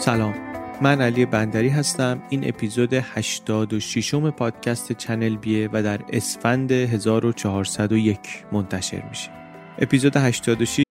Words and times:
سلام 0.00 0.34
من 0.82 1.00
علی 1.00 1.26
بندری 1.26 1.68
هستم 1.68 2.22
این 2.28 2.48
اپیزود 2.48 2.92
86 2.92 4.14
م 4.14 4.30
پادکست 4.30 4.92
چنل 4.92 5.36
بیه 5.36 5.68
و 5.72 5.82
در 5.82 6.00
اسفند 6.12 6.72
1401 6.72 8.18
منتشر 8.52 9.08
میشه 9.08 9.30
اپیزود 9.78 10.16
86 10.16 10.84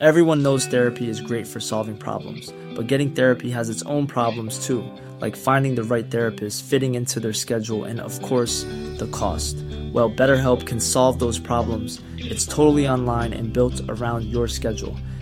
Everyone 0.00 0.42
knows 0.42 0.66
therapy 0.66 1.10
is 1.10 1.20
great 1.20 1.46
for 1.46 1.60
solving 1.60 1.98
problems, 1.98 2.44
but 2.74 2.86
getting 2.86 3.10
therapy 3.10 3.50
has 3.50 3.68
its 3.68 3.82
own 3.82 4.06
problems 4.06 4.54
too, 4.66 4.82
like 5.24 5.36
finding 5.36 5.74
the 5.74 5.86
right 5.94 6.08
therapist, 6.16 6.56
fitting 6.72 6.94
into 6.94 7.20
their 7.20 7.36
schedule, 7.44 7.84
and 7.90 8.00
of 8.08 8.12
course, 8.28 8.56
the 9.00 9.08
cost. 9.20 9.54
Well, 9.96 10.10
BetterHelp 10.20 10.60
can 10.70 10.80
solve 10.80 11.14
those 11.18 11.38
problems. 11.50 11.90
It's 12.32 12.46
totally 12.46 12.86
online 12.96 13.32
and 13.38 13.46
built 13.58 13.78
around 13.94 14.22
your 14.34 14.48
schedule. 14.48 14.96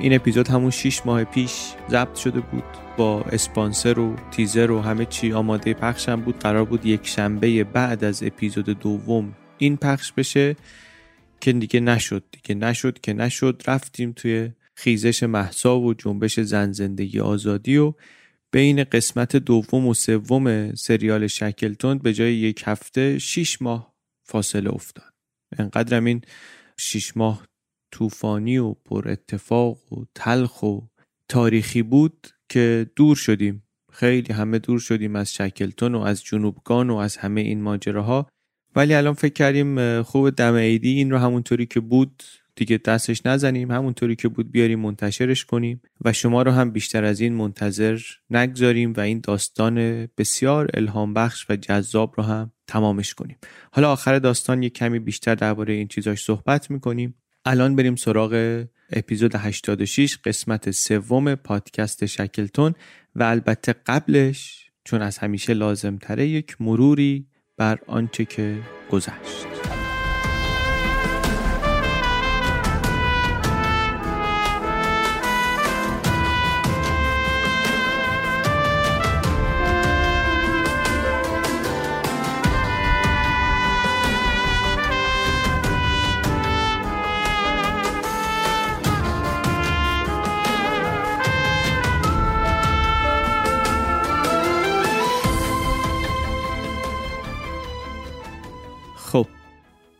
این 0.00 0.14
اپیزود 0.14 0.48
همون 0.48 0.70
6 0.70 1.06
ماه 1.06 1.24
پیش 1.24 1.52
ضبط 1.90 2.16
شده 2.16 2.40
بود. 2.40 2.64
با 2.96 3.20
اسپانسر 3.20 3.98
و 3.98 4.16
تیزر 4.30 4.70
و 4.70 4.80
همه 4.80 5.04
چی 5.04 5.32
آماده 5.32 5.74
پخش 5.74 6.08
هم 6.08 6.20
بود. 6.20 6.38
قرار 6.38 6.64
بود 6.64 6.86
یک 6.86 7.06
شنبه 7.06 7.64
بعد 7.64 8.04
از 8.04 8.22
اپیزود 8.22 8.64
دوم 8.64 9.36
این 9.58 9.76
پخش 9.76 10.12
بشه 10.12 10.56
که 11.40 11.52
دیگه 11.52 11.80
نشد. 11.80 12.24
دیگه 12.32 12.54
نشد 12.54 12.98
که 13.00 13.12
نشد. 13.12 13.62
رفتیم 13.66 14.12
توی 14.12 14.50
خیزش 14.74 15.22
محسا 15.22 15.80
و 15.80 15.94
جنبش 15.94 16.40
زن 16.40 16.72
زندگی 16.72 17.20
آزادی 17.20 17.76
و 17.76 17.94
بین 18.52 18.84
قسمت 18.84 19.36
دوم 19.36 19.86
و 19.86 19.94
سوم 19.94 20.74
سریال 20.74 21.26
شکلتون 21.26 21.98
به 21.98 22.12
جای 22.12 22.34
یک 22.34 22.62
هفته 22.66 23.18
6 23.18 23.62
ماه 23.62 23.94
فاصله 24.24 24.70
افتاد. 24.70 25.12
انقدرم 25.58 26.04
این 26.04 26.22
6 26.76 27.16
ماه 27.16 27.48
طوفانی 27.92 28.58
و 28.58 28.72
پر 28.72 29.08
اتفاق 29.08 29.92
و 29.92 30.04
تلخ 30.14 30.62
و 30.62 30.80
تاریخی 31.28 31.82
بود 31.82 32.28
که 32.48 32.90
دور 32.96 33.16
شدیم. 33.16 33.62
خیلی 33.92 34.32
همه 34.32 34.58
دور 34.58 34.78
شدیم 34.78 35.16
از 35.16 35.34
شکلتون 35.34 35.94
و 35.94 36.00
از 36.00 36.24
جنوبگان 36.24 36.90
و 36.90 36.96
از 36.96 37.16
همه 37.16 37.40
این 37.40 37.62
ماجراها. 37.62 38.28
ولی 38.76 38.94
الان 38.94 39.14
فکر 39.14 39.32
کردیم 39.32 40.02
خوب 40.02 40.30
دم 40.30 40.54
عیدی 40.54 40.90
این 40.90 41.10
رو 41.10 41.18
همونطوری 41.18 41.66
که 41.66 41.80
بود 41.80 42.22
دیگه 42.56 42.80
دستش 42.84 43.26
نزنیم 43.26 43.70
همونطوری 43.70 44.16
که 44.16 44.28
بود 44.28 44.52
بیاریم 44.52 44.80
منتشرش 44.80 45.44
کنیم 45.44 45.80
و 46.04 46.12
شما 46.12 46.42
رو 46.42 46.50
هم 46.50 46.70
بیشتر 46.70 47.04
از 47.04 47.20
این 47.20 47.34
منتظر 47.34 48.00
نگذاریم 48.30 48.92
و 48.92 49.00
این 49.00 49.20
داستان 49.20 50.06
بسیار 50.18 50.70
الهام 50.74 51.14
بخش 51.14 51.50
و 51.50 51.56
جذاب 51.56 52.14
رو 52.16 52.22
هم 52.22 52.52
تمامش 52.66 53.14
کنیم. 53.14 53.38
حالا 53.72 53.92
آخر 53.92 54.18
داستان 54.18 54.62
یک 54.62 54.74
کمی 54.74 54.98
بیشتر 54.98 55.34
درباره 55.34 55.74
این 55.74 55.88
چیزاش 55.88 56.24
صحبت 56.24 56.70
می‌کنیم. 56.70 57.14
الان 57.50 57.76
بریم 57.76 57.96
سراغ 57.96 58.64
اپیزود 58.92 59.34
86 59.34 60.18
قسمت 60.24 60.70
سوم 60.70 61.34
پادکست 61.34 62.06
شکلتون 62.06 62.74
و 63.16 63.22
البته 63.22 63.74
قبلش 63.86 64.70
چون 64.84 65.02
از 65.02 65.18
همیشه 65.18 65.54
لازم 65.54 65.96
تره 65.96 66.26
یک 66.26 66.56
مروری 66.60 67.26
بر 67.56 67.78
آنچه 67.86 68.24
که 68.24 68.58
گذشت. 68.90 69.57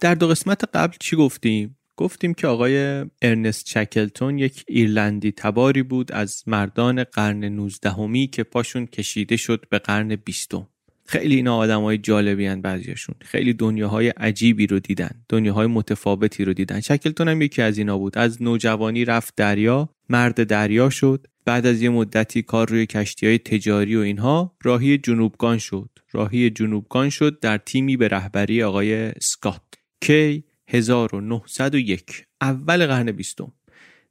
در 0.00 0.14
دو 0.14 0.28
قسمت 0.28 0.64
قبل 0.74 0.96
چی 1.00 1.16
گفتیم؟ 1.16 1.78
گفتیم 1.96 2.34
که 2.34 2.46
آقای 2.46 3.04
ارنست 3.22 3.64
چکلتون 3.64 4.38
یک 4.38 4.64
ایرلندی 4.68 5.32
تباری 5.32 5.82
بود 5.82 6.12
از 6.12 6.42
مردان 6.46 7.04
قرن 7.04 7.44
19 7.44 7.90
همی 7.90 8.26
که 8.26 8.42
پاشون 8.42 8.86
کشیده 8.86 9.36
شد 9.36 9.64
به 9.70 9.78
قرن 9.78 10.16
بیستم. 10.16 10.68
خیلی 11.04 11.36
اینا 11.36 11.56
آدم 11.56 11.82
های 11.82 11.98
جالبی 11.98 12.46
هن 12.46 12.60
بعضیشون. 12.60 13.14
خیلی 13.20 13.52
دنیاهای 13.52 14.08
عجیبی 14.08 14.66
رو 14.66 14.78
دیدن 14.78 15.10
دنیاهای 15.28 15.66
متفاوتی 15.66 16.44
رو 16.44 16.52
دیدن. 16.52 16.80
شکلتون 16.80 17.28
هم 17.28 17.42
یکی 17.42 17.62
از 17.62 17.78
اینا 17.78 17.98
بود. 17.98 18.18
از 18.18 18.42
نوجوانی 18.42 19.04
رفت 19.04 19.34
دریا 19.36 19.88
مرد 20.08 20.44
دریا 20.44 20.90
شد. 20.90 21.26
بعد 21.44 21.66
از 21.66 21.82
یه 21.82 21.90
مدتی 21.90 22.42
کار 22.42 22.68
روی 22.68 22.86
کشتی 22.86 23.26
های 23.26 23.38
تجاری 23.38 23.96
و 23.96 24.00
اینها 24.00 24.56
راهی 24.62 24.98
جنوبگان 24.98 25.58
شد. 25.58 25.90
راهی 26.12 26.50
جنوبگان 26.50 27.10
شد 27.10 27.40
در 27.40 27.58
تیمی 27.58 27.96
به 27.96 28.08
رهبری 28.08 28.62
آقای 28.62 29.12
سکات. 29.22 29.77
کی 30.00 30.44
1901 30.68 32.24
اول 32.40 32.86
قرن 32.86 33.12
بیستم. 33.12 33.52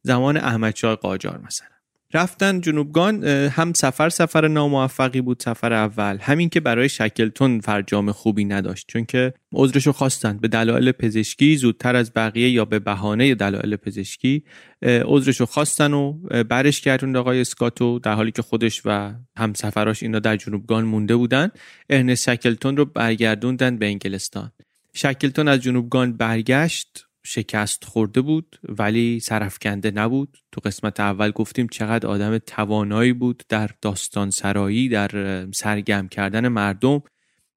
زمان 0.01 0.37
احمدشاه 0.37 0.95
قاجار 0.95 1.41
مثلا. 1.45 1.67
رفتن 2.13 2.61
جنوبگان 2.61 3.23
هم 3.25 3.73
سفر 3.73 4.09
سفر 4.09 4.47
ناموفقی 4.47 5.21
بود 5.21 5.41
سفر 5.41 5.73
اول 5.73 6.17
همین 6.21 6.49
که 6.49 6.59
برای 6.59 6.89
شکلتون 6.89 7.59
فرجام 7.59 8.11
خوبی 8.11 8.45
نداشت 8.45 8.85
چون 8.87 9.05
که 9.05 9.33
عذرشو 9.53 9.91
خواستن. 9.91 10.37
به 10.37 10.47
دلایل 10.47 10.91
پزشکی 10.91 11.57
زودتر 11.57 11.95
از 11.95 12.11
بقیه 12.15 12.49
یا 12.49 12.65
به 12.65 12.79
بهانه 12.79 13.35
دلایل 13.35 13.75
پزشکی 13.75 14.43
عذرشو 14.83 15.45
خواستن 15.45 15.93
و 15.93 16.13
برش 16.43 16.81
گردوند 16.81 17.17
آقای 17.17 17.41
اسکاتو 17.41 17.99
در 17.99 18.13
حالی 18.13 18.31
که 18.31 18.41
خودش 18.41 18.81
و 18.85 19.13
همسفراش 19.37 20.03
اینا 20.03 20.19
در 20.19 20.35
جنوبگان 20.35 20.83
مونده 20.85 21.15
بودن. 21.15 21.49
ارنست 21.89 22.23
شکلتون 22.23 22.77
رو 22.77 22.85
برگردوندن 22.85 23.77
به 23.77 23.85
انگلستان. 23.85 24.51
شکلتون 24.93 25.47
از 25.47 25.59
جنوبگان 25.59 26.17
برگشت 26.17 27.07
شکست 27.25 27.85
خورده 27.85 28.21
بود 28.21 28.59
ولی 28.63 29.19
سرفکنده 29.19 29.91
نبود. 29.91 30.37
تو 30.51 30.61
قسمت 30.61 30.99
اول 30.99 31.31
گفتیم 31.31 31.67
چقدر 31.67 32.07
آدم 32.07 32.37
توانایی 32.37 33.13
بود 33.13 33.43
در 33.49 33.69
داستان 33.81 34.31
سرایی 34.31 34.89
در 34.89 35.11
سرگرم 35.51 36.07
کردن 36.07 36.47
مردم. 36.47 37.01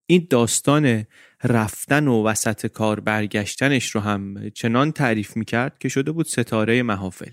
این 0.06 0.26
داستان 0.30 1.04
رفتن 1.44 2.08
و 2.08 2.24
وسط 2.24 2.66
کار 2.66 3.00
برگشتنش 3.00 3.90
رو 3.90 4.00
هم 4.00 4.50
چنان 4.50 4.92
تعریف 4.92 5.36
می‌کرد 5.36 5.78
که 5.78 5.88
شده 5.88 6.12
بود 6.12 6.26
ستاره 6.26 6.82
محافل. 6.82 7.32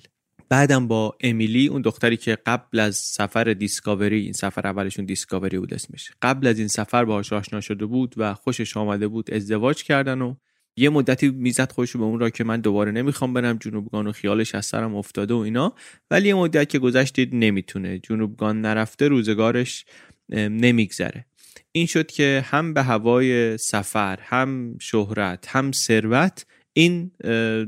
بعدم 0.49 0.87
با 0.87 1.17
امیلی 1.21 1.67
اون 1.67 1.81
دختری 1.81 2.17
که 2.17 2.37
قبل 2.45 2.79
از 2.79 2.95
سفر 2.95 3.43
دیسکاوری 3.43 4.19
این 4.19 4.33
سفر 4.33 4.67
اولشون 4.67 5.05
دیسکاوری 5.05 5.59
بود 5.59 5.73
اسمش 5.73 6.11
قبل 6.21 6.47
از 6.47 6.59
این 6.59 6.67
سفر 6.67 7.05
باهاش 7.05 7.33
آشنا 7.33 7.61
شده 7.61 7.85
بود 7.85 8.13
و 8.17 8.33
خوشش 8.33 8.77
آمده 8.77 9.07
بود 9.07 9.33
ازدواج 9.33 9.83
کردن 9.83 10.21
و 10.21 10.35
یه 10.75 10.89
مدتی 10.89 11.29
می‌زد 11.29 11.71
خودش 11.71 11.95
به 11.95 12.03
اون 12.03 12.19
را 12.19 12.29
که 12.29 12.43
من 12.43 12.61
دوباره 12.61 12.91
نمی‌خوام 12.91 13.33
برم 13.33 13.57
جنوبگان 13.57 14.07
و 14.07 14.11
خیالش 14.11 14.55
از 14.55 14.65
سرم 14.65 14.95
افتاده 14.95 15.33
و 15.33 15.37
اینا. 15.37 15.75
ولی 16.11 16.27
یه 16.27 16.35
مدت 16.35 16.69
که 16.69 16.79
گذشت 16.79 17.15
دید 17.15 17.35
نمی‌تونه 17.35 17.99
جنوبگان 17.99 18.61
نرفته 18.61 19.07
روزگارش 19.07 19.85
نمیگذره. 20.29 21.25
این 21.71 21.85
شد 21.85 22.07
که 22.07 22.43
هم 22.45 22.73
به 22.73 22.83
هوای 22.83 23.57
سفر 23.57 24.19
هم 24.21 24.77
شهرت 24.79 25.47
هم 25.47 25.71
ثروت 25.71 26.45
این 26.77 27.11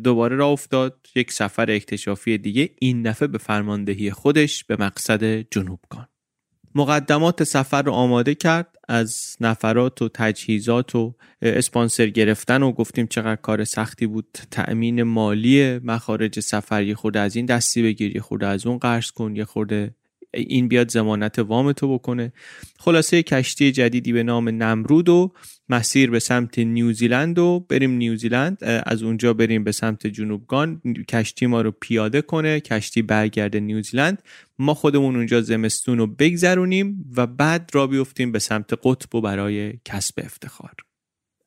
دوباره 0.03 0.35
را 0.35 0.47
افتاد. 0.47 1.07
یک 1.15 1.31
سفر 1.31 1.71
اکتشافی 1.71 2.38
دیگه 2.38 2.69
این 2.79 3.03
دفعه 3.03 3.27
به 3.27 3.38
فرماندهی 3.38 4.11
خودش 4.11 4.63
به 4.63 4.77
مقصد 4.79 5.23
جنوبگان 5.41 6.07
مقدمات 6.75 7.44
سفر 7.44 7.81
رو 7.81 7.91
آماده 7.91 8.35
کرد. 8.35 8.75
از 8.88 9.35
نفرات 9.41 10.01
و 10.01 10.09
تجهیزات 10.13 10.95
و 10.95 11.15
اسپانسر 11.41 12.07
گرفتن 12.07 12.63
و 12.63 12.71
گفتیم 12.71 13.07
چقدر 13.07 13.35
کار 13.35 13.63
سختی 13.63 14.07
بود. 14.07 14.38
تأمین 14.51 15.03
مالی 15.03 15.79
مخارج 15.79 16.39
سفر 16.39 16.94
خورده 16.94 17.19
از 17.19 17.35
این 17.35 17.45
دستی 17.45 17.83
بگیر 17.83 18.15
یه 18.15 18.21
خورده 18.21 18.47
از 18.47 18.65
اون 18.65 18.77
قرض 18.77 19.11
کن 19.11 19.35
یه 19.35 19.45
خورده 19.45 19.95
این 20.34 20.68
بیاد 20.68 20.92
زمانت 20.92 21.40
وام 21.40 21.72
تو 21.72 21.94
بکنه. 21.94 22.34
خلاصه 22.80 23.24
کشتی 23.24 23.72
جدیدی 23.72 24.14
به 24.14 24.24
نام 24.24 24.50
نمرود 24.50 25.10
و 25.10 25.34
مسیر 25.70 26.10
به 26.10 26.20
سمت 26.20 26.60
نیوزیلند 26.60 27.40
و 27.40 27.66
بریم 27.70 27.92
نیوزیلند. 27.92 28.64
از 28.64 29.04
اونجا 29.04 29.34
بریم 29.34 29.64
به 29.64 29.72
سمت 29.72 30.08
جنوبگان 30.08 30.81
کشتی 31.10 31.46
ما 31.46 31.62
رو 31.62 31.72
پیاده 31.72 32.22
کنه 32.22 32.60
کشتی 32.60 33.02
برگرده 33.02 33.60
نیوزیلند. 33.60 34.24
ما 34.60 34.74
خودمون 34.74 35.16
اونجا 35.16 35.42
زمستون 35.42 35.98
رو 35.98 36.08
بگذرونیم 36.08 37.12
و 37.18 37.28
بعد 37.28 37.70
را 37.74 37.88
بیفتیم 37.88 38.31
به 38.31 38.40
سمت 38.40 38.74
قطب 38.84 39.16
و 39.16 39.22
برای 39.22 39.74
کسب 39.86 40.20
افتخار. 40.26 40.74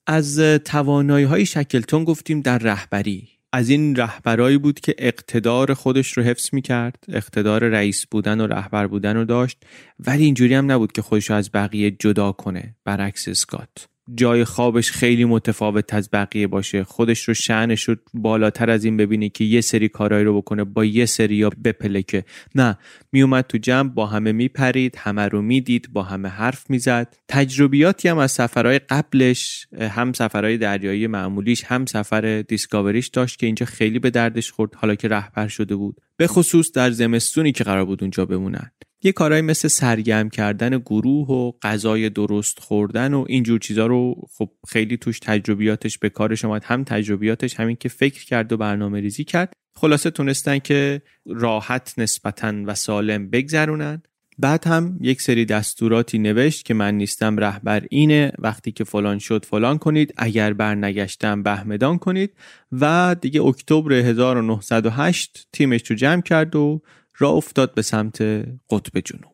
از 0.06 0.38
توانایی 0.38 1.25
های 1.25 1.46
شکلتون 1.46 2.05
گفتیم 2.05 2.40
در 2.40 2.58
رهبری. 2.58 3.29
از 3.52 3.69
این 3.69 3.96
رهبرایی 3.96 4.58
بود 4.58 4.81
که 4.81 4.94
اقتدار 4.99 5.75
خودش 5.75 6.12
رو 6.12 6.22
حفظ 6.22 6.49
می 6.52 6.62
کرد 6.62 7.04
اقتدار 7.08 7.69
رئیس 7.69 8.06
بودن 8.06 8.40
و 8.40 8.46
رهبر 8.46 8.87
بودن 8.87 9.16
رو 9.16 9.25
داشت 9.25 9.58
ولی 9.99 10.25
اینجوری 10.25 10.54
هم 10.54 10.72
نبود 10.72 10.93
که 10.93 11.02
خودش 11.02 11.31
رو 11.31 11.37
از 11.37 11.50
بقیه 11.54 11.90
جدا 11.90 12.32
کنه 12.32 12.76
برعکس 12.84 13.28
اسکات. 13.28 13.88
جای 14.14 14.44
خوابش 14.44 14.90
خیلی 14.90 15.24
متفاوت 15.24 15.94
از 15.94 16.10
بقیه 16.12 16.46
باشه. 16.46 16.84
خودش 16.84 17.28
رو 17.28 17.34
شعنش 17.34 17.82
رو 17.82 17.96
بالاتر 18.14 18.70
از 18.70 18.84
این 18.84 18.96
ببینی 18.96 19.28
که 19.28 19.44
یه 19.44 19.60
سری 19.60 19.88
کارهایی 19.88 20.24
رو 20.24 20.36
بکنه 20.36 20.64
با 20.64 20.84
یه 20.84 21.06
سری 21.06 21.34
یا 21.34 21.50
بپلکه 21.64 22.24
نه 22.54 22.78
میومد 23.12 23.44
تو 23.44 23.58
جمع 23.58 23.88
با 23.88 24.06
همه 24.06 24.32
میپرید 24.32 24.96
همه 24.98 25.28
رو 25.28 25.42
می‌دید 25.42 25.88
با 25.92 26.02
همه 26.02 26.28
حرف 26.28 26.70
می‌زد. 26.70 27.16
تجربیاتی 27.28 28.08
هم 28.08 28.18
از 28.18 28.32
سفرهای 28.32 28.78
قبلش 28.78 29.66
هم 29.80 30.12
سفرهای 30.12 30.58
دریایی 30.58 31.06
معمولیش 31.06 31.64
هم 31.64 31.86
سفر 31.86 32.42
دیسکاوریش 32.42 33.08
داشت 33.08 33.38
که 33.38 33.46
اینجا 33.46 33.66
خیلی 33.66 33.98
به 33.98 34.10
دردش 34.10 34.50
خورد. 34.50 34.74
حالا 34.74 34.94
که 34.94 35.08
رهبر 35.08 35.48
شده 35.48 35.76
بود. 35.76 36.00
به 36.16 36.26
خصوص 36.26 36.72
در 36.72 36.90
زمستونی 36.90 37.52
که 37.52 37.64
قرار 37.64 37.84
بود 37.84 38.02
اونجا 38.02 38.26
بمونن. 38.26 38.70
یه 39.04 39.12
کارهایی 39.12 39.43
مثل 39.43 39.69
سرگرم 39.69 40.31
کردن 40.31 40.78
گروه 40.78 41.28
و 41.28 41.52
غذای 41.62 42.10
درست 42.10 42.60
خوردن 42.60 43.14
و 43.14 43.25
اینجور 43.28 43.58
چیزا 43.58 43.87
رو 43.87 44.28
خب 44.38 44.50
خیلی 44.69 44.96
توش 44.96 45.19
تجربیاتش 45.19 45.99
به 45.99 46.08
کارش 46.08 46.44
اومد. 46.44 46.64
هم 46.64 46.84
تجربیاتش 46.84 47.60
همین 47.60 47.76
که 47.76 47.88
فکر 47.88 48.25
کرد 48.25 48.52
و 48.52 48.56
برنامه 48.56 49.00
ریزی 49.00 49.25
کرد. 49.25 49.52
خلاصه 49.76 50.10
تونستن 50.10 50.58
که 50.58 51.02
راحت 51.26 51.94
نسبتا 51.99 52.52
و 52.66 52.75
سالم 52.75 53.31
بگذرونن. 53.31 54.02
بعد 54.38 54.66
هم 54.66 54.99
یک 55.00 55.22
سری 55.22 55.44
دستوراتی 55.44 56.19
نوشت 56.19 56.64
که 56.64 56.75
من 56.75 56.94
نیستم 56.94 57.37
رهبر 57.37 57.82
اینه 57.90 58.32
وقتی 58.38 58.72
که 58.72 58.84
فلان 58.84 59.19
شد 59.19 59.44
فلان 59.44 59.78
کنید 59.78 60.14
اگر 60.16 60.52
برنگشتم 60.52 61.43
بهمدان 61.43 61.98
کنید. 61.98 62.32
و 62.72 63.16
دیگه 63.20 63.43
اکتبر 63.43 63.93
1908 63.93 65.48
تیمش 65.52 65.90
رو 65.90 65.96
جمع 65.96 66.22
کرد 66.22 66.56
و 66.56 66.82
را 67.18 67.30
افتاد 67.30 67.74
به 67.74 67.82
سمت 67.82 68.22
قطب 68.70 69.00
جنوب. 69.04 69.32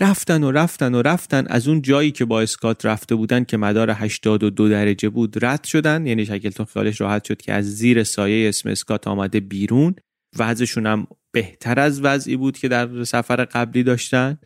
رفتن 0.00 0.44
و 0.44 0.50
رفتن 0.50 0.94
و 0.94 1.02
رفتن 1.02 1.46
از 1.46 1.68
اون 1.68 1.82
جایی 1.82 2.10
که 2.10 2.24
با 2.24 2.40
اسکات 2.40 2.86
رفته 2.86 3.14
بودن 3.14 3.44
که 3.44 3.56
مدار 3.56 3.90
82 3.90 4.68
درجه 4.68 5.08
بود 5.08 5.44
رد 5.44 5.64
شدن. 5.64 6.06
یعنی 6.06 6.26
شکلتون 6.26 6.66
خیالش 6.66 7.00
راحت 7.00 7.24
شد 7.24 7.42
که 7.42 7.52
از 7.52 7.76
زیر 7.76 8.04
سایه 8.04 8.48
اسم 8.48 8.68
اسکات 8.68 9.08
آمده 9.08 9.40
بیرون. 9.40 9.94
وضعشون 10.38 10.86
هم 10.86 11.06
بهتر 11.32 11.80
از 11.80 12.00
وضعی 12.00 12.36
بود 12.36 12.58
که 12.58 12.68
در 12.68 13.04
سفر 13.04 13.44
قبلی 13.44 13.82
داشتن. 13.82 14.38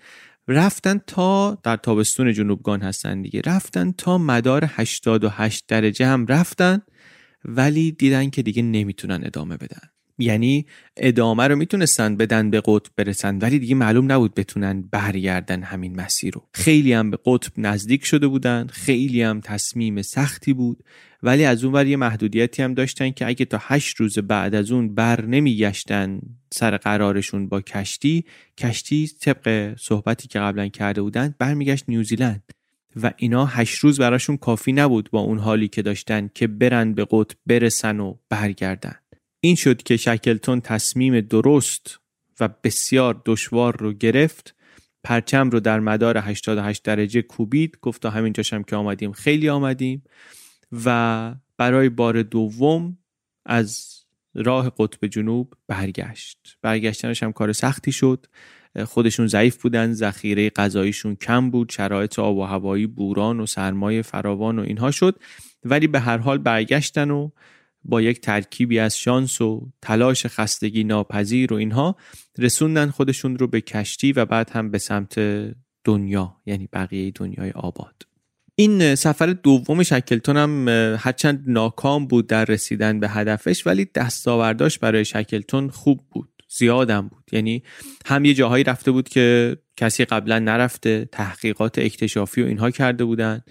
رفتن 0.48 1.00
تا 1.06 1.58
در 1.62 1.76
تابستون 1.76 2.32
جنوبگان 2.32 2.82
هستن 2.82 3.22
دیگه. 3.22 3.40
رفتن 3.46 3.92
تا 3.92 4.18
مدار 4.18 4.64
88 4.68 5.64
درجه 5.68 6.06
هم 6.06 6.26
رفتن 6.26 6.82
ولی 7.44 7.92
دیدن 7.92 8.30
که 8.30 8.42
دیگه 8.42 8.62
نمی‌تونن 8.62 9.20
ادامه 9.24 9.56
بدن. 9.56 9.95
یعنی 10.18 10.66
ادامه 10.96 11.48
رو 11.48 11.56
می‌تونستن 11.56 12.16
بدن 12.16 12.50
به 12.50 12.62
قطب 12.64 12.92
برسن 12.96 13.38
ولی 13.38 13.58
دیگه 13.58 13.74
معلوم 13.74 14.12
نبود 14.12 14.34
بتونن 14.34 14.82
برگردن 14.82 15.62
همین 15.62 15.96
مسیر 16.00 16.34
رو. 16.34 16.42
خیلی 16.52 16.92
هم 16.92 17.10
به 17.10 17.18
قطب 17.24 17.52
نزدیک 17.56 18.04
شده 18.04 18.28
بودن 18.28 18.66
خیلی 18.66 19.22
هم 19.22 19.40
تصمیم 19.40 20.02
سختی 20.02 20.52
بود 20.52 20.84
ولی 21.22 21.44
از 21.44 21.64
اون 21.64 21.74
ور 21.74 21.86
یه 21.86 21.96
محدودیتی 21.96 22.62
هم 22.62 22.74
داشتن 22.74 23.10
که 23.10 23.26
اگه 23.26 23.44
تا 23.44 23.58
هشت 23.60 23.96
روز 23.96 24.18
بعد 24.18 24.54
از 24.54 24.70
اون 24.70 24.94
بر 24.94 25.24
نمیگشتن 25.24 26.20
سر 26.50 26.76
قرارشون 26.76 27.48
با 27.48 27.60
کشتی 27.60 28.24
کشتی 28.58 29.10
طبق 29.20 29.74
صحبتی 29.78 30.28
که 30.28 30.38
قبلا 30.38 30.68
کرده 30.68 31.02
بودن 31.02 31.34
برمیگشت 31.38 31.84
نیوزیلند. 31.88 32.42
و 33.02 33.12
اینا 33.16 33.46
هشت 33.46 33.78
روز 33.78 34.00
براشون 34.00 34.36
کافی 34.36 34.72
نبود 34.72 35.10
با 35.10 35.20
اون 35.20 35.38
حالی 35.38 35.68
که 35.68 35.82
داشتن 35.82 36.30
که 36.34 36.46
برن 36.46 36.94
به 36.94 37.06
قطب 37.10 37.36
برسن 37.46 38.00
و 38.00 38.14
برگردن. 38.28 38.94
این 39.40 39.54
شد 39.54 39.82
که 39.82 39.96
شکلتون 39.96 40.60
تصمیم 40.60 41.20
درست 41.20 42.00
و 42.40 42.48
بسیار 42.64 43.22
دشوار 43.24 43.76
رو 43.76 43.92
گرفت. 43.92 44.54
پرچم 45.04 45.50
رو 45.50 45.60
در 45.60 45.80
مدار 45.80 46.18
88 46.18 46.82
درجه 46.82 47.22
کوبید. 47.22 47.78
گفت 47.82 48.02
تا 48.02 48.10
همین 48.10 48.32
هم 48.52 48.64
که 48.64 48.76
آمدیم. 48.76 49.12
خیلی 49.12 49.48
آمدیم. 49.48 50.02
و 50.84 51.34
برای 51.56 51.88
بار 51.88 52.22
دوم 52.22 52.98
از 53.46 53.96
راه 54.34 54.72
قطب 54.78 55.06
جنوب 55.06 55.54
برگشت. 55.68 56.38
برگشتنش 56.62 57.22
هم 57.22 57.32
کار 57.32 57.52
سختی 57.52 57.92
شد. 57.92 58.26
خودشون 58.84 59.26
ضعیف 59.26 59.62
بودن 59.62 59.92
ذخیره 59.92 60.50
غذاییشون 60.50 61.16
کم 61.16 61.50
بود 61.50 61.70
شرایط 61.70 62.18
آب 62.18 62.36
و 62.36 62.44
هوایی 62.44 62.86
بوران 62.86 63.40
و 63.40 63.46
سرمایه 63.46 64.02
فراوان 64.02 64.58
و 64.58 64.62
اینها 64.62 64.90
شد. 64.90 65.18
ولی 65.64 65.86
به 65.86 66.00
هر 66.00 66.18
حال 66.18 66.38
برگشتن 66.38 67.10
و 67.10 67.30
با 67.88 68.02
یک 68.02 68.20
ترکیبی 68.20 68.78
از 68.78 68.98
شانس 68.98 69.40
و 69.40 69.68
تلاش 69.82 70.26
خستگی 70.26 70.84
ناپذیر 70.84 71.52
و 71.52 71.56
اینها 71.56 71.96
رسوندن 72.38 72.90
خودشون 72.90 73.38
رو 73.38 73.46
به 73.46 73.60
کشتی 73.60 74.12
و 74.12 74.24
بعد 74.24 74.50
هم 74.50 74.70
به 74.70 74.78
سمت 74.78 75.18
دنیا 75.84 76.36
یعنی 76.46 76.68
بقیه 76.72 77.10
دنیای 77.10 77.50
آباد. 77.50 78.02
این 78.54 78.94
سفر 78.94 79.26
دوم 79.26 79.82
شکلتون 79.82 80.36
هم 80.36 80.68
هرچند 80.98 81.44
ناکام 81.46 82.06
بود 82.06 82.26
در 82.26 82.44
رسیدن 82.44 83.00
به 83.00 83.08
هدفش 83.08 83.66
ولی 83.66 83.84
دستاورداش 83.94 84.78
برای 84.78 85.04
شکلتون 85.04 85.70
خوب 85.70 86.00
بود. 86.10 86.35
زیادم 86.48 87.08
بود. 87.08 87.24
یعنی 87.32 87.62
هم 88.06 88.24
یه 88.24 88.34
جاهایی 88.34 88.64
رفته 88.64 88.90
بود 88.90 89.08
که 89.08 89.56
کسی 89.76 90.04
قبلا 90.04 90.38
نرفته 90.38 91.08
تحقیقات 91.12 91.78
اکتشافی 91.78 92.42
و 92.42 92.46
اینها 92.46 92.70
کرده 92.70 93.04
بودن. 93.04 93.42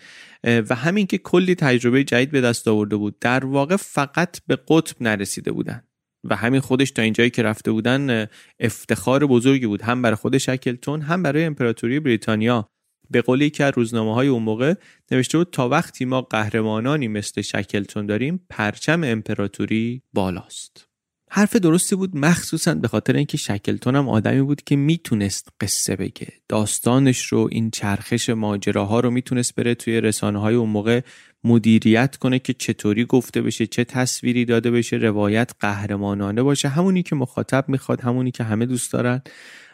و 0.44 0.76
همین 0.76 1.08
که 1.08 1.18
کلی 1.18 1.56
تجربه 1.56 2.04
جدید 2.04 2.32
به 2.32 2.42
دست 2.42 2.68
آورده 2.68 2.96
بود 2.96 3.20
در 3.20 3.46
واقع 3.46 3.76
فقط 3.76 4.38
به 4.48 4.56
قطب 4.56 4.96
نرسیده 5.02 5.52
بودن. 5.52 5.84
و 6.24 6.36
همین 6.36 6.62
خودش 6.62 6.92
تا 6.92 7.02
اینجایی 7.02 7.30
که 7.30 7.44
رفته 7.44 7.72
بودن 7.72 8.28
افتخار 8.60 9.26
بزرگی 9.26 9.68
بود. 9.68 9.82
هم 9.82 10.02
برای 10.02 10.16
خود 10.16 10.38
شکلتون 10.38 11.02
هم 11.02 11.24
برای 11.24 11.44
امپراتوری 11.44 12.00
بریتانیا. 12.00 12.70
به 13.10 13.22
قولی 13.22 13.50
که 13.50 13.66
روزنامه 13.70 14.14
های 14.14 14.28
اون 14.28 14.44
موقع 14.44 14.74
نوشته 15.12 15.38
بود 15.38 15.50
تا 15.52 15.70
وقتی 15.70 16.06
ما 16.06 16.22
قهرمانانی 16.22 17.08
مثل 17.08 17.42
شکلتون 17.42 18.06
داریم 18.06 18.46
پرچم 18.50 19.04
امپراتوری 19.04 20.02
بالاست. 20.14 20.85
حرف 21.30 21.56
درستی 21.56 21.96
بود 21.96 22.18
مخصوصا 22.18 22.76
به 22.76 22.88
خاطر 22.88 23.16
اینکه 23.16 23.38
شکلتون 23.38 23.96
هم 23.96 24.10
آدمی 24.10 24.42
بود 24.42 24.62
که 24.62 24.76
می‌تونست 24.76 25.50
قصه 25.62 25.96
بگه. 25.96 26.28
داستانش 26.50 27.26
رو 27.26 27.50
این 27.52 27.72
چرخش 27.72 28.30
ماجراها 28.30 29.00
رو 29.00 29.12
می‌تونست 29.12 29.56
بره 29.56 29.76
توی 29.76 30.02
رسانه 30.02 30.40
های 30.40 30.56
اون 30.56 30.70
موقع 30.70 31.02
مدیریت 31.44 32.16
کنه 32.16 32.40
که 32.40 32.54
چطوری 32.54 33.06
گفته 33.06 33.42
بشه 33.42 33.68
چه 33.68 33.84
تصویری 33.84 34.46
داده 34.46 34.72
بشه 34.72 34.96
روایت 34.96 35.52
قهرمانانه 35.60 36.44
باشه. 36.44 36.68
همونی 36.68 37.04
که 37.04 37.16
مخاطب 37.16 37.66
می‌خواد 37.68 38.02
همونی 38.02 38.32
که 38.32 38.44
همه 38.44 38.66
دوست 38.66 38.94
دارن. 38.94 39.22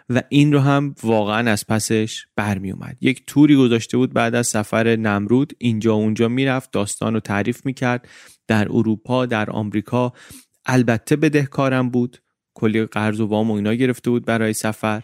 و 0.09 0.23
این 0.29 0.53
رو 0.53 0.59
هم 0.59 0.95
واقعا 1.03 1.51
از 1.51 1.67
پسش 1.67 2.25
برمی 2.35 2.71
اومد. 2.71 2.97
یک 3.01 3.23
توری 3.27 3.55
گذاشته 3.55 3.97
بود 3.97 4.13
بعد 4.13 4.35
از 4.35 4.47
سفر 4.47 4.95
نمرود 4.95 5.53
اینجا 5.57 5.93
اونجا 5.93 6.27
می‌رفت 6.27 6.71
داستان 6.71 7.13
رو 7.13 7.19
تعریف 7.19 7.65
می‌کرد. 7.65 8.07
در 8.47 8.67
اروپا 8.69 9.25
در 9.25 9.49
آمریکا 9.49 10.13
البته 10.65 11.15
بدهکارم 11.15 11.89
بود. 11.89 12.17
کلی 12.53 12.85
قرض 12.85 13.19
و 13.19 13.25
وام 13.25 13.51
و 13.51 13.53
اینا 13.53 13.73
گرفته 13.73 14.09
بود 14.09 14.25
برای 14.25 14.53
سفر. 14.53 15.03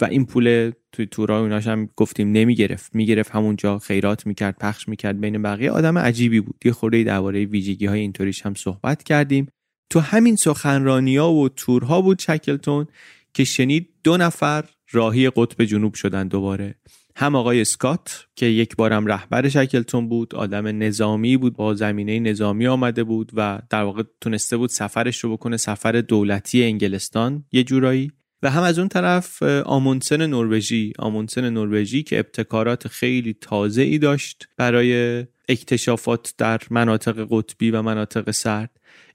و 0.00 0.04
این 0.04 0.26
پول 0.26 0.72
توی 0.92 1.06
تورا 1.06 1.40
اوناش 1.40 1.66
هم 1.66 1.88
گفتیم 1.96 2.32
نمی‌گرفت. 2.32 2.94
می‌گرفت 2.94 3.30
همونجا 3.30 3.78
خیرات 3.78 4.26
می‌کرد 4.26 4.56
پخش 4.58 4.88
می‌کرد 4.88 5.20
بین 5.20 5.42
بقیه. 5.42 5.70
آدم 5.70 5.98
عجیبی 5.98 6.40
بود. 6.40 6.60
یه 6.64 6.72
خورده 6.72 7.04
درباره 7.04 7.44
ویژگی 7.44 7.86
های 7.86 8.00
اینطوریش 8.00 8.46
هم 8.46 8.54
صحبت 8.54 9.02
کردیم. 9.02 9.48
تو 9.90 10.00
همین 10.00 10.36
سخنرانی 10.36 11.16
ها 11.16 11.32
و 11.32 11.48
تورها 11.48 12.00
بود 12.00 12.18
شکلتون 12.18 12.86
که 13.34 13.44
شنید 13.44 13.88
دو 14.04 14.16
نفر 14.16 14.64
راهی 14.90 15.30
قطب 15.30 15.64
جنوب 15.64 15.94
شدن 15.94 16.28
دوباره. 16.28 16.74
هم 17.16 17.34
آقای 17.34 17.60
اسکات 17.60 18.26
که 18.36 18.46
یک 18.46 18.76
بارم 18.76 19.06
رهبر 19.06 19.48
شکلتون 19.48 20.08
بود 20.08 20.34
آدم 20.34 20.82
نظامی 20.82 21.36
بود 21.36 21.56
با 21.56 21.74
زمینه 21.74 22.20
نظامی 22.20 22.66
آمده 22.66 23.04
بود 23.04 23.32
و 23.34 23.58
در 23.70 23.82
واقع 23.82 24.02
تونسته 24.20 24.56
بود 24.56 24.70
سفرش 24.70 25.24
رو 25.24 25.32
بکنه 25.32 25.56
سفر 25.56 25.92
دولتی 25.92 26.64
انگلستان 26.64 27.44
یه 27.52 27.64
جورایی. 27.64 28.12
و 28.42 28.50
هم 28.50 28.62
از 28.62 28.78
اون 28.78 28.88
طرف 28.88 29.42
آمونسن 29.42 30.26
نروژی. 30.26 30.92
آمونسن 30.98 31.50
نروژی 31.50 32.02
که 32.02 32.18
ابتکارات 32.18 32.88
خیلی 32.88 33.36
تازه 33.40 33.82
ای 33.82 33.98
داشت 33.98 34.48
برای 34.56 35.24
اکتشافات 35.48 36.34
در 36.38 36.60
مناطق 36.70 37.26
قطبی 37.30 37.70
و 37.70 37.82
مناطق 37.82 38.30
سرد. 38.30 38.70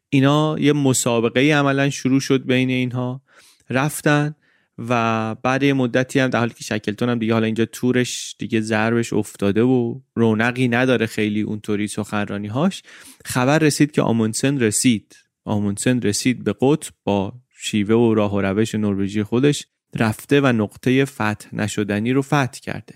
اینا 0.10 0.56
یه 0.60 0.74
مسابقه 0.74 1.54
عملا 1.54 1.90
شروع 1.90 2.20
شد 2.20 2.46
بین 2.46 2.70
اینها. 2.70 3.22
رفتن 3.70 4.36
و 4.88 5.36
بعد 5.36 5.64
یه 5.64 5.74
مدتی 5.74 6.20
هم 6.20 6.28
در 6.28 6.40
حالی 6.40 6.54
که 6.54 6.64
شکلتون 6.64 7.10
هم 7.10 7.20
دیگه 7.20 7.34
حالا 7.34 7.46
اینجا 7.46 7.66
تورش 7.66 8.36
دیگه 8.40 8.62
ضربش 8.62 9.14
افتاده 9.14 9.62
و 9.62 10.00
رونقی 10.16 10.68
نداره 10.68 11.06
خیلی 11.06 11.42
اونطوری 11.42 11.88
سخنرانی 11.88 12.48
هاش 12.48 12.84
خبر 13.26 13.60
رسید 13.60 13.92
که 13.92 14.02
آمونسن 14.02 14.60
رسید. 14.60 15.16
آمونسن 15.46 16.02
رسید 16.02 16.44
به 16.44 16.56
قطب 16.62 16.94
با 17.04 17.34
شیوه 17.58 17.96
و 17.96 18.14
راه 18.14 18.36
و 18.36 18.42
روش 18.42 18.76
نروژی 18.76 19.24
خودش 19.24 19.68
رفته 19.96 20.42
و 20.42 20.48
نقطه 20.48 21.06
فتح 21.06 21.56
نشدنی 21.56 22.12
رو 22.12 22.22
فتح 22.22 22.60
کرده. 22.62 22.96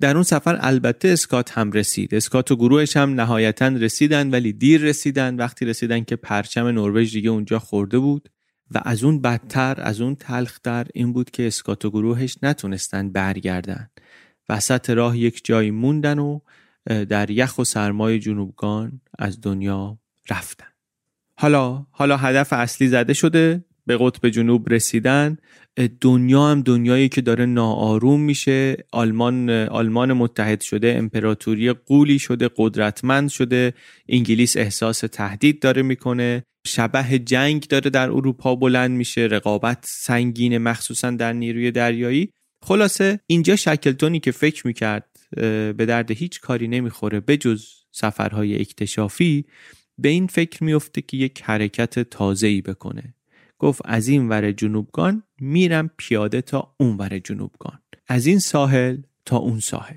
در 0.00 0.14
اون 0.14 0.22
سفر 0.22 0.58
البته 0.60 1.08
اسکات 1.08 1.58
هم 1.58 1.72
رسید. 1.72 2.14
اسکات 2.14 2.50
و 2.50 2.56
گروهش 2.56 2.96
هم 2.96 3.20
نهایتا 3.20 3.68
رسیدن 3.68 4.30
ولی 4.30 4.52
دیر 4.52 4.80
رسیدن. 4.80 5.36
وقتی 5.36 5.64
رسیدن 5.64 6.04
که 6.04 6.16
پرچم 6.16 6.66
نروژ 6.66 7.12
دیگه 7.12 7.30
اونجا 7.30 7.58
خورده 7.58 7.98
بود. 7.98 8.28
و 8.70 8.80
از 8.84 9.04
اون 9.04 9.20
بدتر 9.20 9.80
از 9.80 10.00
اون 10.00 10.14
تلختر 10.14 10.86
این 10.94 11.12
بود 11.12 11.30
که 11.30 11.46
اسکات 11.46 11.84
و 11.84 11.90
گروهش 11.90 12.36
نتونستن 12.42 13.12
برگردن. 13.12 13.90
وسط 14.48 14.90
راه 14.90 15.18
یک 15.18 15.44
جایی 15.44 15.70
موندن 15.70 16.18
و 16.18 16.40
در 16.86 17.30
یخ 17.30 17.58
و 17.58 17.64
سرمای 17.64 18.18
جنوبگان 18.18 19.00
از 19.18 19.40
دنیا 19.40 19.98
رفتن. 20.30 20.66
حالا 21.38 21.86
حالا 21.90 22.16
هدف 22.16 22.52
اصلی 22.52 22.88
زده 22.88 23.12
شده. 23.12 23.64
به 23.86 23.96
قطب 24.00 24.28
جنوب 24.28 24.72
رسیدن 24.72 25.36
دنیا 26.00 26.50
هم 26.50 26.60
دنیایی 26.60 27.08
که 27.08 27.20
داره 27.20 27.46
ناآروم 27.46 28.20
میشه. 28.20 28.76
آلمان 28.92 29.50
آلمان 29.50 30.12
متحد 30.12 30.60
شده 30.60 30.94
امپراتوری 30.98 31.72
قولی 31.72 32.18
شده 32.18 32.50
قدرتمند 32.56 33.28
شده. 33.28 33.74
انگلیس 34.08 34.56
احساس 34.56 34.98
تهدید 35.00 35.60
داره 35.60 35.82
می‌کنه. 35.82 36.42
شبه 36.66 37.18
جنگ 37.18 37.66
داره 37.66 37.90
در 37.90 38.10
اروپا 38.10 38.54
بلند 38.56 38.90
میشه 38.90 39.20
رقابت 39.20 39.78
سنگین 39.88 40.58
مخصوصا 40.58 41.10
در 41.10 41.32
نیروی 41.32 41.70
دریایی. 41.70 42.30
خلاصه 42.62 43.20
اینجا 43.26 43.56
شکلتونی 43.56 44.20
که 44.20 44.30
فکر 44.30 44.66
می‌کرد 44.66 45.08
به 45.76 45.86
درد 45.88 46.10
هیچ 46.10 46.40
کاری 46.40 46.68
نمی‌خوره 46.68 47.20
بجز 47.20 47.66
سفرهای 47.92 48.60
اکتشافی 48.60 49.44
به 49.98 50.08
این 50.08 50.26
فکر 50.26 50.64
میفته 50.64 51.02
که 51.02 51.16
یک 51.16 51.42
حرکت 51.42 51.98
تازه‌ای 51.98 52.60
بکنه. 52.60 53.14
گفت 53.58 53.80
از 53.84 54.08
این 54.08 54.28
ور 54.28 54.52
جنوبگان 54.52 55.22
میرم 55.40 55.90
پیاده 55.96 56.40
تا 56.40 56.74
اون 56.80 56.96
ور 56.96 57.18
جنوبگان 57.18 57.78
از 58.08 58.26
این 58.26 58.38
ساحل 58.38 58.96
تا 59.24 59.36
اون 59.36 59.60
ساحل. 59.60 59.96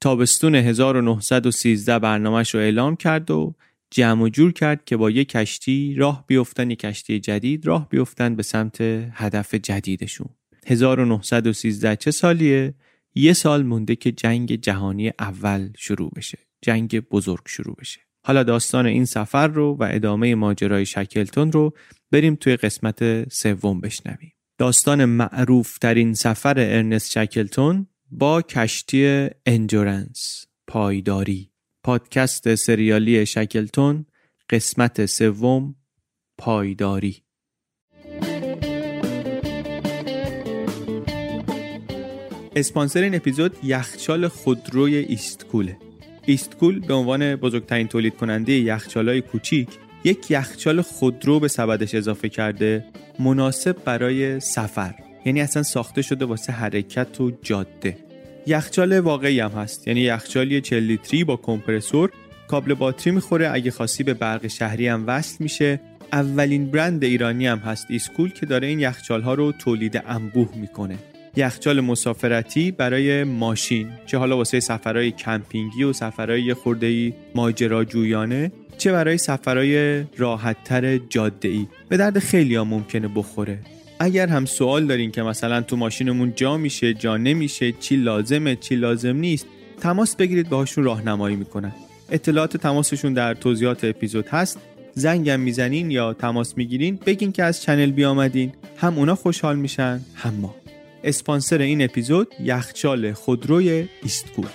تابستون 0.00 0.54
1913 0.54 1.98
برنامهش 1.98 2.54
رو 2.54 2.60
اعلام 2.60 2.96
کرد 2.96 3.30
و 3.30 3.54
جمع 3.90 4.22
و 4.22 4.28
جور 4.28 4.52
کرد 4.52 4.84
که 4.84 4.96
با 4.96 5.10
یک 5.10 5.28
کشتی 5.28 5.94
راه 5.94 6.24
بیفتن 6.26 6.70
یک 6.70 6.78
کشتی 6.78 7.20
جدید 7.20 7.66
راه 7.66 7.88
بیفتن 7.88 8.36
به 8.36 8.42
سمت 8.42 8.80
هدف 9.12 9.54
جدیدشون. 9.54 10.28
1913 10.66 11.96
چه 11.96 12.10
سالیه؟ 12.10 12.74
یه 13.14 13.32
سال 13.32 13.62
مونده 13.62 13.96
که 13.96 14.12
جنگ 14.12 14.54
جهانی 14.54 15.12
اول 15.18 15.68
شروع 15.76 16.10
بشه. 16.16 16.38
جنگ 16.62 17.00
بزرگ 17.00 17.42
شروع 17.46 17.76
بشه. 17.78 18.00
حالا 18.24 18.42
داستان 18.42 18.86
این 18.86 19.04
سفر 19.04 19.46
رو 19.46 19.76
و 19.80 19.88
ادامه 19.90 20.34
ماجرای 20.34 20.86
شکلتون 20.86 21.52
رو 21.52 21.74
بریم 22.12 22.34
توی 22.34 22.56
قسمت 22.56 23.28
سوم 23.28 23.80
بشنویم. 23.80 24.32
داستان 24.58 25.04
معروف 25.04 25.78
ترین 25.78 26.14
سفر 26.14 26.54
ارنست 26.58 27.10
شکلتون 27.10 27.86
با 28.10 28.42
کشتی 28.42 29.28
Endurance 29.46 30.46
پایداری. 30.66 31.50
پادکست 31.84 32.54
سریالی 32.54 33.26
شکلتون 33.26 34.06
قسمت 34.50 35.06
سوم 35.06 35.74
پایداری. 36.38 37.22
اسپانسر 42.56 43.02
این 43.02 43.14
اپیزود 43.14 43.56
یخچال 43.64 44.28
خودروی 44.28 44.96
ایستکوله. 44.96 45.76
ایستکول 46.26 46.80
به 46.80 46.94
عنوان 46.94 47.36
بزرگترین 47.36 47.88
تولید 47.88 48.16
کننده 48.16 48.52
یخچالای 48.52 49.20
کوچیک 49.20 49.68
یک 50.04 50.30
یخچال 50.30 50.82
خودرو 50.82 51.40
به 51.40 51.48
سبدش 51.48 51.94
اضافه 51.94 52.28
کرده 52.28 52.84
مناسب 53.18 53.76
برای 53.84 54.40
سفر. 54.40 54.94
یعنی 55.24 55.40
اصلا 55.40 55.62
ساخته 55.62 56.02
شده 56.02 56.24
واسه 56.24 56.52
حرکت 56.52 57.20
و 57.20 57.32
جاده. 57.42 57.96
یخچال 58.46 58.98
واقعی 59.00 59.40
هم 59.40 59.50
هست. 59.50 59.88
یعنی 59.88 60.00
یخچالی 60.00 60.60
40 60.60 60.82
لیتری 60.82 61.24
با 61.24 61.36
کمپرسور 61.36 62.10
کابل 62.48 62.74
باتری 62.74 63.12
می‌خوره. 63.12 63.50
اگه 63.52 63.70
خواستی 63.70 64.02
به 64.02 64.14
برق 64.14 64.46
شهری 64.46 64.88
هم 64.88 65.04
وصل 65.06 65.36
میشه. 65.40 65.80
اولین 66.12 66.70
برند 66.70 67.04
ایرانی 67.04 67.46
هم 67.46 67.58
هست 67.58 67.86
ایسکول 67.90 68.30
که 68.30 68.46
داره 68.46 68.66
این 68.66 68.80
یخچال 68.80 69.22
ها 69.22 69.34
رو 69.34 69.52
تولید 69.52 70.02
انبوه 70.06 70.48
می‌کنه. 70.56 70.98
یخچال 71.36 71.80
مسافرتی 71.80 72.70
برای 72.70 73.24
ماشین 73.24 73.88
چه 74.06 74.18
حالا 74.18 74.36
واسه 74.36 74.60
سفرهای 74.60 75.10
کمپینگی 75.10 75.84
و 75.84 75.92
سفرهای 75.92 76.54
خورده 76.54 77.12
ماجراجویانه 77.34 78.52
چه 78.78 78.92
برای 78.92 79.18
سفرهای 79.18 80.04
راحتتر 80.16 80.98
جاده 80.98 81.48
ای 81.48 81.66
به 81.88 81.96
درد 81.96 82.18
خیلی 82.18 82.54
ها 82.54 82.64
ممکنه 82.64 83.08
بخوره. 83.08 83.58
اگر 84.00 84.26
هم 84.26 84.44
سوال 84.46 84.86
دارین 84.86 85.10
که 85.10 85.22
مثلا 85.22 85.60
تو 85.60 85.76
ماشینمون 85.76 86.32
جا 86.36 86.56
میشه 86.56 86.94
جا 86.94 87.16
نمیشه 87.16 87.72
چی 87.72 87.96
لازمه 87.96 88.56
چی 88.56 88.76
لازم 88.76 89.16
نیست 89.16 89.46
تماس 89.80 90.16
بگیرید 90.16 90.48
باهاشون 90.48 90.84
راهنمایی 90.84 91.36
می‌کنن. 91.36 91.72
اطلاعات 92.10 92.56
تماسشون 92.56 93.14
در 93.14 93.34
توضیحات 93.34 93.84
اپیزود 93.84 94.28
هست. 94.28 94.58
زنگم 94.94 95.40
می‌زنین 95.40 95.90
یا 95.90 96.12
تماس 96.12 96.56
می‌گیرین 96.56 96.98
بگین 97.06 97.32
که 97.32 97.44
از 97.44 97.62
چنل 97.62 97.90
بیامدین. 97.90 98.52
هم 98.76 98.98
اونا 98.98 99.14
خوشحال 99.14 99.56
میشن 99.56 100.00
هم 100.14 100.34
ما. 100.34 100.54
اسپانسر 101.04 101.58
این 101.58 101.82
اپیزود 101.82 102.34
یخچال 102.40 103.12
خودروی 103.12 103.88
ایستگول 104.02 104.46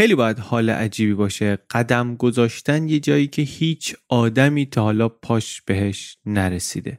خیلی 0.00 0.14
باید 0.14 0.38
حال 0.38 0.70
عجیبی 0.70 1.14
باشه. 1.14 1.58
قدم 1.70 2.16
گذاشتن 2.16 2.88
یه 2.88 3.00
جایی 3.00 3.26
که 3.26 3.42
هیچ 3.42 3.96
آدمی 4.08 4.66
تا 4.66 4.82
حالا 4.82 5.08
پاش 5.08 5.62
بهش 5.66 6.16
نرسیده. 6.26 6.98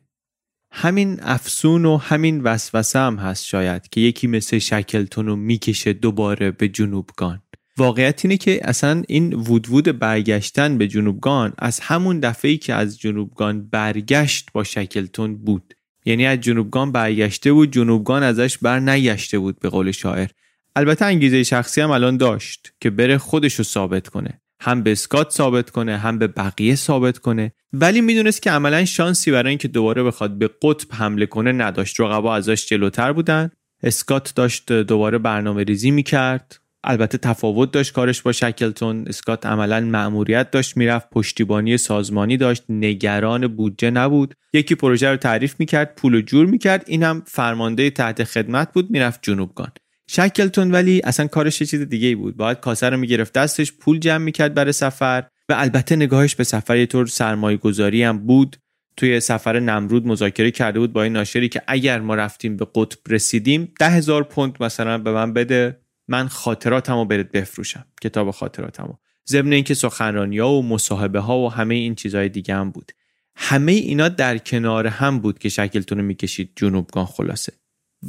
همین 0.72 1.20
افسون 1.22 1.86
و 1.86 1.98
همین 1.98 2.42
وسوسه 2.42 3.00
هم 3.00 3.16
هست 3.16 3.46
شاید 3.46 3.90
که 3.90 4.02
یکی 4.02 4.28
مثل 4.28 4.58
شکلتون 4.58 5.26
رو 5.26 5.36
می‌کشه 5.36 5.94
دوباره 5.94 6.52
به 6.52 6.68
جنوبگان 6.68 7.42
واقعیت 7.78 8.26
اینه 8.26 8.38
که 8.38 8.60
اصلا 8.64 9.04
این 9.08 9.34
وودوود 9.34 10.00
برگشتن 10.00 10.78
به 10.78 10.88
جنوبگان 10.88 11.54
از 11.58 11.80
همون 11.80 12.20
دفعه 12.20 12.52
ای 12.52 12.58
که 12.58 12.74
از 12.74 13.00
جنوبگان 13.00 13.70
برگشت 13.70 14.50
با 14.54 14.64
شکلتون 14.64 15.38
بود. 15.38 15.74
یعنی 16.06 16.26
از 16.26 16.40
جنوبگان 16.40 16.92
برگشته 16.92 17.54
بود 17.54 17.72
جنوبگان 17.72 18.24
ازش 18.24 18.58
بر 18.58 18.80
نگشته 18.80 19.40
بود 19.40 19.60
به 19.60 19.70
قول 19.70 19.92
شاعر. 19.92 20.30
البته 20.76 21.06
انگیزه 21.06 21.44
شخصی 21.44 21.82
هم 21.82 21.92
الان 21.92 22.18
داشت 22.18 22.74
که 22.80 22.90
بره 22.90 23.18
خودش 23.18 23.54
رو 23.54 23.64
ثابت 23.64 24.08
کنه. 24.08 24.42
هم 24.62 24.84
به 24.84 24.92
اسکات 24.92 25.32
ثابت 25.32 25.70
کنه 25.70 25.98
هم 25.98 26.18
به 26.18 26.28
بقیه 26.28 26.76
ثابت 26.76 27.18
کنه. 27.18 27.52
ولی 27.74 28.02
می‌دونست 28.02 28.42
که 28.42 28.52
عملا 28.52 28.86
شانسی 28.86 29.32
برای 29.32 29.50
اینکه 29.50 29.68
دوباره 29.68 30.04
بخواد 30.04 30.38
به 30.38 30.50
قطب 30.62 30.88
حمله 30.94 31.26
کنه 31.26 31.52
نداشت. 31.52 32.00
رقبا 32.00 32.36
ازش 32.36 32.66
جلوتر 32.66 33.14
بودن. 33.14 33.50
اسکات 33.84 34.34
داشت 34.36 34.72
دوباره 34.72 35.18
برنامه 35.18 35.64
ریزی 35.64 35.92
می‌کرد. 35.92 36.58
البته 36.84 37.18
تفاوت 37.18 37.72
داشت 37.72 37.94
کارش 37.94 38.22
با 38.22 38.32
شکلتون. 38.32 39.08
اسکات 39.08 39.46
عملا 39.46 39.80
مأموریت 39.80 40.52
داشت 40.52 40.78
می‌رفت 40.78 41.10
پشتیبانی 41.10 41.78
سازمانی 41.78 42.38
داشت. 42.38 42.64
نگران 42.70 43.48
بودجه 43.48 43.92
نبود. 43.92 44.34
یکی 44.54 44.76
پروژه 44.76 45.10
رو 45.10 45.18
تعریف 45.18 45.56
می‌کرد 45.60 45.96
پول 45.96 46.16
و 46.16 46.22
جور 46.22 46.46
می‌کرد. 46.46 46.84
این 46.88 47.04
هم 47.04 47.24
فرمانده 47.28 47.90
تحت 47.90 48.24
خدمت 48.24 48.74
بود 48.74 48.92
می‌رفت 48.92 49.20
جنوبگان 49.22 49.72
شکلتون 50.14 50.72
ولی 50.72 51.02
اصلا 51.04 51.28
کارش 51.28 51.62
یه 51.62 51.68
چیز 51.68 51.82
دیگه 51.82 52.08
ای 52.08 52.16
بود. 52.16 52.38
باید 52.38 52.60
کاسه 52.60 52.90
رو 52.90 52.98
می‌گرفت 52.98 53.34
دستش 53.34 53.72
پول 53.72 54.00
جمع 54.00 54.24
می‌کرد 54.24 54.54
برای 54.54 54.72
سفر 54.72 55.24
و 55.50 55.54
البته 55.58 55.96
نگاهش 55.96 56.36
به 56.36 56.44
سفر 56.44 56.78
یه 56.78 56.86
طور 56.86 57.08
سرمایه 57.08 57.58
گذاری 57.58 58.04
هم 58.04 58.20
بود. 58.20 58.58
توی 58.98 59.20
سفر 59.20 59.60
نمرود 59.60 60.08
مذاکره 60.08 60.52
کرده 60.52 60.80
بود 60.80 60.94
با 60.94 61.04
این 61.04 61.14
ناشری 61.14 61.50
که 61.50 61.62
اگر 61.68 62.00
ما 62.00 62.16
رفتیم 62.16 62.58
به 62.58 62.68
قطب 62.76 63.00
رسیدیم 63.10 63.74
ده 63.80 63.90
هزار 63.90 64.24
پوند 64.24 64.64
مثلا 64.64 64.98
به 64.98 65.12
من 65.12 65.34
بده 65.34 65.80
من 66.08 66.28
خاطراتمو 66.28 67.06
برات 67.06 67.32
بفروشم 67.32 67.86
کتاب 68.02 68.32
خاطراتمو. 68.32 68.94
ضمن 69.28 69.54
اینکه 69.54 69.74
سخنرانی 69.74 70.40
ها 70.40 70.54
و 70.54 70.64
مصاحبه 70.64 71.20
ها 71.20 71.40
و 71.40 71.52
همه 71.52 71.76
این 71.76 71.96
چیزهای 71.96 72.30
دیگه 72.30 72.56
هم 72.56 72.72
بود. 72.72 72.92
همه 73.36 73.72
اینا 73.72 74.10
در 74.10 74.38
کنار 74.38 74.88
هم 74.88 75.20
بود 75.20 75.40
که 75.40 75.50
شکلتون 75.50 75.98
رو 75.98 76.04
می‌کشید 76.04 76.52
جنوبگان 76.56 77.06
خلاصه. 77.06 77.54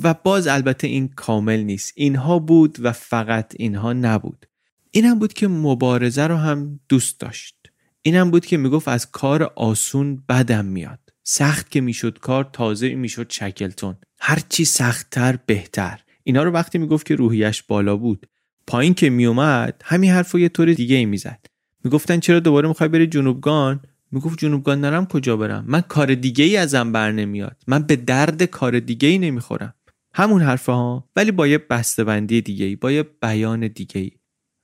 و 0.03 0.15
باز 0.15 0.47
البته 0.47 0.87
این 0.87 1.09
کامل 1.09 1.61
نیست. 1.61 1.93
اینها 1.97 2.39
بود 2.39 2.79
و 2.81 2.93
فقط 2.93 3.55
اینها 3.59 3.93
نبود. 3.93 4.47
این 4.91 5.05
هم 5.05 5.19
بود 5.19 5.33
که 5.33 5.49
مبارزه 5.49 6.27
رو 6.27 6.37
هم 6.37 6.81
دوست 6.89 7.21
داشت. 7.21 7.57
این 8.03 8.15
هم 8.15 8.31
بود 8.31 8.47
که 8.47 8.57
می‌گفت 8.57 8.89
از 8.89 9.11
کار 9.11 9.43
آسون 9.43 10.23
بدم 10.29 10.65
میاد. 10.65 10.99
سخت 11.23 11.71
که 11.71 11.81
می‌شد 11.81 12.19
کار 12.19 12.51
تازه 12.53 12.95
می‌شد 12.95 13.31
شکلتون. 13.31 13.97
هرچی 14.21 14.65
سختتر 14.65 15.39
بهتر. 15.47 16.01
اینا 16.25 16.43
رو 16.43 16.51
وقتی 16.51 16.79
می‌گفت 16.79 17.07
که 17.07 17.15
روحیش 17.15 17.63
بالا 17.63 17.97
بود 17.97 18.27
پایین 18.67 18.95
که 18.95 19.11
میومد 19.11 19.83
همین 19.85 20.11
حرف 20.11 20.31
رو 20.31 20.41
یه 20.41 20.49
طور 20.49 20.73
دیگه 20.73 20.97
ای 20.97 21.05
می‌زد. 21.05 21.47
می‌گفتن 21.85 22.21
چرا 22.21 22.41
دوباره 22.41 22.69
می‌خوای 22.69 22.89
بری 22.89 23.07
جنوبگان؟ 23.07 23.81
می‌گفت 24.13 24.39
جنوبگان 24.39 24.81
نرم 24.81 25.07
کجا 25.07 25.37
برم؟ 25.37 25.65
من 25.67 25.81
کار 25.81 26.15
دیگه 26.15 26.45
ای 26.45 26.57
ازم 26.57 26.93
بر 26.93 27.13
نمیاد. 27.13 27.57
من 27.67 27.83
به 27.83 27.97
درد 27.97 28.43
کار 28.43 28.81
دیگه 28.81 29.09
ای 29.09 29.19
نمی‌خورم. 29.19 29.75
همون 30.15 30.43
حرف 30.43 30.67
ها 30.67 31.09
ولی 31.17 31.31
با 31.31 31.47
یه 31.47 31.59
بسته‌بندی 31.59 32.41
دیگه 32.41 32.77
با 32.77 32.93
یه 32.93 33.03
بیان 33.03 33.69
دیگه 33.69 34.11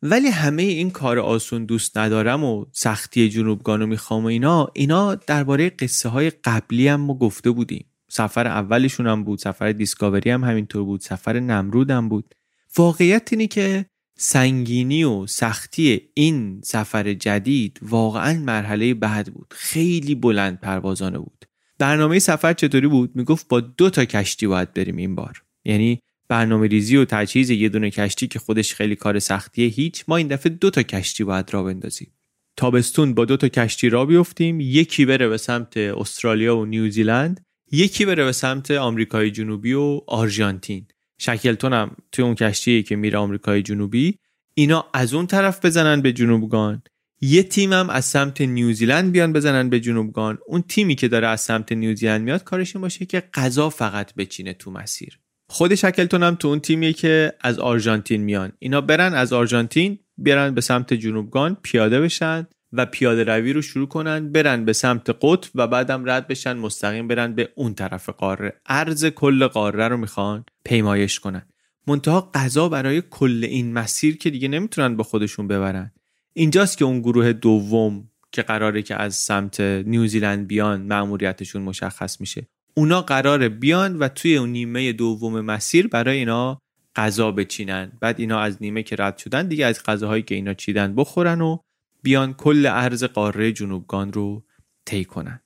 ولی 0.02 0.28
همه 0.28 0.62
این 0.62 0.90
کار 0.90 1.18
آسون 1.18 1.64
دوست 1.64 1.98
ندارم 1.98 2.44
و 2.44 2.64
سختی 2.72 3.28
جنوبگانو 3.28 3.86
می‌خوام 3.86 4.24
و 4.24 4.26
اینا 4.26 4.68
اینا 4.74 5.14
درباره 5.14 5.70
قصه 5.70 6.08
های 6.08 6.30
قبلی 6.30 6.88
هم 6.88 7.00
ما 7.00 7.14
گفته 7.14 7.50
بودیم. 7.50 7.86
سفر 8.10 8.46
اولشون 8.46 9.06
هم 9.06 9.24
بود 9.24 9.38
سفر 9.38 9.72
دیسکاوری 9.72 10.30
هم 10.30 10.44
همینطور 10.44 10.84
بود 10.84 11.00
سفر 11.00 11.40
نمرود 11.40 11.90
هم 11.90 12.08
بود. 12.08 12.34
واقعیت 12.76 13.28
اینه 13.32 13.46
که 13.46 13.86
سنگینی 14.18 15.04
و 15.04 15.26
سختی 15.26 16.00
این 16.14 16.60
سفر 16.64 17.14
جدید 17.14 17.78
واقعا 17.82 18.38
مرحله 18.38 18.94
بعد 18.94 19.34
بود. 19.34 19.54
خیلی 19.56 20.14
بلند 20.14 20.60
پروازانه 20.60 21.18
بود. 21.18 21.44
برنامه 21.78 22.18
سفر 22.18 22.52
چطوری 22.52 22.88
بود؟ 22.88 23.10
می‌گفت 23.14 23.48
با 23.48 23.60
دو 23.60 23.90
تا 23.90 24.04
کشتی 24.04 24.46
باید 24.46 24.74
بریم 24.74 24.96
این 24.96 25.14
بار. 25.14 25.42
یعنی 25.64 26.00
برنامه 26.28 26.66
ریزی 26.66 26.96
و 26.96 27.04
تجهیز 27.04 27.50
یه 27.50 27.68
دونه 27.68 27.90
کشتی 27.90 28.28
که 28.28 28.38
خودش 28.38 28.74
خیلی 28.74 28.96
کار 28.96 29.18
سختیه 29.18 29.68
هیچ. 29.68 30.04
ما 30.08 30.16
این 30.16 30.28
دفعه 30.28 30.52
دو 30.52 30.70
تا 30.70 30.82
کشتی 30.82 31.24
باید 31.24 31.54
را 31.54 31.62
بندازیم. 31.62 32.12
تابستون 32.56 33.14
با 33.14 33.24
دو 33.24 33.36
تا 33.36 33.48
کشتی 33.48 33.88
را 33.88 34.04
بیفتیم. 34.04 34.60
یکی 34.60 35.04
بره 35.04 35.28
به 35.28 35.36
سمت 35.36 35.76
استرالیا 35.76 36.56
و 36.56 36.64
نیوزیلند. 36.64 37.40
یکی 37.72 38.04
بره 38.04 38.24
به 38.24 38.32
سمت 38.32 38.70
آمریکای 38.70 39.30
جنوبی 39.30 39.72
و 39.72 40.00
آرژانتین. 40.06 40.86
شکلتون 41.20 41.72
هم 41.72 41.96
توی 42.12 42.24
اون 42.24 42.34
کشتی 42.34 42.82
که 42.82 42.96
میره 42.96 43.18
آمریکای 43.18 43.62
جنوبی. 43.62 44.18
اینا 44.54 44.86
از 44.94 45.14
اون 45.14 45.26
طرف 45.26 45.64
بزنن 45.64 46.02
به 46.02 46.12
جنوبگان. 46.12 46.82
یه 47.20 47.42
تیم 47.42 47.72
هم 47.72 47.90
از 47.90 48.04
سمت 48.04 48.40
نیوزیلند 48.40 49.12
بیان 49.12 49.32
بزنن 49.32 49.68
به 49.68 49.80
جنوبگان 49.80 50.38
اون 50.46 50.62
تیمی 50.62 50.94
که 50.94 51.08
داره 51.08 51.26
از 51.28 51.40
سمت 51.40 51.72
نیوزیلند 51.72 52.20
میاد 52.20 52.44
کارش 52.44 52.76
این 52.76 52.82
باشه 52.82 53.06
که 53.06 53.22
غذا 53.34 53.70
فقط 53.70 54.14
بچینه 54.14 54.52
تو 54.52 54.70
مسیر. 54.70 55.18
خود 55.48 55.74
شکلتون 55.74 56.22
هم 56.22 56.34
تو 56.34 56.48
اون 56.48 56.60
تیمیه 56.60 56.92
که 56.92 57.32
از 57.40 57.58
آرژانتین 57.58 58.22
میان. 58.22 58.52
اینا 58.58 58.80
برن 58.80 59.14
از 59.14 59.32
آرژانتین 59.32 59.98
بیارن 60.16 60.54
به 60.54 60.60
سمت 60.60 60.94
جنوبگان 60.94 61.56
پیاده 61.62 62.00
بشن 62.00 62.46
و 62.72 62.86
پیاده 62.86 63.24
روی 63.24 63.52
رو 63.52 63.62
شروع 63.62 63.88
کنن 63.88 64.32
برن 64.32 64.64
به 64.64 64.72
سمت 64.72 65.10
قطب 65.22 65.50
و 65.54 65.66
بعدم 65.66 66.10
رد 66.10 66.28
بشن 66.28 66.52
مستقیم 66.52 67.08
برن 67.08 67.34
به 67.34 67.48
اون 67.54 67.74
طرف 67.74 68.08
قاره. 68.08 68.60
ارز 68.66 69.06
کل 69.06 69.46
قاره 69.46 69.88
رو 69.88 69.96
می‌خوان 69.96 70.44
پیمایش 70.64 71.20
کنن. 71.20 71.42
منتها 71.86 72.30
غذا 72.34 72.68
برای 72.68 73.02
کل 73.10 73.44
این 73.44 73.72
مسیر 73.72 74.16
که 74.16 74.30
دیگه 74.30 74.48
نمی‌تونن 74.48 74.96
با 74.96 75.04
خودشون 75.04 75.48
ببرن. 75.48 75.92
اینجاست 76.38 76.78
که 76.78 76.84
اون 76.84 77.00
گروه 77.00 77.32
دوم 77.32 78.08
که 78.32 78.42
قراره 78.42 78.82
که 78.82 78.96
از 78.96 79.14
سمت 79.14 79.60
نیوزیلند 79.60 80.46
بیان 80.46 80.82
مأموریتشون 80.82 81.62
مشخص 81.62 82.20
میشه. 82.20 82.46
اونا 82.74 83.02
قراره 83.02 83.48
بیان 83.48 83.98
و 83.98 84.08
توی 84.08 84.36
اون 84.36 84.48
نیمه 84.48 84.92
دوم 84.92 85.40
مسیر 85.40 85.88
برای 85.88 86.18
اینا 86.18 86.60
غذا 86.96 87.32
بچینن. 87.32 87.92
بعد 88.00 88.20
اینا 88.20 88.40
از 88.40 88.56
نیمه 88.60 88.82
که 88.82 88.96
رد 88.98 89.18
شدن 89.18 89.48
دیگه 89.48 89.66
از 89.66 89.82
غذاهایی 89.82 90.22
که 90.22 90.34
اینا 90.34 90.54
چیدن 90.54 90.94
بخورن 90.94 91.40
و 91.40 91.58
بیان 92.02 92.34
کل 92.34 92.66
ارز 92.66 93.04
قاره 93.04 93.52
جنوبگان 93.52 94.12
رو 94.12 94.44
طی 94.84 95.04
کنن. 95.04 95.40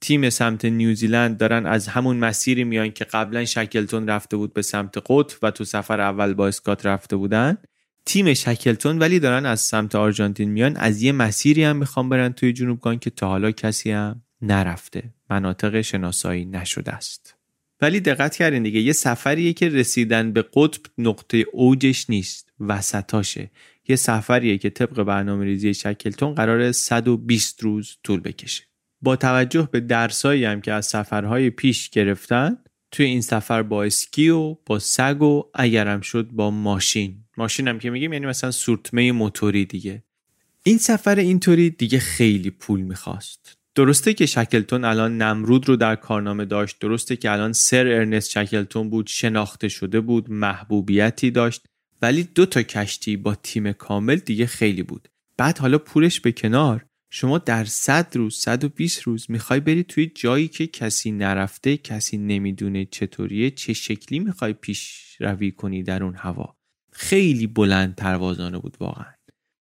تیم 0.00 0.30
سمت 0.30 0.64
نیوزیلند 0.64 1.38
دارن 1.38 1.66
از 1.66 1.88
همون 1.88 2.16
مسیری 2.16 2.64
میان 2.64 2.90
که 2.90 3.04
قبلا 3.04 3.44
شکلتون 3.44 4.08
رفته 4.08 4.36
بود 4.36 4.52
به 4.52 4.62
سمت 4.62 4.98
قطب 5.06 5.38
و 5.42 5.50
تو 5.50 5.64
سفر 5.64 6.00
اول 6.00 6.34
با 6.34 6.48
اسکات 6.48 6.86
رفته 6.86 7.16
بودن. 7.16 7.58
تیم 8.06 8.34
شکلتون 8.34 8.98
ولی 8.98 9.20
دارن 9.20 9.46
از 9.46 9.60
سمت 9.60 9.94
آرژانتین 9.94 10.50
میان 10.50 10.76
از 10.76 11.02
یه 11.02 11.12
مسیری 11.12 11.64
هم 11.64 11.76
می‌خوان 11.76 12.08
برن 12.08 12.32
توی 12.32 12.52
جنوبگان 12.52 12.98
که 12.98 13.10
تا 13.10 13.28
حالا 13.28 13.50
کسی 13.50 13.90
هم 13.90 14.22
نرفته. 14.42 15.02
مناطق 15.30 15.80
شناسایی 15.80 16.44
نشده 16.44 16.92
است. 16.92 17.34
ولی 17.80 18.00
دقت 18.00 18.36
کردین 18.36 18.62
دیگه 18.62 18.80
یه 18.80 18.92
سفریه 18.92 19.52
که 19.52 19.68
رسیدن 19.68 20.32
به 20.32 20.44
قطب 20.54 20.80
نقطه 20.98 21.44
اوجش 21.52 22.10
نیست 22.10 22.52
وسطاشه. 22.60 23.50
یه 23.88 23.96
سفریه 23.96 24.58
که 24.58 24.70
طبق 24.70 25.02
برنامه 25.02 25.44
ریزی 25.44 25.74
شکلتون 25.74 26.34
قرار 26.34 26.72
120 26.72 27.62
روز 27.62 27.96
طول 28.04 28.20
بکشه. 28.20 28.64
با 29.02 29.16
توجه 29.16 29.68
به 29.72 29.80
درسایی 29.80 30.44
هم 30.44 30.60
که 30.60 30.72
از 30.72 30.86
سفرهای 30.86 31.50
پیش 31.50 31.90
گرفتن 31.90 32.56
توی 32.92 33.06
این 33.06 33.20
سفر 33.20 33.62
با 33.62 33.84
اسکی 33.84 34.28
و 34.28 34.56
با 34.66 34.78
سگ 34.78 35.22
و 35.22 35.44
اگرم 35.54 36.00
شد 36.00 36.28
با 36.28 36.50
ماشین. 36.50 37.24
ماشین 37.36 37.68
هم 37.68 37.78
که 37.78 37.90
میگیم 37.90 38.12
یعنی 38.12 38.26
مثلا 38.26 38.50
سورتمه 38.50 39.12
موتوری 39.12 39.64
دیگه. 39.64 40.02
این 40.62 40.78
سفر 40.78 41.16
اینطوری 41.16 41.70
دیگه 41.70 41.98
خیلی 41.98 42.50
پول 42.50 42.80
می‌خواست. 42.80 43.56
درسته 43.74 44.14
که 44.14 44.26
شکلتون 44.26 44.84
الان 44.84 45.22
نمرود 45.22 45.68
رو 45.68 45.76
در 45.76 45.96
کارنامه 45.96 46.44
داشت 46.44 46.76
درسته 46.80 47.16
که 47.16 47.30
الان 47.30 47.52
سر 47.52 47.86
ارنست 47.86 48.30
شکلتون 48.30 48.90
بود 48.90 49.06
شناخته 49.06 49.68
شده 49.68 50.00
بود 50.00 50.30
محبوبیتی 50.30 51.30
داشت 51.30 51.64
ولی 52.02 52.22
دو 52.22 52.46
تا 52.46 52.62
کشتی 52.62 53.16
با 53.16 53.34
تیم 53.34 53.72
کامل 53.72 54.16
دیگه 54.16 54.46
خیلی 54.46 54.82
بود. 54.82 55.08
بعد 55.36 55.58
حالا 55.58 55.78
پولش 55.78 56.20
به 56.20 56.32
کنار. 56.32 56.86
شما 57.14 57.38
در 57.38 57.64
100 57.64 58.16
روز 58.16 58.34
120 58.34 59.02
روز 59.02 59.26
می‌خوای 59.28 59.60
بری 59.60 59.82
توی 59.82 60.06
جایی 60.14 60.48
که 60.48 60.66
کسی 60.66 61.10
نرفته 61.10 61.76
کسی 61.76 62.18
نمی‌دونه 62.18 62.84
چطوریه 62.84 63.50
چه 63.50 63.72
شکلی 63.72 64.18
می‌خوای 64.18 64.52
پیش 64.52 65.02
روی 65.20 65.50
کنی 65.50 65.82
در 65.82 66.04
اون 66.04 66.14
هوا؟ 66.14 66.56
خیلی 66.92 67.46
بلند 67.46 67.96
پروازانه 67.96 68.58
بود 68.58 68.76
واقعا. 68.80 69.12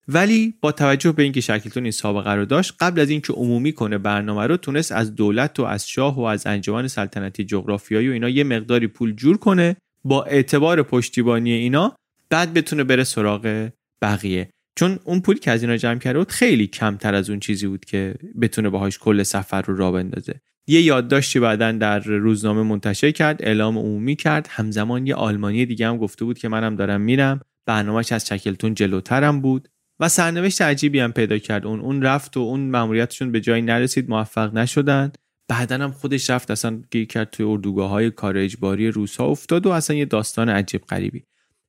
ولی 0.07 0.53
با 0.61 0.71
توجه 0.71 1.11
به 1.11 1.23
اینکه 1.23 1.41
شکلتون 1.41 1.83
این 1.83 1.91
سابقه 1.91 2.31
رو 2.31 2.45
داشت 2.45 2.73
قبل 2.79 2.99
از 2.99 3.09
اینکه 3.09 3.33
عمومی 3.33 3.73
کنه 3.73 3.97
برنامه 3.97 4.47
رو 4.47 4.57
تونست 4.57 4.91
از 4.91 5.15
دولت 5.15 5.59
و 5.59 5.63
از 5.63 5.89
شاه 5.89 6.17
و 6.17 6.21
از 6.21 6.47
انجمن 6.47 6.87
سلطنتی 6.87 7.43
جغرافیایی 7.43 8.09
و 8.09 8.11
اینا 8.11 8.29
یه 8.29 8.43
مقداری 8.43 8.87
پول 8.87 9.15
جور 9.15 9.37
کنه 9.37 9.77
با 10.03 10.23
اعتبار 10.23 10.83
پشتیبانی 10.83 11.51
اینا 11.51 11.95
بعد 12.29 12.53
بتونه 12.53 12.83
بره 12.83 13.03
سراغ 13.03 13.69
بقیه. 14.01 14.49
چون 14.75 14.99
اون 15.03 15.21
پول 15.21 15.39
که 15.39 15.51
از 15.51 15.63
اینا 15.63 15.77
جمع 15.77 15.99
کرده 15.99 16.19
بود 16.19 16.31
خیلی 16.31 16.67
کمتر 16.67 17.15
از 17.15 17.29
اون 17.29 17.39
چیزی 17.39 17.67
بود 17.67 17.85
که 17.85 18.15
بتونه 18.41 18.69
باهاش 18.69 18.99
کل 18.99 19.23
سفر 19.23 19.61
رو 19.61 19.75
را 19.75 19.91
بندازه. 19.91 20.41
یه 20.67 20.81
یادداشتی 20.81 21.39
بعدا 21.39 21.71
در 21.71 21.99
روزنامه 21.99 22.63
منتشر 22.63 23.11
کرد 23.11 23.43
اعلام 23.43 23.77
عمومی 23.77 24.15
کرد. 24.15 24.47
همزمان 24.49 25.07
یه 25.07 25.15
آلمانی 25.15 25.65
دیگه 25.65 25.87
هم 25.87 25.97
گفته 25.97 26.25
بود 26.25 26.37
که 26.37 26.47
منم 26.47 26.75
دارم 26.75 27.01
میرم. 27.01 27.41
برنامهش 27.65 28.11
از 28.11 28.25
چکلتون 28.25 28.73
جلوترم 28.73 29.41
بود. 29.41 29.67
و 29.99 30.09
سرنوشت 30.09 30.61
عجیبی 30.61 30.99
هم 30.99 31.11
پیدا 31.11 31.37
کرد. 31.37 31.65
اون 31.65 31.79
اون 31.79 32.01
رفت 32.01 32.37
و 32.37 32.39
اون 32.39 32.69
ماموریتشون 32.69 33.31
به 33.31 33.41
جایی 33.41 33.61
نرسید. 33.61 34.09
موفق 34.09 34.53
نشدن. 34.53 35.11
بعدا 35.47 35.75
هم 35.75 35.91
خودش 35.91 36.29
رفت 36.29 36.51
اصلا 36.51 36.81
گیر 36.91 37.05
کرد 37.05 37.29
توی 37.29 37.45
اردوگاه 37.45 37.89
های 37.89 38.11
کار 38.11 38.37
اجباری 38.37 38.91
روس 38.91 39.17
ها 39.17 39.25
افتاد 39.25 39.65
و 39.65 39.69
اصلا 39.69 39.95
یه 39.95 40.05
داستان 40.05 40.49
عجیب 40.49 40.81
غریبی. 40.81 41.23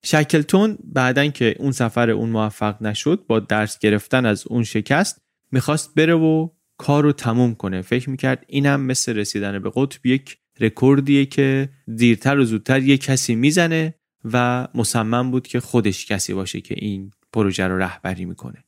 شکلتون 0.05 0.79
بعدا 0.85 1.27
که 1.27 1.57
اون 1.59 1.73
سفر 1.73 2.11
اون 2.11 2.29
موفق 2.29 2.83
نشد 2.83 3.25
با 3.27 3.41
درس 3.41 3.79
گرفتن 3.79 4.27
از 4.27 4.47
اون 4.47 4.65
شکست 4.65 5.23
می‌خواست 5.53 5.95
بره 5.95 6.15
و 6.15 6.49
کار 6.79 7.03
رو 7.03 7.13
تموم 7.13 7.55
کنه. 7.55 7.83
فکر 7.83 8.11
می‌کرد 8.11 8.45
اینم 8.49 8.81
مثل 8.81 9.17
رسیدن 9.17 9.59
به 9.59 9.73
قطب 9.75 10.07
یک 10.07 10.39
رکوردیه 10.61 11.27
که 11.27 11.69
دیرتر 11.97 12.39
و 12.39 12.45
زودتر 12.45 12.83
یک 12.83 13.03
کسی 13.03 13.35
می‌زنه 13.35 13.95
و 14.33 14.69
مصمم 14.75 15.31
بود 15.31 15.47
که 15.47 15.61
خودش 15.61 16.07
کسی 16.07 16.35
باشه 16.35 16.61
که 16.61 16.75
این 16.79 17.11
پروژه 17.33 17.67
رو 17.67 17.79
رهبری 17.79 18.25
می‌کنه. 18.25 18.65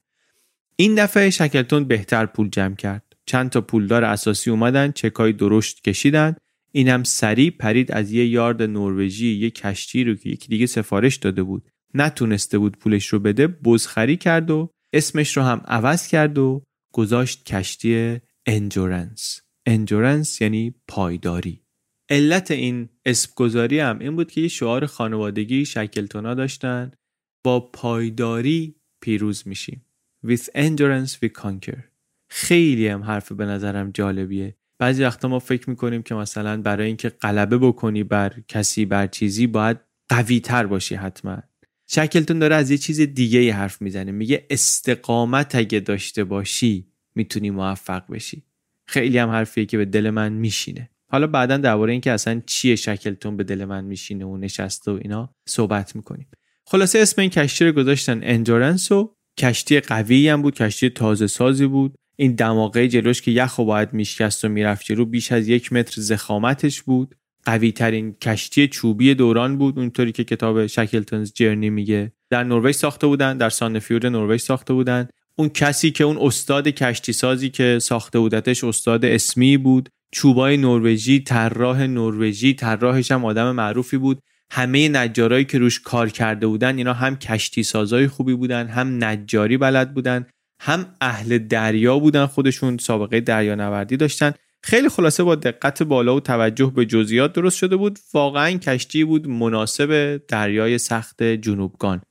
این 0.77 0.95
دفعه 0.95 1.31
شکلتون 1.31 1.85
بهتر 1.85 2.27
پول 2.27 2.49
جمع 2.49 2.75
کرد. 2.75 3.03
چند 3.27 3.51
تا 3.51 3.61
پولدار 3.61 4.05
اساسی 4.05 4.51
اومدن 4.51 4.93
چکای 4.93 5.33
درشت 5.33 5.83
کشیدن 5.83 6.37
اینم 6.75 7.03
سریع 7.03 7.51
پرید 7.51 7.93
از 7.93 8.13
یه 8.13 8.27
یارد 8.27 8.63
نروژی 8.63 9.35
یه 9.35 9.51
کشتی 9.51 10.05
رو 10.05 10.15
که 10.15 10.31
یکی 10.31 10.49
دیگه 10.49 10.67
سفارش 10.67 11.17
داده 11.17 11.43
بود. 11.43 11.71
نتونسته 11.95 12.59
بود 12.59 12.79
پولش 12.79 13.07
رو 13.07 13.19
بده 13.19 13.47
بزخری 13.47 14.17
کرد 14.17 14.51
و 14.51 14.71
اسمش 14.93 15.37
رو 15.37 15.43
هم 15.43 15.63
عوض 15.65 16.09
کرد 16.09 16.39
و 16.39 16.63
گذاشت 16.95 17.45
کشتی 17.45 18.21
انجورنس 18.47 19.41
انجورنس 19.67 20.41
یعنی 20.41 20.75
پایداری. 20.89 21.63
علت 22.11 22.51
این 22.51 22.89
اسم 23.05 23.33
گذاری 23.37 23.79
هم 23.79 23.99
این 23.99 24.17
بود 24.17 24.31
که 24.31 24.41
یه 24.41 24.49
شعار 24.49 24.87
خانوادگی 24.87 25.65
شکلتونا 25.65 26.35
داشتن. 26.35 26.91
با 27.45 27.61
پایداری 27.61 28.75
پیروز 29.01 29.49
میشیم. 29.49 29.87
With 30.27 30.45
endurance 30.57 31.13
we 31.13 31.29
conquer. 31.43 31.79
خیلی 32.31 32.89
هم 32.89 33.03
حرف 33.03 33.33
به 33.33 33.45
نظرم 33.45 33.91
جالبیه. 33.91 34.57
بعضی 34.79 35.05
وقتا 35.05 35.29
ما 35.29 35.39
فکر 35.39 35.71
می‌کنیم 35.71 36.03
که 36.03 36.15
مثلا 36.15 36.63
برای 36.63 36.87
اینکه 36.87 37.09
غلبه 37.09 37.59
بکنی 37.59 38.05
بر 38.05 38.33
کسی 38.49 38.85
بر 38.85 39.07
چیزی 39.07 39.47
باید 39.47 39.77
قوی 40.09 40.41
تر 40.41 40.67
باشی 40.67 40.95
حتما. 40.95 41.39
شکلتون 41.87 42.39
داره 42.39 42.55
از 42.55 42.71
یه 42.71 42.79
چیز 42.79 43.01
دیگه 43.01 43.39
ای 43.39 43.51
حرف 43.51 43.83
می‌زنه. 43.83 44.13
میگه 44.13 44.47
استقامت 44.51 45.55
اگه 45.55 45.81
داشته 45.81 46.25
باشی 46.25 46.87
می‌تونی 47.15 47.51
موفق 47.51 48.11
بشی. 48.11 48.43
خیلی 48.87 49.19
هم 49.19 49.29
حرفیه 49.29 49.65
که 49.65 49.77
به 49.77 49.85
دل 49.85 50.11
من 50.11 50.33
میشینه. 50.33 50.91
حالا 51.09 51.27
بعدا 51.27 51.57
درباره 51.57 51.93
اینکه 51.93 52.13
اصلا 52.13 52.43
چیه 52.47 52.77
شکلتون 52.77 53.37
به 53.37 53.45
دل 53.45 53.65
من 53.65 53.85
میشینه 53.85 54.25
و 54.25 54.37
نشسته 54.37 54.91
و 54.91 54.99
اینا 55.03 55.35
صحبت 55.49 55.97
می‌کنیم. 55.97 56.27
خلاصه 56.67 56.99
اسم 56.99 57.21
این 57.21 57.31
کشتی 57.31 57.65
رو 57.65 57.73
گذاشتن 57.73 58.21
اندورنس 58.23 58.93
و 58.93 59.17
کشتی 59.39 59.81
قوی 59.81 60.29
هم 60.29 60.43
بود 60.43 60.55
کشتی 60.55 60.91
تازه 60.91 61.27
سازی 61.27 61.67
بود. 61.67 61.95
این 62.17 62.35
دماغه 62.35 62.89
جلوش 62.89 63.23
که 63.23 63.31
یخ 63.31 63.59
و 63.59 63.65
باید 63.65 63.93
میشکست 63.93 64.45
و 64.45 64.49
می‌رفت 64.49 64.85
جلو 64.87 65.05
بیش 65.05 65.33
از 65.33 65.49
یک 65.49 65.73
متر 65.73 66.01
ضخامتش 66.01 66.83
بود. 66.83 67.15
قوی 67.45 67.73
ترین 67.73 68.13
کشتی 68.13 68.69
چوبی 68.69 69.15
دوران 69.15 69.59
بود. 69.59 69.79
اونطوری 69.79 70.13
که 70.13 70.25
کتاب 70.25 70.67
Shackleton's 70.67 71.33
Journey 71.33 71.71
میگه. 71.71 72.13
در 72.31 72.45
نروژ 72.45 72.75
ساخته 72.75 73.07
بودن 73.07 73.37
در 73.39 73.51
ساندفیور 73.51 74.09
نروژ 74.09 74.41
ساخته 74.41 74.75
بودن. 74.75 75.09
اون 75.37 75.49
کسی 75.49 75.91
که 75.91 76.05
اون 76.05 76.19
استاد 76.21 76.69
کشتی 76.69 77.13
سازی 77.13 77.51
که 77.51 77.79
ساخته 77.79 78.19
بودتش 78.19 78.65
استاد 78.65 79.05
اسمی 79.05 79.57
بود. 79.57 79.89
چوبای 80.13 80.57
نروژی 80.57 81.21
طراح 81.21 81.87
نروژی 81.87 82.55
طراحش 82.55 83.13
هم 83.13 83.25
آدم 83.25 83.51
معروفی 83.51 83.97
بود. 83.97 84.21
همه 84.51 84.89
نجارایی 84.89 85.45
که 85.45 85.59
روش 85.59 85.81
کار 85.81 86.09
کرده 86.09 86.47
بودن 86.47 86.77
اینا 86.79 86.93
هم 86.93 87.17
کشتی 87.17 87.63
سازای 87.63 88.09
خوبی 88.09 88.35
بودن 88.35 88.67
هم 88.67 89.05
نجاری 89.05 89.57
بلد 89.57 89.95
بودن. 89.95 90.27
هم 90.65 90.87
اهل 91.01 91.39
دریا 91.39 91.99
بودن 91.99 92.27
خودشون 92.27 92.79
سابقه 92.79 93.21
دریانوردی 93.21 93.97
داشتن. 93.97 94.33
خیلی 94.63 94.89
خلاصه 94.89 95.23
با 95.23 95.35
دقت 95.35 95.83
بالا 95.83 96.17
و 96.17 96.21
توجه 96.21 96.73
به 96.77 96.87
جزئیات 96.87 97.33
درست 97.33 97.57
شده 97.57 97.77
بود. 97.77 97.99
واقعا 98.15 98.51
کشتی 98.51 99.05
بود 99.05 99.29
مناسب 99.29 100.21
دریای 100.29 100.79
سخت 100.79 101.23
جنوبگان. 101.23 102.03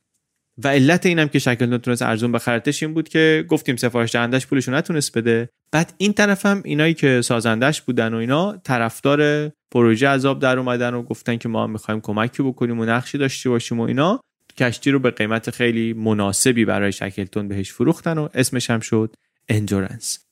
و 0.64 0.68
علت 0.68 1.06
اینم 1.06 1.28
که 1.28 1.38
شکل 1.38 1.74
نتونست 1.74 2.02
ارزون 2.02 2.32
بخرتش 2.32 2.82
این 2.82 2.94
بود 2.94 3.08
که 3.08 3.44
گفتیم 3.48 3.76
سفارش 3.76 4.12
دهندش 4.12 4.46
پولشو 4.46 4.72
نتونست 4.72 5.18
بده. 5.18 5.48
بعد 5.72 5.94
این 5.98 6.12
طرف 6.12 6.46
هم 6.46 6.62
اینایی 6.64 6.94
که 6.94 7.20
سازندش 7.20 7.82
بودن 7.82 8.14
و 8.14 8.16
اینا 8.16 8.56
طرفدار 8.56 9.50
پروژه 9.70 10.08
عذاب 10.08 10.38
در 10.38 10.58
اومدن 10.58 10.94
و 10.94 11.02
گفتن 11.02 11.36
که 11.36 11.48
ما 11.48 11.64
هم 11.64 11.70
می‌خوایم 11.70 12.00
کمکی 12.00 12.42
بکنیم 12.42 12.80
و 12.80 12.84
نقشی 12.84 13.18
داشته 13.18 13.50
باشیم 13.50 13.80
و 13.80 13.82
اینا. 13.82 14.20
کشتی 14.56 14.90
رو 14.90 14.98
به 14.98 15.10
قیمت 15.10 15.50
خیلی 15.50 15.92
مناسبی 15.92 16.64
برای 16.64 16.92
شکلتون 16.92 17.48
بهش 17.48 17.72
فروختن 17.72 18.18
و 18.18 18.28
اسمش 18.34 18.70
هم 18.70 18.80
شد 18.80 19.16
انجورنس 19.48 20.26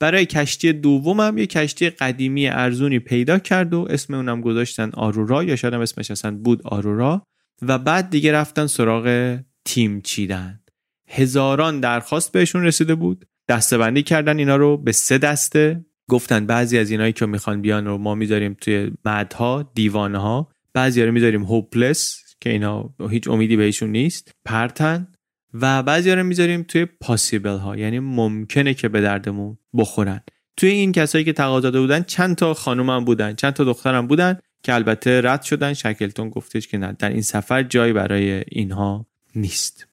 برای 0.00 0.26
کشتی 0.26 0.72
دوم 0.72 1.20
هم 1.20 1.38
یه 1.38 1.46
کشتی 1.46 1.90
قدیمی 1.90 2.48
ارزونی 2.48 2.98
پیدا 2.98 3.38
کرد 3.38 3.74
و 3.74 3.86
اسم 3.90 4.14
اونم 4.14 4.40
گذاشتن 4.40 4.90
آرورا 4.94 5.44
یا 5.44 5.56
شاید 5.56 5.74
هم 5.74 5.80
اسمش 5.80 6.10
اصلا 6.10 6.36
بود 6.36 6.62
آرورا 6.62 7.26
و 7.62 7.78
بعد 7.78 8.10
دیگه 8.10 8.32
رفتن 8.32 8.66
سراغ 8.66 9.38
تیم 9.64 10.00
چیدن. 10.00 10.60
هزاران 11.08 11.80
درخواست 11.80 12.32
بهشون 12.32 12.62
رسیده 12.62 12.94
بود 12.94 13.26
دستبندی 13.48 14.02
کردن 14.02 14.38
اینا 14.38 14.56
رو 14.56 14.76
به 14.76 14.92
سه 14.92 15.18
دسته. 15.18 15.84
گفتن 16.10 16.46
بعضی 16.46 16.78
از 16.78 16.90
اینایی 16.90 17.12
که 17.12 17.26
می‌خوان 17.26 17.62
بیان 17.62 17.86
رو 17.86 17.98
ما 17.98 18.14
می‌ذاریم 18.14 18.56
توی 18.60 18.92
مدها 19.04 19.70
دیوانها. 19.74 20.48
بعضی 20.72 21.02
رو 21.02 21.12
می‌ذاریم 21.12 21.42
هوپلس 21.42 22.25
که 22.46 22.52
اینا 22.52 22.94
هیچ 23.10 23.28
امیدی 23.28 23.56
بهشون 23.56 23.90
نیست 23.90 24.32
پرتن 24.44 25.08
و 25.54 25.82
بعضی 25.82 26.10
رو 26.10 26.22
می‌ذاریم 26.22 26.62
توی 26.62 26.84
پاسیبل 26.84 27.56
ها 27.56 27.76
یعنی 27.76 27.98
ممکنه 27.98 28.74
که 28.74 28.88
به 28.88 29.00
دردمون 29.00 29.58
بخورن. 29.74 30.20
توی 30.56 30.68
این 30.68 30.92
کسایی 30.92 31.24
که 31.24 31.32
تقاضا 31.32 31.60
داده 31.60 31.80
بودن 31.80 32.02
چند 32.02 32.36
تا 32.36 32.54
خانومم 32.54 33.04
بودن 33.04 33.34
چند 33.34 33.52
تا 33.52 33.64
دخترم 33.64 34.06
بودن 34.06 34.38
که 34.62 34.74
البته 34.74 35.20
رد 35.20 35.42
شدن 35.42 35.72
شکلتون 35.72 36.30
گفتش 36.30 36.68
که 36.68 36.78
نه 36.78 36.96
در 36.98 37.08
این 37.08 37.22
سفر 37.22 37.62
جایی 37.62 37.92
برای 37.92 38.44
اینها 38.48 39.06
نیست. 39.34 39.86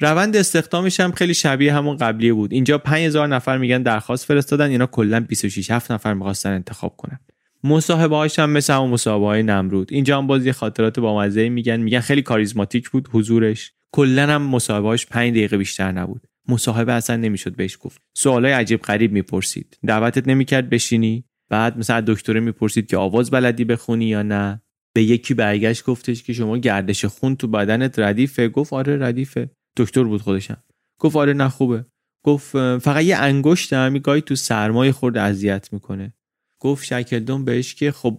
روند 0.00 0.36
استخدامش 0.36 1.00
هم 1.00 1.12
خیلی 1.12 1.34
شبیه 1.34 1.74
همون 1.74 1.96
قبلی 1.96 2.32
بود. 2.32 2.52
اینجا 2.52 2.78
5000 2.78 3.28
نفر 3.28 3.58
میگن 3.58 3.82
درخواست 3.82 4.24
فرستادن 4.24 4.70
اینا 4.70 4.86
کلا 4.86 5.20
26 5.20 5.70
7 5.70 5.92
نفر 5.92 6.14
می‌خواستن 6.14 6.50
انتخاب 6.52 6.96
کنن. 6.96 7.20
مصاحبه 7.64 8.16
هاش 8.16 8.38
هم 8.38 8.50
مثل 8.50 8.72
همون 8.72 8.90
مصاحبه 8.90 9.26
های 9.26 9.42
نمرود. 9.42 9.92
اینجا 9.92 10.18
هم 10.18 10.26
باز 10.26 10.46
یه 10.46 10.52
خاطرات 10.52 11.00
بامزه 11.00 11.48
میگن. 11.48 11.76
میگن 11.76 12.00
خیلی 12.00 12.22
کاریزماتیک 12.22 12.90
بود 12.90 13.08
حضورش. 13.12 13.72
کلا 13.92 14.26
هم 14.26 14.42
مصاحبه 14.42 14.88
هاش 14.88 15.06
5 15.06 15.30
دقیقه 15.30 15.56
بیشتر 15.56 15.92
نبود. 15.92 16.26
مصاحبه 16.48 16.92
اصلا 16.92 17.16
نمی‌شد 17.16 17.56
بهش 17.56 17.78
گفت. 17.80 18.02
سوالای 18.16 18.52
عجیب 18.52 18.82
غریب 18.82 19.12
می‌پرسید. 19.12 19.78
دعوتت 19.86 20.28
نمی‌کرد 20.28 20.70
بشینی؟ 20.70 21.24
بعد 21.50 21.78
مثلا 21.78 22.00
دکتره 22.00 22.40
می‌پرسید 22.40 22.86
که 22.86 22.96
آواز 22.96 23.30
بلدی 23.30 23.64
بخونی 23.64 24.04
یا 24.04 24.22
نه؟ 24.22 24.62
به 24.94 25.02
یکی 25.02 25.34
برگشت 25.34 25.84
گفتش 25.84 26.22
که 26.22 26.32
شما 26.32 26.58
گردش 26.58 27.04
خون 27.04 27.36
تو 27.36 27.48
بدنت 27.48 27.98
ردیفه. 27.98 28.48
گفت 28.48 28.72
آره 28.72 28.96
ردیفه. 28.96 29.50
دکتر 29.76 30.04
بود 30.04 30.20
خودشم. 30.22 30.62
گفت 30.98 31.16
آره 31.16 31.32
نه 31.32 31.48
خوبه. 31.48 31.84
گفت 32.24 32.78
فقط 32.78 33.04
یه 33.04 33.16
انگشت 33.16 33.72
هم 33.72 33.98
گاهی 33.98 34.20
تو 34.20 34.34
سرمای 34.34 34.92
خورد 34.92 35.18
اذیت 35.18 35.68
می‌کنه. 35.72 36.14
گفت 36.62 36.84
شکلدون 36.84 37.44
بهش 37.44 37.74
که 37.74 37.92
خب 37.92 38.18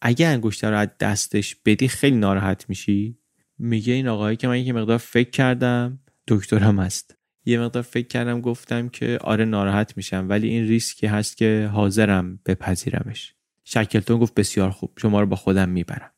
اگه 0.00 0.26
انگشت 0.26 0.64
رو 0.64 0.76
از 0.76 0.88
دستش 1.00 1.56
بدی 1.64 1.88
خیلی 1.88 2.16
ناراحت 2.16 2.64
میشی؟ 2.68 3.18
میگه 3.58 3.92
این 3.92 4.08
آقایی 4.08 4.36
که 4.36 4.48
من 4.48 4.66
یه 4.66 4.72
مقدار 4.72 4.98
فکر 4.98 5.30
کردم 5.30 5.98
دکترم 6.28 6.78
هست 6.80 7.16
یه 7.44 7.60
مقدار 7.60 7.82
فکر 7.82 8.06
کردم 8.06 8.40
گفتم 8.40 8.88
که 8.88 9.18
آره 9.20 9.44
ناراحت 9.44 9.96
میشم 9.96 10.26
ولی 10.28 10.48
این 10.48 10.68
ریسکی 10.68 11.06
هست 11.06 11.36
که 11.36 11.70
حاضرم 11.72 12.40
بپذیرمش. 12.46 13.34
شکلتون 13.64 14.18
گفت 14.18 14.34
بسیار 14.34 14.70
خوب 14.70 14.90
شما 14.98 15.20
رو 15.20 15.26
با 15.26 15.36
خودم 15.36 15.68
می‌برم. 15.68 16.10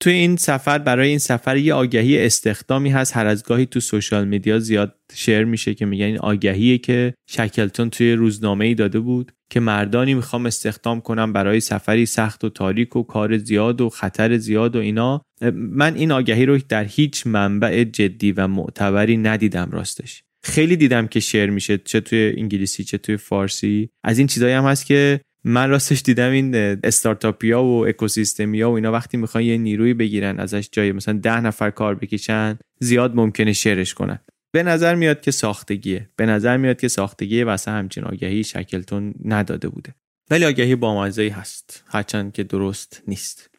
توی 0.00 0.12
این 0.12 0.36
سفر 0.36 0.78
برای 0.78 1.08
این 1.08 1.18
سفر 1.18 1.56
یه 1.56 1.74
آگهی 1.74 2.26
استخدامی 2.26 2.90
هست. 2.90 3.16
هر 3.16 3.26
از 3.26 3.42
گاهی 3.42 3.66
تو 3.66 3.80
سوشال 3.80 4.28
میدیا 4.28 4.58
زیاد 4.58 4.94
شیر 5.14 5.44
میشه 5.44 5.74
که 5.74 5.86
میگن 5.86 6.04
این 6.04 6.18
آگهیه 6.18 6.78
که 6.78 7.14
شکلتون 7.26 7.90
توی 7.90 8.12
روزنامه 8.12 8.64
ای 8.64 8.74
داده 8.74 9.00
بود. 9.00 9.32
که 9.50 9.60
مردانی 9.60 10.14
می‌خوام 10.14 10.46
استخدام 10.46 11.00
کنم 11.00 11.32
برای 11.32 11.60
سفری 11.60 12.06
سخت 12.06 12.44
و 12.44 12.48
تاریک 12.48 12.96
و 12.96 13.02
کار 13.02 13.38
زیاد 13.38 13.80
و 13.80 13.88
خطر 13.88 14.36
زیاد 14.36 14.76
و 14.76 14.78
اینا 14.78 15.22
من 15.54 15.94
این 15.94 16.12
آگهی 16.12 16.46
رو 16.46 16.58
در 16.68 16.84
هیچ 16.84 17.26
منبع 17.26 17.84
جدی 17.84 18.32
و 18.32 18.46
معتبری 18.46 19.16
ندیدم 19.16 19.68
راستش. 19.72 20.22
خیلی 20.44 20.76
دیدم 20.76 21.06
که 21.06 21.20
شیر 21.20 21.50
میشه 21.50 21.78
چه 21.78 22.00
توی 22.00 22.34
انگلیسی 22.36 22.84
چه 22.84 22.98
توی 22.98 23.16
فارسی. 23.16 23.90
از 24.04 24.18
این 24.18 24.26
چیزایی 24.26 24.54
هم 24.54 24.64
هست 24.64 24.86
که 24.86 25.20
من 25.44 25.70
راستش 25.70 26.02
دیدم 26.02 26.30
این 26.30 26.54
استارتاپیا 26.84 27.62
و 27.62 27.86
اکوسیستمیا 27.86 28.70
و 28.70 28.74
اینا 28.74 28.92
وقتی 28.92 29.16
می‌خوان 29.16 29.44
یه 29.44 29.58
نیروی 29.58 29.94
بگیرن 29.94 30.40
ازش 30.40 30.68
جای 30.72 30.92
مثلا 30.92 31.18
ده 31.18 31.40
نفر 31.40 31.70
کار 31.70 31.94
بکشن 31.94 32.58
زیاد 32.80 33.14
ممکنه 33.14 33.52
شیرش 33.52 33.94
کنن. 33.94 34.18
به 34.52 34.62
نظر 34.62 34.94
میاد 34.94 35.20
که 35.20 35.30
ساختگیه. 35.30 36.08
به 36.16 36.26
نظر 36.26 36.56
میاد 36.56 36.80
که 36.80 36.88
ساختگیه 36.88 37.44
واسه 37.44 37.70
همچین 37.70 38.04
آگهی 38.04 38.44
شکلتون 38.44 39.14
نداده 39.24 39.68
بوده. 39.68 39.94
ولی 40.30 40.44
آگهی 40.44 40.74
بامزه‌ای 40.74 41.28
هست. 41.28 41.84
هرچند 41.86 42.32
که 42.32 42.42
درست 42.42 43.02
نیست. 43.08 43.50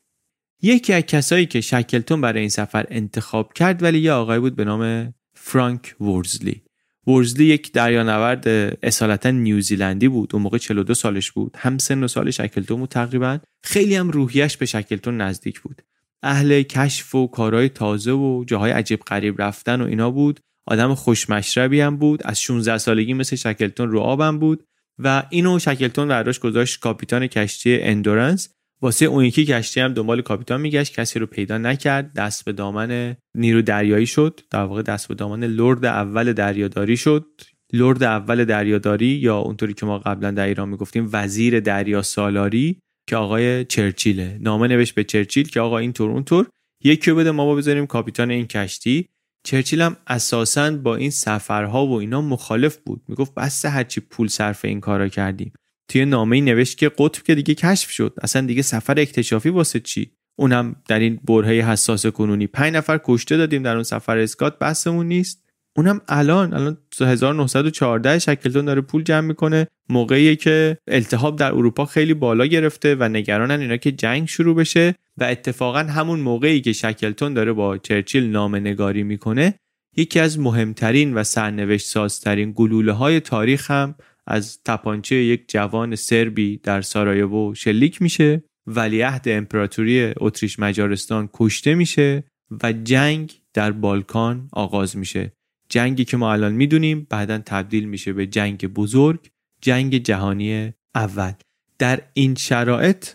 یکی 0.62 0.94
از 0.94 1.04
کسایی 1.04 1.46
که 1.46 1.62
شکلتون 1.62 2.22
برای 2.22 2.40
این 2.40 2.50
سفر 2.50 2.86
انتخاب 2.90 3.54
کرد 3.54 3.84
ولی 3.84 4.00
یه 4.00 4.12
آقای 4.12 4.40
بود 4.40 4.56
به 4.56 4.66
نام 4.66 5.14
فرانک 5.34 5.96
ورزلی 6.02 6.62
ورزلی 7.08 7.46
یک 7.46 7.72
دریانورد 7.72 8.48
اصالتا 8.84 9.32
نیوزیلندی 9.32 10.08
بود. 10.08 10.30
اون 10.34 10.42
موقع 10.42 10.58
42 10.58 10.94
سالش 10.94 11.32
بود. 11.32 11.56
هم 11.58 11.78
سن 11.78 12.04
و 12.04 12.08
سال 12.08 12.32
شکلتون 12.32 12.80
بود 12.80 12.90
تقریبا. 12.90 13.40
خیلی 13.64 13.96
هم 13.96 14.10
روحیش 14.10 14.58
به 14.58 14.66
شکلتون 14.66 15.22
نزدیک 15.22 15.60
بود. 15.60 15.82
اهل 16.24 16.62
کشف 16.62 17.16
و 17.16 17.28
کارهای 17.28 17.70
تازه 17.70 18.12
و 18.12 18.44
جاهای 18.48 18.72
عجیب 18.72 19.00
غریب 19.00 19.42
رفتن 19.42 19.82
و 19.82 19.86
اینا 19.86 20.12
بود. 20.12 20.40
آدم 20.66 20.94
خوشمشربی 20.94 21.82
هم 21.82 21.98
بود 21.98 22.22
از 22.26 22.42
16 22.42 22.78
سالگی 22.78 23.14
مثل 23.14 23.36
شکلتون 23.36 23.92
رو 23.92 24.00
آب 24.00 24.40
بود 24.40 24.64
و 25.00 25.24
اینو 25.30 25.60
شکلتون 25.60 26.08
برداشت 26.08 26.42
گذاشت 26.42 26.80
کاپیتان 26.80 27.28
کشتی 27.28 27.82
اندورنس. 27.82 28.50
واسه 28.82 29.06
اون 29.06 29.26
یکی 29.26 29.46
کشتی 29.46 29.80
هم 29.80 29.94
دنبال 29.94 30.22
کاپیتان 30.22 30.62
میگشت 30.62 30.94
کسی 30.94 31.20
رو 31.20 31.26
پیدا 31.26 31.58
نکرد 31.58 32.14
دست 32.14 32.46
به 32.46 32.52
دامن 32.52 33.16
نیرو 33.38 33.62
دریایی 33.62 34.06
شد. 34.06 34.40
در 34.52 34.64
واقع 34.64 34.82
دست 34.82 35.08
به 35.08 35.16
دامن 35.16 35.44
لرد 35.44 35.86
اول 35.86 36.34
دریاداری 36.34 36.98
شد. 36.98 37.26
لرد 37.74 38.04
اول 38.04 38.46
دریاداری 38.46 39.08
یا 39.08 39.38
اونطوری 39.38 39.74
که 39.74 39.86
ما 39.86 40.00
قبلا 40.00 40.32
در 40.32 40.48
ایران 40.48 40.70
می‌گفتیم 40.70 41.10
وزیر 41.14 41.60
دریا 41.60 42.02
سالاری 42.02 42.80
که 43.10 43.16
آقای 43.16 43.66
چرچیله. 43.66 44.38
نامه 44.42 44.68
نوشت 44.68 44.96
به 44.96 45.04
چرچیل 45.04 45.48
که 45.48 45.60
آقا 45.60 45.78
این 45.78 45.94
طور 45.94 46.12
اونطور 46.12 46.48
یکی 46.84 47.12
بده 47.12 47.32
ما 47.32 47.46
با 47.46 47.56
بذاریم 47.56 47.88
کاپیتان 47.88 48.32
این 48.32 48.48
کشتی. 48.48 49.10
چرچیل 49.44 49.82
هم 49.82 49.98
اساسا 50.08 50.72
با 50.72 50.96
این 50.96 51.10
سفرها 51.10 51.88
و 51.88 51.94
اینا 51.94 52.22
مخالف 52.22 52.78
بود. 52.78 53.02
می‌گفت 53.08 53.36
بس 53.36 53.66
هرچی 53.66 54.02
پول 54.02 54.28
صرف 54.28 54.66
این 54.66 54.80
کارا 54.80 55.08
کردیم. 55.08 55.54
توی 55.88 56.06
نامه 56.06 56.42
نوشت 56.42 56.78
که 56.78 56.90
قطب 56.90 57.24
که 57.24 57.36
دیگه 57.36 57.56
کشف 57.56 57.90
شد. 57.90 58.14
اصلا 58.22 58.48
دیگه 58.48 58.62
سفر 58.62 59.00
اکتشافی 59.00 59.50
واسه 59.50 59.80
چی؟ 59.80 60.12
اونم 60.40 60.76
در 60.88 61.00
این 61.00 61.20
برهه 61.24 61.70
حساس 61.72 62.06
کنونی 62.06 62.48
پنج 62.48 62.74
نفر 62.74 63.00
کشته 63.04 63.38
دادیم 63.38 63.64
در 63.64 63.74
اون 63.74 63.84
سفر 63.84 64.18
اسکات. 64.18 64.60
بحثمون 64.60 65.08
نیست. 65.08 65.41
اونم 65.78 66.02
الان 66.08 66.54
الان 66.54 66.78
1914 67.02 68.20
شکلتون 68.20 68.66
داره 68.66 68.82
پول 68.82 69.04
جمع 69.04 69.28
می‌کنه. 69.28 69.68
موقعی 69.90 70.36
که 70.36 70.78
التهاب 70.88 71.36
در 71.36 71.52
اروپا 71.52 71.86
خیلی 71.86 72.14
بالا 72.14 72.46
گرفته 72.46 72.96
و 72.96 73.04
نگرانن 73.04 73.60
اینا 73.60 73.78
که 73.78 73.92
جنگ 73.92 74.28
شروع 74.28 74.56
بشه 74.56 74.96
و 75.18 75.24
اتفاقا 75.24 75.80
همون 75.80 76.20
موقعی 76.20 76.62
که 76.62 76.74
شکلتون 76.74 77.34
داره 77.34 77.54
با 77.54 77.78
چرچیل 77.78 78.32
نامه 78.32 78.60
نگاری 78.60 79.04
می‌کنه 79.04 79.54
یکی 79.98 80.20
از 80.20 80.40
مهمترین 80.40 81.14
و 81.14 81.24
سرنوشت 81.24 81.88
سازترین 81.88 82.54
گلوله 82.56 82.92
های 82.92 83.20
تاریخ 83.20 83.72
هم 83.72 83.96
از 84.28 84.60
تپانچه 84.66 85.16
یک 85.16 85.46
جوان 85.48 85.96
سربی 85.96 86.58
در 86.58 86.82
سارایوو 86.82 87.56
شلیک 87.56 88.02
میشه. 88.02 88.44
ولیعهد 88.68 89.26
امپراتوری 89.28 90.14
اتریش 90.18 90.60
مجارستان 90.60 91.30
کشته 91.34 91.76
میشه 91.76 92.24
و 92.64 92.74
جنگ 92.74 93.42
در 93.54 93.72
بالکان 93.72 94.50
آغاز 94.54 94.98
میشه. 94.98 95.32
جنگی 95.72 96.06
که 96.06 96.18
ما 96.18 96.34
الان 96.34 96.54
می‌دونیم 96.54 97.08
بعدا 97.10 97.38
تبدیل 97.38 97.86
میشه 97.86 98.14
به 98.14 98.28
جنگ 98.28 98.68
بزرگ 98.68 99.30
جنگ 99.62 99.98
جهانی 99.98 100.74
اول. 100.96 101.32
در 101.80 102.02
این 102.14 102.36
شرایط 102.36 103.08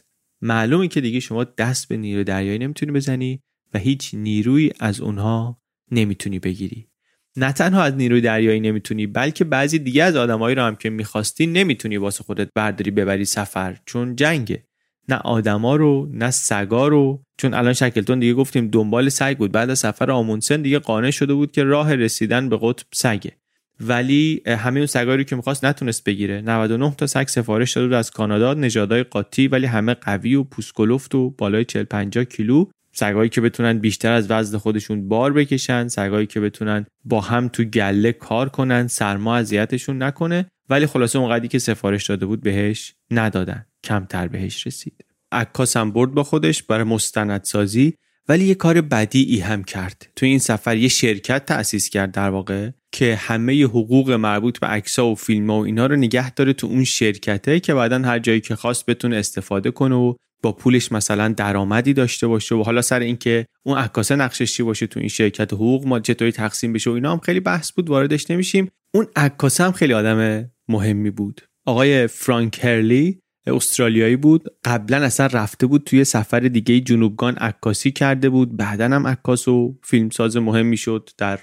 معلومه 0.43 0.89
که 0.89 1.01
دیگه 1.01 1.21
شما 1.21 1.45
دست 1.45 1.89
به 1.89 1.97
نیرو 1.97 2.25
دریایی 2.25 2.59
نمی‌تونی 2.59 2.93
بزنی 2.93 3.41
و 3.75 3.79
هیچ 3.79 4.15
نیروی 4.15 4.71
از 4.81 5.01
اونها 5.01 5.61
نمی‌تونی 5.91 6.39
بگیری. 6.39 6.89
نه 7.37 7.53
تنها 7.53 7.83
از 7.83 7.95
نیروی 7.95 8.21
دریایی 8.21 8.61
نمی‌تونی 8.61 9.07
بلکه 9.07 9.45
بعضی 9.45 9.79
دیگه 9.79 10.03
از 10.05 10.17
آدمایی 10.17 10.57
رو 10.57 10.63
هم 10.63 10.77
که 10.77 10.91
می‌خواستی 10.91 11.47
نمی‌تونی 11.47 11.97
واسه 11.97 12.25
خودت 12.25 12.49
برداری 12.55 12.91
ببری 12.91 13.25
سفر 13.25 13.79
چون 13.87 14.17
جنگه. 14.17 14.65
نه 15.09 15.17
آدما 15.17 15.77
رو 15.77 16.09
نه 16.13 16.31
سگا 16.31 16.89
رو. 16.89 17.23
چون 17.39 17.55
الان 17.55 17.73
شکلتون 17.73 18.19
دیگه 18.19 18.35
گفتیم 18.35 18.69
دنبال 18.69 19.09
سگ 19.09 19.37
بود. 19.39 19.53
بعد 19.53 19.71
از 19.71 19.79
سفر 19.79 20.11
آمونسن 20.11 20.63
دیگه 20.63 20.79
قانع 20.79 21.11
شده 21.11 21.35
بود 21.35 21.53
که 21.53 21.65
راه 21.65 21.95
رسیدن 21.95 22.49
به 22.49 22.59
قطب 22.63 22.87
سگه. 22.95 23.33
ولی 23.81 24.43
همه 24.47 24.81
اون 24.81 24.87
سگایی 24.87 25.25
که 25.25 25.37
می‌خواست 25.37 25.65
نتونست 25.65 26.05
بگیره. 26.05 26.41
99 26.41 26.95
تا 26.99 27.07
سگ 27.07 27.27
سفارش 27.27 27.73
داده 27.73 27.87
بود 27.87 27.97
از 27.97 28.11
کانادا. 28.11 28.55
نژادهای 28.55 29.03
قاطی 29.03 29.49
ولی 29.49 29.67
همه 29.67 29.95
قوی 29.95 30.35
و 30.35 30.45
پوسکلفت 30.45 31.15
و 31.15 31.31
بالای 31.31 31.65
40 31.65 31.85
50 31.85 32.25
کیلو. 32.25 32.67
سگایی 32.93 33.29
که 33.29 33.41
بتونن 33.41 33.79
بیشتر 33.79 34.13
از 34.13 34.31
وزن 34.31 34.59
خودشون 34.59 35.09
بار 35.09 35.33
بکشن. 35.33 35.89
سگایی 35.89 36.27
که 36.27 36.41
بتونن 36.41 36.87
با 37.05 37.21
هم 37.21 37.49
تو 37.49 37.65
گله 37.65 38.13
کار 38.13 38.49
کنن. 38.49 38.87
سرما 38.87 39.37
اذیتشون 39.37 40.03
نکنه. 40.03 40.47
ولی 40.71 40.87
خلاصه 40.87 41.19
اونقدری 41.19 41.49
که 41.49 41.59
سفارش 41.59 42.07
داده 42.07 42.27
بود 42.27 42.41
بهش 42.41 42.95
ندادن. 43.11 43.67
کمتر 43.87 44.29
بهش 44.29 44.67
رسید. 44.67 45.05
عکاس 45.33 45.77
هم 45.77 45.91
برد 45.91 46.11
با 46.11 46.23
خودش 46.23 46.63
برای 46.63 46.85
مستندسازی 46.85 47.95
ولی 48.29 48.45
یه 48.45 48.55
کار 48.55 48.81
بدی 48.81 49.41
هم 49.41 49.65
کرد. 49.65 50.11
تو 50.17 50.27
این 50.27 50.39
سفر 50.39 50.77
یه 50.77 50.89
شرکت 50.89 51.47
تأسیس 51.47 51.91
کرد 51.91 52.13
در 52.13 52.31
واقع 52.31 52.71
که 52.93 53.15
همه 53.15 53.65
حقوق 53.65 54.11
مربوط 54.11 54.59
به 54.59 54.67
عکس‌ها 54.67 55.07
و 55.07 55.15
فیلم 55.15 55.51
و 55.51 55.61
اینا 55.61 55.87
رو 55.87 55.97
نگه 55.97 56.31
داره 56.31 56.53
تو 56.53 56.67
اون 56.67 56.85
شرکته 56.85 57.61
که 57.61 57.75
بعدا 57.75 57.99
هر 57.99 58.19
جایی 58.19 58.41
که 58.41 58.57
خواست 58.57 58.87
بتونه 58.87 59.17
استفاده 59.17 59.71
کنه 59.71 59.95
و 59.95 60.15
با 60.43 60.53
پولش 60.53 60.93
مثلا 60.93 61.29
درآمدی 61.29 61.93
داشته 61.93 62.27
باشه 62.27 62.55
و 62.55 62.63
حالا 62.63 62.83
سر 62.83 63.01
اینکه 63.01 63.47
اون 63.63 63.79
عکاسه 63.79 64.17
نقشش 64.17 64.53
چی 64.53 64.63
باشه 64.63 64.87
تو 64.87 65.01
این 65.01 65.09
شرکت 65.09 65.53
حقوق 65.53 65.87
ما 65.87 66.01
چطوری 66.01 66.33
تقسیم 66.33 66.73
بشه 66.73 66.91
و 66.91 66.93
اینا 66.93 67.13
هم 67.13 67.19
خیلی 67.19 67.41
بحث 67.41 67.73
بود 67.73 67.91
واردش 67.91 68.31
نمیشیم. 68.31 68.71
اون 68.95 69.07
عکاسه 69.17 69.65
هم 69.65 69.73
خیلی 69.73 69.95
آدم 69.95 70.51
مهمی 70.69 71.11
بود. 71.11 71.41
آقای 71.65 72.07
فرانک 72.07 72.65
هرلی 72.65 73.21
استرالیایی 73.47 74.17
بود. 74.17 74.45
قبلا 74.65 74.97
اصلا 74.97 75.27
رفته 75.27 75.67
بود 75.67 75.83
توی 75.85 76.05
سفر 76.05 76.41
دیگه 76.41 76.81
جنوبگان 76.81 77.35
عکاسی 77.35 77.91
کرده 77.91 78.29
بود. 78.29 78.57
بعدا 78.57 78.85
هم 78.85 79.07
عکاس 79.07 79.49
و 79.49 79.79
فیلمساز 79.83 80.37
مهمی 80.37 80.77
شد 80.77 81.11
در 81.19 81.39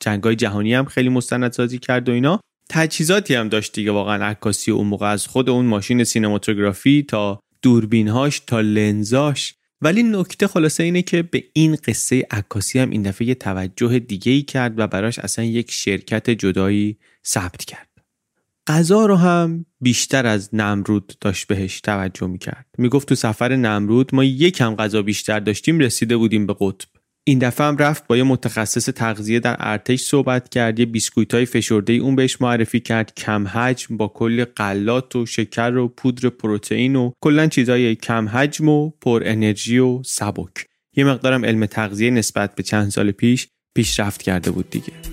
جنگای 0.00 0.36
جهانی 0.36 0.74
هم 0.74 0.84
خیلی 0.84 1.08
مستندسازی 1.08 1.78
کرد 1.78 2.08
و 2.08 2.12
اینا. 2.12 2.40
تجهیزاتی 2.68 3.34
هم 3.34 3.48
داشت 3.48 3.72
دیگه 3.72 3.90
واقعا 3.90 4.24
عکاسی 4.26 4.70
اون 4.70 4.86
موقع 4.86 5.06
از 5.06 5.26
خود 5.26 5.50
اون 5.50 5.64
ماشین 5.64 6.04
سینماتوگرافی 6.04 7.02
تا 7.08 7.40
دوربینهاش 7.62 8.40
تا 8.40 8.60
لنزاش. 8.60 9.54
ولی 9.82 10.02
نکته 10.02 10.46
خلاصه 10.46 10.82
اینه 10.82 11.02
که 11.02 11.22
به 11.22 11.44
این 11.52 11.76
قصه 11.86 12.26
عکاسی 12.30 12.78
هم 12.78 12.90
این 12.90 13.02
دفعه 13.02 13.28
یه 13.28 13.34
توجه 13.34 13.98
دیگه 13.98 14.32
ای 14.32 14.42
کرد 14.42 14.78
و 14.78 14.86
براش 14.86 15.18
اصلا 15.18 15.44
یک 15.44 15.70
شرکت 15.70 16.30
جدایی 16.30 16.96
ثبت 17.26 17.64
کرد. 17.64 17.89
غذا 18.70 19.06
رو 19.06 19.16
هم 19.16 19.66
بیشتر 19.80 20.26
از 20.26 20.54
نمرود 20.54 21.12
داشت 21.20 21.46
بهش 21.46 21.80
توجه 21.80 22.26
می‌کرد. 22.26 22.66
می‌گفت 22.78 23.08
تو 23.08 23.14
سفر 23.14 23.56
نمرود 23.56 24.14
ما 24.14 24.24
یکم 24.24 24.74
غذا 24.74 25.02
بیشتر 25.02 25.40
داشتیم 25.40 25.78
رسیده 25.78 26.16
بودیم 26.16 26.46
به 26.46 26.56
قطب. 26.60 26.88
این 27.24 27.38
دفعه 27.38 27.66
هم 27.66 27.76
رفت 27.76 28.06
با 28.06 28.16
یه 28.16 28.22
متخصص 28.22 28.84
تغذیه 28.84 29.40
در 29.40 29.56
ارتش 29.58 30.00
صحبت 30.00 30.48
کرد 30.48 30.78
یه 30.78 30.86
بیسکویت 30.86 31.34
های 31.34 31.46
فشرده 31.46 31.92
اون 31.92 32.16
بهش 32.16 32.40
معرفی 32.40 32.80
کرد 32.80 33.14
کم 33.14 33.48
حجم 33.48 33.96
با 33.96 34.08
کل 34.08 34.44
غلات 34.44 35.16
و 35.16 35.26
شکر 35.26 35.76
و 35.76 35.88
پودر 35.88 36.28
پروتئین 36.28 36.96
و 36.96 37.12
کلا 37.24 37.46
چیزای 37.46 37.94
کم 37.94 38.28
حجم 38.28 38.68
و 38.68 38.90
پر 38.90 39.22
انرژی 39.24 39.78
و 39.78 40.02
سبک. 40.02 40.66
یه 40.96 41.04
مقدارم 41.04 41.44
علم 41.44 41.66
تغذیه 41.66 42.10
نسبت 42.10 42.54
به 42.54 42.62
چند 42.62 42.88
سال 42.90 43.10
پیش 43.10 43.48
پیشرفت 43.74 44.22
کرده 44.22 44.50
بود 44.50 44.70
دیگه. 44.70 45.09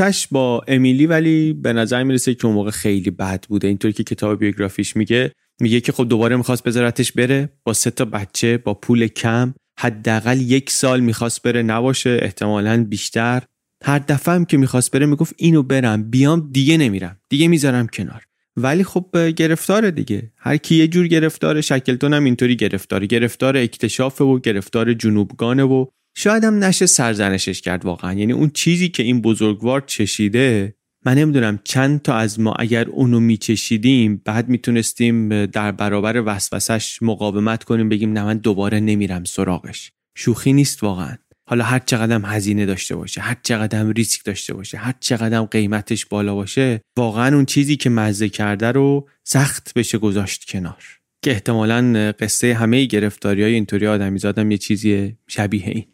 رابطش 0.00 0.28
با 0.30 0.64
امیلی 0.68 1.06
ولی 1.06 1.52
به 1.52 1.72
نظر 1.72 2.02
می‌رسه 2.02 2.34
که 2.34 2.46
اون 2.46 2.54
موقع 2.54 2.70
خیلی 2.70 3.10
بد 3.10 3.44
بوده. 3.48 3.68
اینطوری 3.68 3.94
که 3.94 4.04
کتاب 4.04 4.38
بیوگرافیش 4.38 4.96
میگه 4.96 5.32
میگه 5.60 5.80
که 5.80 5.92
خب 5.92 6.08
دوباره 6.08 6.36
می‌خواست 6.36 6.62
بذارتش 6.62 7.12
بره 7.12 7.48
با 7.64 7.72
سه 7.72 7.90
تا 7.90 8.04
بچه 8.04 8.58
با 8.58 8.74
پول 8.74 9.06
کم 9.06 9.54
حداقل 9.78 10.40
یک 10.40 10.70
سال 10.70 11.00
می‌خواست 11.00 11.42
بره 11.42 11.62
نباشه 11.62 12.18
احتمالا 12.22 12.84
بیشتر. 12.84 13.42
هر 13.84 13.98
دفعه 13.98 14.34
هم 14.34 14.44
که 14.44 14.56
می‌خواست 14.56 14.90
بره 14.90 15.06
می‌گفت 15.06 15.34
اینو 15.36 15.62
برم 15.62 16.10
بیام 16.10 16.48
دیگه 16.52 16.76
نمیرم 16.76 17.16
دیگه 17.28 17.48
می‌ذارم 17.48 17.86
کنار. 17.86 18.22
ولی 18.56 18.84
خب 18.84 19.28
گرفتاره 19.36 19.90
دیگه. 19.90 20.32
هر 20.36 20.56
کی 20.56 20.74
یه 20.74 20.88
جور 20.88 21.06
گرفتاره 21.06 21.60
شکلتون 21.60 22.14
هم 22.14 22.24
اینطوری 22.24 22.56
گرفتاره. 22.56 23.06
گرفتار 23.06 23.56
اکتشاف 23.56 24.20
و 24.20 24.38
گرفتار 24.38 24.92
جنوبگانه 24.92 25.62
و 25.62 25.86
شاید 26.18 26.44
هم 26.44 26.64
نشه 26.64 26.86
سرزنشش 26.86 27.60
کرد 27.60 27.84
واقعا. 27.84 28.12
یعنی 28.12 28.32
اون 28.32 28.50
چیزی 28.50 28.88
که 28.88 29.02
این 29.02 29.20
بزرگوار 29.20 29.80
چشیده 29.80 30.74
من 31.04 31.14
نمی‌دونم 31.14 31.58
چند 31.64 32.02
تا 32.02 32.14
از 32.14 32.40
ما 32.40 32.52
اگر 32.52 32.88
اونو 32.88 33.20
میچشیدیم 33.20 34.22
بعد 34.24 34.48
می‌تونستیم 34.48 35.46
در 35.46 35.72
برابر 35.72 36.22
وسوسش 36.26 36.98
مقاومت 37.02 37.64
کنیم 37.64 37.88
بگیم 37.88 38.12
نه 38.12 38.24
من 38.24 38.38
دوباره 38.38 38.80
نمیرم 38.80 39.24
سراغش. 39.24 39.92
شوخی 40.16 40.52
نیست 40.52 40.82
واقعا. 40.82 41.16
حالا 41.48 41.64
هر 41.64 41.78
چقدر 41.78 42.20
هزینه 42.24 42.66
داشته 42.66 42.96
باشه 42.96 43.20
هر 43.20 43.36
چقدر 43.42 43.92
ریسک 43.92 44.24
داشته 44.24 44.54
باشه 44.54 44.78
هر 44.78 44.94
چقدر 45.00 45.42
قیمتش 45.42 46.06
بالا 46.06 46.34
باشه 46.34 46.80
واقعا 46.96 47.34
اون 47.34 47.44
چیزی 47.44 47.76
که 47.76 47.90
مزه 47.90 48.28
کرده 48.28 48.72
رو 48.72 49.08
سخت 49.24 49.72
بشه 49.74 49.98
گذاشت 49.98 50.50
کنار. 50.50 50.84
که 51.22 51.30
احتمالا 51.30 52.12
قصه 52.18 52.54
همه 52.54 52.84
گرفتاری 52.84 53.42
های 53.42 53.54
اینطوری 53.54 53.86
آدمی 53.86 54.18
زادم 54.18 54.50
یه 54.50 54.58
چیزی 54.58 55.16
شبیه 55.28 55.68
این. 55.68 55.86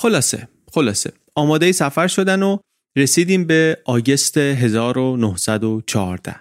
خلاصه 0.00 0.48
خلاصه. 0.72 1.12
آماده 1.34 1.72
سفر 1.72 2.06
شدن 2.06 2.42
و 2.42 2.58
رسیدیم 2.96 3.44
به 3.44 3.78
آگست 3.84 4.38
1914 4.38 6.36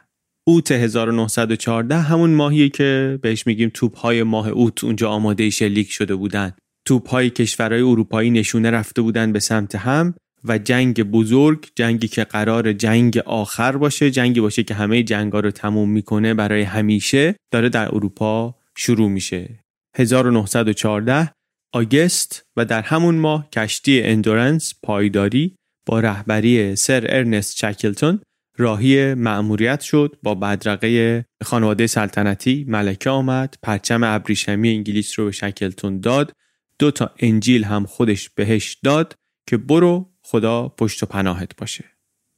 اوت 0.47 0.71
1914 0.71 1.95
همون 1.95 2.29
ماهیه 2.29 2.69
که 2.69 3.19
بهش 3.21 3.47
میگیم 3.47 3.71
توپ 3.73 3.97
های 3.97 4.23
ماه 4.23 4.47
اوت. 4.47 4.83
اونجا 4.83 5.09
آماده 5.09 5.49
شلیک 5.49 5.91
شده 5.91 6.15
بودن. 6.15 6.51
توپهای 6.85 7.29
کشورهای 7.29 7.81
اروپایی 7.81 8.31
نشونه 8.31 8.71
رفته 8.71 9.01
بودن 9.01 9.31
به 9.31 9.39
سمت 9.39 9.75
هم 9.75 10.13
و 10.43 10.57
جنگ 10.57 11.03
بزرگ 11.03 11.67
جنگی 11.75 12.07
که 12.07 12.23
قرار 12.23 12.73
جنگ 12.73 13.17
آخر 13.17 13.77
باشه 13.77 14.11
جنگی 14.11 14.41
باشه 14.41 14.63
که 14.63 14.73
همه 14.73 15.03
جنگا 15.03 15.39
رو 15.39 15.51
تموم 15.51 15.89
می‌کنه 15.89 16.33
برای 16.33 16.61
همیشه 16.61 17.35
داره 17.51 17.69
در 17.69 17.95
اروپا 17.95 18.55
شروع 18.77 19.09
میشه. 19.09 19.59
1914 19.97 21.31
August 21.73 22.45
و 22.57 22.65
در 22.65 22.81
همون 22.81 23.15
ماه 23.15 23.49
کشتی 23.49 24.01
اندورنس 24.01 24.73
پایداری 24.83 25.55
با 25.85 25.99
رهبری 25.99 26.75
سر 26.75 27.05
ارنست 27.09 27.55
شکلتون 27.55 28.19
راهی 28.57 29.13
مأموریت 29.13 29.81
شد 29.81 30.15
با 30.23 30.35
بدرقه 30.35 31.25
خانواده 31.43 31.87
سلطنتی 31.87 32.65
ملکه 32.67 33.09
آمد 33.09 33.55
پرچم 33.63 34.03
ابریشمی 34.03 34.69
انگلیس 34.69 35.19
رو 35.19 35.25
به 35.25 35.31
شکلتون 35.31 35.99
داد 35.99 36.31
دو 36.79 36.91
تا 36.91 37.11
انجیل 37.19 37.63
هم 37.63 37.85
خودش 37.85 38.29
بهش 38.29 38.77
داد 38.83 39.15
که 39.49 39.57
برو 39.57 40.09
خدا 40.21 40.69
پشت 40.69 41.03
و 41.03 41.05
پناهت 41.05 41.55
باشه. 41.57 41.85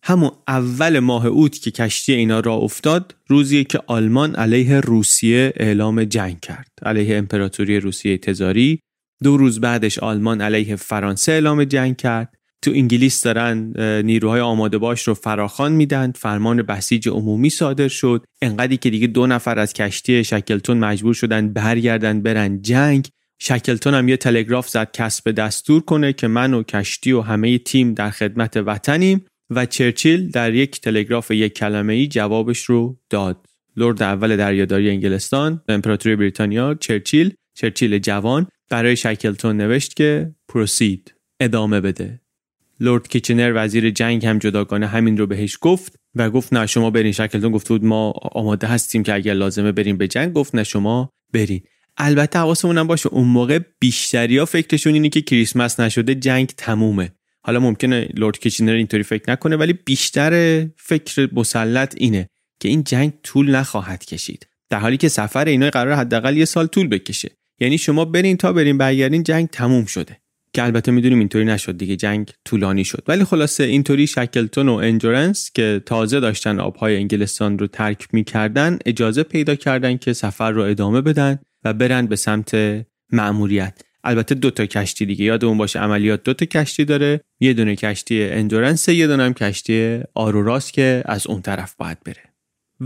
همون 0.03 0.31
اول 0.47 0.99
ماه 0.99 1.25
اوت 1.25 1.61
که 1.61 1.71
کشتی 1.71 2.13
اینا 2.13 2.39
راه 2.39 2.53
افتاد 2.53 3.15
روزیه 3.27 3.63
که 3.63 3.79
آلمان 3.87 4.35
علیه 4.35 4.79
روسیه 4.79 5.53
اعلام 5.55 6.03
جنگ 6.03 6.39
کرد 6.39 6.71
علیه 6.83 7.17
امپراتوری 7.17 7.79
روسیه 7.79 8.17
تزاری 8.17 8.79
دو 9.23 9.38
روز 9.38 9.60
بعدش 9.60 9.99
آلمان 9.99 10.41
علیه 10.41 10.75
فرانسه 10.75 11.31
اعلام 11.31 11.63
جنگ 11.63 11.97
کرد. 11.97 12.36
تو 12.62 12.71
انگلیس 12.71 13.23
دارن 13.23 13.73
نیروهای 14.05 14.41
آماده 14.41 14.77
باش 14.77 15.07
رو 15.07 15.13
فراخان 15.13 15.71
میدن. 15.71 16.12
فرمان 16.12 16.62
بسیج 16.62 17.10
عمومی 17.10 17.49
صادر 17.49 17.88
شد. 17.88 18.23
انقدری 18.41 18.77
که 18.77 18.89
دیگه 18.89 19.07
دو 19.07 19.27
نفر 19.27 19.60
از 19.60 19.73
کشتی 19.73 20.23
شکلتون 20.23 20.77
مجبور 20.77 21.13
شدن 21.13 21.53
برگردن 21.53 22.21
برن 22.21 22.62
جنگ. 22.62 23.07
شکلتون 23.39 23.93
هم 23.93 24.10
یه 24.10 24.17
تلگراف 24.17 24.69
زد 24.69 24.91
کسب 24.91 25.31
دستور 25.31 25.81
کنه 25.81 26.13
که 26.13 26.27
من 26.27 26.53
و 26.53 26.63
کشتی 26.63 27.12
و 27.12 27.21
همه 27.21 27.57
تیم 27.57 27.93
در 27.93 28.10
خدمت 28.10 28.57
وطنیم. 28.57 29.25
و 29.49 29.65
چرچیل 29.65 30.29
در 30.29 30.53
یک 30.53 30.81
تلگراف 30.81 31.31
یک 31.31 31.53
کلمه 31.53 31.93
ای 31.93 32.07
جوابش 32.07 32.63
رو 32.63 32.99
داد. 33.10 33.45
لرد 33.77 34.03
اول 34.03 34.38
دریاداری 34.38 34.89
انگلستان 34.89 35.62
امپراتوری 35.67 36.15
بریتانیا 36.15 36.73
چرچیل 36.73 37.34
چرچیل 37.53 37.99
جوان 37.99 38.47
برای 38.69 38.95
شکلتون 38.95 39.57
نوشت 39.57 39.95
که 39.95 40.35
پروسید 40.47 41.13
ادامه 41.39 41.81
بده. 41.81 42.21
لورد 42.79 43.07
کیچنر 43.07 43.51
وزیر 43.55 43.89
جنگ 43.89 44.25
هم 44.25 44.39
جداگانه 44.39 44.87
همین 44.87 45.17
رو 45.17 45.27
بهش 45.27 45.57
گفت 45.61 45.95
و 46.15 46.29
گفت 46.29 46.53
نه 46.53 46.65
شما 46.65 46.89
برین. 46.89 47.11
شکلتون 47.11 47.51
گفت 47.51 47.67
بود 47.67 47.85
ما 47.85 48.11
آماده 48.11 48.67
هستیم 48.67 49.03
که 49.03 49.13
اگر 49.13 49.33
لازمه 49.33 49.71
بریم 49.71 49.97
به 49.97 50.07
جنگ. 50.07 50.33
گفت 50.33 50.55
نه 50.55 50.63
شما 50.63 51.09
برین. 51.33 51.61
البته 51.97 52.39
حواسمون 52.39 52.77
هم 52.77 52.87
باشه 52.87 53.09
اون 53.09 53.27
موقع 53.27 53.59
بیشتریا 53.79 54.45
فکرشون 54.45 54.93
اینه 54.93 55.09
که 55.09 55.21
کریسمس 55.21 55.79
نشده 55.79 56.15
جنگ 56.15 56.47
تمومه. 56.47 57.11
حالا 57.43 57.59
ممکنه 57.59 58.09
لورد 58.13 58.39
کیچنر 58.39 58.71
اینطوری 58.71 59.03
فکر 59.03 59.31
نکنه 59.31 59.55
ولی 59.55 59.73
بیشتر 59.73 60.65
فکر 60.77 61.29
مسلط 61.33 61.95
اینه 61.97 62.27
که 62.59 62.69
این 62.69 62.83
جنگ 62.83 63.13
طول 63.23 63.55
نخواهد 63.55 64.05
کشید. 64.05 64.47
در 64.69 64.79
حالی 64.79 64.97
که 64.97 65.09
سفر 65.09 65.45
اینا 65.45 65.69
قرار 65.69 65.93
حداقل 65.93 66.37
یه 66.37 66.45
سال 66.45 66.67
طول 66.67 66.87
بکشه. 66.87 67.29
یعنی 67.62 67.78
شما 67.78 68.06
برین 68.06 68.38
تا 68.38 68.54
برین 68.54 68.78
برگردین 68.78 69.24
جنگ 69.24 69.47
تموم 69.47 69.86
شده. 69.86 70.17
که 70.54 70.63
البته 70.63 70.91
می‌دونیم 70.91 71.19
اینطوری 71.19 71.45
نشد 71.45 71.78
دیگه 71.78 71.95
جنگ 71.95 72.32
طولانی 72.45 72.86
شد. 72.86 73.04
ولی 73.08 73.24
خلاصه 73.24 73.63
اینطوری 73.63 74.08
شکلتون 74.08 74.69
و 74.69 74.74
اندورنس 74.73 75.51
که 75.54 75.82
تازه 75.86 76.19
داشتن 76.19 76.60
آبهای 76.60 76.97
انگلستان 76.97 77.60
رو 77.60 77.67
ترک 77.67 78.08
می‌کردن 78.13 78.80
اجازه 78.86 79.24
پیدا 79.24 79.56
کردن 79.56 79.97
که 79.97 80.13
سفر 80.13 80.52
رو 80.52 80.62
ادامه 80.62 81.02
بدن 81.02 81.39
و 81.63 81.74
برن 81.74 82.08
به 82.08 82.15
سمت 82.15 82.58
مأموریت. 83.12 83.82
البته 84.04 84.36
دو 84.36 84.52
تا 84.52 84.65
کشتی 84.65 85.06
دیگه 85.06 85.26
یادمون 85.26 85.58
باشه 85.58 85.80
عملیات 85.80 86.24
دو 86.24 86.34
تا 86.34 86.45
کشتی 86.45 86.86
داره. 86.86 87.21
یه 87.39 87.54
دونه 87.54 87.76
کشتی 87.76 88.24
اندورنس 88.24 88.89
یه 88.89 89.08
دونه 89.08 89.24
هم 89.24 89.34
کشتی 89.34 90.00
آروراست 90.13 90.71
که 90.71 91.04
از 91.06 91.28
اون 91.28 91.41
طرف 91.41 91.76
باید 91.78 91.97
بره. 92.06 92.30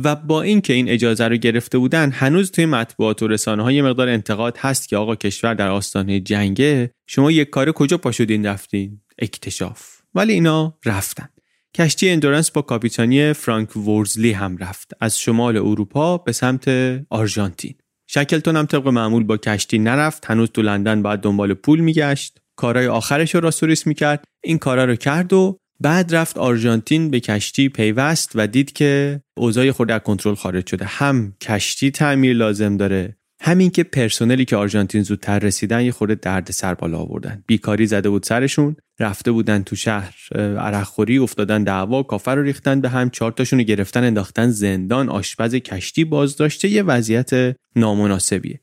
و 0.03 0.15
با 0.15 0.41
اینکه 0.41 0.73
این 0.73 0.89
اجازه 0.89 1.27
رو 1.27 1.35
گرفته 1.37 1.77
بودن 1.77 2.11
هنوز 2.11 2.51
توی 2.51 2.65
مطبوعات 2.65 3.23
و 3.23 3.27
رسانه 3.27 3.63
ها 3.63 3.69
یه 3.69 3.81
مقدار 3.81 4.09
انتقاد 4.09 4.57
هست 4.57 4.89
که 4.89 4.97
آقا 4.97 5.15
کشور 5.15 5.53
در 5.53 5.69
آستانه 5.69 6.19
جنگه 6.19 6.91
شما 7.07 7.31
یک 7.31 7.49
کاره 7.49 7.71
کجا 7.71 7.97
پا 7.97 8.11
شدین 8.11 8.45
رفتین؟ 8.45 9.01
اکتشاف. 9.19 9.95
ولی 10.15 10.33
اینا 10.33 10.77
رفتن. 10.85 11.29
کشتی 11.75 12.09
اندورنس 12.09 12.51
با 12.51 12.61
کاپیتانی 12.61 13.33
فرانک 13.33 13.77
ورزلی 13.77 14.31
هم 14.31 14.57
رفت 14.57 14.91
از 15.01 15.19
شمال 15.19 15.57
اروپا 15.57 16.17
به 16.17 16.31
سمت 16.31 16.67
آرژانتین. 17.09 17.75
شکلتون 18.07 18.55
هم 18.55 18.65
طبق 18.65 18.87
معمول 18.87 19.23
با 19.23 19.37
کشتی 19.37 19.79
نرفت 19.79 20.25
هنوز 20.25 20.49
تو 20.49 20.61
لندن 20.61 21.01
بعد 21.01 21.21
دنبال 21.21 21.53
پول 21.53 21.79
میگشت. 21.79 22.37
کارهای 22.55 22.87
آخرش 22.87 23.35
رو 23.35 23.41
راست 23.41 23.61
و 23.61 23.67
ریس 23.67 23.87
می‌کرد. 23.87 24.23
این 24.43 24.57
کارا 24.57 24.85
رو 24.85 24.95
کرد 24.95 25.33
و 25.33 25.59
بعد 25.79 26.15
رفت 26.15 26.37
آرژانتین 26.37 27.09
به 27.09 27.19
کشتی 27.19 27.69
پیوست 27.69 28.31
و 28.35 28.47
دید 28.47 28.73
که 28.73 29.21
اوضاع 29.37 29.71
یه 29.71 29.76
خورده 29.76 29.91
از 29.91 30.01
کنترل 30.01 30.35
خارج 30.35 30.67
شده. 30.67 30.85
هم 30.85 31.33
کشتی 31.41 31.91
تعمیر 31.91 32.33
لازم 32.33 32.77
داره 32.77 33.17
هم 33.41 33.55
این 33.55 33.69
که 33.69 33.83
پرسنلی 33.83 34.45
که 34.45 34.55
آرژانتین 34.55 35.03
زودتر 35.03 35.39
رسیدن 35.39 35.81
یه 35.81 35.91
خورده 35.91 36.15
درد 36.15 36.51
سر 36.51 36.73
بالا 36.73 36.97
آوردن. 36.97 37.43
بیکاری 37.47 37.87
زده 37.87 38.09
بود 38.09 38.23
سرشون 38.23 38.75
رفته 38.99 39.31
بودن 39.31 39.63
تو 39.63 39.75
شهر 39.75 40.15
عرقخوری 40.37 41.17
افتادن 41.17 41.63
دعوا 41.63 42.03
کافه 42.03 42.35
رو 42.35 42.43
ریختن 42.43 42.81
به 42.81 42.89
هم 42.89 43.09
چهار 43.09 43.31
تاشون 43.31 43.59
رو 43.59 43.65
گرفتن 43.65 44.03
انداختن 44.03 44.49
زندان 44.49 45.09
آشپز 45.09 45.55
کشتی 45.55 46.03
بازداشته 46.03 46.67
یه 46.67 46.83
وضعیت 46.83 47.55
نامناسبیه. 47.75 48.59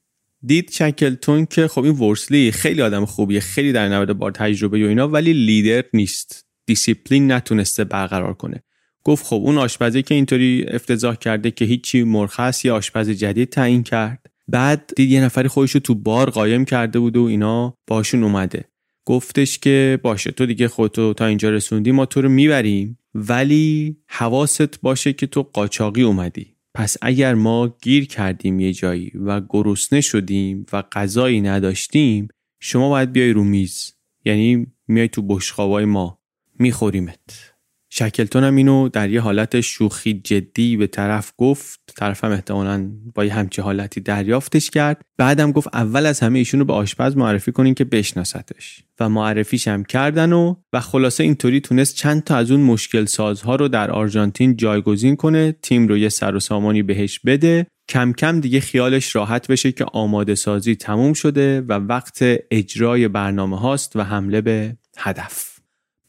دید 0.46 0.70
شکلتون 0.70 1.46
که 1.46 1.68
خب 1.68 1.84
این 1.84 1.98
ورسلی 1.98 2.50
خیلی 2.50 2.82
آدم 2.82 3.04
خوبیه 3.04 3.40
خیلی 3.40 3.72
دریانورد 3.72 4.12
با 4.12 4.30
تجربه 4.30 4.84
و 4.84 4.88
اینا 4.88 5.08
ولی 5.08 5.32
لیدر 5.32 5.84
نیست. 5.94 6.51
دیسیپلین 6.66 7.32
نتونسته 7.32 7.84
برقرار 7.84 8.34
کنه. 8.34 8.62
گفت 9.04 9.26
خب 9.26 9.36
اون 9.36 9.58
آشپزی 9.58 10.02
که 10.02 10.14
اینطوری 10.14 10.64
افتضاح 10.68 11.14
کرده 11.14 11.50
که 11.50 11.64
هیچی 11.64 12.02
مرخص 12.02 12.64
یه 12.64 12.76
آشپز 12.76 13.10
جدید 13.10 13.48
تعیین 13.48 13.82
کرد. 13.82 14.26
بعد 14.48 14.92
دید 14.96 15.10
یه 15.10 15.24
نفری 15.24 15.48
خودش 15.48 15.70
رو 15.70 15.80
تو 15.80 15.94
بار 15.94 16.30
قایم 16.30 16.64
کرده 16.64 16.98
بود 16.98 17.16
و 17.16 17.24
اینا 17.24 17.78
باشون 17.86 18.24
اومده. 18.24 18.64
گفتش 19.04 19.58
که 19.58 19.98
باشه 20.02 20.30
تو 20.30 20.46
دیگه 20.46 20.68
خودتو 20.68 21.14
تا 21.14 21.26
اینجا 21.26 21.50
رسوندی 21.50 21.90
ما 21.92 22.06
تو 22.06 22.22
رو 22.22 22.28
می‌بریم 22.28 22.98
ولی 23.14 23.96
حواست 24.06 24.80
باشه 24.80 25.12
که 25.12 25.26
تو 25.26 25.42
قاچاقی 25.42 26.02
اومدی. 26.02 26.56
پس 26.74 26.96
اگر 27.02 27.34
ما 27.34 27.76
گیر 27.82 28.06
کردیم 28.06 28.60
یه 28.60 28.72
جایی 28.72 29.12
و 29.14 29.40
گرسنه 29.48 30.00
شدیم 30.00 30.66
و 30.72 30.82
غذایی 30.82 31.40
نداشتیم 31.40 32.28
شما 32.60 32.88
باید 32.88 33.12
بیای 33.12 33.32
رو 33.32 33.44
میز. 33.44 33.92
یعنی 34.24 34.66
میای 34.88 35.08
تو 35.08 35.22
بشخوابای 35.22 35.84
ما. 35.84 36.21
میخوریمت. 36.58 37.52
شکلتون 37.94 38.44
هم 38.44 38.56
اینو 38.56 38.88
در 38.88 39.10
یه 39.10 39.20
حالت 39.20 39.60
شوخی 39.60 40.20
جدی 40.24 40.76
به 40.76 40.86
طرف 40.86 41.32
گفت. 41.38 41.80
طرفم 41.96 42.30
احتمالا 42.30 42.90
با 43.14 43.24
یه 43.24 43.34
همچی 43.34 43.62
حالتی 43.62 44.00
دریافتش 44.00 44.70
کرد. 44.70 45.02
بعدم 45.18 45.52
گفت 45.52 45.68
اول 45.72 46.06
از 46.06 46.20
همه 46.20 46.38
ایشونو 46.38 46.64
به 46.64 46.72
آشپز 46.72 47.16
معرفی 47.16 47.52
کنین 47.52 47.74
که 47.74 47.84
بشناستش 47.84 48.82
و 49.00 49.08
معرفیش 49.08 49.68
هم 49.68 49.84
کردن 49.84 50.32
و 50.32 50.54
و 50.72 50.80
خلاصه 50.80 51.24
اینطوری 51.24 51.60
تونست 51.60 51.94
چند 51.94 52.24
تا 52.24 52.36
از 52.36 52.50
اون 52.50 52.60
مشکل 52.60 53.04
سازها 53.04 53.56
رو 53.56 53.68
در 53.68 53.90
آرژانتین 53.90 54.56
جایگزین 54.56 55.16
کنه 55.16 55.52
تیم 55.52 55.88
رو 55.88 55.98
یه 55.98 56.08
سر 56.08 56.34
و 56.34 56.40
سامانی 56.40 56.82
بهش 56.82 57.18
بده. 57.18 57.66
کم 57.88 58.12
کم 58.12 58.40
دیگه 58.40 58.60
خیالش 58.60 59.16
راحت 59.16 59.48
بشه 59.48 59.72
که 59.72 59.84
آماده 59.92 60.34
سازی 60.34 60.76
تموم 60.76 61.12
شده 61.12 61.60
و 61.60 61.72
وقت 61.72 62.24
اجرای 62.50 63.08
برنامه 63.08 63.58
هاست 63.58 63.96
و 63.96 64.02
حمله 64.02 64.40
به 64.40 64.76
هدف. 64.98 65.51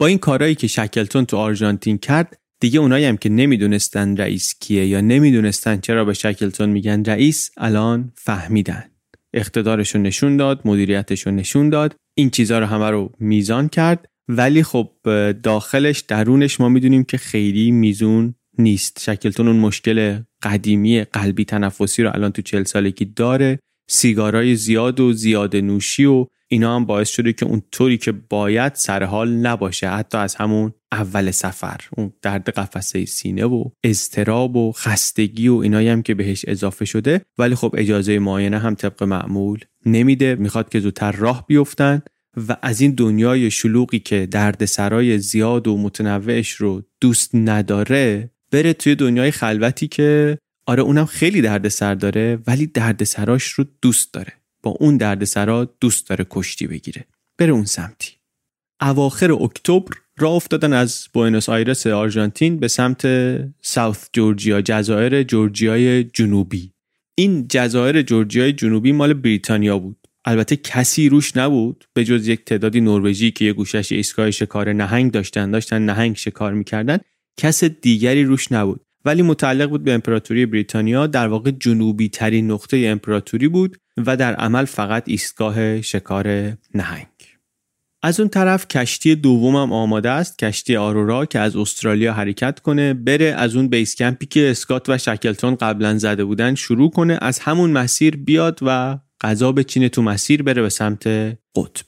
این 0.06 0.18
کارهایی 0.18 0.56
که 0.56 0.68
شکلتون 0.68 1.26
تو 1.26 1.38
آرژانتین 1.38 1.98
کرد 1.98 2.38
دیگه 2.60 2.80
اونایی 2.80 3.06
هم 3.06 3.18
که 3.18 3.30
نمی‌دونستن 3.30 4.18
رئیس 4.18 4.56
کیه 4.60 4.88
یا 4.88 5.02
نمی‌دونستن 5.02 5.80
چرا 5.80 6.06
به 6.06 6.14
شکلتون 6.14 6.70
میگن 6.70 7.04
رئیس 7.04 7.52
الان 7.58 8.12
فهمیدن. 8.16 8.84
اقتدارشون 9.34 10.02
نشون 10.02 10.38
داد 10.38 10.62
مدیریتشون 10.66 11.36
نشون 11.36 11.70
داد 11.70 11.96
این 12.18 12.30
چیزها 12.30 12.60
رو 12.60 12.66
همه 12.66 12.90
رو 12.90 13.12
میزان 13.20 13.70
کرد. 13.70 14.06
ولی 14.28 14.64
خب 14.64 14.90
داخلش 15.44 16.00
درونش 16.00 16.60
ما 16.60 16.70
می‌دونیم 16.70 17.04
که 17.04 17.18
خیلی 17.18 17.72
میزون 17.72 18.36
نیست. 18.58 19.00
شکلتون 19.00 19.48
اون 19.48 19.58
مشکل 19.58 20.20
قدیمی 20.44 21.04
قلبی 21.04 21.46
تنفسی 21.46 22.04
رو 22.04 22.12
الان 22.14 22.32
تو 22.32 22.42
چل 22.42 22.64
سالگی 22.64 23.06
داره. 23.06 23.60
سیگارای 23.88 24.56
زیاد 24.56 25.00
و 25.00 25.14
زیاد 25.14 25.56
نوشی 25.56 26.06
و 26.06 26.26
اینا 26.48 26.76
هم 26.76 26.86
باعث 26.86 27.10
شده 27.10 27.34
که 27.34 27.46
اون 27.46 27.62
طوری 27.72 27.98
که 27.98 28.12
باید 28.12 28.76
سر 28.76 29.04
حال 29.04 29.34
نباشه. 29.34 29.90
حتی 29.90 30.18
از 30.18 30.36
همون 30.36 30.74
اول 30.92 31.32
سفر 31.32 31.78
اون 31.98 32.14
درد 32.22 32.50
قفسه 32.50 33.06
سینه 33.06 33.46
و 33.46 33.64
اضطراب 33.84 34.56
و 34.56 34.72
خستگی 34.72 35.48
و 35.48 35.56
اینایی 35.56 35.90
هم 35.90 36.02
که 36.02 36.14
بهش 36.14 36.46
اضافه 36.48 36.86
شده. 36.86 37.22
ولی 37.38 37.56
خب 37.56 37.76
اجازه 37.78 38.20
معاینه 38.20 38.60
هم 38.60 38.76
طبق 38.76 39.04
معمول 39.04 39.60
نمیده. 39.86 40.36
می‌خواد 40.36 40.70
که 40.70 40.80
زودتر 40.80 41.12
راه 41.12 41.46
بیفتن 41.48 42.02
و 42.48 42.58
از 42.62 42.82
این 42.82 42.92
دنیای 42.92 43.52
شلوغی 43.52 44.00
که 44.00 44.26
درد 44.26 44.66
سرای 44.66 45.20
زیاد 45.20 45.68
و 45.68 45.78
متنوعش 45.78 46.52
رو 46.52 46.82
دوست 47.02 47.36
نداره 47.36 48.30
بره 48.52 48.74
توی 48.74 48.96
دنیای 48.96 49.32
خلوتی 49.32 49.88
که 49.88 50.38
آره 50.66 50.84
اونم 50.84 51.06
خیلی 51.06 51.42
درد 51.42 51.68
سر 51.68 51.96
داره 51.96 52.40
ولی 52.48 52.68
درد 52.68 53.04
سراش 53.04 53.44
رو 53.44 53.66
دوست 53.82 54.14
داره. 54.14 54.34
با 54.64 54.72
اون 54.80 54.98
دردسرا 54.98 55.76
دوست 55.80 56.10
داره 56.10 56.26
کشتی 56.30 56.68
بگیره. 56.68 57.06
بره 57.38 57.52
اون 57.52 57.66
سمتی. 57.66 58.12
اواخر 58.82 59.32
اکتبر 59.32 59.98
راه 60.18 60.34
افتادن 60.34 60.74
از 60.74 61.08
بوئنوس 61.14 61.50
آیرس 61.50 61.88
آرژانتین 61.88 62.60
به 62.60 62.68
سمت 62.68 63.08
ساوت 63.62 64.10
جورجیا 64.14 64.62
جزایر 64.62 65.24
جورجیای 65.24 66.04
جنوبی. 66.04 66.74
این 67.16 67.48
جزایر 67.48 68.02
جورجیای 68.02 68.54
جنوبی 68.54 68.92
مال 68.92 69.14
بریتانیا 69.14 69.80
بود. 69.80 69.98
البته 70.26 70.56
کسی 70.56 71.10
روش 71.10 71.38
نبود 71.38 71.86
به 71.94 72.06
جز 72.06 72.28
یک 72.28 72.46
تعدادی 72.46 72.82
نروژی 72.82 73.32
که 73.32 73.46
یه 73.46 73.54
گوشش 73.54 73.92
ایستگاه 73.92 74.32
شکار 74.32 74.74
نهنگ 74.74 75.12
داشتن 75.12 75.52
داشتن 75.52 75.82
نهنگ 75.82 76.16
شکار 76.16 76.54
می‌کردن 76.54 76.98
کس 77.40 77.64
دیگری 77.64 78.24
روش 78.24 78.52
نبود. 78.52 78.86
ولی 79.06 79.22
متعلق 79.22 79.70
بود 79.70 79.84
به 79.84 79.94
امپراتوری 79.94 80.46
بریتانیا 80.46 81.08
در 81.08 81.28
واقع 81.28 81.52
جنوبی 81.52 82.10
ترین 82.10 82.52
نقطه 82.52 82.78
امپراتوری 82.78 83.48
بود 83.48 83.78
و 83.98 84.18
در 84.18 84.36
عمل 84.36 84.66
فقط 84.66 85.04
ایستگاه 85.08 85.82
شکار 85.82 86.28
نهنگ. 86.76 87.08
از 88.06 88.20
اون 88.20 88.30
طرف 88.30 88.68
کشتی 88.68 89.16
دومم 89.16 89.74
آماده 89.74 90.10
است 90.10 90.40
کشتی 90.40 90.76
آرورا 90.76 91.26
که 91.26 91.40
از 91.40 91.56
استرالیا 91.56 92.14
حرکت 92.14 92.60
کنه 92.60 92.94
بره 92.94 93.26
از 93.26 93.56
اون 93.56 93.68
بیس 93.68 93.96
کمپی 93.96 94.26
که 94.26 94.52
اسکات 94.52 94.90
و 94.90 94.98
شکلتون 94.98 95.56
قبلا 95.56 95.98
زده 95.98 96.26
بودن 96.26 96.56
شروع 96.56 96.92
کنه 96.92 97.18
از 97.22 97.40
همون 97.40 97.72
مسیر 97.72 98.16
بیاد 98.16 98.60
و 98.62 99.00
غذا 99.22 99.52
بچینه 99.52 99.90
تو 99.90 100.02
مسیر 100.02 100.44
بره 100.44 100.62
به 100.62 100.70
سمت 100.70 101.08
قطب. 101.56 101.86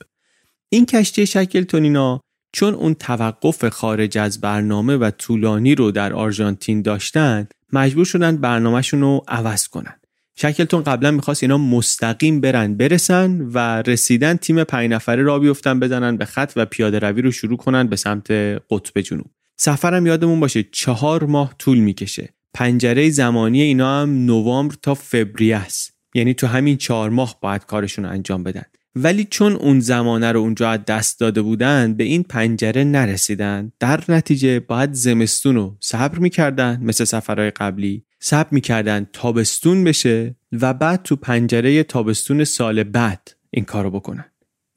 این 0.70 0.86
کشتی 0.86 1.26
شکلتونینا 1.26 2.22
چون 2.56 2.74
اون 2.74 2.94
توقف 2.94 3.70
خارج 3.70 4.18
از 4.18 4.42
برنامه 4.42 4.98
و 4.98 5.12
طولانی 5.12 5.76
رو 5.76 5.92
در 5.92 6.14
آرژانتین 6.14 6.82
داشتن 6.82 7.48
مجبور 7.74 8.06
شدن 8.06 8.38
برنامهشون 8.38 9.02
رو 9.02 9.22
عوض 9.28 9.68
کنن. 9.68 9.96
شکلتون 10.36 10.84
قبلا 10.84 11.12
می‌خواست 11.12 11.44
اینا 11.44 11.58
مستقیم 11.58 12.42
برن 12.42 12.74
برسن 12.74 13.42
و 13.42 13.82
رسیدن 13.88 14.36
تیم 14.36 14.64
پنج 14.64 14.92
نفره 14.92 15.24
را 15.24 15.40
بیفتن 15.40 15.80
بزنن 15.80 16.18
به 16.18 16.26
خط 16.26 16.54
و 16.56 16.66
پیاده 16.66 17.00
روی 17.00 17.22
رو 17.22 17.32
شروع 17.32 17.58
کنن 17.58 17.88
به 17.88 17.96
سمت 17.96 18.32
قطب 18.70 19.02
جنوب. 19.02 19.32
سفرم 19.58 20.08
یادمون 20.08 20.40
باشه 20.40 20.64
چهار 20.64 21.24
ماه 21.24 21.56
طول 21.60 21.78
می‌کشه. 21.78 22.30
پنجره 22.54 23.10
زمانی 23.10 23.62
اینا 23.62 24.02
هم 24.02 24.26
نوامبر 24.26 24.76
تا 24.82 24.94
فوریه 24.94 25.58
است. 25.58 25.94
یعنی 26.14 26.34
تو 26.34 26.48
همین 26.48 26.78
چهار 26.78 27.10
ماه 27.10 27.38
باید 27.42 27.66
کارشون 27.66 28.06
انجام 28.06 28.44
بدن. 28.44 28.66
ولی 28.96 29.28
چون 29.30 29.54
اون 29.54 29.80
زمانه 29.80 30.32
رو 30.32 30.40
اونجا 30.40 30.70
از 30.70 30.80
دست 30.88 31.20
داده 31.20 31.42
بودن 31.42 31.94
به 31.94 32.04
این 32.04 32.24
پنجره 32.24 32.84
نرسیدن. 32.84 33.72
در 33.80 34.04
نتیجه 34.10 34.60
باید 34.60 34.94
زمستون 34.94 35.56
رو 35.56 35.78
صبر 35.80 36.18
می‌کردن 36.18 36.80
مثل 36.82 37.04
سفرهای 37.04 37.52
قبلی. 37.52 38.04
صبر 38.20 38.48
می‌کردن 38.52 39.08
تابستون 39.14 39.84
بشه 39.84 40.36
و 40.62 40.74
بعد 40.74 41.04
تو 41.04 41.16
پنجره 41.16 41.84
تابستون 41.84 42.44
سال 42.44 42.84
بعد 42.84 43.32
این 43.52 43.66
کارو 43.66 43.92
بکنن. 43.92 44.26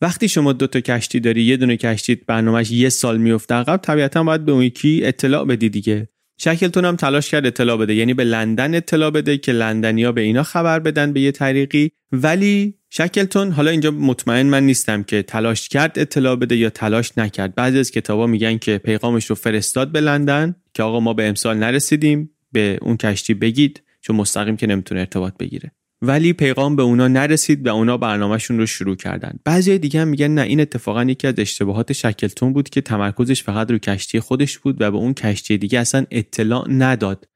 وقتی 0.01 0.29
شما 0.29 0.53
دو 0.53 0.67
تا 0.67 0.81
کشتی 0.81 1.21
داری 1.21 1.43
یه 1.43 1.57
دونه 1.57 1.77
کشتی 1.77 2.15
برنامهش 2.15 2.71
یه 2.71 2.89
سال 2.89 3.19
میفته 3.19 3.55
عقب 3.55 3.77
طبیعتا 3.77 4.23
باید 4.25 4.45
به 4.45 4.53
اون 4.53 4.63
یکی 4.63 5.01
اطلاع 5.05 5.45
بدی 5.45 5.69
دیگه. 5.69 6.09
شکلتون 6.41 6.85
هم 6.85 6.97
تلاش 6.97 7.31
کرد 7.31 7.47
اطلاع 7.47 7.77
بده 7.77 7.95
یعنی 7.95 8.15
به 8.15 8.25
لندن 8.25 8.75
اطلاع 8.75 9.11
بده 9.11 9.39
که 9.39 9.53
لندنیا 9.53 10.13
به 10.13 10.21
اینا 10.21 10.43
خبر 10.43 10.79
بدن 10.79 11.13
به 11.13 11.21
یه 11.21 11.33
طریقی. 11.33 11.91
ولی 12.13 12.78
شکلتون 12.91 13.53
حالا 13.53 13.71
اینجا 13.71 13.91
مطمئن 13.91 14.47
من 14.47 14.67
نیستم 14.67 15.03
که 15.03 15.23
تلاش 15.23 15.69
کرد 15.69 15.99
اطلاع 15.99 16.37
بده 16.37 16.57
یا 16.57 16.71
تلاش 16.71 17.19
نکرد. 17.19 17.55
بعضی 17.55 17.79
از 17.79 17.91
کتابا 17.91 18.27
میگن 18.27 18.59
که 18.59 18.79
پیغامش 18.79 19.27
رو 19.27 19.35
فرستاد 19.35 19.93
به 19.93 20.01
لندن 20.01 20.55
که 20.75 20.83
آقا 20.83 21.01
ما 21.01 21.15
به 21.15 21.29
امسال 21.29 21.57
نرسیدیم 21.57 22.31
به 22.53 22.79
اون 22.83 22.97
کشتی 22.97 23.35
بگید 23.35 23.83
چون 24.01 24.17
مستقیم 24.17 24.57
که 24.57 24.67
نمی‌تونه 24.67 25.01
ارتباط 25.01 25.35
بگیره. 25.39 25.73
ولی 26.03 26.33
پیغام 26.33 26.77
به 26.77 26.83
اونا 26.83 27.09
نرسید 27.09 27.67
و 27.67 27.75
اونا 27.75 27.97
برنامهشون 27.97 28.59
رو 28.59 28.67
شروع 28.67 28.97
کردن. 28.97 29.39
بعضی 29.45 29.79
دیگه 29.79 30.01
هم 30.01 30.09
میگن 30.09 30.29
نه 30.29 30.43
این 30.43 30.61
اتفاقا 30.61 31.05
یکی 31.05 31.27
از 31.27 31.35
اشتباهات 31.39 31.93
شکلتون 31.93 32.53
بود 32.53 32.69
که 32.69 32.81
تمرکزش 32.81 33.43
فقط 33.43 33.71
رو 33.71 33.79
کشتی 33.79 34.21
خودش 34.21 34.59
بود 34.59 34.81
و 34.81 34.91
به 34.91 34.97
اون 34.97 35.15
کشتی 35.15 35.59
دیگه 35.59 35.81
اصلا 35.81 36.07
اطلاع 36.11 36.67
نداد. 36.71 37.29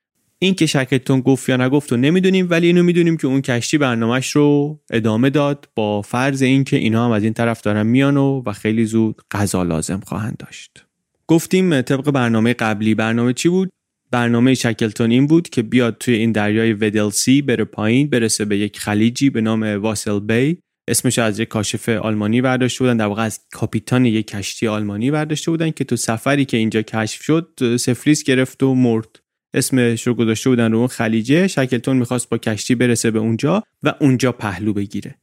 این 0.42 0.54
که 0.54 0.66
شکلتون 0.66 1.20
گفت 1.20 1.48
یا 1.48 1.56
نگفت 1.56 1.92
و 1.92 1.96
نمی‌دونیم 1.96 2.46
ولی 2.50 2.66
اینو 2.66 2.82
می‌دونیم 2.82 3.16
که 3.16 3.26
اون 3.26 3.40
کشتی 3.40 3.78
برنامهش 3.78 4.30
رو 4.30 4.80
ادامه 4.90 5.30
داد 5.30 5.68
با 5.74 6.02
فرض 6.02 6.42
اینکه 6.42 6.76
اینا 6.76 7.04
هم 7.04 7.10
از 7.10 7.24
این 7.24 7.32
طرف 7.32 7.60
دارن 7.60 7.86
میان 7.86 8.16
و, 8.16 8.42
و 8.46 8.52
خیلی 8.52 8.84
زود 8.84 9.22
غذا 9.30 9.62
لازم 9.62 10.00
خواهند 10.06 10.36
داشت. 10.36 10.84
گفتیم 11.26 11.80
طبق 11.80 12.10
برنامه 12.10 12.54
قبلی. 12.54 12.94
برنامه 12.94 13.32
چی 13.32 13.48
بود؟ 13.48 13.72
برنامه 14.10 14.54
شکلتون 14.54 15.10
این 15.10 15.26
بود 15.26 15.48
که 15.48 15.62
بیاد 15.62 15.96
توی 16.00 16.14
این 16.14 16.32
دریای 16.32 16.72
ودلسی 16.72 17.42
بره 17.42 17.64
پایین 17.64 18.10
برسه 18.10 18.44
به 18.44 18.58
یک 18.58 18.78
خلیجی 18.78 19.30
به 19.30 19.40
نام 19.40 19.62
واسل 19.62 20.20
بی. 20.20 20.58
اسمش 20.88 21.18
از 21.18 21.38
یک 21.38 21.48
کاشف 21.48 21.88
آلمانی 21.88 22.42
برداشته 22.42 22.84
بودن. 22.84 22.96
در 22.96 23.06
واقع 23.06 23.22
از 23.22 23.40
کاپیتان 23.52 24.06
یک 24.06 24.26
کشتی 24.26 24.68
آلمانی 24.68 25.10
برداشته 25.10 25.50
بودن 25.50 25.70
که 25.70 25.84
تو 25.84 25.96
سفری 25.96 26.44
که 26.44 26.56
اینجا 26.56 26.82
کشف 26.82 27.22
شد 27.22 27.76
سفلیس 27.76 28.24
گرفت 28.24 28.62
و 28.62 28.74
مرد. 28.74 29.21
اسمش 29.54 30.06
رو 30.06 30.14
گذاشته 30.14 30.50
بودن 30.50 30.72
رو 30.72 30.78
اون 30.78 30.86
خلیجه. 30.86 31.46
شکلتون 31.46 31.96
می‌خواست 31.96 32.28
با 32.28 32.38
کشتی 32.38 32.74
برسه 32.74 33.10
به 33.10 33.18
اونجا 33.18 33.62
و 33.82 33.94
اونجا 34.00 34.32
پهلو 34.32 34.72
بگیره. 34.72 35.14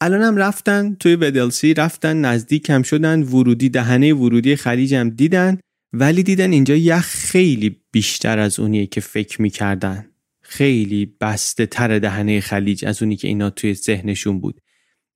الان 0.00 0.22
هم 0.22 0.36
رفتن 0.36 0.96
توی 1.00 1.14
ودلسی 1.14 1.74
رفتن 1.74 2.16
نزدیک 2.20 2.70
هم 2.70 2.82
شدن 2.82 3.22
ورودی 3.22 3.68
دهنه 3.68 4.14
ورودی 4.14 4.56
خلیج 4.56 4.94
هم 4.94 5.10
دیدن 5.10 5.58
ولی 5.92 6.22
دیدن 6.22 6.52
اینجا 6.52 6.76
یخ 6.76 7.06
خیلی 7.06 7.76
بیشتر 7.92 8.38
از 8.38 8.60
اونیه 8.60 8.86
که 8.86 9.00
فکر 9.00 9.42
می‌کردن. 9.42 10.06
خیلی 10.42 11.14
بسته 11.20 11.66
تر 11.66 11.98
دهنه 11.98 12.40
خلیج 12.40 12.84
از 12.84 13.02
اونی 13.02 13.16
که 13.16 13.28
اینا 13.28 13.50
توی 13.50 13.74
ذهنشون 13.74 14.40
بود. 14.40 14.60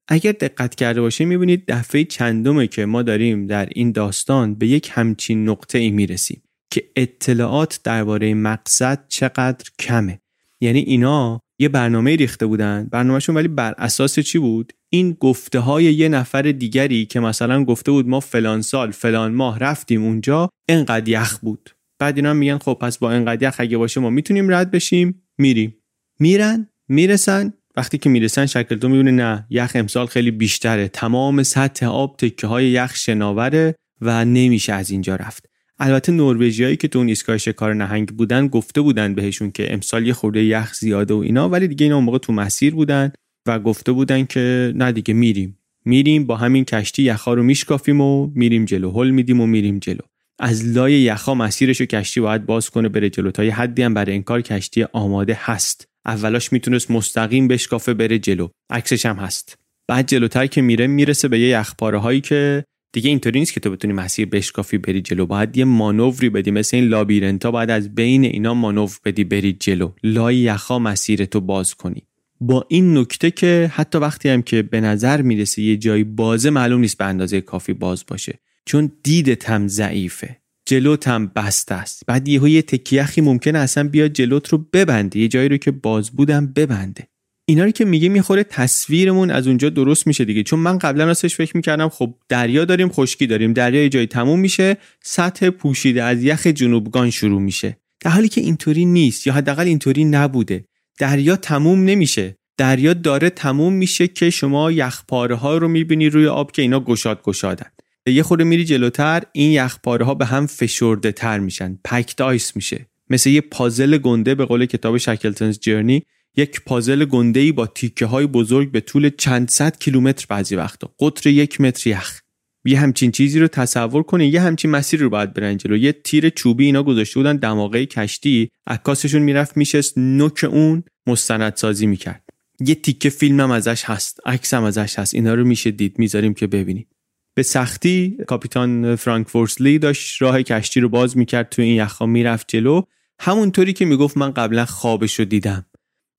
اگر 0.08 0.32
دقت 0.32 0.74
کرده 0.74 1.00
باشه 1.00 1.24
می‌بینید 1.24 1.64
دفعه 1.68 2.04
چندمه 2.04 2.66
که 2.66 2.86
ما 2.86 3.02
داریم 3.02 3.46
در 3.46 3.68
این 3.72 3.92
داستان 3.92 4.54
به 4.54 4.66
یک 4.66 4.90
همچین 4.92 5.48
نقطه 5.48 5.78
ای 5.78 5.90
می‌رسیم. 5.90 6.42
که 6.74 6.84
اطلاعات 6.96 7.80
درباره 7.84 8.34
مقصد 8.34 9.04
چقدر 9.08 9.70
کمه. 9.78 10.20
یعنی 10.60 10.78
اینا 10.78 11.40
یه 11.58 11.68
برنامه 11.68 12.16
ریخته 12.16 12.46
بودن. 12.46 12.88
برنامهشون 12.90 13.36
ولی 13.36 13.48
بر 13.48 13.74
اساس 13.78 14.18
چی 14.18 14.38
بود؟ 14.38 14.72
این 14.90 15.12
گفته 15.12 15.58
های 15.58 15.84
یه 15.84 16.08
نفر 16.08 16.42
دیگری 16.42 17.06
که 17.06 17.20
مثلا 17.20 17.64
گفته 17.64 17.90
بود 17.90 18.08
ما 18.08 18.20
فلان 18.20 18.62
سال 18.62 18.90
فلان 18.90 19.34
ماه 19.34 19.58
رفتیم 19.58 20.04
اونجا 20.04 20.48
انقدر 20.68 21.08
یخ 21.08 21.38
بود. 21.38 21.70
بعد 21.98 22.16
اینا 22.16 22.34
میگن 22.34 22.58
خب 22.58 22.78
پس 22.80 22.98
با 22.98 23.10
انقدر 23.10 23.48
یخ 23.48 23.54
اگه 23.58 23.78
باشه 23.78 24.00
ما 24.00 24.10
می‌تونیم 24.10 24.54
رد 24.54 24.70
بشیم. 24.70 25.22
میریم. 25.38 25.76
میرن 26.20 26.68
می‌رسن. 26.88 27.52
وقتی 27.76 27.98
که 27.98 28.10
می‌رسن 28.10 28.46
شکل 28.46 28.76
تو 28.76 28.88
می‌بینه 28.88 29.10
نه 29.10 29.46
یخ 29.50 29.72
امسال 29.74 30.06
خیلی 30.06 30.30
بیشتره. 30.30 30.88
تمام 30.88 31.42
سطح 31.42 31.86
آب 31.86 32.16
تکه 32.16 32.46
های 32.46 32.70
یخ 32.70 32.96
شناوره 32.96 33.74
و 34.00 34.24
نمیشه 34.24 34.72
از 34.72 34.90
اینجا 34.90 35.16
رفت. 35.16 35.53
البته 35.78 36.12
نروژیایی 36.12 36.76
که 36.76 36.88
تو 36.88 36.98
اون 36.98 37.08
ایستگاه 37.08 37.38
شکار 37.38 37.74
نهنگ 37.74 38.08
بودن 38.08 38.48
گفته 38.48 38.80
بودن 38.80 39.14
بهشون 39.14 39.50
که 39.50 39.72
امسال 39.72 40.06
یه 40.06 40.12
خورده 40.12 40.44
یخ 40.44 40.74
زیاده 40.74 41.14
و 41.14 41.18
اینا 41.18 41.48
ولی 41.48 41.68
دیگه 41.68 41.84
اینا 41.84 41.96
اون 41.96 42.04
موقع 42.04 42.18
تو 42.18 42.32
مسیر 42.32 42.74
بودن 42.74 43.12
و 43.48 43.58
گفته 43.58 43.92
بودن 43.92 44.24
که 44.24 44.72
نه 44.76 44.92
دیگه 44.92 45.14
میریم. 45.14 45.58
میریم 45.84 46.26
با 46.26 46.36
همین 46.36 46.64
کشتی 46.64 47.02
یخا 47.02 47.34
رو 47.34 47.42
میشکافیم 47.42 48.00
و 48.00 48.30
میریم 48.34 48.64
جلو 48.64 48.90
هل 48.90 49.10
میدیم 49.10 49.40
و 49.40 49.46
میریم 49.46 49.78
جلو. 49.78 50.00
از 50.38 50.76
لای 50.76 50.92
یخا 50.92 51.34
مسیرش 51.34 51.80
رو 51.80 51.86
کشتی 51.86 52.20
باید 52.20 52.46
باز 52.46 52.70
کنه 52.70 52.88
بره 52.88 53.10
جلو. 53.10 53.30
تا 53.30 53.44
یه 53.44 53.54
حدی 53.54 53.82
هم 53.82 53.94
برای 53.94 54.12
این 54.12 54.22
کار 54.22 54.40
کشتی 54.40 54.82
آماده 54.92 55.38
هست. 55.40 55.88
اولاش 56.06 56.52
می‌تونست 56.52 56.90
مستقیم 56.90 57.48
بشکافه 57.48 57.94
بره 57.94 58.18
جلو. 58.18 58.48
عکسش 58.70 59.06
هم 59.06 59.16
هست. 59.16 59.58
بعد 59.88 60.08
جلوتر 60.08 60.46
که 60.46 60.62
میره 60.62 60.86
می‌رسه 60.86 61.28
به 61.28 61.40
یه 61.40 61.48
یخپاره 61.48 61.98
هایی 61.98 62.20
که 62.20 62.64
دیگه 62.94 63.10
اینطوری 63.10 63.38
نیست 63.38 63.52
که 63.52 63.60
تو 63.60 63.70
بتونی 63.70 63.92
مسیر 63.92 64.26
بشکافی 64.26 64.78
بری 64.78 65.00
جلو. 65.00 65.26
باید 65.26 65.56
یه 65.56 65.64
مانوری 65.64 66.30
بدی 66.30 66.50
مثل 66.50 66.76
این 66.76 66.86
لابیرنتا 66.86 67.50
باید 67.50 67.70
از 67.70 67.94
بین 67.94 68.24
اینا 68.24 68.54
مانور 68.54 68.90
بدی 69.04 69.24
بری 69.24 69.52
جلو. 69.52 69.92
لای 70.02 70.36
یخا 70.36 70.78
مسیر 70.78 71.24
تو 71.24 71.40
باز 71.40 71.74
کنی. 71.74 72.02
با 72.40 72.66
این 72.68 72.98
نکته 72.98 73.30
که 73.30 73.70
حتی 73.74 73.98
وقتی 73.98 74.28
هم 74.28 74.42
که 74.42 74.62
به 74.62 74.80
نظر 74.80 75.22
می‌رسه 75.22 75.62
یه 75.62 75.76
جایی 75.76 76.04
بازه 76.04 76.50
معلوم 76.50 76.80
نیست 76.80 76.98
به 76.98 77.04
اندازه 77.04 77.40
کافی 77.40 77.72
باز 77.72 78.04
باشه. 78.08 78.38
چون 78.66 78.92
دیدت 79.02 79.50
هم 79.50 79.68
ضعیفه. 79.68 80.36
جلوت 80.66 81.08
هم 81.08 81.26
بسته 81.26 81.74
است. 81.74 82.02
بعد 82.06 82.28
یهو 82.28 82.48
یه 82.48 82.62
تکیخی 82.62 83.20
ممکنه 83.20 83.58
اصلا 83.58 83.88
بیاد 83.88 84.12
جلوت 84.12 84.48
رو 84.48 84.58
ببنده. 84.72 85.18
یه 85.18 85.28
جایی 85.28 85.48
رو 85.48 85.56
که 85.56 85.70
باز 85.70 86.10
بودم 86.10 86.46
ببنده. 86.46 87.08
اینا 87.46 87.64
رو 87.64 87.70
که 87.70 87.84
میگه 87.84 88.08
می‌خوره 88.08 88.44
تصویرمون 88.44 89.30
از 89.30 89.46
اونجا 89.46 89.70
درست 89.70 90.06
میشه 90.06 90.24
دیگه. 90.24 90.42
چون 90.42 90.58
من 90.58 90.78
قبلا 90.78 91.04
راستش 91.04 91.36
فکر 91.36 91.56
می‌کردم 91.56 91.88
خب 91.88 92.14
دریا 92.28 92.64
داریم 92.64 92.88
خشکی 92.88 93.26
داریم. 93.26 93.52
دریا 93.52 93.82
یه 93.82 93.88
جایی 93.88 94.06
تموم 94.06 94.40
میشه 94.40 94.76
سطح 95.02 95.50
پوشیده 95.50 96.02
از 96.02 96.24
یخ 96.24 96.46
جنوبگان 96.46 97.10
شروع 97.10 97.40
میشه. 97.40 97.76
در 98.00 98.10
حالی 98.10 98.28
که 98.28 98.40
اینطوری 98.40 98.84
نیست 98.84 99.26
یا 99.26 99.32
حداقل 99.32 99.66
اینطوری 99.66 100.04
نبوده. 100.04 100.64
دریا 100.98 101.36
تموم 101.36 101.84
نمیشه. 101.84 102.36
دریا 102.58 102.94
داره 102.94 103.30
تموم 103.30 103.72
میشه 103.72 104.08
که 104.08 104.30
شما 104.30 104.72
یخپاره 104.72 105.34
ها 105.34 105.56
رو 105.56 105.68
می‌بینی 105.68 106.08
روی 106.08 106.26
آب 106.26 106.52
که 106.52 106.62
اینا 106.62 106.80
گشاد 106.80 107.22
گشادن. 107.22 107.66
یه 108.06 108.22
خورده 108.22 108.44
میری 108.44 108.64
جلوتر 108.64 109.22
این 109.32 109.52
یخپاره 109.52 110.04
ها 110.04 110.14
به 110.14 110.24
هم 110.24 110.46
فشرده 110.46 111.12
تر 111.12 111.38
میشن. 111.38 111.78
پکت 111.84 112.20
آیس 112.20 112.56
میشه. 112.56 112.86
مثل 113.10 113.30
یه 113.30 113.40
پازل 113.40 113.98
گنده 113.98 114.34
به 114.34 114.44
قول 114.44 114.66
کتاب 114.66 114.98
شکلتنز 114.98 115.58
جرنی 115.58 116.02
یک 116.36 116.60
پازل 116.66 117.04
گنده 117.04 117.52
با 117.52 117.66
تیکه 117.66 118.06
های 118.06 118.26
بزرگ 118.26 118.70
به 118.70 118.80
طول 118.80 119.10
چند 119.18 119.50
صد 119.50 119.78
کیلومتر 119.78 120.26
بعضی 120.28 120.56
وقتا. 120.56 120.94
قطر 121.00 121.30
یک 121.30 121.60
متر 121.60 121.90
یخ. 121.90 122.20
یه 122.64 122.78
همچین 122.78 123.10
چیزی 123.10 123.38
رو 123.38 123.48
تصور 123.48 124.02
کنه 124.02 124.26
یه 124.26 124.40
همچین 124.40 124.70
مسیر 124.70 125.00
رو 125.00 125.10
باید 125.10 125.34
برن 125.34 125.56
جلو. 125.56 125.76
یه 125.76 125.92
تیر 125.92 126.30
چوبی 126.30 126.64
اینا 126.64 126.82
گذاشته 126.82 127.20
بودن 127.20 127.36
دماغه 127.36 127.86
کشتی 127.86 128.50
عکاسشون 128.66 129.22
می‌رفت 129.22 129.56
میشست 129.56 129.98
نوک 129.98 130.44
اون 130.50 130.84
مستندسازی 131.06 131.86
می‌کرد. 131.86 132.24
یه 132.60 132.74
تیکه 132.74 133.10
فیلم 133.10 133.40
هم 133.40 133.50
ازش 133.50 133.84
هست 133.84 134.20
عکس 134.26 134.54
هم 134.54 134.64
ازش 134.64 134.98
هست. 134.98 135.14
اینا 135.14 135.34
رو 135.34 135.44
میشه 135.44 135.70
دید 135.70 135.98
می‌ذاریم 135.98 136.34
که 136.34 136.46
ببینید. 136.46 136.88
به 137.34 137.42
سختی 137.42 138.16
کاپیتان 138.26 138.96
فرانک 138.96 139.28
فورسلی 139.28 139.78
داشت 139.78 140.22
راه 140.22 140.42
کشتی 140.42 140.80
رو 140.80 140.88
باز 140.88 141.16
می‌کرد 141.16 141.48
تو 141.48 141.62
این 141.62 141.76
یخها 141.76 142.06
می‌رفت 142.06 142.48
جلو. 142.48 142.82
همونطوری 143.20 143.72
که 143.72 143.84
می‌گفت 143.84 144.16
من 144.16 144.30
قبلا 144.30 144.64
خوابش 144.64 145.18
رو 145.18 145.24
دیدم. 145.24 145.66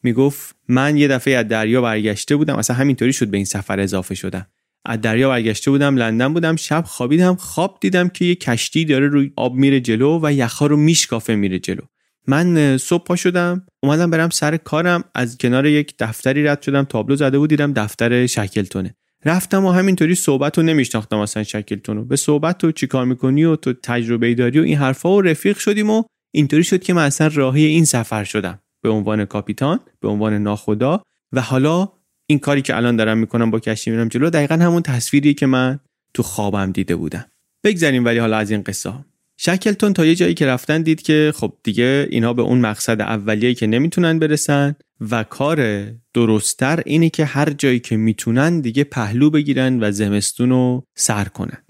می‌گفت 0.06 0.56
من 0.68 0.98
یه 0.98 1.08
دفعه 1.08 1.36
از 1.36 1.48
دریا 1.48 1.82
برگشته 1.82 2.36
بودم 2.36 2.56
اصلا 2.56 2.76
همینطوری 2.76 3.14
شد 3.14 3.28
به 3.28 3.38
این 3.38 3.46
سفر 3.46 3.80
اضافه 3.80 4.16
شدم. 4.16 4.48
از 4.86 5.02
دریا 5.02 5.30
برگشته 5.30 5.72
بودم 5.72 5.96
لندن 5.96 6.34
بودم 6.34 6.56
شب 6.56 6.84
خوابیدم 6.88 7.36
خواب 7.36 7.78
دیدم 7.82 8.10
که 8.10 8.26
یه 8.26 8.36
کشتی 8.36 8.86
داره 8.86 9.08
روی 9.08 9.32
آب 9.36 9.54
میره 9.54 9.80
جلو 9.80 10.20
و 10.24 10.34
یخها 10.34 10.68
رو 10.68 10.78
میشکافه 10.78 11.36
میره 11.36 11.60
جلو. 11.60 11.82
من 12.28 12.78
صبح 12.78 13.04
پا 13.04 13.16
شدم 13.16 13.66
اومدم 13.84 14.10
برم 14.10 14.30
سر 14.30 14.58
کارم 14.58 15.04
از 15.16 15.38
کنار 15.38 15.66
یک 15.66 15.94
دفتری 16.00 16.44
رد 16.44 16.62
شدم 16.62 16.84
تابلو 16.84 17.16
زده 17.16 17.40
بود 17.40 17.50
دیدم 17.50 17.74
دفتر 17.74 18.28
شکلتونه. 18.28 18.96
رفتم 19.26 19.66
و 19.66 19.72
همینطوری 19.72 20.16
صحبت 20.16 20.58
رو 20.58 20.64
نمیشناختم 20.64 21.18
اصلا 21.18 21.44
شکلتون 21.44 21.98
رو. 21.98 22.06
به 22.06 22.16
صحبت 22.16 22.64
و 22.64 22.72
چیکار 22.72 23.06
می‌کنی 23.06 23.44
و 23.44 23.56
تو 23.56 23.74
تجربه 23.84 24.34
داری 24.34 24.60
و 24.60 24.64
این 24.64 24.78
حرفا 24.78 25.16
و 25.16 25.22
رفیق 25.22 25.58
شدیم 25.58 25.90
و 25.90 26.04
اینطوری 26.34 26.64
شد 26.64 26.84
که 26.84 26.94
من 26.94 27.06
اصلا 27.06 27.30
راهی 27.34 27.66
این 27.66 27.86
سفر 27.86 28.24
شدم. 28.24 28.60
به 28.86 28.92
عنوان 28.92 29.26
کاپیتان 29.26 29.80
به 30.00 30.08
عنوان 30.08 30.34
ناخدا 30.34 31.02
و 31.32 31.42
حالا 31.42 31.90
این 32.28 32.40
کاری 32.40 32.62
که 32.62 32.78
الان 32.78 32.96
دارم 32.96 33.18
می‌کنم 33.18 33.52
با 33.52 33.60
کشتی 33.60 33.92
میرم 33.92 34.08
جلو 34.08 34.30
دقیقا 34.30 34.56
همون 34.56 34.82
تصویری 34.82 35.34
که 35.34 35.46
من 35.46 35.80
تو 36.14 36.24
خوابم 36.24 36.72
دیده 36.72 36.96
بودم. 36.96 37.26
بگذریم 37.64 38.06
ولی 38.06 38.18
حالا 38.18 38.38
از 38.38 38.52
این 38.52 38.62
قصه 38.62 38.94
شکلتون 39.38 39.94
تا 39.94 40.06
یه 40.06 40.16
جایی 40.16 40.34
که 40.34 40.46
رفتن 40.46 40.82
دید 40.82 41.02
که 41.02 41.34
خب 41.36 41.54
دیگه 41.64 42.08
اینا 42.12 42.34
به 42.34 42.42
اون 42.42 42.60
مقصد 42.60 43.02
اولیه 43.02 43.54
که 43.54 43.68
نمی‌تونن 43.68 44.20
برسن 44.20 44.76
و 45.12 45.24
کار 45.24 45.88
درستتر 46.14 46.82
اینه 46.86 47.10
که 47.10 47.26
هر 47.26 47.50
جایی 47.50 47.80
که 47.80 47.98
می‌تونن 47.98 48.60
دیگه 48.62 48.84
پهلو 48.84 49.30
بگیرن 49.30 49.84
و 49.84 49.92
زمستون 49.92 50.50
رو 50.50 50.84
سر 50.96 51.26
کنن. 51.26 51.64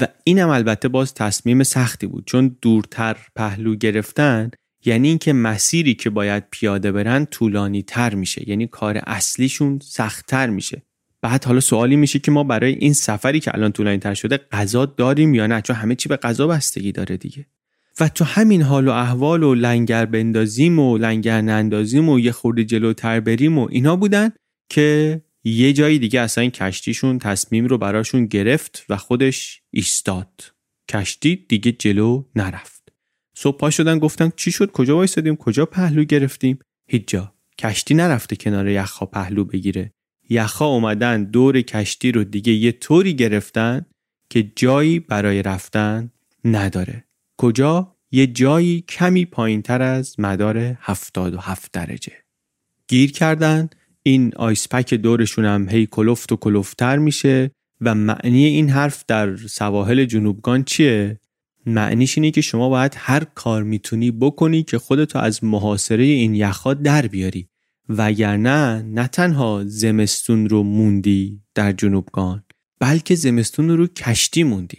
و 0.00 0.06
اینم 0.24 0.48
البته 0.48 0.88
باز 0.88 1.14
تصمیم 1.14 1.62
سختی 1.62 2.06
بود. 2.06 2.24
چون 2.26 2.56
دورتر 2.62 3.16
پهلو 3.36 3.76
گرفتن 3.76 4.50
یعنی 4.84 5.08
اینکه 5.08 5.32
مسیری 5.32 5.94
که 5.94 6.10
باید 6.10 6.44
پیاده 6.50 6.92
برن 6.92 7.24
طولانی 7.24 7.82
تر 7.82 8.14
میشه 8.14 8.48
یعنی 8.48 8.66
کار 8.66 9.00
اصلیشون 9.06 9.78
سختتر 9.82 10.50
میشه. 10.50 10.82
بعد 11.22 11.44
حالا 11.44 11.60
سوالی 11.60 11.96
میشه 11.96 12.18
که 12.18 12.30
ما 12.30 12.44
برای 12.44 12.72
این 12.72 12.92
سفری 12.92 13.40
که 13.40 13.54
الان 13.54 13.72
طولانی 13.72 13.98
تر 13.98 14.14
شده 14.14 14.36
غذا 14.36 14.86
داریم 14.86 15.34
یا 15.34 15.46
نه؟ 15.46 15.60
چون 15.60 15.76
همه 15.76 15.94
چی 15.94 16.08
به 16.08 16.16
غذا 16.16 16.46
بستگی 16.46 16.92
داره 16.92 17.16
دیگه. 17.16 17.46
و 18.00 18.08
تو 18.08 18.24
همین 18.24 18.62
حال 18.62 18.88
و 18.88 18.90
احوال 18.90 19.42
و 19.42 19.54
لنگر 19.54 20.06
بندازیم 20.06 20.78
و 20.78 20.98
لنگر 20.98 21.40
نندازیم 21.40 22.08
و 22.08 22.20
یه 22.20 22.32
خورده 22.32 22.64
جلوتر 22.64 23.20
بریم 23.20 23.58
و 23.58 23.68
اینا 23.70 23.96
بودن 23.96 24.30
که 24.68 25.20
یه 25.44 25.72
جایی 25.72 25.98
دیگه 25.98 26.20
اصلا 26.20 26.42
این 26.42 26.50
کشتیشون 26.50 27.18
تصمیم 27.18 27.66
رو 27.66 27.78
براشون 27.78 28.26
گرفت 28.26 28.84
و 28.88 28.96
خودش 28.96 29.62
ایستاد. 29.70 30.52
کشتی 30.88 31.46
دیگه 31.48 31.72
جلو 31.72 32.24
نرفت. 32.36 32.77
صبح 33.40 33.58
پا 33.58 33.70
شدن 33.70 33.98
گفتن 33.98 34.30
چی 34.36 34.52
شد؟ 34.52 34.70
کجا 34.70 34.96
وایسادیم؟ 34.96 35.36
کجا 35.36 35.66
پهلو 35.66 36.04
گرفتیم؟ 36.04 36.58
هیچ 36.86 37.08
جا. 37.08 37.32
کشتی 37.58 37.94
نرفته 37.94 38.36
کنار 38.36 38.68
یخها 38.68 39.06
پهلو 39.06 39.44
بگیره. 39.44 39.92
یخها 40.30 40.66
اومدن 40.66 41.24
دور 41.24 41.60
کشتی 41.60 42.12
رو 42.12 42.24
دیگه 42.24 42.52
یه 42.52 42.72
طوری 42.72 43.14
گرفتن 43.14 43.86
که 44.30 44.52
جایی 44.56 45.00
برای 45.00 45.42
رفتن 45.42 46.10
نداره. 46.44 47.04
کجا؟ 47.36 47.96
یه 48.10 48.26
جایی 48.26 48.80
کمی 48.80 49.24
پایین 49.24 49.62
تر 49.62 49.82
از 49.82 50.20
مدار 50.20 50.58
77 50.80 51.72
درجه. 51.72 52.12
گیر 52.88 53.12
کردن. 53.12 53.68
این 54.02 54.32
آیسپک 54.36 54.94
دورشون 54.94 55.44
هم 55.44 55.68
هی 55.68 55.86
کلفت 55.86 56.32
و 56.32 56.36
کلفتر 56.36 56.98
میشه. 56.98 57.50
و 57.80 57.94
معنی 57.94 58.44
این 58.44 58.70
حرف 58.70 59.04
در 59.08 59.36
سواحل 59.36 60.04
جنوبگان 60.04 60.64
چیه؟ 60.64 61.20
معنیش 61.68 62.18
اینه 62.18 62.30
که 62.30 62.40
شما 62.40 62.68
باید 62.68 62.94
هر 62.96 63.24
کار 63.24 63.62
می‌تونی 63.62 64.10
بکنی 64.10 64.62
که 64.62 64.78
خودتو 64.78 65.18
از 65.18 65.44
محاصره 65.44 66.04
این 66.04 66.34
یخها 66.34 66.74
در 66.74 67.06
بیاری. 67.06 67.48
وگرنه 67.88 68.82
نه 68.82 69.06
تنها 69.08 69.62
زمستون 69.66 70.48
رو 70.48 70.62
موندی 70.62 71.42
در 71.54 71.72
جنوبگان 71.72 72.44
بلکه 72.80 73.14
زمستون 73.14 73.68
رو 73.68 73.86
کشتی 73.86 74.42
موندی. 74.42 74.78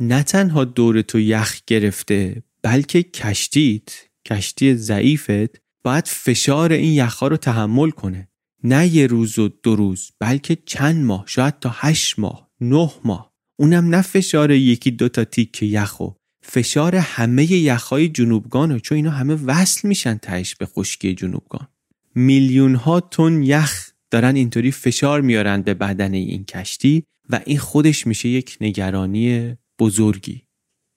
نه 0.00 0.22
تنها 0.22 0.64
دور 0.64 1.02
تو 1.02 1.20
یخ 1.20 1.60
گرفته 1.66 2.42
بلکه 2.62 3.02
کشتیت 3.02 3.88
کشتی 4.26 4.74
ضعیفت 4.74 5.60
باید 5.84 6.06
فشار 6.06 6.72
این 6.72 6.92
یخها 6.92 7.28
رو 7.28 7.36
تحمل 7.36 7.90
کنه. 7.90 8.28
نه 8.64 8.86
یه 8.86 9.06
روز 9.06 9.38
و 9.38 9.48
دو 9.48 9.76
روز 9.76 10.10
بلکه 10.18 10.56
چند 10.66 11.04
ماه 11.04 11.24
شاید 11.26 11.58
تا 11.58 11.70
هشت 11.74 12.18
ماه 12.18 12.50
نه 12.60 12.90
ماه. 13.04 13.32
اونم 13.58 13.94
نه 13.94 14.02
فشار 14.02 14.50
یکی 14.50 14.90
دو 14.90 15.08
تا 15.08 15.24
تیک 15.24 15.62
یخو. 15.62 16.10
فشار 16.42 16.96
همه 16.96 17.52
یخهای 17.52 18.08
جنوبگانو 18.08 18.78
چون 18.78 18.96
اینا 18.96 19.10
همه 19.10 19.34
وصل 19.34 19.88
میشن 19.88 20.16
تهش 20.16 20.54
به 20.54 20.66
خشکی 20.66 21.14
جنوبگان. 21.14 21.68
میلیون 22.14 22.74
ها 22.74 23.00
تن 23.00 23.42
یخ 23.42 23.90
دارن 24.10 24.36
اینطوری 24.36 24.70
فشار 24.70 25.20
میارن 25.20 25.62
به 25.62 25.74
بدن 25.74 26.14
این 26.14 26.44
کشتی 26.44 27.04
و 27.30 27.40
این 27.46 27.58
خودش 27.58 28.06
میشه 28.06 28.28
یک 28.28 28.56
نگرانی 28.60 29.54
بزرگی. 29.78 30.42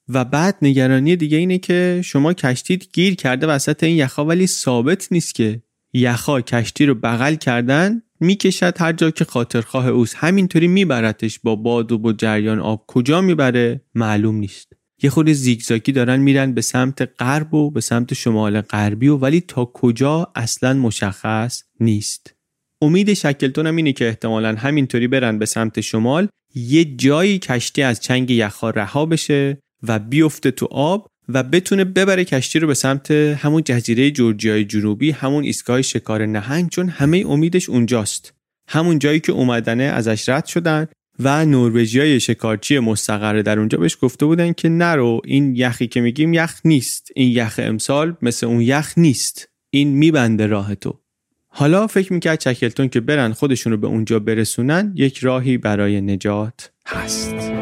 و 0.10 0.26
بعد 0.26 0.58
نگرانی 0.62 1.16
دیگه 1.16 1.38
اینه 1.38 1.58
که 1.58 2.02
شما 2.04 2.34
کشتیت 2.34 2.92
گیر 2.94 3.16
کرده 3.16 3.48
وسط 3.48 3.84
این 3.84 3.98
یخها 3.98 4.26
ولی 4.26 4.48
ثابت 4.48 5.08
نیست 5.12 5.36
که 5.36 5.62
یخها 5.94 6.42
کشتی 6.42 6.86
رو 6.86 6.96
بغل 6.96 7.36
کردن 7.36 8.02
می‌کشد 8.20 8.82
هر 8.82 8.94
جا 8.94 9.12
که 9.12 9.26
خاطرخواه 9.26 9.88
اوست. 9.88 10.16
همینطوری 10.16 10.68
میبرتش 10.68 11.40
با 11.40 11.56
باد 11.56 11.92
و 11.92 11.98
با 11.98 12.14
جریان 12.14 12.60
آب. 12.60 12.84
کجا 12.88 13.22
می‌بره؟ 13.22 13.82
معلوم 13.96 14.36
نیست. 14.36 14.74
یه 15.02 15.10
خود 15.10 15.30
زیگزاگی 15.30 15.92
دارن 15.92 16.20
میرن 16.20 16.54
به 16.54 16.62
سمت 16.62 17.10
غرب 17.20 17.54
و 17.54 17.72
به 17.72 17.82
سمت 17.82 18.14
شمال 18.14 18.62
غربی 18.62 19.08
و 19.08 19.18
ولی 19.18 19.42
تا 19.42 19.66
کجا 19.66 20.32
اصلا 20.36 20.74
مشخص 20.74 21.64
نیست. 21.80 22.34
امید 22.82 23.14
شکلتون 23.14 23.68
هم 23.68 23.76
اینه 23.76 23.94
که 23.94 24.08
احتمالا 24.08 24.56
همینطوری 24.56 25.08
برن 25.08 25.40
به 25.40 25.46
سمت 25.46 25.82
شمال. 25.82 26.28
یه 26.56 26.86
جایی 26.86 27.40
کشتی 27.40 27.82
از 27.82 28.00
چنگ 28.00 28.32
یخها 28.32 28.70
رها 28.70 29.06
بشه 29.06 29.58
و 29.84 30.00
بیفته 30.00 30.52
تو 30.52 30.66
آب 30.72 31.08
و 31.30 31.44
بتونه 31.44 31.84
ببره 31.84 32.26
کشتی 32.26 32.60
رو 32.60 32.68
به 32.68 32.74
سمت 32.74 33.12
همون 33.12 33.62
جزیره 33.66 34.12
جورجیای 34.12 34.66
جنوبی 34.66 35.12
همون 35.12 35.44
ایستگاه 35.44 35.82
شکار 35.82 36.26
نهنگ 36.26 36.70
چون 36.70 36.90
همه 36.90 37.24
امیدش 37.28 37.70
اونجاست. 37.70 38.34
همون 38.68 39.00
جایی 39.00 39.20
که 39.20 39.32
اومدنه 39.32 39.84
ازش 39.84 40.30
رد 40.30 40.46
شدن. 40.46 40.88
و 41.20 41.46
نروژیای 41.46 42.20
شکارچی 42.20 42.80
مستقره 42.80 43.42
در 43.42 43.60
اونجا 43.60 43.78
بهش 43.78 43.98
گفته 44.02 44.26
بودن 44.26 44.54
که 44.54 44.70
نرو 44.70 45.22
این 45.26 45.56
یخی 45.56 45.88
که 45.88 46.02
میگیم 46.02 46.34
یخ 46.34 46.62
نیست. 46.66 47.12
این 47.16 47.32
یخ 47.32 47.60
امسال 47.64 48.16
مثل 48.22 48.46
اون 48.46 48.62
یخ 48.62 48.94
نیست. 48.98 49.50
این 49.70 49.90
میبنده 49.90 50.48
راه 50.48 50.76
تو. 50.76 51.00
حالا 51.48 51.88
فکر 51.88 52.14
می‌کرد 52.14 52.40
چکلتون 52.40 52.90
که 52.90 53.00
برن 53.00 53.34
خودشون 53.34 53.72
رو 53.72 53.78
به 53.78 53.88
اونجا 53.88 54.20
برسونن 54.20 54.94
یک 54.96 55.18
راهی 55.18 55.58
برای 55.58 56.02
نجات 56.02 56.72
هست. 56.88 57.53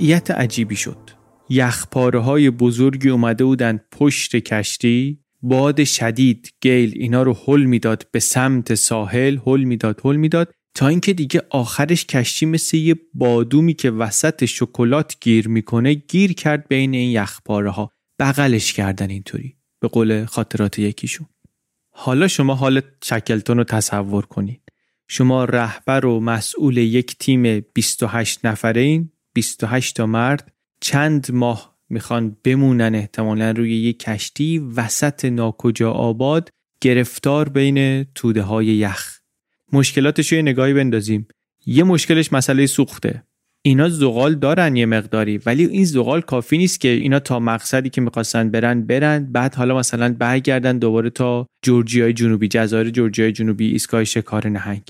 وضعیت 0.00 0.30
عجیبی 0.30 0.76
شد. 0.76 1.10
یخپاره 1.48 2.18
های 2.18 2.50
بزرگی 2.50 3.08
اومده 3.08 3.44
بودن 3.44 3.80
پشت 3.92 4.36
کشتی 4.36 5.18
باد 5.42 5.84
شدید 5.84 6.54
گیل 6.60 6.92
اینا 6.96 7.22
رو 7.22 7.36
حل 7.46 7.64
می‌داد 7.64 8.06
به 8.12 8.20
سمت 8.20 8.74
ساحل 8.74 9.38
حل 9.46 9.64
می‌داد 9.64 10.00
حل 10.04 10.16
می‌داد 10.16 10.52
تا 10.74 10.88
اینکه 10.88 11.12
دیگه 11.12 11.42
آخرش 11.50 12.06
کشتی 12.06 12.46
مثل 12.46 12.76
یه 12.76 12.96
بادومی 13.14 13.74
که 13.74 13.90
وسط 13.90 14.44
شکلات 14.44 15.16
گیر 15.20 15.48
می‌کنه 15.48 15.94
گیر 15.94 16.32
کرد 16.32 16.68
بین 16.68 16.94
این 16.94 17.10
یخپاره 17.10 17.70
ها 17.70 17.90
بغلش 18.18 18.72
کردن 18.72 19.10
اینطوری 19.10 19.56
به 19.80 19.88
قول 19.88 20.24
خاطرات 20.24 20.78
یکیشون. 20.78 21.26
حالا 21.90 22.28
شما 22.28 22.54
حال 22.54 22.80
شکلتون 23.04 23.56
رو 23.56 23.64
تصور 23.64 24.26
کنید 24.26 24.62
شما 25.08 25.44
رهبر 25.44 26.06
و 26.06 26.20
مسئول 26.20 26.76
یک 26.76 27.16
تیم 27.18 27.60
28 27.74 28.46
نفره 28.46 28.80
این 28.80 29.10
28 29.40 29.96
تا 29.96 30.06
مرد 30.06 30.52
چند 30.80 31.32
ماه 31.32 31.76
می‌خوان 31.88 32.36
بمونن 32.44 32.94
احتمالا 32.94 33.50
روی 33.50 33.76
یک 33.76 33.98
کشتی 33.98 34.58
وسط 34.58 35.24
ناکجا 35.24 35.90
آباد 35.90 36.48
گرفتار 36.80 37.48
بین 37.48 38.04
توده 38.14 38.42
های 38.42 38.66
یخ. 38.66 39.18
مشکلاتش 39.72 40.32
رو 40.32 40.42
نگاهی 40.42 40.74
بندازیم. 40.74 41.28
یه 41.66 41.84
مشکلش 41.84 42.32
مسئله 42.32 42.66
سوخته. 42.66 43.22
اینا 43.62 43.88
زغال 43.88 44.34
دارن 44.34 44.76
یه 44.76 44.86
مقداری 44.86 45.38
ولی 45.38 45.66
این 45.66 45.84
زغال 45.84 46.20
کافی 46.20 46.58
نیست 46.58 46.80
که 46.80 46.88
اینا 46.88 47.18
تا 47.18 47.40
مقصدی 47.40 47.90
که 47.90 48.00
می‌خواستن 48.00 48.50
برن 48.50 48.86
برن. 48.86 49.32
بعد 49.32 49.54
حالا 49.54 49.78
مثلا 49.78 50.16
برگردن 50.18 50.78
دوباره 50.78 51.10
تا 51.10 51.46
جورجیای 51.62 52.12
جنوبی 52.12 52.48
جزایر 52.48 52.90
جورجیای 52.90 53.32
جنوبی 53.32 53.66
ایستگاه 53.72 54.04
شکار 54.04 54.48
نهنگ. 54.48 54.82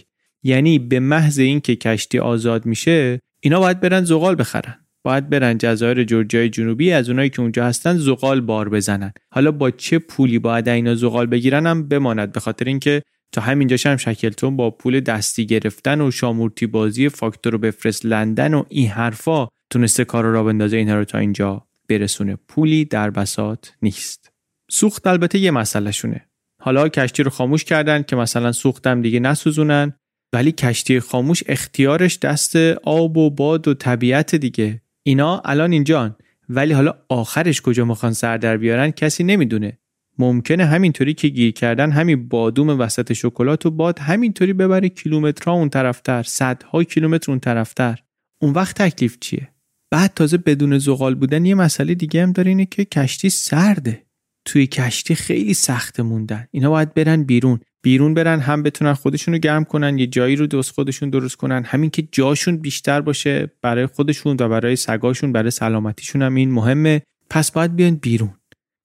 یعنی 0.43 0.79
به 0.79 1.01
محض 1.01 1.39
اینکه 1.39 1.77
کشتی 1.77 2.19
آزاد 2.19 2.67
میشه 2.67 3.21
اینا 3.41 3.61
باید 3.61 3.81
برن 3.81 4.05
زغال 4.05 4.35
بخرن. 4.35 4.75
باید 5.05 5.31
برن 5.31 5.59
جزایر 5.59 6.05
جورجیای 6.05 6.51
جنوبی 6.51 6.93
از 6.93 7.09
اونایی 7.09 7.31
که 7.31 7.43
اونجا 7.43 7.67
هستن 7.67 7.97
زغال 7.97 8.41
بار 8.41 8.69
بزنن. 8.69 9.13
حالا 9.35 9.53
با 9.53 9.71
چه 9.71 9.99
پولی 9.99 10.39
باید 10.39 10.69
اینا 10.69 10.95
زغال 10.95 11.27
بگیرن 11.27 11.67
هم 11.67 11.89
بماند 11.89 12.33
به 12.33 12.41
خاطر 12.41 12.65
اینکه 12.65 13.03
تا 13.33 13.41
همینجاش 13.41 13.87
هم 13.87 13.97
شکلتون 13.97 14.57
با 14.57 14.71
پول 14.71 15.01
دستی 15.01 15.47
گرفتن 15.47 16.01
و 16.01 16.11
شامورتی 16.11 16.67
بازی 16.67 17.09
فاکتور 17.09 17.53
رو 17.53 17.59
بفرست 17.59 18.07
لندن 18.07 18.55
و 18.55 18.65
این 18.69 18.89
حرفا 18.89 19.49
تونسته 19.71 20.05
کار 20.05 20.25
را 20.25 20.45
بندازه 20.45 20.77
اینها 20.77 20.95
رو 20.95 21.05
تا 21.05 21.19
اینجا 21.19 21.67
برسونه. 21.89 22.37
پولی 22.49 22.85
در 22.85 23.11
بسات 23.11 23.75
نیست. 23.83 24.33
سوخت 24.71 25.07
البته 25.07 25.39
یه 25.39 25.51
مسئله 25.51 25.91
شونه 25.91 26.27
حالا 26.63 26.89
کشتی 26.89 27.23
رو 27.23 27.31
خاموش 27.31 27.65
کردن 27.65 28.03
که 28.03 28.17
مثلا 28.17 28.53
سوختم 28.53 29.03
دیگه 29.03 29.21
نسوزونن. 29.21 29.93
ولی 30.33 30.53
کشتی 30.53 31.01
خاموش 31.01 31.43
اختیارش 31.47 32.19
دست 32.19 32.57
آب 32.85 33.17
و 33.17 33.31
باد 33.31 33.69
و 33.69 33.75
طبیعت 33.75 34.35
دیگه. 34.35 34.83
اینا 35.03 35.43
الان 35.45 35.73
اینجان. 35.73 36.17
ولی 36.49 36.73
حالا 36.73 36.95
آخرش 37.09 37.61
کجا 37.61 37.85
می‌خوان 37.85 38.13
سر 38.13 38.37
در 38.37 38.57
بیارن 38.57 38.91
کسی 38.91 39.25
نمی‌دونه. 39.25 39.79
ممکنه 40.19 40.65
همینطوری 40.65 41.15
که 41.15 41.29
گیر 41.29 41.53
کردن 41.53 41.91
همین 41.91 42.29
بادوم 42.29 42.69
وسط 42.81 43.13
شکلات 43.13 43.67
و 43.67 43.71
باد 43.71 43.99
همینطوری 43.99 44.53
ببره 44.53 44.89
کیلومترها 44.89 45.53
اون 45.53 45.69
طرفتر 45.69 46.23
صدها 46.23 46.85
کیلومتر 46.85 47.33
اون 47.33 47.41
طرفتر. 47.41 47.99
اون 48.43 48.53
وقت 48.53 48.83
تکلیف 48.83 49.19
چیه؟ 49.21 49.49
بعد 49.91 50.15
تازه 50.15 50.37
بدون 50.37 50.79
زغال 50.79 51.15
بودن 51.15 51.45
یه 51.45 51.55
مسئله 51.55 51.95
دیگه 51.95 52.23
هم 52.23 52.33
داره 52.33 52.49
اینه 52.49 52.67
که 52.67 52.85
کشتی 52.85 53.31
سرده. 53.31 54.03
توی 54.45 54.67
کشتی 54.67 55.15
خیلی 55.15 55.55
سخت 55.55 56.01
موندن. 56.01 56.47
اینا 56.51 56.71
باید 56.71 56.95
برن 56.95 57.23
بیرون. 57.23 57.61
بیرون 57.83 58.15
برن 58.15 58.41
هم 58.41 58.63
بتونن 58.63 58.95
خودشون 58.95 59.35
رو 59.35 59.41
گرم 59.41 59.65
کنن 59.65 59.99
یه 59.99 60.07
جایی 60.07 60.37
رو 60.37 60.47
دوست 60.47 60.73
خودشون 60.73 61.11
درست 61.11 61.37
کنن. 61.37 61.65
همین 61.65 61.91
که 61.91 62.09
جاشون 62.13 62.57
بیشتر 62.57 63.01
باشه 63.01 63.51
برای 63.63 63.87
خودشون 63.87 64.37
و 64.41 64.49
برای 64.49 64.77
سگاشون 64.77 65.33
برای 65.33 65.51
سلامتیشون 65.51 66.23
هم 66.23 66.35
این 66.35 66.51
مهمه. 66.51 67.03
پس 67.31 67.51
باید 67.51 67.77
بیان 67.77 67.95
بیرون. 67.95 68.35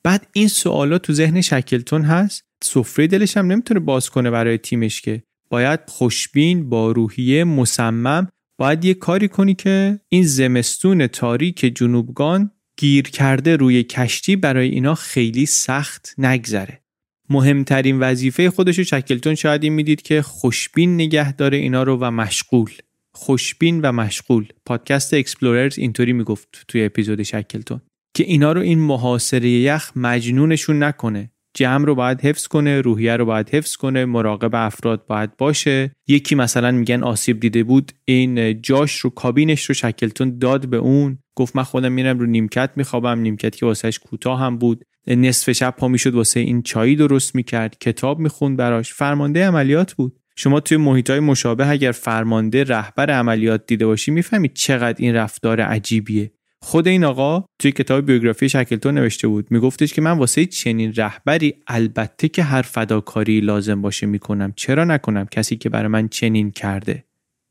بعد 0.04 0.28
این 0.34 0.48
سوالا 0.48 0.98
تو 0.98 1.14
ذهن 1.14 1.42
شکلتون 1.42 2.02
هست. 2.02 2.44
سفره 2.64 3.08
دلش 3.08 3.38
هم 3.38 3.52
نمی‌تونه 3.52 3.80
باز 3.80 4.10
کنه 4.10 4.32
برای 4.32 4.58
تیمش 4.58 5.02
که. 5.02 5.24
باید 5.50 5.80
خوشبین 5.88 6.70
با 6.70 6.92
روحیه 6.92 7.44
مصمم 7.44 8.28
باید 8.58 8.86
یه 8.86 8.94
کاری 8.94 9.28
کنی 9.28 9.54
که 9.54 10.00
این 10.10 10.24
زمستون 10.24 11.08
تاریک 11.08 11.60
جنوبگان 11.76 12.52
گیر 12.78 13.10
کرده 13.10 13.56
روی 13.56 13.84
کشتی 13.84 14.36
برای 14.36 14.70
اینا 14.70 14.96
خیلی 14.96 15.46
سخت 15.46 16.14
نگذره. 16.18 16.85
مهمترین 17.30 18.00
وظیفه 18.00 18.50
خودشو 18.50 18.84
شکلتون 18.84 19.36
شاید 19.36 19.64
این 19.64 19.74
می‌دید 19.74 20.02
که 20.02 20.22
خوشبین 20.22 20.96
نگه 20.96 21.34
داره 21.34 21.58
اینا 21.58 21.84
رو 21.84 21.98
و 22.02 22.12
مشغول. 22.12 22.72
خوشبین 23.12 23.82
و 23.82 23.92
مشغول. 23.92 24.48
پادکست 24.66 25.14
Explorers 25.14 25.80
اینطوری 25.80 26.14
می‌گفت 26.14 26.66
توی 26.68 26.86
اپیزود 26.86 27.24
شکلتون. 27.24 27.82
که 28.14 28.24
اینا 28.24 28.52
رو 28.52 28.62
این 28.62 28.80
محاصره 28.80 29.50
یخ 29.50 29.92
مجنونشون 29.96 30.84
نکنه. 30.84 31.32
جمع 31.56 31.86
رو 31.86 31.96
باید 31.96 32.22
حفظ 32.22 32.48
کنه 32.48 32.82
روحیه 32.82 33.16
رو 33.16 33.26
باید 33.26 33.50
حفظ 33.50 33.76
کنه 33.76 34.06
مراقب 34.06 34.52
افراد 34.54 35.06
باید 35.06 35.38
باشه. 35.38 35.92
یکی 36.08 36.36
مثلا 36.36 36.72
میگن 36.72 37.04
آسیب 37.04 37.40
دیده 37.40 37.64
بود 37.64 37.92
این 38.06 38.62
جاش 38.62 39.00
رو 39.00 39.10
کابینش 39.10 39.66
رو 39.66 39.76
شکلتون 39.76 40.38
داد 40.38 40.68
به 40.68 40.78
اون. 40.78 41.20
گفت 41.36 41.56
من 41.56 41.64
خودم 41.64 41.92
میرم 41.92 42.20
رو 42.20 42.26
نیمکت 42.26 42.70
میخوابم 42.76 43.20
نیمکت 43.20 43.56
که 43.56 43.66
واسه‌ش 43.66 44.00
کوتاه 44.00 44.40
هم 44.40 44.58
بود. 44.58 44.84
نصف 45.08 45.52
شب 45.52 45.76
پا 45.78 45.88
می‌شد 45.88 46.14
واسه 46.14 46.40
این 46.40 46.62
چایی 46.62 46.96
درست 46.96 47.36
می‌کرد 47.36 47.78
کتاب 47.80 48.20
می‌خوند 48.20 48.58
براش. 48.58 48.94
فرمانده 48.94 49.48
عملیات 49.48 49.94
بود. 49.94 50.20
شما 50.36 50.60
توی 50.60 50.78
محیط 50.78 51.10
های 51.10 51.20
مشابه 51.20 51.70
اگر 51.70 51.92
فرمانده 51.92 52.64
رهبر 52.64 53.12
عملیات 53.12 53.64
دیده 53.68 53.86
باشی 53.86 54.12
می‌فهمید 54.12 54.54
چقدر 54.54 54.98
این 55.00 55.16
رفتار 55.16 55.62
عجیبیه. 55.62 56.32
خود 56.66 56.88
این 56.88 57.04
آقا 57.04 57.46
توی 57.60 57.72
کتاب 57.72 58.06
بیوگرافی 58.06 58.50
شکلتون 58.50 58.94
نوشته 58.94 59.28
بود. 59.28 59.48
میگفتش 59.50 59.94
که 59.94 60.02
من 60.02 60.12
واسه 60.12 60.46
چنین 60.46 60.94
رهبری 60.94 61.54
البته 61.68 62.28
که 62.28 62.44
هر 62.44 62.62
فداکاری 62.62 63.40
لازم 63.40 63.82
باشه 63.82 64.08
می‌کنم. 64.08 64.54
چرا 64.56 64.84
نکنم؟ 64.84 65.26
کسی 65.26 65.56
که 65.56 65.70
برای 65.70 65.88
من 65.88 66.08
چنین 66.08 66.52
کرده. 66.52 67.04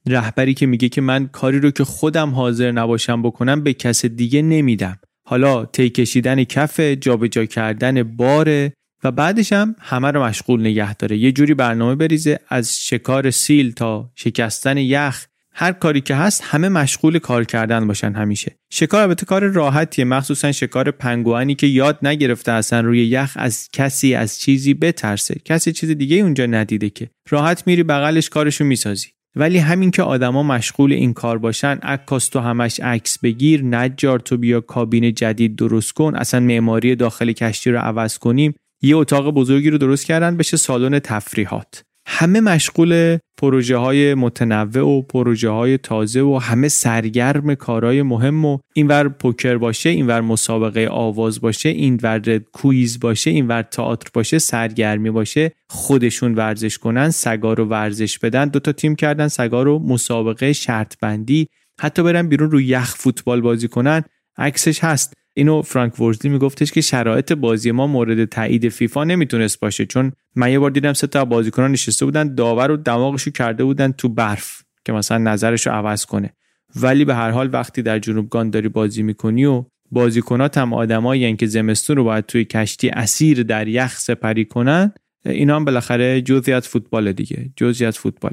رهبری 0.09 0.55
که 0.55 0.67
میگه 0.67 0.89
که 0.89 1.01
من 1.01 1.27
کاری 1.27 1.61
رو 1.61 1.71
که 1.71 1.85
خودم 1.85 2.31
حاضر 2.31 2.73
نباشم 2.73 3.23
بکنم 3.23 3.62
به 3.62 3.73
کس 3.73 4.05
دیگه 4.05 4.43
نمیدم. 4.43 4.99
حالا 5.27 5.65
تی 5.65 5.91
کشیدن 5.91 6.45
کف 6.45 6.81
جابجا 6.81 7.45
کردن 7.45 8.03
باره 8.03 8.73
و 9.05 9.11
بعدش 9.11 9.53
هم 9.53 9.77
همه 9.81 10.11
رو 10.11 10.25
مشغول 10.25 10.61
نگه 10.61 10.95
داره. 10.95 11.17
یه 11.17 11.33
جوری 11.33 11.55
برنامه 11.55 11.95
بریزه 11.95 12.39
از 12.49 12.77
شکار 12.79 13.31
سیل 13.31 13.73
تا 13.73 14.11
شکستن 14.15 14.77
یخ 14.77 15.27
هر 15.57 15.73
کاری 15.73 16.01
که 16.01 16.15
هست 16.15 16.43
همه 16.45 16.69
مشغول 16.69 17.19
کار 17.19 17.45
کردن 17.45 17.87
باشن 17.87 18.13
همیشه. 18.13 18.57
شکار 18.73 19.03
البته 19.03 19.27
کار 19.27 19.47
راحتیه. 19.47 20.05
مخصوصا 20.05 20.53
شکار 20.53 20.91
پنگوانی 20.91 21.55
که 21.55 21.67
یاد 21.67 21.99
نگرفته 22.03 22.53
اصلا 22.53 22.81
روی 22.81 23.07
یخ 23.07 23.33
از 23.37 23.69
کسی 23.73 24.15
از 24.15 24.41
چیزی 24.41 24.75
بترسه. 24.75 25.35
کسی 25.45 25.73
چیز 25.73 25.91
دیگه 25.91 26.17
اونجا 26.17 26.47
ندیده 26.47 26.91
که. 26.91 27.11
راحت 27.31 27.67
میری 27.67 27.83
بغلش 27.83 28.29
کارشو 28.29 28.65
می‌سازی. 28.65 29.09
ولی 29.37 29.59
همین 29.59 29.91
که 29.91 30.03
آدما 30.03 30.43
مشغول 30.43 30.93
این 30.93 31.13
کار 31.13 31.39
باشن 31.39 31.79
عکاس 31.83 32.29
تو 32.29 32.41
همش 32.41 32.81
عکس 32.81 33.19
بگیر 33.19 33.65
نجار 33.65 34.19
تو 34.19 34.37
بیا 34.37 34.61
کابین 34.61 35.15
جدید 35.15 35.57
درست 35.57 35.93
کن 35.93 36.15
اصلا 36.15 36.41
معماری 36.41 36.97
داخل 36.97 37.33
کشتی 37.33 37.71
رو 37.71 37.79
عوض 37.79 38.19
کنیم. 38.19 38.55
یه 38.83 38.97
اتاق 38.97 39.31
بزرگی 39.31 39.71
رو 39.71 39.79
درست 39.79 40.07
کردن 40.07 40.37
بشه 40.37 40.57
سالن 40.57 40.99
تفریحات. 40.99 41.83
همه 42.07 42.41
مشغول 42.41 43.19
پروژه 43.39 43.77
های 43.77 44.15
متنوع 44.15 44.99
و 44.99 45.03
پروژه 45.03 45.51
های 45.51 45.79
تازه 45.79 46.21
و 46.21 46.39
همه 46.43 46.69
سرگرم 46.69 47.55
کارهای 47.55 48.03
مهم 48.03 48.45
و 48.45 48.59
اینور 48.75 49.09
پوکر 49.09 49.57
باشه 49.57 49.89
اینور 49.89 50.21
مسابقه 50.21 50.89
آواز 50.91 51.41
باشه 51.41 51.69
اینور 51.69 52.39
quiz 52.39 53.01
باشه 53.01 53.31
اینور 53.31 53.63
تئاتر 53.63 54.09
باشه 54.15 54.39
سرگرمی 54.39 55.11
باشه 55.11 55.53
خودشون 55.71 56.35
ورزش 56.35 56.79
کنن 56.79 57.11
سگا 57.11 57.53
رو 57.53 57.65
ورزش 57.65 58.19
بدن 58.19 58.49
دوتا 58.49 58.73
تیم 58.73 58.97
کردن 58.97 59.29
سگا 59.29 59.63
رو 59.63 59.79
مسابقه 59.79 60.53
شرط 60.53 60.95
بندی 61.01 61.49
حتی 61.81 62.03
برن 62.03 62.29
بیرون 62.29 62.51
رو 62.51 62.61
یخ 62.61 62.95
فوتبال 62.97 63.41
بازی 63.41 63.69
کنن 63.69 64.03
عکسش 64.39 64.85
هست. 64.85 65.13
اینو 65.35 65.62
فرانک 65.62 66.01
ورزلی 66.01 66.32
میگفتش 66.32 66.72
که 66.72 66.80
شرایط 66.80 67.32
بازی 67.32 67.70
ما 67.70 67.87
مورد 67.87 68.24
تایید 68.24 68.68
فیفا 68.68 69.05
نمی‌تونست 69.05 69.61
باشه 69.61 69.87
چون 69.87 70.12
من 70.37 70.53
یه 70.53 70.59
بار 70.59 70.70
دیدم 70.70 70.93
سه 70.93 71.07
تا 71.07 71.24
بازیکنان 71.24 71.72
نشسته 71.72 72.05
بودن 72.05 72.35
داور 72.35 72.70
و 72.70 72.76
دماغشو 72.76 73.30
کرده 73.30 73.64
بودن 73.64 73.93
تو 73.93 74.09
برف 74.09 74.62
که 74.85 74.93
مثلا 74.93 75.18
نظرشو 75.18 75.70
عوض 75.70 76.05
کنه. 76.05 76.30
ولی 76.76 77.05
به 77.05 77.14
هر 77.14 77.30
حال 77.30 77.51
وقتی 77.53 77.82
در 77.82 77.99
جنوبگان 77.99 78.51
داری 78.51 78.68
بازی 78.68 79.03
می‌کنی 79.03 79.45
و 79.45 79.64
بازیکنات 79.91 80.59
هم 80.59 80.72
آدمایی 80.72 81.37
که 81.37 81.47
زمستون 81.47 81.97
رو 81.97 82.05
باید 82.05 82.26
توی 82.26 82.45
کشتی 82.45 82.89
اسیر 82.89 83.43
در 83.43 83.68
یخ 83.68 83.99
سپری 83.99 84.45
کنن 84.45 84.93
اینا 85.26 85.57
هم 85.57 85.64
بالاخره 85.64 86.22
جزئی 86.22 86.61
فوتبال 86.61 87.12
دیگه 87.12 87.51
جزئی 87.57 87.91
فوتبال 87.91 88.32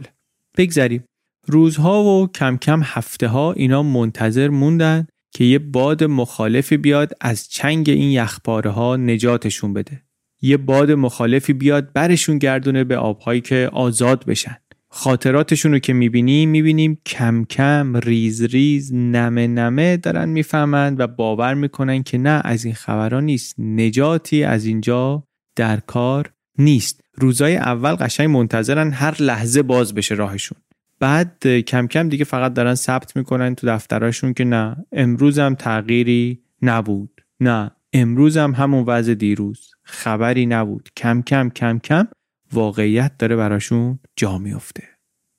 بگذریم. 0.57 1.03
روزها 1.47 2.03
و 2.03 2.27
کم 2.27 2.57
کم 2.57 2.81
هفته 2.83 3.27
ها 3.27 3.53
اینا 3.53 3.83
منتظر 3.83 4.47
موندن 4.47 5.07
که 5.31 5.43
یه 5.43 5.59
باد 5.59 6.03
مخالفی 6.03 6.77
بیاد 6.77 7.11
از 7.21 7.49
چنگ 7.49 7.89
این 7.89 8.11
یخپاره 8.11 8.69
ها 8.69 8.95
نجاتشون 8.95 9.73
بده. 9.73 10.01
یه 10.41 10.57
باد 10.57 10.91
مخالفی 10.91 11.53
بیاد 11.53 11.93
برشون 11.93 12.37
گردونه 12.37 12.83
به 12.83 12.97
آبهایی 12.97 13.41
که 13.41 13.69
آزاد 13.73 14.25
بشن. 14.25 14.57
خاطراتشون 14.89 15.71
رو 15.71 15.79
که 15.79 15.93
می‌بینیم 15.93 16.49
می‌بینیم 16.49 17.01
کم 17.05 17.45
کم 17.45 17.97
ریز 17.97 18.41
ریز 18.41 18.93
نمه 18.93 19.47
نمه 19.47 19.97
دارن 19.97 20.29
می‌فهمند 20.29 20.99
و 20.99 21.07
باور 21.07 21.53
می‌کنن 21.53 22.03
که 22.03 22.17
نه 22.17 22.41
از 22.43 22.65
این 22.65 22.73
خبرها 22.73 23.19
نیست 23.19 23.55
نجاتی 23.59 24.43
از 24.43 24.65
اینجا 24.65 25.23
در 25.55 25.79
کار 25.79 26.33
نیست 26.57 27.01
روزای 27.13 27.55
اول 27.55 27.91
قشنگ 27.91 28.29
منتظرن 28.29 28.91
هر 28.91 29.21
لحظه 29.21 29.61
باز 29.61 29.93
بشه 29.93 30.15
راهشون 30.15 30.57
بعد 31.01 31.47
کم 31.47 31.87
کم 31.87 32.09
دیگه 32.09 32.25
فقط 32.25 32.53
دارن 32.53 32.75
ثبت 32.75 33.17
می‌کنن 33.17 33.55
تو 33.55 33.67
دفتراشون 33.67 34.33
که 34.33 34.43
نه 34.43 34.85
امروز 34.91 35.39
هم 35.39 35.55
تغییری 35.55 36.43
نبود. 36.61 37.21
نه 37.39 37.71
امروز 37.93 38.37
هم 38.37 38.51
همون 38.51 38.83
وضع 38.87 39.13
دیروز. 39.13 39.71
خبری 39.83 40.45
نبود. 40.45 40.89
کم 40.97 41.21
کم 41.21 41.49
کم 41.49 41.79
کم 41.79 42.07
واقعیت 42.53 43.17
داره 43.17 43.35
براشون 43.35 43.99
جا 44.15 44.37
میفته 44.37 44.83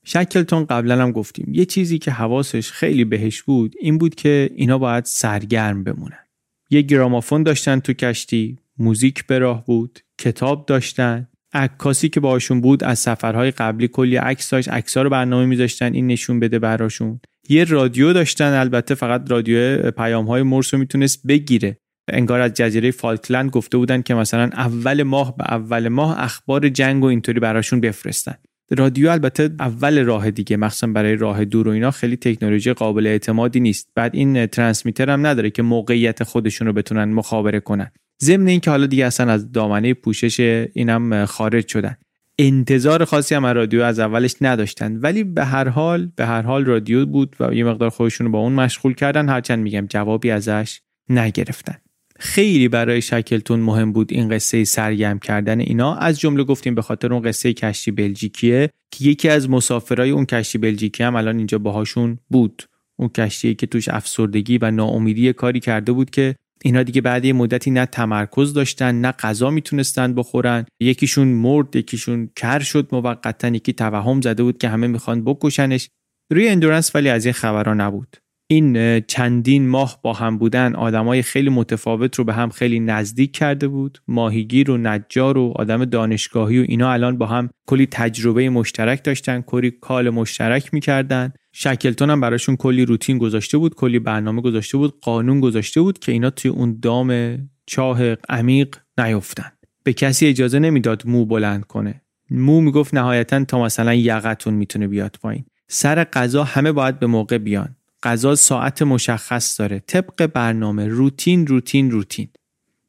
شکلتون 0.05 0.65
قبلا 0.65 1.01
هم 1.01 1.11
گفتیم. 1.11 1.47
یه 1.51 1.65
چیزی 1.65 1.99
که 1.99 2.11
حواسش 2.11 2.71
خیلی 2.71 3.05
بهش 3.05 3.41
بود 3.41 3.75
این 3.79 3.97
بود 3.97 4.15
که 4.15 4.49
اینا 4.55 4.77
باید 4.77 5.05
سرگرم 5.05 5.83
بمونن. 5.83 6.25
یه 6.69 6.81
گرامافون 6.81 7.43
داشتن 7.43 7.79
تو 7.79 7.93
کشتی 7.93 8.59
موزیک 8.77 9.25
به 9.25 9.39
راه 9.39 9.65
بود 9.65 9.99
کتاب 10.17 10.65
داشتن. 10.65 11.27
عکاسی 11.53 12.09
که 12.09 12.19
باشون 12.19 12.61
بود 12.61 12.83
از 12.83 12.99
سفرهای 12.99 13.51
قبلی 13.51 13.87
کلی 13.87 14.15
عکس 14.15 14.49
داشت. 14.49 14.69
عکس‌ها 14.69 15.03
رو 15.03 15.09
برنامه 15.09 15.45
میذاشتن 15.45 15.93
این 15.93 16.07
نشون 16.07 16.39
بده 16.39 16.59
براشون. 16.59 17.19
یه 17.49 17.63
رادیو 17.63 18.13
داشتن 18.13 18.53
البته 18.53 18.95
فقط 18.95 19.31
رادیو 19.31 19.91
پیام 19.91 20.25
های 20.25 20.43
مرس 20.43 20.73
رو 20.73 20.79
می‌تونست 20.79 21.27
بگیره. 21.27 21.77
انگار 22.07 22.41
از 22.41 22.53
جزیره 22.53 22.91
فالکلند 22.91 23.49
گفته 23.49 23.77
بودن 23.77 24.01
که 24.01 24.13
مثلا 24.13 24.49
اول 24.53 25.03
ماه 25.03 25.37
به 25.37 25.43
اول 25.43 25.87
ماه 25.87 26.19
اخبار 26.19 26.69
جنگ 26.69 27.03
و 27.03 27.07
اینطوری 27.07 27.39
براشون 27.39 27.81
بفرستن. 27.81 28.35
رادیو 28.77 29.09
البته 29.09 29.49
اول 29.59 30.03
راه 30.03 30.31
دیگه 30.31 30.57
مخصوصا 30.57 30.87
برای 30.87 31.15
راه 31.15 31.45
دور 31.45 31.67
و 31.67 31.71
اینا 31.71 31.91
خیلی 31.91 32.17
تکنولوژی 32.17 32.73
قابل 32.73 33.07
اعتمادی 33.07 33.59
نیست. 33.59 33.89
بعد 33.95 34.15
این 34.15 34.45
ترانسمیتر 34.45 35.09
هم 35.09 35.27
نداره 35.27 35.49
که 35.49 35.61
موقعیت 35.61 36.23
خودشون 36.23 36.67
رو 36.67 36.73
بتونن 36.73 37.03
مخابره 37.03 37.59
کنن. 37.59 37.91
ضمن 38.21 38.47
اینکه 38.47 38.71
حالا 38.71 38.85
دیگه 38.85 39.05
اصلا 39.05 39.31
از 39.31 39.51
دامنه 39.51 39.93
پوشش 39.93 40.39
اینم 40.73 41.25
خارج 41.25 41.67
شدن. 41.67 41.95
انتظار 42.39 43.05
خاصی 43.05 43.35
هم 43.35 43.45
رادیو 43.45 43.81
از 43.81 43.99
اولش 43.99 44.35
نداشتن. 44.41 44.99
ولی 44.99 45.23
به 45.23 45.45
هر 45.45 45.69
حال 45.69 46.11
به 46.15 46.25
هر 46.25 46.41
حال 46.41 46.65
رادیو 46.65 47.05
بود 47.05 47.35
و 47.39 47.53
یه 47.53 47.63
مقدار 47.63 47.89
خودشون 47.89 48.27
رو 48.27 48.33
با 48.33 48.39
اون 48.39 48.53
مشغول 48.53 48.93
کردن. 48.93 49.29
هرچند 49.29 49.59
میگم 49.59 49.85
جوابی 49.89 50.31
ازش 50.31 50.81
نگرفتن. 51.09 51.75
خیلی 52.19 52.67
برای 52.67 53.01
شکلتون 53.01 53.59
مهم 53.59 53.91
بود 53.91 54.13
این 54.13 54.29
قصه 54.29 54.63
سرگرم 54.63 55.19
کردن 55.19 55.59
اینا. 55.59 55.95
از 55.95 56.19
جمله 56.19 56.43
گفتیم 56.43 56.75
به 56.75 56.81
خاطر 56.81 57.13
اون 57.13 57.21
قصه 57.21 57.53
کشتی 57.53 57.91
بلژیکیه 57.91 58.69
که 58.91 59.05
یکی 59.05 59.29
از 59.29 59.49
مسافرای 59.49 60.09
اون 60.09 60.25
کشتی 60.25 60.57
بلژیکی 60.57 61.03
هم 61.03 61.15
الان 61.15 61.37
اینجا 61.37 61.57
باهاشون 61.57 62.19
بود. 62.29 62.63
اون 62.95 63.09
کشتی 63.09 63.55
که 63.55 63.67
توش 63.67 63.89
افسردگی 63.89 64.57
و 64.57 64.71
ناامیدی 64.71 65.33
کاری 65.33 65.59
کرده 65.59 65.91
بود 65.91 66.09
که 66.09 66.35
اینا 66.65 66.83
دیگه 66.83 67.01
بعد 67.01 67.25
یه 67.25 67.33
مدتی 67.33 67.71
نه 67.71 67.85
تمرکز 67.85 68.53
داشتن 68.53 69.01
نه 69.01 69.11
غذا 69.11 69.49
می‌تونستن 69.49 70.13
بخورن. 70.13 70.65
یکیشون 70.79 71.27
مرد 71.27 71.75
یکیشون 71.75 72.29
کر 72.35 72.59
شد 72.59 72.87
موقتا 72.91 73.47
یکی 73.47 73.73
توهم 73.73 74.21
زده 74.21 74.43
بود 74.43 74.57
که 74.57 74.69
همه 74.69 74.87
می‌خوان 74.87 75.23
بکشنش. 75.23 75.89
روی 76.31 76.49
اندورنس 76.49 76.95
ولی 76.95 77.09
از 77.09 77.25
این 77.25 77.33
خبرها 77.33 77.73
نبود. 77.73 78.17
این 78.53 78.99
چندین 78.99 79.67
ماه 79.67 79.99
با 80.03 80.13
هم 80.13 80.37
بودن 80.37 80.75
آدمای 80.75 81.21
خیلی 81.21 81.49
متفاوت 81.49 82.15
رو 82.15 82.23
به 82.23 82.33
هم 82.33 82.49
خیلی 82.49 82.79
نزدیک 82.79 83.31
کرده 83.31 83.67
بود. 83.67 84.01
ماهیگیر 84.07 84.71
و 84.71 84.77
نجار 84.77 85.37
و 85.37 85.53
آدم 85.55 85.85
دانشگاهی 85.85 86.59
و 86.59 86.65
اینا 86.67 86.91
الان 86.91 87.17
با 87.17 87.25
هم 87.25 87.49
کلی 87.67 87.85
تجربه 87.85 88.49
مشترک 88.49 89.03
داشتن 89.03 89.41
کلی 89.41 89.71
کار 89.71 90.09
مشترک 90.09 90.73
می‌کردن. 90.73 91.33
شکلتون 91.51 92.09
هم 92.09 92.21
براشون 92.21 92.55
کلی 92.55 92.85
روتین 92.85 93.17
گذاشته 93.17 93.57
بود 93.57 93.75
کلی 93.75 93.99
برنامه 93.99 94.41
گذاشته 94.41 94.77
بود 94.77 94.99
قانون 95.01 95.39
گذاشته 95.39 95.81
بود 95.81 95.99
که 95.99 96.11
اینا 96.11 96.29
توی 96.29 96.51
اون 96.51 96.79
دام 96.81 97.37
چاه 97.65 98.01
عمیق 98.29 98.75
نیفتن. 98.97 99.51
به 99.83 99.93
کسی 99.93 100.27
اجازه 100.27 100.59
نمی‌داد 100.59 101.03
مو 101.05 101.25
بلند 101.25 101.65
کنه. 101.65 102.01
مو 102.31 102.61
می‌گفت 102.61 102.93
نهایتا 102.93 103.43
تا 103.43 103.63
مثلا 103.63 103.93
یقتون 103.93 104.53
می‌تونه 104.53 104.87
بیاد 104.87 105.17
پایین. 105.21 105.45
سر 105.67 106.03
غذا 106.03 106.43
همه 106.43 106.71
باید 106.71 106.99
به 106.99 107.07
موقع 107.07 107.37
بیان. 107.37 107.75
غذا 108.03 108.35
ساعت 108.35 108.81
مشخص 108.81 109.59
داره. 109.59 109.79
طبق 109.79 110.25
برنامه 110.25 110.87
روتین 110.87 111.47
روتین 111.47 111.91
روتین. 111.91 112.27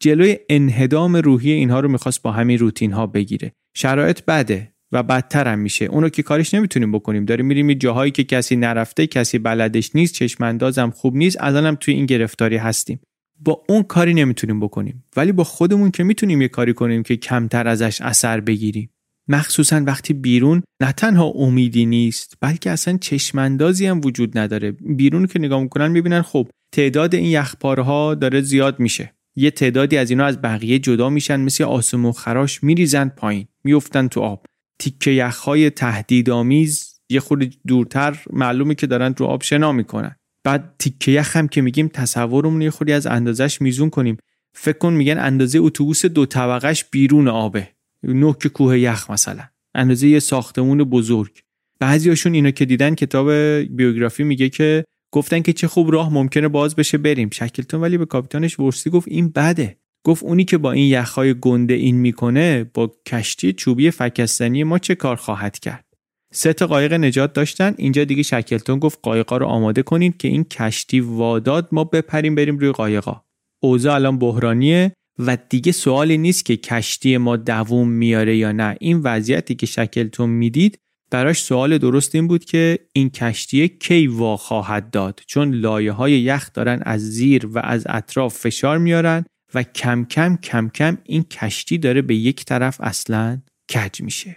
جلوی 0.00 0.38
انهدام 0.48 1.16
روحی 1.16 1.50
اینها 1.50 1.80
رو 1.80 1.88
می‌خواست 1.88 2.22
با 2.22 2.32
همین 2.32 2.58
روتین 2.58 2.92
ها 2.92 3.06
بگیره. 3.06 3.52
شرایط 3.74 4.24
بده 4.24 4.72
و 4.92 5.02
بدتر 5.02 5.48
هم 5.48 5.58
میشه. 5.58 5.84
اونو 5.84 6.08
که 6.08 6.22
کارش 6.22 6.54
نمی‌تونیم 6.54 6.92
بکنیم. 6.92 7.24
داریم 7.24 7.46
میریم 7.46 7.72
جاهایی 7.72 8.12
که 8.12 8.24
کسی 8.24 8.56
نرفته 8.56 9.06
کسی 9.06 9.38
بلدش 9.38 9.96
نیست 9.96 10.14
چشماندازم 10.14 10.90
خوب 10.90 11.16
نیست 11.16 11.36
الانم 11.40 11.74
توی 11.74 11.94
این 11.94 12.06
گرفتاری 12.06 12.56
هستیم. 12.56 13.00
با 13.40 13.62
اون 13.68 13.82
کاری 13.82 14.14
نمی‌تونیم 14.14 14.60
بکنیم. 14.60 15.04
ولی 15.16 15.32
با 15.32 15.44
خودمون 15.44 15.90
که 15.90 16.04
می‌تونیم 16.04 16.42
یه 16.42 16.48
کاری 16.48 16.74
کنیم 16.74 17.02
که 17.02 17.16
کمتر 17.16 17.68
ازش 17.68 18.00
اثر 18.00 18.40
بگیریم. 18.40 18.90
مخصوصا 19.28 19.82
وقتی 19.86 20.14
بیرون 20.14 20.62
نه 20.82 20.92
تنها 20.92 21.24
امیدی 21.24 21.86
نیست 21.86 22.34
بلکه 22.40 22.70
اصلا 22.70 22.98
چشماندازی 22.98 23.86
هم 23.86 24.00
وجود 24.04 24.38
نداره. 24.38 24.70
بیرون 24.70 25.26
که 25.26 25.38
نگاه 25.38 25.62
می‌کنن 25.62 25.88
می‌بینن 25.88 26.22
خب 26.22 26.48
تعداد 26.72 27.14
این 27.14 27.24
یخپارها 27.24 28.14
داره 28.14 28.40
زیاد 28.40 28.80
میشه. 28.80 29.14
یه 29.36 29.50
تعدادی 29.50 29.96
از 29.96 30.10
اینا 30.10 30.24
از 30.24 30.42
بقیه 30.42 30.78
جدا 30.78 31.10
میشن 31.10 31.40
مثل 31.40 31.64
آسمو 31.64 32.12
خراش 32.12 32.62
میریزن 32.62 33.08
پایین 33.08 33.46
میفتن 33.64 34.08
تو 34.08 34.20
آب. 34.20 34.46
تیکه 34.78 35.10
یخهای 35.10 35.70
تهدیدآمیز 35.70 37.00
یه 37.10 37.20
خود 37.20 37.54
دورتر 37.66 38.18
معلومه 38.32 38.74
که 38.74 38.86
دارن 38.86 39.14
رو 39.18 39.26
آب 39.26 39.42
شنا 39.42 39.72
می‌کنن. 39.72 40.16
بعد 40.44 40.74
تیکه 40.78 41.12
یخ 41.12 41.36
هم 41.36 41.48
که 41.48 41.60
میگیم 41.60 41.88
تصورمون 41.88 42.62
یه 42.62 42.70
خودی 42.70 42.92
از 42.92 43.06
اندازش 43.06 43.60
میزون 43.60 43.90
کنیم. 43.90 44.16
فکر 44.56 44.78
کن 44.78 44.92
میگن 44.92 45.18
اندازه 45.18 45.58
اتوبوس 45.58 46.06
دو 46.06 46.26
طبقش 46.26 46.84
بیرون 46.84 47.28
آبه. 47.28 47.73
نوک 48.04 48.46
کوه 48.46 48.78
یخ 48.78 49.10
مثلا. 49.10 49.42
اندازه 49.74 50.08
یه 50.08 50.18
ساختمون 50.18 50.84
بزرگ. 50.84 51.40
بعضیاشون 51.80 52.34
اینا 52.34 52.50
که 52.50 52.64
دیدن 52.64 52.94
کتاب 52.94 53.32
بیوگرافی 53.60 54.24
میگه 54.24 54.48
که 54.48 54.84
گفتن 55.12 55.40
که 55.40 55.52
چه 55.52 55.68
خوب 55.68 55.92
راه 55.92 56.12
ممکنه 56.12 56.48
باز 56.48 56.76
بشه 56.76 56.98
بریم. 56.98 57.30
شکلتون 57.32 57.80
ولی 57.80 57.98
به 57.98 58.06
کاپیتانش 58.06 58.60
ورسی 58.60 58.90
گفت 58.90 59.08
این 59.08 59.28
بده. 59.28 59.76
گفت 60.06 60.22
اونی 60.22 60.44
که 60.44 60.58
با 60.58 60.72
این 60.72 60.88
یخهای 60.88 61.34
گنده 61.40 61.74
این 61.74 61.96
می‌کنه 61.96 62.70
با 62.74 62.92
کشتی 63.06 63.52
چوبی 63.52 63.90
فکستنی 63.90 64.64
ما 64.64 64.78
چه 64.78 64.94
کار 64.94 65.16
خواهد 65.16 65.58
کرد؟ 65.58 65.84
سه 66.32 66.52
تا 66.52 66.66
قایق 66.66 66.92
نجات 66.92 67.32
داشتن. 67.32 67.74
اینجا 67.78 68.04
دیگه 68.04 68.22
شکلتون 68.22 68.78
گفت 68.78 68.98
قایقا 69.02 69.36
رو 69.36 69.46
آماده 69.46 69.82
کنید 69.82 70.16
که 70.16 70.28
این 70.28 70.44
کشتی 70.44 71.00
واداد 71.00 71.68
ما 71.72 71.84
بپریم 71.84 72.34
بریم 72.34 72.58
روی 72.58 72.72
قایقا 72.72 73.22
اوضاع 73.62 73.94
الان 73.94 74.18
بحرانیه. 74.18 74.92
و 75.18 75.38
دیگه 75.48 75.72
سوالی 75.72 76.18
نیست 76.18 76.44
که 76.44 76.56
کشتی 76.56 77.16
ما 77.16 77.36
دووم 77.36 77.88
میاره 77.88 78.36
یا 78.36 78.52
نه. 78.52 78.76
این 78.80 79.00
وضعیتی 79.00 79.54
که 79.54 79.66
شکلتون 79.66 80.30
می‌دید 80.30 80.78
براش 81.10 81.42
سوال 81.42 81.78
درست 81.78 82.14
این 82.14 82.28
بود 82.28 82.44
که 82.44 82.78
این 82.92 83.10
کشتی 83.10 83.68
کی 83.68 84.06
وا 84.06 84.36
خواهد 84.36 84.90
داد؟ 84.90 85.20
چون 85.26 85.54
لایه 85.54 85.92
های 85.92 86.12
یخ 86.12 86.50
دارن 86.54 86.82
از 86.86 87.00
زیر 87.00 87.46
و 87.46 87.58
از 87.58 87.86
اطراف 87.88 88.38
فشار 88.38 88.78
میارن 88.78 89.24
و 89.54 89.62
کم 89.62 90.04
کم 90.04 90.36
کم 90.36 90.68
کم 90.68 90.98
این 91.04 91.22
کشتی 91.22 91.78
داره 91.78 92.02
به 92.02 92.14
یک 92.14 92.44
طرف 92.44 92.80
اصلا 92.80 93.42
کج 93.74 94.02
میشه. 94.02 94.36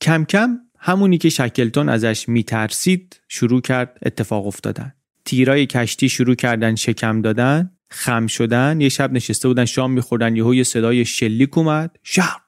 کم 0.00 0.24
کم 0.24 0.58
همونی 0.78 1.18
که 1.18 1.28
شکلتون 1.28 1.88
ازش 1.88 2.28
میترسید 2.28 3.20
شروع 3.28 3.60
کرد 3.60 3.98
اتفاق 4.06 4.46
افتادن. 4.46 4.92
تیرای 5.24 5.66
کشتی 5.66 6.08
شروع 6.08 6.34
کردن 6.34 6.74
شکم 6.74 7.22
دادن. 7.22 7.70
خم 7.90 8.26
شدن 8.26 8.80
یه 8.80 8.88
شب 8.88 9.12
نشسته 9.12 9.48
بودن 9.48 9.64
شام 9.64 9.92
میخوردن 9.92 10.36
یهو 10.36 10.54
یه 10.54 10.62
صدای 10.62 11.04
شلیک 11.04 11.58
اومد 11.58 11.96
شق! 12.02 12.40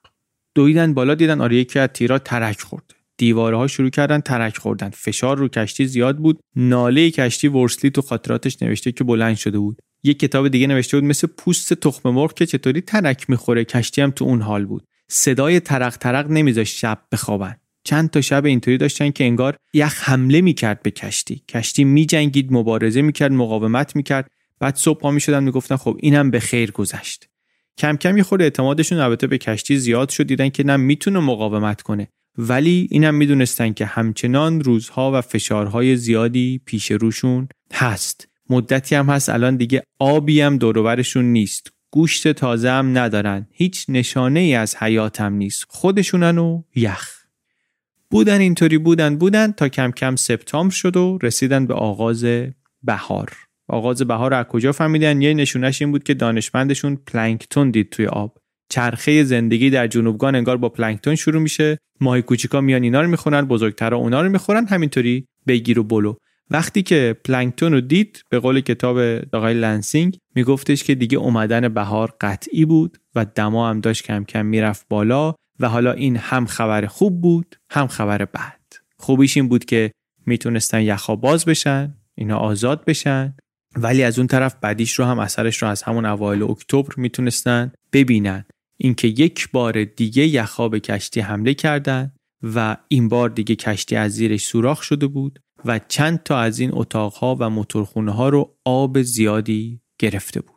دویدن 0.54 0.94
بالا 0.94 1.14
دیدن 1.14 1.40
آره 1.40 1.56
یکی 1.56 1.78
از 1.78 1.88
تیرا 1.88 2.18
ترک 2.18 2.60
خورد. 2.60 2.94
دیوارها 3.16 3.66
شروع 3.66 3.90
کردن 3.90 4.20
ترک 4.20 4.56
خوردن. 4.58 4.90
فشار 4.90 5.38
رو 5.38 5.48
کشتی 5.48 5.86
زیاد 5.86 6.18
بود. 6.18 6.40
ناله 6.56 7.10
کشتی 7.10 7.48
ورسلی 7.48 7.90
تو 7.90 8.02
خاطراتش 8.02 8.62
نوشته 8.62 8.92
که 8.92 9.04
بلند 9.04 9.36
شده 9.36 9.58
بود. 9.58 9.78
یه 10.02 10.14
کتاب 10.14 10.48
دیگه 10.48 10.66
نوشته 10.66 10.96
بود 10.96 11.08
مثل 11.08 11.26
پوست 11.26 11.74
تخم 11.74 12.10
مرغ 12.10 12.34
که 12.34 12.46
چطوری 12.46 12.80
ترک 12.80 13.30
می‌خوره. 13.30 13.64
کشتی 13.64 14.02
هم 14.02 14.10
تو 14.10 14.24
اون 14.24 14.42
حال 14.42 14.66
بود. 14.66 14.84
صدای 15.08 15.60
ترق 15.60 15.96
ترق 15.96 16.30
نمیذاشت 16.30 16.78
شب 16.78 16.98
بخوابن. 17.12 17.56
چند 17.84 18.10
تا 18.10 18.20
شب 18.20 18.44
اینطوری 18.44 18.78
داشتن 18.78 19.10
که 19.10 19.24
انگار 19.24 19.56
یخ 19.74 20.08
حمله 20.08 20.40
می‌کرد 20.40 20.82
به 20.82 20.90
کشتی. 20.90 21.42
کشتی 21.48 21.84
میجنگید 21.84 22.52
مبارزه 22.52 23.02
می‌کرد 23.02 23.32
مقاومت 23.32 23.96
می‌کرد. 23.96 24.30
بعد 24.62 24.76
صبح 24.76 25.00
پا 25.00 25.10
می‌شدن 25.10 25.44
می‌گفتن 25.44 25.76
خب 25.76 25.96
اینم 26.00 26.30
به 26.30 26.40
خیر 26.40 26.70
گذشت. 26.70 27.28
کم 27.78 27.96
کم 27.96 28.16
یه 28.16 28.22
خود 28.22 28.42
اعتمادشون 28.42 28.98
البته 28.98 29.26
به 29.26 29.38
کشتی 29.38 29.76
زیاد 29.76 30.08
شد 30.08 30.26
دیدن 30.26 30.48
که 30.48 30.64
نه 30.64 30.76
می‌تونه 30.76 31.20
مقاومت 31.20 31.82
کنه. 31.82 32.08
ولی 32.38 32.88
اینم 32.90 33.14
می‌دونستن 33.14 33.72
که 33.72 33.86
همچنان 33.86 34.60
روزها 34.60 35.12
و 35.14 35.20
فشارهای 35.20 35.96
زیادی 35.96 36.60
پیش 36.64 36.90
روشون 36.90 37.48
هست. 37.72 38.28
مدتی 38.50 38.94
هم 38.94 39.06
هست 39.06 39.28
الان 39.28 39.56
دیگه 39.56 39.82
آبی 39.98 40.40
هم 40.40 40.58
دوروبرشون 40.58 41.24
نیست. 41.24 41.72
گوشت 41.90 42.32
تازه 42.32 42.70
هم 42.70 42.98
ندارن. 42.98 43.46
هیچ 43.52 43.86
نشانه 43.88 44.40
ای 44.40 44.54
از 44.54 44.76
حیات 44.76 45.20
هم 45.20 45.32
نیست. 45.32 45.64
خودشونن 45.68 46.38
و 46.38 46.62
یخ. 46.74 47.08
بودن 48.10 48.40
اینطوری 48.40 48.78
بودن 48.78 49.16
بودن 49.16 49.52
تا 49.52 49.68
کم 49.68 49.90
کم 49.90 50.16
سپتامبر 50.16 50.74
شد 50.74 50.96
و 50.96 51.18
رسیدن 51.22 51.66
به 51.66 51.74
آغاز 51.74 52.24
بهار. 52.82 53.32
آغاز 53.72 54.02
بهار 54.02 54.34
از 54.34 54.46
کجا 54.46 54.72
فهمیدن؟ 54.72 55.22
یه 55.22 55.34
نشونش 55.34 55.82
این 55.82 55.90
بود 55.90 56.02
که 56.02 56.14
دانشمندشون 56.14 56.98
پلانکتون 57.06 57.70
دید 57.70 57.90
توی 57.90 58.06
آب. 58.06 58.38
چرخه 58.68 59.24
زندگی 59.24 59.70
در 59.70 59.86
جنوبگان 59.86 60.34
انگار 60.34 60.56
با 60.56 60.68
پلانکتون 60.68 61.14
شروع 61.14 61.42
میشه. 61.42 61.78
ماهی 62.00 62.22
کوچیکا 62.22 62.60
میان 62.60 62.82
اینا 62.82 63.00
رو 63.00 63.08
می‌خورن 63.08 63.42
بزرگترها 63.42 63.98
اونا 63.98 64.22
رو 64.22 64.28
می‌خورن 64.28 64.66
همینطوری 64.66 65.26
بگیر 65.46 65.78
و 65.78 65.84
برو. 65.84 66.14
وقتی 66.50 66.82
که 66.82 67.16
پلانکتون 67.24 67.72
رو 67.72 67.80
دید 67.80 68.22
به 68.30 68.38
قول 68.38 68.60
کتاب 68.60 68.98
آقای 69.32 69.54
لنسینگ 69.54 70.18
میگفتش 70.34 70.84
که 70.84 70.94
دیگه 70.94 71.18
اومدن 71.18 71.68
بهار 71.68 72.14
قطعی 72.20 72.64
بود 72.64 72.98
و 73.14 73.24
دما 73.24 73.70
هم 73.70 73.80
داشت 73.80 74.04
کم 74.04 74.24
کم 74.24 74.46
می‌رفت 74.46 74.86
بالا 74.88 75.34
و 75.60 75.68
حالا 75.68 75.92
این 75.92 76.16
هم 76.16 76.46
خبر 76.46 76.86
خوب 76.86 77.20
بود 77.20 77.56
هم 77.70 77.86
خبر 77.86 78.24
بد. 78.24 78.60
خوبیش 78.98 79.36
این 79.36 79.48
بود 79.48 79.64
که 79.64 79.90
می‌تونستن 80.26 80.82
یخا 80.82 81.16
باز 81.16 81.44
بشن 81.44 81.94
اینا 82.14 82.36
آزاد 82.36 82.84
بشن 82.84 83.34
ولی 83.76 84.02
از 84.02 84.18
اون 84.18 84.26
طرف 84.26 84.54
بعدیش 84.60 84.92
رو 84.92 85.04
هم 85.04 85.18
اثرش 85.18 85.62
رو 85.62 85.68
از 85.68 85.82
همون 85.82 86.06
اوایل 86.06 86.42
اکتبر 86.42 86.94
می‌تونستن 86.96 87.72
ببینن 87.92 88.44
اینکه 88.76 89.08
یک 89.08 89.50
بار 89.50 89.84
دیگه 89.84 90.26
یخا 90.26 90.68
به 90.68 90.80
کشتی 90.80 91.20
حمله 91.20 91.54
کردن 91.54 92.12
و 92.42 92.76
این 92.88 93.08
بار 93.08 93.28
دیگه 93.28 93.56
کشتی 93.56 93.96
از 93.96 94.12
زیرش 94.12 94.44
سوراخ 94.44 94.82
شده 94.82 95.06
بود 95.06 95.38
و 95.64 95.80
چند 95.88 96.22
تا 96.22 96.38
از 96.38 96.58
این 96.58 96.70
اتاقها 96.72 97.36
و 97.40 97.50
موتورخونه 97.50 98.12
ها 98.12 98.28
رو 98.28 98.56
آب 98.64 99.02
زیادی 99.02 99.80
گرفته 99.98 100.40
بود. 100.40 100.52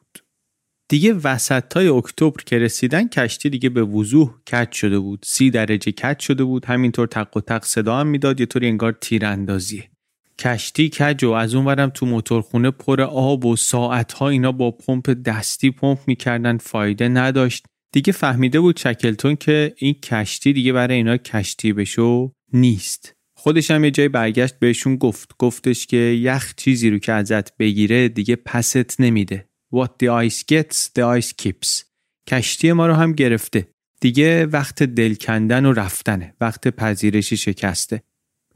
دیگه 0.90 1.14
وسط 1.24 1.74
های 1.74 1.88
اکتبر 1.88 2.44
که 2.46 2.60
رسیدن 2.60 3.08
کشتی 3.08 3.50
دیگه 3.50 3.70
به 3.70 3.84
وضوح 3.84 4.34
کج 4.52 4.72
شده 4.72 5.00
بود. 5.00 5.26
سی 5.28 5.50
درجه 5.50 5.92
کج 5.92 6.20
شده 6.20 6.44
بود. 6.44 6.66
همینطور 6.66 7.08
تق 7.08 7.38
و 7.38 7.42
تق 7.42 7.64
صدا 7.64 7.98
هم 7.98 8.08
می‌داد 8.08 8.40
یه 8.40 8.46
طوری 8.46 8.68
انگار 8.68 8.92
تیراندازیه. 8.92 9.90
کشتی 10.40 10.90
کج 10.90 11.24
و 11.24 11.32
از 11.32 11.56
اون 11.56 11.66
ورم 11.66 11.90
تو 11.90 12.06
موتورخونه 12.06 12.72
پر 12.72 13.02
آب 13.02 13.46
و 13.46 13.56
ساعت 13.56 14.14
ها 14.14 14.30
اینا 14.30 14.52
با 14.52 14.72
پمپ 14.72 15.10
دستی 15.10 15.72
پمپ 15.72 16.00
می‌کردن 16.08 16.58
فایده 16.58 17.08
نداشت. 17.08 17.66
دیگه 17.94 18.14
فهمیده 18.14 18.60
بود 18.60 18.76
چکلتون 18.76 19.36
که 19.36 19.74
این 19.78 19.94
کشتی 19.94 20.54
دیگه 20.54 20.74
برای 20.74 20.96
اینا 20.96 21.18
کشتی 21.18 21.74
بشو 21.74 22.32
نیست. 22.54 23.14
خودش 23.38 23.72
هم 23.72 23.84
یه 23.84 23.92
جای 23.92 24.10
برگشت 24.10 24.60
بهشون 24.60 24.96
گفت. 24.96 25.32
گفتش 25.40 25.88
که 25.88 25.98
یخ 25.98 26.54
چیزی 26.56 26.90
رو 26.90 27.00
که 27.00 27.12
ازت 27.12 27.58
بگیره 27.58 28.10
دیگه 28.10 28.36
پست 28.36 29.02
نمیده. 29.02 29.50
What 29.76 29.90
the 30.04 30.30
ice 30.30 30.40
gets 30.40 30.76
the 30.76 31.22
ice 31.22 31.32
keeps. 31.42 31.84
کشتی 32.28 32.72
ما 32.72 32.88
رو 32.88 32.94
هم 32.94 33.14
گرفته. 33.14 33.68
دیگه 34.02 34.46
وقت 34.46 34.84
دل 34.84 35.16
کندن 35.16 35.66
و 35.66 35.74
رفتنه. 35.74 36.36
وقت 36.42 36.68
پذیرشی 36.68 37.38
شکسته. 37.38 38.02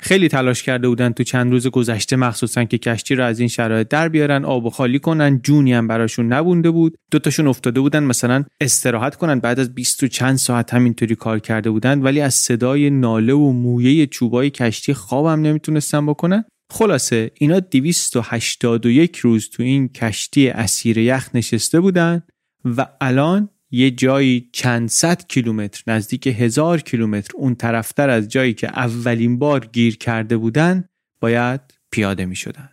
خیلی 0.02 0.28
تلاش 0.28 0.64
کرده 0.64 0.88
بودن 0.88 1.12
تو 1.12 1.24
چند 1.24 1.52
روز 1.52 1.68
گذشته 1.68 2.16
مخصوصا 2.16 2.64
که 2.64 2.78
کشتی 2.78 3.16
رو 3.16 3.24
از 3.24 3.39
این 3.39 3.47
شرایط 3.47 3.88
در 3.88 4.10
بیارن 4.10 4.45
آب 4.45 4.66
و 4.66 4.70
خالی 4.70 5.00
کنن. 5.00 5.39
جونی 5.43 5.74
هم 5.74 5.88
براشون 5.88 6.34
نبونده 6.34 6.72
بود. 6.72 6.97
دوتاشون 7.12 7.47
افتاده 7.47 7.80
بودن 7.80 8.04
مثلا 8.04 8.43
استراحت 8.62 9.16
کنن. 9.16 9.39
بعد 9.39 9.60
از 9.60 9.76
20 9.76 10.04
و 10.04 10.08
چند 10.08 10.36
ساعت 10.36 10.74
همینطوری 10.74 11.16
کار 11.16 11.39
کرده 11.39 11.70
بودن 11.70 12.02
ولی 12.02 12.22
از 12.22 12.34
صدای 12.34 12.89
ناله 12.89 13.34
و 13.34 13.52
مویه 13.52 14.08
چوبای 14.08 14.50
کشتی 14.50 14.93
خوابم 14.93 15.41
نمی‌تونستن 15.41 16.06
بکنن. 16.06 16.45
خلاصه 16.72 17.32
اینا 17.34 17.60
281 17.60 19.18
روز 19.18 19.50
تو 19.50 19.64
این 19.64 19.88
کشتی 19.88 20.50
اسیر 20.50 20.97
یخ 20.97 21.30
نشسته 21.34 21.80
بودن 21.80 22.24
و 22.66 22.88
الان 23.02 23.50
یه 23.72 23.91
جایی 23.91 24.49
چند 24.53 24.89
صد 24.89 25.28
کیلومتر 25.28 25.84
نزدیک 25.88 26.28
هزار 26.28 26.82
کیلومتر 26.82 27.32
اون 27.36 27.55
طرفتر 27.55 28.09
از 28.09 28.28
جایی 28.28 28.53
که 28.53 28.67
اولین 28.67 29.39
بار 29.39 29.65
گیر 29.65 29.97
کرده 29.97 30.38
بودن 30.38 30.84
باید 31.20 31.61
پیاده 31.91 32.26
می 32.26 32.36
شدن. 32.36 32.70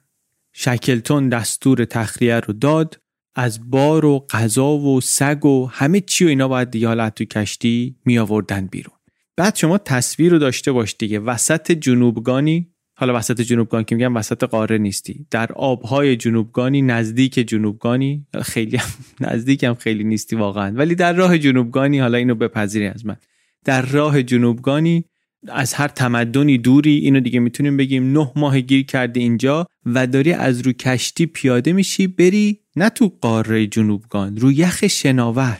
شکلتون 0.52 1.28
دستور 1.28 1.84
تخلیه 1.84 2.40
رو 2.40 2.54
داد 2.54 3.00
از 3.34 3.70
بار 3.70 4.04
و 4.04 4.26
غذا 4.30 4.72
و 4.72 5.00
سگ 5.00 5.44
و 5.44 5.66
همه 5.66 6.00
چی 6.00 6.24
و 6.24 6.28
اینا 6.28 6.48
باید 6.48 6.70
دیگه 6.70 6.86
حالا 6.86 7.10
تو 7.10 7.24
کشتی 7.24 7.96
می 8.04 8.18
آوردن 8.18 8.66
بیرون. 8.66 8.96
بعد 9.36 9.56
شما 9.56 9.78
تصویر 9.78 10.32
رو 10.32 10.38
داشته 10.38 10.72
باش 10.72 10.96
دیگه 10.98 11.18
وسط 11.18 11.72
جنوبگانی 11.72 12.72
حالا 12.98 13.18
وسط 13.18 13.40
جنوبگان 13.40 13.84
که 13.84 13.94
میگم 13.94 14.16
وسط 14.16 14.44
قاره 14.44 14.78
نیستی. 14.78 15.26
در 15.30 15.52
آبهای 15.52 16.16
جنوبگانی 16.16 16.82
نزدیک 16.82 17.34
جنوبگانی 17.34 18.26
خیلی 18.42 18.76
هم 18.76 18.88
نزدیک 19.30 19.64
هم 19.64 19.74
خیلی 19.74 20.04
نیستی 20.04 20.36
واقعا. 20.36 20.72
ولی 20.76 20.94
در 20.94 21.12
راه 21.12 21.38
جنوبگانی 21.38 21.98
حالا 21.98 22.18
اینو 22.18 22.34
بپذیری 22.34 22.86
از 22.86 23.06
من. 23.06 23.16
در 23.64 23.82
راه 23.82 24.22
جنوبگانی 24.22 25.04
از 25.48 25.74
هر 25.74 25.88
تمدنی 25.88 26.58
دوری 26.58 26.96
اینو 26.96 27.20
دیگه 27.20 27.40
می‌تونیم 27.40 27.76
بگیم 27.76 28.12
نه 28.12 28.32
ماه 28.36 28.60
گیر 28.60 28.84
کرده 28.84 29.20
اینجا 29.20 29.66
و 29.86 30.06
داری 30.06 30.32
از 30.32 30.60
رو 30.60 30.72
کشتی 30.72 31.26
پیاده 31.26 31.72
میشی 31.72 32.06
بری 32.06 32.60
نه 32.76 32.88
تو 32.88 33.12
قاره 33.20 33.66
جنوبگان 33.66 34.36
رو 34.36 34.52
یخ 34.52 34.86
شناور. 34.86 35.58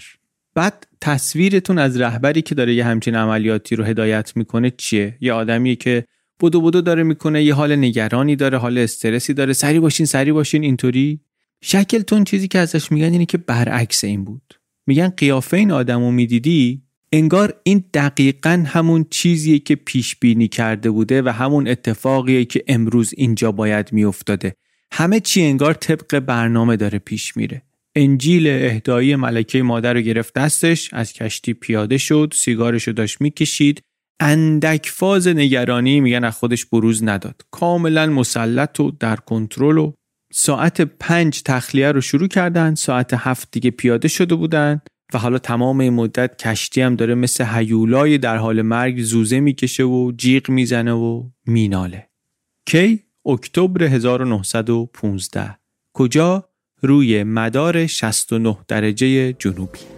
بعد 0.55 0.87
تصویرتون 1.01 1.79
از 1.79 2.01
رهبری 2.01 2.43
که 2.43 2.55
داره 2.55 2.75
یه 2.75 2.85
همچین 2.85 3.15
عملیاتی 3.15 3.77
رو 3.77 3.85
هدایت 3.85 4.37
می‌کنه 4.37 4.71
چیه؟ 4.71 5.17
یه 5.21 5.33
آدمیه 5.33 5.77
که 5.77 6.05
بدو 6.41 6.61
بدو 6.61 6.81
داره 6.81 7.03
می‌کنه 7.03 7.45
یه 7.45 7.55
حال 7.55 7.77
نگرانی 7.77 8.37
داره 8.37 8.59
حال 8.59 8.79
استرسی 8.79 9.35
داره. 9.35 9.53
سری 9.53 9.81
باشین 9.81 10.07
سری 10.07 10.33
باشین 10.33 10.63
اینطوری. 10.63 11.21
شکلتون 11.63 12.25
چیزی 12.25 12.49
که 12.49 12.59
ازش 12.59 12.93
میگن 12.93 13.13
اینه 13.13 13.27
که 13.27 13.39
برعکس 13.39 14.05
این 14.05 14.25
بود. 14.25 14.55
میگن 14.87 15.09
قیافه 15.09 15.57
این 15.57 15.71
آدمو 15.71 16.11
می‌دیدی 16.11 16.83
انگار 17.13 17.55
این 17.63 17.85
دقیقا 17.95 18.65
همون 18.67 19.07
چیزیه 19.11 19.59
که 19.59 19.75
پیش 19.75 20.17
بینی 20.17 20.49
کرده 20.49 20.91
بوده 20.91 21.23
و 21.23 21.29
همون 21.29 21.69
اتفاقیه 21.69 22.45
که 22.45 22.65
امروز 22.69 23.15
اینجا 23.17 23.53
باید 23.53 23.93
میافتاده. 23.93 24.55
همه 24.93 25.21
چی 25.21 25.43
انگار 25.43 25.75
طبق 25.75 26.19
برنامه 26.19 26.77
داره 26.77 26.99
پیش 26.99 27.37
میره. 27.37 27.63
انجیل 27.95 28.47
اهدایی 28.47 29.17
ملکه 29.17 29.63
مادر 29.63 29.95
رو 29.95 30.01
گرفت 30.01 30.35
دستش 30.35 30.95
از 30.95 31.13
کشتی 31.13 31.55
پیاده 31.55 31.99
شد 31.99 32.33
سیگارش 32.37 32.83
رو 32.83 32.93
داشت 32.93 33.21
می‌کشید. 33.21 33.81
اندک 34.21 34.89
فاز 34.89 35.29
نگرانی 35.29 36.01
میگن 36.01 36.25
از 36.25 36.37
خودش 36.37 36.65
بروز 36.67 37.05
نداد. 37.05 37.43
کاملا 37.51 38.07
مسلط 38.07 38.81
و 38.81 38.91
در 38.91 39.17
کنترل 39.17 39.79
و 39.79 39.93
ساعت 40.33 40.81
پنج 40.81 41.43
تخلیه 41.43 41.93
رو 41.93 42.01
شروع 42.01 42.29
کردن. 42.29 42.75
ساعت 42.75 43.15
هفت 43.15 43.49
دیگه 43.53 43.71
پیاده 43.71 44.09
شده 44.09 44.35
بودن 44.35 44.81
و 45.15 45.19
حالا 45.19 45.39
تمام 45.39 45.81
این 45.81 45.93
مدت 45.93 46.37
کشتی 46.39 46.81
هم 46.81 46.97
داره 46.97 47.15
مثل 47.15 47.45
هیولای 47.45 48.19
در 48.19 48.37
حال 48.37 48.63
مرگ 48.63 49.03
زوزه 49.03 49.41
می‌کشه 49.41 49.85
و 49.85 50.13
جیغ 50.17 50.51
می‌زنه 50.51 50.93
و 50.93 51.29
میناله. 51.47 52.09
کی؟ 52.67 53.03
اکتبر 53.27 53.83
1915 53.85 55.59
کجا؟ 55.95 56.49
روی 56.83 57.25
مدار 57.25 57.87
69 57.87 58.57
درجه 58.69 59.33
جنوبی. 59.33 59.96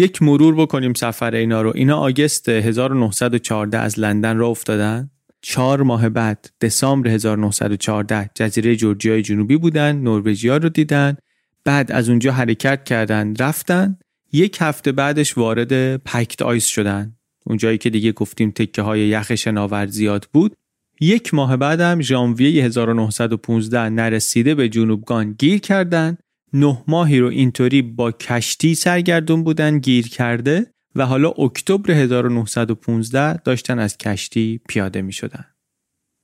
یک 0.00 0.22
مرور 0.22 0.54
بکنیم 0.54 0.94
سفر 0.94 1.34
اینا 1.34 1.62
رو. 1.62 1.72
اینا 1.74 1.96
آگست 1.96 2.48
1914 2.48 3.78
از 3.78 3.98
لندن 3.98 4.36
را 4.36 4.48
افتادن. 4.48 5.10
چهار 5.42 5.82
ماه 5.82 6.08
بعد 6.08 6.50
دسامبر 6.60 7.08
1914 7.10 8.30
جزیره 8.34 8.76
جورجیای 8.76 9.22
جنوبی 9.22 9.56
بودن 9.56 9.96
نروژیا 9.96 10.56
رو 10.56 10.68
دیدن. 10.68 11.16
بعد 11.64 11.92
از 11.92 12.08
اونجا 12.08 12.32
حرکت 12.32 12.84
کردن 12.84 13.36
رفتن. 13.36 13.98
یک 14.32 14.58
هفته 14.60 14.92
بعدش 14.92 15.38
وارد 15.38 15.96
پکت 15.96 16.42
آیس 16.42 16.66
شدن. 16.66 17.16
اونجایی 17.46 17.78
که 17.78 17.90
دیگه 17.90 18.12
گفتیم 18.12 18.50
تکه 18.50 18.82
های 18.82 19.00
یخ 19.00 19.34
شناور 19.34 19.86
زیاد 19.86 20.28
بود. 20.32 20.56
یک 21.00 21.34
ماه 21.34 21.56
بعدم 21.56 22.00
ژانویه 22.00 22.64
1915 22.64 23.88
نرسیده 23.88 24.54
به 24.54 24.68
جنوبگان 24.68 25.32
گیر 25.38 25.58
کردن. 25.58 26.16
نه 26.52 26.84
ماهی 26.88 27.18
رو 27.18 27.28
اینطوری 27.28 27.82
با 27.82 28.12
کشتی 28.12 28.74
سرگردون 28.74 29.44
بودن 29.44 29.78
گیر 29.78 30.08
کرده 30.08 30.66
و 30.94 31.06
حالا 31.06 31.28
اکتبر 31.28 31.90
1915 31.90 33.36
داشتن 33.36 33.78
از 33.78 33.98
کشتی 33.98 34.60
پیاده 34.68 35.02
می 35.02 35.12
شدن. 35.12 35.44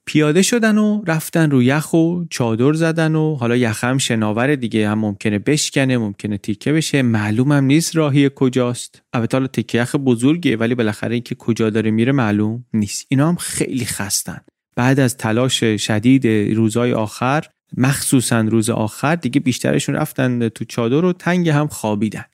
پیاده 0.08 0.42
شدن 0.42 0.78
و 0.78 1.02
رفتن 1.06 1.50
رو 1.50 1.62
یخ 1.62 1.94
و 1.94 2.24
چادر 2.30 2.72
زدن 2.72 3.14
و 3.14 3.34
حالا 3.34 3.56
یخ 3.56 3.84
هم 3.84 3.98
شناور 3.98 4.54
دیگه 4.54 4.88
هم 4.88 4.98
ممکنه 4.98 5.38
بشکنه 5.38 5.98
ممکنه 5.98 6.38
تیکه 6.38 6.72
بشه 6.72 7.02
معلومم 7.02 7.64
نیست 7.64 7.96
راهی 7.96 8.30
کجاست. 8.34 9.02
البته 9.12 9.36
حالا 9.36 9.46
تیکه 9.46 9.78
یخ 9.78 9.96
بزرگه 9.96 10.56
ولی 10.56 10.74
بالاخره 10.74 11.14
اینکه 11.14 11.34
کجا 11.34 11.70
داره 11.70 11.90
میره 11.90 12.12
معلوم 12.12 12.64
نیست. 12.72 13.06
اینا 13.08 13.28
هم 13.28 13.36
خیلی 13.36 13.84
خستن. 13.84 14.40
بعد 14.76 15.00
از 15.00 15.16
تلاش 15.16 15.64
شدید 15.64 16.26
روزهای 16.56 16.92
آخر 16.92 17.44
مخصوصا 17.76 18.40
روز 18.40 18.70
آخر 18.70 19.14
دیگه 19.14 19.40
بیشترشون 19.40 19.94
رفتن 19.94 20.48
تو 20.48 20.64
چادر 20.64 21.04
و 21.04 21.12
تنگ 21.12 21.48
هم 21.48 21.66
خوابیدن. 21.66 22.24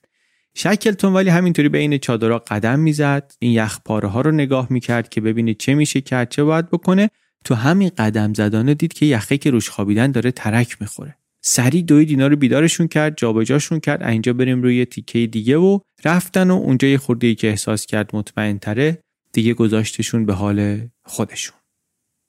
شکلتون 0.55 1.13
ولی 1.13 1.29
همینطوری 1.29 1.69
بین 1.69 1.97
چادرها 1.97 2.37
قدم 2.37 2.79
می‌زد. 2.79 3.33
این 3.39 3.51
یخ 3.51 3.79
پاره 3.85 4.07
ها 4.07 4.21
رو 4.21 4.31
نگاه 4.31 4.67
می‌کرد 4.69 5.09
که 5.09 5.21
ببینه 5.21 5.53
چه 5.53 5.73
میشه 5.73 6.01
کرد 6.01 6.29
چه 6.29 6.43
باید 6.43 6.69
بکنه. 6.69 7.09
تو 7.45 7.55
همین 7.55 7.91
قدم 7.97 8.33
زدانه 8.33 8.73
دید 8.73 8.93
که 8.93 9.05
یخه 9.05 9.37
که 9.37 9.51
روش 9.51 9.69
خوابیدن 9.69 10.11
داره 10.11 10.31
ترک 10.31 10.77
می‌خوره. 10.81 11.15
سریع 11.41 11.81
دوید 11.81 12.09
اینا 12.09 12.27
رو 12.27 12.35
بیدارشون 12.35 12.87
کرد 12.87 13.17
جابجاشون 13.17 13.79
کرد. 13.79 14.03
اینجا 14.03 14.33
بریم 14.33 14.61
روی 14.61 14.85
تیکه 14.85 15.27
دیگه 15.27 15.57
و 15.57 15.79
رفتن 16.05 16.51
و 16.51 16.53
اونجا 16.53 16.87
یه 16.87 16.97
خورده 16.97 17.35
که 17.35 17.49
احساس 17.49 17.85
کرد 17.85 18.09
مطمئن 18.13 18.59
تره 18.59 19.03
دیگه 19.31 19.53
گذاشتشون 19.53 20.25
به 20.25 20.33
حال 20.33 20.87
خودشون. 21.03 21.57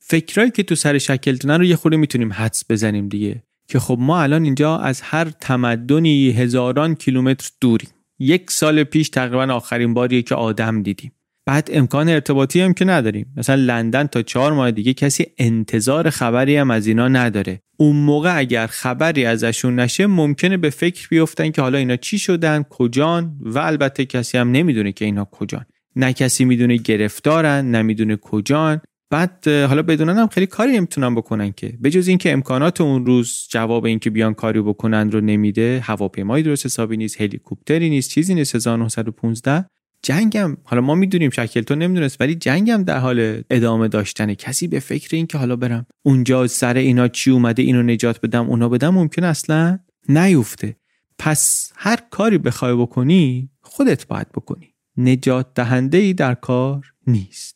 فکرایی 0.06 0.50
که 0.50 0.62
تو 0.62 0.74
سر 0.74 0.98
شکلتونن 0.98 1.58
رو 1.58 1.64
یه 1.64 1.76
خورده 1.76 1.96
می‌تونیم 1.96 2.32
حدس 2.32 2.64
بزنیم 2.70 3.08
دیگه. 3.08 3.42
که 3.68 3.78
خب 3.78 3.96
ما 4.00 4.22
الان 4.22 4.44
اینجا 4.44 4.78
از 4.78 5.00
هر 5.00 5.24
تمدنی 5.24 6.30
هزاران 6.30 6.94
کیلومتر 6.94 7.50
دوریم. 7.60 7.88
یک 8.18 8.50
سال 8.50 8.84
پیش 8.84 9.08
تقریبا 9.08 9.54
آخرین 9.54 9.94
باریه 9.94 10.22
که 10.22 10.34
آدم 10.34 10.82
دیدیم. 10.82 11.12
بعد 11.46 11.70
امکان 11.72 12.08
ارتباطی 12.08 12.60
هم 12.60 12.74
که 12.74 12.84
نداریم. 12.84 13.32
مثلا 13.36 13.54
لندن 13.54 14.06
تا 14.06 14.22
چهار 14.22 14.52
ماه 14.52 14.70
دیگه 14.70 14.94
کسی 14.94 15.26
انتظار 15.38 16.10
خبری 16.10 16.56
هم 16.56 16.70
از 16.70 16.86
اینا 16.86 17.08
نداره. 17.08 17.60
اون 17.76 17.96
موقع 17.96 18.38
اگر 18.38 18.66
خبری 18.66 19.24
ازشون 19.24 19.80
نشه 19.80 20.06
ممکنه 20.06 20.56
به 20.56 20.70
فکر 20.70 21.08
بیفتن 21.08 21.50
که 21.50 21.62
حالا 21.62 21.78
اینا 21.78 21.96
چی 21.96 22.18
شدن 22.18 22.62
کجان؟ 22.62 23.38
و 23.40 23.58
البته 23.58 24.04
کسی 24.04 24.38
هم 24.38 24.50
نمی‌دونه 24.50 24.92
که 24.92 25.04
اینا 25.04 25.24
کجان. 25.24 25.64
نه 25.96 26.12
کسی 26.12 26.44
می‌دونه 26.44 26.76
گرفتارن 26.76 27.70
نمی‌دونه 27.70 28.16
کجان. 28.16 28.80
بعد 29.14 29.48
حالا 29.48 29.82
بدونن 29.82 30.18
هم 30.18 30.26
خیلی 30.26 30.46
کاری 30.46 30.72
نمی‌تونن 30.72 31.14
بکنن 31.14 31.52
که. 31.52 31.78
بجز 31.84 32.08
اینکه 32.08 32.32
امکانات 32.32 32.80
اون 32.80 33.06
روز 33.06 33.46
جواب 33.50 33.84
اینکه 33.84 34.10
بیان 34.10 34.34
کاری 34.34 34.60
بکنن 34.60 35.10
رو 35.10 35.20
نمیده 35.20 35.80
هواپیمایی 35.84 36.44
درست 36.44 36.66
حسابی 36.66 36.96
نیست 36.96 37.20
هلیکوپتری 37.20 37.90
نیست 37.90 38.10
چیزی 38.10 38.34
نیست 38.34 38.54
1915 38.54 39.64
جنگم 40.02 40.56
حالا 40.64 40.82
ما 40.82 40.94
می‌دونیم 40.94 41.30
شکل 41.30 41.60
تو 41.60 41.74
نمی‌دونست 41.74 42.20
ولی 42.20 42.34
جنگم 42.34 42.84
در 42.84 42.98
حال 42.98 43.42
ادامه 43.50 43.88
داشتنه. 43.88 44.34
کسی 44.34 44.68
به 44.68 44.80
فکر 44.80 45.16
این 45.16 45.26
که 45.26 45.38
حالا 45.38 45.56
برم 45.56 45.86
اونجا 46.02 46.46
سر 46.46 46.76
اینا 46.76 47.08
چی 47.08 47.30
اومده 47.30 47.62
اینو 47.62 47.82
نجات 47.82 48.20
بدم 48.20 48.48
اونا 48.48 48.68
بدم 48.68 48.94
ممکن 48.94 49.24
اصلا 49.24 49.78
نیفته. 50.08 50.76
پس 51.18 51.72
هر 51.76 51.98
کاری 52.10 52.38
بخوای 52.38 52.74
بکنی 52.74 53.50
خودت 53.60 54.06
باید 54.06 54.28
بکنی. 54.32 54.74
نجات 54.96 55.46
دهنده 55.54 55.98
ای 55.98 56.12
در 56.12 56.34
کار 56.34 56.84
نیست. 57.06 57.53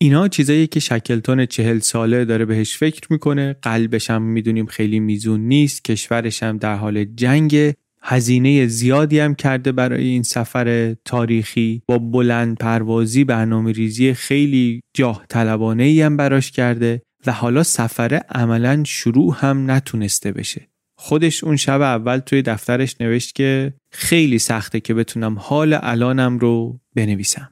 اینا 0.00 0.28
چیزایی 0.28 0.66
که 0.66 0.80
شکلتون 0.80 1.46
چهل 1.46 1.78
ساله 1.78 2.24
داره 2.24 2.44
بهش 2.44 2.76
فکر 2.76 3.02
می‌کنه 3.10 3.56
قلبش 3.62 4.10
هم 4.10 4.22
می‌دونیم 4.22 4.66
خیلی 4.66 5.00
میزون 5.00 5.40
نیست 5.40 5.84
کشورش 5.84 6.42
هم 6.42 6.56
در 6.56 6.76
حال 6.76 7.04
جنگ. 7.04 7.72
هزینه 8.02 8.66
زیادی 8.66 9.18
هم 9.18 9.34
کرده 9.34 9.72
برای 9.72 10.04
این 10.04 10.22
سفر 10.22 10.94
تاریخی. 11.04 11.82
با 11.86 11.98
بلند 11.98 12.56
پروازی 12.56 13.24
برنامه 13.24 13.72
ریزی 13.72 14.14
خیلی 14.14 14.80
جاه 14.94 15.24
طلبانه 15.28 15.84
ای 15.84 16.02
هم 16.02 16.16
براش 16.16 16.50
کرده 16.50 17.02
و 17.26 17.32
حالا 17.32 17.62
سفر 17.62 18.14
عملا 18.14 18.82
شروع 18.86 19.36
هم 19.38 19.70
نتونسته 19.70 20.32
بشه. 20.32 20.68
خودش 20.98 21.44
اون 21.44 21.56
شب 21.56 21.80
اول 21.80 22.18
توی 22.18 22.42
دفترش 22.42 22.96
نوشت 23.00 23.34
که 23.34 23.74
خیلی 23.92 24.38
سخته 24.38 24.80
که 24.80 24.94
بتونم 24.94 25.36
حال 25.38 25.78
الانم 25.82 26.38
رو 26.38 26.80
بنویسم. 26.96 27.50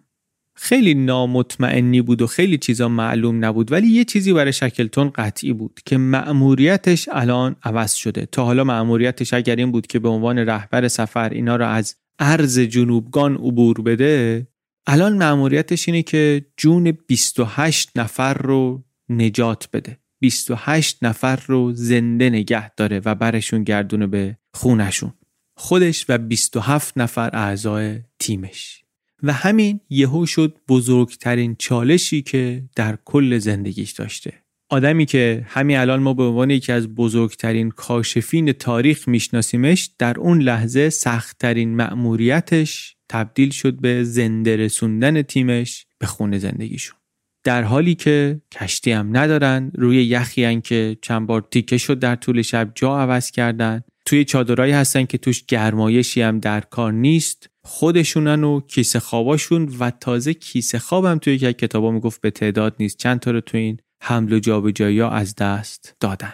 خیلی 0.56 0.94
نامطمئنی 0.94 2.02
بود 2.02 2.22
و 2.22 2.26
خیلی 2.26 2.58
چیزا 2.58 2.88
معلوم 2.88 3.44
نبود 3.44 3.72
ولی 3.72 3.86
یه 3.86 4.04
چیزی 4.04 4.32
برای 4.32 4.52
شکلتون 4.52 5.10
قطعی 5.10 5.52
بود 5.52 5.80
که 5.86 5.96
مأموریتش 5.96 7.08
الان 7.12 7.56
عوض 7.62 7.94
شده. 7.94 8.26
تا 8.26 8.44
حالا 8.44 8.64
مأموریتش 8.64 9.34
اگر 9.34 9.56
این 9.56 9.72
بود 9.72 9.86
که 9.86 9.98
به 9.98 10.08
عنوان 10.08 10.38
رهبر 10.38 10.88
سفر 10.88 11.28
اینا 11.28 11.56
را 11.56 11.68
از 11.68 11.96
ارز 12.18 12.58
جنوبگان 12.58 13.34
عبور 13.34 13.82
بده 13.82 14.46
الان 14.86 15.16
مأموریتش 15.16 15.88
اینه 15.88 16.02
که 16.02 16.46
جون 16.56 16.98
28 17.06 17.90
نفر 17.96 18.34
رو 18.34 18.84
نجات 19.08 19.68
بده. 19.72 19.98
28 20.20 20.98
نفر 21.02 21.36
رو 21.46 21.72
زنده 21.72 22.30
نگه 22.30 22.74
داره 22.74 23.00
و 23.04 23.14
برشون 23.14 23.64
گردونه 23.64 24.06
به 24.06 24.36
خونشون 24.54 25.12
خودش 25.56 26.06
و 26.08 26.18
27 26.18 26.98
نفر 26.98 27.30
اعضای 27.32 28.00
تیمش. 28.18 28.85
و 29.22 29.32
همین 29.32 29.80
یهو 29.90 30.26
شد 30.26 30.58
بزرگترین 30.68 31.56
چالشی 31.58 32.22
که 32.22 32.64
در 32.76 32.98
کل 33.04 33.38
زندگیش 33.38 33.92
داشته. 33.92 34.32
آدمی 34.68 35.06
که 35.06 35.44
همین 35.48 35.76
الان 35.76 36.00
ما 36.00 36.14
به 36.14 36.22
عنوان 36.22 36.50
یکی 36.50 36.72
از 36.72 36.94
بزرگترین 36.94 37.70
کاشفین 37.70 38.52
تاریخ 38.52 39.08
میشناسیمش 39.08 39.90
در 39.98 40.18
اون 40.18 40.42
لحظه 40.42 40.90
سختترین 40.90 41.76
مأموریتش 41.76 42.96
تبدیل 43.08 43.50
شد 43.50 43.80
به 43.80 44.04
زنده 44.04 44.56
رسوندن 44.56 45.22
تیمش 45.22 45.86
به 45.98 46.06
خونه 46.06 46.38
زندگیشون. 46.38 46.96
در 47.44 47.62
حالی 47.62 47.94
که 47.94 48.40
کشتی 48.52 48.92
هم 48.92 49.16
ندارن 49.16 49.72
روی 49.74 50.04
یخی 50.04 50.60
که 50.60 50.96
چند 51.02 51.26
بار 51.26 51.48
تیکه 51.50 51.78
شد 51.78 51.98
در 51.98 52.16
طول 52.16 52.42
شب 52.42 52.72
جا 52.74 52.98
عوض 52.98 53.30
کردن. 53.30 53.82
توی 54.06 54.24
چادرایی 54.24 54.72
هستن 54.72 55.04
که 55.04 55.18
توش 55.18 55.44
گرمایشی 55.44 56.22
هم 56.22 56.40
در 56.40 56.60
کار 56.60 56.92
نیست. 56.92 57.50
خودشونن 57.66 58.44
و 58.44 58.60
کیسه 58.60 59.00
خواباشون 59.00 59.72
و 59.78 59.90
تازه 59.90 60.34
کیسه 60.34 60.78
خوابم 60.78 61.18
توی 61.18 61.34
یک 61.34 61.58
کتابا 61.58 61.90
می‌گفت 61.90 62.20
به 62.20 62.30
تعداد 62.30 62.76
نیست. 62.80 62.98
چند 62.98 63.20
تا 63.20 63.30
رو 63.30 63.40
تو 63.40 63.56
این 63.56 63.80
حمل 64.02 64.32
و 64.32 64.38
جابجایی 64.38 65.00
از 65.00 65.34
دست 65.34 65.96
دادن. 66.00 66.32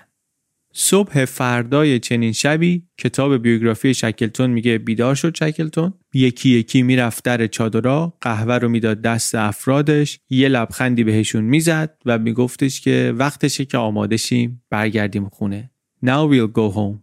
صبح 0.74 1.24
فردای 1.24 1.98
چنین 1.98 2.32
شبی 2.32 2.86
کتاب 2.98 3.36
بیوگرافی 3.36 3.94
شکلتون 3.94 4.50
میگه 4.50 4.78
بیدار 4.78 5.14
شد 5.14 5.36
شکلتون. 5.36 5.94
یکی 6.14 6.50
یکی 6.50 6.82
می‌رفت 6.82 7.24
در 7.24 7.46
چادرها 7.46 8.18
قهوه 8.20 8.54
رو 8.54 8.68
می‌داد 8.68 9.02
دست 9.02 9.34
افرادش 9.34 10.18
یه 10.30 10.48
لبخندی 10.48 11.04
بهشون 11.04 11.44
می‌زد 11.44 11.96
و 12.06 12.18
میگفتش 12.18 12.80
که 12.80 13.14
وقتشه 13.16 13.64
که 13.64 13.78
آماده 13.78 14.16
شیم 14.16 14.62
برگردیم 14.70 15.28
خونه. 15.28 15.70
Now 16.04 16.32
we'll 16.32 16.52
go 16.52 16.74
home. 16.74 16.98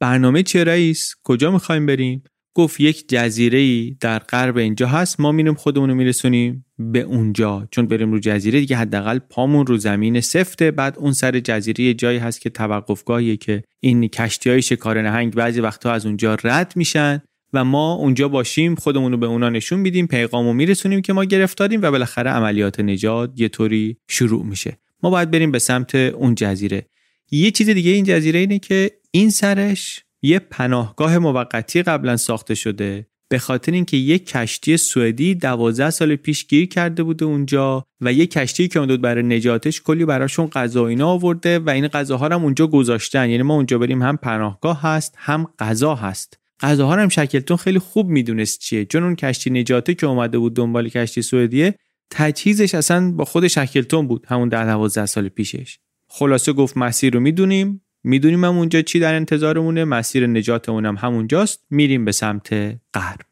برنامه 0.00 0.42
چیه 0.42 0.64
رئیس؟ 0.64 1.14
کجا 1.24 1.50
می‌خوایم 1.50 1.86
بریم؟ 1.86 2.22
گفت 2.58 2.80
یک 2.80 3.08
جزیره 3.08 3.58
ای 3.58 3.96
در 4.00 4.18
غرب 4.18 4.56
اینجا 4.56 4.86
هست 4.86 5.20
ما 5.20 5.32
میریم 5.32 5.54
خودمون 5.54 5.88
رو 5.88 5.94
میرسونیم 5.94 6.64
به 6.78 7.00
اونجا. 7.00 7.68
چون 7.70 7.86
بریم 7.86 8.12
رو 8.12 8.18
جزیره 8.18 8.60
دیگه 8.60 8.76
حداقل 8.76 9.18
پامون 9.18 9.66
رو 9.66 9.76
زمین 9.76 10.20
سفته. 10.20 10.70
بعد 10.70 10.98
اون 10.98 11.12
سر 11.12 11.40
جزیره 11.40 11.94
جایی 11.94 12.18
هست 12.18 12.40
که 12.40 12.50
توقفگاهیه 12.50 13.36
که 13.36 13.62
این 13.80 14.08
کشتی 14.08 14.50
های 14.50 14.62
شکار 14.62 15.02
نهنگ 15.02 15.34
بعضی 15.34 15.60
وقتها 15.60 15.92
از 15.92 16.06
اونجا 16.06 16.36
رد 16.44 16.72
میشن 16.76 17.22
و 17.52 17.64
ما 17.64 17.92
اونجا 17.94 18.28
باشیم 18.28 18.74
خودمون 18.74 19.12
رو 19.12 19.18
به 19.18 19.26
اونا 19.26 19.48
نشون 19.48 19.80
میدیم 19.80 20.06
پیغامو 20.06 20.52
میرسونیم 20.52 21.02
که 21.02 21.12
ما 21.12 21.24
گرفتاریم 21.24 21.82
و 21.82 21.90
بالاخره 21.90 22.30
عملیات 22.30 22.80
نجات 22.80 23.32
یه 23.36 23.48
طوری 23.48 23.96
شروع 24.08 24.44
میشه. 24.44 24.78
ما 25.02 25.10
باید 25.10 25.30
بریم 25.30 25.50
به 25.50 25.58
سمت 25.58 25.94
اون 25.94 26.34
جزیره. 26.34 26.86
یه 27.30 27.50
چیز 27.50 27.68
دیگه 27.68 27.90
این 27.90 28.04
جزیره 28.04 28.40
اینه 28.40 28.58
که 28.58 28.90
این 29.10 29.30
سرش 29.30 30.04
یه 30.22 30.38
پناهگاه 30.38 31.18
موقتی 31.18 31.82
قبلا 31.82 32.16
ساخته 32.16 32.54
شده. 32.54 33.06
به 33.30 33.38
خاطر 33.38 33.72
اینکه 33.72 33.96
یک 33.96 34.26
کشتی 34.26 34.76
سوئدی 34.76 35.34
12 35.34 35.90
سال 35.90 36.16
پیش 36.16 36.46
گیر 36.46 36.68
کرده 36.68 37.02
بوده 37.02 37.24
اونجا 37.24 37.84
و 38.00 38.12
یک 38.12 38.30
کشتی 38.30 38.68
که 38.68 38.78
اومد 38.78 39.00
برای 39.00 39.22
نجاتش 39.22 39.82
کلی 39.82 40.04
براشون 40.04 40.46
غذا 40.46 40.86
اینا 40.86 41.08
آورده 41.08 41.58
و 41.58 41.70
این 41.70 41.88
غذاها 41.88 42.26
هم 42.26 42.44
اونجا 42.44 42.66
گذاشتن. 42.66 43.30
یعنی 43.30 43.42
ما 43.42 43.54
اونجا 43.54 43.78
بریم 43.78 44.02
هم 44.02 44.16
پناهگاه 44.16 44.82
هست 44.82 45.14
هم 45.16 45.46
غذا 45.58 45.94
هست. 45.94 46.38
غذاها 46.60 46.96
هم 46.96 47.08
شکلتون 47.08 47.56
خیلی 47.56 47.78
خوب 47.78 48.08
می‌دونست 48.08 48.60
چیه. 48.60 48.84
چون 48.84 49.02
اون 49.02 49.16
کشتی 49.16 49.50
نجاته 49.50 49.94
که 49.94 50.06
اومده 50.06 50.38
بود 50.38 50.56
دنبال 50.56 50.88
کشتی 50.88 51.22
سوئدیه 51.22 51.74
تجهیزش 52.10 52.74
اصلا 52.74 53.12
با 53.12 53.24
خود 53.24 53.48
شکلتون 53.48 54.06
بود 54.06 54.26
همون 54.28 54.48
12 54.48 55.06
سال 55.06 55.28
پیشش. 55.28 55.78
خلاصه 56.08 56.52
گفت 56.52 56.76
مسیر 56.76 57.14
رو 57.14 57.20
می‌دونیم. 57.20 57.82
می‌دونیم 58.04 58.44
هم 58.44 58.56
اونجا 58.58 58.82
چی 58.82 59.00
در 59.00 59.14
انتظارمونه 59.14 59.84
مسیر 59.84 60.26
نجاتمون 60.26 60.86
هم 60.86 60.96
همونجاست 60.96 61.64
میریم 61.70 62.04
به 62.04 62.12
سمت 62.12 62.52
غرب. 62.94 63.26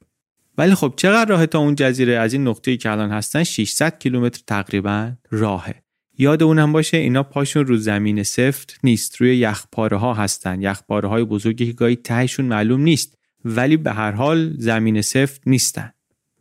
ولی 0.58 0.74
خب 0.74 0.94
چقدر 0.96 1.30
راه 1.30 1.46
تا 1.46 1.58
اون 1.58 1.74
جزیره؟ 1.74 2.18
از 2.18 2.32
این 2.32 2.48
نقطه‌ای 2.48 2.76
که 2.76 2.90
الان 2.90 3.10
هستن 3.10 3.44
600 3.44 3.98
کیلومتر 3.98 4.42
تقریبا 4.46 5.12
راهه. 5.30 5.82
یاد 6.18 6.42
اونم 6.42 6.72
باشه 6.72 6.96
اینا 6.96 7.22
پاشون 7.22 7.66
رو 7.66 7.76
زمین 7.76 8.22
سفت 8.22 8.78
نیست 8.84 9.16
روی 9.16 9.36
یخپاره 9.36 9.96
ها 9.96 10.14
هستن. 10.14 10.62
یخپاره 10.62 11.08
های 11.08 11.24
بزرگی 11.24 11.66
که 11.66 11.72
گاهی 11.72 11.96
تهشون 11.96 12.46
معلوم 12.46 12.80
نیست 12.80 13.18
ولی 13.44 13.76
به 13.76 13.92
هر 13.92 14.10
حال 14.10 14.54
زمین 14.58 15.02
سفت 15.02 15.40
نیستن. 15.46 15.92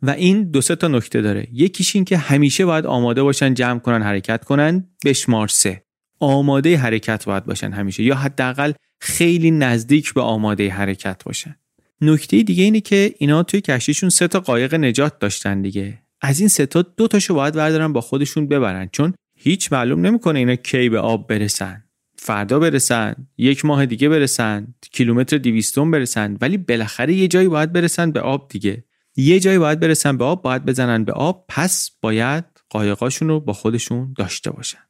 و 0.02 0.10
این 0.10 0.50
دو 0.50 0.60
تا 0.60 0.88
نکته 0.88 1.22
داره. 1.22 1.48
یکیش 1.52 1.96
این 1.96 2.04
که 2.04 2.16
همیشه 2.16 2.66
باید 2.66 2.86
آماده 2.86 3.22
باشن 3.22 3.54
جمع 3.54 3.78
کنن 3.78 4.02
حرکت 4.02 4.44
کنن. 4.44 4.88
بشمار 5.04 5.48
سه. 5.48 5.85
آماده 6.20 6.76
حرکت 6.76 7.24
باید 7.24 7.44
باشن 7.44 7.72
همیشه 7.72 8.02
یا 8.02 8.14
حداقل 8.14 8.72
خیلی 9.00 9.50
نزدیک 9.50 10.14
به 10.14 10.20
آماده 10.20 10.70
حرکت 10.70 11.24
باشن. 11.24 11.56
نکته 12.00 12.42
دیگه 12.42 12.64
اینه 12.64 12.80
که 12.80 13.14
اینا 13.18 13.42
توی 13.42 13.60
کشتیشون 13.60 14.08
سه 14.08 14.28
تا 14.28 14.40
قایق 14.40 14.74
نجات 14.74 15.18
داشتن 15.18 15.62
دیگه. 15.62 15.98
از 16.20 16.40
این 16.40 16.48
سه 16.48 16.66
تا 16.66 16.82
دو 16.82 17.08
تاشو 17.08 17.34
باید 17.34 17.54
بردارن 17.54 17.92
با 17.92 18.00
خودشون 18.00 18.48
ببرن 18.48 18.88
چون 18.92 19.14
هیچ 19.38 19.72
معلوم 19.72 20.06
نمی‌کنه 20.06 20.38
اینا 20.38 20.56
کی 20.56 20.88
به 20.88 20.98
آب 20.98 21.28
برسن. 21.28 21.82
فردا 22.18 22.58
برسن 22.58 23.14
یک 23.38 23.64
ماه 23.64 23.86
دیگه 23.86 24.08
برسن 24.08 24.74
کیلومتر 24.92 25.38
دیویستون 25.38 25.90
برسن 25.90 26.36
ولی 26.40 26.56
بالاخره 26.56 27.14
یه 27.14 27.28
جایی 27.28 27.48
باید 27.48 27.72
برسن 27.72 28.10
به 28.10 28.20
آب 28.20 28.48
دیگه. 28.48 28.84
یه 29.16 29.40
جایی 29.40 29.58
باید 29.58 29.80
برسن 29.80 30.16
به 30.16 30.24
آب 30.24 30.42
باید 30.42 30.64
بزنن 30.64 31.04
به 31.04 31.12
آب 31.12 31.44
پس 31.48 31.90
باید 32.00 32.44
قایقاشون 32.70 33.28
رو 33.28 33.40
با 33.40 33.52
خودشون 33.52 34.14
داشته 34.18 34.50
باشن. 34.50 34.85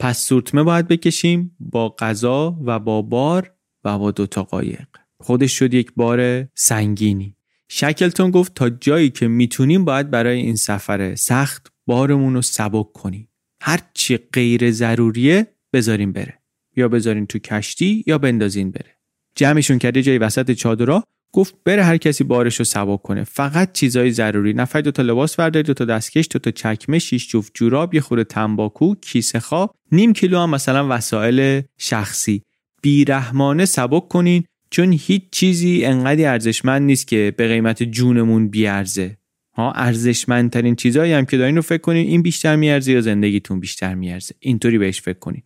پس 0.00 0.26
سورتمه 0.26 0.62
باید 0.62 0.88
بکشیم 0.88 1.56
با 1.60 1.88
غذا 1.88 2.58
و 2.64 2.78
با 2.78 3.02
بار 3.02 3.54
و 3.84 3.98
با 3.98 4.10
دوتا 4.10 4.42
قایق. 4.42 4.86
خودش 5.20 5.58
شد 5.58 5.74
یک 5.74 5.92
بار 5.96 6.48
سنگینی. 6.54 7.36
شکلتون 7.68 8.30
گفت 8.30 8.54
تا 8.54 8.70
جایی 8.70 9.10
که 9.10 9.28
می‌تونیم 9.28 9.84
باید 9.84 10.10
برای 10.10 10.38
این 10.38 10.56
سفر 10.56 11.14
سخت 11.14 11.72
بارمون 11.86 12.34
رو 12.34 12.42
سبک 12.42 12.92
کنیم. 12.92 13.28
هر 13.62 13.80
چی 13.94 14.16
غیر 14.16 14.70
ضروریه 14.70 15.46
بذاریم 15.72 16.12
بره. 16.12 16.38
یا 16.76 16.88
بذارین 16.88 17.26
تو 17.26 17.38
کشتی 17.38 18.04
یا 18.06 18.18
بندازین 18.18 18.70
بره. 18.70 18.96
جمعشون 19.34 19.78
کرده 19.78 20.02
جای 20.02 20.18
وسط 20.18 20.50
چادرها 20.50 21.04
گفت 21.32 21.54
بره 21.64 21.82
هر 21.82 21.96
کسی 21.96 22.24
بارش 22.24 22.56
رو 22.56 22.64
سبک 22.64 23.02
کنه. 23.02 23.24
فقط 23.24 23.72
چیزای 23.72 24.10
ضروری. 24.10 24.52
نفر 24.52 24.80
دو 24.80 24.90
تا 24.90 25.02
لباس 25.02 25.36
بردارید 25.36 25.66
دو 25.66 25.74
تا 25.74 25.84
دستکش 25.84 26.28
دو 26.30 26.38
تا 26.38 26.50
چکمه 26.50 26.98
شیش 26.98 27.28
جفت 27.28 27.52
جوراب 27.54 27.94
یه 27.94 28.00
خورده 28.00 28.24
تنباکو 28.24 28.94
کیسه 28.94 29.40
خواب. 29.40 29.74
نیم 29.92 30.12
کیلو 30.12 30.38
هم 30.38 30.50
مثلا 30.50 30.96
وسایل 30.96 31.62
شخصی. 31.78 32.42
بیرحمانه 32.82 33.64
سبک 33.64 34.08
کنین 34.08 34.44
چون 34.70 34.92
هیچ 34.92 35.22
چیزی 35.30 35.84
انقدی 35.84 36.24
ارزشمند 36.24 36.82
نیست 36.82 37.08
که 37.08 37.34
به 37.36 37.48
قیمت 37.48 37.82
جونمون 37.82 38.48
بیارزه. 38.48 39.16
ها 39.56 39.72
ارزشمندترین 39.72 40.76
چیزایی 40.76 41.12
هم 41.12 41.24
که 41.24 41.36
دارین 41.36 41.56
رو 41.56 41.62
فکر 41.62 41.80
کنین 41.80 42.06
این 42.06 42.22
بیشتر 42.22 42.56
میارزه 42.56 42.92
یا 42.92 43.00
زندگیتون 43.00 43.60
بیشتر 43.60 43.94
میارزه. 43.94 44.34
اینطوری 44.40 44.78
بهش 44.78 45.00
فکر 45.00 45.18
کنین. 45.18 45.42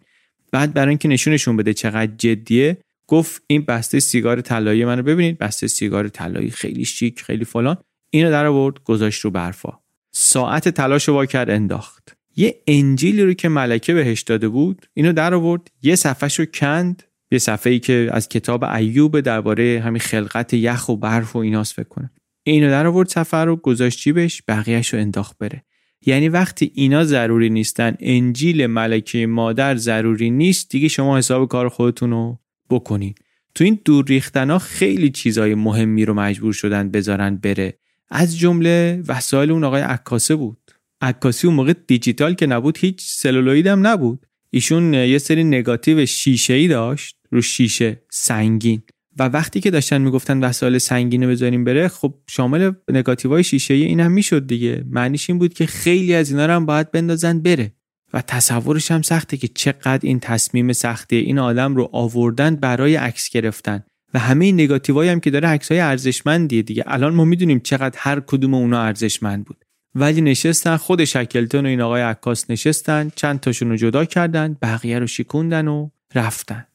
بعد 0.52 0.74
برای 0.74 0.88
اینکه 0.88 1.08
نشونشون 1.08 1.56
بده 1.56 1.74
چقدر 1.74 2.12
جدیه 2.18 2.76
گفت 3.06 3.42
این 3.46 3.64
بسته 3.64 4.00
سیگار 4.00 4.40
طلایی 4.40 4.84
منو 4.84 5.02
ببینید 5.02 5.38
بسته 5.38 5.66
سیگار 5.66 6.08
طلایی 6.08 6.50
خیلی 6.50 6.84
شیک 6.84 7.22
خیلی 7.22 7.44
فلان. 7.44 7.76
اینو 8.10 8.30
در 8.30 8.46
آورد 8.46 8.84
گذاشت 8.84 9.20
رو 9.20 9.30
برفا. 9.30 9.72
ساعت 10.12 10.68
تلاش 10.68 11.08
وا 11.08 11.26
کرد 11.26 11.50
انداخت. 11.50 12.16
یه 12.36 12.62
انجیلی 12.66 13.22
رو 13.22 13.32
که 13.32 13.48
ملکه 13.48 13.94
بهش 13.94 14.20
داده 14.20 14.48
بود 14.48 14.86
اینو 14.94 15.12
در 15.12 15.34
آورد. 15.34 15.70
یه 15.82 15.96
صفحه 15.96 16.28
رو 16.38 16.44
کند 16.44 17.02
یه 17.30 17.38
صفحه 17.38 17.72
ای 17.72 17.78
که 17.78 18.08
از 18.12 18.28
کتاب 18.28 18.64
ایوب 18.64 19.20
درباره 19.20 19.82
همین 19.84 20.00
خلقت 20.00 20.54
یخ 20.54 20.88
و 20.88 20.96
برف 20.96 21.36
و 21.36 21.38
ایناس 21.38 21.74
فکر 21.74 21.88
کنه 21.88 22.10
اینو 22.42 22.70
در 22.70 22.86
آورد 22.86 23.08
صفحه 23.08 23.40
رو 23.40 23.56
گذاشت 23.56 23.98
جیبش 23.98 24.42
بقیهش 24.48 24.94
رو 24.94 25.00
انداخت 25.00 25.38
بره. 25.38 25.64
یعنی 26.06 26.28
وقتی 26.28 26.70
اینا 26.74 27.04
ضروری 27.04 27.50
نیستن 27.50 27.96
انجیل 28.00 28.66
ملکه 28.66 29.26
مادر 29.26 29.76
ضروری 29.76 30.30
نیست 30.30 30.70
دیگه 30.70 30.88
شما 30.88 31.18
حساب 31.18 31.48
کار 31.48 31.68
خودتون 31.68 32.10
رو 32.10 32.38
بکنین 32.70 33.14
تو 33.54 33.64
این 33.64 33.80
دور 33.84 34.04
ریختن 34.04 34.50
ها 34.50 34.58
خیلی 34.58 35.10
چیزای 35.10 35.54
مهمی 35.54 36.04
رو 36.04 36.14
مجبور 36.14 36.52
شدن 36.52 36.90
بذارن 36.90 37.36
بره. 37.36 37.78
از 38.10 38.38
جمله 38.38 39.02
وسایل 39.08 39.50
اون 39.50 39.64
آقای 39.64 39.82
عکاسه 39.82 40.36
بود. 40.36 40.58
عکاسی 41.00 41.46
اون 41.46 41.56
موقع 41.56 41.72
دیجیتال 41.86 42.34
که 42.34 42.46
نبود 42.46 42.78
هیچ 42.78 43.02
سلولوید 43.02 43.66
هم 43.66 43.86
نبود. 43.86 44.26
ایشون 44.50 44.94
یه 44.94 45.18
سری 45.18 45.44
نگاتیو 45.44 46.06
شیشه 46.06 46.54
ای 46.54 46.68
داشت 46.68 47.16
رو 47.30 47.42
شیشه 47.42 48.02
سنگین. 48.10 48.82
و 49.18 49.22
وقتی 49.22 49.60
که 49.60 49.70
داشتن 49.70 50.00
می‌گفتن 50.00 50.44
وسایل 50.44 50.78
سنگینه 50.78 51.26
بذاریم 51.26 51.64
بره 51.64 51.88
خب 51.88 52.14
شامل 52.28 52.72
نگاتیوهای 52.90 53.44
شیشه 53.44 53.74
این 53.74 54.00
هم 54.00 54.12
می‌شد 54.12 54.46
دیگه. 54.46 54.84
معنیش 54.90 55.30
این 55.30 55.38
بود 55.38 55.54
که 55.54 55.66
خیلی 55.66 56.14
از 56.14 56.30
اینا 56.30 56.46
رو 56.46 56.52
هم 56.52 56.66
باید 56.66 56.90
بندازن 56.90 57.40
بره. 57.42 57.72
و 58.14 58.22
تصورش 58.22 58.90
هم 58.90 59.02
سخته 59.02 59.36
که 59.36 59.48
چقدر 59.48 60.00
این 60.02 60.20
تصمیم 60.20 60.72
سختی 60.72 61.16
این 61.16 61.38
آدم 61.38 61.76
رو 61.76 61.90
آوردن 61.92 62.56
برای 62.56 62.96
عکس 62.96 63.30
گرفتن. 63.30 63.84
و 64.14 64.18
همه 64.18 64.44
این 64.44 64.54
نگاتیوهایی 64.54 65.10
هم 65.10 65.20
که 65.20 65.30
داره 65.30 65.48
عکسای 65.48 65.80
ارزشمندیه 65.80 66.62
دیگه. 66.62 66.84
الان 66.86 67.14
ما 67.14 67.24
می‌دونیم 67.24 67.60
چقدر 67.60 67.98
هر 67.98 68.20
کدوم 68.20 68.54
اونا 68.54 68.82
ارزشمند 68.82 69.44
بود. 69.44 69.64
ولی 69.94 70.20
نشستن 70.20 70.76
خود 70.76 71.04
شکلتون 71.04 71.66
و 71.66 71.68
این 71.68 71.80
آقای 71.80 72.02
عکاس 72.02 72.50
نشستن 72.50 73.10
چند 73.16 73.40
تاشون 73.40 73.70
رو 73.70 73.76
جدا 73.76 74.04
کردن 74.04 74.56
بقیه 74.62 74.98
رو 74.98 75.06
شیکوندن 75.06 75.68
و 75.68 75.88
رفتن. 76.14 76.66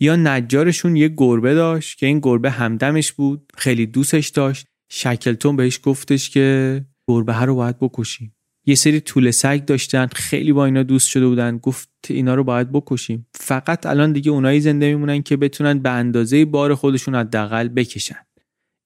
یا 0.00 0.16
نجارشون 0.16 0.96
یه 0.96 1.08
گربه 1.16 1.54
داشت 1.54 1.98
که 1.98 2.06
این 2.06 2.20
گربه 2.20 2.50
همدمش 2.50 3.12
بود 3.12 3.52
خیلی 3.56 3.86
دوستش 3.86 4.28
داشت. 4.28 4.66
شکلتون 4.88 5.56
بهش 5.56 5.80
گفتش 5.82 6.30
که 6.30 6.84
گربه 7.08 7.32
ها 7.32 7.44
رو 7.44 7.54
باید 7.54 7.78
بکشیم. 7.78 8.34
یه 8.68 8.74
سری 8.74 9.00
طول 9.00 9.30
سگ 9.30 9.64
داشتن 9.64 10.06
خیلی 10.06 10.52
با 10.52 10.64
اینا 10.64 10.82
دوست 10.82 11.08
شده 11.08 11.26
بودن. 11.26 11.58
گفت 11.58 11.88
اینا 12.08 12.34
رو 12.34 12.44
باید 12.44 12.72
بکشیم. 12.72 13.26
فقط 13.34 13.86
الان 13.86 14.12
دیگه 14.12 14.30
اونایی 14.30 14.60
زنده 14.60 14.86
میمونن 14.86 15.22
که 15.22 15.36
بتونن 15.36 15.78
به 15.78 15.90
اندازه 15.90 16.44
بار 16.44 16.74
خودشون 16.74 17.14
حداقل 17.14 17.68
بکشن. 17.68 18.26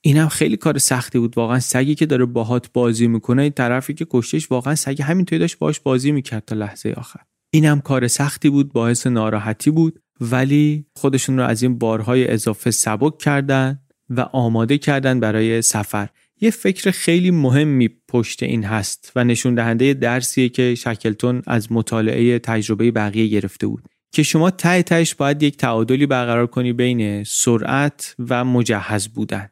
اینم 0.04 0.28
خیلی 0.28 0.56
کار 0.56 0.78
سختی 0.78 1.18
بود. 1.18 1.38
واقعا 1.38 1.60
سگی 1.60 1.94
که 1.94 2.06
داره 2.06 2.24
باهات 2.24 2.72
بازی 2.72 3.06
می‌کنه 3.06 3.42
این 3.42 3.52
طرفی 3.52 3.94
که 3.94 4.06
کشتش 4.10 4.50
واقعا 4.50 4.74
سگ 4.74 5.02
همینطوری 5.02 5.38
داشت 5.38 5.58
باش 5.58 5.80
بازی 5.80 6.12
می‌کرد 6.12 6.44
تا 6.46 6.56
لحظه 6.56 6.94
آخر. 6.96 7.20
اینم 7.50 7.80
کار 7.80 8.08
سختی 8.08 8.50
بود 8.50 8.72
باعث 8.72 9.06
ناراحتی 9.06 9.70
بود. 9.70 9.98
ولی 10.20 10.86
خودشون 10.96 11.36
رو 11.36 11.44
از 11.44 11.62
این 11.62 11.78
بارهای 11.78 12.30
اضافه 12.30 12.70
سبک 12.70 13.18
کردن 13.18 13.80
و 14.10 14.20
آماده 14.20 14.78
کردن 14.78 15.20
برای 15.20 15.62
سفر. 15.62 16.08
یه 16.42 16.50
فکر 16.50 16.90
خیلی 16.90 17.30
مهمی 17.30 17.90
پشت 18.08 18.42
این 18.42 18.64
هست 18.64 19.12
و 19.16 19.24
نشون 19.24 19.54
دهنده 19.54 19.94
درسیه 19.94 20.48
که 20.48 20.74
شکلتون 20.74 21.42
از 21.46 21.72
مطالعه 21.72 22.38
تجربه 22.38 22.90
بقیه 22.90 23.26
گرفته 23.26 23.66
بود 23.66 23.82
که 24.12 24.22
شما 24.22 24.50
ته 24.50 24.82
تهش 24.82 25.14
باید 25.14 25.42
یک 25.42 25.56
تعادلی 25.56 26.06
برقرار 26.06 26.46
کنی 26.46 26.72
بین 26.72 27.24
سرعت 27.24 28.14
و 28.28 28.44
مجهز 28.44 29.08
بودن. 29.08 29.48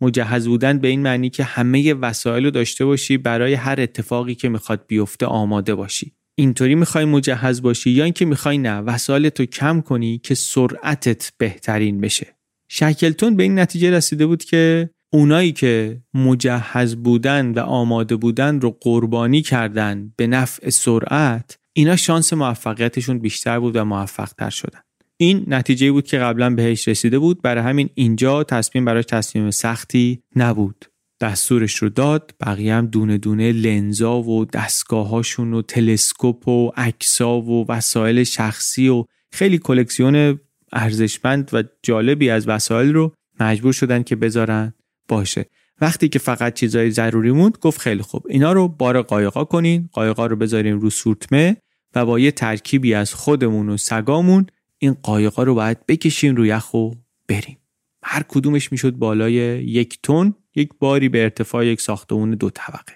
مجهز 0.00 0.48
بودن 0.48 0.78
به 0.78 0.88
این 0.88 1.02
معنی 1.02 1.30
که 1.30 1.44
همه 1.44 1.94
وسایل 1.94 2.44
رو 2.44 2.50
داشته 2.50 2.84
باشی 2.84 3.16
برای 3.16 3.54
هر 3.54 3.80
اتفاقی 3.80 4.34
که 4.34 4.48
می‌خواد 4.48 4.84
بیفته 4.86 5.26
آماده 5.26 5.74
باشی. 5.74 6.12
اینطوری 6.34 6.74
می‌خوای 6.74 7.04
مجهز 7.04 7.62
باشی 7.62 7.90
یا 7.90 8.04
اینکه 8.04 8.24
می‌خوای 8.24 8.58
نه 8.58 8.78
وسایل 8.78 9.28
تو 9.28 9.46
کم 9.46 9.80
کنی 9.80 10.18
که 10.18 10.34
سرعتت 10.34 11.32
بهترین 11.38 12.00
بشه. 12.00 12.36
شکلتون 12.68 13.36
به 13.36 13.42
این 13.42 13.58
نتیجه 13.58 13.90
رسیده 13.90 14.26
بود 14.26 14.44
که 14.44 14.90
اونایی 15.12 15.52
که 15.52 16.02
مجهز 16.14 16.96
بودن 16.96 17.52
و 17.52 17.58
آماده 17.58 18.16
بودن 18.16 18.60
رو 18.60 18.78
قربانی 18.80 19.42
کردن 19.42 20.12
به 20.16 20.26
نفع 20.26 20.70
سرعت 20.70 21.58
اینا 21.72 21.96
شانس 21.96 22.32
موفقیتشون 22.32 23.18
بیشتر 23.18 23.60
بود 23.60 23.76
و 23.76 23.84
موفقتر 23.84 24.50
شدن. 24.50 24.80
این 25.16 25.44
نتیجه 25.48 25.92
بود 25.92 26.06
که 26.06 26.18
قبلا 26.18 26.50
بهش 26.50 26.88
رسیده 26.88 27.18
بود. 27.18 27.42
برای 27.42 27.64
همین 27.64 27.90
اینجا 27.94 28.44
تصمیم 28.44 28.84
براش 28.84 29.04
تصمیم 29.04 29.50
سختی 29.50 30.22
نبود. 30.36 30.84
دستورش 31.20 31.74
رو 31.74 31.88
داد. 31.88 32.34
بقیه 32.40 32.74
هم 32.74 32.86
دونه 32.86 33.18
دونه 33.18 33.52
لنزا 33.52 34.22
و 34.22 34.44
دستگاهاشون 34.44 35.54
و 35.54 35.62
تلسکوپ 35.62 36.48
و 36.48 36.72
عکسا 36.76 37.40
و 37.40 37.66
وسایل 37.68 38.24
شخصی 38.24 38.88
و 38.88 39.04
خیلی 39.32 39.58
کلکسیون 39.58 40.40
ارزشمند 40.72 41.50
و 41.52 41.62
جالبی 41.82 42.30
از 42.30 42.48
وسایل 42.48 42.92
رو 42.92 43.12
مجبور 43.40 43.72
شدن 43.72 44.02
که 44.02 44.16
بذارن. 44.16 44.72
باشه. 45.08 45.46
وقتی 45.80 46.08
که 46.08 46.18
فقط 46.18 46.54
چیزای 46.54 46.90
ضروری 46.90 47.30
موند 47.30 47.58
گفت 47.60 47.80
خیلی 47.80 48.02
خوب. 48.02 48.26
اینا 48.28 48.52
رو 48.52 48.68
بار 48.68 49.02
قایقا 49.02 49.44
کنین. 49.44 49.88
قایقا 49.92 50.26
رو 50.26 50.36
بذاریم 50.36 50.78
رو 50.78 50.90
سورتمه 50.90 51.56
و 51.94 52.06
با 52.06 52.18
یه 52.18 52.30
ترکیبی 52.30 52.94
از 52.94 53.14
خودمون 53.14 53.68
و 53.68 53.76
سگامون 53.76 54.46
این 54.78 54.96
قایقا 55.02 55.42
رو 55.42 55.54
باید 55.54 55.86
بکشیم 55.86 56.36
رو 56.36 56.46
یخ 56.46 56.74
و 56.74 56.90
بریم 57.28 57.58
هر 58.02 58.22
کدومش 58.28 58.72
می‌شد 58.72 58.90
بالای 58.90 59.32
یک 59.64 59.98
تن 60.02 60.34
یک 60.54 60.70
باری 60.78 61.08
به 61.08 61.22
ارتفاع 61.22 61.66
یک 61.66 61.80
ساختمون 61.80 62.30
دو 62.30 62.50
طبقه. 62.50 62.92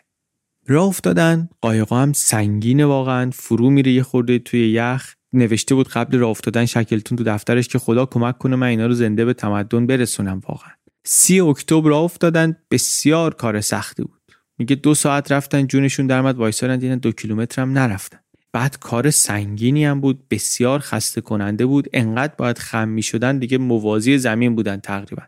راه 0.67 0.87
افتادن. 0.87 1.49
قایقا 1.61 1.99
هم 1.99 2.13
سنگینه 2.13 2.87
واقعا. 2.87 3.31
فرو 3.31 3.71
میره 3.71 3.93
یه 3.93 4.03
خورده 4.03 4.39
توی 4.39 4.71
یخ. 4.71 5.15
نوشته 5.33 5.75
بود 5.75 5.89
قبل 5.89 6.19
راه 6.19 6.31
افتادن 6.31 6.67
شکلتون 6.67 7.19
تو 7.19 7.25
دفترش 7.25 7.69
که 7.69 7.79
خدا 7.79 8.07
کمک 8.07 8.39
کنه 8.39 8.57
من 8.57 8.67
اینا 8.67 8.87
رو 8.87 8.93
زنده 8.93 9.25
به 9.25 9.35
تمدن 9.35 9.87
برسونم 9.87 10.41
واقعا. 10.49 10.71
سی 11.05 11.41
اکتبر 11.41 11.93
افتادن 11.93 12.57
بسیار 12.71 13.35
کار 13.35 13.61
سختی 13.61 14.03
بود. 14.03 14.21
میگه 14.59 14.77
دو 14.77 14.95
ساعت 14.95 15.33
رفتن 15.33 15.67
جونشون 15.67 16.07
درمد 16.07 16.37
وایسارن 16.37 16.79
دیدن 16.79 16.99
دو 16.99 17.13
کیلومتر 17.13 17.63
هم 17.63 17.73
نرفتن. 17.73 18.19
بعد 18.53 18.79
کار 18.79 19.11
سنگینی 19.11 19.85
هم 19.85 20.01
بود 20.01 20.29
بسیار 20.29 20.79
خسته 20.79 21.21
کننده 21.21 21.67
بود. 21.67 21.89
انقدر 21.93 22.35
باید 22.39 22.59
خم 22.59 22.89
می 22.89 23.03
شدن 23.03 23.39
دیگه 23.39 23.59
موازی 23.59 24.19
زمین 24.19 24.55
بودن 24.55 24.77
تقریبا. 24.77 25.23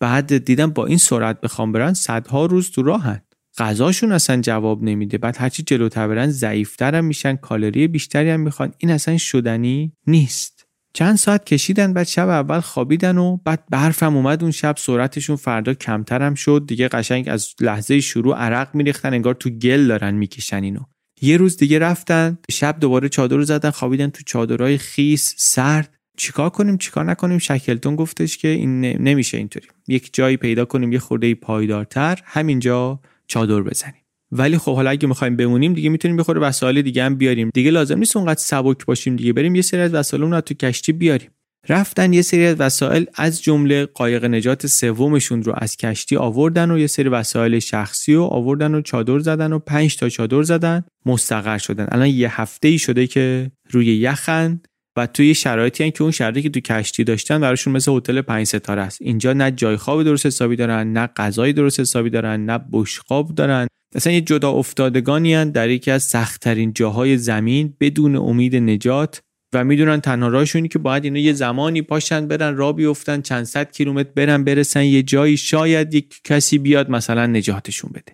بعد 0.00 0.38
دیدم 0.44 0.70
با 0.70 0.86
این 0.86 0.98
سرعت 0.98 1.40
بخوام 1.40 1.72
برن 1.72 1.94
صدها 1.94 2.46
روز 2.46 2.70
تو 2.70 2.82
راهن. 2.82 3.22
غذاشون 3.58 4.12
اصلا 4.12 4.40
جواب 4.40 4.82
نمیده. 4.82 5.18
بعد 5.18 5.36
هرچی 5.38 5.62
جلوتر 5.62 6.08
برن 6.08 6.30
ضعیفتر 6.30 6.94
هم 6.94 7.04
میشن 7.04 7.36
کالری 7.36 7.88
بیشتری 7.88 8.30
هم 8.30 8.40
می‌خوان. 8.40 8.72
این 8.78 8.90
اصلا 8.90 9.18
شدنی 9.18 9.92
نیست. 10.06 10.53
چند 10.96 11.16
ساعت 11.16 11.44
کشیدن 11.44 11.92
بعد 11.92 12.06
شب 12.06 12.28
اول 12.28 12.60
خوابیدن 12.60 13.18
و 13.18 13.36
بعد 13.36 13.64
برفم 13.70 14.16
اومد 14.16 14.42
اون 14.42 14.50
شب 14.50 14.74
سرعتشون 14.78 15.36
فردا 15.36 15.74
کمتر 15.74 16.22
هم 16.22 16.34
شد. 16.34 16.64
دیگه 16.66 16.88
قشنگ 16.88 17.28
از 17.28 17.54
لحظه 17.60 18.00
شروع 18.00 18.36
عرق 18.36 18.74
میریختن 18.74 19.14
انگار 19.14 19.34
تو 19.34 19.50
گل 19.50 19.86
دارن 19.86 20.14
می‌کشن 20.14 20.62
اینو. 20.62 20.80
یه 21.20 21.36
روز 21.36 21.56
دیگه 21.56 21.78
رفتن 21.78 22.38
شب 22.50 22.80
دوباره 22.80 23.08
چادر 23.08 23.36
رو 23.36 23.44
زدن 23.44 23.70
خوابیدن 23.70 24.10
تو 24.10 24.22
چادرهای 24.26 24.78
خیس 24.78 25.34
سرد. 25.36 25.94
چیکار 26.16 26.50
کنیم؟ 26.50 26.78
چیکار 26.78 27.04
نکنیم؟ 27.04 27.38
شکلتون 27.38 27.96
گفتش 27.96 28.38
که 28.38 28.48
این 28.48 28.80
نمیشه 28.84 29.36
اینطوری. 29.36 29.66
یک 29.88 30.10
جایی 30.12 30.36
پیدا 30.36 30.64
کنیم 30.64 30.92
یه 30.92 30.98
خورده 30.98 31.34
پایدارتر 31.34 32.18
همینجا 32.24 33.00
چادر 33.26 33.62
بزنیم. 33.62 34.03
ولی 34.34 34.58
خب 34.58 34.74
حالا 34.74 34.90
اگه 34.90 35.08
می‌خوایم 35.08 35.36
بمونیم 35.36 35.72
دیگه 35.72 35.88
می‌تونیم 35.88 36.16
بخوره 36.16 36.40
وسایل 36.40 36.82
دیگه 36.82 37.04
هم 37.04 37.14
بیاریم. 37.14 37.50
دیگه 37.54 37.70
لازم 37.70 37.98
نیست 37.98 38.16
اونقدر 38.16 38.40
سبک 38.40 38.86
باشیم 38.86 39.16
دیگه. 39.16 39.32
بریم 39.32 39.54
یه 39.54 39.62
سری 39.62 39.80
از 39.80 39.94
وسایلمون 39.94 40.40
تو 40.40 40.54
کشتی 40.54 40.92
بیاریم. 40.92 41.30
رفتن 41.68 42.12
یه 42.12 42.22
سری 42.22 42.46
از 42.46 42.56
وسایل 42.58 43.06
از 43.14 43.42
جمله 43.42 43.86
قایق 43.86 44.24
نجات 44.24 44.66
سومشون 44.66 45.42
رو 45.42 45.52
از 45.56 45.76
کشتی 45.76 46.16
آوردن 46.16 46.70
و 46.70 46.78
یه 46.78 46.86
سری 46.86 47.08
وسایل 47.08 47.58
شخصی 47.58 48.14
رو 48.14 48.22
آوردن 48.22 48.74
و 48.74 48.80
چادر 48.80 49.18
زدن 49.18 49.52
و 49.52 49.58
پنج 49.58 49.96
تا 49.96 50.08
چادر 50.08 50.42
زدن. 50.42 50.84
مستقر 51.06 51.58
شدن. 51.58 51.86
الان 51.92 52.08
یه 52.08 52.40
هفته 52.40 52.68
ای 52.68 52.78
شده 52.78 53.06
که 53.06 53.50
روی 53.70 53.86
یخن 53.86 54.60
و 54.96 55.06
توی 55.06 55.34
شرایطی 55.34 55.84
هن 55.84 55.90
که 55.90 56.02
اون 56.02 56.10
شرایطی 56.10 56.42
که 56.42 56.50
تو 56.50 56.60
کشتی 56.60 57.04
داشتن 57.04 57.40
براشون 57.40 57.72
مثل 57.72 57.92
هتل 57.92 58.20
پنج 58.20 58.46
ستاره 58.46 58.82
است. 58.82 59.02
اینجا 59.02 59.32
نه 59.32 59.50
جای 59.50 59.76
خواب 59.76 60.02
درست 60.02 60.26
حسابی 60.26 60.56
دارن 60.56 60.92
نه 60.92 61.06
غذای 61.06 61.52
درست 61.52 61.80
حسابی 61.80 62.10
دارن 62.10 62.44
نه 62.44 62.60
بشقاب 62.72 63.34
دارن. 63.34 63.66
اصلا 63.94 64.12
یه 64.12 64.20
جدا 64.20 64.50
افتادگانی 64.50 65.44
در 65.44 65.70
یکی 65.70 65.90
از 65.90 66.02
سختترین 66.02 66.72
جاهای 66.72 67.18
زمین 67.18 67.74
بدون 67.80 68.16
امید 68.16 68.56
نجات 68.56 69.20
و 69.52 69.64
می‌دونن 69.64 70.00
تنها 70.00 70.28
راهشونی 70.28 70.68
که 70.68 70.78
باید 70.78 71.04
اینا 71.04 71.18
یه 71.18 71.32
زمانی 71.32 71.82
پاشن 71.82 72.28
برن 72.28 72.56
را 72.56 72.72
بیفتن 72.72 73.20
چند 73.20 73.44
صد 73.44 73.72
کیلومتر 73.72 74.10
برن 74.14 74.44
برسن 74.44 74.84
یه 74.84 75.02
جایی 75.02 75.36
شاید 75.36 75.94
یک 75.94 76.20
کسی 76.24 76.58
بیاد 76.58 76.90
مثلا 76.90 77.26
نجاتشون 77.26 77.90
بده. 77.94 78.12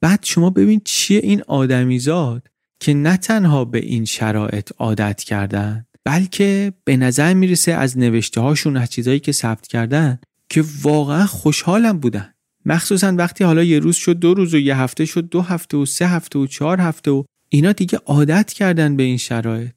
بعد 0.00 0.20
شما 0.24 0.50
ببین 0.50 0.80
چیه 0.84 1.20
این 1.22 1.42
آدمیزاد 1.46 2.48
که 2.80 2.94
نه 2.94 3.16
تنها 3.16 3.64
به 3.64 3.78
این 3.78 4.04
شرایط 4.04 4.70
عادت 4.78 5.22
کردن 5.22 5.86
بلکه 6.04 6.72
به 6.84 6.96
نظر 6.96 7.34
می‌رسه 7.34 7.72
از 7.72 7.98
نوشته 7.98 8.40
هاشون 8.40 8.76
از 8.76 8.90
چیزایی 8.90 9.20
که 9.20 9.32
ثبت 9.32 9.66
کردن 9.66 10.18
که 10.48 10.64
واقعا 10.82 11.26
خوشحالم 11.26 11.98
بودن. 11.98 12.29
مخصوصا 12.64 13.14
وقتی 13.18 13.44
حالا 13.44 13.64
یه 13.64 13.78
روز 13.78 13.96
شد 13.96 14.18
دو 14.18 14.34
روز 14.34 14.54
و 14.54 14.58
یه 14.58 14.76
هفته 14.76 15.04
شد 15.04 15.28
دو 15.28 15.40
هفته 15.40 15.76
و 15.76 15.86
سه 15.86 16.06
هفته 16.06 16.38
و 16.38 16.46
چهار 16.46 16.80
هفته 16.80 17.10
و 17.10 17.22
اینا 17.48 17.72
دیگه 17.72 17.98
عادت 18.06 18.52
کردن 18.52 18.96
به 18.96 19.02
این 19.02 19.16
شرایط. 19.16 19.74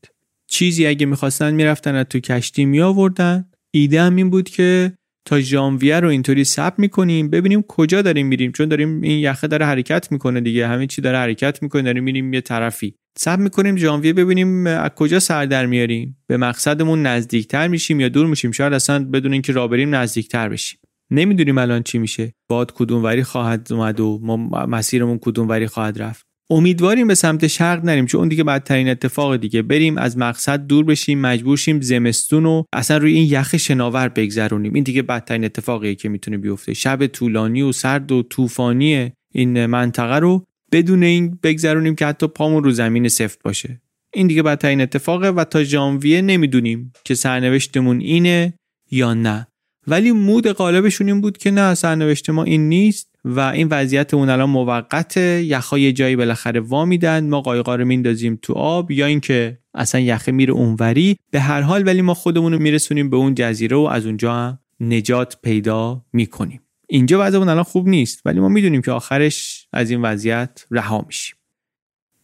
چیزی 0.48 0.88
اگه 0.88 1.06
می‌خواستن 1.06 1.54
می‌رفتن 1.54 1.96
از 1.96 2.06
تو 2.10 2.20
کشتی 2.20 2.66
می 2.66 2.82
آوردن 2.82 3.46
ایده 3.72 4.02
هم 4.02 4.16
این 4.16 4.30
بود 4.30 4.50
که 4.50 4.94
تا 5.26 5.40
ژانویه 5.42 6.00
رو 6.00 6.10
اینطوری 6.10 6.44
سب 6.44 6.74
می‌کنیم 6.78 7.30
ببینیم 7.30 7.62
کجا 7.62 8.02
داریم 8.02 8.28
میریم. 8.28 8.52
چون 8.52 8.70
داریم 8.70 9.02
این 9.02 9.20
یخه 9.20 9.48
داره 9.48 9.66
حرکت 9.66 10.12
می‌کنه 10.12 10.42
دیگه. 10.42 10.68
همه 10.68 10.88
چی 10.88 11.02
داره 11.02 11.18
حرکت 11.18 11.64
می‌کنه 11.64 11.82
داریم 11.82 12.04
میریم 12.04 12.34
یه 12.34 12.42
طرفی. 12.42 12.96
سب 13.18 13.40
می‌کنیم 13.40 13.78
ژانویه 13.78 14.14
ببینیم 14.14 14.68
از 14.68 14.90
کجا 14.90 15.20
سر 15.20 15.46
در 15.46 15.66
میاریم. 15.66 16.18
به 16.28 16.38
مقصدمون 16.38 17.06
نزدیکتر 17.06 17.68
میشیم 17.68 18.00
یا 18.00 18.10
دور 18.10 18.26
میشیم. 18.28 18.52
شاید 18.52 18.74
اصلا 18.74 19.06
بدون 19.06 19.34
اینکه 19.34 19.54
راه 19.54 19.68
بریم 19.68 19.96
نزدیکتر 19.96 20.50
بشیم. 20.50 20.80
نمی‌دونیم 21.14 21.58
الان 21.58 21.84
چی 21.84 21.98
میشه. 21.98 22.34
باد 22.50 22.74
کدوم 22.76 23.04
وری 23.04 23.24
خواهد 23.24 23.68
اومد 23.74 24.00
و 24.00 24.20
ما 24.24 24.38
مسیرمون 24.66 25.20
کدوم 25.22 25.50
وری 25.50 25.68
خواهد 25.68 26.02
رفت. 26.02 26.26
امیدواریم 26.50 27.08
به 27.08 27.16
سمت 27.16 27.48
شرق 27.48 27.86
نریم 27.86 28.06
چون 28.06 28.20
اون 28.20 28.30
دیگه 28.30 28.44
بدترین 28.44 28.90
اتفاق 28.90 29.36
دیگه. 29.36 29.62
بریم 29.62 29.98
از 29.98 30.18
مقصد 30.18 30.68
دور 30.68 30.86
بشیم 30.86 31.20
مجبور 31.20 31.58
شیم 31.58 31.82
زمستون 31.82 32.46
و 32.46 32.64
اصلا 32.74 32.98
روی 32.98 33.14
این 33.14 33.28
یخ 33.32 33.58
شناور 33.58 34.10
بگذرونیم. 34.10 34.74
این 34.74 34.84
دیگه 34.84 35.02
بدترین 35.02 35.46
اتفاقیه 35.46 35.96
که 35.96 36.10
می‌تونه 36.10 36.38
بیفته. 36.38 36.74
شب 36.74 37.08
طولانی 37.08 37.62
و 37.62 37.72
سرد 37.72 38.12
و 38.12 38.24
طوفانی 38.24 39.12
این 39.34 39.66
منطقه 39.66 40.20
رو. 40.20 40.46
بدون 40.72 41.04
این 41.04 41.40
بگذرونیم 41.44 41.96
که 41.96 42.06
حتی 42.06 42.28
پامون 42.28 42.64
رو 42.64 42.72
زمین 42.72 43.08
سفت 43.08 43.44
باشه. 43.44 43.82
این 44.14 44.28
دیگه 44.28 44.44
بدترین 44.44 44.82
اتفاقه 44.82 45.30
و 45.30 45.44
تا 45.44 45.64
ژانویه 45.64 46.22
نمی‌دونیم 46.22 46.94
که 47.06 47.16
سرنوشتمون 47.16 48.00
اینه 48.00 48.54
یا 48.92 49.14
نه. 49.14 49.48
ولی 49.88 50.12
مود 50.12 50.48
قالبشون 50.48 51.08
این 51.08 51.22
بود 51.22 51.38
که 51.38 51.52
نه 51.52 51.74
سرنوشت 51.74 52.30
ما 52.30 52.44
این 52.44 52.70
نیست 52.70 53.10
و 53.26 53.40
این 53.40 53.68
وضعیتمون 53.72 54.30
الان 54.30 54.50
موقت 54.50 55.18
یخای 55.18 55.94
جایی 55.94 56.16
بالاخره 56.16 56.60
وا 56.60 56.86
میدن. 56.86 57.30
ما 57.30 57.42
قایقا 57.42 57.76
رو 57.76 57.86
میندازیم 57.86 58.40
تو 58.42 58.54
آب 58.54 58.92
یا 58.92 59.06
اینکه 59.06 59.60
اصلا 59.74 60.02
یخه 60.02 60.32
میره 60.32 60.54
اونوری. 60.54 61.18
به 61.32 61.40
هر 61.40 61.62
حال 61.62 61.88
ولی 61.88 62.02
ما 62.02 62.14
خودمون 62.14 62.54
رو 62.54 62.60
میرسونیم 62.60 63.10
به 63.10 63.18
اون 63.18 63.36
جزیره 63.36 63.78
و 63.78 63.80
از 63.80 64.06
اونجا 64.06 64.34
هم 64.34 64.60
نجات 64.80 65.38
پیدا 65.44 66.06
می‌کنیم. 66.14 66.62
اینجا 66.88 67.18
وضعمون 67.22 67.50
الان 67.50 67.64
خوب 67.64 67.88
نیست 67.88 68.22
ولی 68.26 68.40
ما 68.40 68.50
می‌دونیم 68.50 68.82
که 68.82 68.92
آخرش 68.92 69.68
از 69.74 69.90
این 69.90 70.02
وضعیت 70.02 70.66
رها 70.72 71.06
میشیم. 71.08 71.36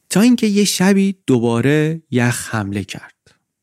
تا 0.10 0.22
اینکه 0.22 0.48
یه 0.48 0.64
شبی 0.64 1.16
دوباره 1.28 2.02
یخ 2.12 2.56
حمله 2.56 2.84
کرد. 2.84 3.14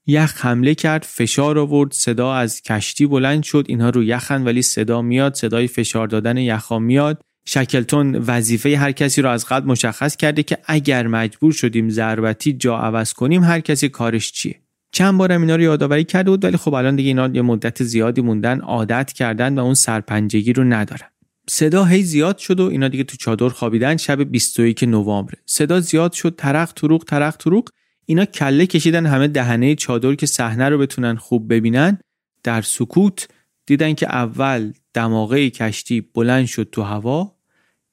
یخ 0.07 0.47
حمله 0.47 0.75
کرد 0.75 1.03
فشار 1.09 1.59
آورد 1.59 1.93
صدا 1.93 2.35
از 2.35 2.63
کشتی 2.63 3.07
بلند 3.07 3.43
شد 3.43 3.65
اینها 3.69 3.91
رو 3.91 4.05
یخن 4.05 4.45
ولی 4.45 4.63
صدا 4.63 5.03
میاد 5.03 5.35
صدای 5.35 5.67
فشار 5.67 6.09
دادن 6.09 6.37
یخا 6.37 6.79
میاد. 6.79 7.21
شکلتون 7.49 8.17
وظیفه 8.17 8.77
هر 8.79 8.93
کسی 8.93 9.23
رو 9.23 9.29
از 9.29 9.47
قبل 9.47 9.69
مشخص 9.69 10.17
کرده 10.17 10.43
که 10.43 10.59
اگر 10.67 11.07
مجبور 11.07 11.53
شدیم 11.53 11.89
ضربتی 11.89 12.53
جا 12.53 12.79
عوض 12.79 13.13
کنیم 13.13 13.45
هر 13.45 13.61
کسی 13.61 13.89
کارش 13.89 14.33
چیه؟ 14.33 14.61
چند 14.93 15.19
بارم 15.19 15.41
اینا 15.41 15.57
رو 15.57 15.63
یادآوری 15.63 16.05
کرده 16.05 16.31
بود 16.31 16.45
ولی 16.45 16.57
خب 16.57 16.75
الان 16.75 16.97
دیگه 16.97 17.09
اینا 17.09 17.31
یه 17.35 17.43
مدت 17.43 17.83
زیادی 17.83 18.21
موندن 18.21 18.61
عادت 18.61 19.13
کردن 19.13 19.59
و 19.59 19.63
اون 19.63 19.75
سرپنجگی 19.75 20.53
رو 20.53 20.65
ندارن. 20.65 21.09
صدا 21.49 21.85
هی 21.85 22.03
زیاد 22.03 22.39
شد 22.39 22.61
و 22.61 22.65
اینا 22.65 22.89
دیگه 22.89 23.05
تو 23.05 23.17
چادر 23.17 23.49
خوابیدن 23.49 23.97
شب 23.97 24.21
21 24.21 24.83
نوامبر 24.83 25.35
صدا 25.47 25.81
زیاد 25.81 26.13
شد 26.13 26.35
ترق 26.39 26.73
تروق 26.73 27.05
ترق 27.05 27.37
تروق 27.37 27.69
اینا 28.07 28.25
کله 28.25 28.67
کشیدن 28.67 29.07
همه 29.07 29.29
دهنه 29.29 29.75
چادر 29.75 30.15
که 30.15 30.27
صحنه 30.27 30.69
رو 30.69 30.79
بتونن 30.79 31.17
خوب 31.17 31.53
ببینن 31.53 31.99
در 32.43 32.63
سکوت 32.63 33.29
دیدن 33.67 33.95
که 33.95 34.07
اول 34.07 34.73
دماغه 34.95 35.51
کشتی 35.51 36.01
بلند 36.01 36.47
شد 36.47 36.69
تو 36.73 36.83
هوا 36.83 37.37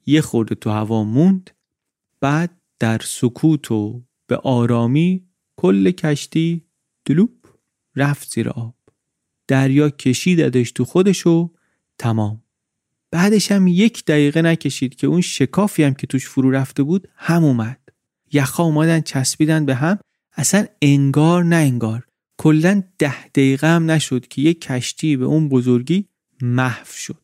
یه 0.05 0.21
خورده 0.21 0.55
تو 0.55 0.69
هوا 0.69 1.03
موند 1.03 1.51
بعد 2.19 2.51
در 2.79 2.99
سکوت 3.03 3.71
و 3.71 4.03
به 4.27 4.37
آرامی 4.37 5.23
کل 5.55 5.91
کشتی 5.91 6.65
دلوپ 7.05 7.31
رفت 7.95 8.31
زیر 8.31 8.49
آب. 8.49 8.75
دریا 9.47 9.89
کشیدش 9.89 10.71
تو 10.71 10.85
خودش 10.85 11.27
و 11.27 11.51
تمام. 11.97 12.43
بعدش 13.11 13.51
هم 13.51 13.67
یک 13.67 14.05
دقیقه 14.05 14.41
نکشید 14.41 14.95
که 14.95 15.07
اون 15.07 15.21
شکافی 15.21 15.83
هم 15.83 15.93
که 15.93 16.07
توش 16.07 16.27
فرو 16.29 16.51
رفته 16.51 16.83
بود 16.83 17.07
هم 17.15 17.43
اومد. 17.43 17.82
یخا 18.33 18.63
اومدن 18.63 19.01
چسبیدن 19.01 19.65
به 19.65 19.75
هم. 19.75 19.99
اصلا 20.35 20.65
انگار 20.81 21.43
نه 21.43 21.55
انگار. 21.55 22.03
کلا 22.37 22.83
ده 22.99 23.27
دقیقه 23.27 23.67
هم 23.67 23.91
نشد 23.91 24.27
که 24.27 24.41
یک 24.41 24.61
کشتی 24.61 25.17
به 25.17 25.25
اون 25.25 25.49
بزرگی 25.49 26.05
محو 26.41 26.85
شد. 26.93 27.17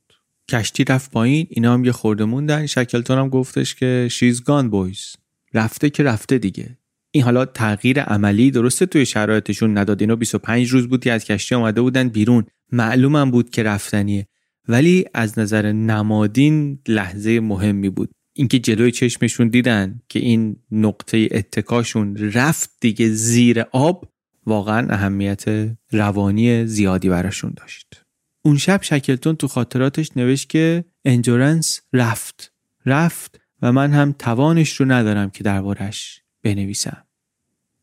کشتی 0.49 0.83
رفت 0.83 1.11
پایین 1.11 1.47
اینا 1.49 1.73
هم 1.73 1.85
یه 1.85 1.91
خورده 1.91 2.25
موندن. 2.25 2.65
شکلتون 2.65 3.17
هم 3.17 3.29
گفتش 3.29 3.75
که 3.75 4.07
شیز 4.11 4.43
گان 4.43 4.69
بویز 4.69 5.15
رفته 5.53 5.89
که 5.89 6.03
رفته 6.03 6.37
دیگه. 6.37 6.77
این 7.11 7.23
حالا 7.23 7.45
تغییر 7.45 8.01
عملی 8.01 8.51
درسته 8.51 8.85
توی 8.85 9.05
شرایطشون 9.05 9.77
نداد. 9.77 10.01
اینا 10.01 10.15
25 10.15 10.69
روز 10.69 10.87
بودی 10.87 11.09
از 11.09 11.25
کشتی 11.25 11.55
آمده 11.55 11.81
بودن 11.81 12.09
بیرون. 12.09 12.45
معلومم 12.71 13.31
بود 13.31 13.49
که 13.49 13.63
رفتنیه. 13.63 14.27
ولی 14.67 15.05
از 15.13 15.39
نظر 15.39 15.71
نمادین 15.71 16.79
لحظه 16.87 17.39
مهمی 17.39 17.89
بود. 17.89 18.11
اینکه 18.39 18.59
جلوی 18.59 18.91
چشمشون 18.91 19.47
دیدن 19.47 20.01
که 20.09 20.19
این 20.19 20.55
نقطه 20.71 21.27
اتکاشون 21.31 22.31
رفت 22.33 22.69
دیگه 22.79 23.09
زیر 23.09 23.61
آب 23.71 24.09
واقعا 24.45 24.87
اهمیت 24.89 25.43
روانی 25.91 26.65
زیادی 26.65 27.09
براشون 27.09 27.53
داشت. 27.57 28.05
اون 28.41 28.57
شب 28.57 28.79
شکلتون 28.83 29.35
تو 29.35 29.47
خاطراتش 29.47 30.17
نوشت 30.17 30.49
که 30.49 30.85
اندورنس 31.05 31.81
رفت. 31.93 32.53
رفت 32.85 33.39
و 33.61 33.71
من 33.71 33.91
هم 33.91 34.15
توانش 34.19 34.75
رو 34.75 34.91
ندارم 34.91 35.29
که 35.29 35.43
دربارش 35.43 36.21
بنویسم. 36.43 37.03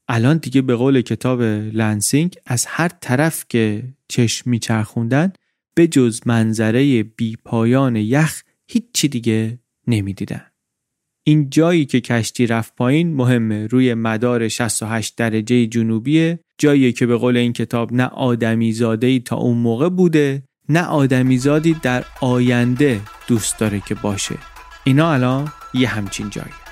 الان 0.09 0.37
دیگه 0.37 0.62
به 0.62 0.74
قول 0.74 1.01
کتاب 1.01 1.43
لنسینگ 1.73 2.37
از 2.47 2.66
هر 2.69 2.89
طرف 2.89 3.45
که 3.49 3.83
چشم 4.09 4.51
میچرخوندن 4.51 5.33
به 5.74 5.87
جز 5.87 6.20
منظره 6.27 7.03
بی 7.03 7.37
پایان 7.45 7.97
یخ 7.97 8.43
هیچی 8.66 9.09
دیگه 9.09 9.59
نمی‌دیدن. 9.87 10.47
این 11.27 11.51
جایی 11.51 11.87
که 11.87 12.01
کشتی 12.01 12.47
رفت 12.47 12.75
پایین 12.75 13.15
مهمه. 13.15 13.67
روی 13.67 13.95
مدار 13.95 14.49
68 14.49 15.17
درجه 15.17 15.67
جنوبیه. 15.67 16.41
جایی 16.59 16.93
که 16.93 17.07
به 17.07 17.17
قول 17.17 17.37
این 17.37 17.53
کتاب 17.53 17.93
نه 17.93 18.07
آدمی 18.07 18.73
زاده 18.73 19.19
تا 19.19 19.37
اون 19.37 19.59
موقع 19.59 19.89
بوده 19.89 20.43
نه 20.69 20.83
آدمی 20.83 21.39
زادی 21.39 21.77
در 21.83 22.05
آینده 22.21 23.01
دوست 23.29 23.59
داره 23.59 23.81
که 23.81 23.95
باشه. 23.95 24.35
اینا 24.85 25.13
الان 25.13 25.53
یه 25.75 25.89
همچین 25.89 26.31
جایی. 26.31 26.65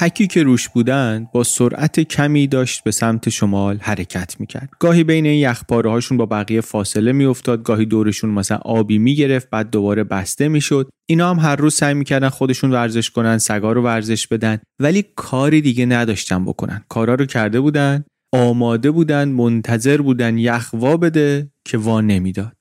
پکی 0.00 0.26
که 0.26 0.42
روش 0.42 0.68
بودن 0.68 1.28
با 1.32 1.44
سرعت 1.44 2.00
کمی 2.00 2.46
داشت 2.46 2.84
به 2.84 2.90
سمت 2.90 3.28
شمال 3.28 3.78
حرکت 3.80 4.40
می‌کرد. 4.40 4.68
گاهی 4.78 5.04
بین 5.04 5.26
این 5.26 5.38
یخپاره 5.40 5.90
هاشون 5.90 6.18
با 6.18 6.26
بقیه 6.26 6.60
فاصله 6.60 7.12
میافتاد 7.12 7.62
گاهی 7.62 7.86
دورشون 7.86 8.30
مثلا 8.30 8.56
آبی 8.56 8.98
می‌گرفت 8.98 9.50
بعد 9.50 9.70
دوباره 9.70 10.04
بسته 10.04 10.48
می‌شد. 10.48 10.90
اینا 11.08 11.30
هم 11.30 11.38
هر 11.38 11.56
روز 11.56 11.74
سعی 11.74 11.94
می‌کردن 11.94 12.28
خودشون 12.28 12.70
ورزش 12.70 13.10
کنن 13.10 13.38
سگا 13.38 13.72
رو 13.72 13.82
ورزش 13.82 14.26
بدن 14.26 14.58
ولی 14.78 15.04
کاری 15.16 15.60
دیگه 15.60 15.86
نداشتن 15.86 16.44
بکنن. 16.44 16.84
کارا 16.88 17.14
رو 17.14 17.26
کرده 17.26 17.60
بودن 17.60 18.04
آماده 18.34 18.90
بودن 18.90 19.28
منتظر 19.28 20.02
بودن 20.02 20.38
یخ 20.38 20.70
وا 20.72 20.96
بده 20.96 21.50
که 21.64 21.78
وا 21.78 22.00
نمی‌داد. 22.00 22.56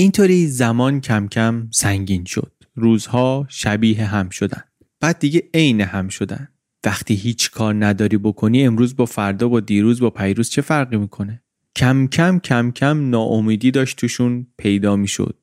اینطوری 0.00 0.46
زمان 0.46 1.00
کم 1.00 1.28
کم 1.28 1.68
سنگین 1.72 2.24
شد. 2.24 2.52
روزها 2.74 3.46
شبیه 3.48 4.04
هم 4.04 4.28
شدن. 4.28 4.62
بعد 5.00 5.18
دیگه 5.18 5.42
عین 5.54 5.80
هم 5.80 6.08
شدن. 6.08 6.48
وقتی 6.84 7.14
هیچ 7.14 7.50
کار 7.50 7.84
نداری 7.84 8.16
بکنی 8.16 8.66
امروز 8.66 8.96
با 8.96 9.06
فردا 9.06 9.48
با 9.48 9.60
دیروز 9.60 10.00
با 10.00 10.10
پیروز 10.10 10.50
چه 10.50 10.62
فرقی 10.62 10.96
می‌کنه؟ 10.96 11.42
کم 11.76 12.06
کم 12.06 12.38
کم 12.38 12.70
کم 12.70 13.10
ناامیدی 13.10 13.70
داشت 13.70 13.96
توشون 13.96 14.46
پیدا 14.58 14.96
می‌شد. 14.96 15.38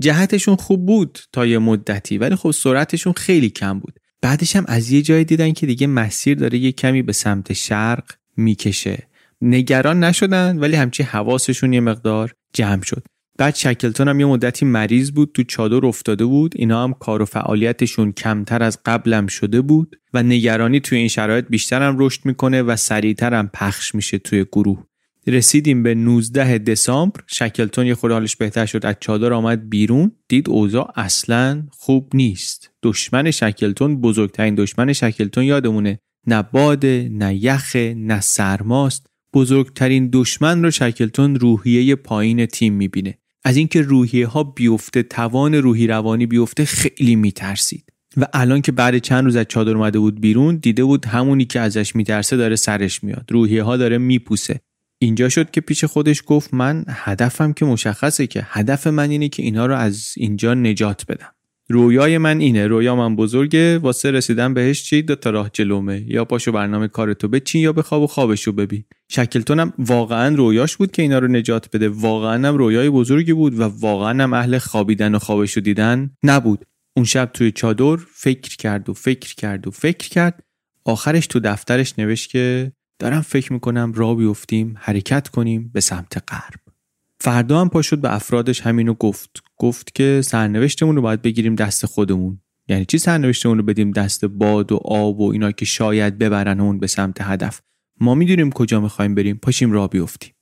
جهتشون 0.00 0.56
خوب 0.56 0.86
بود 0.86 1.18
تا 1.32 1.46
یه 1.46 1.58
مدتی 1.58 2.18
ولی 2.18 2.36
خب 2.36 2.50
سرعتشون 2.50 3.12
خیلی 3.12 3.50
کم 3.50 3.78
بود. 3.78 4.00
بعدش 4.22 4.56
هم 4.56 4.64
از 4.68 4.90
یه 4.90 5.02
جای 5.02 5.24
دیدن 5.24 5.52
که 5.52 5.66
دیگه 5.66 5.86
مسیر 5.86 6.38
داره 6.38 6.58
یه 6.58 6.72
کمی 6.72 7.02
به 7.02 7.12
سمت 7.12 7.52
شرق 7.52 8.04
می‌کشه. 8.36 9.08
نگران 9.42 10.04
نشدن 10.04 10.58
ولی 10.58 10.76
همچی 10.76 11.02
حواسشون 11.02 11.72
یه 11.72 11.80
مقدار 11.80 12.32
جمع 12.52 12.82
شد. 12.82 13.04
بعد 13.40 13.54
شکلتون 13.54 14.08
هم 14.08 14.20
یه 14.20 14.26
مدتی 14.26 14.64
مریض 14.64 15.10
بود 15.10 15.30
تو 15.34 15.42
چادر 15.42 15.86
افتاده 15.86 16.24
بود. 16.24 16.52
اینا 16.56 16.84
هم 16.84 16.92
کار 16.92 17.22
و 17.22 17.24
فعالیتشون 17.24 18.12
کمتر 18.12 18.62
از 18.62 18.78
قبلم 18.84 19.26
شده 19.26 19.60
بود 19.60 19.96
و 20.14 20.22
نگرانی 20.22 20.80
توی 20.80 20.98
این 20.98 21.08
شرایط 21.08 21.44
بیشتر 21.50 21.82
هم 21.82 21.96
رشد 21.98 22.20
می‌کنه 22.24 22.62
و 22.62 22.76
سریعتر 22.76 23.34
هم 23.34 23.50
پخش 23.54 23.94
میشه 23.94 24.18
توی 24.18 24.44
گروه. 24.52 24.84
رسیدیم 25.26 25.82
به 25.82 25.94
19 25.94 26.58
دسامبر. 26.58 27.20
شکلتون 27.26 27.86
یه 27.86 27.94
خورده 27.94 28.14
حالش 28.14 28.36
بهتر 28.36 28.66
شد. 28.66 28.86
از 28.86 28.94
چادر 29.00 29.32
آمد 29.32 29.70
بیرون. 29.70 30.12
دید 30.28 30.48
اوضاع 30.48 30.92
اصلا 30.96 31.62
خوب 31.70 32.10
نیست. 32.14 32.70
دشمن 32.82 33.30
شکلتون 33.30 34.00
بزرگترین 34.00 34.54
دشمن 34.54 34.92
شکلتون 34.92 35.44
یادمونه. 35.44 35.98
نه 36.26 36.42
باده 36.42 37.08
نه 37.12 37.34
یخه 37.34 37.94
نه 37.96 38.20
سرماست. 38.20 39.06
بزرگترین 39.34 40.10
دشمن 40.12 40.64
رو 40.64 40.70
شکلتون 40.70 41.34
روحیه 41.36 41.94
پایین 41.94 42.46
تیم 42.46 42.74
می‌بینه. 42.74 43.19
از 43.44 43.56
اینکه 43.56 43.82
روحیه 43.82 44.26
ها 44.26 44.44
بیفته 44.44 45.02
توان 45.02 45.54
روحی 45.54 45.86
روانی 45.86 46.26
بیفته 46.26 46.64
خیلی 46.64 47.16
میترسید. 47.16 47.84
و 48.16 48.26
الان 48.32 48.62
که 48.62 48.72
بعد 48.72 48.98
چند 48.98 49.24
روز 49.24 49.36
از 49.36 49.46
چادر 49.48 49.76
اومده 49.76 49.98
بود 49.98 50.20
بیرون 50.20 50.56
دیده 50.56 50.84
بود 50.84 51.06
همونی 51.06 51.44
که 51.44 51.60
ازش 51.60 51.96
میترسه 51.96 52.36
داره 52.36 52.56
سرش 52.56 53.04
میاد. 53.04 53.26
روحیه 53.30 53.62
ها 53.62 53.76
داره 53.76 53.98
میپوسه. 53.98 54.60
اینجا 54.98 55.28
شد 55.28 55.50
که 55.50 55.60
پیش 55.60 55.84
خودش 55.84 56.22
گفت 56.26 56.54
من 56.54 56.84
هدفم 56.88 57.52
که 57.52 57.64
مشخصه 57.64 58.26
که 58.26 58.46
هدف 58.46 58.86
من 58.86 59.10
اینه 59.10 59.28
که 59.28 59.42
اینا 59.42 59.66
رو 59.66 59.76
از 59.76 60.14
اینجا 60.16 60.54
نجات 60.54 61.04
بدم. 61.08 61.32
رویای 61.72 62.18
من 62.18 62.40
اینه 62.40 62.66
رویا 62.66 62.96
من 62.96 63.16
بزرگه 63.16 63.78
واسه 63.78 64.10
رسیدن 64.10 64.54
بهش 64.54 64.82
چی؟ 64.82 65.02
دو 65.02 65.14
تا 65.14 65.30
راه 65.30 65.50
جلومه. 65.52 66.04
یا 66.06 66.24
پاشو 66.24 66.52
برنامه 66.52 66.88
کارتو 66.88 67.28
بچین 67.28 67.62
یا 67.62 67.72
بخواب 67.72 68.02
و 68.02 68.06
خوابشو 68.06 68.52
ببین. 68.52 68.84
شکلتونم 69.08 69.72
واقعا 69.78 70.34
رویاش 70.36 70.76
بود 70.76 70.92
که 70.92 71.02
اینا 71.02 71.18
رو 71.18 71.28
نجات 71.28 71.76
بده. 71.76 71.88
واقعا 71.88 72.48
هم 72.48 72.56
رویای 72.56 72.90
بزرگی 72.90 73.32
بود 73.32 73.58
و 73.58 73.62
واقعا 73.62 74.22
هم 74.22 74.32
اهل 74.32 74.58
خوابیدن 74.58 75.14
و 75.14 75.18
خوابشو 75.18 75.60
دیدن 75.60 76.10
نبود. 76.22 76.64
اون 76.96 77.04
شب 77.04 77.30
توی 77.34 77.52
چادر 77.52 77.96
فکر 78.14 78.56
کرد 78.56 78.88
و 78.88 78.94
فکر 78.94 79.34
کرد 79.34 79.66
و 79.68 79.70
فکر 79.70 80.08
کرد. 80.08 80.42
آخرش 80.84 81.26
تو 81.26 81.40
دفترش 81.40 81.98
نوشت 81.98 82.30
که 82.30 82.72
دارم 82.98 83.20
فکر 83.20 83.52
می‌کنم 83.52 83.92
را 83.92 84.14
بیفتیم 84.14 84.74
حرکت 84.78 85.28
کنیم 85.28 85.70
به 85.74 85.80
سمت 85.80 86.22
غرب. 86.28 86.69
فردا 87.20 87.60
هم 87.60 87.68
پا 87.68 87.82
شد 87.82 87.98
به 87.98 88.14
افرادش 88.14 88.60
همینو 88.60 88.94
گفت. 88.94 89.42
گفت 89.58 89.94
که 89.94 90.20
سرنوشتمون 90.24 90.96
رو 90.96 91.02
باید 91.02 91.22
بگیریم 91.22 91.54
دست 91.54 91.86
خودمون. 91.86 92.40
یعنی 92.68 92.84
چی 92.84 92.98
سرنوشتمون 92.98 93.58
رو 93.58 93.64
بدیم 93.64 93.90
دست 93.90 94.24
باد 94.24 94.72
و 94.72 94.76
آب 94.76 95.20
و 95.20 95.32
اینا 95.32 95.52
که 95.52 95.64
شاید 95.64 96.18
ببرن 96.18 96.60
اون 96.60 96.78
به 96.78 96.86
سمت 96.86 97.16
هدف؟ 97.20 97.60
ما 98.00 98.14
می‌دونیم 98.14 98.50
کجا 98.50 98.80
می‌خوایم 98.80 99.14
بریم 99.14 99.36
پاشیم 99.36 99.72
را 99.72 99.88
بیفتیم. 99.88 100.34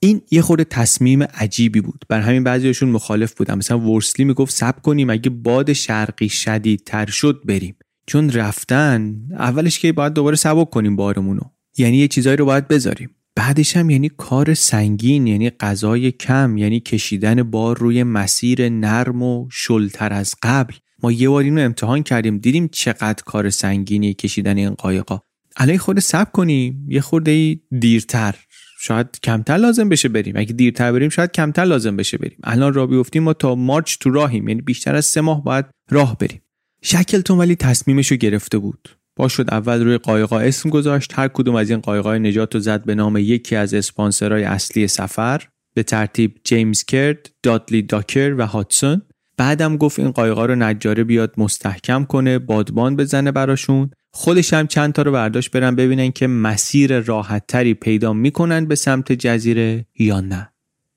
این 0.00 0.22
یه 0.30 0.42
خورده 0.42 0.64
تصمیم 0.64 1.22
عجیبی 1.22 1.80
بود. 1.80 2.04
بر 2.08 2.20
همین 2.20 2.44
بعضیشون 2.44 2.88
مخالف 2.88 3.34
بودن. 3.34 3.54
مثلا 3.54 3.78
ورسلی 3.78 4.24
می‌گفت 4.24 4.54
سب 4.54 4.82
کنیم 4.82 5.10
اگه 5.10 5.30
باد 5.30 5.72
شرقی 5.72 6.28
شدیدتر 6.28 7.06
شد 7.06 7.42
بریم. 7.44 7.76
چون 8.06 8.30
رفتن 8.30 9.16
اولش 9.30 9.78
که 9.78 9.92
باید 9.92 10.12
دوباره 10.12 10.36
سبک 10.36 10.70
کنیم 10.70 10.96
بارمونو. 10.96 11.42
یعنی 11.78 11.96
یه 11.96 12.08
چیزایی 12.08 12.36
رو 12.36 12.44
باید 12.44 12.68
بذاریم. 12.68 13.10
بعدش 13.36 13.76
هم 13.76 13.90
یعنی 13.90 14.08
کار 14.08 14.54
سنگین 14.54 15.26
یعنی 15.26 15.50
غذای 15.50 16.12
کم 16.12 16.56
یعنی 16.56 16.80
کشیدن 16.80 17.42
بار 17.42 17.78
روی 17.78 18.02
مسیر 18.02 18.68
نرم 18.68 19.22
و 19.22 19.48
شلتر 19.52 20.12
از 20.12 20.34
قبل. 20.42 20.74
ما 21.02 21.12
یه 21.12 21.28
بار 21.28 21.42
اینو 21.42 21.60
امتحان 21.60 22.02
کردیم 22.02 22.38
دیدیم 22.38 22.68
چقدر 22.68 23.22
کار 23.26 23.50
سنگینی 23.50 24.14
کشیدن 24.14 24.56
این 24.56 24.70
قایقا. 24.70 25.20
الان 25.56 25.76
خود 25.76 26.00
سب 26.00 26.32
کنیم 26.32 26.86
یه 26.88 27.00
خورده 27.00 27.60
دیرتر. 27.80 28.34
شاید 28.80 29.20
کمتر 29.22 29.56
لازم 29.56 29.88
بشه 29.88 30.08
بریم. 30.08 30.36
اگه 30.36 30.52
دیرتر 30.52 30.92
بریم 30.92 31.08
شاید 31.08 31.32
کمتر 31.32 31.64
لازم 31.64 31.96
بشه 31.96 32.18
بریم. 32.18 32.38
الان 32.44 32.74
را 32.74 32.86
بیفتیم 32.86 33.22
ما 33.22 33.32
تا 33.32 33.54
مارچ 33.54 33.96
تو 34.00 34.10
راهیم. 34.10 34.48
یعنی 34.48 34.60
بیشتر 34.60 34.94
از 34.94 35.04
سه 35.04 35.20
ماه 35.20 35.44
باید 35.44 35.64
راه 35.90 36.18
بریم. 36.18 36.42
شکلتون 36.82 37.38
ولی 37.38 37.56
تصمیمش 37.56 38.12
گرفته 38.12 38.58
بود. 38.58 38.88
با 39.16 39.28
شد 39.28 39.46
اول 39.50 39.84
روی 39.84 39.98
قایقا 39.98 40.38
اسم 40.38 40.70
گذاشت. 40.70 41.12
هر 41.14 41.28
کدوم 41.28 41.54
از 41.54 41.70
این 41.70 41.80
قایقای 41.80 42.18
نجات 42.18 42.54
رو 42.54 42.60
زد 42.60 42.84
به 42.84 42.94
نام 42.94 43.16
یکی 43.16 43.56
از 43.56 43.74
اسپانسرهای 43.74 44.44
اصلی 44.44 44.88
سفر. 44.88 45.42
به 45.74 45.82
ترتیب 45.82 46.36
جیمز 46.44 46.84
کرد، 46.84 47.30
دادلی 47.42 47.82
داکر 47.82 48.34
و 48.38 48.46
هاتسون. 48.46 49.02
بعدم 49.36 49.76
گفت 49.76 49.98
این 49.98 50.10
قایقا 50.10 50.46
رو 50.46 50.54
نجاره 50.54 51.04
بیاد 51.04 51.34
مستحکم 51.36 52.04
کنه 52.04 52.38
بادبان 52.38 52.96
بزنه 52.96 53.32
براشون. 53.32 53.90
خودش 54.10 54.52
هم 54.52 54.66
چند 54.66 54.92
تا 54.92 55.02
رو 55.02 55.12
برداشت 55.12 55.50
برن 55.50 55.76
ببینن 55.76 56.10
که 56.10 56.26
مسیر 56.26 57.00
راحت 57.00 57.46
تری 57.46 57.74
پیدا 57.74 58.12
می‌کنن 58.12 58.66
به 58.66 58.74
سمت 58.74 59.12
جزیره 59.12 59.86
یا 59.98 60.20
نه. 60.20 60.48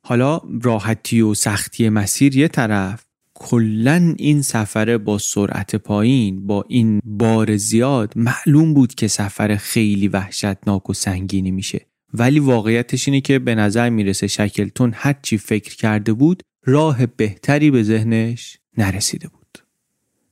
حالا 0.02 0.42
راحتی 0.62 1.22
و 1.22 1.34
سختی 1.34 1.90
مسیر 1.90 2.38
یه 2.38 2.48
طرف 2.48 3.05
کلا 3.36 4.16
این 4.18 4.42
سفره 4.42 4.98
با 4.98 5.18
سرعت 5.18 5.76
پایین 5.76 6.48
با 6.48 6.66
این 6.68 7.02
بار 7.06 7.58
زیاد 7.58 8.14
معلوم 8.16 8.74
بود 8.74 8.96
که 8.96 9.08
سفر 9.08 9.56
خیلی 9.56 10.08
وحشتناک 10.08 10.90
و 10.90 10.94
سنگینی 10.94 11.52
میشه. 11.52 11.86
ولی 12.14 12.40
واقعیتش 12.40 13.08
اینه 13.08 13.22
که 13.22 13.40
به 13.40 13.56
نظر 13.56 13.90
می‌رسه 13.90 14.28
شکلتون 14.28 14.92
هرچی 14.96 15.38
فکر 15.38 15.76
کرده 15.76 16.14
بود 16.14 16.44
راه 16.66 17.06
بهتری 17.06 17.72
به 17.72 17.84
ذهنش 17.84 18.58
نرسیده 18.78 19.28
بود. 19.28 19.60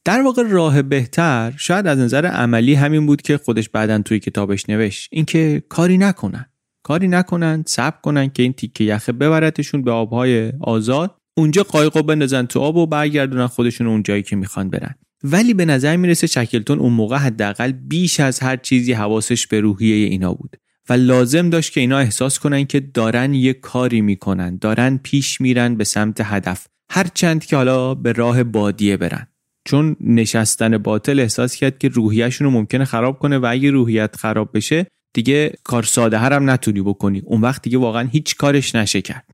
در 0.06 0.22
واقع 0.22 0.44
راه 0.44 0.82
بهتر 0.82 1.54
شاید 1.58 1.88
از 1.88 2.00
نظر 2.00 2.26
عملی 2.26 2.74
همین 2.74 3.06
بود 3.06 3.22
که 3.22 3.38
خودش 3.38 3.70
بعدا 3.70 4.02
توی 4.02 4.20
کتابش 4.20 4.70
نوشت. 4.70 5.10
اینکه 5.12 5.64
کاری 5.70 5.98
نکنن. 5.98 6.46
کاری 6.84 7.08
نکنن 7.08 7.64
صبر 7.68 7.98
کنن 8.02 8.30
که 8.30 8.44
این 8.44 8.54
تیکه 8.54 8.84
یخه 8.84 9.12
ببرتشون 9.12 9.82
به 9.82 9.92
آبهای 9.92 10.52
آزاد. 10.60 11.16
اونجا 11.38 11.64
قایقو 11.64 12.02
بندازن 12.02 12.46
تو 12.46 12.60
آب 12.60 12.76
و 12.76 12.88
برگردونن 12.88 13.48
خودشون 13.48 13.88
اون 13.88 14.04
جایی 14.04 14.24
که 14.24 14.36
می‌خوان 14.36 14.70
برن. 14.70 14.96
ولی 15.24 15.54
به 15.54 15.66
نظر 15.66 15.96
می‌رسه 15.96 16.28
شکلتون 16.28 16.80
اون 16.80 16.94
موقع 16.94 17.18
حداقل 17.18 17.72
بیش 17.72 18.20
از 18.20 18.40
هر 18.40 18.56
چیزی 18.56 18.94
حواسش 18.94 19.48
به 19.48 19.62
روحیه 19.62 19.96
اینا 20.08 20.34
بود. 20.34 20.58
و 20.90 20.94
لازم 20.94 21.50
داشت 21.50 21.74
که 21.74 21.82
اینا 21.82 21.98
احساس 21.98 22.40
کنن 22.40 22.66
که 22.66 22.80
دارن 22.80 23.34
یه 23.34 23.54
کاری 23.54 24.02
می‌کنن 24.02 24.58
دارن 24.58 25.00
پیش 25.04 25.42
میرن 25.42 25.76
به 25.76 25.84
سمت 25.84 26.22
هدف. 26.24 26.68
هر 26.92 27.08
چند 27.14 27.46
که 27.46 27.56
حالا 27.56 27.96
به 27.96 28.12
راه 28.12 28.44
بادیه 28.44 28.98
برن. 28.98 29.28
چون 29.66 29.96
نشستن 30.02 30.78
باطل 30.78 31.20
احساس 31.20 31.56
کرد 31.56 31.78
که 31.78 31.88
روحیهشون 31.88 32.46
رو 32.46 32.52
ممکنه 32.52 32.86
خراب 32.86 33.20
کنه 33.20 33.38
و 33.38 33.48
اگه 33.50 33.72
روحیت 33.72 34.16
خراب 34.16 34.50
بشه 34.54 34.88
دیگه 35.14 35.54
کار 35.64 35.84
ساده 35.84 36.18
هم 36.18 36.50
نتونی 36.50 36.82
بکنی. 36.82 37.22
اون 37.26 37.42
وقت 37.42 37.62
دیگه 37.62 37.78
واقعا 37.78 38.08
هیچ 38.08 38.36
کارش 38.36 38.76
نشه 38.76 39.02
کرد. 39.02 39.33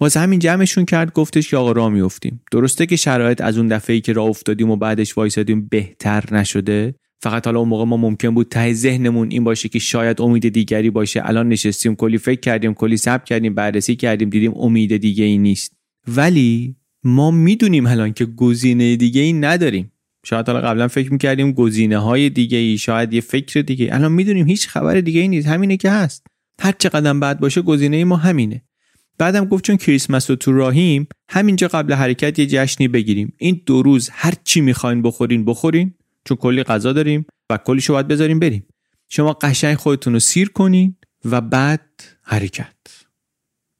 واسه 0.00 0.20
همین 0.20 0.38
جمعشون 0.38 0.84
کرد 0.84 1.12
گفتش 1.12 1.50
که 1.50 1.56
آقا 1.56 1.72
راه 1.72 1.88
میافتیم. 1.88 2.40
درسته 2.52 2.86
که 2.86 2.96
شرایط 2.96 3.40
از 3.40 3.58
اون 3.58 3.68
دفعه 3.68 3.94
ای 3.94 4.00
که 4.00 4.12
راه 4.12 4.26
افتادیم 4.26 4.70
و 4.70 4.76
بعدش 4.76 5.16
وایسادیم 5.16 5.68
بهتر 5.70 6.24
نشده. 6.32 6.94
فقط 7.22 7.46
حالا 7.46 7.58
اون 7.60 7.68
موقع 7.68 7.84
ما 7.84 7.96
ممکن 7.96 8.30
بود 8.30 8.48
ته 8.48 8.72
ذهنمون 8.72 9.30
این 9.30 9.44
باشه 9.44 9.68
که 9.68 9.78
شاید 9.78 10.20
امید 10.20 10.48
دیگری 10.48 10.90
باشه. 10.90 11.22
الان 11.24 11.48
نشستیم 11.48 11.94
کلی 11.96 12.18
فکر 12.18 12.40
کردیم 12.40 12.74
کلی 12.74 12.96
سب 12.96 13.24
کردیم 13.24 13.54
بررسی 13.54 13.96
کردیم 13.96 14.30
دیدیم 14.30 14.52
امید 14.54 14.96
دیگه 14.96 15.24
ای 15.24 15.38
نیست. 15.38 15.72
ولی 16.08 16.76
ما 17.04 17.30
می‌دونیم 17.30 17.86
الان 17.86 18.12
که 18.12 18.24
گزینه 18.24 18.96
دیگه 18.96 19.20
ای 19.20 19.32
نداریم. 19.32 19.92
شاید 20.26 20.46
حالا 20.46 20.60
قبلا 20.60 20.88
فکر 20.88 21.12
می‌کردیم 21.12 21.52
گزینه 21.52 21.98
های 21.98 22.30
دیگه 22.30 22.58
ای 22.58 22.78
شاید 22.78 23.12
یه 23.12 23.20
فکر 23.20 23.60
دیگه 23.60 23.88
الان 23.92 24.12
می‌دونیم 24.12 24.46
هیچ 24.46 24.68
خبر 24.68 25.00
دیگه 25.00 25.20
ای 25.20 25.28
نیست. 25.28 25.48
همینه 25.48 25.76
که 25.76 25.90
هست. 25.90 26.26
هر 26.60 26.74
چه 26.78 26.88
قدم 26.88 27.20
بعد 27.20 27.40
باشه 27.40 27.62
گزینه 27.62 28.04
ما 28.04 28.16
همینه. 28.16 28.62
بعدم 29.18 29.44
گفت 29.44 29.64
چون 29.64 29.76
کریسمس 29.76 30.30
رو 30.30 30.36
تو 30.36 30.52
راهیم 30.52 31.08
همینجا 31.30 31.68
قبل 31.68 31.92
حرکت 31.92 32.38
یه 32.38 32.46
جشنی 32.46 32.88
بگیریم. 32.88 33.32
این 33.38 33.60
دو 33.66 33.82
روز 33.82 34.10
هر 34.12 34.34
چی 34.44 34.60
می‌خواین 34.60 35.02
بخورین 35.02 35.44
بخورین 35.44 35.94
چون 36.24 36.36
کلی 36.36 36.62
غذا 36.62 36.92
داریم 36.92 37.26
و 37.50 37.56
کلی 37.56 37.82
باید 37.88 38.08
بذاریم 38.08 38.38
بریم. 38.38 38.66
شما 39.08 39.32
قشنگ 39.32 39.76
خودتون 39.76 40.12
رو 40.12 40.18
سیر 40.18 40.48
کنین 40.48 40.96
و 41.24 41.40
بعد 41.40 42.02
حرکت. 42.22 42.76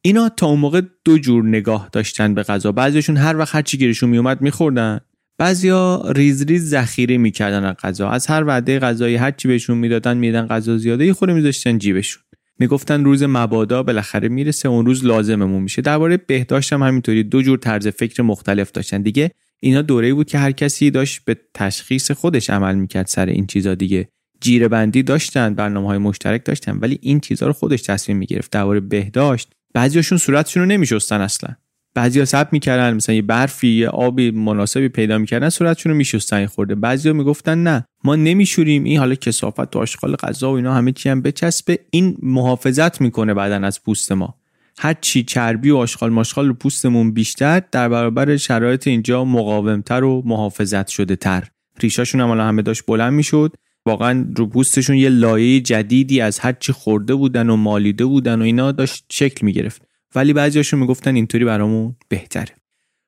اینا 0.01 0.29
تا 0.29 0.47
اون 0.47 0.59
موقع 0.59 0.81
دو 1.05 1.17
جور 1.17 1.45
نگاه 1.45 1.89
داشتن 1.91 2.33
به 2.33 2.43
غذا. 2.43 2.71
بعضیشون 2.71 3.17
هر 3.17 3.37
وقت 3.37 3.55
هر 3.55 3.61
چی 3.61 3.77
گیرشون 3.77 4.09
میومد 4.09 4.41
میخوردن. 4.41 4.99
بعضیا 5.37 6.03
ریز 6.15 6.45
ریز 6.45 6.69
ذخیره 6.69 7.17
می‌کردن 7.17 7.63
از 7.63 7.75
غذا. 7.75 8.09
از 8.09 8.27
هر 8.27 8.43
وعده 8.43 8.79
غذایی 8.79 9.15
هر 9.15 9.31
چی 9.31 9.47
بهشون 9.47 9.77
می‌دادن 9.77 10.17
میدن 10.17 10.47
غذا 10.47 10.77
زیاده 10.77 11.05
یه 11.05 11.13
خورده 11.13 11.33
میذاشتن 11.33 11.77
جیبشون. 11.77 12.23
می‌گفتن 12.59 13.03
روز 13.03 13.23
مبادا 13.23 13.83
بالاخره 13.83 14.29
می‌رسه 14.29 14.69
اون 14.69 14.85
روز 14.85 15.05
لازممون 15.05 15.63
میشه. 15.63 15.81
درباره 15.81 16.17
بهداشت 16.17 16.73
هم 16.73 16.83
همینطوری 16.83 17.23
دو 17.23 17.41
جور 17.41 17.57
طرز 17.57 17.87
فکر 17.87 18.21
مختلف 18.21 18.71
داشتن. 18.71 19.01
دیگه 19.01 19.31
اینا 19.59 19.81
دوره 19.81 20.13
بود 20.13 20.27
که 20.27 20.37
هر 20.37 20.51
کسی 20.51 20.91
داشت 20.91 21.25
به 21.25 21.37
تشخیص 21.53 22.11
خودش 22.11 22.49
عمل 22.49 22.75
می‌کرد 22.75 23.05
سر 23.07 23.25
این 23.25 23.47
چیزا 23.47 23.75
دیگه. 23.75 24.07
جیره 24.41 24.67
بندی 24.67 25.03
داشتن 25.03 25.55
برنامه 25.55 25.87
های 25.87 25.97
مشترک 25.97 26.45
داشتن 26.45 26.77
ولی 26.77 26.99
این 27.01 27.19
چیزها 27.19 27.47
رو 27.47 27.53
خودش 27.53 27.81
تصمیم 27.81 28.17
می‌گرفت. 28.17 28.51
درباره 28.51 28.79
بهداشت 28.79 29.53
بعضیاشون 29.73 30.17
صورتشون 30.17 30.63
رو 30.63 30.69
نمیشستن 30.69 31.21
اصلا. 31.21 31.55
بعضیا 31.93 32.25
سب 32.25 32.47
می‌کردن 32.51 32.93
مثلا 32.93 33.15
یه 33.15 33.21
برفی 33.21 33.67
یه 33.67 33.87
آبی 33.87 34.31
مناسبی 34.31 34.87
پیدا 34.87 35.17
می‌کردن 35.17 35.49
صورتشون 35.49 35.91
رو 35.91 35.97
میشستن 35.97 36.45
خورده 36.45 36.75
بعضیا 36.75 37.13
می‌گفتن 37.13 37.63
نه 37.63 37.85
ما 38.03 38.15
نمیشوریم. 38.15 38.83
این 38.83 38.99
حالا 38.99 39.15
کسافت 39.15 39.75
و 39.75 39.79
آشغال 39.79 40.15
غذا 40.15 40.51
و 40.51 40.55
اینا 40.55 40.73
همه 40.73 40.91
چی 40.91 41.09
هم 41.09 41.21
بچسبه. 41.21 41.79
این 41.91 42.17
محافظت 42.23 43.01
می‌کنه 43.01 43.33
بعدن 43.33 43.63
از 43.63 43.83
پوست 43.83 44.11
ما. 44.11 44.35
هر 44.77 44.95
چی 45.01 45.23
چربی 45.23 45.69
و 45.69 45.77
آشغال 45.77 46.09
ماشغال 46.09 46.47
رو 46.47 46.53
پوستمون 46.53 47.11
بیشتر 47.13 47.61
در 47.71 47.89
برابر 47.89 48.37
شرایط 48.37 48.87
اینجا 48.87 49.25
مقاومتر 49.25 50.03
و 50.03 50.23
محافظت 50.25 50.87
شده 50.87 51.15
تر. 51.15 51.47
ریشاشون 51.79 52.21
هم 52.21 52.27
حالا 52.27 52.43
همه 52.43 52.61
داشت 52.61 52.83
بلند 52.87 53.13
می‌شد. 53.13 53.53
واقعا 53.85 54.25
رو 54.35 54.47
پوستشون 54.47 54.95
یه 54.95 55.09
لایه 55.09 55.59
جدیدی 55.59 56.21
از 56.21 56.39
هر 56.39 56.53
چی 56.59 56.73
خورده 56.73 57.15
بودن 57.15 57.49
و 57.49 57.55
مالیده 57.55 58.05
بودن 58.05 58.39
و 58.39 58.43
اینا 58.43 58.71
داشت 58.71 59.05
شکل 59.09 59.45
می‌گرفت. 59.45 59.90
ولی 60.15 60.33
بعضیاشون 60.33 60.79
می‌گفتن 60.79 61.15
اینطوری 61.15 61.45
برامون 61.45 61.95
بهتره. 62.09 62.55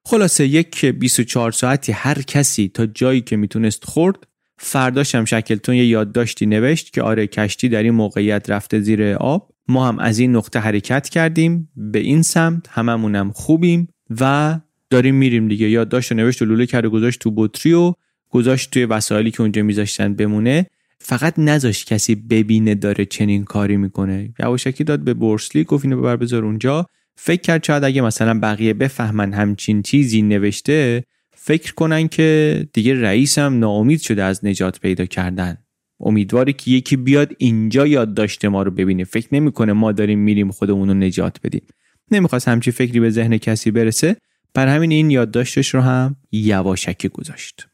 خلاصه 0.06 0.48
یک 0.48 0.86
24 0.86 1.52
ساعتی 1.52 1.92
هر 1.92 2.22
کسی 2.22 2.72
تا 2.74 2.86
جایی 2.86 3.22
که 3.22 3.38
می‌تونست 3.38 3.86
خورد 3.86 4.28
فرداش 4.58 5.16
هم 5.16 5.26
شکلتون 5.26 5.76
یه 5.76 5.86
یادداشتی 5.86 6.46
نوشت 6.46 6.94
که 6.94 7.02
آره 7.02 7.28
کشتی 7.28 7.70
در 7.70 7.84
این 7.84 7.92
موقعیت 7.94 8.50
رفته 8.50 8.80
زیر 8.80 9.04
آب. 9.14 9.50
ما 9.68 9.88
هم 9.88 10.00
از 10.00 10.20
این 10.20 10.36
نقطه 10.36 10.60
حرکت 10.60 11.10
کردیم 11.10 11.70
به 11.76 12.00
این 12.00 12.22
سمت 12.22 12.68
هممونم 12.70 13.32
خوبیم 13.32 13.88
و 14.20 14.60
داریم 14.90 15.16
میریم 15.16 15.48
دیگه. 15.48 15.70
یادداشت 15.70 16.12
نوشت 16.12 16.42
و 16.42 16.46
لوله 16.46 16.66
کرد 16.66 16.86
و 16.86 16.90
گذاشت 16.90 17.20
تو 17.20 17.32
بطری 17.32 17.74
و 17.74 17.94
گذاشت 18.30 18.72
توی 18.72 18.86
وسایلی 18.86 19.32
که 19.32 19.42
اونجا 19.42 19.64
میذاشتن 19.64 20.14
بمونه. 20.14 20.66
فقط 21.06 21.40
نذاش 21.40 21.86
کسی 21.86 22.16
ببینه 22.16 22.76
داره 22.76 23.06
چنین 23.06 23.44
کاری 23.44 23.78
می‌کنه. 23.78 24.34
یواشکی 24.40 24.84
داد 24.84 25.00
به 25.00 25.14
بورسلی 25.14 25.64
گفت 25.64 25.86
اینو 25.86 25.98
ببر 25.98 26.16
بذار 26.16 26.46
اونجا. 26.46 26.86
فکر 27.16 27.42
کرد 27.42 27.64
شاید 27.64 27.84
اگه 27.84 28.02
مثلا 28.02 28.40
بقیه 28.40 28.74
بفهمن 28.74 29.34
همچین 29.34 29.82
چیزی 29.82 30.22
نوشته 30.22 31.04
فکر 31.36 31.74
کنن 31.74 32.08
که 32.08 32.68
دیگه 32.74 33.02
رئیسم 33.02 33.60
ناامید 33.60 34.02
شده 34.02 34.24
از 34.24 34.46
نجات 34.46 34.80
پیدا 34.80 35.06
کردن. 35.06 35.58
امیدواره 36.00 36.54
که 36.54 36.72
یکی 36.72 36.96
بیاد 36.96 37.34
اینجا 37.38 37.88
یاد 37.88 38.14
داشته 38.14 38.50
ما 38.50 38.64
رو 38.64 38.72
ببینه. 38.72 39.04
فکر 39.04 39.28
نمی‌کنه 39.32 39.74
ما 39.74 39.92
داریم 39.92 40.20
میریم 40.20 40.52
خودمون 40.52 40.88
رو 40.88 40.94
نجات 40.94 41.38
بدیم. 41.44 41.64
نمی‌خواست 42.12 42.48
همچی 42.48 42.72
فکری 42.72 43.00
به 43.00 43.10
ذهن 43.10 43.38
کسی 43.38 43.72
برسه. 43.72 44.16
بر 44.54 44.68
همین 44.68 44.92
این 44.92 45.12
یادداشتش 45.12 45.74
رو 45.74 45.82
هم 45.82 46.16
یواشکی 46.32 47.10
گذاشت. 47.10 47.68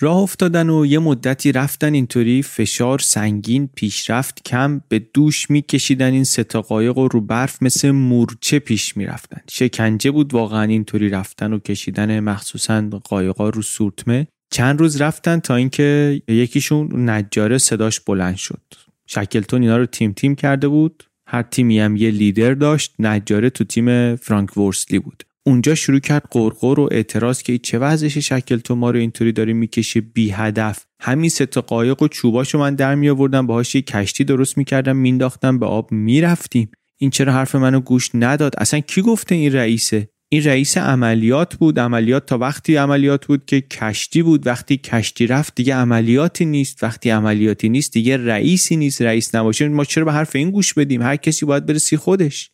راه 0.00 0.16
افتادن 0.16 0.70
و 0.70 0.86
یه 0.86 0.98
مدتی 0.98 1.52
رفتن 1.52 1.94
اینطوری 1.94 2.42
فشار 2.42 2.98
سنگین 2.98 3.68
پیشرفت 3.74 4.42
کم 4.44 4.80
به 4.88 4.98
دوش 4.98 5.50
میکشیدن 5.50 6.12
این 6.12 6.24
ستا 6.24 6.62
قایق 6.62 6.98
و 6.98 7.08
رو 7.08 7.20
برف 7.20 7.62
مثل 7.62 7.90
مورچه 7.90 8.58
پیش 8.58 8.96
می‌رفتن. 8.96 9.40
شکنجه 9.50 10.10
بود 10.10 10.34
واقعا 10.34 10.62
اینطوری 10.62 11.08
رفتن 11.08 11.52
و 11.52 11.58
کشیدن 11.58 12.20
مخصوصا 12.20 12.88
قایقا 13.04 13.48
رو 13.48 13.62
سورتمه. 13.62 14.26
چند 14.50 14.80
روز 14.80 15.00
رفتن 15.00 15.40
تا 15.40 15.54
اینکه 15.54 16.22
یکیشون 16.28 17.10
نجاره 17.10 17.58
صداش 17.58 18.00
بلند 18.00 18.36
شد. 18.36 18.62
شکلتون 19.06 19.62
اینا 19.62 19.76
رو 19.76 19.86
تیم 19.86 20.12
تیم 20.12 20.34
کرده 20.34 20.68
بود. 20.68 21.04
هر 21.28 21.42
تیمی 21.42 21.80
هم 21.80 21.96
یه 21.96 22.10
لیدر 22.10 22.54
داشت. 22.54 22.94
نجاره 22.98 23.50
تو 23.50 23.64
تیم 23.64 24.16
فرانک 24.16 24.56
ورسلی 24.56 24.98
بود. 24.98 25.22
اونجا 25.46 25.74
شروع 25.74 25.98
کرد 25.98 26.22
قرقر 26.30 26.80
و 26.80 26.88
اعتراض 26.92 27.42
که 27.42 27.58
چه 27.58 27.78
وضعش 27.78 28.18
شکل 28.18 28.56
تو 28.56 28.74
ما 28.74 28.90
رو 28.90 28.98
اینطوری 28.98 29.32
داری 29.32 29.52
می‌کشی 29.52 30.00
بی 30.00 30.30
هدف. 30.30 30.84
همین 31.00 31.30
سه 31.30 31.46
تا 31.46 31.60
قایق 31.60 32.02
و 32.02 32.08
چوباشو 32.08 32.58
من 32.58 32.74
در 32.74 32.94
می 32.94 33.08
آوردم 33.08 33.46
باهاش 33.46 33.74
یه 33.74 33.82
کشتی 33.82 34.24
درست 34.24 34.58
می‌کردم 34.58 34.96
مینداختم 34.96 35.58
به 35.58 35.66
آب 35.66 35.92
می‌رفتیم. 35.92 36.70
این 36.98 37.10
چرا 37.10 37.32
حرف 37.32 37.54
منو 37.54 37.80
گوش 37.80 38.10
نداد؟ 38.14 38.54
اصلا 38.58 38.80
کی 38.80 39.02
گفته 39.02 39.34
این 39.34 39.52
رئیسه؟ 39.52 40.08
این 40.28 40.44
رئیس 40.44 40.78
عملیات 40.78 41.54
بود. 41.54 41.78
عملیات 41.78 42.26
تا 42.26 42.38
وقتی 42.38 42.76
عملیات 42.76 43.26
بود 43.26 43.46
که 43.46 43.60
کشتی 43.60 44.22
بود. 44.22 44.46
وقتی 44.46 44.76
کشتی 44.76 45.26
رفت 45.26 45.54
دیگه 45.54 45.74
عملیاتی 45.74 46.44
نیست. 46.44 46.82
وقتی 46.82 47.10
عملیاتی 47.10 47.68
نیست 47.68 47.92
دیگه 47.92 48.16
رئیسی 48.16 48.76
نیست. 48.76 49.02
رئیس 49.02 49.34
نباشه. 49.34 49.68
ما 49.68 49.84
چرا 49.84 50.04
به 50.04 50.12
حرف 50.12 50.36
این 50.36 50.50
گوش 50.50 50.74
بدیم؟ 50.74 51.02
هر 51.02 51.16
کسی 51.16 51.46
باید 51.46 51.66
برسی 51.66 51.96
خودش. 51.96 52.50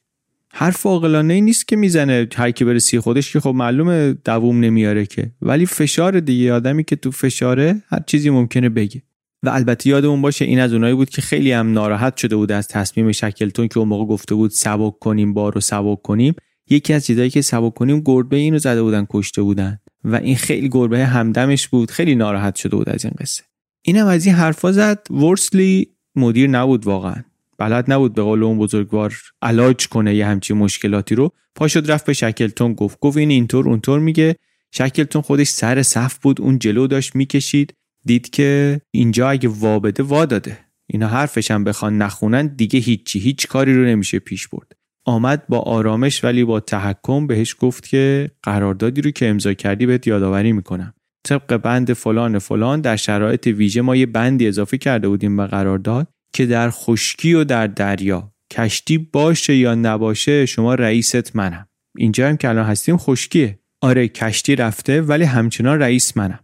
حرف 0.53 0.87
عاقلانه 0.87 1.35
ای 1.35 1.41
نیست 1.41 1.69
که 1.69 1.77
می‌زنه. 1.77 2.29
هر 2.35 2.51
کی 2.51 2.65
برسی 2.65 3.01
خودش 3.01 3.33
که 3.33 3.41
خب 3.41 3.55
معلومه 3.55 4.13
دووم 4.13 4.61
نمیاره 4.61 5.07
که. 5.07 5.31
ولی 5.43 5.67
فشار 5.67 6.21
دیگه. 6.21 6.53
آدمی 6.53 6.85
که 6.85 6.97
تو 6.97 7.11
فشاره 7.11 7.83
هر 7.89 8.01
چیزی 8.07 8.31
ممکنه 8.31 8.69
بگه. 8.69 9.03
و 9.43 9.49
البته 9.49 9.91
یادمون 9.91 10.23
باشه 10.23 10.45
این 10.45 10.61
از 10.61 10.73
اونایی 10.73 10.95
بود 10.95 11.11
که 11.11 11.23
خیلی 11.23 11.53
هم 11.53 11.73
ناراحت 11.73 12.17
شده 12.17 12.37
بود 12.37 12.53
از 12.53 12.69
تصمیم 12.69 13.13
شکلتون 13.13 13.69
که 13.69 13.79
اون 13.79 13.89
موقع 13.89 14.05
گفته 14.05 14.35
بود 14.35 14.51
سبک 14.51 14.99
کنیم 14.99 15.35
بار 15.35 15.55
رو 15.55 15.61
سبک 15.61 16.03
کنیم. 16.03 16.35
یکی 16.71 16.93
از 16.93 17.07
چیزایی 17.07 17.31
که 17.31 17.43
سبک 17.43 17.75
کنیم 17.75 18.01
گربه 18.01 18.37
اینو 18.37 18.59
زده 18.59 18.83
بودن 18.83 19.07
کشته 19.11 19.43
بودن. 19.43 19.79
و 20.05 20.17
این 20.17 20.37
خیلی 20.37 20.69
گربه 20.69 21.07
همدمش 21.07 21.69
بود. 21.69 21.91
خیلی 21.91 22.15
ناراحت 22.15 22.57
شده 22.57 22.77
بود 22.77 22.89
از 22.89 23.05
این 23.05 23.15
قصه. 23.21 23.43
اینم 23.83 24.07
از 24.07 24.27
این 24.27 24.35
حرفا 24.35 24.73
زد. 24.73 25.07
ورسلی 25.11 25.89
مدیر 26.17 26.51
نبود 26.51 26.87
واقعا. 26.87 27.23
بلد 27.61 27.93
نبود 27.93 28.15
به 28.15 28.23
قول 28.23 28.43
اون 28.43 28.59
بزرگوار 28.59 29.17
علاج 29.43 29.89
کنه 29.89 30.15
یه 30.15 30.27
همچین 30.27 30.57
مشکلاتی 30.57 31.15
رو. 31.15 31.33
پاشد 31.55 31.91
رفت 31.91 32.07
به 32.07 32.13
شکلتون 32.13 32.75
گفت 32.75 33.01
گفت 33.01 33.17
این 33.17 33.31
اینطور 33.31 33.69
اونطور 33.69 34.01
میگه. 34.01 34.37
شکلتون 34.73 35.23
خودش 35.23 35.49
سر 35.49 35.83
صف 35.83 36.19
بود 36.19 36.41
اون 36.41 36.59
جلو 36.59 36.87
داشت 36.87 37.17
می‌کشید. 37.17 37.75
دید 38.05 38.31
که 38.31 38.81
اینجا 38.91 39.31
اگه 39.31 39.49
وابده 39.49 40.03
وا 40.03 40.25
داده. 40.25 40.59
اینا 40.87 41.09
حرفش 41.09 41.51
هم 41.51 41.65
بخوان 41.65 41.99
نخونن 41.99 42.47
دیگه 42.47 42.81
هیچی 42.81 43.19
هیچ 43.19 43.47
کاری 43.47 43.77
رو 43.77 43.85
نمیشه 43.85 44.19
پیش 44.19 44.49
برد. 44.49 44.73
آمد 45.05 45.47
با 45.49 45.59
آرامش 45.59 46.25
ولی 46.25 46.45
با 46.45 46.61
تحکم 46.61 47.27
بهش 47.27 47.57
گفت 47.59 47.89
که 47.89 48.31
قراردادی 48.43 49.01
رو 49.01 49.11
که 49.11 49.29
امضا 49.29 49.55
کردی 49.55 49.87
بهت 49.87 50.07
یادآوری 50.07 50.53
می‌کنم. 50.53 50.95
طبق 51.25 51.57
بند 51.57 51.93
فلان 51.93 52.39
فلان 52.39 52.81
در 52.81 52.97
شرایط 52.97 53.47
ویژه 53.47 53.83
ما 53.83 53.97
یه 53.97 54.07
بندی 54.07 54.49
اضافه 54.49 54.79
کرده 54.79 55.09
بودیم 55.09 55.37
به 55.37 55.47
قرارداد. 55.47 56.09
که 56.33 56.47
در 56.47 56.71
خشکی 56.71 57.35
و 57.35 57.45
در 57.45 57.67
دریا 57.67 58.33
کشتی 58.51 58.99
باشه 58.99 59.57
یا 59.57 59.75
نباشه 59.75 60.47
شما 60.47 60.75
رئیست 60.75 61.37
منم. 61.37 61.69
اینجا 61.97 62.29
هم 62.29 62.37
که 62.37 62.49
الان 62.49 62.67
هستیم 62.67 62.97
خشکیه. 62.97 63.59
آره 63.81 64.09
کشتی 64.09 64.57
رفته 64.57 65.03
ولی 65.03 65.25
همچنان 65.25 65.79
رئیس 65.79 66.17
منم. 66.17 66.41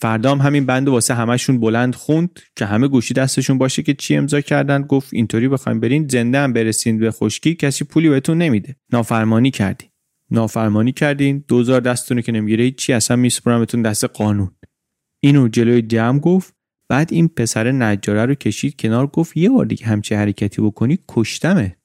فردام 0.00 0.40
همین 0.40 0.66
بند 0.66 0.88
واسه 0.88 1.14
همشون 1.14 1.60
بلند 1.60 1.94
خوند 1.94 2.40
که 2.56 2.66
همه 2.66 2.88
گوشی 2.88 3.14
دستشون 3.14 3.58
باشه 3.58 3.82
که 3.82 3.94
چی 3.94 4.16
امضا 4.16 4.40
کردن. 4.40 4.82
گفت 4.82 5.14
اینطوری 5.14 5.48
بخوایم 5.48 5.80
برین 5.80 6.08
زنده 6.08 6.38
هم 6.38 6.52
برسین 6.52 6.98
به 6.98 7.10
خشکی 7.10 7.54
کسی 7.54 7.84
پولی 7.84 8.08
بهتون 8.08 8.38
نمیده. 8.38 8.76
نافرمانی 8.92 9.50
کردین. 9.50 9.88
نافرمانی 10.30 10.92
کردین. 10.92 11.44
دوزار 11.48 11.80
دستتون 11.80 12.20
که 12.20 12.32
نمی‌گیره 12.32 12.70
چی 12.70 12.92
اصلا 12.92 13.16
میسپرمتون 13.16 13.82
دست 13.82 14.04
قانون. 14.04 14.50
اینو 15.20 15.48
جلوی 15.48 15.82
جمع 15.82 16.18
گفت. 16.18 16.57
بعد 16.90 17.12
این 17.12 17.28
پسر 17.28 17.72
نجاره 17.72 18.26
رو 18.26 18.34
کشید 18.34 18.80
کنار 18.80 19.06
گفت 19.06 19.36
یه 19.36 19.50
بار 19.50 19.64
دیگه 19.64 19.86
همچه 19.86 20.16
حرکتی 20.16 20.62
بکنی 20.62 20.98
کشتمت. 21.08 21.76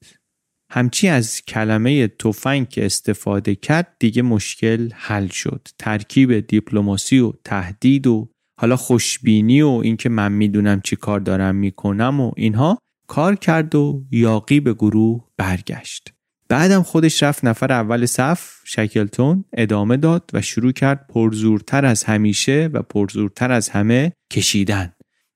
همچی 0.72 1.08
از 1.08 1.42
کلمه 1.48 2.08
تفنگ 2.08 2.68
که 2.68 2.86
استفاده 2.86 3.54
کرد 3.54 3.96
دیگه 3.98 4.22
مشکل 4.22 4.90
حل 4.94 5.26
شد. 5.26 5.68
ترکیب 5.78 6.40
دیپلماسی 6.40 7.18
و 7.18 7.32
تهدید 7.44 8.06
و 8.06 8.28
حالا 8.60 8.76
خوشبینی 8.76 9.62
و 9.62 9.68
اینکه 9.68 10.08
من 10.08 10.32
می‌دونم 10.32 10.80
چی 10.80 10.96
کار 10.96 11.20
دارم 11.20 11.54
می‌کنم 11.54 12.20
و 12.20 12.32
اینها 12.36 12.78
کار 13.08 13.36
کرد 13.36 13.74
و 13.74 14.04
یاقی 14.10 14.60
به 14.60 14.74
گروه 14.74 15.28
برگشت. 15.36 16.12
بعدم 16.48 16.82
خودش 16.82 17.22
رفت 17.22 17.44
نفر 17.44 17.72
اول 17.72 18.06
صف 18.06 18.50
شکلتون 18.64 19.44
ادامه 19.52 19.96
داد 19.96 20.30
و 20.32 20.42
شروع 20.42 20.72
کرد 20.72 21.06
پرزورتر 21.06 21.84
از 21.84 22.04
همیشه 22.04 22.70
و 22.72 22.82
پرزورتر 22.82 23.52
از 23.52 23.68
همه 23.68 24.12
کشیدن. 24.32 24.92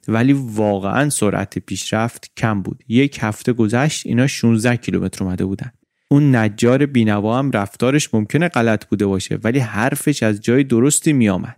ولی 0.08 0.32
واقعا 0.32 1.10
سرعت 1.10 1.58
پیشرفت 1.58 2.30
کم 2.36 2.62
بود. 2.62 2.84
یک 2.88 3.18
هفته 3.20 3.52
گذشت 3.52 4.06
اینا 4.06 4.26
16 4.26 4.76
کیلومتر 4.76 5.24
اومده 5.24 5.44
بودن. 5.44 5.72
اون 6.10 6.36
نجار 6.36 6.86
بینوا 6.86 7.38
هم 7.38 7.50
رفتارش 7.50 8.14
ممکنه 8.14 8.48
غلط 8.48 8.86
بوده 8.86 9.06
باشه 9.06 9.38
ولی 9.44 9.58
حرفش 9.58 10.22
از 10.22 10.40
جای 10.40 10.64
درستی 10.64 11.12
میآمد. 11.12 11.56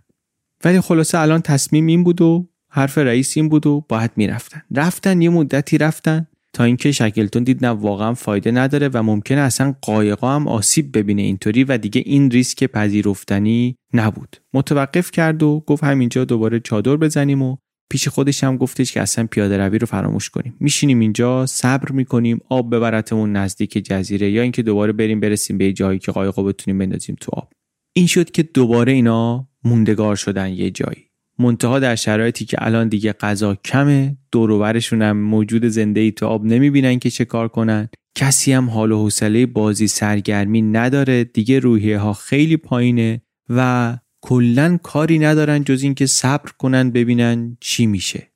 ولی 0.63 0.81
خلاصه 0.81 1.19
الان 1.19 1.41
تصمیم 1.41 1.87
این 1.87 2.03
بود 2.03 2.21
و 2.21 2.47
حرف 2.69 2.97
رئیس 2.97 3.37
این 3.37 3.49
بود 3.49 3.67
و 3.67 3.85
باید 3.89 4.11
می‌رفتن. 4.15 4.61
رفتن 4.75 5.21
یه 5.21 5.29
مدتی 5.29 5.77
رفتن 5.77 6.27
تا 6.53 6.63
اینکه 6.63 6.91
شکلتون 6.91 7.43
دید 7.43 7.65
نه 7.65 7.71
واقعا 7.71 8.13
فایده 8.13 8.51
نداره 8.51 8.89
و 8.93 9.03
ممکنه 9.03 9.41
اصلا 9.41 9.75
قایقا 9.81 10.35
هم 10.35 10.47
آسیب 10.47 10.97
ببینه 10.97 11.21
اینطوری 11.21 11.63
و 11.63 11.77
دیگه 11.77 12.03
این 12.05 12.31
ریسک 12.31 12.63
پذیرفتنی 12.63 13.75
نبود. 13.93 14.37
متوقف 14.53 15.11
کرد 15.11 15.43
و 15.43 15.63
گفت 15.67 15.83
همینجا 15.83 16.25
دوباره 16.25 16.59
چادر 16.59 16.95
بزنیم 16.95 17.41
و 17.41 17.57
پیش 17.91 18.07
خودش 18.07 18.43
هم 18.43 18.57
گفتش 18.57 18.91
که 18.91 19.01
اصلا 19.01 19.27
پیاده 19.31 19.57
روی 19.57 19.79
رو 19.79 19.87
فراموش 19.87 20.29
کنیم. 20.29 20.55
میشینیم 20.59 20.99
اینجا 20.99 21.45
صبر 21.45 21.91
می‌کنیم 21.91 22.39
آب 22.49 22.75
ببرتمون 22.75 23.31
نزدیک 23.31 23.77
جزیره 23.77 24.31
یا 24.31 24.41
اینکه 24.41 24.63
دوباره 24.63 24.91
بریم 24.91 25.19
برسیم 25.19 25.57
به 25.57 25.73
جایی 25.73 25.99
که 25.99 26.11
قایقو 26.11 26.43
بتونیم 26.43 26.77
بندازیم 26.77 27.15
تو 27.21 27.31
آب. 27.33 27.53
این 27.93 28.07
شد 28.07 28.31
که 28.31 28.43
دوباره 28.43 28.91
اینا 28.91 29.47
موندگار 29.63 30.15
شدن 30.15 30.49
یه 30.49 30.71
جایی. 30.71 31.07
منتها 31.39 31.79
در 31.79 31.95
شرایطی 31.95 32.45
که 32.45 32.57
الان 32.59 32.87
دیگه 32.87 33.13
غذا 33.13 33.55
کمه 33.55 34.17
دوروبرشون 34.31 35.01
هم 35.01 35.17
موجود 35.17 35.65
زنده 35.65 35.99
ای 35.99 36.11
تو 36.11 36.25
آب 36.25 36.45
نمی‌بینن 36.45 36.99
که 36.99 37.09
چه 37.09 37.25
کار 37.25 37.47
کنن. 37.47 37.89
کسی 38.17 38.51
هم 38.51 38.69
حال 38.69 38.91
و 38.91 38.97
حوصله 38.97 39.45
بازی 39.45 39.87
سرگرمی 39.87 40.61
نداره 40.61 41.23
دیگه 41.23 41.59
روحیه 41.59 41.97
ها 41.97 42.13
خیلی 42.13 42.57
پایینه 42.57 43.21
و 43.49 43.97
کلا 44.21 44.77
کاری 44.83 45.19
ندارن 45.19 45.63
جز 45.63 45.83
اینکه 45.83 46.05
صبر 46.05 46.51
کنن 46.57 46.91
ببینن 46.91 47.57
چی 47.59 47.85
میشه. 47.85 48.31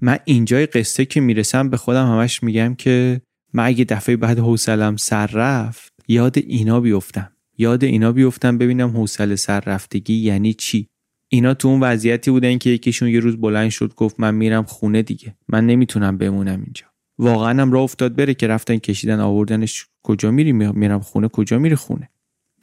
من 0.00 0.18
اینجای 0.24 0.66
قصه 0.66 1.04
که 1.04 1.20
می‌رسم 1.20 1.70
به 1.70 1.76
خودم 1.76 2.06
همش 2.06 2.42
میگم 2.42 2.74
که 2.74 3.20
من 3.52 3.66
اگه 3.66 3.84
دفعه 3.84 4.16
بعد 4.16 4.38
حوصلم 4.38 4.96
سر 4.96 5.26
رفت 5.26 5.92
یاد 6.08 6.38
اینا 6.38 6.80
بیفتم. 6.80 7.32
یاد 7.58 7.84
اینا 7.84 8.12
بیفتم 8.12 8.58
ببینم 8.58 8.90
حوصله 8.90 9.36
سر 9.36 9.60
رفتگی 9.60 10.14
یعنی 10.14 10.54
چی. 10.54 10.88
اینا 11.28 11.54
تو 11.54 11.68
اون 11.68 11.80
وضعیتی 11.80 12.30
بودن 12.30 12.58
که 12.58 12.70
یکیشون 12.70 13.08
یه 13.08 13.20
روز 13.20 13.36
بلند 13.36 13.70
شد 13.70 13.94
گفت 13.94 14.20
من 14.20 14.34
میرم 14.34 14.62
خونه 14.62 15.02
دیگه. 15.02 15.36
من 15.48 15.66
نمی‌تونم 15.66 16.18
بمونم 16.18 16.60
اینجا. 16.62 16.86
واقعا 17.18 17.62
هم 17.62 17.72
راه 17.72 17.82
افتاد 17.82 18.16
بره 18.16 18.34
که 18.34 18.46
رفتن 18.46 18.76
کشیدن 18.76 19.20
آوردنش 19.20 19.86
کجا 20.02 20.30
میری؟ 20.30 20.52
میرم 20.52 21.00
خونه 21.00 21.28
کجا 21.28 21.58
میری 21.58 21.74
خونه؟ 21.74 22.10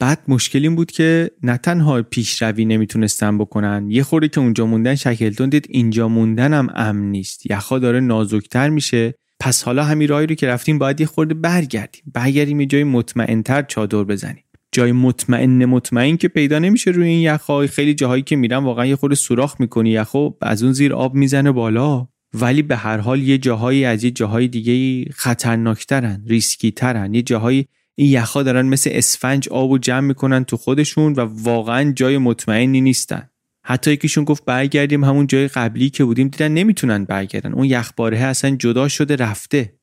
بعد 0.02 0.22
مشکل 0.28 0.62
این 0.62 0.74
بود 0.74 0.90
که 0.90 1.30
نه 1.42 1.56
تنها 1.56 2.02
پیشروی 2.02 2.64
نمی‌تونستن 2.64 3.38
بکنن 3.38 3.90
یه 3.90 4.02
خورده 4.02 4.28
که 4.28 4.40
اونجا 4.40 4.66
موندن 4.66 4.94
شکلتون 4.94 5.48
دید 5.48 5.66
اینجا 5.68 6.08
موندن 6.08 6.54
هم 6.54 6.68
امن 6.74 7.10
نیست. 7.10 7.50
یخا 7.50 7.78
داره 7.78 8.00
نازکتر 8.00 8.68
میشه. 8.68 9.14
پس 9.40 9.62
حالا 9.62 9.84
همین 9.84 10.08
راهی 10.08 10.26
رو 10.26 10.34
که 10.34 10.46
رفتیم 10.46 10.78
باید 10.78 11.00
یه 11.00 11.06
خورده 11.06 11.34
برگردیم. 11.34 12.02
برگردیم 12.14 12.60
یه 12.60 12.66
جای 12.66 12.84
مطمئنتر 12.84 13.62
چادر 13.62 14.04
بزنیم. 14.04 14.44
جای 14.72 14.92
مطمئن 14.92 15.64
مطمئن 15.64 16.16
که 16.16 16.28
پیدا 16.28 16.58
نمیشه 16.58 16.90
روی 16.90 17.08
این 17.08 17.20
یخها 17.20 17.66
خیلی 17.66 17.94
جاهایی 17.94 18.22
که 18.22 18.36
میرم 18.36 18.64
واقعا 18.64 18.86
یه 18.86 18.96
خورده 18.96 19.16
سوراخ 19.16 19.60
می‌کنی 19.60 19.90
یخو 19.90 20.30
از 20.40 20.62
اون 20.62 20.72
زیر 20.72 20.94
آب 20.94 21.14
می‌زنه 21.14 21.52
بالا. 21.52 22.08
ولی 22.34 22.62
به 22.62 22.76
هر 22.76 22.98
حال 22.98 23.22
یه 23.22 23.38
جاهایی 23.38 23.84
از 23.84 24.04
یه 24.04 24.10
جاهای 24.10 24.48
دیگه 24.48 25.04
خطرناکترن 25.12 26.24
ریسکی 26.26 26.70
ترن 26.70 27.14
یه 27.14 27.22
جاهایی 27.22 27.66
این 27.94 28.10
یخها 28.10 28.42
دارن 28.42 28.66
مثل 28.66 28.90
اسفنج 28.92 29.48
آب 29.48 29.70
و 29.70 29.78
جمع 29.78 30.06
می‌کنن 30.06 30.44
تو 30.44 30.56
خودشون 30.56 31.12
و 31.12 31.20
واقعا 31.20 31.92
جای 31.92 32.18
مطمئنی 32.18 32.80
نیستن. 32.80 33.28
حتی 33.64 33.92
یکیشون 33.92 34.24
گفت 34.24 34.44
برگردیم 34.44 35.04
همون 35.04 35.26
جای 35.26 35.48
قبلی 35.48 35.90
که 35.90 36.04
بودیم 36.04 36.28
دیدن 36.28 36.52
نمی‌تونن 36.52 37.04
برگردن. 37.04 37.52
اون 37.52 37.64
یخباره 37.64 38.18
اصلا 38.18 38.56
جدا 38.56 38.88
شده 38.88 39.16
رفته. 39.16 39.74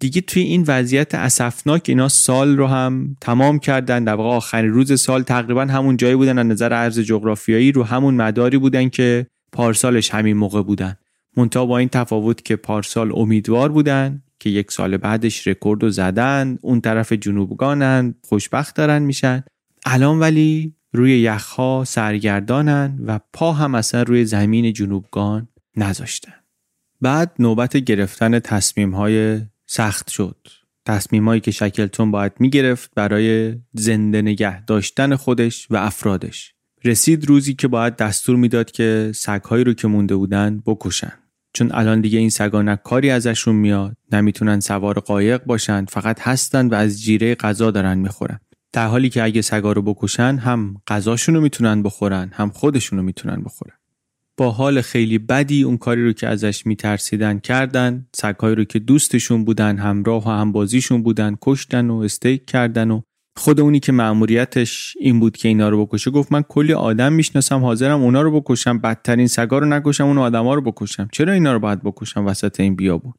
دیگه 0.00 0.20
توی 0.20 0.42
این 0.42 0.64
وضعیت 0.66 1.14
اسفناک 1.14 1.82
اینا 1.88 2.08
سال 2.08 2.56
رو 2.56 2.66
هم 2.66 3.16
تمام 3.20 3.58
کردن. 3.58 4.04
در 4.04 4.14
واقع 4.14 4.36
آخرین 4.36 4.70
روز 4.70 5.00
سال 5.00 5.22
تقریبا 5.22 5.64
همون 5.64 5.96
جایی 5.96 6.14
بودن 6.14 6.38
از 6.38 6.46
نظر 6.46 6.72
عرض 6.72 6.98
جغرافیایی 6.98 7.72
رو 7.72 7.82
همون 7.82 8.14
مداری 8.14 8.58
بودن 8.58 8.88
که 8.88 9.26
پارسالش 9.52 10.10
همین 10.10 10.36
موقع 10.36 10.62
بودن. 10.62 10.96
منتها 11.36 11.66
با 11.66 11.78
این 11.78 11.88
تفاوت 11.88 12.44
که 12.44 12.56
پارسال 12.56 13.12
امیدوار 13.14 13.72
بودن 13.72 14.22
که 14.40 14.50
یک 14.50 14.72
سال 14.72 14.96
بعدش 14.96 15.46
رکورد 15.46 15.82
رو 15.82 15.90
زدن 15.90 16.58
اون 16.62 16.80
طرف 16.80 17.12
جنوبگانن 17.12 18.14
خوشبخت 18.24 18.76
دارن 18.76 19.02
میشن. 19.02 19.44
الان 19.86 20.18
ولی 20.18 20.74
روی 20.92 21.18
یخها 21.18 21.84
سرگردانن 21.86 22.98
و 23.06 23.20
پا 23.32 23.52
هم 23.52 23.74
اصلا 23.74 24.02
روی 24.02 24.24
زمین 24.24 24.72
جنوبگان 24.72 25.48
نذاشتن. 25.76 26.34
بعد 27.00 27.32
نوبت 27.38 27.76
گرفتن 27.76 28.38
تصمیم 28.38 28.94
های 28.94 29.40
سخت 29.66 30.10
شد. 30.10 30.36
تصمیمایی 30.84 31.40
که 31.40 31.50
شکلتون 31.50 32.10
باید 32.10 32.32
می‌گرفت 32.40 32.90
برای 32.94 33.56
زنده 33.72 34.22
نگه 34.22 34.64
داشتن 34.64 35.16
خودش 35.16 35.66
و 35.70 35.76
افرادش. 35.76 36.54
رسید 36.84 37.26
روزی 37.26 37.54
که 37.54 37.68
باید 37.68 37.96
دستور 37.96 38.36
می‌داد 38.36 38.70
که 38.70 39.12
سگهایی 39.14 39.64
رو 39.64 39.74
که 39.74 39.88
مونده 39.88 40.16
بودن 40.16 40.62
بکشن. 40.66 41.12
چون 41.56 41.70
الان 41.74 42.00
دیگه 42.00 42.18
این 42.18 42.30
سگا 42.30 42.62
نه 42.62 42.76
کاری 42.76 43.10
ازشون 43.10 43.54
میاد 43.54 43.96
نمی‌تونن 44.12 44.60
سوار 44.60 45.00
قایق 45.00 45.44
باشن 45.44 45.84
فقط 45.84 46.20
هستن 46.20 46.68
و 46.68 46.74
از 46.74 47.02
جیره 47.02 47.34
غذا 47.34 47.70
دارن 47.70 47.98
می‌خورن. 47.98 48.40
در 48.72 48.86
حالی 48.86 49.08
که 49.08 49.22
اگه 49.22 49.42
سگا 49.42 49.72
رو 49.72 49.82
بکشن 49.82 50.36
هم 50.36 50.74
غذاشون 50.86 51.34
رو 51.34 51.40
می‌تونن 51.40 51.82
بخورن 51.82 52.30
هم 52.32 52.50
خودشون 52.50 52.98
رو 52.98 53.04
می‌تونن 53.04 53.42
بخورن. 53.42 53.74
با 54.36 54.50
حال 54.50 54.80
خیلی 54.80 55.18
بدی 55.18 55.62
اون 55.62 55.76
کاری 55.76 56.04
رو 56.04 56.12
که 56.12 56.28
ازش 56.28 56.66
میترسیدن 56.66 57.38
کردن 57.38 58.06
سگهایی 58.16 58.54
رو 58.54 58.64
که 58.64 58.78
دوستشون 58.78 59.44
بودن 59.44 59.78
همراه 59.78 60.24
و 60.28 60.30
همبازیشون 60.30 61.02
بودن 61.02 61.36
کشتن 61.42 61.90
و 61.90 61.96
استیک 61.96 62.46
کردن 62.46 62.90
و 62.90 63.00
خود 63.36 63.60
اونی 63.60 63.80
که 63.80 63.92
مأموریتش 63.92 64.96
این 65.00 65.20
بود 65.20 65.36
که 65.36 65.48
اینا 65.48 65.68
رو 65.68 65.86
بکشه 65.86 66.10
گفت 66.10 66.32
من 66.32 66.42
کلی 66.42 66.72
آدم 66.72 67.12
می‌شناسم 67.12 67.60
حاضرم 67.60 68.02
اونا 68.02 68.22
رو 68.22 68.40
بکشم 68.40 68.78
بدترین 68.78 69.26
سگا 69.26 69.58
رو 69.58 69.66
نکشم 69.66 70.06
اون 70.06 70.18
آدما 70.18 70.54
رو 70.54 70.60
بکشم. 70.60 71.08
چرا 71.12 71.32
اینا 71.32 71.52
رو 71.52 71.58
باید 71.58 71.82
بکشم 71.82 72.26
وسط 72.26 72.60
این 72.60 72.76
بیابون 72.76 73.12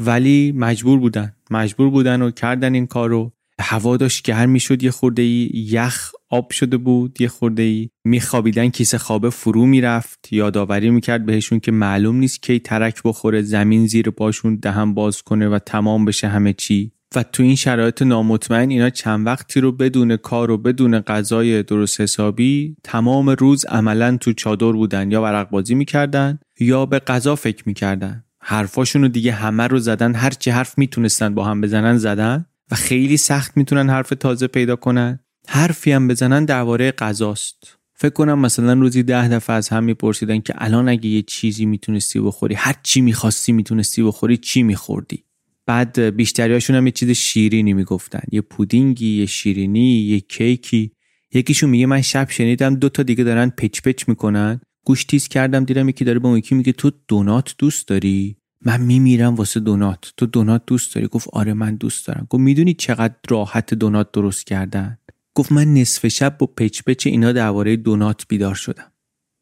ولی 0.00 0.52
مجبور 0.56 0.98
بودن. 0.98 1.32
مجبور 1.50 1.90
بودن 1.90 2.22
و 2.22 2.30
کردن 2.30 2.74
این 2.74 2.86
کار 2.86 3.10
رو. 3.10 3.32
هوا 3.60 3.96
داشت 3.96 4.24
گرم 4.24 4.50
می‌شد 4.50 4.82
یه 4.82 4.90
خورده 4.90 5.22
ای 5.22 5.50
یخ 5.54 6.10
آب 6.30 6.50
شده 6.50 6.76
بود 6.76 7.20
یه 7.20 7.28
خورده 7.28 7.62
ای 7.62 7.88
میخوابیدن 8.04 8.68
کیسه 8.68 8.98
خوابه 8.98 9.30
فرو 9.30 9.66
می‌رفت. 9.66 10.32
یادآوری 10.32 10.90
می‌کرد 10.90 11.26
بهشون 11.26 11.60
که 11.60 11.72
معلوم 11.72 12.16
نیست 12.16 12.42
کی 12.42 12.58
ترک 12.58 13.02
بخوره 13.04 13.42
زمین 13.42 13.86
زیر 13.86 14.10
پاشون 14.10 14.56
دهن 14.56 14.94
باز 14.94 15.22
کنه 15.22 15.48
و 15.48 15.58
تمام 15.58 16.04
بشه 16.04 16.28
همه 16.28 16.52
چی. 16.52 16.92
و 17.16 17.22
تو 17.22 17.42
این 17.42 17.56
شرایط 17.56 18.02
نامطمئن 18.02 18.70
اینا 18.70 18.90
چند 18.90 19.26
وقتی 19.26 19.60
رو 19.60 19.72
بدون 19.72 20.16
کار 20.16 20.50
و 20.50 20.58
بدون 20.58 21.00
غذای 21.00 21.62
درست 21.62 22.00
حسابی 22.00 22.76
تمام 22.84 23.30
روز 23.30 23.64
عملا 23.64 24.16
تو 24.16 24.32
چادر 24.32 24.72
بودن 24.72 25.10
یا 25.10 25.22
ورق 25.22 25.50
بازی 25.50 25.74
می‌کردن 25.74 26.38
یا 26.60 26.86
به 26.86 26.98
غذا 26.98 27.36
فکر 27.36 27.62
می‌کردن. 27.66 28.24
حرفاشون 28.40 29.02
رو 29.02 29.08
دیگه 29.08 29.32
همه 29.32 29.66
رو 29.66 29.78
زدن 29.78 30.14
هر 30.14 30.30
چی 30.30 30.50
حرف 30.50 30.78
می‌تونستن 30.78 31.34
با 31.34 31.44
هم 31.44 31.60
بزنن 31.60 31.98
زدن 31.98 32.46
و 32.70 32.74
خیلی 32.74 33.16
سخت 33.16 33.56
می‌تونن 33.56 33.90
حرف 33.90 34.08
تازه 34.20 34.46
پیدا 34.46 34.76
کنن. 34.76 35.20
حرفی 35.48 35.92
هم 35.92 36.08
بزنن 36.08 36.44
درباره 36.44 36.90
غذاست. 36.90 37.78
فکر 37.94 38.12
کنم 38.12 38.38
مثلا 38.38 38.72
روزی 38.72 39.02
ده 39.02 39.28
دفعه 39.28 39.56
از 39.56 39.68
هم 39.68 39.84
میپرسیدن 39.84 40.40
که 40.40 40.54
الان 40.56 40.88
اگه 40.88 41.06
یه 41.06 41.22
چیزی 41.22 41.66
می‌تونستی 41.66 42.20
بخوری 42.20 42.54
هر 42.54 42.74
چی 42.82 43.00
می‌خواستی 43.00 43.52
می‌تونستی 43.52 44.02
بخوری 44.02 44.36
چی 44.36 44.62
میخوردی؟ 44.62 45.24
بعد 45.66 46.00
بیشتریاشون 46.00 46.76
هم 46.76 46.86
یه 46.86 46.92
چیز 46.92 47.10
شیرینی 47.10 47.72
می‌گفتن. 47.72 48.22
یه 48.32 48.40
پودینگی 48.40 49.18
یه 49.18 49.26
شیرینی 49.26 50.00
یه 50.00 50.20
کیکی. 50.20 50.92
یکیشون 51.34 51.70
میگه 51.70 51.86
من 51.86 52.00
شب 52.00 52.30
شنیدم 52.30 52.74
دو 52.74 52.88
تا 52.88 53.02
دیگه 53.02 53.24
دارن 53.24 53.50
پچ 53.50 53.80
پچ 53.80 54.08
می‌کنن. 54.08 54.60
گوش 54.84 55.04
تیز 55.04 55.28
کردم 55.28 55.64
دیدم 55.64 55.88
یکی 55.88 56.04
داره 56.04 56.18
به 56.18 56.28
اون 56.28 56.38
یکی 56.38 56.54
میگه 56.54 56.72
تو 56.72 56.90
دونات 57.08 57.54
دوست 57.58 57.88
داری؟ 57.88 58.36
من 58.66 58.80
میمیرم 58.80 59.34
واسه 59.34 59.60
دونات. 59.60 60.12
تو 60.16 60.26
دونات 60.26 60.62
دوست 60.66 60.94
داری؟ 60.94 61.06
گفت 61.06 61.28
آره 61.32 61.54
من 61.54 61.74
دوست 61.74 62.06
دارم. 62.06 62.26
گفت 62.30 62.40
می‌دونی 62.40 62.74
چقدر 62.74 63.14
راحت 63.28 63.74
دونات 63.74 64.12
درست 64.12 64.46
کردن؟ 64.46 64.98
گفت 65.34 65.52
من 65.52 65.74
نصف 65.74 66.08
شب 66.08 66.38
با 66.38 66.46
پچ 66.46 66.82
پچ 66.86 67.06
اینا 67.06 67.32
درباره 67.32 67.76
دونات 67.76 68.26
بیدار 68.28 68.54
شدم. 68.54 68.92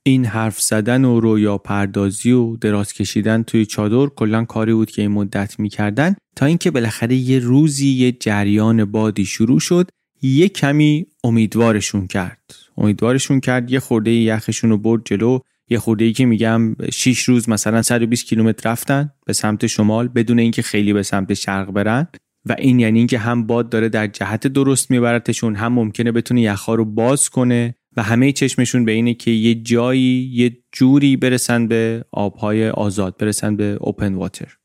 این 0.02 0.24
حرف 0.24 0.60
زدن 0.60 1.04
و 1.04 1.20
رویا 1.20 1.58
پردازی 1.58 2.32
و 2.32 2.56
دراز 2.56 2.92
کشیدن 2.92 3.42
توی 3.42 3.66
چادر 3.66 4.06
کلا 4.06 4.44
کاری 4.44 4.74
بود 4.74 4.90
که 4.90 5.02
این 5.02 5.10
مدت 5.10 5.60
می‌کردن 5.60 6.14
تا 6.36 6.46
اینکه 6.46 6.70
بالاخره 6.70 7.14
یه 7.14 7.38
روزی 7.38 7.88
یه 7.88 8.12
جریان 8.12 8.84
بادی 8.84 9.24
شروع 9.24 9.60
شد 9.60 9.90
یه 10.22 10.48
کمی 10.48 11.06
امیدوارشون 11.24 12.06
کرد. 12.06 12.54
امیدوارشون 12.76 13.40
کرد 13.40 13.70
یه 13.70 13.80
خورده 13.80 14.10
یخشون 14.10 14.70
رو 14.70 14.78
برد 14.78 15.02
جلو 15.04 15.38
یه 15.68 15.78
خورده 15.78 16.04
ای 16.04 16.12
که 16.12 16.26
میگم 16.26 16.74
6 16.92 17.22
روز 17.22 17.48
مثلا 17.48 17.82
120 17.82 18.26
کیلومتر 18.26 18.70
رفتن 18.70 19.10
به 19.26 19.32
سمت 19.32 19.66
شمال 19.66 20.08
بدون 20.08 20.38
اینکه 20.38 20.62
خیلی 20.62 20.92
به 20.92 21.02
سمت 21.02 21.34
شرق 21.34 21.70
برن. 21.70 22.08
و 22.46 22.56
این 22.58 22.80
یعنی 22.80 22.98
اینکه 22.98 23.18
هم 23.18 23.46
باد 23.46 23.68
داره 23.68 23.88
در 23.88 24.06
جهت 24.06 24.46
درست 24.46 24.90
میبرتشون 24.90 25.54
هم 25.54 25.72
ممکنه 25.72 26.12
بتونه 26.12 26.42
یخها 26.42 26.74
رو 26.74 26.84
باز 26.84 27.28
کنه. 27.28 27.74
و 27.97 28.02
همه 28.02 28.32
چشمشون 28.32 28.85
به 28.85 28.93
اینه 28.93 29.14
که 29.14 29.31
یه 29.31 29.55
جایی 29.55 30.31
یه 30.32 30.59
جوری 30.73 31.16
برسن 31.16 31.69
به 31.69 32.05
آبهای 32.12 32.69
آزاد 32.69 33.16
برسن 33.16 33.56
به 33.56 33.78
اوپن 33.81 34.14
واتر 34.14 34.56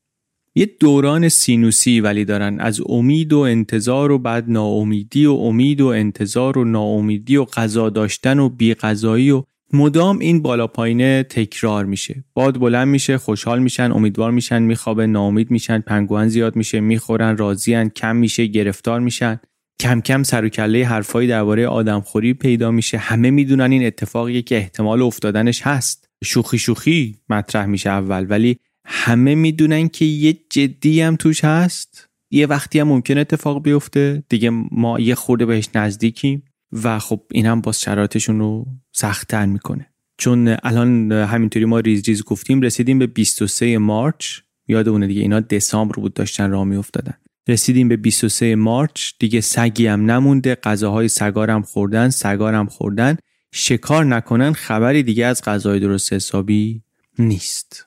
یه 0.58 0.76
دوران 0.80 1.28
سینوسی 1.28 2.00
ولی 2.00 2.24
دارن. 2.24 2.60
از 2.60 2.80
امید 2.88 3.32
و 3.32 3.38
انتظار 3.38 4.10
و 4.10 4.18
بعد 4.18 4.44
ناامیدی 4.50 5.26
و 5.26 5.32
امید 5.32 5.80
و 5.80 5.86
انتظار 5.86 6.58
و 6.58 6.64
ناامیدی 6.64 7.36
و 7.36 7.44
غذا 7.44 7.90
داشتن 7.90 8.38
و 8.38 8.48
بیغذایی 8.48 9.30
و 9.30 9.44
مدام 9.72 10.18
این 10.18 10.42
بالا 10.42 10.66
پایینه 10.66 11.22
تکرار 11.22 11.84
میشه. 11.84 12.24
باد 12.34 12.58
بلند 12.58 12.88
میشه 12.88 13.18
خوشحال 13.18 13.58
میشن 13.62 13.92
امیدوار 13.92 14.30
میشن 14.30 14.62
میخوابه 14.62 15.06
ناامید 15.06 15.50
میشن 15.50 15.80
پنگوان 15.80 16.28
زیاد 16.28 16.56
میشه 16.56 16.80
می‌خورن 16.80 17.36
راضیان 17.36 17.88
کم 17.88 18.16
میشه 18.16 18.46
گرفتار 18.46 19.00
میشن. 19.00 19.40
کم 19.80 20.00
کم 20.00 20.22
سر 20.22 20.44
و 20.44 20.48
کله 20.48 20.86
حرفایی 20.86 21.28
درباره 21.28 21.66
آدمخوری 21.66 22.34
پیدا 22.34 22.70
میشه. 22.70 22.98
همه 22.98 23.30
می‌دونن 23.30 23.72
این 23.72 23.86
اتفاقیه 23.86 24.42
که 24.42 24.56
احتمال 24.56 25.02
افتادنش 25.02 25.62
هست. 25.62 26.08
شوخی 26.24 26.58
شوخی 26.58 27.16
مطرح 27.28 27.66
میشه 27.66 27.90
اول 27.90 28.26
ولی 28.28 28.58
همه 28.84 29.34
می‌دونن 29.34 29.88
که 29.88 30.04
یه 30.04 30.38
جدی 30.50 31.00
هم 31.00 31.16
توش 31.16 31.44
هست. 31.44 32.08
یه 32.30 32.46
وقتی 32.46 32.78
هم 32.78 32.88
ممکن 32.88 33.18
اتفاق 33.18 33.62
بیفته. 33.62 34.22
دیگه 34.28 34.50
ما 34.70 35.00
یه 35.00 35.14
خورده 35.14 35.46
بهش 35.46 35.68
نزدیکیم 35.74 36.42
و 36.72 36.98
خب 36.98 37.20
این 37.32 37.46
هم 37.46 37.60
باز 37.60 37.80
شرایطشون 37.80 38.38
رو 38.38 38.66
سختتر 38.92 39.46
می‌کنه. 39.46 39.86
چون 40.18 40.56
الان 40.62 41.12
همینطوری 41.12 41.64
ما 41.64 41.78
ریز 41.80 42.08
ریز 42.08 42.24
گفتیم 42.24 42.60
رسیدیم 42.60 42.98
به 42.98 43.06
23 43.06 43.78
مارچ. 43.78 44.38
یادمونه 44.68 45.06
دیگه 45.06 45.20
اینا 45.20 45.40
دسامبر 45.40 45.96
بود 45.96 46.14
داشتن 46.14 46.50
راه 46.50 46.64
میافتادن. 46.64 47.14
رسیدیم 47.48 47.88
به 47.88 47.96
23 47.96 48.56
مارچ. 48.56 49.12
دیگه 49.18 49.40
سگی 49.40 49.86
هم 49.86 50.10
نمونده. 50.10 50.54
غذاهای 50.54 51.08
سگارم 51.08 51.62
خوردن 51.62 52.10
سگارم 52.10 52.66
خوردن. 52.66 53.16
شکار 53.52 54.04
نکنن 54.04 54.52
خبری 54.52 55.02
دیگه 55.02 55.26
از 55.26 55.42
غذای 55.42 55.80
درست 55.80 56.12
حسابی 56.12 56.82
نیست. 57.18 57.86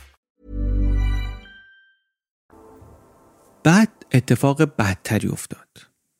بعد 3.63 3.89
اتفاق 4.13 4.61
بدتری 4.61 5.27
افتاد. 5.27 5.67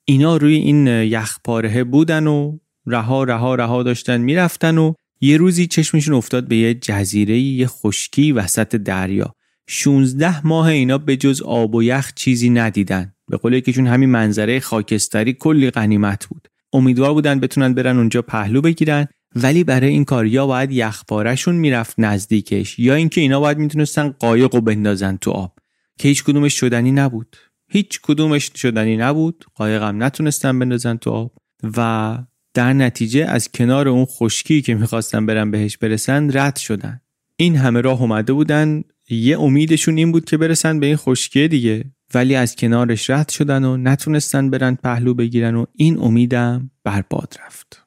اینا 0.05 0.37
روی 0.37 0.55
این 0.55 0.87
یخپاره 0.87 1.83
بودن 1.83 2.27
و 2.27 2.57
رها 2.85 3.23
رها 3.23 3.55
رها 3.55 3.83
داشتن 3.83 4.21
می‌رفتن 4.21 4.77
و 4.77 4.93
یه 5.21 5.37
روزی 5.37 5.67
چشمشون 5.67 6.13
افتاد 6.13 6.47
به 6.47 6.55
یه 6.55 6.73
جزیره 6.73 7.39
یه 7.39 7.67
خشکی 7.67 8.31
وسط 8.31 8.75
دریا. 8.75 9.35
16 9.67 10.47
ماه 10.47 10.67
اینا 10.67 10.97
به 10.97 11.17
جز 11.17 11.41
آب 11.41 11.75
و 11.75 11.83
یخ 11.83 12.13
چیزی 12.15 12.49
ندیدن. 12.49 13.13
به 13.27 13.37
قول 13.37 13.53
یکیشون 13.53 13.87
همین 13.87 14.09
منظره 14.09 14.59
خاکستری 14.59 15.33
کلی 15.33 15.71
غنیمت 15.71 16.25
بود. 16.25 16.47
امیدوار 16.73 17.13
بودن 17.13 17.39
بتونن 17.39 17.73
برن 17.73 17.97
اونجا 17.97 18.21
پهلو 18.21 18.61
بگیرن 18.61 19.07
ولی 19.35 19.63
برای 19.63 19.89
این 19.89 20.05
کار 20.05 20.25
یا 20.25 20.47
باید 20.47 20.71
یخپارشون 20.71 21.55
می‌رفت 21.55 21.95
نزدیکش 21.97 22.79
یا 22.79 22.95
اینکه 22.95 23.21
اینا 23.21 23.39
باید 23.39 23.57
می‌تونستن 23.57 24.09
قایق 24.09 24.55
و 24.55 24.61
بندازن 24.61 25.17
تو 25.17 25.31
آب 25.31 25.53
که 26.01 26.07
هیچ 26.07 26.23
کدومش 26.23 26.53
شدنی 26.53 26.91
نبود. 26.91 27.37
هیچ 27.69 27.99
کدومش 28.01 28.51
شدنی 28.55 28.97
نبود. 28.97 29.45
قایق 29.55 29.83
هم 29.83 30.03
نتونستن 30.03 30.59
بندازن 30.59 30.97
تو 30.97 31.09
آب. 31.09 31.31
و 31.77 32.17
در 32.53 32.73
نتیجه 32.73 33.25
از 33.25 33.51
کنار 33.51 33.87
اون 33.87 34.05
خشکی 34.05 34.61
که 34.61 34.75
می‌خواستن 34.75 35.25
برن 35.25 35.51
بهش 35.51 35.77
برسن 35.77 36.37
رد 36.37 36.55
شدن. 36.55 37.01
این 37.35 37.55
همه 37.55 37.81
راه 37.81 38.01
اومده 38.01 38.33
بودن. 38.33 38.83
یه 39.09 39.39
امیدشون 39.39 39.97
این 39.97 40.11
بود 40.11 40.25
که 40.25 40.37
برسن 40.37 40.79
به 40.79 40.85
این 40.85 40.95
خشکی 40.95 41.47
دیگه. 41.47 41.85
ولی 42.13 42.35
از 42.35 42.55
کنارش 42.55 43.09
رد 43.09 43.29
شدن 43.29 43.63
و 43.63 43.77
نتونستن 43.77 44.49
برن 44.49 44.75
پهلو 44.75 45.13
بگیرن 45.13 45.55
و 45.55 45.65
این 45.75 45.99
امیدم 45.99 46.71
برباد 46.83 47.35
رفت. 47.45 47.80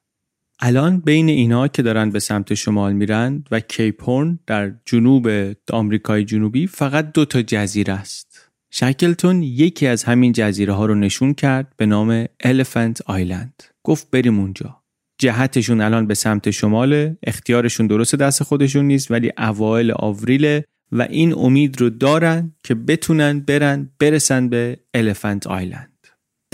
الان 0.61 1.01
بین 1.01 1.29
اینا 1.29 1.69
که 1.69 1.83
دارن 1.83 2.11
به 2.11 2.19
سمت 2.19 2.55
شمال 2.55 2.93
میرن 2.93 3.45
و 3.51 3.61
کیپورن 3.61 4.39
در 4.47 4.73
جنوب 4.85 5.29
آمریکای 5.71 6.25
جنوبی 6.25 6.67
فقط 6.67 7.13
دو 7.13 7.25
تا 7.25 7.43
جزیره 7.43 7.95
است. 7.95 8.51
شکلتون 8.71 9.43
یکی 9.43 9.87
از 9.87 10.05
همین 10.05 10.33
جزیره 10.33 10.73
ها 10.73 10.87
رو 10.87 10.95
نشون 10.95 11.35
کرد 11.35 11.73
به 11.77 11.87
نام 11.87 12.27
الیفنت 12.41 13.01
آیلند 13.07 13.63
گفت 13.83 14.11
بریم 14.11 14.39
اونجا. 14.39 14.81
جهتشون 15.19 15.81
الان 15.81 16.07
به 16.07 16.15
سمت 16.15 16.51
شمال 16.51 17.17
اختیارشون 17.23 17.87
درست 17.87 18.15
دست 18.15 18.43
خودشون 18.43 18.85
نیست 18.85 19.11
ولی 19.11 19.33
اوایل 19.39 19.93
آوریل 19.97 20.61
و 20.93 21.03
این 21.03 21.35
امید 21.35 21.81
رو 21.81 21.91
دارن 21.91 22.53
که 22.63 22.75
بتونن 22.75 23.41
برن 23.41 23.91
برسن 23.99 24.49
به 24.49 24.79
الیفنت 24.95 25.47
آیلند 25.47 25.94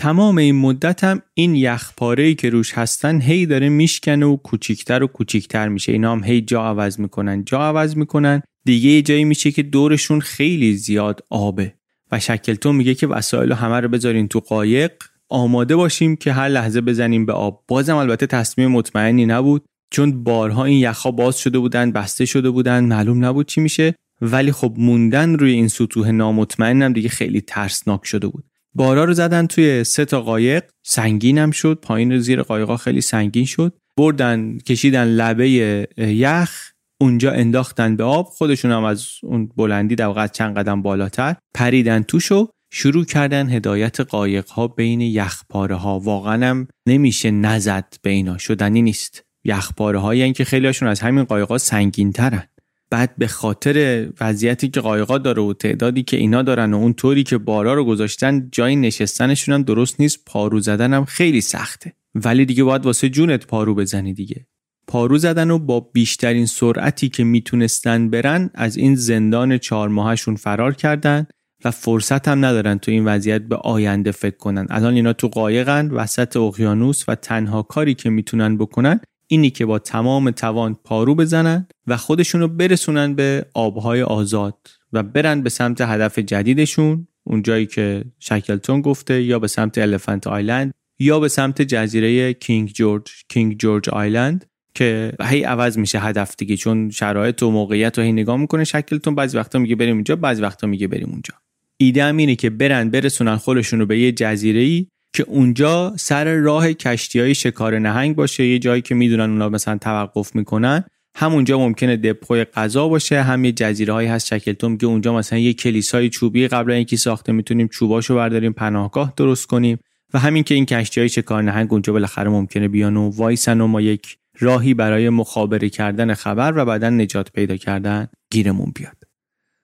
تمام 0.00 0.38
این 0.38 0.54
مدت 0.54 1.04
هم 1.04 1.22
این 1.34 1.54
یخپاره 1.54 2.34
که 2.34 2.50
روش 2.50 2.72
هستن 2.74 3.20
هی 3.20 3.46
داره 3.46 3.68
میشکنه 3.68 4.26
و 4.26 4.36
کوچیکتر 4.36 5.02
و 5.02 5.06
کوچیکتر 5.06 5.68
میشه. 5.68 5.92
اینا 5.92 6.12
هم 6.12 6.24
هی 6.24 6.40
جا 6.40 6.62
عوض 6.62 7.00
می‌کنن 7.00 7.44
جا 7.44 7.58
عوض 7.58 7.96
می‌کنن. 7.96 8.42
دیگه 8.64 8.90
یه 8.90 9.02
جایی 9.02 9.24
میشه 9.24 9.50
که 9.50 9.62
دورشون 9.62 10.20
خیلی 10.20 10.76
زیاد 10.76 11.24
آبه. 11.30 11.74
و 12.12 12.20
شکلتون 12.20 12.76
میگه 12.76 12.94
که 12.94 13.06
وسایل 13.06 13.52
همه 13.52 13.80
رو 13.80 13.88
بذارین 13.88 14.28
تو 14.28 14.40
قایق. 14.40 14.92
آماده 15.28 15.76
باشیم 15.76 16.16
که 16.16 16.32
هر 16.32 16.48
لحظه 16.48 16.80
بزنیم 16.80 17.26
به 17.26 17.32
آب. 17.32 17.64
بازم 17.68 17.96
البته 17.96 18.26
تصمیم 18.26 18.70
مطمئنی 18.70 19.26
نبود 19.26 19.64
چون 19.90 20.24
بارها 20.24 20.64
این 20.64 20.78
یخها 20.78 21.10
باز 21.10 21.38
شده 21.38 21.58
بودن 21.58 21.92
بسته 21.92 22.24
شده 22.24 22.50
بودن 22.50 22.84
معلوم 22.84 23.24
نبود 23.24 23.48
چی 23.48 23.60
میشه. 23.60 23.94
ولی 24.20 24.52
خب 24.52 24.74
موندن 24.78 25.34
روی 25.34 25.52
این 25.52 25.68
سطوح 25.68 26.10
نامطمئنم 26.10 26.92
دیگه 26.92 27.08
خیلی 27.08 27.40
ترسناک 27.40 28.06
شده 28.06 28.28
بود. 28.28 28.44
بارا 28.74 29.04
رو 29.04 29.12
زدن 29.12 29.46
توی 29.46 29.84
سه 29.84 30.04
تا 30.04 30.20
قایق. 30.20 30.64
سنگینم 30.82 31.50
شد. 31.50 31.78
پایین 31.82 32.18
زیر 32.18 32.42
قایقا 32.42 32.76
خیلی 32.76 33.00
سنگین 33.00 33.44
شد. 33.44 33.72
بردن 33.96 34.58
کشیدن 34.58 35.04
لبه 35.04 35.50
یخ. 35.98 36.70
اونجا 37.00 37.32
انداختن 37.32 37.96
به 37.96 38.04
آب. 38.04 38.26
خودشون 38.26 38.70
هم 38.70 38.84
از 38.84 39.06
اون 39.22 39.50
بلندی 39.56 39.94
در 39.94 40.26
چند 40.26 40.58
قدم 40.58 40.82
بالاتر. 40.82 41.36
پریدن 41.54 42.02
توش 42.02 42.32
و 42.32 42.48
شروع 42.72 43.04
کردن 43.04 43.50
هدایت 43.50 44.00
قایق 44.00 44.48
ها 44.48 44.68
بین 44.68 45.00
یخپاره 45.00 45.76
ها 45.76 45.98
واقعا 45.98 46.46
هم 46.46 46.68
نمیشه 46.88 47.30
نزد 47.30 47.94
به 48.02 48.10
اینا. 48.10 48.38
شدنی 48.38 48.82
نیست. 48.82 49.22
یخپاره 49.44 49.98
هایی 49.98 50.32
که 50.32 50.44
خیلی 50.44 50.66
هاشون 50.66 50.88
از 50.88 51.00
همین 51.00 51.24
قایق 51.24 51.48
ها 51.48 51.58
سنگین 51.58 52.12
ترن 52.12 52.44
بعد 52.90 53.14
به 53.18 53.26
خاطر 53.26 54.08
وضعیتی 54.20 54.68
که 54.68 54.80
قایقا 54.80 55.18
داره 55.18 55.42
و 55.42 55.52
تعدادی 55.52 56.02
که 56.02 56.16
اینا 56.16 56.42
دارن 56.42 56.74
و 56.74 56.76
اون 56.76 56.92
طوری 56.92 57.22
که 57.22 57.38
بارا 57.38 57.74
رو 57.74 57.84
گذاشتن 57.84 58.48
جای 58.52 58.76
نشستنشون 58.76 59.54
هم 59.54 59.62
درست 59.62 60.00
نیست 60.00 60.18
پارو 60.26 60.60
زدن 60.60 60.94
هم 60.94 61.04
خیلی 61.04 61.40
سخته. 61.40 61.92
ولی 62.14 62.44
دیگه 62.44 62.64
باید 62.64 62.86
واسه 62.86 63.08
جونت 63.08 63.46
پارو 63.46 63.74
بزنی 63.74 64.14
دیگه. 64.14 64.46
پارو 64.86 65.18
زدن 65.18 65.50
و 65.50 65.58
با 65.58 65.80
بیشترین 65.80 66.46
سرعتی 66.46 67.08
که 67.08 67.24
می‌تونستن 67.24 68.10
برن 68.10 68.50
از 68.54 68.76
این 68.76 68.94
زندان 68.94 69.58
چهار 69.58 69.88
ماهشون 69.88 70.36
فرار 70.36 70.74
کردن 70.74 71.26
و 71.64 71.70
فرصت 71.70 72.28
هم 72.28 72.44
ندارن 72.44 72.78
تو 72.78 72.90
این 72.90 73.04
وضعیت 73.04 73.42
به 73.42 73.56
آینده 73.56 74.10
فکر 74.10 74.36
کنن. 74.36 74.66
الان 74.70 74.94
اینا 74.94 75.12
تو 75.12 75.28
قایقن 75.28 75.90
وسط 75.90 76.36
اقیانوس 76.36 77.04
و 77.08 77.14
تنها 77.14 77.62
کاری 77.62 77.94
که 77.94 78.10
می‌تونن 78.10 78.56
بکنن 78.56 79.00
اینی 79.32 79.50
که 79.50 79.66
با 79.66 79.78
تمام 79.78 80.30
توان 80.30 80.76
پارو 80.84 81.14
بزنن 81.14 81.66
و 81.86 81.96
خودشونو 81.96 82.48
برسونن 82.48 83.14
به 83.14 83.46
آبهای 83.54 84.02
آزاد 84.02 84.56
و 84.92 85.02
برن 85.02 85.42
به 85.42 85.50
سمت 85.50 85.80
هدف 85.80 86.18
جدیدشون 86.18 87.06
اون 87.24 87.42
جایی 87.42 87.66
که 87.66 88.04
شکلتون 88.18 88.80
گفته 88.80 89.22
یا 89.22 89.38
به 89.38 89.48
سمت 89.48 89.78
الفنت 89.78 90.26
آیلند 90.26 90.72
یا 90.98 91.20
به 91.20 91.28
سمت 91.28 91.62
جزیره 91.62 92.32
کینگ 92.32 92.68
جورج 92.68 93.10
کینگ 93.28 93.58
جورج 93.58 93.88
آیلند 93.88 94.46
که 94.74 95.12
هی 95.22 95.42
عوض 95.42 95.78
میشه 95.78 96.00
هدف 96.00 96.34
دیگه 96.38 96.56
چون 96.56 96.90
شرایط 96.90 97.42
و 97.42 97.50
موقعیت 97.50 97.98
رو 97.98 98.04
هی 98.04 98.12
نگاه 98.12 98.36
می‌کنه 98.36 98.64
شکلتون. 98.64 99.14
بعضی 99.14 99.36
وقتا 99.36 99.58
میگه 99.58 99.76
بریم 99.76 99.94
اونجا 99.94 100.16
بعضی 100.16 100.42
وقتا 100.42 100.66
میگه 100.66 100.88
بریم 100.88 101.08
اونجا. 101.10 101.34
ایده 101.76 102.04
هم 102.04 102.16
اینه 102.16 102.36
که 102.36 102.50
برن 102.50 102.90
برسونن 102.90 103.36
خودشون 103.36 103.80
رو 103.80 103.86
به 103.86 103.98
یه 103.98 104.12
جزیره 104.12 104.60
ای 104.60 104.86
که 105.12 105.22
اونجا 105.22 105.92
سر 105.96 106.34
راه 106.34 106.72
کشتی 106.72 107.20
های 107.20 107.34
شکار 107.34 107.78
نهنگ 107.78 108.16
باشه 108.16 108.46
یه 108.46 108.58
جایی 108.58 108.82
که 108.82 108.94
می‌دونن 108.94 109.30
اونا 109.30 109.48
مثلا 109.48 109.78
توقف 109.78 110.36
می‌کنن. 110.36 110.84
همونجا 111.14 111.58
ممکنه 111.58 111.96
دپوی 111.96 112.44
غذا 112.44 112.88
باشه 112.88 113.22
هم 113.22 113.44
یه 113.44 113.52
جزیره 113.52 113.92
هایی 113.92 114.08
هست 114.08 114.26
شکلتون 114.26 114.76
که 114.76 114.86
اونجا 114.86 115.14
مثلا 115.14 115.38
یه 115.38 115.52
کلیسای 115.52 116.08
چوبی 116.08 116.48
قبل 116.48 116.72
اینکه 116.72 116.96
ساخته 116.96 117.32
می‌تونیم 117.32 117.68
چوباشو 117.68 118.14
برداریم 118.14 118.52
پناهگاه 118.52 119.12
درست 119.16 119.46
کنیم 119.46 119.78
و 120.14 120.18
همین 120.18 120.42
که 120.42 120.54
این 120.54 120.66
کشتی 120.66 121.00
های 121.00 121.08
شکار 121.08 121.42
نهنگ 121.42 121.72
اونجا 121.72 121.92
بالاخره 121.92 122.28
ممکنه 122.28 122.68
بیان 122.68 122.96
و 122.96 123.10
وایسن 123.10 123.60
و 123.60 123.66
ما 123.66 123.80
یک 123.80 124.16
راهی 124.40 124.74
برای 124.74 125.08
مخابره 125.08 125.68
کردن 125.68 126.14
خبر 126.14 126.52
و 126.56 126.64
بعدا 126.64 126.90
نجات 126.90 127.32
پیدا 127.32 127.56
کردن 127.56 128.08
گیرمون 128.32 128.72
بیاد. 128.74 128.99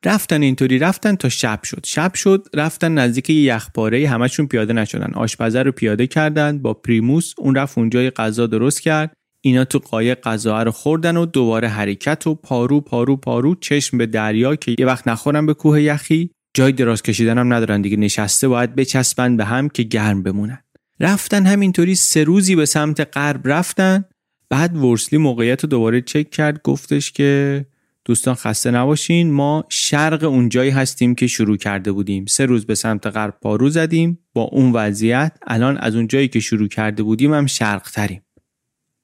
رفتن 0.06 0.42
اینطوری 0.42 0.78
رفتن 0.78 1.16
تا 1.16 1.28
شب 1.28 1.62
شد. 1.62 1.80
شب 1.84 2.14
شد 2.14 2.46
رفتن 2.54 2.94
نزدیک 2.94 3.30
یه 3.30 3.42
یخپاره 3.42 4.08
همشون 4.08 4.46
پیاده 4.46 4.72
نشدن. 4.72 5.12
آشپزه 5.14 5.62
رو 5.62 5.72
پیاده 5.72 6.06
کردن 6.06 6.58
با 6.58 6.74
پریموس 6.74 7.32
اون 7.38 7.54
رفت 7.54 7.78
اونجا 7.78 8.10
غذا 8.10 8.46
درست 8.46 8.80
کرد. 8.80 9.12
اینا 9.40 9.64
تو 9.64 9.78
قایق 9.78 10.20
غذا 10.20 10.62
رو 10.62 10.70
خوردن 10.70 11.16
و 11.16 11.26
دوباره 11.26 11.68
حرکت 11.68 12.26
و 12.26 12.34
پارو 12.34 12.80
پارو 12.80 13.16
پارو 13.16 13.54
چشم 13.54 13.98
به 13.98 14.06
دریا 14.06 14.56
که 14.56 14.74
یه 14.78 14.86
وقت 14.86 15.08
نخورن 15.08 15.46
به 15.46 15.54
کوه 15.54 15.82
یخی. 15.82 16.30
جای 16.54 16.72
دراز 16.72 17.02
کشیدن 17.02 17.38
هم 17.38 17.52
ندارن 17.52 17.82
دیگه. 17.82 17.96
نشسته 17.96 18.48
باید 18.48 18.74
بچسبن 18.74 19.36
به 19.36 19.44
هم 19.44 19.68
که 19.68 19.82
گرم 19.82 20.22
بمونن. 20.22 20.58
رفتن 21.00 21.46
همینطوری 21.46 21.94
سه 21.94 22.24
روزی 22.24 22.56
به 22.56 22.66
سمت 22.66 23.16
غرب 23.16 23.48
رفتن. 23.48 24.04
بعد 24.50 24.76
ورسلی 24.76 25.18
موقعیت 25.18 25.64
رو 25.64 25.68
دوباره 25.68 26.00
چک 26.00 26.30
کرد. 26.30 26.62
گفتش 26.62 27.12
که 27.12 27.64
دوستان 28.06 28.34
خسته 28.34 28.70
نباشین. 28.70 29.30
ما 29.30 29.64
شرق 29.68 30.24
اونجایی 30.24 30.70
هستیم 30.70 31.14
که 31.14 31.26
شروع 31.26 31.56
کرده 31.56 31.92
بودیم. 31.92 32.26
سه 32.26 32.46
روز 32.46 32.66
به 32.66 32.74
سمت 32.74 33.06
غرب 33.06 33.34
پارو 33.42 33.70
زدیم. 33.70 34.18
با 34.34 34.42
اون 34.42 34.72
وضعیت 34.72 35.32
الان 35.46 35.76
از 35.76 35.94
اونجایی 35.94 36.28
که 36.28 36.40
شروع 36.40 36.68
کرده 36.68 37.02
بودیم 37.02 37.34
هم 37.34 37.46
شرق 37.46 37.90
تریم 37.90 38.22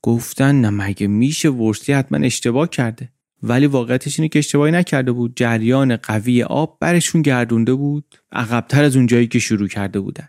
گفتن 0.02 0.60
نه 0.60 0.70
مگه 0.70 1.06
میشه 1.06 1.48
ورسلی 1.50 1.94
حتما 1.94 2.18
اشتباه 2.18 2.68
کرده؟ 2.68 3.12
ولی 3.42 3.66
واقعیتش 3.66 4.18
اینه 4.20 4.28
که 4.28 4.38
اشتباهی 4.38 4.72
نکرده 4.72 5.12
بود. 5.12 5.32
جریان 5.36 5.96
قوی 5.96 6.42
آب 6.42 6.78
برشون 6.80 7.22
گردونده 7.22 7.74
بود. 7.74 8.18
عقبتر 8.32 8.84
از 8.84 8.96
اونجایی 8.96 9.26
که 9.26 9.38
شروع 9.38 9.68
کرده 9.68 10.00
بودن. 10.00 10.28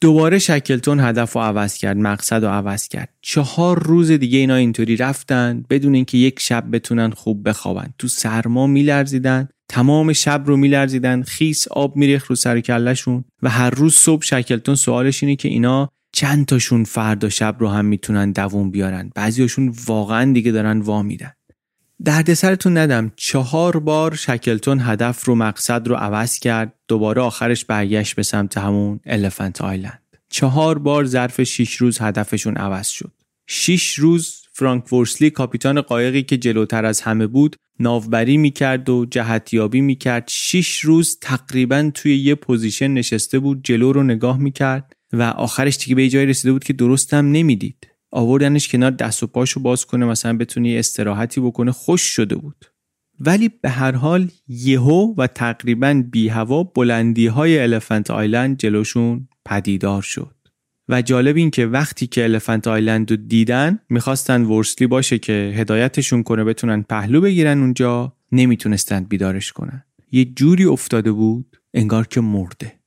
دوباره 0.00 0.38
شکلتون 0.38 1.00
هدف 1.00 1.32
رو 1.32 1.40
عوض 1.40 1.76
کرد 1.76 1.96
مقصد 1.96 2.44
رو 2.44 2.50
عوض 2.50 2.88
کرد. 2.88 3.14
چهار 3.22 3.82
روز 3.82 4.10
دیگه 4.10 4.38
اینا 4.38 4.54
اینطوری 4.54 4.96
رفتن 4.96 5.64
بدون 5.70 5.94
اینکه 5.94 6.18
یک 6.18 6.40
شب 6.40 6.64
بتونن 6.72 7.10
خوب 7.10 7.48
بخوابن. 7.48 7.94
تو 7.98 8.08
سرما 8.08 8.66
میلرزیدن 8.66 9.48
تمام 9.68 10.12
شب 10.12 10.42
رو 10.46 10.56
میلرزیدن 10.56 11.22
خیس 11.22 11.68
آب 11.68 11.96
میریخ 11.96 12.26
رو 12.26 12.36
سر 12.36 12.60
کلشون 12.60 13.24
و 13.42 13.48
هر 13.48 13.70
روز 13.70 13.94
صبح 13.94 14.22
شکلتون 14.22 14.74
سوالش 14.74 15.22
اینه 15.22 15.36
که 15.36 15.48
اینا 15.48 15.88
چند 16.12 16.46
تاشون 16.46 16.84
فردا 16.84 17.28
شب 17.28 17.56
رو 17.58 17.68
هم 17.68 17.84
می‌تونن 17.84 18.32
دووم 18.32 18.70
بیارن. 18.70 19.10
بعضیاشون 19.14 19.74
واقعا 19.86 20.32
دیگه 20.32 20.52
دارن 20.52 20.80
وا 20.80 21.02
میدن. 21.02 21.32
دردسرتون 22.04 22.76
ندم. 22.76 23.12
چهار 23.16 23.78
بار 23.78 24.14
شکلتون 24.14 24.80
هدف 24.82 25.24
رو 25.24 25.34
مقصد 25.34 25.88
رو 25.88 25.94
عوض 25.94 26.38
کرد. 26.38 26.74
دوباره 26.88 27.22
آخرش 27.22 27.64
برگشت 27.64 28.16
به 28.16 28.22
سمت 28.22 28.58
همون 28.58 29.00
Elephant 29.06 29.62
Island 29.62 30.02
چهار 30.30 30.78
بار 30.78 31.04
ظرف 31.04 31.42
شیش 31.42 31.76
روز 31.76 31.98
هدفشون 32.00 32.56
عوض 32.56 32.88
شد. 32.88 33.12
شیش 33.48 33.94
روز 33.94 34.42
فرانک 34.52 34.92
ورسلی 34.92 35.30
کاپیتان 35.30 35.80
قایقی 35.80 36.22
که 36.22 36.36
جلوتر 36.36 36.84
از 36.84 37.00
همه 37.00 37.26
بود 37.26 37.56
ناوبری 37.80 38.36
می‌کرد 38.36 38.88
و 38.88 39.06
جهتیابی 39.10 39.80
می‌کرد. 39.80 40.24
شیش 40.28 40.78
روز 40.78 41.18
تقریبا 41.20 41.90
توی 41.94 42.16
یه 42.16 42.34
position 42.34 42.88
نشسته 42.90 43.38
بود 43.38 43.60
جلو 43.64 43.92
رو 43.92 44.02
نگاه 44.02 44.38
می‌کرد 44.38 44.92
و 45.12 45.22
آخرش 45.22 45.78
دیگه 45.78 45.94
به 45.94 46.08
جایی 46.08 46.26
رسیده 46.26 46.52
بود 46.52 46.64
که 46.64 46.72
درستم 46.72 47.32
نمی‌دید. 47.32 47.86
آوردنش 48.10 48.68
کنار 48.68 48.90
دست 48.90 49.22
و 49.22 49.26
پاشو 49.26 49.60
باز 49.60 49.86
کنه 49.86 50.06
مثلا 50.06 50.36
بتونی 50.36 50.78
استراحتی 50.78 51.40
بکنه 51.40 51.72
خشک 51.72 52.02
شده 52.02 52.36
بود. 52.36 52.64
ولی 53.20 53.48
به 53.48 53.68
هر 53.68 53.92
حال 53.92 54.30
یهو 54.48 55.14
و 55.16 55.26
تقریبا 55.26 56.04
بی 56.10 56.28
هوا 56.28 56.62
بلندی 56.62 57.26
های 57.26 57.58
الفنت 57.58 58.10
آیلند 58.10 58.58
جلوشون 58.58 59.28
پدیدار 59.44 60.02
شد. 60.02 60.34
و 60.88 61.02
جالب 61.02 61.36
این 61.36 61.50
که 61.50 61.66
وقتی 61.66 62.06
که 62.06 62.24
الفنت 62.24 62.68
آیلند 62.68 63.10
رو 63.10 63.16
دیدن 63.16 63.78
می‌خواستن 63.88 64.42
ورسلی 64.42 64.86
باشه 64.86 65.18
که 65.18 65.54
هدایتشون 65.56 66.22
کنه 66.22 66.44
بتونن 66.44 66.82
پهلو 66.82 67.20
بگیرن 67.20 67.60
اونجا 67.60 68.12
نمی‌تونستن 68.32 69.04
بیدارش 69.04 69.52
کنن. 69.52 69.84
یه 70.12 70.24
جوری 70.24 70.64
افتاده 70.64 71.12
بود 71.12 71.56
انگار 71.74 72.06
که 72.06 72.20
مرده. 72.20 72.77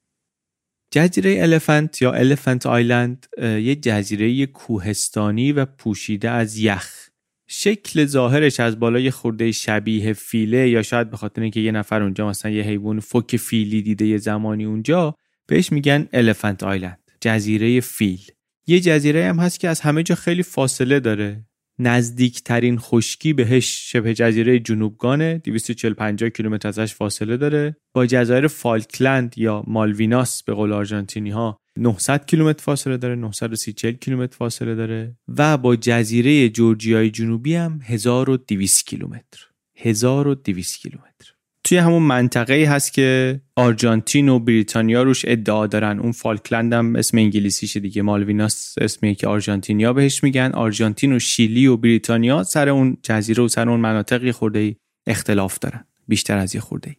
جزیره 0.91 1.41
الفنت 1.41 2.01
یا 2.01 2.11
الفنت 2.11 2.65
آیلند 2.65 3.27
یه 3.41 3.75
جزیره 3.75 4.45
کوهستانی 4.45 5.51
و 5.51 5.65
پوشیده 5.65 6.29
از 6.29 6.57
یخ. 6.57 7.07
شکل 7.47 8.05
ظاهرش 8.05 8.59
از 8.59 8.79
بالای 8.79 9.11
خورده 9.11 9.51
شبیه 9.51 10.13
فیله 10.13 10.69
یا 10.69 10.81
شاید 10.81 11.09
به 11.09 11.17
خاطر 11.17 11.41
اینکه 11.41 11.59
یه 11.59 11.71
نفر 11.71 12.01
اونجا 12.03 12.29
مثلا 12.29 12.51
یه 12.51 12.63
حیوان 12.63 12.99
فوک 12.99 13.37
فیلی 13.37 13.81
دیده 13.81 14.05
یه 14.05 14.17
زمانی 14.17 14.65
اونجا 14.65 15.15
بهش 15.47 15.71
میگن 15.71 16.07
الفنت 16.13 16.63
آیلند 16.63 17.11
جزیره 17.21 17.79
فیل. 17.79 18.21
یه 18.67 18.79
جزیره 18.79 19.25
هم 19.25 19.39
هست 19.39 19.59
که 19.59 19.69
از 19.69 19.81
همه 19.81 20.03
جا 20.03 20.15
خیلی 20.15 20.43
فاصله 20.43 20.99
داره. 20.99 21.45
نزدیکترین 21.79 22.77
خشکی 22.79 23.33
بهش 23.33 23.91
شبه 23.91 24.13
جزیره 24.13 24.59
جنوبگانه 24.59 25.37
240 25.37 26.29
کیلومتر 26.29 26.67
ازش 26.67 26.95
فاصله 26.95 27.37
داره. 27.37 27.75
با 27.95 28.05
جزایر 28.05 28.47
فالکلند 28.47 29.37
یا 29.37 29.63
مالویناس 29.67 30.43
به 30.43 30.53
قول 30.53 30.73
آرژانتینی 30.73 31.29
ها 31.29 31.57
900 31.77 32.25
کیلومتر 32.25 32.63
فاصله 32.63 32.97
داره 32.97 33.15
930 33.15 33.91
کیلومتر 33.91 34.37
فاصله 34.37 34.75
داره 34.75 35.15
و 35.37 35.57
با 35.57 35.75
جزیره 35.75 36.49
جورجیای 36.49 37.09
جنوبی 37.09 37.55
هم 37.55 37.79
1200 37.83 38.87
کیلومتر. 38.87 39.47
1200 39.77 40.79
کیلومتر. 40.79 41.33
توی 41.63 41.77
همون 41.77 42.03
منطقه 42.03 42.65
هست 42.69 42.93
که 42.93 43.41
آرژانتین 43.55 44.29
و 44.29 44.39
بریتانیا 44.39 45.03
روش 45.03 45.25
ادعا 45.27 45.67
دارن. 45.67 45.99
اون 45.99 46.11
فالکلند 46.11 46.73
هم 46.73 46.95
اسم 46.95 47.17
انگلیسیشه 47.17 47.79
دیگه. 47.79 48.01
مالویناس 48.01 48.75
اسمیه 48.77 49.15
که 49.15 49.27
آرژانتینیا 49.27 49.93
بهش 49.93 50.23
میگن. 50.23 50.51
آرژانتین 50.53 51.13
و 51.13 51.19
شیلی 51.19 51.67
و 51.67 51.77
بریتانیا 51.77 52.43
سر 52.43 52.69
اون 52.69 52.97
جزیره 53.03 53.43
و 53.43 53.47
سر 53.47 53.69
اون 53.69 53.79
مناطقی 53.79 54.31
خورده 54.31 54.75
اختلاف 55.07 55.59
دارن. 55.59 55.85
بیشتر 56.07 56.37
از 56.37 56.55
یه 56.55 56.61
خورده 56.61 56.95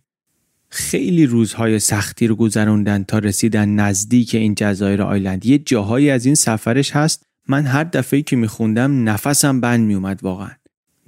خیلی 0.68 1.26
روزهای 1.26 1.78
سختی 1.78 2.26
رو 2.26 2.36
گذروندن 2.36 3.05
تا 3.05 3.18
رسیدن 3.18 3.68
نزدیک 3.68 4.34
این 4.34 4.55
جزایر 4.55 5.02
آیلند. 5.02 5.47
یه 5.47 5.59
جاهایی 5.59 6.10
از 6.10 6.26
این 6.26 6.34
سفرش 6.34 6.90
هست. 6.90 7.22
من 7.48 7.66
هر 7.66 7.84
دفعه 7.84 8.22
که 8.22 8.36
میخوندم 8.36 9.09
نفسم 9.09 9.60
بند 9.60 9.86
میومد 9.86 10.20
واقعا. 10.22 10.51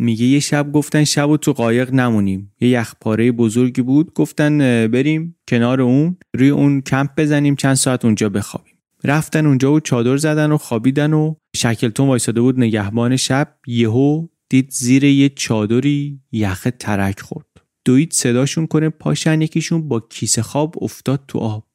میگه 0.04 0.26
یه 0.26 0.40
شب 0.40 0.72
گفتن 0.72 1.04
شب 1.04 1.28
و 1.28 1.36
تو 1.36 1.52
قایق 1.52 1.94
نمونیم. 1.94 2.52
یه 2.60 2.68
یخپاره 2.68 3.32
بزرگی 3.32 3.82
بود 3.82 4.12
گفتن 4.12 4.58
بریم 4.86 5.36
کنار 5.48 5.80
اون 5.80 6.16
روی 6.34 6.48
اون 6.48 6.80
کمپ 6.80 7.10
بزنیم 7.16 7.56
چند 7.56 7.74
ساعت 7.74 8.04
اونجا 8.04 8.28
بخوابیم. 8.28 8.74
رفتن 9.04 9.46
اونجا 9.46 9.72
و 9.72 9.80
چادر 9.80 10.16
زدن 10.16 10.52
و 10.52 10.56
خوابیدن 10.58 11.12
و 11.12 11.34
شکلتون 11.56 12.08
وایساده 12.08 12.40
بود 12.40 12.60
نگهبان 12.60 13.16
شب 13.16 13.54
یهو 13.66 14.26
دید 14.48 14.70
زیر 14.70 15.04
یه 15.04 15.28
چادری 15.28 16.20
یخ 16.32 16.68
ترک 16.78 17.20
خورد. 17.20 17.46
دوید 17.84 18.12
صداشون 18.12 18.66
کنه 18.66 18.88
پاشن 18.88 19.40
یکیشون 19.40 19.88
با 19.88 20.00
کیسه 20.00 20.42
خواب 20.42 20.74
افتاد 20.80 21.24
تو 21.28 21.38
آب. 21.38 21.66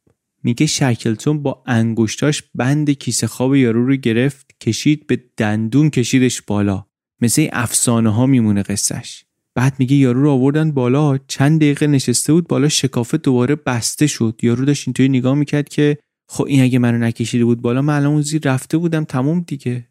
میگه 0.44 0.66
شکلتون 0.66 1.44
با 1.44 1.64
انگشتاش 1.66 2.44
بند 2.56 2.90
کیسه 2.90 3.28
خواب 3.28 3.56
یارو 3.56 3.86
رو 3.86 3.96
گرفت 3.96 4.60
کشید 4.62 5.08
به 5.08 5.24
دندون 5.38 5.90
کشیدش 5.90 6.42
بالا. 6.42 6.86
مثل 7.22 7.48
افسانه 7.52 8.10
ها 8.10 8.26
میمونه 8.26 8.64
قصهش 8.64 9.24
بعد 9.56 9.76
میگه 9.80 9.96
یارو 9.96 10.22
رو 10.22 10.30
آوردن 10.30 10.72
بالا 10.72 11.18
چند 11.28 11.60
دقیقه 11.60 11.88
نشسته 11.88 12.34
بود 12.34 12.48
بالا 12.48 12.70
شکافه 12.70 13.18
دوباره 13.18 13.56
بسته 13.56 14.08
شد. 14.08 14.40
یارو 14.42 14.66
داشت 14.66 14.88
اینطوری 14.88 15.10
نگاه 15.10 15.36
می‌کرد 15.36 15.70
که 15.70 15.98
خب 16.28 16.44
این 16.44 16.64
اگه 16.64 16.80
منو 16.80 16.98
نکشیده 16.98 17.46
بود 17.46 17.62
بالا 17.62 17.82
من 17.82 17.96
الان 17.96 18.22
زیر 18.22 18.42
رفته 18.46 18.78
بودم 18.78 19.04
تموم 19.04 19.40
دیگه. 19.48 19.88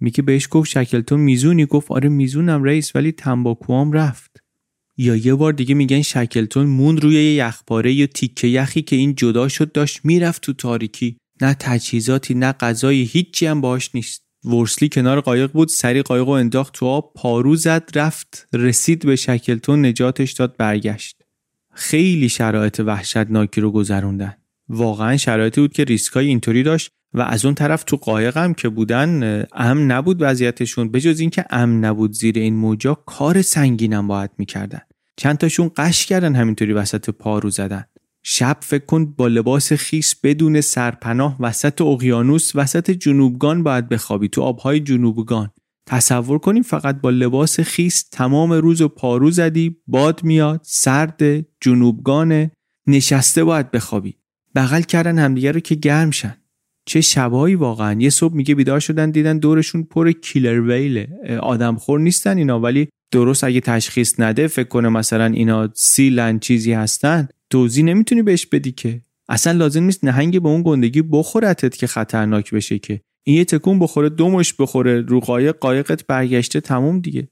میگه 0.00 0.22
بهش 0.22 0.48
گفت 0.50 0.70
شکلتون 0.70 1.20
میزونی؟ 1.20 1.66
گفت 1.66 1.90
آره 1.90 2.08
میزونم 2.08 2.64
رئیس 2.64 2.96
ولی 2.96 3.12
تنباکوام 3.12 3.92
رفت. 3.92 4.42
یا 4.96 5.16
یه 5.16 5.34
بار 5.34 5.52
دیگه 5.52 5.74
میگن 5.74 6.02
شکلتون 6.02 6.66
مون 6.66 6.96
روی 6.96 7.14
یه 7.14 7.34
یخپاره 7.34 7.92
یا 7.92 8.06
تیکه 8.06 8.48
یخی 8.48 8.82
که 8.82 8.96
این 8.96 9.14
جدا 9.14 9.48
شد 9.48 9.72
داشت 9.72 10.00
می‌رفت 10.04 10.42
تو 10.42 10.52
تاریکی. 10.52 11.16
نه 11.40 11.54
تجهیزاتی 11.54 12.34
نه 12.34 12.52
غذایی 12.52 13.04
هیچی 13.04 13.46
هم 13.46 13.60
باش 13.60 13.94
نیست. 13.94 14.27
ورسلی 14.44 14.88
کنار 14.88 15.20
قایق 15.20 15.52
بود 15.52 15.68
سری 15.68 16.02
قایق 16.02 16.28
و 16.28 16.30
انداخت 16.30 16.74
تو 16.74 16.86
آب 16.86 17.12
پارو 17.16 17.56
زد 17.56 17.90
رفت 17.94 18.48
رسید 18.52 19.06
به 19.06 19.16
شکلتون 19.16 19.86
نجاتش 19.86 20.32
داد 20.32 20.56
برگشت. 20.56 21.22
خیلی 21.74 22.28
شرایط 22.28 22.80
وحشتناکی 22.80 23.60
رو 23.60 23.70
گذروندن. 23.70 24.34
واقعا 24.68 25.16
شرایطی 25.16 25.60
بود 25.60 25.72
که 25.72 25.84
ریسکای 25.84 26.26
اینطوری 26.26 26.62
داشت 26.62 26.90
و 27.14 27.20
از 27.20 27.44
اون 27.44 27.54
طرف 27.54 27.84
تو 27.84 27.96
قایق 27.96 28.36
هم 28.36 28.54
که 28.54 28.68
بودن 28.68 29.44
امن 29.52 29.90
نبود 29.90 30.16
وضعیتشون. 30.20 30.90
بجز 30.90 31.20
اینکه 31.20 31.44
امن 31.50 31.84
نبود 31.84 32.12
زیر 32.12 32.38
این 32.38 32.56
موجا 32.56 32.94
کار 32.94 33.42
سنگینم 33.42 34.08
باید 34.08 34.30
می‌کردن. 34.38 34.80
چند 35.16 35.38
تاشون 35.38 35.70
قش 35.76 36.06
کردن 36.06 36.34
همینطوری 36.34 36.72
وسط 36.72 37.10
پارو 37.10 37.50
زدن. 37.50 37.84
شب 38.30 38.56
فکر 38.62 38.84
کن 38.84 39.04
با 39.04 39.28
لباس 39.28 39.72
خیس 39.72 40.14
بدون 40.22 40.60
سرپناه 40.60 41.36
وسط 41.40 41.80
اقیانوس 41.80 42.52
وسط 42.54 42.90
جنوبگان 42.90 43.62
باید 43.62 43.88
بخوابی 43.88 44.28
تو 44.28 44.42
آبهای 44.42 44.80
جنوبگان. 44.80 45.50
تصور 45.86 46.38
کنیم 46.38 46.62
فقط 46.62 47.00
با 47.00 47.10
لباس 47.10 47.60
خیس 47.60 48.08
تمام 48.12 48.52
روز 48.52 48.80
و 48.80 48.88
پارو 48.88 49.30
زدی 49.30 49.76
باد 49.86 50.24
میاد 50.24 50.60
سرد 50.62 51.22
جنوبگانه 51.60 52.50
نشسته 52.86 53.44
باید 53.44 53.70
بخوابی. 53.70 54.14
بغل 54.54 54.82
کردن 54.82 55.18
همدیگه 55.18 55.52
رو 55.52 55.60
که 55.60 55.74
گرم 55.74 56.10
شن. 56.10 56.36
چه 56.86 57.00
شبایی 57.00 57.54
واقعا. 57.54 58.00
یه 58.00 58.10
صبح 58.10 58.34
میگه 58.34 58.54
بیدار 58.54 58.80
شدن 58.80 59.10
دیدن 59.10 59.38
دورشون 59.38 59.82
پر 59.82 60.12
کیلر 60.12 60.60
ویله 60.60 61.08
آدمخور 61.42 62.00
نیستن 62.00 62.38
اینا 62.38 62.60
ولی 62.60 62.88
درست 63.12 63.44
اگه 63.44 63.60
تشخیص 63.60 64.20
نده 64.20 64.46
فکر 64.46 64.68
کنه 64.68 64.88
مثلا 64.88 65.26
اینا 65.26 65.68
سیلن 65.74 66.38
چیزی 66.38 66.72
هستن. 66.72 67.28
توضیح 67.50 67.84
نمی‌تونی 67.84 68.22
بهش 68.22 68.46
بدی 68.46 68.72
که. 68.72 69.00
اصلا 69.28 69.52
لازم 69.52 69.82
نیست 69.82 70.04
نهنگ 70.04 70.42
به 70.42 70.48
اون 70.48 70.62
گندگی 70.62 71.02
بخورتت 71.02 71.76
که 71.76 71.86
خطرناک 71.86 72.54
بشه 72.54 72.78
که. 72.78 73.00
این 73.26 73.36
یه 73.36 73.44
تکون 73.44 73.78
بخوره 73.78 74.08
دومش 74.08 74.54
بخوره 74.58 75.00
رو 75.00 75.20
قایق 75.20 75.56
قایقت 75.58 76.06
برگشته 76.06 76.60
تموم 76.60 77.00
دیگه. 77.00 77.28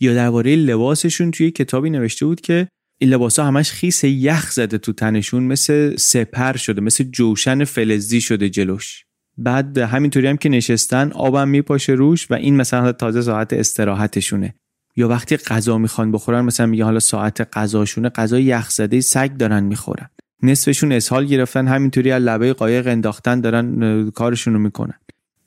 یا 0.00 0.14
درباره 0.14 0.56
لباسشون 0.56 1.30
توی 1.30 1.50
کتابی 1.50 1.90
نوشته 1.90 2.26
بود 2.26 2.40
که 2.40 2.68
این 3.00 3.10
لباس 3.10 3.38
همش 3.38 3.70
خیس 3.70 4.04
یخ 4.04 4.50
زده 4.50 4.78
تو 4.78 4.92
تنشون 4.92 5.42
مثل 5.42 5.96
سپر 5.96 6.56
شده 6.56 6.80
مثل 6.80 7.04
جوشن 7.04 7.64
فلزی 7.64 8.20
شده 8.20 8.48
جلوش. 8.48 9.04
بعد 9.38 9.78
همینطوری 9.78 10.26
هم 10.26 10.36
که 10.36 10.48
نشستن 10.48 11.12
آبم 11.12 11.48
میپاشه 11.48 11.92
روش 11.92 12.30
و 12.30 12.34
این 12.34 12.56
مثلا 12.56 12.92
تازه 12.92 13.22
ساعت 13.22 13.52
استراحتشونه. 13.52 14.54
یا 14.96 15.08
وقتی 15.08 15.36
غذا 15.36 15.78
می‌خوان 15.78 16.12
بخورن 16.12 16.40
مثلا 16.40 16.66
میگه 16.66 16.84
حالا 16.84 17.00
ساعت 17.00 17.48
غذاشونه 17.52 18.08
غذا 18.08 18.38
یخ 18.38 18.70
زده 18.70 19.00
سگ 19.00 19.30
دارن 19.36 19.62
می‌خورن. 19.62 20.08
نصفشون 20.42 20.92
اسهال 20.92 21.26
گرفتن 21.26 21.68
همینطوری 21.68 22.10
از 22.10 22.22
لبه 22.22 22.52
قایق 22.52 22.86
انداختن 22.86 23.40
دارن 23.40 24.10
کارشون 24.10 24.54
رو 24.54 24.60
می‌کنن. 24.60 24.94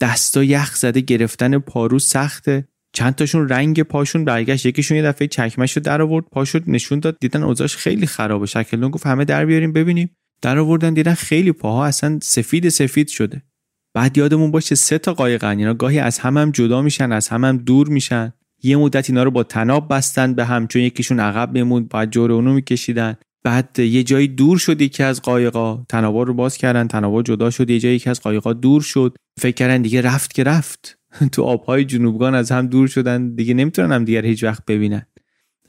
دستا 0.02 0.44
یخ 0.44 0.76
زده 0.76 1.02
گرفتن 1.02 1.58
پارو 1.58 2.00
سخته. 2.00 2.68
چند 2.94 3.16
تاشون 3.16 3.50
رنگ 3.50 3.84
پاشون 3.84 4.26
برگشت. 4.26 4.66
یکیشون 4.66 4.98
یه 4.98 5.04
دفعه 5.04 5.28
چکمش 5.28 5.78
رو 5.78 5.84
در 5.84 6.02
آورد 6.02 6.26
پاشو 6.32 6.60
نشون 6.68 7.00
داد. 7.00 7.18
دیدن 7.20 7.44
اوضاعش 7.44 7.76
خیلی 7.76 8.08
خرابه. 8.08 8.46
شکلون 8.46 8.92
گفت 8.92 9.08
همه 9.08 9.26
در 9.26 9.46
بیاریم 9.46 9.74
ببینیم. 9.74 10.10
در 10.42 10.58
آوردن 10.58 10.94
دیدن 10.94 11.14
خیلی 11.14 11.52
پاها 11.52 11.86
اصلا 11.86 12.20
سفید 12.22 12.70
سفید 12.70 13.08
شده. 13.08 13.42
بعد 13.94 14.18
یادمون 14.18 14.52
باشه 14.52 14.76
سه 14.76 14.98
تا 14.98 15.14
قایقن 15.14 15.58
اینا 15.58 15.74
گاهی 15.74 16.00
از 16.00 16.20
هم 16.20 16.38
هم 16.38 16.52
جدا 16.52 16.82
میشن 16.82 17.12
از 17.12 17.28
هم 17.28 17.46
هم 17.46 17.58
دور 17.58 17.88
میشن. 17.88 18.34
یه 18.64 18.78
مدت 18.78 19.10
اینا 19.10 19.24
رو 19.24 19.32
با 19.32 19.44
تناب 19.44 19.94
بستن 19.94 20.34
به 20.34 20.46
هم 20.46 20.68
چون 20.68 20.82
یکیشون 20.82 21.20
عقب 21.20 21.54
بموند 21.54 21.90
بعد 21.90 22.12
جور 22.12 22.32
اونو 22.32 22.54
میکشیدن. 22.54 23.16
بعد 23.44 23.80
یه 23.80 24.04
جایی 24.04 24.28
دور 24.28 24.58
شد 24.58 24.82
یکی 24.82 25.04
از 25.04 25.22
قایقا. 25.22 25.86
تنابا 25.90 26.24
رو 26.24 26.34
باز 26.34 26.58
کردن 26.58 26.88
تنابا 26.88 27.24
جدا 27.24 27.50
شد 27.50 27.70
یه 27.70 27.80
جایی 27.80 27.96
یکی 27.96 28.10
از 28.10 28.22
قایقا 28.22 28.54
دور 28.54 28.82
شد. 28.82 29.16
فکر 29.40 29.56
کردن 29.56 29.82
دیگه 29.82 30.02
رفت 30.02 30.34
که 30.34 30.44
رفت. 30.44 31.00
تو 31.32 31.44
آبهای 31.44 31.86
جنوبگان 31.86 32.36
از 32.36 32.52
هم 32.52 32.68
دور 32.68 32.88
شدن. 32.88 33.36
دیگه 33.36 33.54
نمی‌تونن 33.54 33.92
هم 33.92 34.06
دیگر 34.06 34.26
هیچ 34.26 34.44
وقت 34.44 34.66
ببینن. 34.66 35.06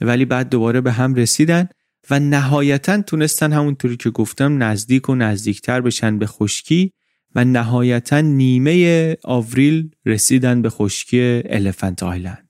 ولی 0.01 0.25
بعد 0.25 0.49
دوباره 0.49 0.81
به 0.81 0.93
هم 0.93 1.15
رسیدن 1.15 1.69
و 2.11 2.21
نهایتا 2.21 3.03
تونستن 3.03 3.53
همونطوری 3.53 3.97
که 3.97 4.11
گفتم 4.11 4.63
نزدیک 4.63 5.09
و 5.09 5.15
نزدیکتر 5.15 5.81
بشن 5.81 6.19
به 6.19 6.27
خشکی 6.27 6.93
و 7.35 7.45
نهایتا 7.45 8.21
نیمه 8.21 9.17
آوریل 9.25 9.91
رسیدن 10.07 10.63
به 10.63 10.71
خشکی 10.71 11.43
الفنت 11.47 12.03
آیلند 12.03 12.44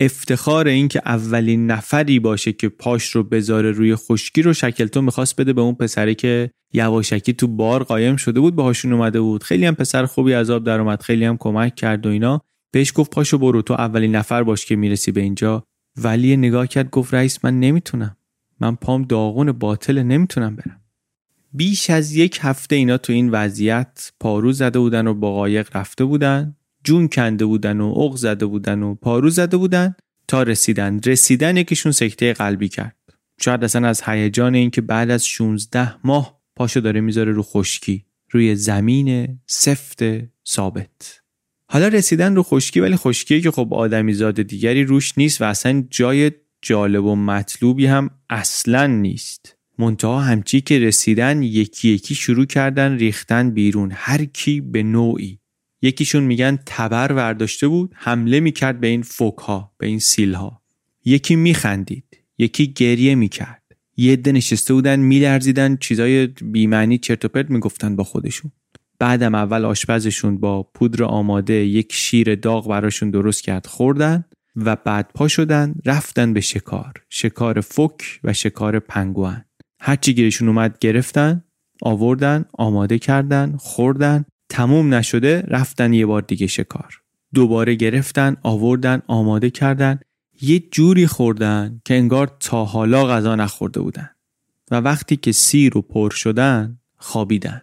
افتخار 0.00 0.68
این 0.68 0.88
که 0.88 1.02
اولین 1.04 1.66
نفری 1.66 2.18
باشه 2.18 2.52
که 2.52 2.68
پاش 2.68 3.10
رو 3.10 3.22
بذاره 3.22 3.70
روی 3.70 3.96
خشکی 3.96 4.42
رو 4.42 4.52
شکلتون 4.52 5.04
می‌خواست 5.04 5.40
بده 5.40 5.52
به 5.52 5.60
اون 5.60 5.74
پسره 5.74 6.14
که 6.14 6.50
یواشکی 6.72 7.32
تو 7.32 7.46
بار 7.46 7.82
قایم 7.82 8.16
شده 8.16 8.40
بود 8.40 8.54
باهاشون 8.54 8.92
اومده 8.92 9.20
بود. 9.20 9.42
خیلی 9.42 9.66
هم 9.66 9.74
پسر 9.74 10.06
خوبی 10.06 10.34
از 10.34 10.50
آب 10.50 10.64
در 10.64 10.80
اومد 10.80 11.02
خیلی 11.02 11.24
هم 11.24 11.36
کمک 11.36 11.74
کرد 11.74 12.06
و 12.06 12.08
اینا. 12.08 12.42
بهش 12.70 12.92
گفت 12.94 13.10
پاشو 13.10 13.38
برو 13.38 13.62
تو 13.62 13.74
اولین 13.74 14.16
نفر 14.16 14.42
باش 14.42 14.66
که 14.66 14.76
می‌رسی 14.76 15.12
به 15.12 15.20
اینجا. 15.20 15.64
ولی 15.96 16.36
نگاه 16.36 16.66
کرد 16.66 16.90
گفت 16.90 17.14
رئیس 17.14 17.44
من 17.44 17.60
نمی‌تونم. 17.60 18.16
من 18.60 18.76
پام 18.76 19.02
داغون 19.02 19.52
باطل 19.52 20.02
نمی‌تونم 20.02 20.56
برم. 20.56 20.80
بیش 21.52 21.90
از 21.90 22.16
یک 22.16 22.38
هفته 22.42 22.76
اینا 22.76 22.98
تو 22.98 23.12
این 23.12 23.30
وضعیت 23.30 24.12
پارو 24.20 24.52
زده 24.52 24.78
بودن 24.78 25.06
و 25.06 25.14
با 25.14 25.34
قایق 25.34 25.76
رفته 25.76 26.04
بودن. 26.04 26.56
جون 26.86 27.08
کنده 27.08 27.44
بودن 27.44 27.80
و 27.80 27.92
عق 27.92 28.16
زده 28.16 28.46
بودن 28.46 28.82
و 28.82 28.94
پارو 28.94 29.30
زده 29.30 29.56
بودن 29.56 29.94
تا 30.28 30.42
رسیدن. 30.42 31.00
رسیدن 31.06 31.56
یکیشون 31.56 31.92
سکته 31.92 32.32
قلبی 32.32 32.68
کرد. 32.68 32.96
شاید 33.40 33.64
اصلا 33.64 33.88
از 33.88 34.02
هیجان 34.06 34.54
اینکه 34.54 34.80
بعد 34.80 35.10
از 35.10 35.26
16 35.26 36.06
ماه 36.06 36.40
پاشو 36.56 36.80
داره 36.80 37.00
می‌ذاره 37.00 37.32
رو 37.32 37.42
خشکی 37.42 38.04
روی 38.30 38.54
زمین 38.54 39.38
سفت 39.46 40.02
ثابت. 40.48 41.20
حالا 41.70 41.88
رسیدن 41.88 42.36
رو 42.36 42.42
خشکی 42.42 42.80
ولی 42.80 42.96
خشکی 42.96 43.40
که 43.40 43.50
خب 43.50 43.74
آدمی 43.74 44.12
زاد 44.12 44.42
دیگری 44.42 44.84
روش 44.84 45.18
نیست 45.18 45.42
و 45.42 45.44
اصلا 45.44 45.84
جای 45.90 46.30
جالب 46.62 47.04
و 47.04 47.16
مطلوبی 47.16 47.86
هم 47.86 48.10
اصلا 48.30 48.86
نیست. 48.86 49.56
منتها 49.78 50.20
همچی 50.20 50.60
که 50.60 50.78
رسیدن 50.78 51.42
یکی 51.42 51.88
یکی 51.88 52.14
شروع 52.14 52.44
کردن 52.44 52.96
ریختن 52.96 53.50
بیرون. 53.50 53.90
هر 53.94 54.24
کی 54.24 54.60
به 54.60 54.82
نوعی 54.82 55.38
یکیشون 55.82 56.22
میگن 56.22 56.58
تبر 56.66 57.12
ورداشته 57.12 57.68
بود 57.68 57.92
حمله 57.94 58.40
می‌کرد 58.40 58.80
به 58.80 58.86
این 58.86 59.02
فوکها 59.02 59.72
به 59.78 59.86
این 59.86 59.98
سیلها. 59.98 60.62
یکی 61.04 61.36
میخندید 61.36 62.18
یکی 62.38 62.72
گریه 62.72 63.14
می‌کرد. 63.14 63.62
یه 63.96 64.12
عده 64.12 64.32
نشسته 64.32 64.74
بودن 64.74 65.00
میلرزیدن 65.00 65.76
چیزای 65.76 66.26
بیمعنی 66.26 66.98
چرت 66.98 67.24
و 67.24 67.28
پرت 67.28 67.50
می‌گفتن 67.50 67.96
با 67.96 68.04
خودشون. 68.04 68.52
بعدم 68.98 69.34
اول 69.34 69.64
آشپزشون 69.64 70.38
با 70.38 70.62
پودر 70.62 71.04
آماده 71.04 71.54
یک 71.54 71.92
شیر 71.92 72.34
داغ 72.34 72.68
براشون 72.68 73.10
درست 73.10 73.42
کرد 73.42 73.66
خوردن 73.66 74.24
و 74.56 74.76
بعد 74.76 75.10
پا 75.14 75.28
شدن 75.28 75.74
رفتن 75.84 76.32
به 76.32 76.40
شکار. 76.40 76.92
شکار 77.08 77.60
فوک 77.60 78.20
و 78.24 78.32
شکار 78.32 78.78
پنگوان 78.78 79.44
هرچی 79.80 80.14
گیرشون 80.14 80.48
اومد 80.48 80.78
گرفتن 80.78 81.44
آوردن 81.82 82.44
آماده 82.52 82.98
کردن 82.98 83.56
خوردن. 83.58 84.24
تموم 84.48 84.94
نشده 84.94 85.44
رفتن 85.48 85.92
یه 85.92 86.06
بار 86.06 86.22
دیگه 86.22 86.46
شکار. 86.46 87.00
دوباره 87.34 87.74
گرفتن 87.74 88.36
آوردن 88.42 89.02
آماده 89.06 89.50
کردن. 89.50 90.00
یه 90.42 90.58
جوری 90.58 91.06
خوردن 91.06 91.80
که 91.84 91.94
انگار 91.94 92.36
تا 92.40 92.64
حالا 92.64 93.06
غذا 93.06 93.34
نخورده 93.34 93.80
بودن. 93.80 94.10
و 94.70 94.74
وقتی 94.76 95.16
که 95.16 95.32
سیر 95.32 95.78
و 95.78 95.82
پر 95.82 96.10
شدن 96.10 96.78
خوابیدن. 96.96 97.62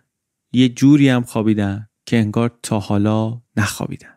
یه 0.53 0.69
جوری 0.69 1.09
هم 1.09 1.23
خوابیدن 1.23 1.87
که 2.05 2.17
انگار 2.17 2.59
تا 2.63 2.79
حالا 2.79 3.41
نخوابیدن. 3.57 4.13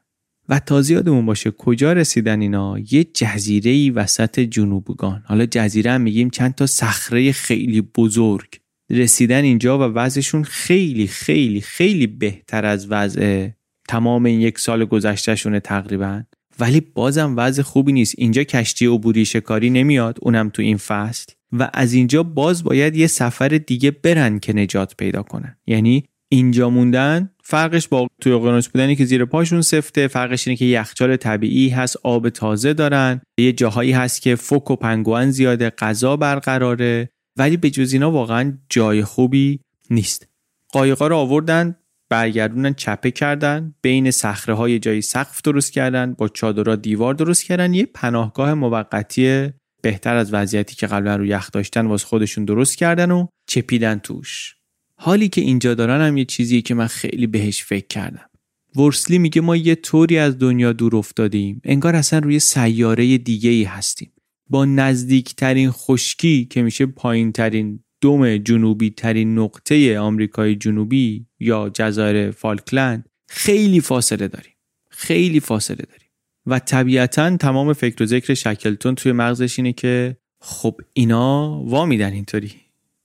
و 0.49 0.59
تازه 0.59 0.95
یادمون 0.95 1.27
باشه 1.27 1.51
کجا 1.51 1.93
رسیدن 1.93 2.41
اینا؟ 2.41 2.79
یه 2.91 3.05
جزیره 3.05 3.91
وسط 3.91 4.41
جنوبگان. 4.41 5.23
حالا 5.27 5.47
جزیره 5.47 5.91
هم 5.91 6.01
میگیم 6.01 6.31
چند 6.31 6.55
تا 6.55 6.67
صخره 6.67 7.33
خیلی 7.33 7.81
بزرگ. 7.81 8.61
رسیدن 8.91 9.45
اینجا 9.45 9.79
و 9.79 9.83
وضعشون 9.83 10.45
خیلی 10.45 11.07
خیلی 11.07 11.61
خیلی 11.61 12.07
بهتر 12.07 12.67
از 12.67 12.87
وضع 12.91 13.49
تمام 13.89 14.25
این 14.25 14.41
یک 14.41 14.59
سال 14.59 14.85
گذشتهشونه 14.85 15.61
تقریبا. 15.61 16.23
ولی 16.61 16.81
بازم 16.81 17.35
وضع 17.37 17.63
خوبی 17.63 17.93
نیست. 17.93 18.15
اینجا 18.19 18.45
کشتی 18.45 18.87
عبوری 18.87 19.25
شکاری 19.25 19.71
نمیاد 19.71 20.19
اونم 20.23 20.49
تو 20.49 20.63
این 20.63 20.77
فصل. 20.77 21.33
و 21.53 21.71
از 21.75 21.93
اینجا 21.93 22.23
باز 22.23 22.65
باید 22.65 22.97
یه 22.97 23.07
سفر 23.07 23.49
دیگه 23.49 23.91
برن 23.91 24.39
که 24.39 24.53
نجات 24.53 24.95
پیدا 24.97 25.23
کنن. 25.23 25.57
یعنی 25.67 26.05
اینجا 26.29 26.71
موندن 26.71 27.31
فرقش 27.45 27.89
با 27.89 28.09
توی 28.21 28.33
اقیانوس 28.33 28.69
بودنی 28.69 28.97
که 28.97 29.05
زیر 29.05 29.25
پاشون 29.25 29.63
سفته 29.63 30.09
فرقش 30.09 30.49
اینه 30.49 30.57
که 30.57 30.65
یخچال 30.65 31.17
طبیعی 31.17 31.69
هست 31.69 31.97
آب 32.03 32.29
تازه 32.29 32.73
دارن. 32.73 33.21
یه 33.39 33.53
جاهایی 33.53 33.93
هست 33.93 34.23
که 34.23 34.35
فوک 34.35 34.71
و 34.71 34.77
پنگوان 34.77 35.31
زیاده 35.31 35.71
غذا 35.71 36.17
برقراره. 36.17 37.09
ولی 37.37 37.57
به 37.57 37.71
جز 37.71 37.93
اینا 37.93 38.11
واقعا 38.11 38.59
جای 38.69 39.05
خوبی 39.05 39.61
نیست. 39.91 40.29
قایقا 40.73 41.07
رو 41.07 41.17
آوردن 41.17 41.77
برگردونن 42.09 42.75
چپه 42.75 43.11
کردن 43.11 43.75
بین 43.83 44.11
صخره 44.11 44.55
های 44.55 44.79
جایی 44.79 45.03
سقف 45.03 45.43
درست 45.43 45.73
کردن 45.73 46.15
با 46.15 46.29
چادرها 46.29 46.77
دیوار 46.77 47.15
درست 47.15 47.45
کردن. 47.45 47.75
یه 47.75 47.87
پناهگاه 47.87 48.55
موقتی 48.55 49.51
بهتر 49.83 50.17
از 50.17 50.35
وضعیتی 50.35 50.77
که 50.77 50.87
قبلا 50.87 51.17
رو 51.17 51.27
یخ 51.27 51.51
داشتن 51.53 51.87
واسه 51.87 52.07
خودشون 52.07 52.45
درست 52.45 52.77
کردن 52.77 53.11
و 53.11 53.27
چپیدن 53.47 53.99
توش. 53.99 54.55
حالی 54.99 55.29
که 55.29 55.41
اینجا 55.41 55.75
دارن 55.75 56.07
هم 56.07 56.17
یه 56.17 56.25
چیزی 56.25 56.63
که 56.63 56.75
من 56.75 56.87
خیلی 56.87 57.27
بهش 57.27 57.65
فکر 57.65 57.87
کردم. 57.87 58.31
ورسلی 58.77 59.19
میگه 59.19 59.41
ما 59.41 59.57
یه 59.57 59.75
طوری 59.75 60.19
از 60.19 60.39
دنیا 60.39 60.73
دور 60.73 60.97
افتادیم 60.97 61.61
انگار 61.65 61.97
اصلا 61.97 62.19
روی 62.19 62.39
سیاره 62.39 63.19
دیگه 63.19 63.51
ای 63.51 63.65
هستیم. 63.65 64.13
با 64.51 64.65
نزدیکترین 64.65 65.71
خشکی 65.71 66.45
که 66.45 66.63
میشه 66.63 66.87
پایین 66.87 67.33
ترین 67.33 67.81
دوم 68.01 68.37
جنوبی 68.37 68.91
ترین 68.91 69.39
نقطه 69.39 69.99
آمریکای 69.99 70.57
جنوبی 70.57 71.27
یا 71.41 71.71
جزایر 71.75 72.31
فالکلند 72.31 73.09
خیلی 73.29 73.81
فاصله 73.81 74.29
داریم. 74.29 74.53
خیلی 74.91 75.41
فاصله 75.41 75.77
داریم. 75.77 76.09
و 76.47 76.59
طبیعتا 76.59 77.37
تمام 77.37 77.73
فکر 77.73 78.03
و 78.03 78.07
ذکر 78.07 78.35
شکلتون 78.35 78.95
توی 78.95 79.13
مغزش 79.13 79.59
اینه 79.59 79.73
که 79.73 80.17
خب 80.41 80.81
اینا 80.93 81.63
وا 81.65 81.87
میدن 81.87 82.13
اینطوری. 82.13 82.53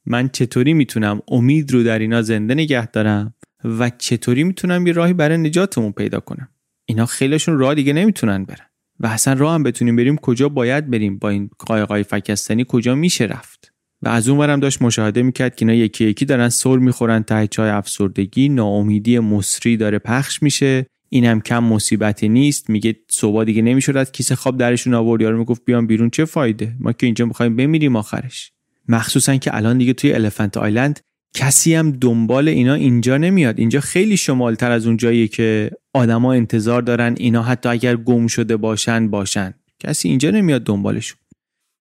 من 0.06 0.30
چطوری 0.30 0.74
می‌تونم 0.74 1.22
امید 1.28 1.72
رو 1.72 1.84
در 1.84 2.00
اینا 2.00 2.22
زنده 2.22 2.54
نگه 2.54 2.88
دارم 2.88 3.36
و 3.64 3.90
چطوری 3.90 4.44
می‌تونم 4.44 4.88
یه 4.88 4.94
راهی 4.94 5.14
برای 5.14 5.38
نجاتمون 5.38 5.92
پیدا 5.92 6.20
کنم؟ 6.20 6.50
اینا 6.86 7.06
خیلیشون 7.06 7.58
راه 7.58 7.76
دیگه 7.76 7.94
نمی‌تونن 7.94 8.44
برن. 8.44 8.71
و 9.04 9.08
اصلا 9.08 9.34
راه 9.34 9.54
هم 9.54 9.64
بتونیم 9.64 9.96
بریم 9.96 10.18
کجا 10.18 10.50
باید 10.50 10.90
بریم 10.90 11.18
با 11.18 11.30
این 11.30 11.50
قایقای 11.60 12.04
فکستنی 12.04 12.66
کجا 12.68 12.96
میشه 12.96 13.26
رفت. 13.26 13.74
و 14.02 14.10
از 14.10 14.30
اون 14.30 14.40
ورم 14.40 14.60
داشت 14.60 14.82
مشاهده 14.82 15.24
می‌کرد 15.24 15.56
که 15.56 15.66
اینا 15.66 15.74
یکی 15.74 16.06
یکی 16.06 16.26
دارن 16.26 16.50
سر 16.50 16.78
می‌خورن 16.78 17.24
ته 17.24 17.48
چای 17.48 17.70
افسردگی 17.70 18.50
ناامیدی 18.50 19.20
مصری 19.20 19.78
داره 19.78 20.00
پخش 20.00 20.44
میشه. 20.44 20.86
اینم 21.10 21.42
کم 21.42 21.64
مصیبتی 21.64 22.30
نیست. 22.30 22.70
میگه 22.70 22.96
صبح 23.10 23.44
دیگه 23.44 23.62
نمی‌شد 23.62 23.98
از 23.98 24.12
کیسه 24.12 24.36
خواب 24.36 24.58
درشون 24.58 24.94
آورد. 24.94 25.22
یارو 25.22 25.38
می‌گفت 25.38 25.66
بیام 25.66 25.88
بیرون 25.88 26.10
چه 26.10 26.26
فایده؟ 26.26 26.76
ما 26.80 26.94
که 26.94 27.06
اینجا 27.06 27.26
می‌خوایم 27.26 27.56
بمیریم 27.56 27.96
آخرش. 27.96 28.52
مخصوصا 28.88 29.36
که 29.36 29.56
الان 29.56 29.78
دیگه 29.78 29.94
توی 29.94 30.14
Elephant 30.14 30.58
Island 30.58 31.00
کسی 31.36 31.74
هم 31.76 31.92
دنبال 31.92 32.48
اینا 32.48 32.74
اینجا 32.74 33.18
نمیاد. 33.18 33.60
اینجا 33.60 33.80
خیلی 33.80 34.18
شمالتر 34.18 34.72
از 34.72 34.88
اون 34.88 34.98
جایی 34.98 35.28
که 35.28 35.72
آدما 35.94 36.34
انتظار 36.34 36.82
دارن 36.82 37.16
اینا 37.18 37.44
حتی 37.44 37.70
اگر 37.70 37.96
گم 37.96 38.28
شده 38.28 38.58
باشن 38.58 39.10
باشن. 39.10 39.54
کسی 39.80 40.10
اینجا 40.10 40.32
نمیاد 40.32 40.64
دنبالشون. 40.64 41.18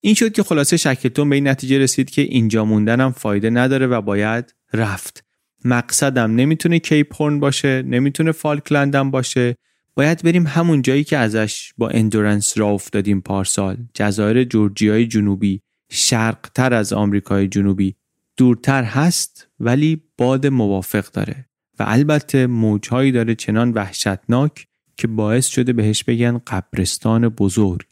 این 0.01 0.15
شد 0.15 0.33
که 0.33 0.43
خلاصه 0.43 0.77
شکلتون 0.77 1.29
به 1.29 1.35
این 1.35 1.49
نتیجه 1.49 1.79
رسید 1.79 2.11
که 2.11 2.23
اینجا 2.23 2.65
موندنم 2.65 3.13
فایده 3.13 3.51
نداره 3.51 3.87
و 3.87 4.01
باید 4.01 4.55
رفت. 4.73 5.25
مقصدم 5.65 6.35
نمی‌تونه 6.35 6.79
کیپ 6.79 7.23
هورن 7.23 7.41
باشه 7.41 7.83
نمی‌تونه 7.83 8.33
فالکلندم 8.33 9.11
باشه. 9.11 9.57
باید 9.95 10.23
بریم 10.23 10.47
همون 10.47 10.83
جایی 10.83 11.05
که 11.05 11.17
ازش 11.17 11.73
با 11.79 11.89
اندورنس 11.89 12.59
راه 12.59 12.69
افتادیم 12.69 13.21
پارسال. 13.21 13.77
جزایر 13.95 14.45
جورجیای 14.45 15.07
جنوبی. 15.07 15.61
شرقتر 15.91 16.75
از 16.75 16.93
آمریکای 16.93 17.49
جنوبی. 17.49 17.97
دورتر 18.37 18.83
هست 18.83 19.49
ولی 19.61 20.03
باد 20.19 20.47
موافق 20.47 21.11
داره. 21.11 21.46
و 21.79 21.85
البته 21.87 22.47
موجهایی 22.47 23.13
داره 23.13 23.35
چنان 23.35 23.73
وحشتناک 23.73 24.67
که 24.97 25.07
باعث 25.07 25.47
شده 25.47 25.73
بهش 25.73 26.05
بگن 26.05 26.39
قبرستان 26.39 27.29
بزرگ. 27.29 27.87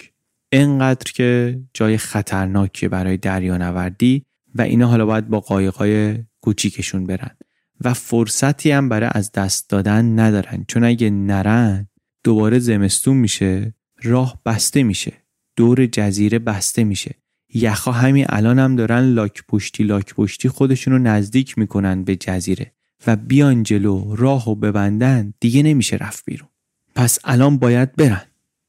انقدر 0.52 1.12
که 1.12 1.60
جای 1.74 1.96
خطرناکیه 1.96 2.88
برای 2.88 3.16
دریانوردی 3.16 4.24
و 4.54 4.62
اینا 4.62 4.86
حالا 4.88 5.06
باید 5.06 5.28
با 5.28 5.40
قایقای 5.40 6.18
کوچیکشون 6.40 7.06
برن. 7.06 7.36
و 7.80 7.94
فرصتی 7.94 8.70
هم 8.70 8.88
برای 8.88 9.10
از 9.12 9.32
دست 9.32 9.70
دادن 9.70 10.18
ندارن. 10.18 10.64
چون 10.68 10.84
اگه 10.84 11.10
نرن 11.10 11.88
دوباره 12.24 12.58
زمستون 12.58 13.16
میشه 13.16 13.74
راه 14.02 14.40
بسته 14.46 14.82
میشه. 14.82 15.12
دور 15.56 15.86
جزیره 15.86 16.38
بسته 16.38 16.84
میشه. 16.84 17.14
یخها 17.54 17.92
همین 17.92 18.26
الان 18.28 18.58
هم 18.58 18.76
دارن 18.76 19.00
لاک 19.00 19.42
پشتی 19.48 19.84
لاک 19.84 20.14
پشتی 20.14 20.48
خودشون 20.48 20.92
رو 20.92 20.98
نزدیک 20.98 21.58
می‌کنن 21.58 22.04
به 22.04 22.16
جزیره. 22.16 22.73
و 23.06 23.16
بیان 23.16 23.62
جلو 23.62 24.16
راه 24.16 24.50
و 24.50 24.54
ببندن 24.54 25.34
دیگه 25.40 25.62
نمیشه 25.62 25.96
رفت 25.96 26.24
بیرون. 26.24 26.48
پس 26.94 27.18
الان 27.24 27.58
باید 27.58 27.96
برن. 27.96 28.22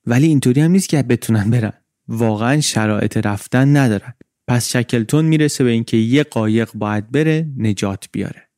ولی 0.05 0.27
اینطوری 0.27 0.61
هم 0.61 0.71
نیست 0.71 0.89
که 0.89 1.03
بتونن 1.03 1.49
برن. 1.49 1.73
واقعا 2.07 2.61
شرایط 2.61 3.17
رفتن 3.17 3.77
ندارن. 3.77 4.13
پس 4.47 4.69
شکلتون 4.69 5.25
می‌رسه 5.25 5.63
به 5.63 5.69
اینکه 5.69 5.97
یه 5.97 6.23
قایق 6.23 6.69
باید 6.73 7.11
بره 7.11 7.47
نجات 7.57 8.09
بیاره. 8.11 8.49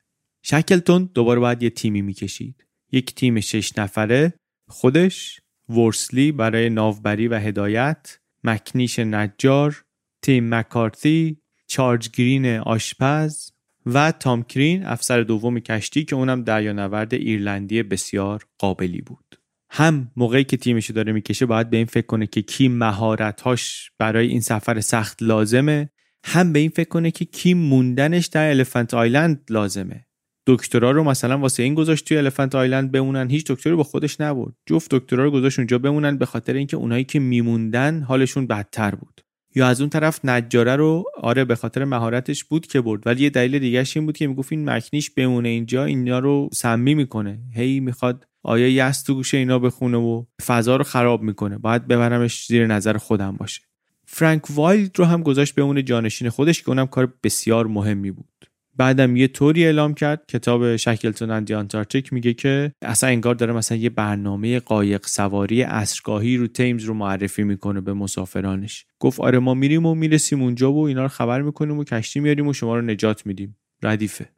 شکلتون 0.44 1.10
دوباره 1.14 1.40
باید 1.40 1.64
یه 1.64 1.70
تیمی 1.70 2.02
می‌کشید. 2.02 2.66
یک 2.92 3.16
تیم 3.16 3.40
شش 3.40 3.78
نفره 3.78 4.34
خودش 4.68 5.42
ورسلی 5.70 6.32
برای 6.32 6.70
ناوبری 6.70 7.28
و 7.28 7.40
هدایت 7.40 8.20
مکنیش 8.44 9.00
نجار 9.00 9.84
تیم 10.22 10.56
مکارتی 10.56 11.42
چارج 11.68 12.10
گرین 12.10 12.46
آشپز 12.46 13.52
و 13.94 14.12
تام 14.12 14.44
کرین 14.44 14.86
افسر 14.86 15.22
دوم 15.22 15.60
کشتی 15.60 16.06
که 16.06 16.16
اونم 16.16 16.44
دریانورد 16.44 17.14
ایرلندی 17.14 17.84
بسیار 17.84 18.46
قابلی 18.58 19.02
بود. 19.02 19.36
هم 19.70 20.12
موقعی 20.16 20.44
که 20.44 20.58
تیمشو 20.58 20.94
داره 20.94 21.12
می‌کشه 21.12 21.46
باید 21.46 21.70
به 21.70 21.78
این 21.78 21.86
فکر 21.86 22.06
کنه 22.06 22.28
که 22.28 22.42
کی 22.42 22.68
مهارتهاش 22.68 23.92
برای 24.00 24.28
این 24.28 24.42
سفر 24.42 24.82
سخت 24.82 25.24
لازمه. 25.24 25.90
هم 26.26 26.54
به 26.54 26.60
این 26.60 26.70
فکر 26.70 26.90
کنه 26.90 27.12
که 27.12 27.26
کی 27.26 27.54
موندنش 27.54 28.26
در 28.26 28.50
الفنت 28.50 28.94
آیلند 28.94 29.44
لازمه. 29.50 30.08
دکترا 30.48 30.92
رو 30.92 31.04
مثلا 31.04 31.38
واسه 31.38 31.64
این 31.64 31.74
گذاشت 31.74 32.06
توی 32.06 32.18
Elephant 32.18 32.56
Island 32.56 32.92
بمونن 32.92 33.30
هیچ 33.30 33.52
دکتری 33.52 33.76
با 33.76 33.84
خودش 33.84 34.22
نبود 34.22 34.56
جفت 34.66 34.92
دکترا 34.92 35.24
رو 35.24 35.32
گذاشت 35.32 35.60
اونجا 35.60 35.78
بمونن 35.78 36.18
به 36.18 36.26
خاطر 36.26 36.54
اینکه 36.54 36.78
اونایی 36.78 37.04
که 37.04 37.20
میموندن 37.20 38.02
حالشون 38.02 38.48
بدتر 38.48 38.96
بود. 38.96 39.22
یا 39.58 39.68
از 39.68 39.82
اون 39.82 39.90
طرف 39.90 40.26
نجاره 40.26 40.76
رو 40.76 41.04
آره 41.22 41.46
به 41.46 41.56
خاطر 41.56 41.84
مهارتش 41.86 42.44
بود 42.44 42.68
که 42.68 42.82
برد. 42.82 43.08
ولی 43.08 43.24
یه 43.24 43.30
دلیل 43.30 43.60
دیگهش 43.60 43.98
این 43.98 44.06
بود 44.06 44.18
که 44.18 44.28
می‌گفت 44.28 44.52
این 44.52 44.70
مک‌نیش 44.70 45.10
بمونه 45.10 45.50
اینجا 45.50 45.86
اینا 45.86 46.20
رو 46.20 46.50
سمی 46.54 46.96
می‌کنه. 46.96 47.40
هی 47.54 47.80
می‌خواد 47.80 48.28
آیه 48.44 48.68
یأس 48.68 49.08
تو 49.08 49.14
گوشه 49.14 49.38
اینا 49.38 49.60
بخونه 49.60 49.98
و 49.98 50.24
فضا 50.46 50.76
رو 50.76 50.84
خراب 50.84 51.22
می‌کنه. 51.22 51.58
باید 51.58 51.88
ببرمش 51.88 52.46
زیر 52.48 52.68
نظر 52.68 52.98
خودم 52.98 53.32
باشه. 53.32 53.62
فرانک 54.06 54.42
وایلد 54.50 55.00
رو 55.00 55.06
هم 55.06 55.24
گذاشت 55.24 55.56
بمونه 55.56 55.84
جانشین 55.84 56.30
خودش 56.30 56.62
که 56.62 56.70
اونم 56.70 56.88
کار 56.88 57.14
بسیار 57.24 57.68
مهمی 57.68 58.12
بود. 58.12 58.46
بعدم 58.78 59.16
یه 59.16 59.28
طوری 59.28 59.66
اعلام 59.66 59.94
کرد 59.94 60.24
کتاب 60.28 60.76
شکلتون 60.76 61.32
اندی 61.32 61.54
آنتارکتیک 61.54 62.14
میگه 62.14 62.34
که 62.34 62.72
اصلا 62.82 63.10
انگار 63.10 63.36
داره 63.36 63.54
مثلا 63.54 63.78
یه 63.78 63.90
برنامه 63.90 64.60
قایق 64.60 65.06
سواری 65.06 65.64
اسرگاهی 65.64 66.38
رو 66.38 66.48
تیمز 66.48 66.84
رو 66.84 66.94
معرفی 66.94 67.44
می‌کنه 67.44 67.82
به 67.82 67.94
مسافرانش. 67.94 68.86
گفت 69.00 69.20
آره 69.20 69.40
ما 69.40 69.54
میریم 69.54 69.86
و 69.86 69.96
می‌رسیم 69.96 70.42
اونجا 70.42 70.72
و 70.72 70.88
اینا 70.88 71.02
رو 71.02 71.08
خبر 71.08 71.42
می‌کنیم 71.42 71.78
و 71.78 71.84
کشتی 71.84 72.20
میاریم 72.20 72.48
و 72.48 72.54
شما 72.54 72.76
رو 72.76 72.82
نجات 72.82 73.26
میدیم. 73.26 73.58
ردیفه. 73.84 74.30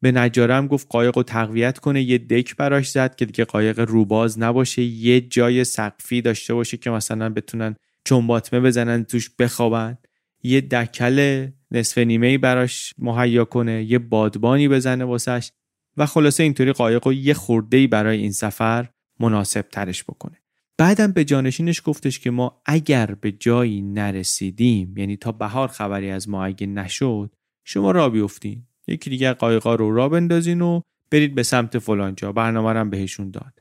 به 0.00 0.12
نجاره 0.12 0.54
هم 0.54 0.66
گفت 0.66 0.86
قایق 0.90 1.16
رو 1.16 1.22
تقویت 1.22 1.78
کنه 1.78 2.02
یه 2.02 2.18
دک 2.18 2.56
براش 2.56 2.90
زد 2.90 3.16
که 3.16 3.24
دیگه 3.24 3.44
قایق 3.44 3.80
روباز 3.80 4.38
نباشه 4.38 4.82
یه 4.82 5.20
جای 5.20 5.64
سقفی 5.64 6.22
داشته 6.22 6.54
باشه 6.54 6.76
که 6.76 6.90
مثلا 6.90 7.28
بتونن 7.28 7.76
چنباتمه 8.04 8.60
بزنن 8.60 9.04
توش 9.04 9.30
بخوابن. 9.38 9.98
یه 10.42 10.60
دکل 10.60 11.46
نصف 11.70 11.98
نیمه 11.98 12.38
براش 12.38 12.94
مهیا 12.98 13.44
کنه 13.44 13.84
یه 13.84 13.98
بادبانی 13.98 14.68
بزنه 14.68 15.04
واسش 15.04 15.50
و 15.96 16.06
خلاصه 16.06 16.42
اینطوری 16.42 16.72
قایق 16.72 17.06
و 17.06 17.12
یه 17.12 17.34
خورده 17.34 17.86
برای 17.86 18.18
این 18.18 18.32
سفر 18.32 18.88
مناسب 19.20 19.62
ترش 19.62 20.04
بکنه. 20.04 20.36
بعدم 20.78 21.12
به 21.12 21.24
جانشینش 21.24 21.82
گفتش 21.84 22.18
که 22.18 22.30
ما 22.30 22.62
اگر 22.66 23.06
به 23.06 23.32
جایی 23.32 23.82
نرسیدیم 23.82 24.96
یعنی 24.96 25.16
تا 25.16 25.32
بهار 25.32 25.68
خبری 25.68 26.10
از 26.10 26.28
ما 26.28 26.44
اگه 26.44 26.66
نشد 26.66 27.34
شما 27.64 27.90
را 27.90 28.10
بیفتین. 28.10 28.66
یکی 28.86 29.10
دیگر 29.10 29.32
قایقا 29.32 29.74
رو 29.74 29.94
را 29.94 30.08
بندازین 30.08 30.60
و 30.60 30.80
برید 31.10 31.34
به 31.34 31.42
سمت 31.42 31.78
فلانجا. 31.78 32.32
برنامه 32.32 32.78
هم 32.78 32.90
بهشون 32.90 33.30
داد. 33.30 33.57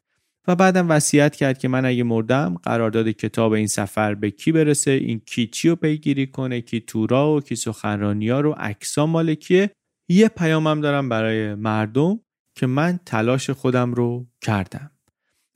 و 0.47 0.55
بعدم 0.55 0.89
وصیت 0.89 1.35
کرد 1.35 1.57
که 1.57 1.67
من 1.67 1.85
اگه 1.85 2.03
مردم 2.03 2.55
قرارداد 2.63 3.09
کتاب 3.09 3.51
این 3.51 3.67
سفر 3.67 4.15
به 4.15 4.31
کی 4.31 4.51
برسه 4.51 4.91
این 4.91 5.19
کی 5.19 5.47
چی 5.47 5.69
رو 5.69 5.75
پیگیری 5.75 6.27
کنه 6.27 6.61
کی 6.61 6.79
تورا 6.79 7.35
و 7.35 7.41
کی 7.41 7.55
سخنرانی 7.55 8.29
ها 8.29 8.41
رو 8.41 8.51
عکسا 8.51 9.05
مال 9.05 9.35
کیه؟ 9.35 9.71
یه 10.09 10.27
پیامم 10.27 10.81
دارم 10.81 11.09
برای 11.09 11.55
مردم 11.55 12.19
که 12.55 12.67
من 12.67 12.99
تلاش 13.05 13.49
خودم 13.49 13.93
رو 13.93 14.27
کردم. 14.41 14.91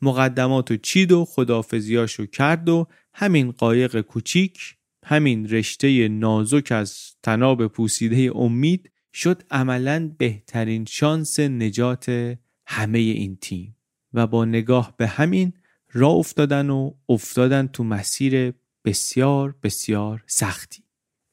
مقدمات 0.01 0.71
و 0.71 0.77
چید 0.77 1.11
و 1.11 1.25
خدافزیاشو 1.25 2.25
کرد 2.25 2.69
و 2.69 2.87
همین 3.13 3.51
قایق 3.51 4.01
کوچیک 4.01 4.75
همین 5.05 5.49
رشته 5.49 6.07
نازک 6.07 6.71
از 6.71 7.15
تناب 7.23 7.67
پوسیده 7.67 8.31
امید 8.35 8.91
شد 9.13 9.43
عملا 9.51 10.11
بهترین 10.17 10.85
شانس 10.85 11.39
نجات 11.39 12.35
همه 12.67 12.99
این 12.99 13.37
تیم. 13.41 13.75
و 14.13 14.27
با 14.27 14.45
نگاه 14.45 14.93
به 14.97 15.07
همین 15.07 15.53
را 15.91 16.07
افتادن 16.07 16.69
و 16.69 16.91
افتادن 17.09 17.67
تو 17.67 17.83
مسیر 17.83 18.53
بسیار 18.85 19.55
بسیار 19.63 20.23
سختی. 20.27 20.83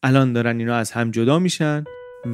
الان 0.03 0.33
دارن 0.33 0.59
اینا 0.59 0.77
از 0.77 0.93
هم 0.93 1.11
جدا 1.11 1.39
میشن 1.39 1.85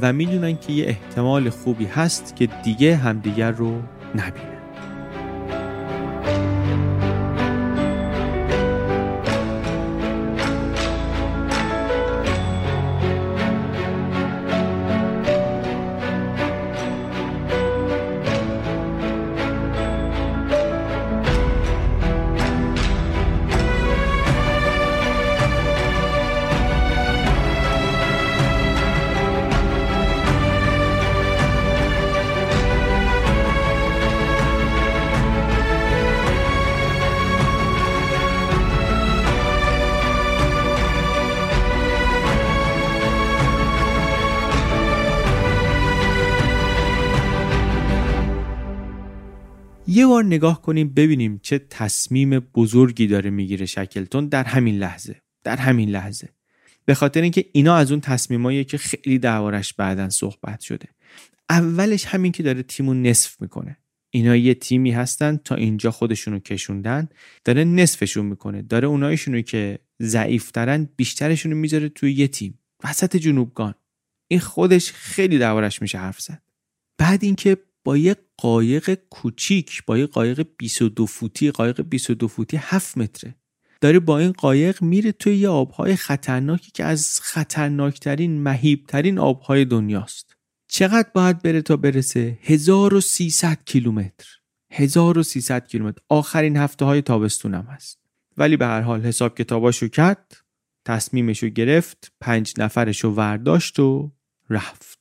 و 0.03 0.13
می‌دونن 0.13 0.59
که 0.59 0.73
یه 0.73 0.87
احتمال 0.87 1.51
خوبی 1.51 1.85
هست 1.85 2.37
که 2.37 2.47
دیگه 2.47 2.97
همدیگر 2.97 3.51
رو 3.51 3.83
نبینن. 4.15 4.54
نگاه 50.27 50.63
کنیم 50.63 50.89
ببینیم 50.89 51.41
چه 51.43 51.59
تصمیم 51.59 52.39
بزرگی 52.39 53.07
داره 53.07 53.31
می‌گیره 53.31 53.67
شکلتون 53.67 54.29
در 54.29 54.45
همین 54.45 54.79
لحظه 54.79 55.23
در 55.45 55.57
همین 55.57 55.89
لحظه. 55.89 56.29
به 56.85 56.95
خاطر 56.95 57.21
اینکه 57.23 57.45
اینا 57.53 57.77
از 57.77 57.91
اون 57.91 58.01
تصمیمایی 58.01 58.65
که 58.65 58.79
خیلی 58.79 59.19
دربارش 59.19 59.73
بعدا 59.73 60.09
صحبت 60.09 60.61
شده. 60.61 60.89
اولش 61.51 62.05
همین 62.05 62.33
که 62.33 62.43
داره 62.43 62.63
تیمو 62.63 62.95
نصف 62.95 63.41
می‌کنه. 63.41 63.77
اینا 64.11 64.37
یه 64.37 64.55
تیمی 64.55 64.91
هستن 64.91 65.37
تا 65.37 65.55
اینجا 65.55 65.91
خودشونو 65.91 66.39
کشوندن 66.39 67.09
داره 67.45 67.65
نصفشون 67.65 68.27
می‌کنه. 68.27 68.63
داره 68.63 68.89
اونایشونو 68.89 69.41
که 69.41 69.79
ضعیفترن 70.03 70.89
بیشترشونو 70.97 71.57
می‌ذاره 71.57 71.89
توی 71.89 72.13
یه 72.13 72.29
تیم. 72.29 72.59
وسط 72.85 73.17
جنوبگان. 73.17 73.75
این 74.29 74.41
خودش 74.41 74.93
خیلی 74.93 75.39
دربارش 75.39 75.83
میشه 75.83 75.99
حرف 75.99 76.21
زد. 76.21 76.43
بعد 76.99 77.25
اینکه 77.25 77.57
با 77.85 77.97
یه 77.97 78.17
قایق 78.37 78.95
کوچیک 79.11 79.83
با 79.87 79.99
یه 79.99 80.07
قایق 80.07 80.47
22 80.59 81.07
فوتی 81.07 81.51
قایق 81.51 81.81
22 81.81 82.29
فوتی 82.29 82.57
7 82.57 82.99
متره. 82.99 83.35
داره 83.81 83.99
با 83.99 84.19
این 84.19 84.33
قایق 84.33 84.83
میره 84.83 85.13
توی 85.13 85.37
یه 85.37 85.49
آبهای 85.49 85.97
خطرناکی 85.97 86.71
که 86.71 86.85
از 86.85 87.21
خطرناکترین 87.23 88.43
مهیبترین 88.43 89.19
آبهای 89.19 89.65
دنیاست. 89.65 90.37
چقدر 90.69 91.09
باید 91.15 91.43
بره 91.43 91.63
تا 91.63 91.77
برسه؟ 91.77 92.39
1300 92.43 93.59
کیلومتر. 93.65 94.27
1300 94.71 95.67
کیلومتر. 95.67 96.03
آخرین 96.09 96.57
هفته 96.57 96.85
های 96.85 97.03
تابستونم 97.03 97.67
هست. 97.71 97.99
ولی 98.37 98.57
به 98.57 98.67
هر 98.67 98.81
حال 98.81 99.03
حساب 99.03 99.39
کتاباشو 99.39 99.89
کرد 99.89 100.37
تصمیمشو 100.85 101.49
گرفت 101.49 102.13
پنج 102.21 102.55
نفرشو 102.59 103.09
ورداشت 103.09 103.81
و 103.81 104.13
رفت. 104.51 104.94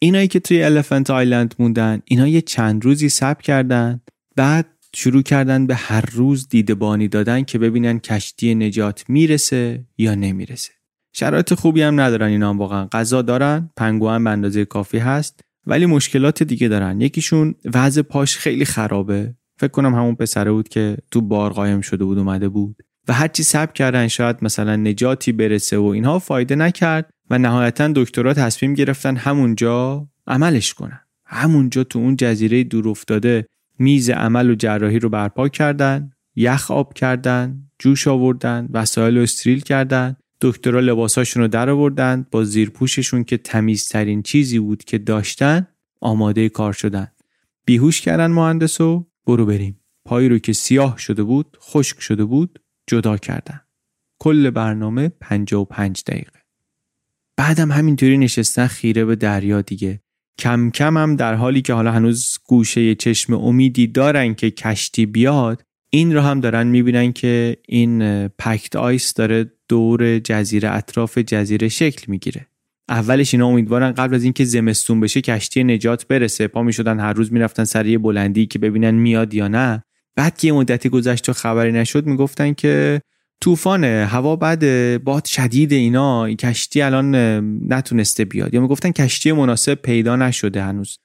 اینایی 0.00 0.28
که 0.28 0.40
توی 0.40 0.62
الفنت 0.62 1.10
آیلند 1.10 1.54
موندن 1.58 2.02
اینا 2.04 2.28
یه 2.28 2.40
چند 2.40 2.84
روزی 2.84 3.08
سب 3.08 3.42
کردن 3.42 4.00
بعد 4.36 4.66
شروع 4.94 5.22
کردن 5.22 5.66
به 5.66 5.74
هر 5.74 6.04
روز 6.12 6.48
دیدبانی 6.48 7.08
دادن 7.08 7.42
که 7.42 7.58
ببینن 7.58 7.98
کشتی 7.98 8.54
نجات 8.54 9.04
می‌رسه 9.08 9.84
یا 9.98 10.14
نمی‌رسه. 10.14 10.72
شرایط 11.12 11.54
خوبی 11.54 11.82
هم 11.82 12.00
ندارن 12.00 12.28
اینا 12.28 12.50
هم 12.50 12.58
واقعا. 12.58 12.86
غذا 12.92 13.22
دارن 13.22 13.70
پنگوان 13.76 14.24
به 14.24 14.30
اندازه 14.30 14.64
کافی 14.64 14.98
هست 14.98 15.40
ولی 15.66 15.86
مشکلات 15.86 16.42
دیگه 16.42 16.68
دارن. 16.68 17.00
یکیشون 17.00 17.54
وضع 17.74 18.02
پاش 18.02 18.36
خیلی 18.36 18.64
خرابه. 18.64 19.34
فکر 19.58 19.70
کنم 19.70 19.94
همون 19.94 20.14
پسره 20.14 20.52
بود 20.52 20.68
که 20.68 20.96
تو 21.10 21.20
بار 21.20 21.52
قایم 21.52 21.80
شده 21.80 22.04
بود 22.04 22.18
اومده 22.18 22.48
بود. 22.48 22.82
و 23.08 23.12
هرچی 23.12 23.42
سب 23.42 23.72
کردن 23.72 24.08
شاید 24.08 24.36
مثلا 24.42 24.76
نجاتی 24.76 25.32
برسه 25.32 25.78
و 25.78 25.84
اینها 25.84 26.18
فایده 26.18 26.54
نکرد 26.54 27.10
و 27.30 27.38
نهایتا 27.38 27.92
دکترها 27.94 28.34
تصمیم 28.34 28.74
گرفتن 28.74 29.16
همونجا 29.16 30.08
عملش 30.26 30.74
کنن. 30.74 31.00
همونجا 31.24 31.84
تو 31.84 31.98
اون 31.98 32.16
جزیره 32.16 32.64
دور 32.64 32.88
افتاده 32.88 33.46
میز 33.78 34.10
عمل 34.10 34.50
و 34.50 34.54
جراحی 34.54 34.98
رو 34.98 35.08
برپا 35.08 35.48
کردن 35.48 36.10
یخ 36.36 36.70
آب 36.70 36.94
کردن 36.94 37.62
جوش 37.78 38.08
آوردن 38.08 38.68
وسایل 38.72 39.16
رو 39.16 39.22
استریل 39.22 39.60
کردن 39.60 40.16
دکترها 40.40 40.80
لباساشون 40.80 41.42
رو 41.42 41.48
در 41.48 41.70
آوردن 41.70 42.26
با 42.30 42.44
زیرپوششون 42.44 43.24
که 43.24 43.36
تمیزترین 43.36 44.22
چیزی 44.22 44.58
بود 44.58 44.84
که 44.84 44.98
داشتن 44.98 45.66
آماده 46.00 46.48
کار 46.48 46.72
شدن. 46.72 47.08
بیهوش 47.64 48.00
کردن 48.00 48.26
مهندسو 48.26 49.06
برو 49.26 49.46
بریم. 49.46 49.80
پایی 50.04 50.28
رو 50.28 50.38
که 50.38 50.52
سیاه 50.52 50.98
شده 50.98 51.22
بود 51.22 51.56
خشک 51.60 52.00
شده 52.00 52.24
بود 52.24 52.58
جدا 52.86 53.16
کردن. 53.16 53.60
کل 54.18 54.50
برنامه 54.50 55.08
55 55.08 56.02
دقیقه. 56.06 56.40
بعدم 57.36 57.72
همینطوری 57.72 58.18
نشستن 58.18 58.66
خیره 58.66 59.04
به 59.04 59.16
دریا 59.16 59.60
دیگه. 59.60 60.00
کم 60.38 60.70
کم 60.70 60.96
هم 60.96 61.16
در 61.16 61.34
حالی 61.34 61.62
که 61.62 61.72
حالا 61.72 61.92
هنوز 61.92 62.38
گوشه 62.44 62.94
چشم 62.94 63.34
امیدی 63.34 63.86
دارن 63.86 64.34
که 64.34 64.50
کشتی 64.50 65.06
بیاد 65.06 65.62
این 65.90 66.14
رو 66.14 66.20
هم 66.20 66.40
دارن 66.40 66.66
می‌بینن 66.66 67.12
که 67.12 67.56
این 67.68 68.28
پکت 68.28 68.76
آیس 68.76 69.14
داره 69.14 69.52
دور 69.68 70.18
جزیره 70.18 70.70
اطراف 70.70 71.18
جزیره 71.18 71.68
شکل 71.68 72.04
می‌گیره. 72.08 72.46
اولش 72.88 73.34
اینا 73.34 73.46
امیدوارن 73.46 73.92
قبل 73.92 74.14
از 74.14 74.24
اینکه 74.24 74.44
زمستون 74.44 75.00
بشه 75.00 75.20
کشتی 75.20 75.64
نجات 75.64 76.08
برسه. 76.08 76.48
پا 76.48 76.62
می‌شدن 76.62 77.00
هر 77.00 77.12
روز 77.12 77.32
می‌رفتن 77.32 77.64
سر 77.64 77.86
یه 77.86 77.98
بلندی 77.98 78.46
که 78.46 78.58
ببینن 78.58 78.94
میاد 78.94 79.34
یا 79.34 79.48
نه. 79.48 79.82
بعد 80.16 80.38
که 80.38 80.52
مدتی 80.52 80.88
گذشت 80.88 81.28
و 81.28 81.32
خبری 81.32 81.72
نشد 81.72 82.06
می‌گفتن 82.06 82.52
که 82.52 83.00
طوفانه 83.40 84.06
هوا 84.10 84.36
بد 84.36 84.96
باد 85.02 85.24
شدید 85.24 85.72
اینا 85.72 86.34
کشتی 86.34 86.82
الان 86.82 87.14
نتونسته 87.72 88.24
بیاد. 88.24 88.54
یا 88.54 88.60
می‌گفتن 88.60 88.90
کشتی 88.90 89.32
مناسب 89.32 89.74
پیدا 89.74 90.16
نشده 90.16 90.62
هنوز. 90.62 90.98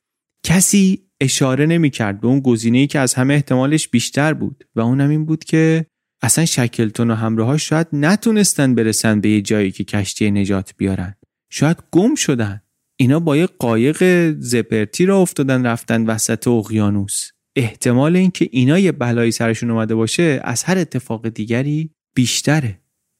کسی 0.45 1.01
اشاره 1.21 1.65
نمی‌کرد 1.65 2.21
به 2.21 2.27
اون 2.27 2.39
گزینه‌ای 2.39 2.87
که 2.87 2.99
از 2.99 3.13
همه 3.13 3.33
احتمالش 3.33 3.87
بیشتر 3.87 4.33
بود 4.33 4.63
و 4.75 4.81
اونم 4.81 5.09
این 5.09 5.25
بود 5.25 5.43
که 5.43 5.85
اصلا 6.21 6.45
شکلتون 6.45 7.11
و 7.11 7.15
همراهاش 7.15 7.69
شاید 7.69 7.87
نتونستن 7.93 8.75
برسن 8.75 9.21
به 9.21 9.29
یه 9.29 9.41
جایی 9.41 9.71
که 9.71 9.83
کشتی 9.83 10.31
نجات 10.31 10.73
بیارن. 10.77 11.15
شاید 11.49 11.77
گم 11.91 12.15
شدن. 12.15 12.61
اینا 12.99 13.19
با 13.19 13.37
یه 13.37 13.45
قایق 13.45 14.31
زپرتی 14.39 15.05
را 15.05 15.17
افتادن 15.17 15.65
رفتن 15.65 16.05
وسط 16.05 16.47
اقیانوس. 16.47 17.29
احتمال 17.61 18.15
اینکه 18.15 18.49
اینا 18.51 18.79
یه 18.79 18.91
بلایی 18.91 19.31
سرشون 19.31 19.71
اومده 19.71 19.95
باشه 19.95 20.41
از 20.43 20.63
هر 20.63 20.77
اتفاق 20.77 21.29
دیگری 21.29 21.89
بیشتره. 22.13 22.79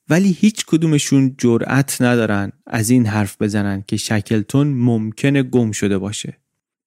ولی 0.09 0.31
هیچ 0.39 0.65
کدومشون 0.65 1.35
جرأت 1.37 2.01
ندارن 2.01 2.51
از 2.67 2.89
این 2.89 3.05
حرف 3.05 3.41
بزنن 3.41 3.83
که 3.87 3.97
شکلتون 3.97 4.67
ممکنه 4.67 5.43
گم 5.43 5.71
شده 5.71 5.97
باشه. 5.97 6.37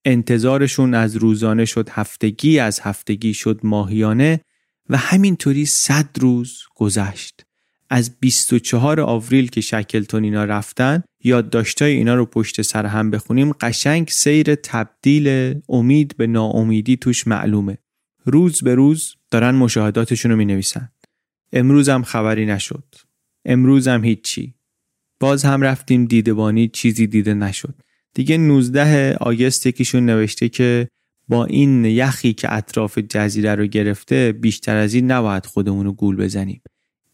انتظارشون 0.05 0.93
از 0.93 1.15
روزانه 1.15 1.65
شد 1.65 1.89
هفتگی 1.91 2.59
از 2.59 2.79
هفتگی 2.79 3.33
شد 3.33 3.59
ماهیانه 3.63 4.41
و 4.89 4.97
همینطوری 4.97 5.65
صد 5.65 6.09
روز 6.19 6.59
گذشت. 6.75 7.44
از 7.89 8.19
24 8.19 9.01
آوریل 9.01 9.47
که 9.47 9.61
شکلتون 9.61 10.23
اینا 10.23 10.45
رفتن 10.45 11.03
یادداشتای 11.23 11.91
اینا 11.91 12.15
رو 12.15 12.25
پشت 12.25 12.61
سر 12.61 12.85
هم 12.85 13.11
بخونیم. 13.11 13.51
قشنگ 13.51 14.07
سیر 14.09 14.55
تبدیل 14.55 15.55
امید 15.69 16.17
به 16.17 16.27
ناامیدی 16.27 16.97
توش 16.97 17.27
معلومه. 17.27 17.77
روز 18.25 18.63
به 18.63 18.75
روز 18.75 19.15
دارن 19.31 19.55
مشاهداتشون 19.55 20.31
رو 20.31 20.37
می 20.37 20.45
نویسن 20.45 20.91
امروز 21.53 21.89
هم 21.89 22.03
خبری 22.03 22.45
نشد. 22.45 22.95
امروز 23.45 23.87
هم 23.87 24.03
هیچی. 24.03 24.55
باز 25.19 25.43
هم 25.43 25.61
رفتیم 25.61 26.05
دیدبانی 26.05 26.67
چیزی 26.67 27.07
دیده 27.07 27.33
نشد. 27.33 27.75
دیگه 28.13 28.37
19 28.37 29.15
آگست 29.15 29.65
یکیشون 29.65 30.05
نوشته 30.05 30.49
که 30.49 30.87
با 31.27 31.45
این 31.45 31.85
یخی 31.85 32.33
که 32.33 32.53
اطراف 32.53 32.97
جزیره 32.97 33.55
رو 33.55 33.65
گرفته 33.65 34.31
بیشتر 34.31 34.75
از 34.75 34.93
این 34.93 35.11
نباید 35.11 35.45
خودمون 35.45 35.85
رو 35.85 35.93
گول 35.93 36.15
بزنیم. 36.15 36.61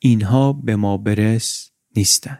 اینها 0.03 0.53
به 0.53 0.75
ما 0.75 0.97
برس 0.97 1.71
نیستن 1.95 2.39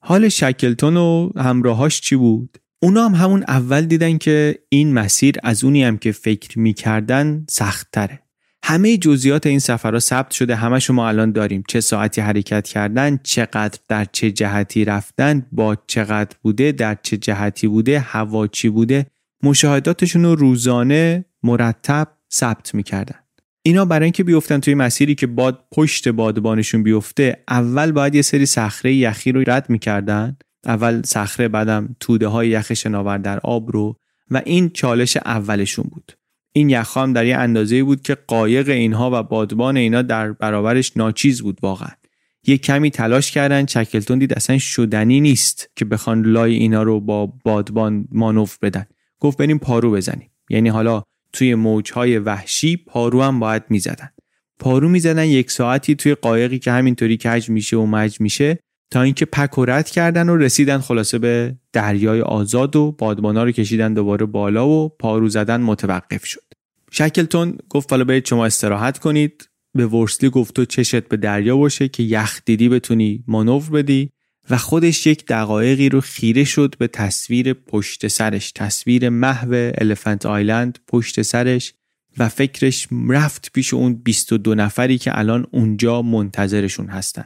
حال 0.00 0.28
شکلتون 0.28 0.96
و 0.96 1.30
همراهاش 1.36 2.00
چی 2.00 2.16
بود؟ 2.16 2.58
اونا 2.82 3.08
هم 3.08 3.14
همون 3.14 3.44
اول 3.48 3.84
دیدن 3.84 4.18
که 4.18 4.58
این 4.68 4.92
مسیر 4.92 5.34
از 5.42 5.64
اونی 5.64 5.84
هم 5.84 5.98
که 5.98 6.12
فکر 6.12 6.58
می‌کردن 6.58 7.46
سخت 7.50 7.88
تره. 7.92 8.22
همه 8.62 8.96
جزئیات 8.96 9.46
این 9.46 9.58
سفرها 9.58 9.98
ثبت 9.98 10.30
شده 10.30 10.56
همه 10.56 10.78
شما 10.78 11.08
الان 11.08 11.32
داریم 11.32 11.64
چه 11.68 11.80
ساعتی 11.80 12.20
حرکت 12.20 12.68
کردن 12.68 13.18
چقدر 13.22 13.78
در 13.88 14.04
چه 14.04 14.30
جهتی 14.30 14.84
رفتن 14.84 15.46
با 15.52 15.76
چقدر 15.86 16.36
بوده 16.42 16.72
در 16.72 16.98
چه 17.02 17.16
جهتی 17.16 17.68
بوده 17.68 18.00
هوا 18.00 18.46
چی 18.46 18.68
بوده 18.68 19.06
مشاهداتشون 19.42 20.24
رو 20.24 20.34
روزانه 20.34 21.24
مرتب 21.42 22.08
ثبت 22.32 22.74
می‌کردن 22.74 23.25
اینا 23.66 23.84
برای 23.84 24.04
اینکه 24.04 24.24
بیفتن 24.24 24.60
توی 24.60 24.74
مسیری 24.74 25.14
که 25.14 25.26
باد 25.26 25.64
پشت 25.72 26.08
بادبانشون 26.08 26.82
بیفته 26.82 27.44
اول 27.48 27.92
باید 27.92 28.14
یه 28.14 28.22
سری 28.22 28.46
صخره 28.46 28.94
یخی 28.94 29.32
رو 29.32 29.44
رد 29.46 29.70
می‌کردن. 29.70 30.36
اول 30.64 31.02
صخره 31.02 31.48
بعدم 31.48 31.96
توده 32.00 32.28
های 32.28 32.48
یخ 32.48 32.74
شناور 32.74 33.18
در 33.18 33.38
آب 33.38 33.72
رو. 33.72 33.96
و 34.30 34.42
این 34.44 34.70
چالش 34.70 35.16
اولشون 35.16 35.84
بود. 35.90 36.12
این 36.52 36.70
یخ 36.70 36.96
هم 36.96 37.12
در 37.12 37.26
یه 37.26 37.36
اندازه 37.36 37.84
بود 37.84 38.02
که 38.02 38.14
قایق 38.14 38.68
اینها 38.68 39.10
و 39.12 39.22
بادبان 39.22 39.76
اینا 39.76 40.02
در 40.02 40.32
برابرش 40.32 40.96
ناچیز 40.96 41.42
بود 41.42 41.58
واقعا. 41.62 41.90
یه 42.46 42.58
کمی 42.58 42.90
تلاش 42.90 43.30
کردن 43.30 43.66
چکلتون 43.66 44.18
دید 44.18 44.34
اصلا 44.34 44.58
شدنی 44.58 45.20
نیست 45.20 45.70
که 45.76 45.84
بخوان 45.84 46.22
لای 46.26 46.54
اینا 46.54 46.82
رو 46.82 47.00
با 47.00 47.26
بادبان 47.26 48.08
مانوف 48.12 48.58
بدن. 48.62 48.86
گفت 49.20 49.38
بریم 49.38 49.58
پارو 49.58 49.90
بزنیم. 49.92 50.30
یعنی 50.50 50.68
حالا 50.68 51.02
توی 51.36 51.54
موجهای 51.54 52.18
وحشی 52.18 52.76
پارو 52.76 53.22
هم 53.22 53.40
باید 53.40 53.62
می‌زدن. 53.68 54.08
پارو 54.58 54.88
می‌زدن 54.88 55.24
یک 55.24 55.50
ساعتی 55.50 55.94
توی 55.94 56.14
قایقی 56.14 56.58
که 56.58 56.72
همینطوری 56.72 57.16
کج 57.16 57.50
میشه 57.50 57.76
و 57.76 57.86
مج 57.86 58.20
میشه 58.20 58.58
تا 58.90 59.02
اینکه 59.02 59.24
پک 59.24 59.58
و 59.58 59.64
رد 59.64 59.90
کردن 59.90 60.28
و 60.28 60.36
رسیدن 60.36 60.78
خلاصه 60.78 61.18
به 61.18 61.56
دریای 61.72 62.20
آزاد 62.20 62.76
و 62.76 62.92
بادبانا 62.98 63.44
رو 63.44 63.50
کشیدن 63.50 63.94
دوباره 63.94 64.26
بالا 64.26 64.68
و 64.68 64.88
پارو 64.88 65.28
زدن 65.28 65.60
متوقف 65.60 66.26
شد. 66.26 66.42
شکلتون 66.90 67.58
گفت 67.68 67.92
حالا 67.92 68.04
برید 68.04 68.26
شما 68.26 68.46
استراحت 68.46 68.98
کنید. 68.98 69.48
به 69.74 69.86
ورسلی 69.86 70.30
گفت 70.30 70.54
تو 70.54 70.64
چشت 70.64 71.08
به 71.08 71.16
دریا 71.16 71.56
باشه 71.56 71.88
که 71.88 72.02
یخ 72.02 72.40
دیدی 72.44 72.68
بتونی 72.68 73.24
مانور 73.26 73.70
بدی. 73.70 74.10
و 74.50 74.56
خودش 74.56 75.06
یک 75.06 75.26
دقایقی 75.26 75.88
رو 75.88 76.00
خیره 76.00 76.44
شد 76.44 76.74
به 76.78 76.86
تصویر 76.86 77.52
پشت 77.52 78.08
سرش. 78.08 78.52
تصویر 78.52 79.08
محو 79.08 79.70
الفنت 79.78 80.26
آیلند 80.26 80.78
پشت 80.86 81.22
سرش 81.22 81.74
و 82.18 82.28
فکرش 82.28 82.88
رفت 83.08 83.52
پیش 83.52 83.74
اون 83.74 83.94
22 83.94 84.54
نفری 84.54 84.98
که 84.98 85.18
الان 85.18 85.46
اونجا 85.52 86.02
منتظرشون 86.02 86.86
هستن. 86.86 87.24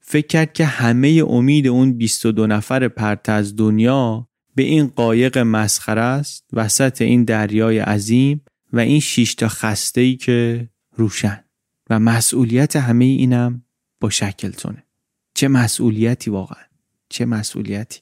فکر 0.00 0.26
کرد 0.26 0.52
که 0.52 0.64
همه 0.64 1.24
امید 1.28 1.66
اون 1.66 1.92
22 1.92 2.46
نفر 2.46 2.88
پرت 2.88 3.28
از 3.28 3.56
دنیا 3.56 4.28
به 4.54 4.62
این 4.62 4.86
قایق 4.86 5.38
مسخره 5.38 6.00
است 6.00 6.44
وسط 6.52 7.02
این 7.02 7.24
دریای 7.24 7.78
عظیم 7.78 8.44
و 8.72 8.78
این 8.78 9.00
شیش 9.00 9.34
تا 9.34 9.48
خسته 9.48 10.00
ای 10.00 10.16
که 10.16 10.68
روشن. 10.96 11.44
و 11.90 12.00
مسئولیت 12.00 12.76
همه 12.76 13.04
اینم 13.04 13.64
با 14.00 14.10
شکلتونه. 14.10 14.85
چه 15.36 15.48
مسئولیتی 15.48 16.30
واقعا؟ 16.30 16.62
چه 17.08 17.24
مسئولیتی؟ 17.24 18.00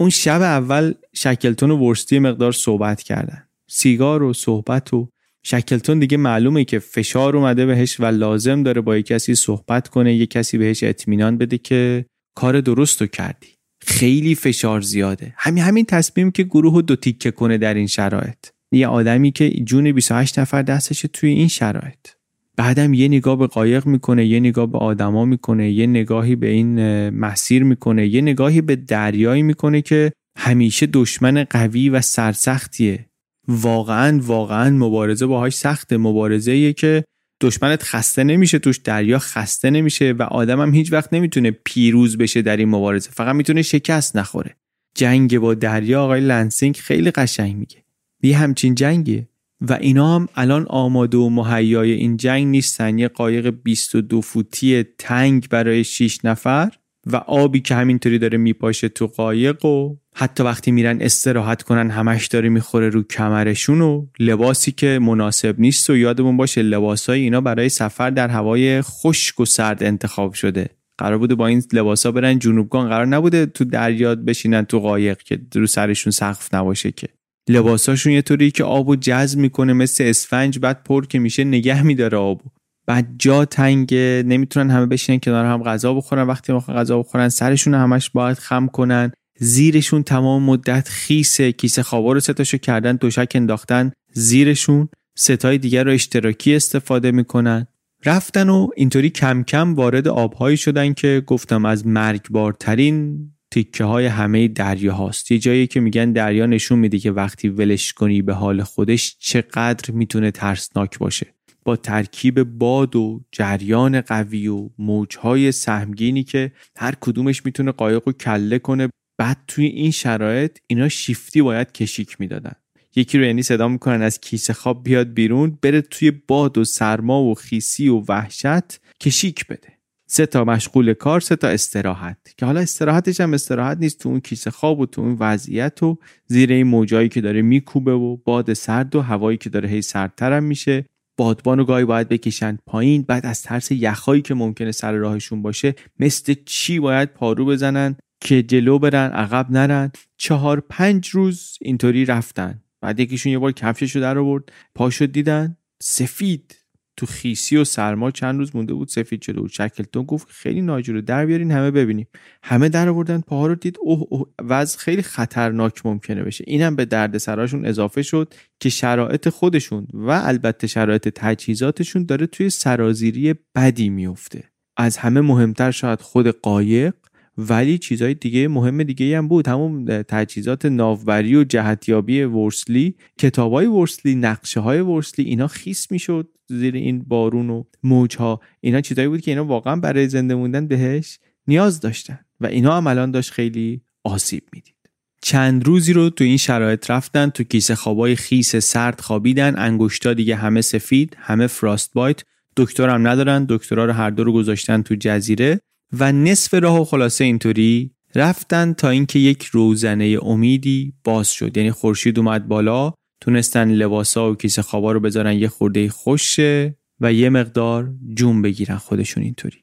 اون 0.00 0.10
شب 0.10 0.42
اول 0.42 0.94
شکلتون 1.14 1.70
و 1.70 1.76
ورستی 1.76 2.18
مقدار 2.18 2.52
صحبت 2.52 3.02
کردن. 3.02 3.48
سیگار 3.68 4.22
و 4.22 4.32
صحبت 4.32 4.94
و 4.94 5.08
شکلتون 5.42 5.98
دیگه 5.98 6.16
معلومه 6.16 6.64
که 6.64 6.78
فشار 6.78 7.36
اومده 7.36 7.66
بهش 7.66 8.00
و 8.00 8.04
لازم 8.04 8.62
داره 8.62 8.80
با 8.80 8.96
یک 8.96 9.06
کسی 9.06 9.34
صحبت 9.34 9.88
کنه 9.88 10.14
یک 10.14 10.30
کسی 10.30 10.58
بهش 10.58 10.82
اطمینان 10.82 11.38
بده 11.38 11.58
که 11.58 12.06
کار 12.34 12.60
درست 12.60 13.00
رو 13.00 13.06
کردی. 13.06 13.48
خیلی 13.80 14.34
فشار 14.34 14.80
زیاده. 14.80 15.34
همین 15.36 15.64
همین 15.64 15.84
تصمیم 15.84 16.30
که 16.30 16.42
گروه 16.42 16.82
دو 16.82 16.96
تیکه 16.96 17.30
کنه 17.30 17.58
در 17.58 17.74
این 17.74 17.86
شرایط. 17.86 18.46
یه 18.72 18.86
آدمی 18.86 19.32
که 19.32 19.50
جون 19.50 19.92
28 19.92 20.38
نفر 20.38 20.62
دستشه 20.62 21.08
توی 21.08 21.30
این 21.30 21.48
شرایط. 21.48 22.15
بعدم 22.56 22.94
یه 22.94 23.08
نگاه 23.08 23.38
به 23.38 23.46
قایق 23.46 23.86
می‌کنه 23.86 24.26
یه 24.26 24.40
نگاه 24.40 24.66
به 24.66 24.78
آدما 24.78 25.24
می‌کنه 25.24 25.70
یه 25.70 25.86
نگاهی 25.86 26.36
به 26.36 26.48
این 26.48 27.08
مسیر 27.10 27.64
می‌کنه 27.64 28.06
یه 28.06 28.20
نگاهی 28.20 28.60
به 28.60 28.76
دریایی 28.76 29.42
می‌کنه 29.42 29.82
که 29.82 30.12
همیشه 30.38 30.86
دشمن 30.86 31.44
قوی 31.44 31.88
و 31.88 32.00
سرسختیه. 32.00 33.06
واقعا 33.48 34.20
واقعا 34.22 34.70
مبارزه 34.70 35.26
باهاش 35.26 35.54
سخته. 35.54 35.96
مبارزه 35.96 36.72
که 36.72 37.04
دشمنت 37.40 37.82
خسته 37.82 38.24
نمیشه 38.24 38.58
توش 38.58 38.78
دریا 38.78 39.18
خسته 39.18 39.70
نمیشه 39.70 40.12
و 40.12 40.22
آدم 40.22 40.60
هم 40.60 40.74
هیچ 40.74 40.92
وقت 40.92 41.14
نمی‌تونه 41.14 41.50
پیروز 41.50 42.18
بشه 42.18 42.42
در 42.42 42.56
این 42.56 42.68
مبارزه. 42.68 43.10
فقط 43.10 43.34
می‌تونه 43.34 43.62
شکست 43.62 44.16
نخوره. 44.16 44.56
جنگ 44.94 45.38
با 45.38 45.54
دریا 45.54 46.04
آقای 46.04 46.20
لنسینگ 46.20 46.76
خیلی 46.76 47.10
قشنگ 47.10 47.56
میگه. 47.56 47.76
یه 48.22 48.38
همچین 48.38 48.74
جنگیه. 48.74 49.28
و 49.60 49.72
اینا 49.72 50.14
هم 50.14 50.28
الان 50.34 50.66
آماده 50.68 51.16
و 51.16 51.28
مهیای 51.28 51.92
این 51.92 52.16
جنگ 52.16 52.46
نیستن. 52.46 52.98
یه 52.98 53.08
قایق 53.08 53.50
22 53.50 54.20
فوتی 54.20 54.84
تنگ 54.98 55.48
برای 55.48 55.84
6 55.84 56.24
نفر 56.24 56.72
و 57.06 57.16
آبی 57.16 57.60
که 57.60 57.74
همینطوری 57.74 58.18
داره 58.18 58.38
میپاشه 58.38 58.88
تو 58.88 59.06
قایق 59.06 59.64
و 59.64 59.96
حتی 60.14 60.42
وقتی 60.42 60.70
میرن 60.70 61.00
استراحت 61.00 61.62
کنن 61.62 61.90
همش 61.90 62.26
داره 62.26 62.48
می‌خوره 62.48 62.88
رو 62.88 63.02
کمرشون 63.02 63.80
و 63.80 64.06
لباسی 64.18 64.72
که 64.72 64.98
مناسب 65.02 65.60
نیست 65.60 65.90
و 65.90 65.96
یادمون 65.96 66.36
باشه 66.36 66.62
لباسای 66.62 67.20
اینا 67.20 67.40
برای 67.40 67.68
سفر 67.68 68.10
در 68.10 68.28
هوای 68.28 68.82
خشک 68.82 69.40
و 69.40 69.44
سرد 69.44 69.82
انتخاب 69.82 70.34
شده. 70.34 70.68
قرار 70.98 71.18
بوده 71.18 71.34
با 71.34 71.46
این 71.46 71.62
لباسا 71.72 72.12
برن 72.12 72.38
جنوبگان 72.38 72.88
قرار 72.88 73.06
نبوده 73.06 73.46
تو 73.46 73.64
دریا 73.64 74.14
بشینن 74.14 74.64
تو 74.64 74.80
قایق 74.80 75.18
که 75.18 75.40
رو 75.54 75.66
سرشون 75.66 76.10
سقف 76.10 76.54
نباشه 76.54 76.92
که. 76.92 77.08
لباساشون 77.48 78.12
یه 78.12 78.22
طوری 78.22 78.50
که 78.50 78.64
آبو 78.64 78.96
جذب 78.96 79.38
می‌کنه 79.38 79.72
مثل 79.72 80.04
اسفنج 80.04 80.58
بعد 80.58 80.84
پر 80.84 81.06
که 81.06 81.18
میشه 81.18 81.44
نگه 81.44 81.82
میداره 81.82 82.18
آبو 82.18 82.50
بعد 82.86 83.08
جا 83.18 83.44
تنگ 83.44 83.94
نمی‌تونن 83.94 84.70
همه 84.70 84.86
بشینن 84.86 85.18
کنار 85.18 85.44
هم 85.44 85.62
غذا 85.62 85.94
بخورن. 85.94 86.22
وقتی 86.26 86.52
می‌خوان 86.52 86.76
غذا 86.76 86.98
بخورن 86.98 87.28
سرشون 87.28 87.74
همش 87.74 88.10
باید 88.10 88.38
خم 88.38 88.66
کنن. 88.66 89.12
زیرشون 89.38 90.02
تمام 90.02 90.42
مدت 90.42 90.88
خیسه. 90.88 91.52
کیسه 91.52 91.82
خوابا 91.82 92.12
رو 92.12 92.20
ستاشو 92.20 92.58
کردن 92.58 92.96
دوشک 92.96 93.32
انداختن 93.34 93.92
زیرشون. 94.12 94.88
ستای 95.16 95.58
دیگر 95.58 95.84
رو 95.84 95.90
اشتراکی 95.90 96.56
استفاده 96.56 97.10
می‌کنن. 97.10 97.66
رفتن 98.04 98.48
و 98.48 98.68
اینطوری 98.76 99.10
کم 99.10 99.42
کم 99.42 99.74
وارد 99.74 100.08
آبهایی 100.08 100.56
شدن 100.56 100.92
که 100.92 101.22
گفتم 101.26 101.64
از 101.64 101.86
مرگبارترین 101.86 103.30
تیکه 103.56 103.84
های 103.84 104.06
همه 104.06 104.48
دریا 104.48 104.94
هاست 104.94 105.32
یه 105.32 105.38
جایی 105.38 105.66
که 105.66 105.80
میگن 105.80 106.12
دریا 106.12 106.46
نشون 106.46 106.78
میده 106.78 106.98
که 106.98 107.12
وقتی 107.12 107.48
ولش 107.48 107.92
کنی 107.92 108.22
به 108.22 108.34
حال 108.34 108.62
خودش 108.62 109.16
چقدر 109.20 109.94
می‌تونه 109.94 110.30
ترسناک 110.30 110.98
باشه. 110.98 111.26
با 111.64 111.76
ترکیب 111.76 112.42
باد 112.42 112.96
و 112.96 113.24
جریان 113.32 114.00
قوی 114.00 114.48
و 114.48 114.70
موجهای 114.78 115.52
سهمگینی 115.52 116.24
که 116.24 116.52
هر 116.76 116.94
کدومش 117.00 117.44
می‌تونه 117.44 117.72
قایق 117.72 118.02
رو 118.06 118.12
کله 118.12 118.58
کنه 118.58 118.88
بعد 119.18 119.38
توی 119.48 119.66
این 119.66 119.90
شرایط 119.90 120.58
اینا 120.66 120.88
شیفتی 120.88 121.42
باید 121.42 121.72
کشیک 121.72 122.20
می‌دادن. 122.20 122.54
یکی 122.96 123.18
رو 123.18 123.24
یعنی 123.24 123.42
صدا 123.42 123.68
می‌کنن 123.68 124.02
از 124.02 124.20
کیسه 124.20 124.52
خواب 124.52 124.84
بیاد 124.84 125.14
بیرون 125.14 125.58
بره 125.62 125.80
توی 125.80 126.10
باد 126.10 126.58
و 126.58 126.64
سرما 126.64 127.22
و 127.22 127.34
خیسی 127.34 127.88
و 127.88 128.04
وحشت 128.08 128.80
کشیک 129.00 129.46
بده. 129.46 129.75
سه 130.06 130.26
تا 130.26 130.44
مشغول 130.44 130.94
کار 130.94 131.20
سه 131.20 131.36
تا 131.36 131.48
استراحت 131.48 132.16
که 132.36 132.46
حالا 132.46 132.60
استراحتش 132.60 133.20
هم 133.20 133.34
استراحت 133.34 133.78
نیست 133.78 133.98
تو 133.98 134.08
اون 134.08 134.20
کیسه 134.20 134.50
خواب 134.50 134.80
و 134.80 134.86
تو 134.86 135.02
اون 135.02 135.16
وضعیت 135.20 135.82
و 135.82 135.98
زیر 136.26 136.52
این 136.52 136.66
موجایی 136.66 137.08
که 137.08 137.20
داره 137.20 137.42
میکوبه 137.42 137.92
و 137.92 138.16
باد 138.16 138.52
سرد 138.52 138.96
و 138.96 139.00
هوایی 139.00 139.38
که 139.38 139.50
داره 139.50 139.68
هی 139.68 139.82
سردترم 139.82 140.44
میشه. 140.44 140.86
بادبان 141.18 141.60
و 141.60 141.64
گاهی 141.64 141.84
باید 141.84 142.08
بکشن 142.08 142.58
پایین 142.66 143.02
بعد 143.02 143.26
از 143.26 143.42
ترس 143.42 143.72
یخهایی 143.72 144.22
که 144.22 144.34
ممکنه 144.34 144.72
سر 144.72 144.92
راهشون 144.92 145.42
باشه 145.42 145.74
مثل 145.98 146.34
چی 146.46 146.80
باید 146.80 147.14
پارو 147.14 147.46
بزنن 147.46 147.96
که 148.20 148.42
جلو 148.42 148.78
برن 148.78 149.10
عقب 149.10 149.50
نرن. 149.50 149.92
چهار 150.16 150.60
پنج 150.60 151.08
روز 151.08 151.58
اینطوری 151.60 152.04
رفتن. 152.04 152.62
بعد 152.80 153.00
یکیشون 153.00 153.32
یه 153.32 153.38
بار 153.38 153.52
کفشش 153.52 153.96
رو 153.96 154.02
در 154.02 154.18
آورد 154.18 154.44
پاشو 154.74 155.06
دیدن 155.06 155.56
سفید. 155.82 156.65
تو 156.96 157.06
خیسی 157.06 157.56
و 157.56 157.64
سرما 157.64 158.10
چند 158.10 158.38
روز 158.38 158.56
مونده 158.56 158.74
بود 158.74 158.88
سفید 158.88 159.22
شده 159.22 159.40
بود. 159.40 159.50
شکلتون 159.50 160.04
گفت 160.04 160.28
خیلی 160.30 160.62
ناجوره 160.62 161.00
در 161.00 161.26
بیارین 161.26 161.50
همه 161.50 161.70
ببینیم. 161.70 162.06
همه 162.42 162.68
در 162.68 162.88
آوردن 162.88 163.20
پاها 163.20 163.46
رو 163.46 163.54
دید 163.54 163.76
اوه 163.80 164.06
اوه 164.10 164.26
وضع 164.40 164.78
خیلی 164.78 165.02
خطرناک 165.02 165.86
ممکنه 165.86 166.22
بشه. 166.22 166.44
اینم 166.46 166.76
به 166.76 166.84
درد 166.84 167.18
سراشون 167.18 167.66
اضافه 167.66 168.02
شد 168.02 168.34
که 168.60 168.68
شرایط 168.68 169.28
خودشون 169.28 169.86
و 169.94 170.10
البته 170.10 170.66
شرایط 170.66 171.08
تجهیزاتشون 171.08 172.04
داره 172.04 172.26
توی 172.26 172.50
سرازیری 172.50 173.34
بدی 173.54 173.88
میفته. 173.88 174.44
از 174.76 174.96
همه 174.96 175.20
مهمتر 175.20 175.70
شاید 175.70 176.00
خود 176.00 176.26
قایق 176.26 176.94
ولی 177.38 177.78
چیزهای 177.78 178.14
دیگه 178.14 178.48
مهم 178.48 178.82
دیگه 178.82 179.18
هم 179.18 179.28
بود. 179.28 179.48
همون 179.48 180.02
تجهیزات 180.02 180.66
ناوبری 180.66 181.36
و 181.36 181.44
جهتیابی 181.44 182.22
ورسلی. 182.22 182.94
کتابای 183.18 183.66
ورسلی 183.66 184.14
نقشه 184.14 184.60
های 184.60 184.80
ورسلی 184.80 185.24
اینا 185.24 185.46
خیس 185.46 185.92
می‌شد 185.92 186.28
زیر 186.48 186.74
این 186.74 187.02
بارون 187.02 187.50
و 187.50 187.64
موج 187.82 188.16
ها 188.16 188.40
اینا 188.60 188.80
چیزایی 188.80 189.08
بود 189.08 189.20
که 189.20 189.30
اینا 189.30 189.44
واقعا 189.44 189.76
برای 189.76 190.08
زنده 190.08 190.34
موندن 190.34 190.66
بهش 190.66 191.18
نیاز 191.46 191.80
داشتن 191.80 192.18
و 192.40 192.46
اینا 192.46 192.76
هم 192.76 192.86
الان 192.86 193.10
داشت 193.10 193.30
خیلی 193.30 193.80
آسیب 194.04 194.42
می‌دید. 194.52 194.74
چند 195.22 195.66
روزی 195.66 195.92
رو 195.92 196.10
تو 196.10 196.24
این 196.24 196.36
شرایط 196.36 196.90
رفتن 196.90 197.28
تو 197.28 197.44
کیسه 197.44 197.74
خوابای 197.74 198.16
خیس 198.16 198.56
سرد 198.56 199.00
خوابیدن 199.00 199.58
انگشتا 199.58 200.14
دیگه 200.14 200.36
همه 200.36 200.60
سفید 200.60 201.16
همه 201.20 201.46
فراست 201.46 201.92
بایت 201.94 202.22
دکترم 202.56 203.08
ندارن 203.08 203.46
دکترها 203.48 203.84
رو 203.84 203.92
هر 203.92 204.10
دو 204.10 204.24
رو 204.24 204.32
گذاشتن 204.32 204.82
تو 204.82 204.94
جزیره. 204.94 205.60
و 205.92 206.12
نصف 206.12 206.54
راه 206.54 206.80
و 206.80 206.84
خلاصه 206.84 207.24
اینطوری 207.24 207.96
رفتن 208.14 208.72
تا 208.72 208.88
اینکه 208.88 209.18
یک 209.18 209.42
روزنه 209.42 210.18
امیدی 210.22 210.94
باز 211.04 211.28
شد. 211.28 211.56
یعنی 211.56 211.70
خورشید 211.70 212.18
اومد 212.18 212.48
بالا 212.48 212.92
تونستن 213.20 213.70
لباسا 213.70 214.32
و 214.32 214.34
کیسه 214.34 214.62
خوابا 214.62 214.92
رو 214.92 215.00
بذارن 215.00 215.32
یه 215.32 215.48
خورده 215.48 215.88
خوشه 215.88 216.76
و 217.00 217.12
یه 217.12 217.28
مقدار 217.28 217.94
جون 218.14 218.42
بگیرن 218.42 218.76
خودشون 218.76 219.22
اینطوری. 219.22 219.58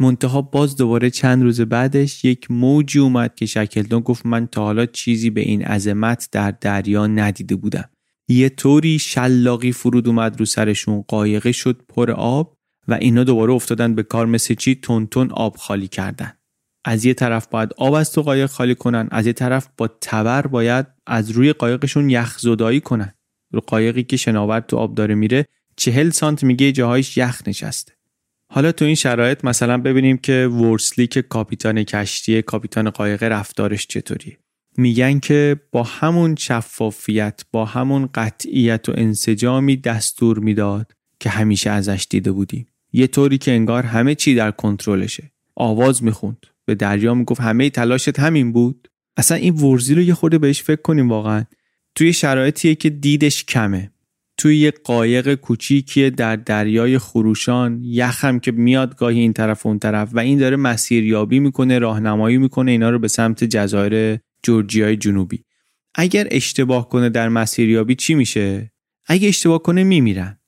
منتها 0.00 0.42
باز 0.42 0.76
دوباره 0.76 1.10
چند 1.10 1.42
روز 1.42 1.60
بعدش 1.60 2.24
یک 2.24 2.50
موجی 2.50 2.98
اومد 2.98 3.34
که 3.34 3.46
شکلتون 3.46 4.00
گفت 4.00 4.26
من 4.26 4.46
تا 4.46 4.64
حالا 4.64 4.86
چیزی 4.86 5.30
به 5.30 5.40
این 5.40 5.62
عظمت 5.62 6.28
در 6.32 6.50
دریا 6.50 7.06
ندیده 7.06 7.56
بودم. 7.56 7.88
یه 8.28 8.48
طوری 8.48 8.98
شلاقی 8.98 9.72
فرود 9.72 10.08
اومد 10.08 10.40
رو 10.40 10.46
سرشون 10.46 11.04
قایقه 11.08 11.52
شد 11.52 11.82
پر 11.88 12.10
آب. 12.10 12.56
و 12.88 12.94
اینا 12.94 13.24
دوباره 13.24 13.52
افتادن 13.52 13.94
به 13.94 14.02
کار 14.02 14.26
مثل 14.26 14.54
چی؟ 14.54 14.74
تون 14.74 15.06
تون 15.06 15.30
آب 15.30 15.56
خالی 15.56 15.88
کردن. 15.88 16.32
از 16.84 17.04
یه 17.04 17.14
طرف 17.14 17.46
باید 17.46 17.70
آب 17.76 17.94
از 17.94 18.12
تو 18.12 18.22
قایق 18.22 18.50
خالی 18.50 18.74
کنن 18.74 19.08
از 19.10 19.26
یه 19.26 19.32
طرف 19.32 19.68
با 19.76 19.88
تبر 20.00 20.46
باید 20.46 20.86
از 21.06 21.30
روی 21.30 21.52
قایقشون 21.52 22.10
یخ 22.10 22.38
زدایی 22.38 22.80
کنن. 22.80 23.14
رو 23.52 23.60
قایقی 23.60 24.02
که 24.02 24.16
شناور 24.16 24.60
تو 24.60 24.76
آب 24.76 24.94
داره 24.94 25.14
میره 25.14 25.46
چهل 25.76 26.10
سانت 26.10 26.44
میگه 26.44 26.72
جاهایش 26.72 27.16
یخ 27.16 27.42
نشسته. 27.46 27.92
حالا 28.46 28.72
تو 28.72 28.84
این 28.84 28.94
شرایط 28.94 29.44
مثلا 29.44 29.78
ببینیم 29.78 30.16
که 30.16 30.46
ورسلی 30.46 31.06
که 31.06 31.22
کاپیتان 31.22 31.84
کشتی 31.84 32.42
کاپیتان 32.42 32.90
قایق 32.90 33.22
رفتارش 33.22 33.86
چطوریه. 33.86 34.38
میگن 34.76 35.18
که 35.18 35.60
با 35.72 35.82
همون 35.82 36.36
شفافیت 36.36 37.42
با 37.52 37.64
همون 37.64 38.08
قطعیت 38.14 38.88
و 38.88 38.92
انسجامی 38.96 39.76
دستور 39.76 40.38
می‌داد 40.38 40.92
که 41.20 41.30
همیشه 41.30 41.70
ازش 41.70 42.06
دیده 42.10 42.32
بودیم. 42.32 42.66
یه 42.92 43.06
طوری 43.06 43.38
که 43.38 43.52
انگار 43.52 43.82
همه 43.82 44.14
چی 44.14 44.34
در 44.34 44.50
کنترلشه. 44.50 45.32
آواز 45.56 46.04
می‌خوند. 46.04 46.46
به 46.64 46.74
دریا 46.74 47.14
می‌گفت 47.14 47.40
همه 47.40 47.70
تلاشت 47.70 48.18
همین 48.18 48.52
بود؟ 48.52 48.88
اصلا 49.16 49.36
این 49.36 49.54
ورزی 49.54 49.94
رو 49.94 50.02
یه 50.02 50.14
خورده 50.14 50.38
بهش 50.38 50.62
فکر 50.62 50.82
کنیم 50.82 51.08
واقعا. 51.08 51.44
توی 51.94 52.12
شرایطیه 52.12 52.74
که 52.74 52.90
دیدش 52.90 53.44
کمه. 53.44 53.90
توی 54.36 54.58
یه 54.58 54.70
قایق 54.84 55.34
کوچیکیه 55.34 56.10
در 56.10 56.36
دریای 56.36 56.98
خروشان 56.98 57.80
یخم 57.82 58.38
که 58.38 58.52
میاد 58.52 58.96
گاهی 58.96 59.20
این 59.20 59.32
طرف 59.32 59.66
و 59.66 59.68
اون 59.68 59.78
طرف 59.78 60.10
و 60.12 60.18
این 60.18 60.38
داره 60.38 60.56
مسیریابی 60.56 61.40
می‌کنه 61.40 61.78
راهنمایی 61.78 62.38
می‌کنه 62.38 62.70
اینا 62.70 62.90
رو 62.90 62.98
به 62.98 63.08
سمت 63.08 63.44
جزایر 63.44 64.18
جورجیای 64.42 64.96
جنوبی. 64.96 65.44
اگر 65.94 66.28
اشتباه 66.30 66.88
کنه 66.88 67.08
در 67.08 67.28
مسیریابی 67.28 67.94
چی 67.94 68.14
میشه؟ 68.14 68.72
اگه 69.06 69.28
اشتباه 69.28 69.62
کنه 69.62 69.84
میمیرن. 69.84 70.38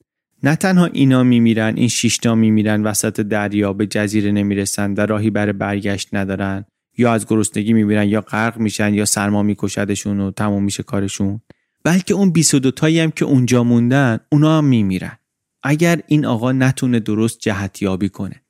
نه 0.45 0.55
تنها 0.55 0.85
اینا 0.85 1.23
میمیرن 1.23 1.73
این 1.77 1.87
شیشتا 1.87 2.35
میمیرن 2.35 2.83
وسط 2.83 3.21
دریا 3.21 3.73
به 3.73 3.87
جزیره 3.87 4.31
نمی‌رسن 4.31 4.93
و 4.93 4.99
راهی 4.99 5.29
برای 5.29 5.53
برگشت 5.53 6.09
ندارن. 6.13 6.65
یا 6.97 7.13
از 7.13 7.25
گرسنگی 7.27 7.73
میمیرن 7.73 8.07
یا 8.07 8.21
غرق 8.21 8.57
میشن 8.57 8.93
یا 8.93 9.05
سرما 9.05 9.43
میکشدشون 9.43 10.19
و 10.19 10.31
تموم 10.31 10.63
میشه 10.63 10.83
کارشون. 10.83 11.41
بلکه 11.83 12.13
اون 12.13 12.31
22 12.31 12.71
تایی 12.71 12.99
هم 12.99 13.11
که 13.11 13.25
اونجا 13.25 13.63
موندن 13.63 14.19
اونا 14.31 14.57
هم 14.57 14.65
میمیرن. 14.65 15.17
اگر 15.63 16.01
این 16.07 16.25
آقا 16.25 16.51
نتونه 16.51 16.99
درست 16.99 17.39
جهتیابی 17.39 18.09
کنه. 18.09 18.41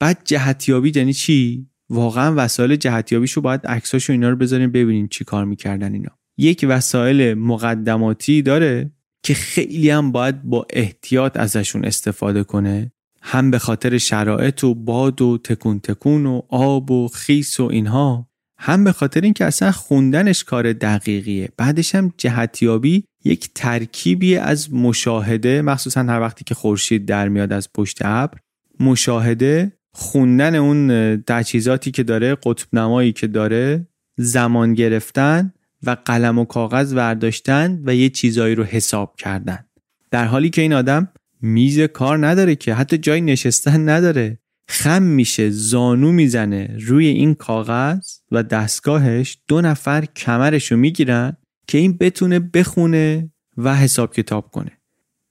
بعد 0.00 0.18
جهتیابی 0.24 0.92
یعنی 0.94 1.12
چی؟ 1.12 1.66
واقعا 1.90 2.34
وسایل 2.36 2.76
جهتیابیشو 2.76 3.40
باید 3.40 3.66
عکساشو 3.66 4.12
اینا 4.12 4.30
رو 4.30 4.36
بذاریم 4.36 4.70
ببینیم 4.72 5.08
چی 5.08 5.24
کار 5.24 5.44
می‌کردن 5.44 5.92
اینا. 5.94 6.10
یک 6.36 6.66
وسایل 6.68 7.34
مقدماتی 7.34 8.42
داره 8.42 8.90
که 9.22 9.34
خیلی 9.34 9.90
هم 9.90 10.12
باید 10.12 10.42
با 10.42 10.66
احتیاط 10.70 11.36
ازشون 11.36 11.84
استفاده 11.84 12.44
کنه 12.44 12.92
هم 13.22 13.50
به 13.50 13.58
خاطر 13.58 13.98
شرایط 13.98 14.64
و 14.64 14.74
باد 14.74 15.22
و 15.22 15.38
تکون 15.38 15.80
تکون 15.80 16.26
و 16.26 16.42
آب 16.48 16.90
و 16.90 17.08
خیس 17.08 17.60
و 17.60 17.64
اینها 17.64 18.28
هم 18.58 18.84
به 18.84 18.92
خاطر 18.92 19.20
اینکه 19.20 19.44
اصلا 19.44 19.72
خوندنش 19.72 20.44
کار 20.44 20.72
دقیقیه. 20.72 21.48
بعدش 21.56 21.94
هم 21.94 22.12
جهتیابی 22.18 23.04
یک 23.24 23.50
ترکیبی 23.54 24.36
از 24.36 24.72
مشاهده 24.72 25.62
مخصوصا 25.62 26.02
هر 26.02 26.20
وقتی 26.20 26.44
که 26.44 26.54
خورشید 26.54 27.06
در 27.06 27.28
میاد 27.28 27.52
از 27.52 27.68
پشت 27.72 27.98
ابر 28.00 28.38
مشاهده 28.80 29.72
خوندن 29.94 30.54
اون 30.54 31.16
تجهیزاتی 31.26 31.90
که 31.90 32.02
داره 32.02 32.34
قطب 32.34 32.66
نمایی 32.72 33.12
که 33.12 33.26
داره 33.26 33.86
زمان 34.16 34.74
گرفتن 34.74 35.52
و 35.82 35.96
قلم 36.04 36.38
و 36.38 36.44
کاغذ 36.44 36.94
ورداشتن 36.94 37.82
و 37.84 37.94
یه 37.94 38.08
چیزایی 38.08 38.54
رو 38.54 38.64
حساب 38.64 39.16
کردن. 39.16 39.64
در 40.10 40.24
حالی 40.24 40.50
که 40.50 40.62
این 40.62 40.72
آدم 40.72 41.08
میز 41.40 41.80
کار 41.80 42.26
نداره 42.26 42.56
که 42.56 42.74
حتی 42.74 42.98
جای 42.98 43.20
نشستن 43.20 43.88
نداره. 43.88 44.38
خم 44.68 45.02
میشه 45.02 45.50
زانو 45.50 46.12
می‌زنه 46.12 46.76
روی 46.80 47.06
این 47.06 47.34
کاغذ 47.34 48.06
و 48.30 48.42
دستگاهش 48.42 49.38
دو 49.48 49.60
نفر 49.60 50.04
کمرش 50.04 50.72
رو 50.72 50.78
می‌گیرن 50.78 51.36
که 51.66 51.78
این 51.78 51.96
بتونه 51.96 52.38
بخونه 52.38 53.30
و 53.56 53.76
حساب 53.76 54.14
کتاب 54.14 54.50
کنه. 54.50 54.70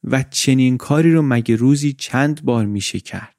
و 0.03 0.23
چنین 0.29 0.77
کاری 0.77 1.13
رو 1.13 1.21
مگه 1.21 1.55
روزی 1.55 1.93
چند 1.93 2.45
بار 2.45 2.65
میشه 2.65 2.99
کرد؟ 2.99 3.35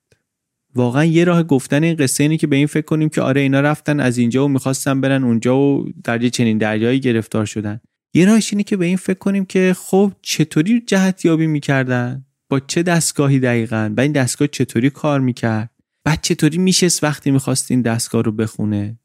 واقعا 0.75 1.05
یه 1.05 1.25
راه 1.25 1.43
گفتن 1.43 1.85
این 1.85 1.97
قصه 1.97 2.25
اینه 2.25 2.37
که 2.37 2.47
به 2.47 2.57
این 2.57 2.67
فکر 2.67 2.85
کنیم 2.85 3.09
که 3.09 3.23
آره 3.23 3.41
اینا 3.41 3.61
رفتن 3.61 4.01
از 4.01 4.19
اینجا 4.19 4.45
و 4.45 4.49
می‌خواستن 4.49 5.01
برن 5.01 5.25
اونجا 5.25 5.59
و 5.59 5.85
در 6.05 6.23
یه 6.23 6.31
چنین 6.31 6.59
دریایی 6.59 7.01
گرفتار 7.01 7.45
شدن. 7.47 7.81
یه 8.15 8.27
راهش 8.27 8.53
اینه 8.53 8.63
که 8.63 8.77
به 8.77 8.85
این 8.87 8.97
فکر 8.97 9.19
کنیم 9.19 9.45
که 9.45 9.75
خب 9.79 10.13
چطوری 10.23 10.81
جهت 10.81 11.25
یابی 11.25 11.47
می‌کردن؟ 11.47 12.25
با 12.51 12.61
چه 12.61 12.83
دستگاهی 12.83 13.41
دقیقا؟ 13.41 13.95
و 13.97 14.01
این 14.01 14.13
دستگاه 14.13 14.49
چطوری 14.49 14.91
کار 14.91 15.21
می‌کرد؟ 15.21 15.71
بعد 16.05 16.19
چطوری 16.23 16.59
میشست 16.59 17.05
وقتی 17.05 17.31
می‌خواست 17.31 17.71
این 17.71 17.83
دستگاه 17.83 18.23
رو 18.23 18.33
بخونه؟ 18.33 18.99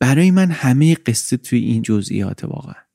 برای 0.00 0.30
من 0.30 0.50
همه 0.50 0.94
قصه 0.94 1.36
توی 1.36 1.58
این 1.58 1.82
جزئیات 1.82 2.44
واقعا. 2.44 2.89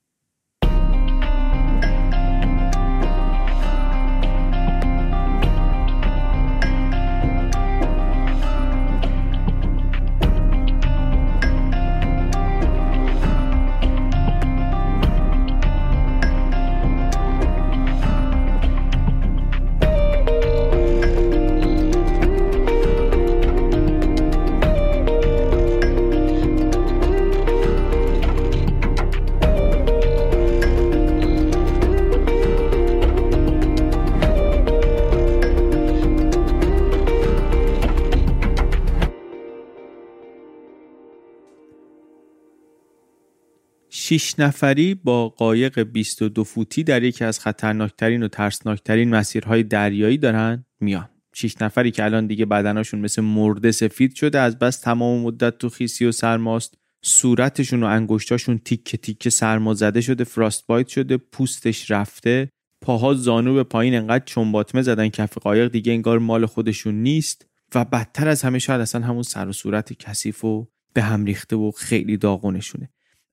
شیش 44.07 44.39
نفری 44.39 44.93
با 44.93 45.29
قایق 45.29 45.79
22 45.79 46.43
فوتی 46.43 46.83
در 46.83 47.03
یکی 47.03 47.23
از 47.23 47.39
خطرناکترین 47.39 48.23
و 48.23 48.27
ترسناکترین 48.27 49.09
مسیرهای 49.09 49.63
دریایی 49.63 50.17
دارن 50.17 50.65
میان. 50.79 51.09
شیش 51.35 51.61
نفری 51.61 51.91
که 51.91 52.03
الان 52.03 52.27
دیگه 52.27 52.45
بدناشون 52.45 52.99
مثل 52.99 53.21
مرده 53.21 53.71
سفید 53.71 54.15
شده 54.15 54.39
از 54.39 54.59
بس 54.59 54.79
تمام 54.79 55.21
مدت 55.21 55.57
تو 55.57 55.69
خیسی 55.69 56.05
و 56.05 56.11
سرماست. 56.11 56.73
صورتشون 57.03 57.83
و 57.83 57.85
انگشتاشون 57.85 58.57
تیکه 58.57 58.97
تیکه 58.97 59.29
سرما 59.29 59.73
زده 59.73 60.01
شده 60.01 60.23
فراست 60.23 60.67
بایت 60.67 60.87
شده 60.87 61.17
پوستش 61.17 61.91
رفته. 61.91 62.49
پاها 62.81 63.13
زانو 63.13 63.53
به 63.53 63.63
پایین 63.63 63.95
انقدر 63.95 64.25
چنباتمه 64.25 64.81
زدن 64.81 65.09
کف 65.09 65.37
قایق 65.37 65.71
دیگه 65.71 65.91
انگار 65.93 66.19
مال 66.19 66.45
خودشون 66.45 66.95
نیست. 66.95 67.45
و 67.75 67.85
بدتر 67.85 68.27
از 68.27 68.41
همه 68.41 68.59
شاید 68.59 68.81
اصلا 68.81 69.05
همون 69.05 69.23
سر 69.23 69.47
و 69.47 69.53
صورت 69.53 69.93
کثیف 69.93 70.45
و 70.45 70.67
به 70.93 71.01
هم 71.01 71.25
ریخته 71.25 71.55
و 71.55 71.71
خیلی 71.71 72.17
داغونشونه. 72.17 72.89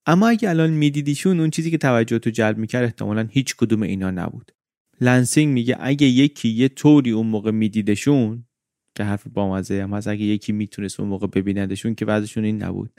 اما 0.07 0.29
اگه 0.29 0.51
الان 0.51 0.71
میدیدیشون 0.71 1.41
اون 1.41 1.51
چیزی 1.51 1.71
که 1.71 1.79
توجهتو 1.79 2.31
جلب 2.31 2.59
می‌کرد 2.59 2.85
احتمالا 2.85 3.29
هیچ 3.31 3.57
کدوم 3.57 3.83
اینا 3.83 4.11
نبود. 4.11 4.53
لنسینگ 5.01 5.55
میگه 5.55 5.77
اگه 5.81 6.07
یکی 6.07 6.49
یه 6.49 6.69
طوری 6.69 7.11
اون 7.11 7.27
موقع 7.27 7.51
میدیدشون 7.51 8.45
که 8.95 9.05
حرف 9.05 9.27
بامزه 9.27 9.83
هم 9.83 9.95
هست 9.95 10.09
اگه 10.09 10.25
یکی 10.25 10.53
می‌تونست 10.53 11.01
اون 11.01 11.09
موقع 11.09 11.27
ببیندشون 11.27 11.95
که 11.95 12.05
وضعشون 12.05 12.45
این 12.45 12.63
نبود. 12.63 12.91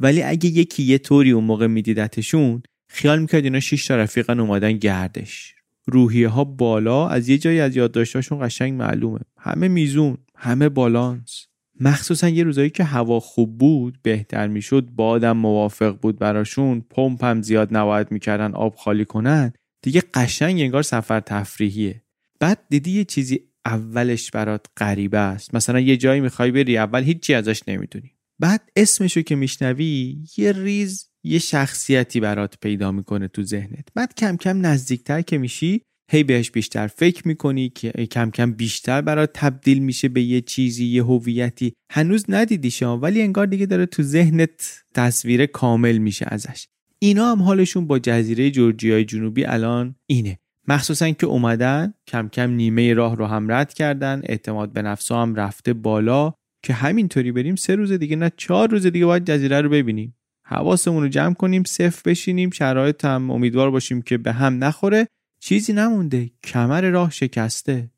ولی 0.00 0.22
اگه 0.22 0.48
یکی 0.48 0.82
یه 0.82 0.98
طوری 0.98 1.30
اون 1.30 1.44
موقع 1.44 1.66
میدیدتشون 1.66 2.62
خیال 2.88 3.20
می‌کرد 3.20 3.44
اینا 3.44 3.60
شش 3.60 3.86
تا 3.86 3.96
رفیقن 3.96 4.40
اومدن 4.40 4.72
گردش. 4.72 5.54
روحیه 5.86 6.28
ها 6.28 6.44
بالا 6.44 7.08
از 7.08 7.28
یه 7.28 7.38
جایی 7.38 7.60
از 7.60 7.76
یادداشتاشون 7.76 8.46
قشنگ 8.46 8.72
معلومه. 8.72 9.20
همه 9.38 9.68
میزون 9.68 10.18
همه 10.36 10.68
بالانس. 10.68 11.46
مخصوصا 11.80 12.28
یه 12.28 12.44
روزایی 12.44 12.70
که 12.70 12.84
هوا 12.84 13.20
خوب 13.20 13.58
بود 13.58 13.98
بهتر 14.02 14.46
می‌شد 14.46 14.86
بادم 14.86 15.36
موافق 15.36 15.98
بود 16.00 16.18
براشون 16.18 16.84
پمپ 16.90 17.24
هم 17.24 17.42
زیاد 17.42 17.76
نباید 17.76 18.12
می‌کردن 18.12 18.54
آب 18.54 18.74
خالی 18.74 19.04
کنن 19.04 19.52
دیگه 19.82 20.02
قشنگ 20.14 20.60
انگار 20.60 20.82
سفر 20.82 21.20
تفریحیه. 21.20 22.02
بعد 22.40 22.58
دیدی 22.68 22.90
یه 22.90 23.04
چیزی 23.04 23.40
اولش 23.64 24.30
برات 24.30 24.66
غریبه 24.76 25.18
است؟ 25.18 25.54
مثلا 25.54 25.80
یه 25.80 25.96
جایی 25.96 26.20
می‌خوای 26.20 26.50
بری 26.50 26.78
اول 26.78 27.02
هیچی 27.02 27.34
ازش 27.34 27.62
نمی‌دونی. 27.68 28.10
بعد 28.38 28.70
اسمشو 28.76 29.22
که 29.22 29.36
میشنوی 29.36 30.18
یه 30.36 30.52
ریز 30.52 31.10
یه 31.24 31.38
شخصیتی 31.38 32.20
برات 32.20 32.58
پیدا 32.60 32.92
می‌کنه 32.92 33.28
تو 33.28 33.42
ذهنت. 33.42 33.88
بعد 33.94 34.14
کم 34.14 34.36
کم 34.36 34.66
نزدیکتر 34.66 35.22
که 35.22 35.38
میشی 35.38 35.82
هی 36.10 36.22
بهش 36.22 36.50
بیشتر 36.50 36.86
فکر 36.86 37.28
می‌کنی 37.28 37.68
که 37.68 37.90
کم 37.90 38.30
کم 38.30 38.52
بیشتر 38.52 39.00
برات 39.00 39.30
تبدیل 39.34 39.78
میشه 39.78 40.08
به 40.08 40.22
یه 40.22 40.40
چیزی 40.40 40.86
یه 40.86 41.04
هویتی. 41.04 41.72
هنوز 41.90 42.24
ندیدیش 42.28 42.82
ولی 42.82 43.22
انگار 43.22 43.46
دیگه 43.46 43.66
داره 43.66 43.86
تو 43.86 44.02
ذهنت 44.02 44.84
تصویر 44.94 45.46
کامل 45.46 45.98
میشه 45.98 46.26
ازش. 46.28 46.66
اینا 46.98 47.30
هم 47.30 47.42
حالشون 47.42 47.86
با 47.86 47.98
جزیره 47.98 48.50
جورجیای 48.50 49.04
جنوبی 49.04 49.44
الان 49.44 49.94
اینه. 50.06 50.38
مخصوصا 50.68 51.10
که 51.10 51.26
اومدن 51.26 51.94
کم 52.06 52.28
کم 52.28 52.50
نیمه 52.50 52.94
راه 52.94 53.16
رو 53.16 53.26
هم 53.26 53.52
رد 53.52 53.74
کردن 53.74 54.20
اعتماد 54.24 54.72
به 54.72 54.82
نفس 54.82 55.12
هم 55.12 55.34
رفته 55.34 55.72
بالا. 55.72 56.32
که 56.62 56.72
همینطوری 56.72 57.32
بریم 57.32 57.56
سه 57.56 57.74
روز 57.74 57.92
دیگه 57.92 58.16
نه 58.16 58.32
چهار 58.36 58.70
روز 58.70 58.86
دیگه 58.86 59.06
باید 59.06 59.24
جزیره 59.24 59.60
رو 59.60 59.68
ببینیم. 59.68 60.14
حواسمون 60.44 61.02
رو 61.02 61.08
جمع 61.08 61.34
کنیم 61.34 61.62
صفر 61.64 62.10
بشینیم 62.10 62.50
شرایط 62.50 63.04
هم 63.04 63.30
امیدوار 63.30 63.70
باشیم 63.70 64.02
که 64.02 64.18
به 64.18 64.32
هم 64.32 64.64
نخوره. 64.64 65.08
چیزی 65.40 65.72
نمونده 65.72 66.30
کمر 66.44 66.90
راه 66.90 67.10
شکسته. 67.10 67.90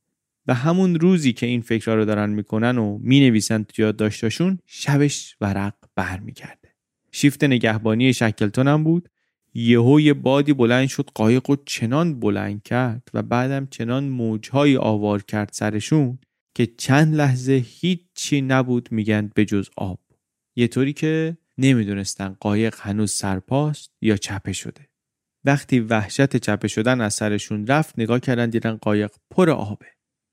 و 0.46 0.54
همون 0.54 0.94
روزی 0.94 1.32
که 1.32 1.46
این 1.46 1.60
فکرها 1.60 1.94
رو 1.94 2.04
دارن 2.04 2.30
می‌کنن 2.30 2.78
و 2.78 2.98
می‌نویسن 2.98 3.62
تو 3.62 3.82
یادداشتاشون 3.82 4.58
شبش 4.66 5.36
ورق 5.40 5.74
برمیگرده. 5.94 6.74
شیفت 7.12 7.44
نگهبانی 7.44 8.12
شکلتون 8.12 8.68
هم 8.68 8.84
بود. 8.84 9.08
یهو 9.54 10.00
یه 10.00 10.14
بادی 10.14 10.52
بلند 10.52 10.88
شد 10.88 11.10
قایق 11.14 11.50
و 11.50 11.56
چنان 11.66 12.20
بلند 12.20 12.62
کرد 12.62 13.08
و 13.14 13.22
بعدم 13.22 13.66
چنان 13.66 14.04
موجهایی 14.04 14.76
آوار 14.76 15.22
کرد 15.22 15.50
سرشون 15.52 16.18
که 16.54 16.66
چند 16.66 17.14
لحظه 17.14 17.64
هیچی 17.66 18.40
نبود 18.40 18.88
میگن 18.92 19.30
به 19.34 19.44
جز 19.44 19.68
آب. 19.76 20.00
یه 20.56 20.68
طوری 20.68 20.92
که 20.92 21.36
نمی‌دونستن 21.58 22.36
قایق 22.40 22.74
هنوز 22.78 23.12
سرپاست 23.12 23.90
یا 24.00 24.16
چپه 24.16 24.52
شده. 24.52 24.87
وقتی 25.44 25.80
وحشت 25.80 26.36
چپه 26.36 26.68
شدن 26.68 27.00
از 27.00 27.14
سرشون 27.14 27.66
رفت 27.66 27.98
نگاه 27.98 28.20
کردن 28.20 28.50
دیدن 28.50 28.76
قایق 28.76 29.10
پر 29.30 29.50
آبه. 29.50 29.86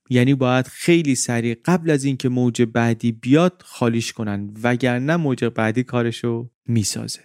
یعنی 0.10 0.34
باید 0.34 0.68
خیلی 0.68 1.16
سریع 1.16 1.58
قبل 1.66 1.90
از 1.90 2.04
اینکه 2.04 2.30
موج 2.30 2.62
بعدی 2.62 3.12
بیاد 3.12 3.62
خالیش 3.66 4.14
کنن 4.14 4.54
وگرنه 4.64 5.16
موج 5.16 5.46
بعدی 5.46 5.84
کارشو 5.84 6.50
می‌سازه. 6.68 7.22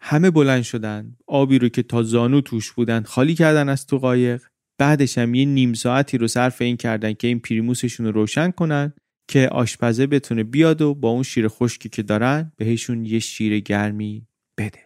همه 0.00 0.30
بلند 0.30 0.62
شدن 0.62 1.16
آبی 1.26 1.58
رو 1.58 1.68
که 1.68 1.82
تا 1.82 2.02
زانو 2.02 2.40
توش 2.40 2.72
بودن 2.72 3.02
خالی 3.02 3.34
کردن 3.34 3.68
از 3.68 3.86
تو 3.86 3.98
قایق. 3.98 4.42
بعدش 4.78 5.18
هم 5.18 5.34
یه 5.34 5.44
نیم 5.44 5.74
ساعتی 5.74 6.18
رو 6.18 6.28
صرف 6.28 6.60
این 6.62 6.76
کردن 6.76 7.12
که 7.12 7.26
این 7.26 7.40
پریموسشون 7.40 8.06
رو 8.06 8.12
روشن 8.12 8.50
کنن 8.50 8.92
که 9.28 9.48
آشپزه 9.48 10.06
بتونه 10.06 10.44
بیاد 10.44 10.82
و 10.82 10.94
با 10.94 11.08
اون 11.08 11.22
شیر 11.22 11.48
خشکی 11.48 11.88
که 11.88 12.02
دارن 12.02 12.52
بهشون 12.56 13.04
یه 13.04 13.18
شیر 13.18 13.60
گرمی 13.60 14.26
بده. 14.58 14.83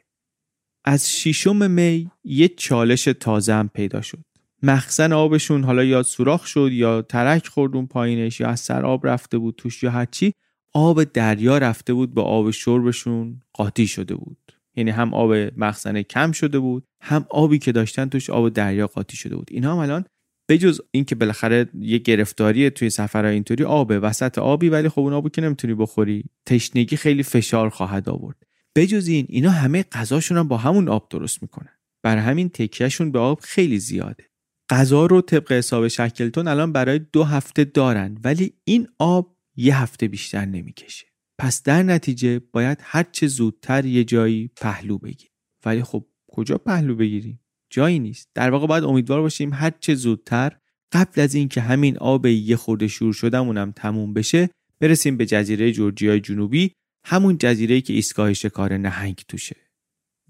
از 0.89 1.10
شیشم 1.10 1.70
می 1.70 2.10
یه 2.24 2.48
چالش 2.48 3.05
تازه 3.05 3.55
هم 3.55 3.69
پیدا 3.69 4.01
شد. 4.01 4.19
مخزن 4.62 5.12
آبشون 5.12 5.65
حالا 5.65 5.85
یا 5.85 6.02
سوراخ 6.02 6.47
شد 6.47 6.69
یا 6.73 7.02
ترک 7.02 7.47
خورد 7.47 7.77
اون 7.77 7.86
پایینش 7.86 8.40
یا 8.40 8.48
از 8.48 8.60
سر 8.60 8.86
آب 8.86 9.06
رفته 9.06 9.39
بود 9.39 9.55
توش 9.56 9.82
یا 9.82 9.90
هرچی 9.90 10.32
آب 10.74 11.05
دریا 11.05 11.59
رفته 11.59 11.94
بود 11.94 12.15
به 12.15 12.20
آب 12.20 12.51
شربشون 12.51 13.40
قاطی 13.52 13.86
شده 13.86 14.15
بود. 14.15 14.52
یعنی 14.77 14.90
هم 14.90 15.15
آب 15.15 15.32
مخزنه 15.56 16.02
کم 16.02 16.32
شده 16.32 16.59
بود 16.59 16.85
هم 17.02 17.27
آبی 17.31 17.59
که 17.59 17.73
داشتن 17.73 18.09
توش 18.09 18.31
آب 18.31 18.48
دریا 18.48 18.86
قاطی 18.86 19.16
شده 19.16 19.36
بود. 19.36 19.48
اینا 19.51 19.73
هم 19.73 19.78
الان 19.78 20.05
بجز 20.48 20.81
اینکه 20.90 21.15
بالاخره 21.15 21.66
یه 21.81 21.98
گرفتاری 21.98 22.70
توی 22.70 22.90
سفرهای 22.90 23.35
اینطوری 23.35 23.65
آبه. 23.65 23.98
وسط 23.98 24.39
آبی 24.39 24.69
ولی 24.69 24.89
خب 24.89 25.01
اون 25.01 25.12
آبو 25.12 25.28
که 25.28 25.43
نمی‌تونی 25.43 25.74
بخوری. 25.74 26.24
تشنگی 26.47 26.97
خیلی 26.97 27.23
فشار 27.23 27.69
خواهد 27.69 28.09
آورد. 28.09 28.47
بجز 28.78 29.09
این 29.09 29.26
اینا 29.28 29.50
همه 29.50 29.82
غذاشون 29.82 30.38
هم 30.38 30.48
با 30.48 30.56
همون 30.56 30.88
آب 30.88 31.09
درست 31.10 31.42
می‌کنن. 31.42 31.78
بر 32.02 32.16
همین 32.16 32.48
تکیهشون 32.48 33.12
به 33.12 33.18
آب 33.18 33.40
خیلی 33.40 33.78
زیاده. 33.78 34.24
غذا 34.70 35.06
رو 35.06 35.20
طبق 35.20 35.52
حساب 35.52 35.88
شکلتون 35.88 36.48
الان 36.48 36.72
برای 36.72 37.00
دو 37.12 37.24
هفته 37.24 37.64
دارن 37.64 38.18
ولی 38.24 38.52
این 38.64 38.88
آب 38.98 39.36
یه 39.56 39.82
هفته 39.82 40.09
بیشتر 40.09 40.44
نمی‌کشه. 40.44 41.06
پس 41.38 41.62
در 41.62 41.82
نتیجه 41.82 42.38
باید 42.52 42.78
هرچه 42.82 43.26
زودتر 43.26 43.84
یه 43.84 44.05
جایی 44.05 44.50
پهلو 44.56 44.98
بگیریم. 44.98 45.32
ولی 45.64 45.82
خب 45.82 46.06
کجا 46.32 46.59
پهلو 46.59 46.96
بگیریم؟ 46.96 47.40
جایی 47.70 47.98
نیست. 47.98 48.28
در 48.34 48.50
واقع 48.50 48.66
باید 48.66 48.84
امیدوار 48.84 49.20
باشیم 49.20 49.52
هرچه 49.52 49.94
زودتر 49.94 50.52
قبل 50.92 51.20
از 51.20 51.34
اینکه 51.34 51.60
همین 51.60 51.98
آب 51.98 52.26
یه 52.26 52.56
خورده 52.56 52.88
شور 52.88 53.12
شدمونم 53.12 53.72
تموم 53.72 54.14
بشه 54.14 54.50
برسیم 54.80 55.16
به 55.16 55.26
جزیره 55.26 55.72
جورجیای 55.72 56.20
جنوبی 56.20 56.72
همون 57.04 57.38
جزیره 57.38 57.80
که 57.80 57.92
ایستگاه 57.92 58.32
شکار 58.32 58.76
نهنگ 58.76 59.22
توشه. 59.28 59.56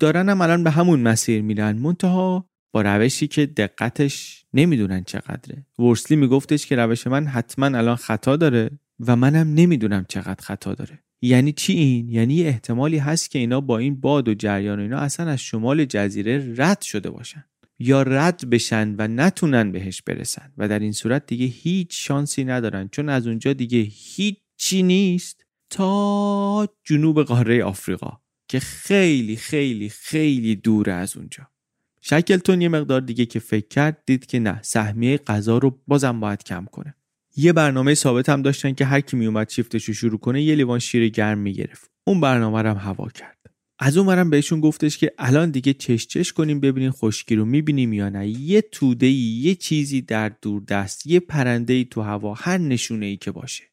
دارن 0.01 0.29
هم 0.29 0.41
الان 0.41 0.65
به 0.65 0.71
همون 0.71 1.01
مسیر 1.01 1.43
میرن. 1.43 1.77
منتها 1.79 2.49
با 2.73 2.83
روشی 2.83 3.27
که 3.27 3.47
دقتش 3.47 4.45
نمی‌دونن 4.55 5.05
چقدره. 5.05 5.67
ورسلی 5.79 6.17
میگفتش 6.17 6.67
که 6.67 6.77
روش 6.77 7.07
من 7.07 7.27
حتما 7.27 7.67
الان 7.79 7.97
خطا 7.97 8.37
داره 8.37 8.71
و 9.01 9.17
منم 9.17 9.55
نمی‌دونم 9.55 10.05
چقدر 10.09 10.45
خطا 10.45 10.75
داره. 10.75 10.99
یعنی 11.23 11.53
چی 11.53 11.73
این؟ 11.73 12.09
یعنی 12.09 12.43
احتمالی 12.43 12.99
هست 12.99 13.31
که 13.31 13.39
اینا 13.39 13.61
با 13.61 13.79
این 13.79 14.01
باد 14.01 14.29
و 14.29 14.35
جریان 14.35 14.81
اینا 14.81 14.99
اصلا 14.99 15.31
از 15.31 15.41
شمال 15.41 15.85
جزیره 15.85 16.55
رد 16.57 16.81
شده 16.83 17.11
باشن. 17.11 17.45
یا 17.79 18.03
رد 18.03 18.51
بشن 18.51 18.95
و 18.99 19.09
نتونن 19.09 19.73
بهش 19.73 20.03
برسن. 20.03 20.53
و 20.59 20.69
در 20.69 20.79
این 20.79 20.93
صورت 20.93 21.27
دیگه 21.27 21.47
هیچ 21.47 21.89
شانسی 21.93 22.45
ندارن. 22.45 22.89
چون 22.89 23.09
از 23.09 23.27
اونجا 23.27 23.53
دیگه 23.53 23.79
هیچی 23.91 24.83
نیست. 24.83 25.45
تا 25.71 26.69
جنوب 26.85 27.23
قاره 27.23 27.65
آفریقا 27.65 28.11
که 28.49 28.61
خیلی 28.61 29.37
خیلی 29.37 29.89
خیلی 29.89 30.57
دوره 30.57 30.93
از 30.93 31.17
اونجا. 31.17 31.49
شکلتون 32.01 32.61
یه 32.61 32.69
مقدار 32.69 33.01
دیگه 33.01 33.27
که 33.27 33.39
فکر 33.39 33.69
کرد 33.69 34.03
دید 34.07 34.27
که 34.27 34.39
نه 34.39 34.63
سهمیه 34.63 35.19
غذا 35.19 35.59
رو 35.59 35.81
بازم 35.87 36.21
باید 36.21 36.45
کم 36.45 36.67
کنه. 36.73 36.95
یه 37.37 37.53
برنامه 37.53 37.95
ثابت 37.95 38.29
هم 38.29 38.43
داشتن 38.43 38.73
که 38.73 38.85
هر 38.85 39.01
کی 39.01 39.17
میومد 39.17 39.51
شیفتش 39.51 39.85
رو 39.85 39.95
شروع 39.95 40.19
کنه 40.19 40.43
یه 40.43 40.55
لیوان 40.55 40.79
شیر 40.79 41.09
گرم 41.09 41.39
می‌گرفت. 41.39 41.91
اون 42.05 42.21
برنامه 42.21 42.63
رو 42.63 42.71
هم 42.71 42.77
هوا 42.77 43.09
کرد. 43.09 43.39
از 43.79 43.97
اون 43.97 44.07
برم 44.07 44.31
بهشون 44.31 44.61
گفتش 44.61 44.99
که 44.99 45.13
الان 45.19 45.51
دیگه 45.51 45.73
چش 45.73 46.07
چش 46.07 46.33
کنیم 46.33 46.61
ببینین 46.61 46.91
خشکی 46.91 47.35
رو 47.35 47.45
می‌بینیم 47.45 47.93
یا 47.93 48.09
نه. 48.09 48.29
یه 48.29 48.61
توده 48.61 49.07
یه 49.07 49.55
چیزی 49.55 50.01
در 50.01 50.29
دور 50.43 50.63
دست 50.63 51.07
یه 51.07 51.21
پرنده 51.21 51.73
ای 51.73 51.85
تو 51.85 52.01
هوا 52.01 52.35
هر 52.35 52.59
نشونه 52.59 53.07
ای 53.07 53.17
که 53.17 53.31
باشه. 53.31 53.65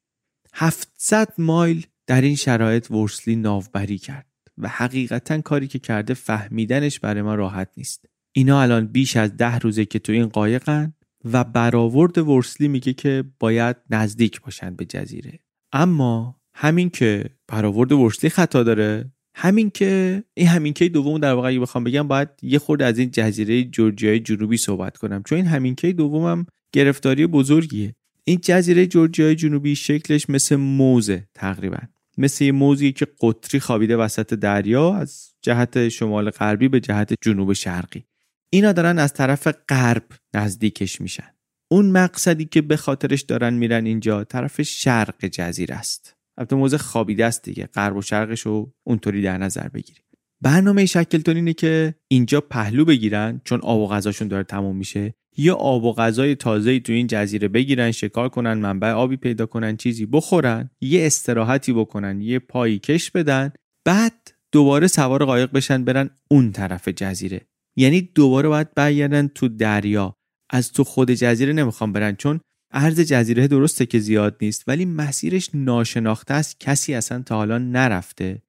700 0.58 1.34
مایل 1.38 1.86
در 2.08 2.22
این 2.22 2.36
شرایط 2.36 2.92
ورسلی 2.92 3.36
ناوبری 3.36 3.98
کرد 3.98 4.28
و 4.58 4.68
حقیقتا 4.68 5.42
کاری 5.42 5.68
که 5.68 5.80
کرده 5.80 6.14
فهمیدنش 6.14 7.00
برای 7.00 7.22
ما 7.22 7.36
راحت 7.36 7.70
نیست. 7.78 8.06
اینا 8.36 8.62
الان 8.62 8.88
بیش 8.88 9.18
از 9.18 9.38
ده 9.38 9.58
روزه 9.60 9.86
که 9.86 10.00
تو 10.00 10.12
این 10.12 10.26
قایقن 10.26 10.94
و 11.26 11.44
برآورد 11.44 12.18
ورسلی 12.18 12.68
میگه 12.68 12.94
که 12.94 13.24
باید 13.40 13.76
نزدیک 13.90 14.42
باشن 14.42 14.76
به 14.76 14.86
جزیره. 14.86 15.40
اما 15.74 16.42
همین 16.56 16.90
که 16.90 17.30
برآورد 17.48 17.92
ورسلی 17.92 18.30
خطا 18.30 18.64
داره 18.64 19.12
همین 19.36 19.70
که 19.70 20.24
این 20.34 20.48
همین 20.48 20.74
که 20.74 20.90
دوم 20.90 21.18
در 21.18 21.34
واقع 21.34 21.60
بخوام 21.60 21.84
بگم 21.84 22.08
باید 22.08 22.30
یه 22.42 22.60
خورده 22.60 22.86
از 22.86 22.98
این 22.98 23.12
جزیره 23.12 23.64
جورجیای 23.64 24.20
جنوبی 24.20 24.58
صحبت 24.58 24.98
کنم. 24.98 25.24
چون 25.24 25.36
این 25.36 25.48
همین 25.48 25.76
که 25.76 25.94
دومم 25.94 26.46
گرفتاری 26.72 27.28
بزرگیه. 27.28 27.96
این 28.28 28.40
جزیره 28.44 28.88
جورجیای 28.88 29.36
جنوبی 29.36 29.76
شکلش 29.76 30.30
مثل 30.30 30.56
موزه 30.56 31.28
تقریبا. 31.34 31.78
مثل 32.18 32.44
یه 32.44 32.52
موزی 32.52 32.92
که 32.92 33.08
قطری 33.22 33.60
خوابیده 33.60 33.98
وسط 33.98 34.34
دریا 34.34 34.96
از 34.96 35.34
جهت 35.42 35.90
شمال 35.90 36.30
غربی 36.30 36.68
به 36.68 36.80
جهت 36.80 37.14
جنوب 37.22 37.54
شرقی. 37.54 38.06
اینا 38.50 38.72
دارن 38.72 39.00
از 39.00 39.14
طرف 39.14 39.48
غرب 39.48 40.06
نزدیکش 40.34 41.02
میشن. 41.02 41.34
اون 41.72 41.92
مقصدی 41.92 42.46
که 42.46 42.62
به 42.62 42.78
خاطرش 42.78 43.22
دارن 43.22 43.54
میرن 43.54 43.86
اینجا 43.86 44.24
طرف 44.24 44.62
شرق 44.62 45.26
جزیره 45.26 45.76
است. 45.76 46.16
البته 46.38 46.56
موزه 46.56 46.78
خوابیده 46.78 47.26
است 47.26 47.44
دیگه. 47.44 47.66
غرب 47.66 47.96
و 47.96 48.02
شرقش 48.02 48.42
رو 48.42 48.74
اونطوری 48.84 49.22
در 49.22 49.38
نظر 49.38 49.68
بگیریم. 49.68 50.04
برنامه 50.42 50.86
شکلتون 50.86 51.36
اینه 51.36 51.54
که 51.54 51.96
اینجا 52.08 52.42
پهلو 52.42 52.86
بگیرن 52.86 53.42
چون 53.44 53.62
آب 53.62 53.80
و 53.80 53.88
غذاشون 53.88 54.28
داره 54.28 54.44
تموم 54.44 54.76
میشه. 54.76 55.14
یا 55.38 55.56
آب 55.56 55.84
و 55.84 55.94
غذای 55.94 56.36
تازه 56.36 56.80
تو 56.80 56.94
این 56.94 57.08
جزیره 57.08 57.48
بگیرن 57.48 57.92
شکار 57.92 58.30
کنن 58.30 58.54
منبع 58.54 58.92
آبی 58.92 59.18
پیدا 59.18 59.46
کنن 59.46 59.78
چیزی 59.78 60.06
بخورن 60.06 60.70
یه 60.82 61.06
استراحتی 61.06 61.74
بکنن 61.74 62.22
یه 62.22 62.40
پایی 62.40 62.80
کش 62.80 63.12
بدن 63.12 63.52
بعد 63.86 64.32
دوباره 64.52 64.88
سوار 64.88 65.26
قایق 65.26 65.52
بشن 65.52 65.84
برن 65.84 66.10
اون 66.32 66.52
طرف 66.52 66.88
جزیره. 66.88 67.42
یعنی 67.76 68.02
دوباره 68.02 68.50
باید 68.50 68.74
برگردن 68.74 69.28
تو 69.28 69.48
دریا. 69.48 70.16
از 70.50 70.72
تو 70.72 70.84
خود 70.84 71.12
جزیره 71.12 71.54
نمی‌خوام 71.54 71.94
برن 71.94 72.16
چون 72.16 72.40
عرض 72.72 73.00
جزیره 73.00 73.48
درسته 73.48 73.86
که 73.86 74.00
زیاد 74.00 74.38
نیست 74.42 74.64
ولی 74.68 74.86
مسیرش 74.86 75.50
ناشناخته 75.54 76.34
است 76.34 76.60
کسی 76.60 76.94
اصلا 76.94 77.22
تا 77.22 77.36
حالا 77.36 77.58
نرفته. 77.58 78.42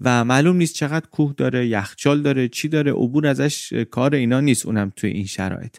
و 0.00 0.24
معلوم 0.24 0.56
نیست 0.56 0.74
چقدر 0.74 1.06
کوه 1.06 1.34
داره 1.36 1.68
یخچال 1.68 2.22
داره 2.22 2.48
چی 2.48 2.68
داره 2.68 2.92
عبور 2.92 3.26
ازش 3.26 3.72
کار 3.72 4.14
اینا 4.14 4.40
نیست 4.40 4.66
اونم 4.66 4.92
توی 4.96 5.10
این 5.10 5.26
شرایط. 5.26 5.76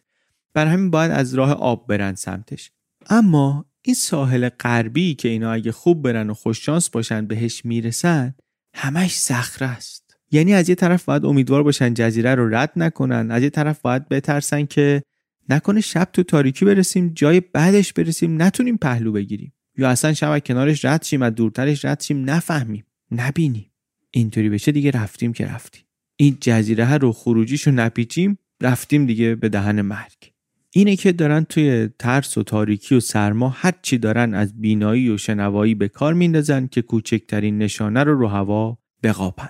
بر 0.54 0.68
همین 0.68 0.92
باید 0.92 1.12
از 1.12 1.34
راه 1.34 1.52
آب 1.52 1.88
برن 1.88 2.16
سمتش. 2.16 2.72
اما 3.10 3.66
این 3.82 3.96
ساحل 3.96 4.50
غربی 4.50 5.16
که 5.16 5.30
اینا 5.30 5.52
اگه 5.52 5.72
خوب 5.72 6.02
برن 6.02 6.30
و 6.30 6.34
خوششانس 6.34 6.90
باشن 6.90 7.28
بهش 7.28 7.66
می‌رسن 7.66 8.36
همش 8.74 9.16
صخره 9.20 9.68
است. 9.68 10.18
یعنی 10.32 10.54
از 10.54 10.70
یه 10.70 10.76
طرف 10.76 11.06
باید 11.06 11.26
امیدوار 11.26 11.64
باشن 11.64 11.94
جزیره 11.94 12.36
رو 12.36 12.56
رد 12.56 12.72
نکنن 12.76 13.32
از 13.32 13.44
یه 13.44 13.50
طرف 13.50 13.82
باید 13.82 14.10
بترسن 14.10 14.66
که 14.66 15.04
نکنه 15.50 15.82
شب 15.82 16.08
تو 16.14 16.24
تاریکی 16.24 16.66
برسیم 16.66 17.12
جای 17.16 17.40
بعدش 17.40 17.94
برسیم 17.94 18.42
نتونیم 18.42 18.78
پهلو 18.78 19.12
بگیریم. 19.12 19.54
یا 19.78 19.90
اصلا 19.90 20.14
شب 20.14 20.40
کنارش 20.40 20.86
رد 20.86 21.04
شیم 21.04 21.22
از 21.22 21.36
دورترش 21.36 21.86
رد 21.86 22.02
شیم 22.02 22.30
نفهمیم 22.30 22.86
نبینیم. 23.12 23.72
اینطوری 24.16 24.50
بشه 24.50 24.72
دیگه 24.72 24.92
رفتیم 24.92 25.34
که 25.34 25.46
رفتیم. 25.46 25.84
این 26.18 26.38
جزیره 26.42 26.98
رو 26.98 27.12
خروجیشو 27.12 27.72
نپیچیم 27.72 28.38
رفتیم 28.62 29.06
دیگه 29.06 29.36
به 29.36 29.50
دهن 29.50 29.82
مرگ. 29.82 30.32
اینه 30.72 30.96
که 30.96 31.12
دارن 31.12 31.44
توی 31.44 31.90
ترس 32.00 32.38
و 32.38 32.44
تاریکی 32.44 32.96
و 32.96 33.00
سرما 33.00 33.50
هر 33.50 33.74
چی 33.82 33.98
دارن 33.98 34.34
از 34.34 34.62
بینایی 34.62 35.10
و 35.10 35.18
شنوایی 35.18 35.76
به 35.76 35.88
کار 35.88 36.14
میندازن 36.14 36.68
که 36.68 36.82
کوچکترین 36.82 37.58
نشانه 37.58 38.04
رو 38.04 38.20
رو 38.20 38.28
هوا 38.28 38.78
بقاپن. 39.04 39.50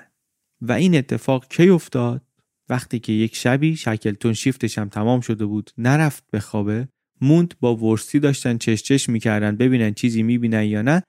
و 0.62 0.72
این 0.72 0.96
اتفاق 0.96 1.48
کی 1.48 1.70
افتاد؟ 1.70 2.22
وقتی 2.70 3.00
که 3.00 3.14
یک 3.14 3.36
شبی 3.36 3.76
شکلتون 3.76 4.34
شیفتش 4.34 4.78
هم 4.78 4.90
تمام 4.90 5.22
شده 5.22 5.46
بود 5.46 5.72
نرفت 5.78 6.24
به 6.32 6.40
خوابه 6.40 6.88
موند 7.22 7.54
با 7.60 7.76
ورسی 7.76 8.20
داشتن 8.20 8.58
چش 8.58 8.84
چش 8.84 9.10
می‌کردن 9.10 9.56
ببینن 9.56 9.94
چیزی 9.94 10.24
می‌بینن 10.24 10.64
یا 10.64 10.82
نه 10.82 11.04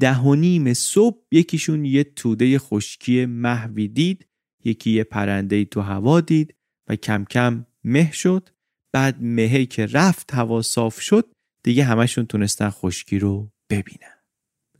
ده 0.00 0.18
و 0.18 0.34
نیم 0.34 0.74
صبح 0.74 1.18
یکیشون 1.30 1.84
یه 1.84 2.04
توده 2.04 2.58
خشکی 2.58 3.26
محوی 3.26 3.88
دید 3.88 4.26
یکی 4.64 4.90
یه 4.90 5.04
پرنده 5.04 5.64
تو 5.64 5.80
هوا 5.80 6.20
دید 6.20 6.54
و 6.88 6.96
کم 6.96 7.24
کم 7.24 7.66
مه 7.84 8.12
شد. 8.12 8.48
بعد 8.92 9.22
مهی 9.22 9.66
که 9.66 9.86
رفت 9.86 10.34
هوا 10.34 10.62
صاف 10.62 11.00
شد 11.00 11.32
دیگه 11.62 11.84
همشون 11.84 12.26
تونستن 12.26 12.70
خشکی 12.70 13.18
رو 13.18 13.50
ببینن. 13.70 14.14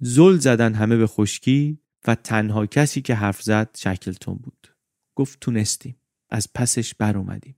زل 0.01 0.37
زدن 0.37 0.75
همه 0.75 0.97
به 0.97 1.07
خشکی 1.07 1.79
و 2.07 2.15
تنها 2.15 2.67
کسی 2.67 3.03
که 3.03 3.15
حرف 3.15 3.43
زد 3.43 3.77
شکلتون 3.77 4.35
بود. 4.35 4.77
گفت 5.15 5.41
تونستیم. 5.41 5.97
از 6.31 6.53
پسش 6.55 6.95
بر 6.95 7.17
اومدیم. 7.17 7.57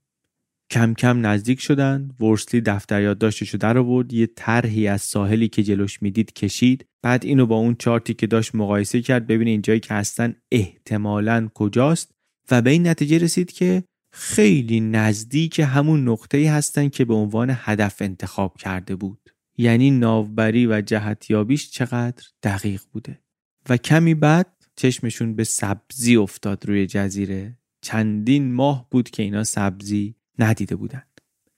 کم 0.70 0.94
کم 0.94 1.26
نزدیک 1.26 1.60
شدن. 1.60 2.10
ورسلی 2.20 2.60
دفتر 2.60 3.02
یادداشتش 3.02 3.50
رو 3.50 3.58
در 3.58 3.78
آورد. 3.78 4.12
یه 4.12 4.26
طرحی 4.26 4.88
از 4.88 5.02
ساحلی 5.02 5.48
که 5.48 5.62
جلوش 5.62 6.02
می‌دید 6.02 6.32
کشید. 6.32 6.86
بعد 7.02 7.24
اینو 7.24 7.46
با 7.46 7.56
اون 7.56 7.76
چارتی 7.78 8.14
که 8.14 8.26
داشت 8.26 8.54
مقایسه 8.54 9.02
کرد 9.02 9.26
ببینه 9.26 9.50
اینجایی 9.50 9.80
که 9.80 9.94
هستن 9.94 10.34
احتمالا 10.52 11.48
کجاست. 11.54 12.10
و 12.50 12.62
به 12.62 12.70
این 12.70 12.86
نتیجه 12.86 13.18
رسید 13.18 13.52
که 13.52 13.84
خیلی 14.12 14.80
نزدیک 14.80 15.60
همون 15.60 16.08
نقطه 16.08 16.50
هستن 16.50 16.88
که 16.88 17.04
به 17.04 17.14
عنوان 17.14 17.50
هدف 17.52 18.02
انتخاب 18.02 18.56
کرده 18.56 18.96
بود. 18.96 19.30
یعنی 19.58 19.90
ناوبری 19.90 20.66
و 20.66 20.80
جهتیابیش 20.80 21.70
چقدر 21.70 22.24
دقیق 22.42 22.82
بوده. 22.92 23.20
و 23.68 23.76
کمی 23.76 24.14
بعد 24.14 24.46
چشمشون 24.76 25.36
به 25.36 25.44
سبزی 25.44 26.16
افتاد 26.16 26.66
روی 26.66 26.86
جزیره. 26.86 27.58
چندین 27.82 28.54
ماه 28.54 28.88
بود 28.90 29.10
که 29.10 29.22
اینا 29.22 29.44
سبزی 29.44 30.15
ندیده 30.38 30.76
بودن. 30.76 31.02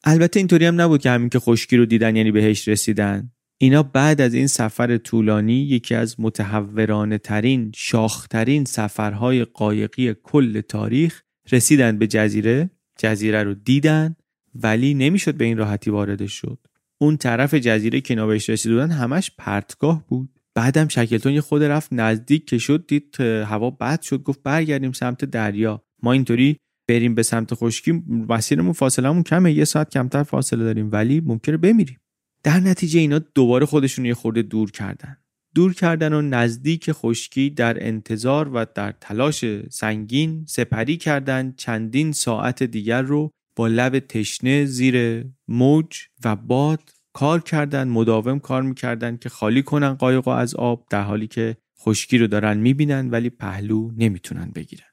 البته 0.05 0.41
اینطوری 0.41 0.67
هم 0.67 0.81
نبود 0.81 1.01
که 1.01 1.11
همین 1.11 1.29
که 1.29 1.39
خشکی 1.39 1.77
رو 1.77 1.87
دیدن 1.87 2.17
یعنی 2.17 2.33
بهش 2.33 2.69
رسیدن. 2.69 3.33
اینا 3.59 3.83
بعد 3.83 4.21
از 4.21 4.35
این 4.35 4.47
سفر 4.47 4.97
طولانی 4.97 5.63
یکی 5.63 5.95
از 5.95 6.21
متحورانه 6.21 7.19
ترین 7.19 7.73
شاخترین 7.75 8.65
سفرهای 8.65 9.45
قایقی 9.45 10.15
کل 10.23 10.61
تاریخ 10.61 11.23
رسیدن 11.53 11.99
به 11.99 12.07
جزیره. 12.07 12.71
جزیره 12.99 13.43
رو 13.43 13.55
دیدن 13.55 14.17
ولی 14.55 14.95
نمی‌شد 14.95 15.35
به 15.35 15.45
این 15.45 15.59
راحتی 15.59 15.91
واردش 15.91 16.33
شد. 16.33 16.59
اون 16.99 17.17
طرف 17.17 17.55
جزیره 17.55 18.01
که 18.01 18.15
بهش 18.15 18.51
رسیدن 18.51 18.91
همش 18.91 19.31
پرتگاه 19.39 20.05
بود. 20.09 20.31
بعدم 20.55 20.89
شکلتون 20.89 21.33
یه 21.33 21.41
خود 21.41 21.63
رفت 21.63 21.93
نزدیک 21.93 22.47
که 22.47 22.59
شد 22.59 22.87
دید 22.87 23.21
هوا 23.21 23.71
بد 23.71 24.01
شد 24.01 24.23
گفت 24.23 24.43
برگردیم 24.43 24.93
سمت 24.93 25.25
دریا. 25.25 25.85
ما 26.03 26.13
اینطوری 26.13 26.57
بریم 26.89 27.15
به 27.15 27.23
سمت 27.23 27.55
خشکی 27.55 28.03
مسیرمون 28.29 28.73
فاصلمون 28.73 29.23
کمه 29.23 29.53
یه 29.53 29.65
ساعت 29.65 29.91
کمتر 29.91 30.23
فاصله 30.23 30.65
داریم 30.65 30.89
ولی 30.93 31.21
ممکنه 31.21 31.57
بمیریم. 31.57 31.99
در 32.43 32.61
نتیجه 32.61 33.01
اینا 33.01 33.19
دوباره 33.19 33.67
خودشون 33.67 34.05
یه 34.05 34.15
خورده 34.15 34.43
دور 34.43 34.71
کردن. 34.71 35.17
دور 35.55 35.75
کردن 35.75 36.13
و 36.13 36.23
نزدیک 36.23 36.93
خشکی 36.93 37.51
در 37.51 37.87
انتظار 37.87 38.49
و 38.49 38.67
در 38.75 38.95
تلاش 39.01 39.45
سنگین 39.71 40.45
سپری 40.49 40.97
کردن 40.97 41.55
چندین 41.57 42.13
ساعت 42.13 42.63
دیگر 42.63 43.03
رو 43.03 43.31
با 43.57 43.69
لب 43.69 43.99
تشنه 43.99 44.65
زیر 44.65 45.25
موج 45.49 45.97
و 46.25 46.37
باد 46.37 46.81
کار 47.13 47.41
کردن 47.41 47.89
مداوم 47.89 48.39
کار 48.39 48.63
می‌کردن 48.63 49.17
که 49.17 49.29
خالی 49.29 49.63
کنن 49.63 49.95
قایق 49.95 50.29
از 50.29 50.55
آب 50.55 50.87
در 50.91 51.03
حالی 51.03 51.27
که 51.27 51.57
خشکی 51.81 52.19
رو 52.19 52.27
دارن 52.27 52.57
می‌بینن 52.57 53.11
ولی 53.11 53.31
پهلو 53.31 53.91
نمی‌تونن 53.97 54.51
بگیرن. 54.55 54.88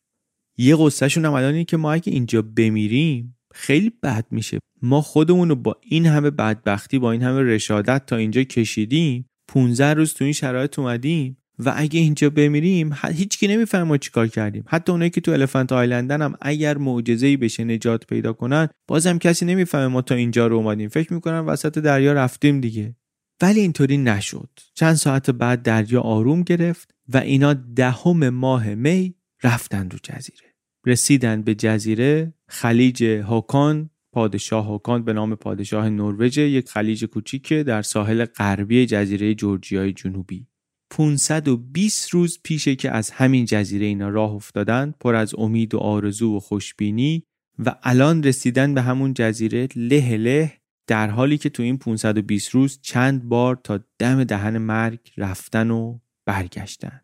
یه 0.58 0.76
قصهشون 0.80 1.26
هم 1.26 1.34
الان 1.34 1.64
که 1.64 1.78
ما 1.78 1.94
اگه 1.94 2.14
اینجا 2.14 2.42
بمیریم 2.42 3.38
خیلی 3.54 3.92
بد 4.04 4.26
میشه. 4.32 4.60
ما 4.82 5.02
خودمون 5.02 5.50
رو 5.50 5.56
با 5.56 5.78
این 5.82 6.06
همه 6.06 6.30
بدبختی 6.30 7.00
با 7.00 7.12
این 7.12 7.22
همه 7.22 7.42
رشادت 7.42 8.06
تا 8.06 8.16
اینجا 8.16 8.44
کشیدیم 8.44 9.30
15 9.48 9.94
روز 9.94 10.14
تو 10.14 10.24
این 10.24 10.34
شرایط 10.34 10.80
اومدیم 10.80 11.38
و 11.60 11.74
اگه 11.76 12.00
اینجا 12.00 12.30
بمیریم 12.30 12.96
هیچکی 13.14 13.48
نمی‌فهمه 13.48 13.84
ما 13.84 13.98
چیکار 13.98 14.28
کردیم. 14.28 14.64
حتی 14.68 14.92
اونایی 14.92 15.10
که 15.10 15.22
تو 15.22 15.32
الفنت 15.32 15.72
آیلندن 15.72 16.22
هم 16.22 16.36
اگر 16.42 16.78
معجزه‌ای 16.78 17.38
بشه 17.38 17.64
نجات 17.64 18.06
پیدا 18.08 18.34
کنن 18.34 18.68
بازم 18.88 19.18
کسی 19.18 19.46
نمی‌فهمه 19.46 19.88
ما 19.88 20.02
تا 20.02 20.16
اینجا 20.16 20.48
رو 20.48 20.56
اومدیم. 20.56 20.90
فکر 20.90 21.14
می‌کنن 21.14 21.40
وسط 21.40 21.78
دریا 21.78 22.14
رفتیم 22.14 22.62
دیگه. 22.62 22.96
ولی 23.42 23.60
اینطوری 23.60 23.98
نشد. 23.98 24.50
چند 24.74 24.94
ساعت 24.94 25.30
بعد 25.30 25.62
دریا 25.62 26.02
آروم 26.02 26.42
گرفت 26.42 26.92
و 27.14 27.18
اینا 27.18 27.54
دهم 27.54 28.30
ماه 28.30 28.76
می 28.76 29.15
رفتن 29.44 29.90
رو 29.90 30.00
جزیره. 30.04 30.56
رسیدن 30.86 31.42
به 31.42 31.56
جزیره 31.56 32.34
خلیج 32.48 33.04
هاکان 33.04 33.90
پادشاه 34.14 34.66
هاکان 34.66 35.04
به 35.04 35.14
نام 35.14 35.36
پادشاه 35.36 35.90
نروژ 35.90 36.38
یک 36.38 36.70
خلیج 36.70 37.06
کوچیکه 37.06 37.64
در 37.64 37.82
ساحل 37.82 38.26
غربی 38.26 38.86
جزیره 38.86 39.36
جورجیای 39.36 39.94
جنوبی. 39.94 40.48
520 40.90 42.10
روز 42.10 42.40
پیشه 42.44 42.76
که 42.76 42.92
از 42.92 43.10
همین 43.10 43.46
جزیره 43.46 43.86
اینا 43.86 44.10
راه 44.10 44.32
افتادن 44.32 44.94
پر 45.00 45.16
از 45.16 45.36
امید 45.38 45.74
و 45.74 45.78
آرزو 45.78 46.38
و 46.38 46.40
خوشبینی 46.40 47.24
و 47.66 47.76
الان 47.84 48.24
رسیدن 48.24 48.74
به 48.74 48.82
همون 48.82 49.14
جزیره 49.14 49.68
له 49.76 50.18
له 50.18 50.54
در 50.88 51.10
حالی 51.10 51.38
که 51.38 51.50
تو 51.50 51.64
این 51.64 51.78
520 51.78 52.50
روز 52.50 52.80
چند 52.82 53.24
بار 53.24 53.60
تا 53.64 53.80
دم 54.00 54.24
دهن 54.24 54.58
مرگ 54.58 55.00
رفتن 55.18 55.72
و 55.72 56.00
برگشتن. 56.26 57.02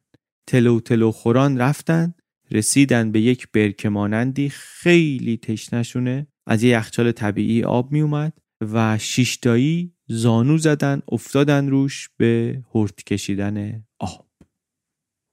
تلو 0.48 0.80
تلو 0.80 1.12
خوران 1.12 1.58
رفتن 1.58 2.14
رسیدن 2.52 3.12
به 3.12 3.22
یک 3.22 3.48
برکه 3.54 3.90
مانندی 3.90 4.50
خیلی 4.50 5.38
تشنشونه 5.38 6.28
از 6.48 6.64
یه 6.64 6.70
یخچال 6.70 7.12
طبیعی 7.12 7.64
آب 7.64 7.92
می 7.92 8.02
اومد 8.02 8.34
و 8.62 8.98
شیشتایی 8.98 9.94
زانو 10.08 10.58
زدن 10.58 11.02
افتادن 11.12 11.70
روش 11.70 12.10
به 12.18 12.64
هرت 12.76 13.04
کشیدن 13.04 13.84
آب. 14.00 14.28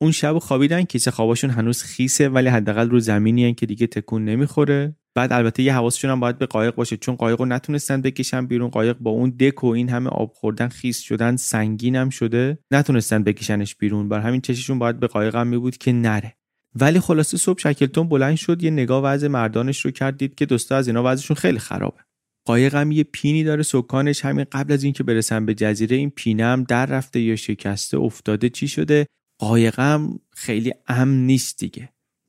اون 0.00 0.10
شب 0.10 0.38
خوابیدن 0.38 0.82
کیسه 0.82 1.10
خواباشون 1.10 1.50
هنوز 1.50 1.82
خیسه 1.82 2.28
ولی 2.28 2.48
حداقل 2.48 2.90
رو 2.90 3.00
زمینی 3.00 3.54
که 3.54 3.66
دیگه 3.66 3.86
تکون 3.86 4.24
نمی‌خوره. 4.24 4.96
بعد 5.14 5.32
البته 5.32 5.62
یه 5.62 5.74
حواسشون 5.74 6.10
هم 6.10 6.20
باید 6.20 6.38
به 6.38 6.46
قایق 6.46 6.74
باشه 6.74 6.96
چون 6.96 7.14
قایق 7.14 7.40
رو 7.40 7.46
نتونستن 7.46 8.02
بکشن 8.02 8.46
بیرون. 8.46 8.70
قایق 8.70 8.96
با 8.98 9.10
اون 9.10 9.30
دک 9.30 9.64
و 9.64 9.66
این 9.66 9.88
همه 9.88 10.10
آب 10.10 10.32
خوردن 10.34 10.68
خیس 10.68 11.00
شدن 11.00 11.36
سنگین 11.36 11.96
هم 11.96 12.10
شده. 12.10 12.58
نتونستن 12.70 13.22
بکشنش 13.22 13.76
بیرون. 13.76 14.08
بر 14.08 14.20
همین 14.20 14.40
چششون 14.40 14.78
باید 14.78 15.00
به 15.00 15.06
قایق 15.06 15.36
هم 15.36 15.46
می 15.46 15.58
بود 15.58 15.76
که 15.76 15.92
نره. 15.92 16.37
ولی 16.80 17.00
خلاصه 17.00 17.36
صبح 17.36 17.58
شکلتون 17.58 18.08
بلند 18.08 18.36
شد 18.36 18.62
یه 18.62 18.70
نگاه 18.70 19.02
وضع 19.02 19.28
مردانش 19.28 19.84
رو 19.84 19.90
کرد 19.90 20.18
دید 20.18 20.34
که 20.34 20.46
دوستا 20.46 20.76
از 20.76 20.86
اینا 20.86 21.02
وضعشون 21.04 21.36
خیلی 21.36 21.58
خرابه. 21.58 22.00
قایق 22.46 22.74
هم 22.74 22.92
یه 22.92 23.04
پینی 23.04 23.44
داره 23.44 23.62
سکانش 23.62 24.24
همین 24.24 24.46
قبل 24.52 24.72
از 24.72 24.84
اینکه 24.84 25.02
برسن 25.02 25.46
به 25.46 25.54
جزیره 25.54 25.96
این 25.96 26.10
پینه 26.10 26.44
هم 26.44 26.64
در 26.64 26.86
رفته 26.86 27.20
یا 27.20 27.36
شکسته 27.36 27.98
افتاده 27.98 28.48
چی 28.48 28.68
شده؟ 28.68 29.06
قایق 29.38 29.80
هم 29.80 30.20
خیلی 30.30 30.72
امن 30.86 31.26
نیست 31.26 31.58
دیگه. 31.58 31.88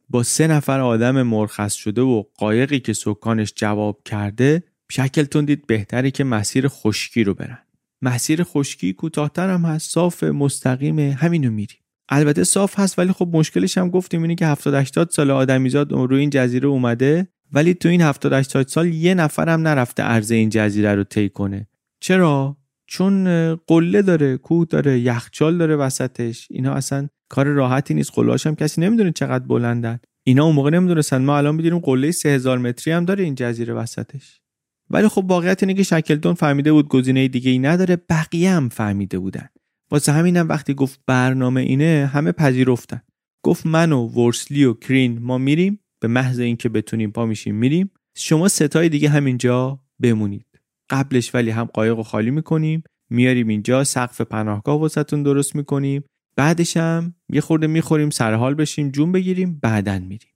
با 0.10 0.24
سه 0.24 0.48
نفر 0.48 0.80
آدم 0.80 1.22
مرخص 1.22 1.74
شده 1.74 2.02
و 2.02 2.24
قایقی 2.38 2.80
که 2.80 2.94
سکانش 2.94 3.54
جواب 3.56 4.02
کرده 4.06 4.64
شکلتون 4.92 5.46
دید 5.46 5.68
بهتره 5.68 6.12
که 6.12 6.24
مسیر 6.24 6.68
خشکی 6.68 7.24
رو 7.24 7.34
برن. 7.34 7.60
مسیر 8.02 8.44
خشکی 8.44 8.94
کوتاهتر 8.94 9.50
هم 9.50 9.66
هست 9.66 9.92
صاف 9.92 10.24
مستقیم 10.24 11.00
همینو 11.00 11.52
میریم. 11.52 11.78
البته 12.10 12.44
صاف 12.44 12.80
هست 12.80 12.99
ولی 12.99 13.11
خب 13.11 13.30
مشکلش 13.34 13.77
هم 13.77 13.90
گفتیم 13.90 14.22
اینه 14.22 14.36
که 14.36 14.45
70 14.48 14.73
80 14.73 15.10
سال 15.10 15.31
آدمیزاد 15.31 15.91
روی 15.91 16.19
این 16.19 16.30
جزیره 16.30 16.68
اومده 16.68 17.27
ولی 17.53 17.73
تو 17.73 17.90
این 17.90 18.02
70 18.02 18.34
80 18.34 18.68
سال 18.68 18.88
یه 18.88 19.14
نفر 19.14 19.49
هم 19.49 19.68
نرفته 19.68 20.03
عرض 20.03 20.31
این 20.31 20.49
جزیره 20.49 20.95
رو 20.95 21.03
طی 21.03 21.30
کنه. 21.30 21.68
چرا؟ 21.99 22.57
چون 22.88 23.56
قله 23.56 24.02
داره 24.02 24.38
کوه 24.38 24.65
داره 24.69 24.99
یخچال 24.99 25.57
داره 25.57 25.76
وسطش. 25.76 26.48
اینا 26.52 26.73
اصلا 26.73 27.07
کار 27.30 27.48
راحتی 27.48 27.94
نیست 27.94 28.11
قلهاش 28.14 28.48
هم 28.48 28.56
کسی 28.56 28.81
نمی‌دونه 28.81 29.11
چقدر 29.11 29.48
بلندن. 29.48 29.99
اینا 30.23 30.45
اون 30.45 30.56
موقع 30.56 30.69
نمی‌دونستن. 30.69 31.22
ما 31.22 31.38
الان 31.38 31.57
بدونیم 31.57 31.80
قله 31.80 32.11
3000 32.11 32.57
متری 32.57 32.94
هم 32.94 33.06
داره 33.06 33.23
این 33.23 33.36
جزیره 33.36 33.73
وسطش. 33.73 34.41
ولی 34.90 35.07
خب 35.07 35.26
واقعیت 35.27 35.64
اینه 35.64 35.73
که 35.73 35.84
شکلتون 35.84 36.34
فهمیده 36.34 36.72
بود 36.72 36.88
گزینه 36.88 37.27
دیگه 37.27 37.52
ای 37.52 37.60
نداره 37.60 37.95
بقیه 38.10 38.52
هم 38.52 38.69
فهمیده 38.69 39.19
بودن. 39.19 39.49
واسه 39.91 40.11
همینم 40.11 40.49
وقتی 40.49 40.74
گفت 40.74 40.99
برنامه 41.07 41.61
اینه 41.61 42.10
همه 42.14 42.32
پذیرفتن. 42.32 43.02
گفت 43.44 43.66
من 43.66 43.91
و 43.91 44.07
ورسلی 44.07 44.64
و 44.64 44.74
کرین 44.74 45.20
ما 45.20 45.38
میریم 45.38 45.80
به 45.99 46.07
محض 46.07 46.40
اینکه 46.40 46.70
بتونیم 46.70 47.11
پا 47.11 47.26
میشیم 47.26 47.56
میریم. 47.56 47.91
شما 48.16 48.48
ستای 48.48 48.90
دیگه 48.90 49.10
همینجا 49.10 49.80
بمونید. 49.99 50.45
قبلش 50.90 51.36
ولی 51.36 51.49
هم 51.49 51.66
قایق 51.66 51.99
و 51.99 52.03
خالی 52.03 52.32
می‌کنیم 52.32 52.84
میاریم 53.10 53.48
اینجا 53.48 53.84
سقف 53.84 54.22
پناهگاه 54.22 54.80
واسهتون 54.80 55.24
درست 55.24 55.56
می‌کنیم. 55.56 56.03
بعدش 56.36 56.78
هم 56.78 57.16
یه 57.30 57.41
خورده 57.41 57.68
می‌خوریم 57.68 58.10
سرحال 58.10 58.53
بشیم 58.53 58.90
جون 58.90 59.11
بگیریم 59.11 59.60
بعدن 59.61 60.02
میریم. 60.02 60.30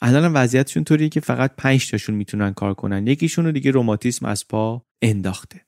الان 0.00 0.32
وضعیتشون 0.32 0.84
طوریه 0.84 1.08
که 1.08 1.20
فقط 1.20 1.52
پنج 1.56 1.90
تاشون 1.90 2.14
می‌تونن 2.14 2.52
کار 2.52 2.74
کنن. 2.74 3.06
یکیشون 3.06 3.44
رو 3.44 3.52
دیگه 3.52 3.70
روماتیسم 3.70 4.26
از 4.26 4.48
پا 4.48 4.82
انداخته. 5.02 5.60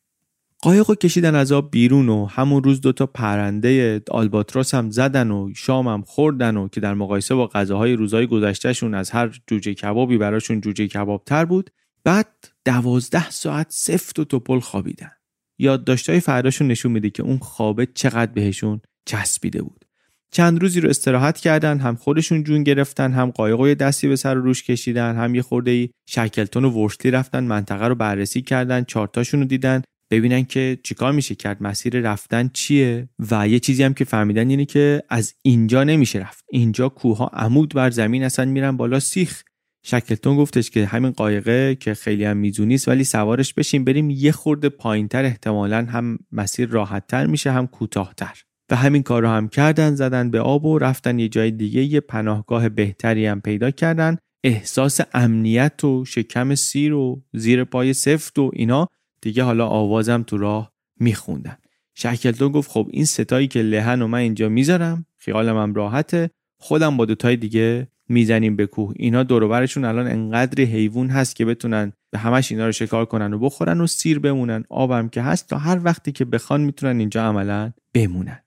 قایق 0.62 0.90
کشیدن 0.90 1.34
از 1.34 1.52
آب 1.52 1.70
بیرون 1.70 2.08
و 2.08 2.26
همون 2.26 2.64
روز 2.64 2.80
دوتا 2.80 3.06
پرنده 3.06 4.02
آلباتروس 4.10 4.74
هم 4.74 4.90
زدن 4.90 5.30
و 5.30 5.50
شام 5.56 5.88
هم 5.88 6.02
خوردن 6.02 6.56
و 6.56 6.68
که 6.68 6.80
در 6.80 6.94
مقایسه 6.94 7.34
با 7.34 7.46
غذاهای 7.46 7.92
روزهای 7.92 8.26
گذشتهشون 8.26 8.94
از 8.94 9.10
هر 9.10 9.40
جوجه 9.46 9.74
کبابی 9.74 10.18
براشون 10.18 10.60
جوجه 10.60 10.86
کباب 10.86 11.22
تر 11.26 11.44
بود 11.44 11.70
بعد 12.04 12.26
دوازده 12.64 13.30
ساعت 13.30 13.66
سفت 13.70 14.18
و 14.18 14.24
توپل 14.24 14.60
خوابیدن. 14.60 15.10
یادداشتهای 15.58 16.20
فرداشون 16.20 16.68
نشون 16.68 16.92
میده 16.92 17.10
که 17.10 17.22
اون 17.22 17.38
خوابه 17.38 17.86
چقدر 17.94 18.32
بهشون 18.32 18.80
چسبیده 19.06 19.62
بود. 19.62 19.84
چند 20.30 20.62
روزی 20.62 20.80
رو 20.80 20.88
استراحت 20.88 21.38
کردن 21.38 21.78
هم 21.78 21.96
خودشون 21.96 22.44
جون 22.44 22.62
گرفتن 22.62 23.12
هم 23.12 23.30
قایق 23.30 23.74
دستی 23.74 24.08
به 24.08 24.16
سر 24.16 24.34
روش 24.34 24.62
کشیدن 24.62 25.16
هم 25.16 25.34
یه 25.34 25.42
خورده 25.42 25.70
ای 25.70 25.90
شکلتون 26.08 26.64
و 26.64 26.70
ورشلی 26.70 27.10
رفتن 27.10 27.44
منطقه 27.44 27.88
رو 27.88 27.94
بررسی 27.94 28.42
کردن 28.42 28.84
چارتاشون 28.84 29.40
رو 29.40 29.46
دیدن. 29.46 29.82
ببینن 30.10 30.44
که 30.44 30.78
چیکار 30.82 31.12
میشه 31.12 31.34
کرد 31.34 31.62
مسیر 31.62 32.00
رفتن 32.00 32.50
چیه؟ 32.52 33.08
و 33.30 33.48
یه 33.48 33.58
چیزی 33.58 33.82
هم 33.82 33.94
که 33.94 34.04
فهمیدن 34.04 34.50
اینه 34.50 34.64
که 34.64 35.02
از 35.08 35.34
اینجا 35.42 35.84
نمیشه 35.84 36.18
رفت. 36.18 36.44
اینجا 36.50 36.88
کوها 36.88 37.26
عمود 37.26 37.74
بر 37.74 37.90
زمین 37.90 38.24
اصلا 38.24 38.44
میرن 38.44 38.76
بالا 38.76 39.00
سیخ. 39.00 39.42
شکلتون 39.86 40.36
گفتش 40.36 40.70
که 40.70 40.86
همین 40.86 41.10
قایقه 41.10 41.74
که 41.74 41.94
خیلی 41.94 42.24
هم 42.24 42.36
میزونیست 42.36 42.88
ولی 42.88 43.04
سوارش 43.04 43.54
بشیم 43.54 43.84
بریم. 43.84 44.10
یه 44.10 44.32
خورده 44.32 44.68
پایینتر 44.68 45.24
احتمالا 45.24 45.84
هم 45.84 46.18
مسیر 46.32 46.68
راحتتر 46.68 47.26
میشه 47.26 47.52
هم 47.52 47.66
کوتاهتر. 47.66 48.42
و 48.70 48.76
همین 48.76 49.02
کار 49.02 49.22
رو 49.22 49.28
هم 49.28 49.48
کردن 49.48 49.94
زدن 49.94 50.30
به 50.30 50.40
آب 50.40 50.64
و 50.64 50.78
رفتن 50.78 51.18
یه 51.18 51.28
جای 51.28 51.50
دیگه. 51.50 51.82
یه 51.82 52.00
پناهگاه 52.00 52.68
بهتری 52.68 53.26
هم 53.26 53.40
پیدا 53.40 53.70
کردن. 53.70 54.16
احساس 54.44 55.00
امنیت 55.14 55.84
و 55.84 56.04
شکم 56.04 56.54
سیر 56.54 56.94
و 56.94 57.22
زیر 57.32 57.64
پای 57.64 57.92
سفت 57.92 58.38
و 58.38 58.50
اینا. 58.54 58.88
دیگه 59.20 59.42
حالا 59.42 59.66
آوازم 59.66 60.22
تو 60.22 60.38
راه 60.38 60.72
میخوندن. 61.00 61.56
شکلتون 61.94 62.52
گفت 62.52 62.70
خب 62.70 62.88
این 62.90 63.04
ستایی 63.04 63.48
که 63.48 63.62
لهن 63.62 64.02
و 64.02 64.06
من 64.06 64.18
اینجا 64.18 64.48
می‌ذارم 64.48 65.06
خیالم 65.16 65.56
هم 65.56 65.74
راحته 65.74 66.30
خودم 66.58 66.96
با 66.96 67.04
دوتای 67.04 67.36
دیگه 67.36 67.88
می‌زنیم 68.08 68.56
به 68.56 68.66
کوه. 68.66 68.92
اینا 68.96 69.22
دوروبرشون 69.22 69.84
الان 69.84 70.06
انقدر 70.06 70.64
حیوان 70.64 71.08
هست 71.08 71.36
که 71.36 71.44
بتونن 71.44 71.92
به 72.10 72.18
همش 72.18 72.52
اینا 72.52 72.66
رو 72.66 72.72
شکار 72.72 73.04
کنن 73.04 73.32
و 73.32 73.38
بخورن 73.38 73.80
و 73.80 73.86
سیر 73.86 74.18
بمونن. 74.18 74.64
آبم 74.68 75.08
که 75.08 75.22
هست 75.22 75.48
تا 75.48 75.58
هر 75.58 75.80
وقتی 75.84 76.12
که 76.12 76.24
بخوان 76.24 76.60
می‌تونن 76.60 76.98
اینجا 76.98 77.22
عملا 77.22 77.72
بمونن. 77.94 78.40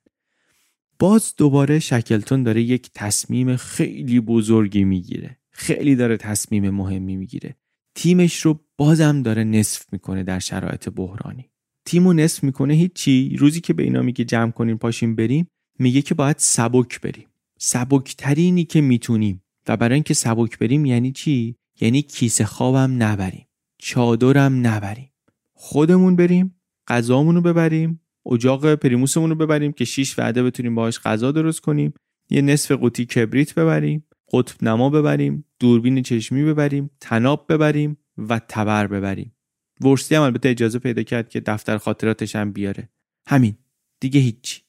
باز 0.99 1.33
دوباره 1.37 1.79
شکلتون 1.79 2.43
داره 2.43 2.61
یک 2.61 2.89
تصمیم 2.95 3.55
خیلی 3.55 4.19
بزرگی 4.19 4.83
می‌گیره. 4.83 5.37
خیلی 5.51 5.95
داره 5.95 6.17
تصمیم 6.17 6.69
مهمی 6.69 7.15
می‌گیره. 7.15 7.55
تیمش 7.95 8.41
رو 8.41 8.59
بازم 8.77 9.21
داره 9.21 9.43
نصف 9.43 9.85
می‌کنه 9.91 10.23
در 10.23 10.39
شرایط 10.39 10.89
بحرانی. 10.89 11.49
تیمو 11.85 12.13
نصف 12.13 12.43
می‌کنه 12.43 12.73
هیچی. 12.73 13.35
روزی 13.39 13.61
که 13.61 13.73
به 13.73 13.83
اینا 13.83 14.01
میگه 14.01 14.25
جمع 14.25 14.51
کنیم 14.51 14.77
پاشیم 14.77 15.15
بریم 15.15 15.47
میگه 15.79 16.01
که 16.01 16.15
باید 16.15 16.35
سبک 16.39 17.01
بریم. 17.01 17.27
سبکترینی 17.59 18.65
که 18.65 18.81
می‌تونیم. 18.81 19.43
و 19.67 19.77
برای 19.77 19.93
اینکه 19.93 20.13
سبک 20.13 20.59
بریم 20.59 20.85
یعنی 20.85 21.11
چی؟ 21.11 21.55
یعنی 21.81 22.01
کیسه 22.01 22.45
خوابم 22.45 23.03
نبریم. 23.03 23.47
چادرم 23.77 24.67
نبریم. 24.67 25.09
خودمون 25.53 26.15
بریم 26.15 26.55
غذامون 26.87 27.35
رو 27.35 27.41
ببریم 27.41 28.01
اجاق 28.31 28.75
پریموسمون 28.75 29.29
رو 29.29 29.35
ببریم 29.35 29.71
که 29.71 29.85
شیش 29.85 30.19
وعده 30.19 30.43
بتونیم 30.43 30.75
باهاش 30.75 30.99
غذا 30.99 31.31
درست 31.31 31.59
کنیم 31.59 31.93
یه 32.29 32.41
نصف 32.41 32.71
قوطی 32.71 33.05
کبریت 33.05 33.55
ببریم. 33.55 34.05
قطب 34.33 34.63
نما 34.63 34.89
ببریم 34.89 35.45
دوربین 35.59 36.01
چشمی 36.01 36.43
ببریم 36.43 36.89
تناب 36.99 37.45
ببریم 37.49 37.97
و 38.17 38.39
تبر 38.49 38.87
ببریم. 38.87 39.35
ورستی 39.81 40.15
هم 40.15 40.21
البته 40.21 40.49
اجازه 40.49 40.79
پیدا 40.79 41.03
کرد 41.03 41.29
که 41.29 41.39
دفتر 41.39 41.77
خاطراتش 41.77 42.35
هم 42.35 42.51
بیاره. 42.51 42.89
همین. 43.27 43.57
دیگه 43.99 44.19
هیچی. 44.19 44.61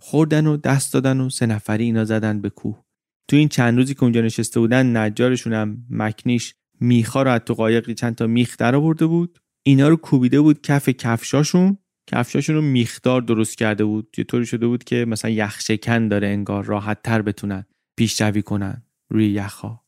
خوردن 0.00 0.46
و 0.46 0.56
دست 0.56 0.94
دادن 0.94 1.20
و 1.20 1.30
سه 1.30 1.46
نفری 1.46 1.84
اینا 1.84 2.04
زدن 2.04 2.40
به 2.40 2.50
کوه. 2.50 2.84
تو 3.28 3.36
این 3.36 3.48
چند 3.48 3.78
روزی 3.78 3.94
که 3.94 4.02
اونجا 4.02 4.20
نشسته 4.20 4.60
بودن 4.60 4.96
نجارشون 4.96 5.52
هم 5.52 5.86
مکنیش 5.90 6.54
میخا 6.80 7.22
رو 7.22 7.30
از 7.30 7.40
تو 7.46 7.54
قایقی 7.54 7.94
چند 7.94 8.14
تا 8.14 8.26
میخ 8.26 8.56
در 8.56 8.74
آورده 8.74 9.06
بود. 9.06 9.38
اینا 9.62 9.88
رو 9.88 9.96
کوبیده 9.96 10.40
بود 10.40 10.62
کف 10.62 10.88
کفشاشون. 10.88 11.78
کفشاشون 12.06 12.56
رو 12.56 12.62
میخدار 12.62 13.22
درست 13.22 13.58
کرده 13.58 13.84
بود. 13.84 14.14
یه 14.18 14.24
طوری 14.24 14.46
شده 14.46 14.66
بود 14.66 14.84
که 14.84 15.04
مثلا 15.04 15.30
یخشکن 15.30 16.08
داره 16.08 16.28
انگار 16.28 16.64
راحت 16.64 17.02
تر 17.02 17.22
بتونن. 17.22 17.66
پیشروی 17.96 18.42
کنن 18.42 18.82
روی 19.10 19.26
یخها. 19.30 19.84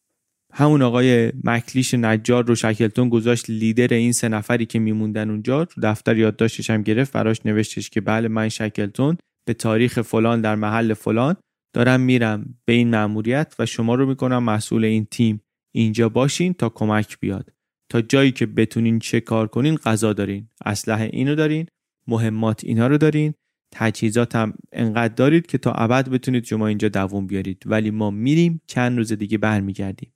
همون 0.52 0.82
آقای 0.82 1.32
مکلیش 1.44 1.94
نجار 1.94 2.44
رو 2.44 2.54
شکلتون 2.54 3.08
گذاشت 3.08 3.50
لیدر 3.50 3.94
این 3.94 4.12
سه 4.12 4.28
نفری 4.28 4.66
که 4.66 4.78
میموندن 4.78 5.30
اونجا 5.30 5.64
تو 5.64 5.80
دفتر 5.80 6.16
یادداشتش 6.16 6.70
هم 6.70 6.82
گرفت 6.82 7.12
براش 7.12 7.46
نوشتش 7.46 7.90
که 7.90 8.00
بله 8.00 8.28
من 8.28 8.48
شکلتون 8.48 9.16
به 9.46 9.54
تاریخ 9.54 10.02
فلان 10.02 10.40
در 10.40 10.54
محل 10.54 10.94
فلان 10.94 11.36
دارم 11.74 12.00
میرم 12.00 12.54
به 12.64 12.72
این 12.72 12.90
مأموریت 12.90 13.54
و 13.58 13.66
شما 13.66 13.94
رو 13.94 14.06
می‌کنم 14.06 14.42
مسئول 14.42 14.84
این 14.84 15.06
تیم. 15.10 15.42
اینجا 15.74 16.08
باشین 16.08 16.54
تا 16.54 16.68
کمک 16.68 17.20
بیاد. 17.20 17.52
تا 17.88 18.00
جایی 18.00 18.32
که 18.32 18.46
بتونین 18.46 18.98
چه 18.98 19.20
کار 19.20 19.46
کنین 19.46 19.76
غذا 19.76 20.12
دارین. 20.12 20.48
اسلحه 20.64 21.10
اینو 21.12 21.34
دارین 21.34 21.66
مهمات 22.08 22.64
اینا 22.64 22.86
رو 22.86 22.98
دارین. 22.98 23.34
تجهیزات 23.78 24.36
هم 24.36 24.54
انقدر 24.72 25.14
دارید 25.14 25.46
که 25.46 25.58
تا 25.58 25.72
ابد 25.72 26.08
بتونید 26.08 26.44
شما 26.44 26.66
اینجا 26.66 26.88
دووم 26.88 27.26
بیارید. 27.26 27.62
ولی 27.66 27.90
ما 27.90 28.10
میریم 28.10 28.60
چند 28.66 28.98
روز 28.98 29.12
دیگه 29.12 29.38
برمیگردیم. 29.38 30.12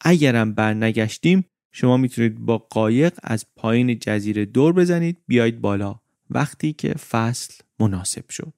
اگرم 0.00 0.54
برنگشتیم 0.54 1.44
شما 1.72 1.96
می‌تونید 1.96 2.38
با 2.38 2.58
قایق 2.58 3.12
از 3.22 3.46
پایین 3.56 3.98
جزیره 3.98 4.44
دور 4.44 4.72
بزنید 4.72 5.18
بیایید 5.26 5.60
بالا. 5.60 6.00
وقتی 6.30 6.72
که 6.72 6.94
فصل 6.94 7.62
مناسب 7.80 8.30
شد. 8.30 8.52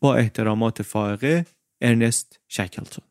با 0.00 0.14
احترامات 0.14 0.82
فائقه 0.82 1.44
ارنست 1.80 2.40
شکلتون. 2.48 3.04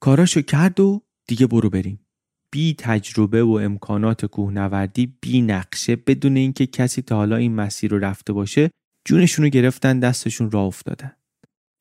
کاراشو 0.00 0.42
کرد 0.42 0.80
و 0.80 1.02
دیگه 1.28 1.46
برو 1.46 1.70
بریم. 1.70 2.06
بی 2.50 2.74
تجربه 2.78 3.42
و 3.42 3.50
امکانات 3.50 4.26
کوهنوردی 4.26 5.18
بی 5.20 5.42
نقشه 5.42 5.96
بدون 5.96 6.36
اینکه 6.36 6.66
کسی 6.66 7.02
تا 7.02 7.16
حالا 7.16 7.36
این 7.36 7.54
مسیر 7.54 7.90
رو 7.90 7.98
رفته 7.98 8.32
باشه 8.32 8.70
جونشون 9.04 9.44
رو 9.44 9.50
گرفتن 9.50 10.00
دستشون 10.00 10.50
را 10.50 10.62
افتادن. 10.62 11.12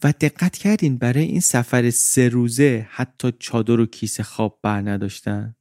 و 0.04 0.14
دقت 0.22 0.58
کردین 0.58 0.98
برای 0.98 1.24
این 1.24 1.40
سفر 1.40 1.90
سه 1.90 2.30
روزه 2.30 2.88
حتی 2.90 3.32
چادر 3.40 3.80
و 3.80 3.86
کیسه 3.86 4.24
خواب 4.24 4.60
بر 4.64 4.82
نداشتن؟ 4.82 5.56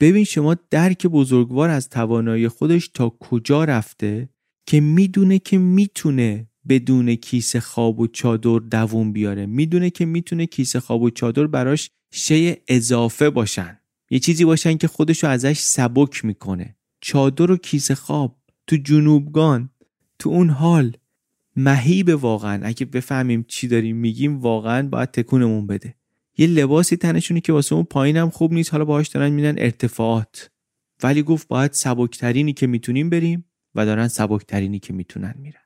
ببین 0.00 0.24
شما 0.24 0.56
درک 0.70 1.06
بزرگوار 1.06 1.70
از 1.70 1.88
توانایی 1.88 2.48
خودش 2.48 2.88
تا 2.88 3.16
کجا 3.20 3.64
رفته 3.64 4.28
که 4.66 4.80
می‌دونه 4.80 5.38
که 5.38 5.58
می‌تونه 5.58 6.48
بدون 6.68 7.14
کیسه 7.14 7.60
خواب 7.60 8.00
و 8.00 8.06
چادر 8.06 8.58
دووم 8.58 9.12
بیاره. 9.12 9.46
می‌دونه 9.46 9.90
که 9.90 10.04
می‌تونه 10.04 10.46
کیسه 10.46 10.80
خواب 10.80 11.02
و 11.02 11.10
چادر 11.10 11.46
براش 11.46 11.90
شی 12.12 12.56
اضافه 12.68 13.30
باشن. 13.30 13.78
یه 14.10 14.18
چیزی 14.18 14.44
باشن 14.44 14.76
که 14.76 14.88
خودشو 14.88 15.26
ازش 15.26 15.58
سبک 15.58 16.24
می‌کنه. 16.24 16.76
چادر 17.00 17.50
و 17.50 17.56
کیسه 17.56 17.94
خواب 17.94 18.38
تو 18.66 18.76
جنوبگان 18.76 19.70
تو 20.18 20.30
اون 20.30 20.50
حال 20.50 20.96
مهیب 21.56 22.08
واقعا. 22.08 22.60
اگه 22.64 22.86
بفهمیم 22.86 23.44
چی 23.48 23.68
داریم 23.68 23.96
میگیم 23.96 24.38
واقعا 24.40 24.88
باید 24.88 25.10
تکونمون 25.10 25.66
بده. 25.66 25.94
یه 26.38 26.46
لباسی 26.46 26.96
تنشونی 26.96 27.40
که 27.40 27.52
واسه 27.52 27.74
اون 27.74 27.84
پایینم 27.84 28.30
خوب 28.30 28.52
نیست. 28.52 28.72
حالا 28.72 28.84
باهاش 28.84 29.08
دارن 29.08 29.28
میدن 29.28 29.54
ارتفاعات. 29.58 30.50
ولی 31.02 31.22
گفت 31.22 31.48
باید 31.48 31.72
سبکترینی 31.72 32.52
که 32.52 32.66
می‌تونیم 32.66 33.10
بریم 33.10 33.44
و 33.74 33.86
دارن 33.86 34.08
سبکترینی 34.08 34.78
که 34.78 34.92
می‌تونن 34.92 35.34
میرن. 35.38 35.60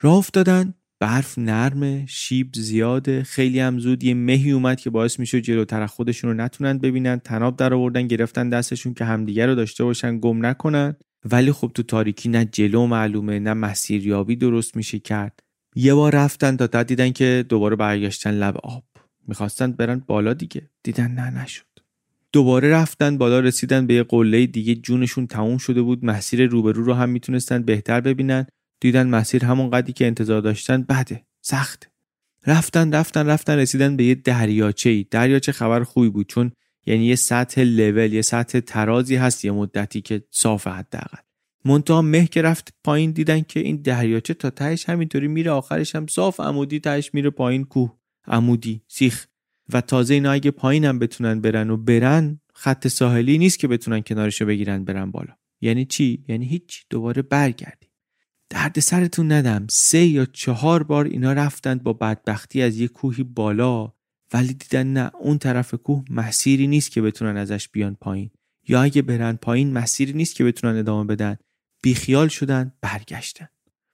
راه 0.00 0.16
افتادن 0.16 0.74
برف 1.00 1.38
نرمه 1.38 2.06
شیب 2.08 2.50
زیاده 2.54 3.22
خیلی 3.22 3.60
هم 3.60 3.78
زود 3.78 4.04
یه 4.04 4.14
مهی 4.14 4.50
اومد 4.50 4.80
که 4.80 4.90
باعث 4.90 5.18
میشه 5.18 5.40
جلوتر 5.40 5.86
خودشون 5.86 6.30
رو 6.30 6.36
نتونن 6.36 6.78
ببینن. 6.78 7.18
تناب 7.18 7.56
در 7.56 7.74
آوردن 7.74 8.06
گرفتن 8.06 8.48
دستشون 8.48 8.94
که 8.94 9.04
همدیگه 9.04 9.46
رو 9.46 9.54
داشته 9.54 9.84
باشن 9.84 10.18
گم 10.18 10.46
نکنن. 10.46 10.96
ولی 11.30 11.52
خب 11.52 11.70
تو 11.74 11.82
تاریکی 11.82 12.28
نه 12.28 12.44
جلو 12.44 12.86
معلومه 12.86 13.38
نه 13.38 13.54
مسیریابی 13.54 14.36
درست 14.36 14.76
میشه 14.76 14.98
کرد. 14.98 15.40
یه 15.76 15.94
بار 15.94 16.14
رفتن 16.14 16.56
تا 16.56 16.82
دیدن 16.82 17.10
که 17.10 17.44
دوباره 17.48 17.76
برگشتن 17.76 18.30
لب 18.30 18.56
آب. 18.62 18.84
می‌خواستن 19.28 19.72
برن 19.72 20.02
بالا 20.06 20.34
دیگه. 20.34 20.70
دیدن 20.82 21.10
نه 21.10 21.42
نشد. 21.42 21.64
دوباره 22.32 22.70
رفتن 22.70 23.18
بالا 23.18 23.40
رسیدن 23.40 23.86
به 23.86 23.94
یه 23.94 24.02
قله 24.02 24.46
دیگه 24.46 24.74
جونشون 24.74 25.26
تموم 25.26 25.58
شده 25.58 25.82
بود. 25.82 26.04
مسیر 26.04 26.46
روبرو 26.46 26.84
رو 26.84 26.94
هم 26.94 27.08
می‌تونستن 27.08 27.62
بهتر 27.62 28.00
ببینن. 28.00 28.46
دیدن 28.80 29.08
مسیر 29.08 29.44
همون 29.44 29.70
قدی 29.70 29.92
که 29.92 30.06
انتظار 30.06 30.40
داشتن 30.40 30.82
بده 30.82 31.24
سخت 31.40 31.90
رفتن 32.46 32.94
رفتن 32.94 33.26
رفتن 33.26 33.58
رسیدن 33.58 33.96
به 33.96 34.04
یه 34.04 34.14
دریاچه 34.14 34.90
ای 34.90 35.06
دریاچه 35.10 35.52
خبر 35.52 35.82
خوبی 35.82 36.08
بود 36.08 36.26
چون 36.26 36.52
یعنی 36.86 37.04
یه 37.04 37.16
سطح 37.16 37.60
لول 37.60 38.12
یه 38.12 38.22
سطح 38.22 38.60
ترازی 38.60 39.16
هست 39.16 39.44
یه 39.44 39.52
مدتی 39.52 40.00
که 40.00 40.24
صاف 40.30 40.66
حداقل. 40.66 41.18
منتها 41.64 42.02
مه 42.02 42.26
که 42.26 42.42
رفت 42.42 42.74
پایین 42.84 43.10
دیدن 43.10 43.40
که 43.40 43.60
این 43.60 43.76
دریاچه 43.76 44.34
تا 44.34 44.50
تهش 44.50 44.88
همینطوری 44.88 45.28
میره 45.28 45.50
آخرش 45.50 45.94
هم 45.94 46.06
صاف 46.06 46.40
عمودی 46.40 46.80
تهش 46.80 47.10
میره 47.14 47.30
پایین 47.30 47.64
کوه 47.64 47.98
عمودی 48.26 48.82
سیخ. 48.88 49.26
و 49.72 49.80
تازه 49.80 50.14
اینا 50.14 50.32
اگه 50.32 50.50
پایین 50.50 50.84
هم 50.84 50.98
بتونن 50.98 51.40
برن 51.40 51.70
و 51.70 51.76
برن 51.76 52.40
خط 52.54 52.88
ساحلی 52.88 53.38
نیست 53.38 53.58
که 53.58 53.68
بتونن 53.68 54.00
کنارشو 54.00 54.46
بگیرن 54.46 54.84
برن 54.84 55.10
بالا. 55.10 55.36
یعنی 55.60 55.84
چی؟ 55.84 56.24
یعنی 56.28 56.46
هیچ 56.46 56.86
دوباره 56.90 57.22
برگردی 57.22 57.86
درد 58.50 58.80
سرتون 58.80 59.32
ندم. 59.32 59.66
سه 59.70 60.04
یا 60.04 60.24
چهار 60.24 60.82
بار 60.82 61.04
اینا 61.04 61.32
رفتند 61.32 61.82
با 61.82 61.92
بدبختی 61.92 62.62
از 62.62 62.78
یه 62.78 62.88
کوهی 62.88 63.22
بالا. 63.22 63.92
ولی 64.32 64.54
دیدن 64.54 64.86
نه 64.86 65.10
اون 65.20 65.38
طرف 65.38 65.74
کوه 65.74 66.04
مسیری 66.10 66.66
نیست 66.66 66.90
که 66.90 67.02
بتونن 67.02 67.36
ازش 67.36 67.68
بیان 67.68 67.96
پایین. 68.00 68.30
یا 68.68 68.82
اگه 68.82 69.02
برن 69.02 69.36
پایین 69.36 69.72
مسیری 69.72 70.12
نیست 70.12 70.36
که 70.36 70.44
بتونن 70.44 70.78
ادامه 70.78 71.04
بدن. 71.04 71.36
بیخیال 71.82 72.28
شدن 72.28 72.72
برگشتن. 72.80 73.48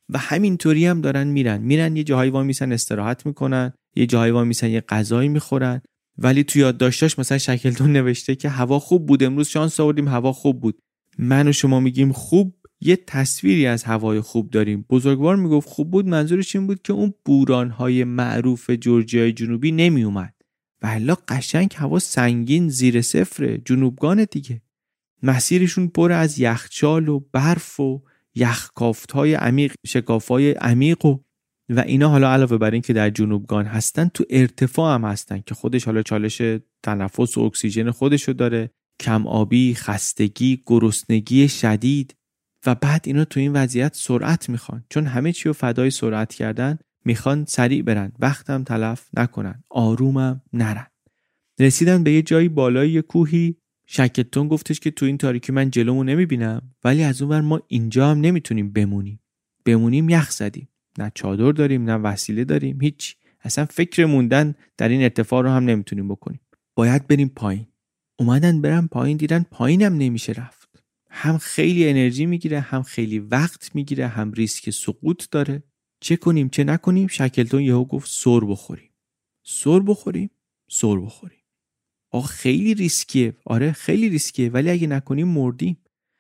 و 0.09 0.19
همینطوری 0.19 0.87
هم 0.87 1.01
دارن 1.01 1.27
میرن. 1.27 1.61
میرن 1.61 1.97
یه 1.97 2.05
جاهایی 2.05 2.31
وا 2.31 2.43
میسن 2.43 2.73
استراحت 2.73 3.27
می‌کنن 3.27 3.73
یه 3.97 4.07
جاهایی 4.07 4.33
وا 4.33 4.45
میسن 4.45 4.71
یه 4.71 4.81
غذایی 4.81 5.29
می‌خورن. 5.29 5.83
ولی 6.19 6.45
تو 6.45 6.59
یادداشتاش 6.59 7.19
مثلا 7.19 7.39
شکلتون 7.39 7.93
نوشته 7.93 8.37
که 8.37 8.49
هوا 8.49 8.79
خوب 8.79 9.07
بود 9.07 9.23
امروز 9.23 9.49
شانس 9.49 9.81
آوردیم 9.81 10.09
هوا 10.09 10.33
خوب 10.33 10.61
بود. 10.61 10.79
من 11.19 11.49
و 11.49 11.53
شما 11.53 11.81
میگیم 11.81 12.13
خوب 12.13 12.55
یه 12.81 12.97
تصویری 12.97 13.67
از 13.67 13.85
هوای 13.85 14.21
خوب 14.21 14.51
داریم. 14.51 14.87
بزرگوار 14.91 15.37
می‌گفت 15.37 15.69
خوب 15.69 15.91
بود 15.91 16.09
منظورش 16.09 16.57
این 16.57 16.67
بود 16.67 16.83
که 16.83 16.93
اون 16.93 17.15
بورانهای 17.25 18.05
معروف 18.05 18.71
جورجیای 18.71 19.33
جنوبی 19.33 19.73
نمیومد 19.73 20.35
و 20.83 21.17
قشنگ 21.29 21.73
هوا 21.77 21.99
سنگین 21.99 22.69
زیر 22.69 23.03
صفر 23.03 23.57
جنوبگان 23.57 24.27
دیگه. 24.31 24.63
مسیرشون 25.23 25.89
پر 25.89 26.13
از 26.13 26.39
یخچال 26.39 27.09
و 27.09 27.21
برف 27.33 27.81
و 27.81 28.03
یخکافت 28.35 29.13
های 29.13 29.35
عمیق 29.35 29.75
شکاف 29.87 30.29
های 30.29 30.53
عمیق 30.53 31.07
و 31.07 31.19
و 31.69 31.81
اینا 31.81 32.09
حالا 32.09 32.33
علاوه 32.33 32.59
بر 32.59 32.71
اینکه 32.71 32.93
در 32.93 33.11
جنوبگان 33.11 33.67
هستن 33.67 34.09
تو 34.09 34.25
ارتفاع 34.31 34.95
هم 34.95 35.05
هستن 35.05 35.43
که 35.47 35.55
خودش 35.55 35.85
حالا 35.85 36.03
چالش 36.03 36.43
تنفس 36.83 37.39
و 37.39 37.41
اکسیژن 37.41 37.91
خودشو 37.91 38.33
داره. 38.33 38.71
کم 39.01 39.27
آبی، 39.27 39.75
خستگی، 39.75 40.63
گرسنگی 40.67 41.49
شدید. 41.49 42.15
و 42.67 42.75
بعد 42.75 43.03
اینا 43.05 43.25
تو 43.25 43.41
این 43.41 43.53
وضعیت 43.53 43.95
سرعت 43.95 44.49
می‌خوان. 44.49 44.85
چون 44.91 45.07
همه 45.07 45.33
چی 45.33 45.49
رو 45.49 45.53
فدای 45.53 45.91
سرعت 45.91 46.35
کردن 46.35 46.79
می‌خوان 47.05 47.45
سریع 47.45 47.83
برن. 47.83 48.13
وقتم 48.19 48.65
تلف 48.65 49.09
نکنن. 49.15 49.65
آرومم 49.69 50.43
نرن. 50.53 50.87
رسیدن 51.59 52.05
به 52.05 52.13
یه 52.13 52.23
جایی 52.23 52.49
بالای 52.49 53.03
کوهی. 53.03 53.57
شکتون 53.87 54.49
گفتش 54.49 54.81
که 54.81 54.91
تو 54.91 55.07
این 55.07 55.19
تاریکی 55.19 55.53
من 55.53 55.71
جلومو 55.71 56.05
نمی‌بینم. 56.05 56.63
ولی 56.85 57.03
از 57.03 57.23
اونور 57.23 57.41
ما 57.41 57.61
اینجا 57.69 58.11
هم 58.11 58.21
نمی‌تونیم 58.21 58.73
بمونیم. 58.73 59.21
بمونیم 59.65 60.09
یخ 60.09 60.31
زدیم. 60.31 60.69
نه 60.99 61.13
چادر 61.15 61.53
داریم 61.53 61.85
نه 61.85 61.97
وسیله 61.97 62.45
داریم. 62.45 62.81
هیچ. 62.81 63.17
اصلا 63.43 63.65
فکر 63.65 64.05
موندن 64.05 64.55
در 64.77 64.89
این 64.89 65.03
ارتفاع 65.03 65.43
رو 65.43 65.49
هم 65.51 65.65
نمی‌تونیم 65.65 66.09
بکنیم. 66.09 66.41
باید 66.75 67.07
بریم 67.07 67.29
پایین. 67.29 67.67
اومدن 68.19 68.61
برم 68.61 68.89
پایین 68.89 69.17
دیدن 69.17 69.45
پایینم 69.51 69.95
نمیشه 69.95 70.33
رفت. 70.33 70.60
هم 71.11 71.39
خیلی 71.39 71.89
انرژی 71.89 72.27
می‌گیره 72.27 72.61
هم 72.61 72.83
خیلی 72.83 73.19
وقت 73.19 73.75
می‌گیره 73.75 74.07
هم 74.09 74.33
ریسک 74.33 74.71
سقوط 74.71 75.31
داره. 75.31 75.63
چه 76.01 76.17
کنیم 76.17 76.49
چه 76.49 76.65
نکنیم؟ 76.65 77.07
شکلتون 77.07 77.63
یهو 77.63 77.85
گفت 77.85 78.11
سر 78.11 78.41
بخوریم. 78.41 78.91
سر 79.45 79.81
بخوریم 79.81 80.31
سر 80.71 80.97
بخوریم. 80.97 81.39
آقا 82.13 82.27
خیلی 82.27 82.75
ریسکیه. 82.75 83.37
آره 83.45 83.73
خیلی 83.73 84.09
ریسکیه. 84.09 84.51
ولی 84.51 84.71
اگه 84.71 84.87
نکنیم 84.87 85.29
مردیم. 85.29 85.77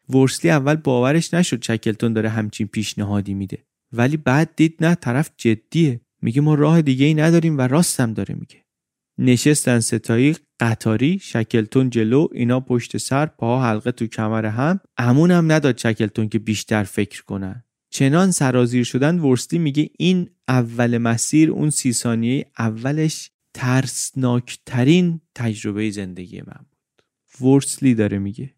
ورسلی 0.08 0.50
اول 0.50 0.74
باورش 0.74 1.34
نشد 1.34 1.64
شکلتون 1.64 2.12
داره 2.12 2.28
همچین 2.28 2.66
پیشنهادی 2.66 3.34
میده. 3.34 3.66
ولی 3.92 4.16
بعد 4.16 4.56
دید 4.56 4.84
نه 4.84 4.94
طرف 4.94 5.30
جدیه. 5.36 6.00
میگه 6.22 6.40
ما 6.40 6.54
راه 6.54 6.82
دیگه 6.82 7.06
ای 7.06 7.14
نداریم 7.14 7.58
و 7.58 7.60
راستم 7.60 8.12
داره 8.12 8.34
میگه. 8.34 8.64
نشستن 9.18 9.80
ستایی 9.80 10.36
قطاری 10.60 11.18
شکلتون 11.18 11.90
جلو 11.90 12.28
اینا 12.32 12.60
پشت 12.60 12.96
سر 12.96 13.26
پاها 13.26 13.64
حلقه 13.64 13.92
تو 13.92 14.06
کمر 14.06 14.46
هم. 14.46 14.80
امون 14.96 15.30
هم 15.30 15.52
نداد 15.52 15.78
شکلتون 15.78 16.28
که 16.28 16.38
بیشتر 16.38 16.84
فکر 16.84 17.24
کنن. 17.24 17.64
چنان 17.90 18.30
سرازیر 18.30 18.84
شدن 18.84 19.18
ورسلی 19.18 19.58
میگه 19.58 19.90
این 19.98 20.30
اول 20.48 20.98
مسیر 20.98 21.50
اون 21.50 21.70
سی 21.70 21.92
ثانیه 21.92 22.46
اولش 22.58 23.30
ترسناکترین 23.54 25.20
تجربه 25.34 25.90
زندگی 25.90 26.40
من 26.40 26.66
بود. 26.70 27.02
ورسلی 27.48 27.94
داره 27.94 28.18
میگه. 28.18 28.54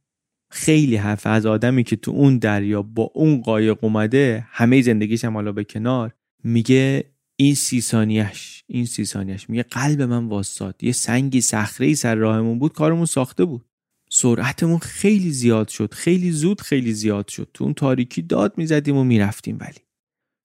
خیلی 0.50 0.96
حرف 0.96 1.26
از 1.26 1.46
آدمی 1.46 1.84
که 1.84 1.96
تو 1.96 2.10
اون 2.10 2.38
دریا 2.38 2.82
با 2.82 3.10
اون 3.14 3.40
قایق 3.40 3.84
اومده 3.84 4.46
همه 4.50 4.82
زندگیش 4.82 5.24
هم 5.24 5.34
حالا 5.34 5.52
به 5.52 5.64
کنار 5.64 6.14
میگه 6.44 7.11
این 7.42 7.54
سی 7.54 7.80
ثانیش 7.80 8.64
این 8.66 8.86
سی 8.86 9.04
ثانیش 9.04 9.50
میگه 9.50 9.62
قلب 9.62 10.02
من 10.02 10.28
واساد 10.28 10.84
یه 10.84 10.92
سنگی 10.92 11.40
صخره 11.40 11.86
ای 11.86 11.94
سر 11.94 12.14
راهمون 12.14 12.58
بود 12.58 12.72
کارمون 12.72 13.06
ساخته 13.06 13.44
بود. 13.44 13.64
سرعتمون 14.10 14.78
خیلی 14.78 15.30
زیاد 15.30 15.68
شد 15.68 15.94
خیلی 15.94 16.32
زود 16.32 16.60
خیلی 16.60 16.92
زیاد 16.92 17.28
شد. 17.28 17.50
تو 17.54 17.64
اون 17.64 17.74
تاریکی 17.74 18.22
داد 18.22 18.58
می‌زدیم 18.58 18.96
و 18.96 19.04
می‌رفتیم 19.04 19.58
ولی. 19.60 19.78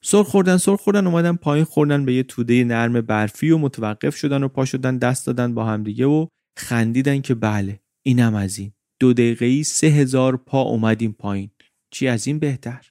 سر 0.04 0.24
خوردن 0.24 0.58
سر 0.58 0.76
خوردن 0.76 1.08
اومدن 1.08 1.36
پایین 1.36 1.66
خوردن 1.66 2.06
به 2.06 2.14
یه 2.14 2.24
توده 2.24 2.64
نرم 2.64 3.02
برفی 3.02 3.50
و 3.50 3.58
متوقف 3.58 4.16
شدن 4.16 4.44
و 4.44 4.48
پا 4.48 4.66
شدن 4.66 4.98
دست 4.98 5.28
دادن 5.28 5.54
با 5.54 5.66
همدیگه 5.66 6.06
و 6.06 6.28
خندیدن 6.58 7.22
که 7.22 7.36
بله 7.36 7.80
اینم 8.06 8.36
از 8.36 8.58
این. 8.58 8.72
دو 9.00 9.14
دقیقه 9.14 9.64
سه 9.64 9.88
هزار 9.88 10.38
پا 10.38 10.62
اومدیم 10.62 11.12
پایین. 11.12 11.50
چی 11.92 12.08
از 12.08 12.28
این 12.28 12.40
بهتر؟ 12.40 12.90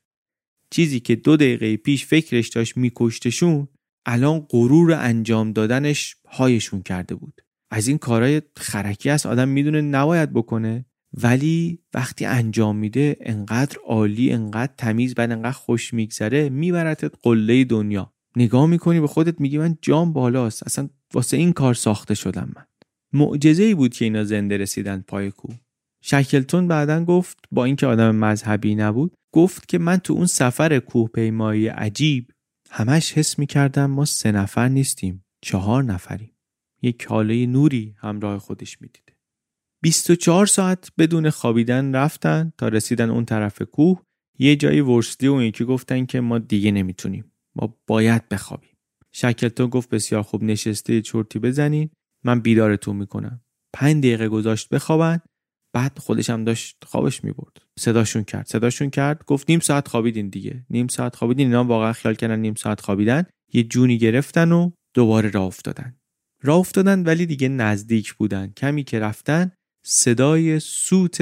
چیزی 0.71 1.01
که 1.01 1.17
دو 1.17 1.37
دقیقه 1.37 1.77
پیش 1.77 2.07
فکرش 2.07 2.49
داشت 2.49 2.77
میکشتشون 2.77 3.69
الان 4.07 4.47
غرور 4.51 4.93
انجام 4.93 5.53
دادنش 5.53 6.17
هایشون 6.29 6.83
کرده 6.83 7.15
بود. 7.15 7.41
از 7.71 7.89
این 7.89 7.99
کارهای 7.99 8.43
خرکی 8.57 9.11
است 9.11 9.27
آدم 9.27 9.49
می‌دونه 9.49 9.81
نباید 9.81 10.33
بکنه. 10.33 10.85
ولی 11.23 11.79
وقتی 11.95 12.25
انجام 12.25 12.77
میده 12.77 13.17
انقدر 13.21 13.79
عالی 13.87 14.33
انقدر 14.33 14.73
تمیز 14.79 15.15
بعد 15.15 15.33
انقدر 15.33 15.53
خوش 15.53 15.95
میگذره 15.95 16.49
میبرتت 16.49 17.13
قله 17.23 17.65
دنیا. 17.65 18.13
نگاه 18.37 18.67
می‌کنی 18.67 19.01
به 19.01 19.07
خودت 19.07 19.41
میگی 19.41 19.59
من 19.59 19.79
جام 19.83 20.13
بالاست 20.13 20.63
اصلا 20.63 20.89
واسه 21.15 21.37
این 21.37 21.53
کار 21.53 21.75
ساخته 21.75 22.15
شدم 22.15 22.53
من. 22.57 22.65
معجزه 23.13 23.63
ای 23.63 23.75
بود 23.75 23.95
که 23.95 24.05
اینا 24.05 24.25
زنده 24.25 24.57
رسیدن 24.57 25.05
پای 25.09 25.31
کو. 25.31 25.49
شکلتون 26.03 26.69
بعدا 26.69 27.05
گفت 27.05 27.39
با 27.51 27.65
اینکه 27.65 27.87
آدم 27.87 28.17
مذهبی 28.17 28.75
نبود 28.75 29.15
گفت 29.33 29.69
که 29.69 29.79
من 29.79 29.97
تو 29.97 30.13
اون 30.13 30.27
سفر 30.27 30.79
کوهپیمایی 30.79 31.69
عجیب 31.69 32.31
همش 32.71 33.13
حس 33.13 33.39
می‌کردم 33.39 33.87
ما 33.87 34.05
سه 34.05 34.33
نفر 34.33 34.69
نیستیم 34.69 35.25
چهار 35.43 35.85
نفریم. 35.85 36.33
یک 36.83 37.03
کاله 37.05 37.47
نوری 37.47 37.95
همراه 37.99 38.39
خودش 38.39 38.83
می‌دیده 38.83 39.13
24 39.83 40.47
ساعت 40.47 40.93
بدون 40.99 41.31
خوابیدن 41.31 41.95
رفتن 41.95 42.53
تا 42.59 42.69
رسیدن 42.69 43.11
اون 43.11 43.25
طرف 43.25 43.63
کوه 43.63 44.03
یه 44.39 44.57
جایی 44.57 44.81
ورسلی 44.81 45.29
و 45.29 45.33
اون 45.33 45.43
یکی 45.43 45.65
گفتن 45.65 46.07
که 46.07 46.21
ما 46.21 46.39
دیگه 46.39 46.71
نمی‌تونیم. 46.71 47.33
ما 47.55 47.79
باید 47.87 48.29
بخوابیم. 48.29 48.77
شکلتون 49.13 49.67
گفت 49.67 49.91
بسیار 49.91 50.23
خوب 50.23 50.43
نشسته 50.43 51.03
چرتی 51.03 51.39
بزنین. 51.39 51.91
من 52.25 52.41
بیدارتون 52.41 52.97
می‌کنم. 52.97 53.41
پنج 53.73 53.99
دقیقه 53.99 54.29
گذاشت 54.29 54.69
بخوابن. 54.69 55.21
بعد 55.77 55.99
خودش 55.99 56.31
هم 56.31 56.45
داشت 56.45 56.77
خوابش 56.87 57.25
می‌برد. 57.25 57.63
صداشون 57.79 58.25
کرد. 58.25 58.47
صداشون 58.47 58.91
کرد. 58.91 59.25
گفت 59.27 59.51
نیم 59.51 59.61
ساعت 59.61 59.89
خوابیدین 59.89 60.29
دیگه. 60.29 60.67
نیم 60.71 60.89
ساعت 60.89 61.17
خوابیدین. 61.17 61.47
اینا 61.47 61.65
واقعا 61.65 61.93
خیال 61.93 62.15
کردن 62.15 62.39
نیم 62.39 62.55
ساعت 62.55 62.81
خوابیدن. 62.81 63.25
یه 63.53 63.63
جونی 63.63 63.99
گرفتن 63.99 64.53
و 64.53 64.71
دوباره 64.95 65.31
راه 65.31 65.45
افتادن. 65.45 65.97
راه 66.43 66.59
افتادن 66.59 67.03
ولی 67.03 67.27
دیگه 67.27 67.49
نزدیک 67.49 68.15
بودن. 68.15 68.53
کمی 68.57 68.85
که 68.85 68.99
رفتن 68.99 69.53
صدای 69.87 70.61
سوت 70.61 71.19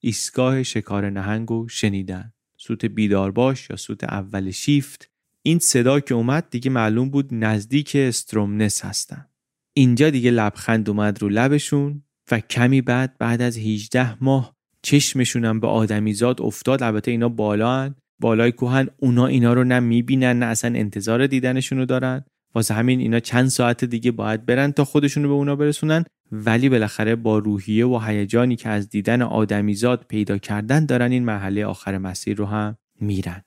ایستگاه 0.00 0.62
شکار 0.62 1.10
نهنگ 1.10 1.48
رو 1.48 1.68
شنیدن. 1.68 2.32
سوت 2.60 2.84
بیدار 2.84 3.30
باش 3.30 3.70
یا 3.70 3.76
سوت 3.76 4.04
اول 4.04 4.50
شیفت. 4.50 5.10
این 5.42 5.58
صدا 5.58 6.00
که 6.00 6.14
اومد 6.14 6.50
دیگه 6.50 6.70
معلوم 6.70 7.10
بود 7.10 7.34
نزدیک 7.34 7.96
استرومنس 7.96 8.84
هستن. 8.84 9.28
اینجا 9.76 10.10
دیگه 10.10 10.30
لبخند 10.30 10.88
اومد 10.88 11.22
رو 11.22 11.28
لبشون. 11.28 12.02
و 12.30 12.40
کمی 12.40 12.80
بعد 12.80 13.18
بعد 13.18 13.42
از 13.42 13.58
18 13.58 14.24
ماه 14.24 14.56
چشمشونم 14.82 15.60
به 15.60 15.66
آدمیزاد 15.66 16.42
افتاد. 16.42 16.82
البته 16.82 17.10
اینا 17.10 17.28
بالا 17.28 17.76
هن. 17.76 17.94
بالای 18.20 18.52
کوهن. 18.52 18.88
اونا 18.96 19.26
اینا 19.26 19.52
رو 19.52 19.64
نه 19.64 19.80
می‌بینن 19.80 20.38
نه 20.38 20.46
اصلا 20.46 20.78
انتظار 20.78 21.26
دیدنشون 21.26 21.78
رو 21.78 21.84
دارن. 21.84 22.24
واسه 22.54 22.74
همین 22.74 23.00
اینا 23.00 23.20
چند 23.20 23.48
ساعت 23.48 23.84
دیگه 23.84 24.10
باید 24.10 24.46
برن 24.46 24.72
تا 24.72 24.84
خودشون 24.84 25.22
رو 25.22 25.28
به 25.28 25.34
اونا 25.34 25.56
برسونن. 25.56 26.04
ولی 26.32 26.68
بالاخره 26.68 27.16
با 27.16 27.38
روحیه 27.38 27.86
و 27.86 27.98
هیجانی 28.06 28.56
که 28.56 28.68
از 28.68 28.88
دیدن 28.88 29.22
آدمیزاد 29.22 30.04
پیدا 30.08 30.38
کردن 30.38 30.86
دارن 30.86 31.12
این 31.12 31.24
مرحله 31.24 31.66
آخر 31.66 31.98
مسیر 31.98 32.36
رو 32.36 32.46
هم 32.46 32.76
میرن. 33.00 33.42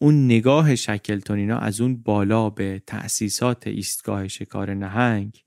اون 0.00 0.24
نگاه 0.24 0.74
شکلتونینا 0.74 1.58
از 1.58 1.80
اون 1.80 1.96
بالا 1.96 2.50
به 2.50 2.82
تأسیسات 2.86 3.66
ایستگاه 3.66 4.28
شکار 4.28 4.74
نهنگ 4.74 5.40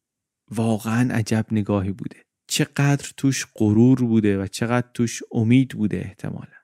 واقعا 0.51 1.13
عجب 1.13 1.45
نگاهی 1.51 1.91
بوده. 1.91 2.26
چقدر 2.47 3.09
توش 3.17 3.45
غرور 3.55 3.99
بوده 3.99 4.41
و 4.41 4.47
چقدر 4.47 4.87
توش 4.93 5.21
امید 5.31 5.69
بوده 5.69 5.97
احتمالا. 5.97 6.57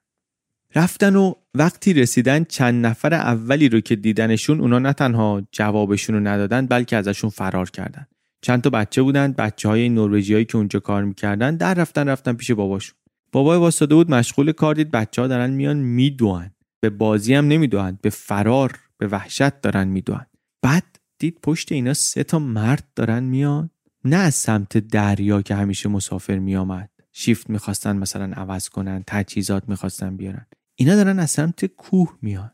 رفتن 0.76 1.16
و 1.16 1.34
وقتی 1.54 1.94
رسیدن 1.94 2.44
چند 2.44 2.86
نفر 2.86 3.14
اولی 3.14 3.70
رو 3.70 3.80
که 3.80 3.96
دیدنشون 3.96 4.62
اونا 4.62 4.80
نه 4.80 4.94
تنها 4.94 5.48
جوابشون 5.52 6.16
رو 6.16 6.28
ندادن 6.28 6.66
بلکه 6.68 6.98
ازشون 6.98 7.30
فرار 7.30 7.70
کردن. 7.70 8.08
چند 8.42 8.62
تا 8.62 8.70
بچه 8.70 9.02
بودن 9.02 9.32
بچه 9.32 9.70
های 9.70 9.90
نروژیایی 9.90 10.46
که 10.46 10.58
اونجا 10.58 10.80
کار 10.80 11.04
می‌کردن 11.04 11.56
در 11.56 11.74
رفتن 11.74 12.10
رفتن 12.10 12.34
پیش 12.34 12.52
باباشون. 12.52 12.96
بابای 13.32 13.58
واسطه 13.58 13.96
بود 13.96 14.12
مشغول 14.12 14.52
کار 14.52 14.76
دید 14.76 14.92
بچه 14.92 15.22
ها 15.22 15.28
دارن 15.28 15.50
میان 15.50 15.78
میدوان. 15.78 16.52
به 16.80 16.90
بازی 16.90 17.34
هم 17.34 17.48
نمی‌دوند 17.48 18.02
به 18.02 18.10
فرار 18.10 18.80
به 18.98 19.08
وحشت 19.08 19.62
دارن 19.62 19.88
می‌دوند 19.88 20.28
بعد 20.62 21.00
دید 21.20 21.40
پشت 21.44 21.72
اینا 21.72 21.94
سه 21.94 22.24
تا 22.24 22.40
مرد 22.40 22.84
دارن 22.96 23.24
میان. 23.24 23.70
نه 24.06 24.16
از 24.16 24.36
سمت 24.36 24.78
دریا 24.78 25.42
که 25.42 25.56
همیشه 25.56 25.90
مسافر 25.90 26.40
میآمد. 26.40 26.90
شیفت 27.12 27.50
می‌خواستن 27.50 27.98
مثلا 27.98 28.34
عوض 28.34 28.70
کنن 28.70 29.04
تجهیزات 29.08 29.70
می‌خواستن 29.70 30.18
بیارن. 30.18 30.46
اینا 30.76 30.96
دارن 30.96 31.20
از 31.20 31.32
سمت 31.32 31.66
کوه 31.66 32.18
میان. 32.22 32.52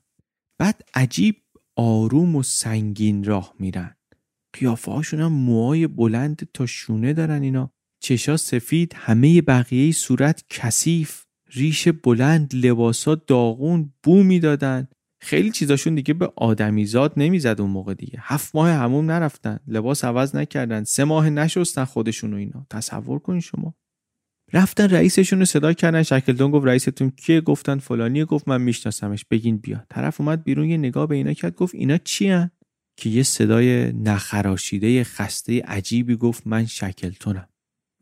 بعد 0.59 0.81
عجیب 0.93 1.35
آروم 1.75 2.35
و 2.35 2.43
سنگین 2.43 3.23
راه 3.23 3.53
میرن. 3.59 3.95
قیافه 4.53 4.91
هاشون 4.91 5.21
هم 5.21 5.33
موهای 5.33 5.87
بلند 5.87 6.47
تا 6.53 6.65
شونه 6.65 7.13
دارن 7.13 7.41
اینا. 7.41 7.71
چشا 8.01 8.37
سفید 8.37 8.93
همه 8.95 9.41
بقیه 9.41 9.91
صورت 9.91 10.43
کثیف. 10.49 11.23
ریش 11.53 11.87
بلند 11.87 12.55
لباسا 12.55 13.15
داغون 13.15 13.93
بو 14.03 14.23
می‌دادن. 14.23 14.87
خیلی 15.21 15.51
چیزاشون 15.51 15.95
دیگه 15.95 16.13
به 16.13 16.33
آدمیزاد 16.35 17.13
نمی‌زد 17.17 17.61
اون 17.61 17.69
موقع 17.69 17.93
دیگه. 17.93 18.19
هفت 18.21 18.55
ماه 18.55 18.71
هموم 18.71 19.11
نرفتن 19.11 19.59
لباس 19.67 20.05
عوض 20.05 20.35
نکردن 20.35 20.83
سه 20.83 21.03
ماه 21.03 21.29
نشستن 21.29 21.85
خودشون 21.85 22.33
و 22.33 22.37
اینا. 22.37 22.65
تصور 22.69 23.19
کنین 23.19 23.39
شما. 23.39 23.75
رفتن 24.53 24.89
رئیسشون 24.89 25.39
رو 25.39 25.45
صدا 25.45 25.73
کردن 25.73 26.03
شکلتون 26.03 26.51
گفت 26.51 26.67
رئیستون 26.67 27.09
کیه؟ 27.09 27.41
گفتن 27.41 27.77
فلانی 27.77 28.25
گفت 28.25 28.47
من 28.47 28.61
میشناسمش. 28.61 29.25
بگین 29.31 29.57
بیا 29.57 29.85
طرف 29.89 30.21
اومد 30.21 30.43
بیرون 30.43 30.69
یه 30.69 30.77
نگاه 30.77 31.07
به 31.07 31.15
اینا 31.15 31.33
کرد 31.33 31.55
گفت 31.55 31.75
اینا 31.75 31.97
چی 31.97 32.45
که 32.97 33.09
یه 33.09 33.23
صدای 33.23 33.91
نخراشیده 33.91 35.03
خسته 35.03 35.61
عجیبی 35.61 36.15
گفت 36.15 36.47
من 36.47 36.65
شکلتونم. 36.65 37.48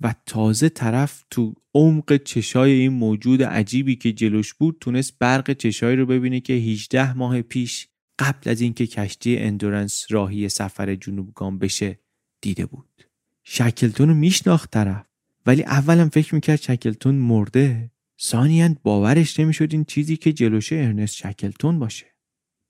و 0.01 0.16
تازه 0.26 0.69
طرف 0.69 1.24
تو 1.32 1.53
عمق 1.74 2.17
چشای 2.17 2.72
این 2.72 2.93
موجود 2.93 3.43
عجیبی 3.43 3.95
که 3.95 4.14
جلوش 4.14 4.53
بود 4.53 4.77
تونست 4.82 5.19
برق 5.19 5.53
چشایی 5.53 5.95
رو 5.95 6.06
ببینه 6.06 6.40
که 6.40 6.53
18 6.53 7.14
ماه 7.14 7.42
پیش 7.42 7.88
قبل 8.19 8.50
از 8.50 8.61
اینکه 8.61 8.88
کشتی 8.88 9.38
اندورنس 9.38 10.06
راهی 10.09 10.50
سفر 10.50 10.95
جنوبگان 10.95 11.60
بشه 11.59 12.00
دیده 12.42 12.66
بود. 12.66 13.03
شکلتون 13.43 14.09
رو 14.09 14.16
میشناخت 14.16 14.72
طرف 14.72 15.06
ولی 15.45 15.64
اولم 15.64 16.09
فکر 16.09 16.35
می‌کرد 16.35 16.61
شکلتون 16.61 17.16
مرده. 17.16 17.92
ثانیا 18.22 18.76
باورش 18.84 19.40
نمی‌شد 19.40 19.69
این 19.72 19.85
چیزی 19.85 20.17
که 20.17 20.34
جلوشه 20.34 20.76
ارنست 20.76 21.16
شکلتون 21.16 21.80
باشه. 21.80 22.06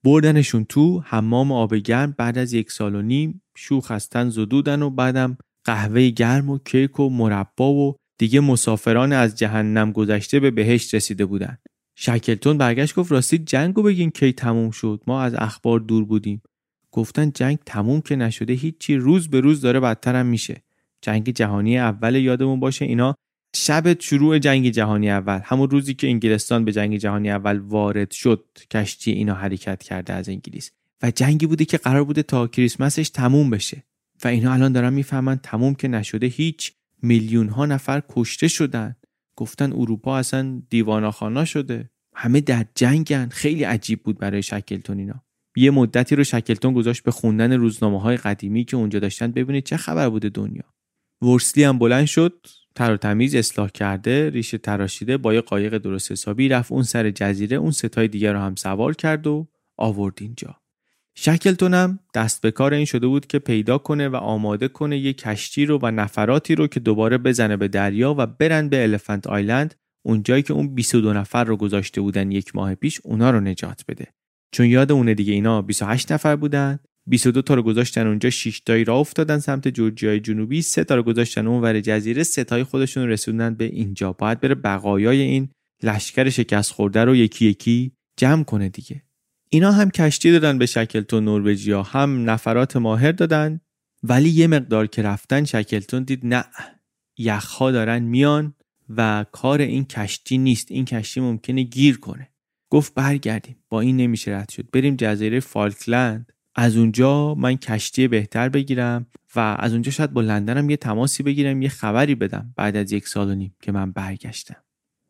بردنشون 0.03 0.65
تو 0.65 0.99
حمام 1.05 1.51
آب 1.51 1.75
گرم 1.75 2.15
بعد 2.17 2.37
از 2.37 2.53
یک 2.53 2.71
سال 2.71 2.95
و 2.95 3.01
نیم 3.01 3.41
شوخ 3.57 3.91
از 3.91 4.09
تن 4.09 4.29
زدودن 4.29 4.81
و 4.81 4.89
بعدم 4.89 5.37
قهوه 5.67 6.09
گرم 6.09 6.49
و 6.49 6.57
کیک 6.65 6.99
و 6.99 7.09
مربا 7.09 7.73
و 7.73 7.95
دیگه 8.17 8.39
مسافران 8.39 9.13
از 9.13 9.35
جهنم 9.35 9.91
گذشته 9.91 10.39
به 10.39 10.51
بهشت 10.51 10.95
رسیده 10.95 11.25
بودن 11.25 11.57
شکلتون 11.99 12.57
برگشت 12.57 12.95
گفت 12.95 13.11
راستی 13.11 13.37
جنگو 13.37 13.83
بگین 13.83 14.09
کی 14.09 14.33
تموم 14.33 14.71
شد. 14.71 15.01
ما 15.07 15.21
از 15.21 15.33
اخبار 15.37 15.79
دور 15.79 16.05
بودیم. 16.05 16.41
گفتن 16.91 17.31
جنگ 17.31 17.57
تموم 17.65 18.01
که 18.01 18.15
نشده 18.15 18.53
هیچی 18.53 18.95
روز 18.95 19.29
به 19.29 19.39
روز 19.39 19.61
داره 19.61 19.79
بدترم 19.79 20.25
میشه. 20.25 20.63
جنگ 21.01 21.29
جهانی 21.29 21.79
اول 21.79 22.15
یادمون 22.15 22.59
باشه 22.59 22.85
اینا 22.85 23.15
شب 23.55 23.99
شروع 23.99 24.39
جنگ 24.39 24.69
جهانی 24.69 25.09
اول. 25.09 25.39
همون 25.43 25.69
روزی 25.69 25.93
که 25.93 26.07
انگلستان 26.07 26.65
به 26.65 26.71
جنگ 26.71 26.97
جهانی 26.97 27.31
اول 27.31 27.57
وارد 27.57 28.11
شد 28.11 28.45
کشتی 28.71 29.11
اینا 29.11 29.33
حرکت 29.33 29.83
کرده 29.83 30.13
از 30.13 30.29
انگلیس. 30.29 30.71
و 31.03 31.11
جنگی 31.11 31.45
بوده 31.45 31.65
که 31.65 31.77
قرار 31.77 32.03
بوده 32.03 32.23
تا 32.23 32.47
کریسمسش 32.47 33.09
تموم 33.09 33.49
بشه. 33.49 33.83
و 34.23 34.27
اینا 34.27 34.53
الان 34.53 34.71
دارن 34.71 34.93
می‌فهمن 34.93 35.35
تموم 35.43 35.75
که 35.75 35.87
نشده 35.87 36.27
هیچ 36.27 36.73
میلیون 37.01 37.49
ها 37.49 37.65
نفر 37.65 38.01
کشته 38.09 38.47
شدن. 38.47 38.95
گفتن 39.35 39.73
اروپا 39.73 40.17
اصلا 40.17 40.61
دیواناخانا 40.69 41.45
شده. 41.45 41.89
همه 42.15 42.41
در 42.41 42.65
جنگن. 42.75 43.29
خیلی 43.29 43.63
عجیب 43.63 44.03
بود 44.03 44.17
برای 44.17 44.43
شکلتون 44.43 44.99
اینا. 44.99 45.23
یه 45.55 45.71
مدتی 45.71 46.15
رو 46.15 46.23
شکلتون 46.23 46.73
گذاشت 46.73 47.03
به 47.03 47.11
خوندن 47.11 47.53
روزنامه 47.53 48.01
های 48.01 48.17
قدیمی 48.17 48.65
که 48.65 48.77
اونجا 48.77 48.99
داشتن 48.99 49.31
ببینید 49.31 49.63
چه 49.63 49.77
خبر 49.77 50.09
بوده 50.09 50.29
دنیا. 50.29 50.63
ورسلی 51.21 51.63
هم 51.63 51.79
بلند 51.79 52.05
شد 52.05 52.47
تر 52.75 52.93
و 52.93 52.97
تمیز 52.97 53.35
اصلاح 53.35 53.69
کرده 53.69 54.29
ریشه 54.29 54.57
تراشیده 54.57 55.17
با 55.17 55.33
یه 55.33 55.41
قایق 55.41 55.77
درست 55.77 56.11
حسابی 56.11 56.49
رفت 56.49 56.71
اون 56.71 56.83
سر 56.83 57.11
جزیره 57.11 57.57
اون 57.57 57.71
ستای 57.71 58.07
دیگر 58.07 58.33
رو 58.33 58.39
هم 58.39 58.55
سوار 58.55 58.95
کرد 58.95 59.27
و 59.27 59.47
آورد 59.77 60.17
اینجا. 60.21 60.61
شکلتونم 61.19 61.99
دست 62.13 62.41
به 62.41 62.51
کار 62.51 62.73
این 62.73 62.85
شده 62.85 63.07
بود 63.07 63.27
که 63.27 63.39
پیدا 63.39 63.77
کنه 63.77 64.09
و 64.09 64.15
آماده 64.15 64.67
کنه 64.67 64.97
یه 64.97 65.13
کشتی 65.13 65.65
رو 65.65 65.79
و 65.81 65.91
نفراتی 65.91 66.55
رو 66.55 66.67
که 66.67 66.79
دوباره 66.79 67.17
بزنه 67.17 67.57
به 67.57 67.67
دریا 67.67 68.15
و 68.17 68.25
برن 68.25 68.69
به 68.69 68.83
الفنت 68.83 69.27
آیلند 69.27 69.75
اونجایی 70.05 70.43
که 70.43 70.53
اون 70.53 70.75
22 70.75 71.13
نفر 71.13 71.43
رو 71.43 71.57
گذاشته 71.57 72.01
بودن 72.01 72.31
یک 72.31 72.55
ماه 72.55 72.75
پیش 72.75 73.01
اونا 73.03 73.31
رو 73.31 73.39
نجات 73.39 73.83
بده. 73.87 74.07
چون 74.51 74.65
یاد 74.65 74.91
اونه 74.91 75.13
دیگه 75.13 75.33
اینا 75.33 75.61
28 75.61 76.11
نفر 76.11 76.35
بودن 76.35 76.79
22 77.07 77.41
تا 77.41 77.53
رو 77.53 77.63
گذاشتن 77.63 78.07
اونجا 78.07 78.29
6 78.29 78.59
تایی 78.59 78.83
را 78.83 78.97
افتادن 78.97 79.39
سمت 79.39 79.67
جورجیای 79.67 80.19
جنوبی 80.19 80.61
3 80.61 80.83
تا 80.83 80.95
رو 80.95 81.03
گذاشتن 81.03 81.47
اونور 81.47 81.79
جزیره 81.79 82.23
3 82.23 82.43
تای 82.43 82.63
خودشون 82.63 83.07
رسوندن 83.07 83.55
به 83.55 83.65
اینجا. 83.65 84.13
باید 84.13 84.39
بره 84.39 84.55
بقایای 84.55 85.21
این 85.21 85.49
لشکر 85.83 86.29
شکست 86.29 86.71
خورده 86.71 87.03
رو 87.03 87.15
یکی 87.15 87.45
یکی 87.45 87.91
جمع 88.17 88.43
کنه 88.43 88.69
دیگه. 88.69 89.06
اینا 89.49 89.71
هم 89.71 89.89
کشتی 89.89 90.31
دادن 90.31 90.57
به 90.57 90.65
شکلتون 90.65 91.25
نروژیا 91.25 91.83
هم 91.83 92.29
نفرات 92.29 92.77
ماهر 92.77 93.11
دادن 93.11 93.59
ولی 94.03 94.29
یه 94.29 94.47
مقدار 94.47 94.87
که 94.87 95.01
رفتن 95.01 95.43
شکلتون 95.43 96.03
دید 96.03 96.25
نه 96.25 96.45
یخها 97.17 97.71
دارن 97.71 97.99
میان 97.99 98.53
و 98.89 99.25
کار 99.31 99.61
این 99.61 99.85
کشتی 99.85 100.37
نیست. 100.37 100.71
این 100.71 100.85
کشتی 100.85 101.19
ممکنه 101.19 101.63
گیر 101.63 101.97
کنه. 101.97 102.29
گفت 102.69 102.93
برگردیم. 102.93 103.55
با 103.69 103.81
این 103.81 103.97
نمیشه 103.97 104.31
رد 104.31 104.49
شد. 104.49 104.69
بریم 104.73 104.95
جزیره 104.95 105.39
فالکلند. 105.39 106.33
از 106.55 106.77
اونجا 106.77 107.35
من 107.35 107.55
کشتی 107.55 108.07
بهتر 108.07 108.49
بگیرم 108.49 109.07
و 109.35 109.39
از 109.59 109.73
اونجا 109.73 109.91
شاید 109.91 110.13
با 110.13 110.21
لندنم 110.21 110.69
یه 110.69 110.77
تماسی 110.77 111.23
بگیرم 111.23 111.61
یه 111.61 111.69
خبری 111.69 112.15
بدم 112.15 112.53
بعد 112.55 112.75
از 112.75 112.91
یک 112.91 113.07
سال 113.07 113.29
و 113.29 113.35
نیم 113.35 113.55
که 113.61 113.71
من 113.71 113.91
برگشتم. 113.91 114.66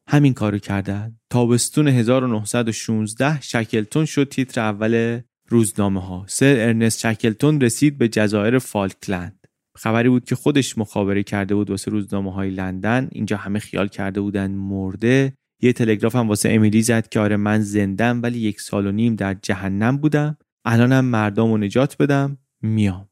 همین 0.09 0.33
کارو 0.33 0.57
کردن. 0.57 1.17
تابستون 1.29 1.87
1916 1.87 3.41
شکلتون 3.41 4.05
شد 4.05 4.29
تیتر 4.29 4.61
اول 4.61 5.21
روزنامه 5.49 6.01
ها 6.01 6.25
سر 6.27 6.55
ارنست 6.59 6.99
شکلتون 6.99 7.61
رسید 7.61 7.97
به 7.97 8.07
جزایر 8.07 8.59
فالکلند. 8.59 9.47
خبری 9.77 10.09
بود 10.09 10.25
که 10.25 10.35
خودش 10.35 10.77
مخابره 10.77 11.23
کرده 11.23 11.55
بود 11.55 11.69
واسه 11.69 11.91
روزنامه 11.91 12.33
های 12.33 12.49
لندن. 12.49 13.07
اینجا 13.11 13.37
همه 13.37 13.59
خیال 13.59 13.87
کرده 13.87 14.21
بودن 14.21 14.51
مرده. 14.51 15.33
یه 15.61 15.73
تلگراف 15.73 16.15
هم 16.15 16.27
واسه 16.27 16.49
امیلی 16.51 16.81
زد 16.81 17.09
که 17.09 17.19
آره 17.19 17.37
من 17.37 17.61
زندم 17.61 18.21
ولی 18.23 18.39
یک 18.39 18.61
سال 18.61 18.87
و 18.87 18.91
نیم 18.91 19.15
در 19.15 19.33
جهنم 19.33 19.97
بودم. 19.97 20.37
الانم 20.65 21.05
مردم 21.05 21.51
رو 21.51 21.57
نجات 21.57 21.97
بدم. 21.97 22.37
میام. 22.61 23.09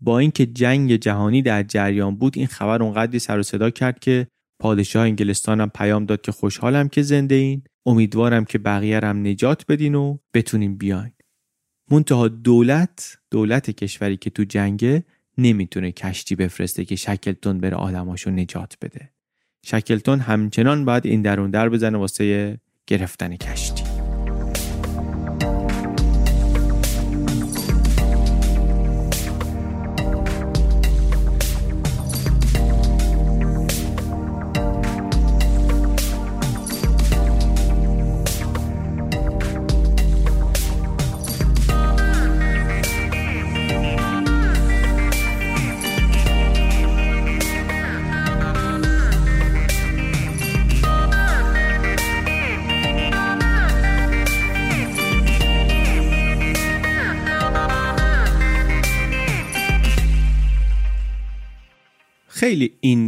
با 0.00 0.18
اینکه 0.18 0.46
جنگ 0.46 0.96
جهانی 0.96 1.42
در 1.42 1.62
جریان 1.62 2.16
بود 2.16 2.32
این 2.36 2.46
خبر 2.46 2.82
اونقدری 2.82 3.18
سر 3.18 3.38
و 3.38 3.42
صدا 3.42 3.70
کرد 3.70 3.98
که 3.98 4.26
پادشاه 4.58 5.04
انگلستانم 5.04 5.70
پیام 5.74 6.04
داد 6.04 6.20
که 6.20 6.32
خوشحالم 6.32 6.88
که 6.88 7.02
زنده 7.02 7.34
این. 7.34 7.62
امیدوارم 7.86 8.44
که 8.44 8.58
بقیه 8.58 9.00
هم 9.00 9.26
نجات 9.26 9.64
بدین 9.68 9.94
و 9.94 10.18
بتونیم 10.34 10.76
بیاین. 10.76 11.12
منتها 11.90 12.28
دولت 12.28 13.18
دولت 13.30 13.70
کشوری 13.70 14.16
که 14.16 14.30
تو 14.30 14.44
جنگه 14.44 15.04
نمی‌تونه 15.38 15.92
کشتی 15.92 16.34
بفرسته 16.34 16.84
که 16.84 16.96
شکلتون 16.96 17.58
بره 17.58 17.76
آدماشو 17.76 18.30
نجات 18.30 18.76
بده. 18.82 19.10
شکلتون 19.64 20.20
همچنان 20.20 20.84
باید 20.84 21.06
این 21.06 21.22
درون 21.22 21.50
در 21.50 21.68
بزنه 21.68 21.98
واسه 21.98 22.58
گرفتن 22.86 23.36
کشتی. 23.36 23.77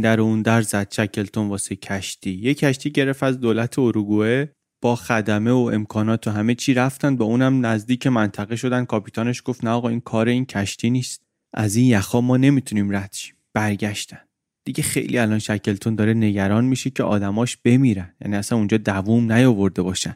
در 0.01 0.21
اون 0.21 0.41
در 0.41 0.61
زد 0.61 0.87
شکلتون 0.91 1.47
واسه 1.47 1.75
کشتی. 1.75 2.31
یه 2.31 2.53
کشتی 2.53 2.91
گرفت 2.91 3.23
از 3.23 3.39
دولت 3.39 3.79
اروگوئه 3.79 4.55
با 4.81 4.95
خدمه 4.95 5.51
و 5.51 5.69
امکانات 5.73 6.27
و 6.27 6.31
همه 6.31 6.55
چی 6.55 6.73
رفتن 6.73 7.15
با 7.15 7.25
اونم 7.25 7.65
نزدیک 7.65 8.07
منطقه 8.07 8.55
شدن. 8.55 8.85
کاپیتانش 8.85 9.41
گفت 9.45 9.63
نه 9.63 9.69
آقا 9.69 9.89
این 9.89 10.01
کار 10.01 10.27
این 10.27 10.45
کشتی 10.45 10.89
نیست. 10.89 11.21
از 11.53 11.75
این 11.75 11.85
یخا 11.85 12.21
ما 12.21 12.37
نمی‌تونیم 12.37 12.95
رد 12.95 13.13
شیم. 13.13 13.35
برگشتن. 13.53 14.19
دیگه 14.63 14.83
خیلی 14.83 15.17
الان 15.17 15.39
شکلتون 15.39 15.95
داره 15.95 16.13
نگران 16.13 16.65
میشه 16.65 16.89
که 16.89 17.03
آدماش 17.03 17.57
بمیرن. 17.57 18.13
یعنی 18.21 18.35
اصلا 18.35 18.57
اونجا 18.57 18.77
دووم 18.77 19.31
نیاورده 19.31 19.81
باشن. 19.81 20.15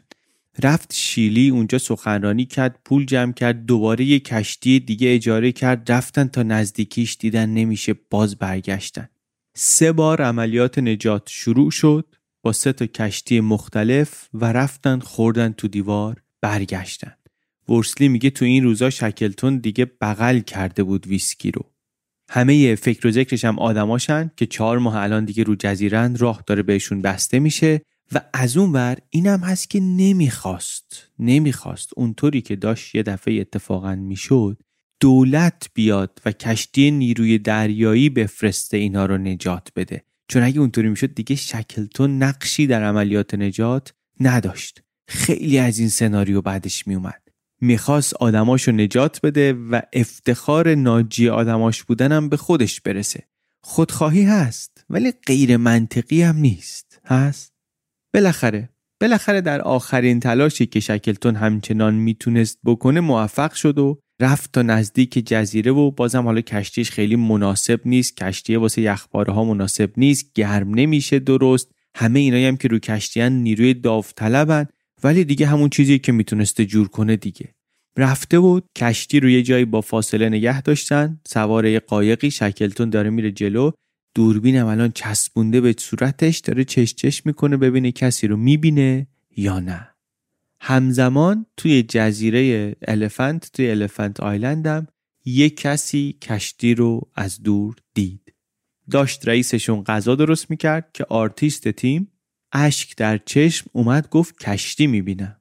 رفت 0.62 0.92
شیلی 0.92 1.48
اونجا 1.48 1.78
سخنرانی 1.78 2.44
کرد 2.44 2.78
پول 2.84 3.04
جمع 3.04 3.32
کرد 3.32 3.66
دوباره 3.66 4.04
یه 4.04 4.20
کشتی 4.20 4.80
دیگه 4.80 5.14
اجاره 5.14 5.52
کرد. 5.52 5.92
رفتن 5.92 6.28
تا 6.28 6.42
نزدیکیش 6.42 7.16
دیدن 7.20 7.48
نمیشه 7.48 7.94
باز 8.10 8.36
برگشتن. 8.36 9.08
سه 9.58 9.92
بار 9.92 10.22
عملیات 10.22 10.78
نجات 10.78 11.22
شروع 11.26 11.70
شد 11.70 12.14
با 12.42 12.52
سه 12.52 12.72
تا 12.72 12.86
کشتی 12.86 13.40
مختلف 13.40 14.28
و 14.34 14.52
رفتن 14.52 14.98
خوردن 14.98 15.52
تو 15.52 15.68
دیوار 15.68 16.22
برگشتن. 16.40 17.12
ورسلی 17.68 18.08
میگه 18.08 18.30
تو 18.30 18.44
این 18.44 18.64
روزا 18.64 18.90
شکلتون 18.90 19.58
دیگه 19.58 19.84
بغل 20.00 20.38
کرده 20.38 20.82
بود 20.82 21.06
ویسکی 21.06 21.50
رو. 21.50 21.70
همه 22.30 22.74
فکر 22.74 23.06
و 23.06 23.10
ذکرش 23.10 23.44
هم 23.44 23.58
آدماشن 23.58 24.30
که 24.36 24.46
چهار 24.46 24.78
ماه 24.78 24.96
الان 24.96 25.24
دیگه 25.24 25.44
رو 25.44 25.56
جزیرن 25.58 26.16
راه 26.16 26.42
داره 26.46 26.62
بهشون 26.62 27.02
بسته 27.02 27.38
میشه 27.38 27.80
و 28.12 28.20
از 28.34 28.56
اون 28.56 28.72
ور 28.72 28.98
اینم 29.10 29.40
هست 29.40 29.70
که 29.70 29.80
نمی‌خواست 29.80 31.08
نمی‌خواست. 31.18 31.90
اونطوری 31.96 32.40
که 32.40 32.56
داشت 32.56 32.94
یه 32.94 33.02
دفعه 33.02 33.40
اتفاقا 33.40 33.94
می‌شد 33.94 34.62
دولت 35.00 35.70
بیاد 35.74 36.22
و 36.26 36.32
کشتی 36.32 36.90
نیروی 36.90 37.38
دریایی 37.38 38.10
بفرسته 38.10 38.76
اینا 38.76 39.06
رو 39.06 39.18
نجات 39.18 39.68
بده. 39.76 40.04
چون 40.28 40.42
اگه 40.42 40.60
اونطوری 40.60 40.88
می‌شد 40.88 41.14
دیگه 41.14 41.36
شکلتون 41.36 42.22
نقشی 42.22 42.66
در 42.66 42.84
عملیات 42.84 43.34
نجات 43.34 43.94
نداشت. 44.20 44.82
خیلی 45.08 45.58
از 45.58 45.78
این 45.78 45.88
سناریو 45.88 46.40
بعدش 46.42 46.86
میومد 46.86 47.22
می‌خواست 47.60 48.14
آدماشو 48.14 48.72
نجات 48.72 49.20
بده 49.22 49.52
و 49.52 49.80
افتخار 49.92 50.74
ناجی 50.74 51.28
آدماش 51.28 51.82
بودنم 51.84 52.28
به 52.28 52.36
خودش 52.36 52.80
برسه. 52.80 53.22
خودخواهی 53.62 54.22
هست 54.22 54.84
ولی 54.90 55.12
غیر 55.26 55.56
منطقی 55.56 56.22
هم 56.22 56.36
نیست. 56.36 57.00
هست؟ 57.04 57.52
بالاخره 58.14 58.68
بالاخره 59.00 59.40
در 59.40 59.60
آخرین 59.60 60.20
تلاشی 60.20 60.66
که 60.66 60.80
شکلتون 60.80 61.36
همچنان 61.36 61.94
می‌تونست 61.94 62.58
بکنه 62.64 63.00
موفق 63.00 63.52
شد 63.52 63.78
و 63.78 64.00
رفت 64.20 64.52
تا 64.52 64.62
نزدیک 64.62 65.26
جزیره 65.28 65.72
و 65.72 65.90
بازم 65.90 66.24
حالا 66.24 66.40
کشتیش 66.40 66.90
خیلی 66.90 67.16
مناسب 67.16 67.80
نیست. 67.84 68.16
کشتی 68.16 68.56
واسه 68.56 68.82
یخباره 68.82 69.32
ها 69.32 69.44
مناسب 69.44 69.90
نیست. 69.96 70.32
گرم 70.34 70.74
نمیشه 70.74 71.18
درست. 71.18 71.70
همه 71.96 72.20
اینایی 72.20 72.46
هم 72.46 72.56
که 72.56 72.68
رو 72.68 72.78
کشتیان 72.78 73.32
نیروی 73.32 73.74
داوطلبن. 73.74 74.66
ولی 75.04 75.24
دیگه 75.24 75.46
همون 75.46 75.68
چیزی 75.68 75.98
که 75.98 76.12
می‌تونسته 76.12 76.64
جور 76.64 76.88
کنه 76.88 77.16
دیگه. 77.16 77.54
رفته 77.96 78.38
بود 78.40 78.64
کشتی 78.76 79.20
رو 79.20 79.28
یه 79.28 79.42
جایی 79.42 79.64
با 79.64 79.80
فاصله 79.80 80.28
نگه 80.28 80.62
داشتن. 80.62 81.20
سوار 81.26 81.66
یه 81.66 81.80
قایقی. 81.80 82.30
شکلتون 82.30 82.90
داره 82.90 83.10
میره 83.10 83.30
جلو. 83.30 83.70
دوربینم 84.14 84.66
الان 84.66 84.92
چسبونده 84.94 85.60
به 85.60 85.74
صورتش. 85.78 86.38
داره 86.38 86.64
چش 86.64 86.94
چش 86.94 87.26
می‌کنه 87.26 87.56
ببینه 87.56 87.92
کسی 87.92 88.26
رو 88.26 88.36
می‌بینه 88.36 89.06
یا 89.36 89.60
نه. 89.60 89.95
همزمان 90.60 91.46
توی 91.56 91.82
جزیره 91.82 92.74
الفنت 92.88 93.50
توی 93.52 93.70
الفنت 93.70 94.20
آیلندم 94.20 94.86
یه 95.24 95.50
کسی 95.50 96.18
کشتی 96.22 96.74
رو 96.74 97.10
از 97.14 97.42
دور 97.42 97.76
دید. 97.94 98.34
داشت 98.90 99.28
رئیسشون 99.28 99.84
غذا 99.84 100.14
درست 100.14 100.50
می‌کرد 100.50 100.90
که 100.94 101.04
آرتیست 101.04 101.68
تیم 101.68 102.12
اشک 102.52 102.96
در 102.96 103.18
چشم 103.18 103.70
اومد 103.72 104.08
گفت 104.08 104.38
کشتی 104.38 104.86
می‌بینم. 104.86 105.40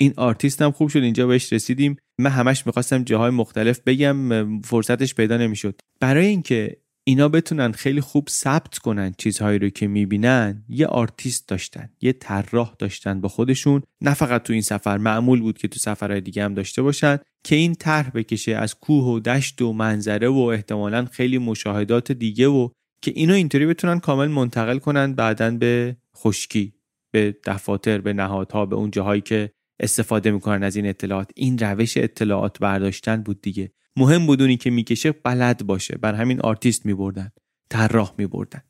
این 0.00 0.14
آرتیست 0.16 0.62
هم 0.62 0.70
خوب 0.70 0.88
شد 0.88 0.98
اینجا 0.98 1.26
بهش 1.26 1.52
رسیدیم. 1.52 1.96
من 2.18 2.30
همش 2.30 2.66
می‌خواستم 2.66 3.02
جاهای 3.02 3.30
مختلف 3.30 3.80
بگم 3.86 4.60
فرصتش 4.62 5.14
پیدا 5.14 5.36
نمی‌شد. 5.36 5.80
برای 6.00 6.26
اینکه 6.26 6.76
اینا 7.08 7.28
بتونن 7.28 7.72
خیلی 7.72 8.00
خوب 8.00 8.28
ثبت 8.28 8.78
کنن 8.78 9.14
چیزهایی 9.18 9.58
رو 9.58 9.68
که 9.68 9.86
می‌بینن. 9.86 10.64
یه 10.68 10.86
آرتیست 10.86 11.48
داشتن 11.48 11.88
یه 12.00 12.12
طراح 12.12 12.74
داشتن 12.78 13.20
با 13.20 13.28
خودشون. 13.28 13.82
نه 14.00 14.14
فقط 14.14 14.42
تو 14.42 14.52
این 14.52 14.62
سفر 14.62 14.98
معمول 14.98 15.40
بود 15.40 15.58
که 15.58 15.68
تو 15.68 15.78
سفرهای 15.78 16.20
دیگه 16.20 16.44
هم 16.44 16.54
داشته 16.54 16.82
باشن. 16.82 17.18
که 17.44 17.56
این 17.56 17.74
طرح 17.74 18.10
بکشه 18.10 18.56
از 18.56 18.74
کوه 18.74 19.04
و 19.04 19.20
دشت 19.20 19.62
و 19.62 19.72
منظره 19.72 20.28
و 20.28 20.38
احتمالا 20.38 21.04
خیلی 21.04 21.38
مشاهدات 21.38 22.12
دیگه 22.12 22.46
و 22.46 22.68
که 23.02 23.12
اینو 23.14 23.34
اینطوری 23.34 23.66
بتونن 23.66 23.98
کامل 23.98 24.28
منتقل 24.28 24.78
کنن 24.78 25.14
بعدا 25.14 25.50
به 25.50 25.96
خشکی 26.16 26.74
به 27.10 27.36
دفاتر 27.44 27.98
به 27.98 28.12
نهادها 28.12 28.66
به 28.66 28.76
اون 28.76 28.90
جاهایی 28.90 29.20
که 29.20 29.50
استفاده 29.80 30.30
می‌کنن 30.30 30.62
از 30.62 30.76
این 30.76 30.86
اطلاعات. 30.86 31.30
این 31.34 31.58
روش 31.58 31.96
اطلاعات 31.96 32.58
برداشتن 32.58 33.22
بود 33.22 33.40
دیگه. 33.42 33.72
مهم 33.96 34.26
بود 34.26 34.40
اونی 34.40 34.56
که 34.56 34.70
می‌کشه 34.70 35.12
بلد 35.12 35.66
باشه. 35.66 35.98
بر 35.98 36.14
همین 36.14 36.40
آرتیست 36.40 36.86
میبردن. 36.86 37.30
طراح 37.70 38.14
میبردن. 38.18 38.62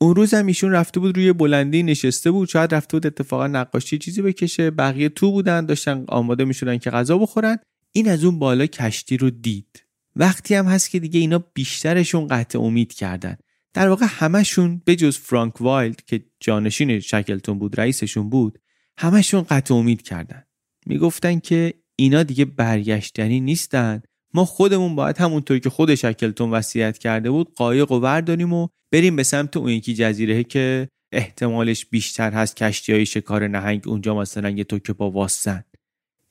اون 0.00 0.14
روز 0.14 0.34
هم 0.34 0.46
ایشون 0.46 0.70
رفته 0.70 1.00
بود 1.00 1.16
روی 1.16 1.32
بلندی 1.32 1.82
نشسته 1.82 2.30
بود. 2.30 2.48
شاید 2.48 2.74
رفته 2.74 2.96
بود 2.96 3.06
اتفاقا 3.06 3.46
نقاشی 3.46 3.98
چیزی 3.98 4.22
بکشه. 4.22 4.70
بقیه 4.70 5.08
تو 5.08 5.30
بودن 5.30 5.66
داشتن 5.66 6.04
آماده 6.08 6.44
می‌شدن 6.44 6.78
که 6.78 6.90
غذا 6.90 7.18
بخورن. 7.18 7.58
این 7.92 8.08
از 8.08 8.24
اون 8.24 8.38
بالا 8.38 8.66
کشتی 8.66 9.16
رو 9.16 9.30
دید. 9.30 9.84
وقتی 10.16 10.54
هم 10.54 10.66
هست 10.66 10.90
که 10.90 10.98
دیگه 10.98 11.20
اینا 11.20 11.44
بیشترشون 11.54 12.26
قطع 12.26 12.60
امید 12.60 12.92
کردن. 12.92 13.36
در 13.74 13.88
واقع 13.88 14.06
همشون 14.08 14.82
جز 14.98 15.18
فرانک 15.18 15.60
وایلد 15.60 16.04
که 16.04 16.24
جانشین 16.40 17.00
شکلتون 17.00 17.58
بود 17.58 17.80
رئیسشون 17.80 18.30
بود 18.30 18.58
همشون 18.98 19.42
قطع 19.42 19.74
امید 19.74 20.02
کردن. 20.02 20.44
می‌گفتن 20.86 21.38
که 21.38 21.74
اینا 21.96 22.22
دیگه 22.22 22.44
برگشتنی 22.44 23.40
نیستن. 23.40 24.02
ما 24.34 24.44
خودمون 24.44 24.94
باید 24.96 25.18
همونطور 25.18 25.58
که 25.58 25.70
خود 25.70 25.94
شکلتون 25.94 26.50
وصیت 26.50 26.98
کرده 26.98 27.30
بود 27.30 27.54
قایق 27.54 27.92
و 27.92 28.00
ورداریم 28.00 28.52
و 28.52 28.68
بریم 28.92 29.16
به 29.16 29.22
سمت 29.22 29.56
اون 29.56 29.68
یکی 29.68 29.94
جزیره 29.94 30.44
که 30.44 30.88
احتمالش 31.12 31.86
بیشتر 31.86 32.32
هست 32.32 32.56
کشتی 32.56 32.92
های 32.92 33.06
شکار 33.06 33.48
نهنگ 33.48 33.88
اونجا 33.88 34.14
مثلا 34.14 34.50
یه 34.50 34.64
تو 34.64 34.78
که 34.78 34.92
با 34.92 35.10
واستن. 35.10 35.64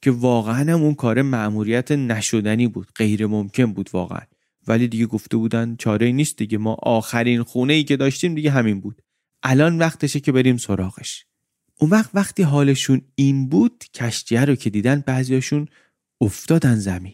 که 0.01 0.11
واقعا 0.11 0.73
هم 0.73 0.83
اون 0.83 0.93
کار 0.93 1.21
معموریت 1.21 1.91
نشدنی 1.91 2.67
بود 2.67 2.87
غیر 2.95 3.25
ممکن 3.25 3.73
بود 3.73 3.89
واقعا. 3.93 4.21
ولی 4.67 4.87
دیگه 4.87 5.05
گفته 5.05 5.37
بودن 5.37 5.75
چاره 5.75 6.11
نیست 6.11 6.37
دیگه 6.37 6.57
ما 6.57 6.73
آخرین 6.83 7.43
خونه 7.43 7.73
ای 7.73 7.83
که 7.83 7.97
داشتیم 7.97 8.35
دیگه 8.35 8.51
همین 8.51 8.81
بود. 8.81 9.01
الان 9.43 9.77
وقتشه 9.77 10.19
که 10.19 10.31
بریم 10.31 10.57
سراغش. 10.57 11.25
اون 11.79 11.89
وقت 11.89 12.09
وقتی 12.13 12.43
حالشون 12.43 13.01
این 13.15 13.49
بود 13.49 13.83
کشتیه 13.93 14.45
رو 14.45 14.55
که 14.55 14.69
دیدن 14.69 15.03
بعضیاشون 15.07 15.67
افتادن 16.21 16.75
زمین. 16.75 17.13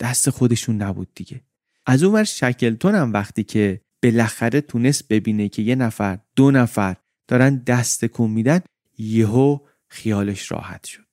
دست 0.00 0.30
خودشون 0.30 0.82
نبود 0.82 1.08
دیگه. 1.14 1.40
از 1.86 2.02
اون 2.02 2.14
ور 2.14 2.24
شکلتون 2.24 2.94
هم 2.94 3.12
وقتی 3.12 3.44
که 3.44 3.80
بالاخره 4.02 4.60
تونست 4.60 5.08
ببینه 5.08 5.48
که 5.48 5.62
یه 5.62 5.74
نفر 5.74 6.18
دو 6.36 6.50
نفر 6.50 6.96
دارن 7.28 7.56
دست 7.56 8.04
کن 8.04 8.30
میدن 8.30 8.60
یهو 8.98 9.58
خیالش 9.88 10.52
راحت 10.52 10.84
شد. 10.84 11.04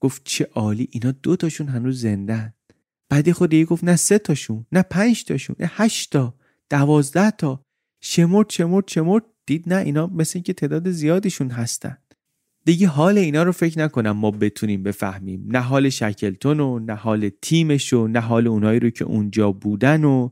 گفت 0.00 0.22
چه 0.24 0.48
عالی 0.54 0.88
اینا 0.90 1.10
دو 1.10 1.36
تاشون 1.36 1.68
هنوز 1.68 2.00
زندن. 2.00 2.54
بعدی 3.08 3.32
خود 3.32 3.54
یه 3.54 3.64
گفت 3.64 3.84
نه 3.84 3.96
سه 3.96 4.18
تاشون 4.18 4.66
نه 4.72 4.82
پنج 4.82 5.24
تاشون 5.24 5.56
نه 5.58 5.70
هشت 5.74 6.12
تا 6.12 6.34
دوازده 6.70 7.30
تا. 7.30 7.62
شمرد 8.02 8.50
شمرد 8.50 8.88
شمرد. 8.88 9.24
دید 9.46 9.72
نه 9.72 9.76
اینا 9.76 10.06
مثل 10.06 10.32
اینکه 10.34 10.52
تعداد 10.52 10.90
زیادیشون 10.90 11.50
هستن. 11.50 11.96
دیگه 12.64 12.86
حال 12.86 13.18
اینا 13.18 13.42
رو 13.42 13.52
فکر 13.52 13.78
نکنم 13.78 14.10
ما 14.10 14.30
بتونیم 14.30 14.82
بفهمیم. 14.82 15.44
نه 15.48 15.58
حال 15.60 15.88
شکلتون 15.88 16.60
و 16.60 16.78
نه 16.78 16.94
حال 16.94 17.30
تیمش 17.42 17.92
و 17.92 18.08
نه 18.08 18.20
حال 18.20 18.46
اونایی 18.46 18.80
رو 18.80 18.90
که 18.90 19.04
اونجا 19.04 19.52
بودن 19.52 20.04
و 20.04 20.30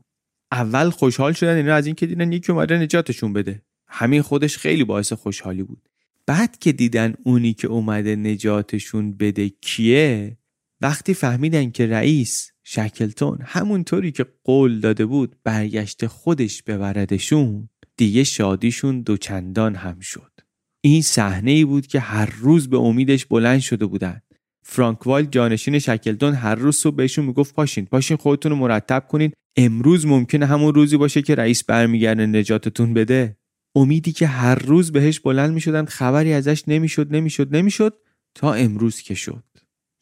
اول 0.51 0.89
خوشحال 0.89 1.33
شدن 1.33 1.55
اینا 1.55 1.75
از 1.75 1.85
اینکه 1.85 2.05
دیدن 2.05 2.31
یکی 2.31 2.51
اومده 2.51 2.77
نجاتشون 2.77 3.33
بده. 3.33 3.61
همین 3.87 4.21
خودش 4.21 4.57
خیلی 4.57 4.83
باعث 4.83 5.13
خوشحالی 5.13 5.63
بود. 5.63 5.89
بعد 6.25 6.59
که 6.59 6.71
دیدن 6.71 7.13
اونی 7.23 7.53
که 7.53 7.67
اومده 7.67 8.15
نجاتشون 8.15 9.17
بده 9.17 9.49
کیه 9.49 10.37
وقتی 10.81 11.13
فهمیدن 11.13 11.71
که 11.71 11.87
رئیس 11.87 12.51
شکلتون 12.63 13.37
همونطوری 13.41 14.11
که 14.11 14.25
قول 14.43 14.79
داده 14.79 15.05
بود 15.05 15.35
برگشت 15.43 16.07
خودش 16.07 16.63
ببردشون 16.63 17.69
دیگه 17.97 18.23
شادیشون 18.23 19.01
دوچندان 19.01 19.75
هم 19.75 19.99
شد. 19.99 20.40
این 20.83 21.01
صحنه 21.01 21.51
ای 21.51 21.65
بود 21.65 21.87
که 21.87 21.99
هر 21.99 22.33
روز 22.39 22.69
به 22.69 22.77
امیدش 22.77 23.25
بلند 23.25 23.59
شده 23.59 23.85
بودن. 23.85 24.21
فرانک 24.63 25.07
وایلد 25.07 25.31
جانشین 25.31 25.79
شکلتون 25.79 26.33
هر 26.33 26.55
روز 26.55 26.77
صبح 26.77 26.95
بهشون 26.95 27.25
می‌گفت 27.25 27.55
پاشین 27.55 27.85
پاشین 27.85 28.17
خودتون 28.17 28.51
رو 28.51 28.57
مرتب 28.57 29.07
کنین. 29.09 29.31
امروز 29.57 30.05
ممکنه 30.05 30.45
همون 30.45 30.73
روزی 30.73 30.97
باشه 30.97 31.21
که 31.21 31.35
رئیس 31.35 31.63
برمیگرده 31.63 32.25
نجاتتون 32.25 32.93
بده. 32.93 33.37
امیدی 33.75 34.11
که 34.11 34.27
هر 34.27 34.55
روز 34.55 34.91
بهش 34.91 35.19
بلند 35.19 35.53
می‌شدن 35.53 35.85
خبری 35.85 36.33
ازش 36.33 36.63
نمی‌شد 36.67 37.15
نمی‌شد 37.15 37.55
نمی‌شد 37.55 37.97
تا 38.35 38.53
امروز 38.53 39.01
که 39.01 39.15
شد. 39.15 39.43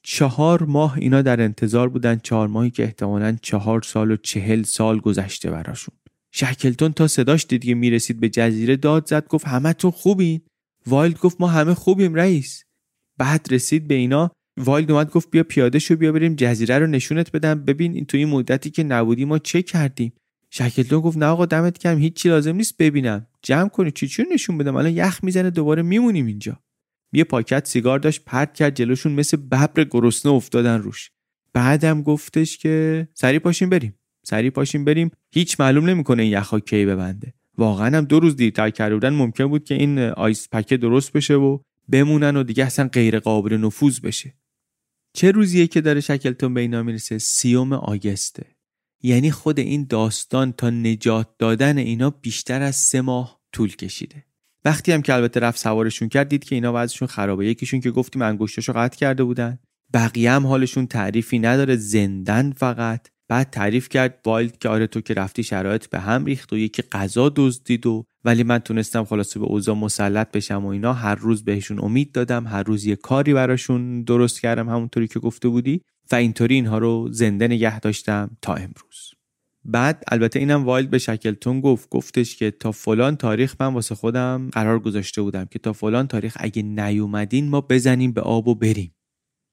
چهار 0.04 0.64
ماه 0.64 0.98
اینا 0.98 1.22
در 1.22 1.42
انتظار 1.42 1.90
بودن 1.90 2.20
چهار 2.24 2.48
ماهی 2.48 2.70
که 2.70 2.84
احتمالا 2.84 3.38
چهار 3.42 3.82
سال 3.82 4.12
و 4.12 4.18
چهل 4.18 4.64
سال 4.64 5.00
گذشته 5.00 5.52
براشون. 5.52 5.96
شکلتون 6.34 6.94
تا 6.94 7.08
صداش 7.08 7.46
دید 7.50 7.76
می‌رسید 7.76 8.20
به 8.20 8.30
جزیره 8.30 8.76
داد 8.76 9.08
زد 9.08 9.28
گفت 9.28 9.48
همتون 9.48 9.92
خوبین. 9.92 10.42
وایلد 10.88 11.20
گفت 11.20 11.38
ما 11.42 11.48
همه 11.48 11.74
خوبیم 11.74 12.16
رئیس. 12.16 12.64
بعد 13.18 13.48
رسید 13.52 13.88
به 13.88 13.96
اینا. 13.96 14.32
وایلد 14.58 14.92
اومد 14.92 15.12
گفت 15.12 15.32
بیا 15.32 15.44
پیاده 15.44 15.80
شو 15.80 15.96
بیا 15.96 16.12
بریم 16.12 16.36
جزیره 16.36 16.80
رو 16.80 16.88
نشونت 16.88 17.32
بدم. 17.32 17.64
ببین 17.66 17.94
این 17.94 18.06
تو 18.06 18.18
این 18.18 18.30
مدتی 18.30 18.70
که 18.70 18.84
نبودی 18.84 19.26
ما 19.26 19.40
چه 19.40 19.62
کردیم؟ 19.62 20.14
شکلتون 20.50 21.00
گفت 21.00 21.18
نه 21.18 21.26
آقا 21.26 21.46
دمت 21.46 21.78
کم 21.78 21.98
هیچی 21.98 22.30
لازم 22.30 22.56
نیست 22.56 22.78
ببینم. 22.78 23.28
جمع 23.42 23.70
کنین 23.70 23.92
چی 23.92 24.08
چی 24.08 24.24
نشون 24.34 24.58
بدم؟ 24.58 24.76
الان 24.76 24.92
یخ 24.94 25.24
می‌زنه 25.24 25.50
دوباره 25.50 25.82
میمونیم 25.82 26.26
اینجا. 26.26 26.60
یه 27.14 27.24
پاکت 27.24 27.68
سیگار 27.68 28.00
داشت 28.00 28.26
پرت 28.26 28.54
کرد 28.54 28.76
جلوشون 28.76 29.12
مثل 29.12 29.38
ببر 29.38 29.84
گرسنه 29.84 30.32
افتادن 30.32 30.82
روش. 30.82 31.12
بعدم 31.54 32.02
گفتش 32.02 32.58
که 32.58 33.08
سریع 33.14 33.40
پاشیم 33.40 33.70
بریم. 33.70 33.96
سریع 34.24 34.50
پاشیم 34.50 34.86
بریم. 34.86 35.12
هیچ 35.34 35.60
معلوم 35.60 35.90
نمی‌کنه 35.90 36.24
این 36.24 36.32
یخا 36.32 36.60
کی 36.60 36.86
ببنده. 36.86 37.34
واقعا 37.60 37.98
هم 37.98 38.06
دو 38.06 38.20
روز 38.20 38.36
دیرتر 38.36 38.70
کرده 38.70 38.96
بودن 38.96 39.14
ممکن 39.14 39.48
بود 39.48 39.64
که 39.64 39.76
این 39.76 40.00
ice 40.00 40.50
pack 40.52 40.72
ه 40.72 40.78
درست 40.78 41.14
بشه 41.14 41.36
و 41.36 41.60
بمونن 41.90 42.38
و 42.38 42.44
دیگه 42.44 42.66
اصلا 42.66 42.88
غیر 42.88 43.20
قابل 43.20 43.58
نفوذ 43.58 44.00
بشه. 44.00 44.34
چه 45.14 45.32
روزیه 45.32 45.68
که 45.68 45.82
داره 45.82 46.02
شکلتون 46.02 46.54
به 46.54 46.62
اینا 46.62 46.84
می‌رسه؟ 46.84 47.18
سی‌ام 47.18 47.74
آگسته. 47.74 48.46
یعنی 49.04 49.32
خود 49.32 49.60
این 49.60 49.86
داستان 49.90 50.52
تا 50.52 50.70
نجات 50.70 51.28
دادن 51.40 51.78
اینا 51.78 52.10
بیشتر 52.10 52.62
از 52.62 52.76
سه 52.76 53.02
ماه 53.02 53.42
طول 53.54 53.76
کشیده. 53.76 54.26
وقتی 54.66 54.92
هم 54.92 55.02
که 55.02 55.14
البته 55.14 55.40
رفت 55.40 55.60
سوارشون 55.60 56.10
کرد 56.10 56.30
دید 56.30 56.44
که 56.44 56.56
اینا 56.56 56.72
وضعشون 56.76 57.08
خرابه. 57.08 57.48
یکیشون 57.48 57.80
که 57.80 57.92
گفتیم 57.92 58.22
انگشتاشو 58.22 58.74
قطع 58.74 58.98
کرده 58.98 59.24
بودن. 59.24 59.60
بقیه 59.94 60.32
هم 60.32 60.48
حالشون 60.48 60.88
تعریفی 60.88 61.40
نداره 61.40 61.76
زندن 61.76 62.52
فقط. 62.52 63.08
بعد 63.30 63.50
تعریف 63.50 63.90
کرد 63.90 64.20
وایلد 64.26 64.58
که 64.58 64.70
آره 64.70 64.88
تو 64.88 65.02
که 65.02 65.14
رفتی 65.14 65.44
شرایط 65.44 65.88
به 65.88 66.00
هم 66.00 66.26
ریخت 66.26 66.54
و 66.54 66.58
یکی 66.58 66.82
غذا 66.92 67.32
دزدید 67.36 67.86
و 67.86 68.06
ولی 68.26 68.44
من 68.44 68.60
تونستم 68.60 69.04
خلاصه 69.04 69.40
به 69.40 69.46
اوضاع 69.46 69.76
مسلط 69.76 70.32
بشم 70.32 70.66
و 70.66 70.68
اینا. 70.68 70.94
هر 70.94 71.16
روز 71.16 71.44
بهشون 71.44 71.80
امید 71.80 72.12
دادم 72.12 72.48
هر 72.48 72.64
روز 72.64 72.86
یه 72.86 72.96
کاری 72.96 73.34
براشون 73.34 74.02
درست 74.02 74.42
کردم 74.42 74.70
همونطوری 74.70 75.08
که 75.08 75.20
گفته 75.20 75.48
بودی 75.48 75.82
و 76.12 76.16
اینطوری 76.16 76.56
اینها 76.56 76.78
رو 76.78 77.08
زنده 77.12 77.48
نگه 77.48 77.80
داشتم 77.80 78.38
تا 78.42 78.54
امروز. 78.54 79.14
بعد 79.66 80.04
البته 80.08 80.40
اینم 80.40 80.66
وایلد 80.66 80.90
به 80.90 80.98
شکلتون 80.98 81.62
گفت 81.62 81.90
گفتش 81.90 82.36
که 82.36 82.52
تا 82.52 82.72
فلان 82.72 83.16
تاریخ 83.16 83.56
من 83.60 83.74
واسه 83.74 83.96
خودم 83.96 84.50
قرار 84.52 84.80
گذاشته 84.80 85.22
بودم 85.22 85.46
که 85.46 85.60
تا 85.60 85.74
فلان 85.74 86.08
تاریخ 86.08 86.38
اگه 86.40 86.62
نیومدین 86.62 87.50
ما 87.50 87.62
بزنیم 87.62 88.12
به 88.12 88.22
آب 88.22 88.48
و 88.48 88.56
بریم. 88.56 88.92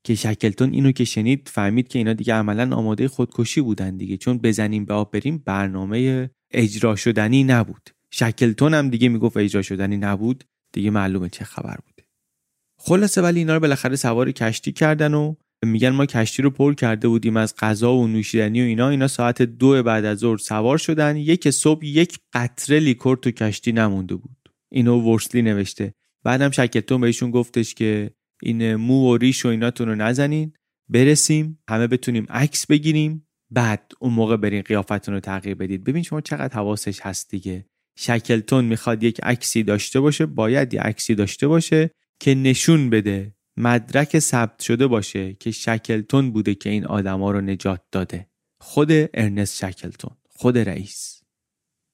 که 0.06 0.14
شکلتون 0.14 0.72
اینو 0.72 0.92
که 0.92 1.04
شنید 1.04 1.48
فهمید 1.52 1.88
که 1.88 1.98
اینا 1.98 2.12
دیگه 2.12 2.34
عملا 2.34 2.76
آماده 2.76 3.08
خودکشی 3.08 3.60
بودن 3.60 3.96
دیگه. 3.96 4.16
چون 4.16 4.38
بزنیم 4.38 4.84
به 4.84 4.94
آب 4.94 5.10
بریم 5.12 5.38
برنامه 5.38 6.30
اجرا 6.50 6.96
شدنی 6.96 7.44
نبود. 7.44 7.90
شکلتون 8.10 8.74
هم 8.74 8.90
دیگه 8.90 9.08
می‌گفت 9.08 9.36
اجرا 9.36 9.62
شدنی 9.62 9.96
نبود. 9.96 10.44
دیگه 10.72 10.90
معلومه 10.90 11.28
چه 11.28 11.44
خبر 11.44 11.76
بوده 11.86 12.08
خلاصه 12.78 13.22
ولی 13.22 13.38
اینا 13.38 13.54
رو 13.54 13.60
بالاخره 13.60 13.96
سوار 13.96 14.32
کشتی 14.32 14.72
کردن 14.72 15.14
و 15.14 15.34
میگن 15.64 15.88
ما 15.88 16.06
کشتی 16.06 16.42
رو 16.42 16.50
پر 16.50 16.74
کرده 16.74 17.08
بودیم 17.08 17.36
از 17.36 17.54
غذا 17.58 17.94
و 17.94 18.06
نوشیدنی 18.06 18.62
و 18.62 18.64
اینا. 18.64 18.88
اینا 18.88 19.08
ساعت 19.08 19.42
دو 19.42 19.82
بعد 19.82 20.04
از 20.04 20.18
ظهر 20.18 20.36
سوار 20.36 20.78
شدن. 20.78 21.16
یک 21.16 21.50
صبح 21.50 21.86
یک 21.86 22.18
قطره 22.32 22.80
لیکور 22.80 23.16
تو 23.16 23.30
کشتی 23.30 23.72
نمونده 23.72 24.14
بود. 24.14 24.52
اینو 24.72 25.00
ورسلی 25.00 25.42
نوشته. 25.42 25.94
بعدم 26.22 26.50
شکلتون 26.50 27.00
بهشون 27.00 27.30
گفتش 27.30 27.74
که 27.74 28.10
این 28.42 28.74
مو 28.74 29.12
و 29.12 29.16
ریش 29.16 29.44
و 29.46 29.48
ایناتون 29.48 29.88
رو 29.88 29.94
نزنین 29.94 30.52
برسیم 30.88 31.58
همه 31.68 31.86
بتونیم 31.86 32.26
عکس 32.30 32.66
بگیریم 32.66 33.26
بعد 33.50 33.92
اون 33.98 34.12
موقع 34.12 34.36
برین 34.36 34.62
قیافتون 34.62 35.14
رو 35.14 35.20
تغییر 35.20 35.54
بدید. 35.54 35.84
ببین 35.84 36.02
شما 36.02 36.20
چقدر 36.20 36.54
حواسش 36.54 37.00
هست 37.00 37.30
دیگه. 37.30 37.66
شکلتون 37.98 38.64
می‌خواد 38.64 39.02
یک 39.02 39.20
عکسی 39.22 39.62
داشته 39.62 40.00
باشه 40.00 40.26
باید 40.26 40.74
یک 40.74 40.80
عکسی 40.80 41.14
داشته 41.14 41.48
باشه 41.48 41.90
که 42.20 42.34
نشون 42.34 42.90
بده 42.90 43.34
مدرک 43.56 44.18
ثبت 44.18 44.62
شده 44.62 44.86
باشه 44.86 45.34
که 45.34 45.50
شکلتون 45.50 46.30
بوده 46.30 46.54
که 46.54 46.70
این 46.70 46.86
آدما 46.86 47.30
رو 47.30 47.40
نجات 47.40 47.82
داده. 47.92 48.26
خود 48.60 48.92
ارنست 48.92 49.56
شکلتون 49.56 50.16
خود 50.28 50.58
رئیس. 50.58 51.15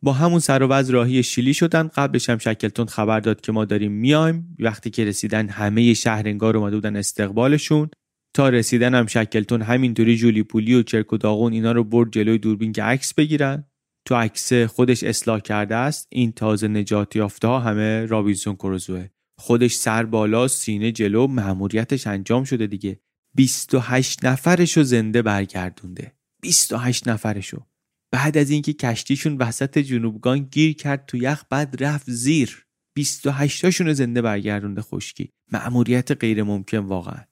با 0.03 0.13
همون 0.13 0.41
سر 0.41 0.63
و 0.63 0.73
راهی 0.73 1.23
شیلی 1.23 1.55
شدن. 1.55 1.89
قبلش 1.89 2.31
هم 2.31 2.39
شکلتون 2.39 2.87
خبر 2.87 3.21
داد 3.21 3.41
که 3.41 3.53
ما 3.53 3.65
داریم 3.65 3.93
میایم. 3.93 4.57
وقتی 4.59 4.91
که 4.91 5.05
رسیدن 5.05 5.49
همه 5.49 5.95
شهر 5.95 6.29
انگار 6.29 6.57
اومده 6.57 6.77
بودن 6.77 6.97
استقبالشون. 6.97 7.91
تا 8.35 8.49
رسیدن 8.49 8.95
هم 8.95 9.07
شکلتون 9.07 9.63
همینطوری 9.63 10.17
جولی 10.17 10.43
پولی 10.43 10.75
و 10.75 10.83
چرک 10.83 11.13
و 11.13 11.17
داغون 11.17 11.53
اینا 11.53 11.73
رو 11.73 11.85
برد 11.85 12.13
جلوی 12.13 12.39
دوربین 12.39 12.73
که 12.73 12.83
عکس 12.83 13.15
بگیرن. 13.15 13.65
تو 14.05 14.15
عکس 14.15 14.53
خودش 14.53 15.05
اصلاح 15.05 15.41
کرده 15.41 15.75
است. 15.75 16.09
این 16.11 16.33
تازه 16.33 16.69
نجات 16.69 17.17
یافته 17.17 17.49
ها 17.49 17.61
همه 17.61 18.07
رابینسون 18.07 18.55
کروزوه. 18.55 19.09
خودش 19.39 19.75
سر 19.75 20.05
بالا 20.05 20.49
سینه 20.49 20.93
جلو 20.93 21.27
مأموریتش 21.27 22.07
انجام 22.07 22.45
شده 22.45 22.67
دیگه. 22.67 23.01
28 23.35 24.25
نفرشو 24.25 24.83
زنده 24.83 25.23
برگردونده. 25.23 26.13
28 26.43 27.09
نفرشو. 27.09 27.72
بعد 28.13 28.39
از 28.39 28.51
اینکه 28.51 28.73
کشتیشون 28.73 29.37
وسط 29.37 29.79
جنوبگان 29.79 30.39
گیر 30.39 30.73
کرد 30.75 31.07
تو 31.07 31.17
یخ 31.17 31.45
بعد 31.51 31.85
رفت 31.85 32.11
زیر. 32.11 32.67
28 32.95 33.63
تاشون 33.63 33.93
زنده 33.93 34.23
برگردونده 34.23 34.83
خشکی. 34.83 35.31
مأموریت 35.53 36.11
غیر 36.11 36.43
ممکن 36.43 36.79
واقعا. 36.79 37.25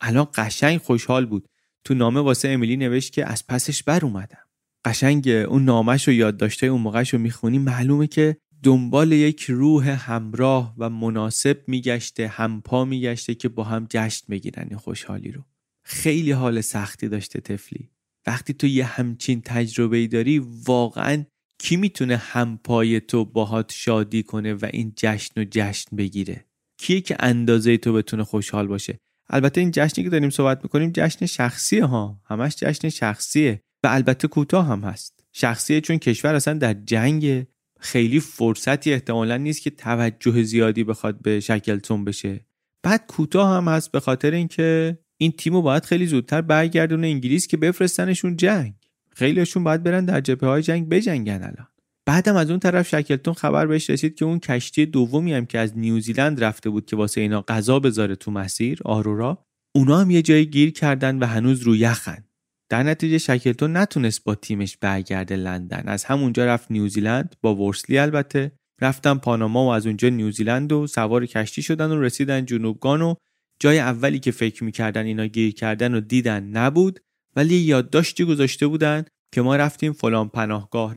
الان 0.00 0.28
قشنگ 0.34 0.78
خوشحال 0.78 1.26
بود. 1.26 1.48
تو 1.84 1.94
نامه 1.94 2.20
واسه 2.20 2.48
امیلی 2.48 2.76
نوشت 2.76 3.12
که 3.12 3.26
از 3.26 3.46
پسش 3.46 3.82
بر 3.82 4.04
اومدم. 4.04 4.38
قشنگ 4.84 5.28
اون 5.28 5.64
نامش 5.64 6.08
و 6.08 6.12
یادداشتای 6.12 6.68
اون 6.68 6.80
موقعش 6.80 7.14
رو 7.14 7.18
می‌خونی 7.18 7.58
معلومه 7.58 8.06
که 8.06 8.36
دنبال 8.62 9.12
یک 9.12 9.42
روح 9.42 9.88
همراه 9.88 10.74
و 10.78 10.90
مناسب 10.90 11.62
میگشته 11.66 12.28
همپا 12.28 12.84
میگشته 12.84 13.34
که 13.34 13.48
با 13.48 13.64
هم 13.64 13.86
جشن 13.90 14.26
بگیرن 14.30 14.66
این 14.68 14.78
خوشحالی 14.78 15.32
رو. 15.32 15.44
خیلی 15.84 16.30
حال 16.32 16.60
سختی 16.60 17.08
داشته 17.08 17.40
تفلی 17.40 17.90
وقتی 18.26 18.52
تو 18.52 18.66
یه 18.66 18.84
همچین 18.84 19.42
تجربه 19.44 20.06
داری 20.06 20.38
واقعا 20.66 21.24
کی 21.58 21.76
می‌تونه 21.76 22.16
همپای 22.16 23.00
تو 23.00 23.24
باهات 23.24 23.72
شادی 23.72 24.22
کنه 24.22 24.54
و 24.54 24.68
این 24.72 24.92
جشن 24.96 25.40
و 25.40 25.44
جشن 25.50 25.96
بگیره؟ 25.96 26.44
کیه 26.78 27.00
که 27.00 27.16
اندازه 27.20 27.76
تو 27.76 27.92
بتونه 27.92 28.24
خوشحال 28.24 28.66
باشه؟ 28.66 28.98
البته 29.30 29.60
این 29.60 29.70
جشنی 29.70 30.04
که 30.04 30.10
داریم 30.10 30.30
صحبت 30.30 30.60
می‌کنیم 30.62 30.90
جشن 30.94 31.26
شخصیه 31.26 31.84
ها. 31.84 32.20
همش 32.24 32.56
جشن 32.56 32.88
شخصیه 32.88 33.60
و 33.84 33.88
البته 33.90 34.28
کوتاه 34.28 34.66
هم 34.66 34.80
هست. 34.80 35.24
شخصیه 35.32 35.80
چون 35.80 35.98
کشور 35.98 36.34
اصلا 36.34 36.54
در 36.54 36.74
جنگ 36.74 37.46
خیلی 37.80 38.20
فرصتی 38.20 38.92
احتمالا 38.92 39.36
نیست 39.36 39.62
که 39.62 39.70
توجه 39.70 40.42
زیادی 40.42 40.84
بخواد 40.84 41.22
به 41.22 41.40
شکلتون 41.40 42.04
بشه. 42.04 42.46
بعد 42.82 43.06
کوتاه 43.06 43.56
هم 43.56 43.68
هست 43.68 43.92
به 43.92 44.00
خاطر 44.00 44.30
اینکه 44.30 44.98
این 45.18 45.32
تیمو 45.32 45.62
باید 45.62 45.84
خیلی 45.84 46.06
زودتر 46.06 46.40
برگردونه 46.40 47.06
انگلیس 47.06 47.46
که 47.46 47.56
بفرستنشون 47.56 48.36
جنگ. 48.36 48.74
خیلیشون 49.14 49.64
باید 49.64 49.82
برن 49.82 50.04
در 50.04 50.20
جبهه 50.20 50.48
های 50.48 50.62
جنگ 50.62 50.88
بجنگن 50.88 51.42
الان. 51.42 51.68
بعدم 52.06 52.36
از 52.36 52.50
اون 52.50 52.60
طرف 52.60 52.88
شکلتون 52.88 53.34
خبر 53.34 53.66
بهش 53.66 53.90
رسید 53.90 54.14
که 54.14 54.24
اون 54.24 54.38
کشتی 54.38 54.86
دومی 54.86 55.32
هم 55.32 55.46
که 55.46 55.58
از 55.58 55.78
نیوزیلند 55.78 56.44
رفته 56.44 56.70
بود 56.70 56.86
که 56.86 56.96
واسه 56.96 57.20
اینا 57.20 57.42
غذا 57.42 57.80
بذاره 57.80 58.16
تو 58.16 58.30
مسیر 58.30 58.78
آرورا 58.84 59.44
اونا 59.74 59.98
هم 59.98 60.10
یه 60.10 60.22
جایی 60.22 60.46
گیر 60.46 60.70
کردن 60.70 61.18
و 61.18 61.26
هنوز 61.26 61.62
رو 61.62 61.76
یخن. 61.76 62.24
در 62.68 62.82
نتیجه 62.82 63.18
شکلتون 63.18 63.76
نتونست 63.76 64.24
با 64.24 64.34
تیمش 64.34 64.76
برگرده 64.76 65.36
لندن. 65.36 65.82
از 65.86 66.04
همونجا 66.04 66.46
رفت 66.46 66.70
نیوزیلند 66.70 67.36
با 67.42 67.54
ورسلی 67.54 67.98
البته. 67.98 68.52
رفتن 68.80 69.14
پاناما 69.14 69.66
و 69.66 69.68
از 69.68 69.86
اونجا 69.86 70.08
نیوزیلند 70.08 70.72
و 70.72 70.86
سوار 70.86 71.26
کشتی 71.26 71.62
شدن 71.62 71.90
و 71.90 72.00
رسیدن 72.00 72.44
جنوبگان 72.44 73.02
و 73.02 73.14
جای 73.60 73.78
اولی 73.78 74.18
که 74.18 74.30
فکر 74.30 74.64
می‌کردن 74.64 75.06
اینا 75.06 75.26
گیر 75.26 75.54
کردن 75.54 75.94
و 75.94 76.00
دیدن 76.00 76.44
نبود 76.44 77.00
ولی 77.36 77.54
یادداشتی 77.54 78.24
گذاشته 78.24 78.66
بودن 78.66 79.04
که 79.34 79.42
ما 79.42 79.56
رفتیم 79.56 79.92
فلان 79.92 80.28
پناهگاه. 80.28 80.94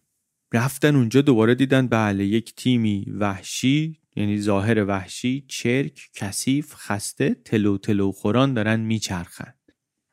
رفتن 0.54 0.96
اونجا 0.96 1.22
دوباره 1.22 1.56
دیدن 1.56 1.88
بله 1.88 2.26
یک 2.26 2.56
تیمی 2.56 3.06
وحشی 3.20 4.00
یعنی 4.16 4.42
ظاهر 4.42 4.86
وحشی 4.86 5.46
چرک 5.48 6.10
کثیف 6.14 6.74
خسته 6.76 7.34
تلو 7.46 7.78
تلو 7.78 8.12
خوران 8.12 8.54
دارن 8.54 8.80
میچرخن. 8.80 9.54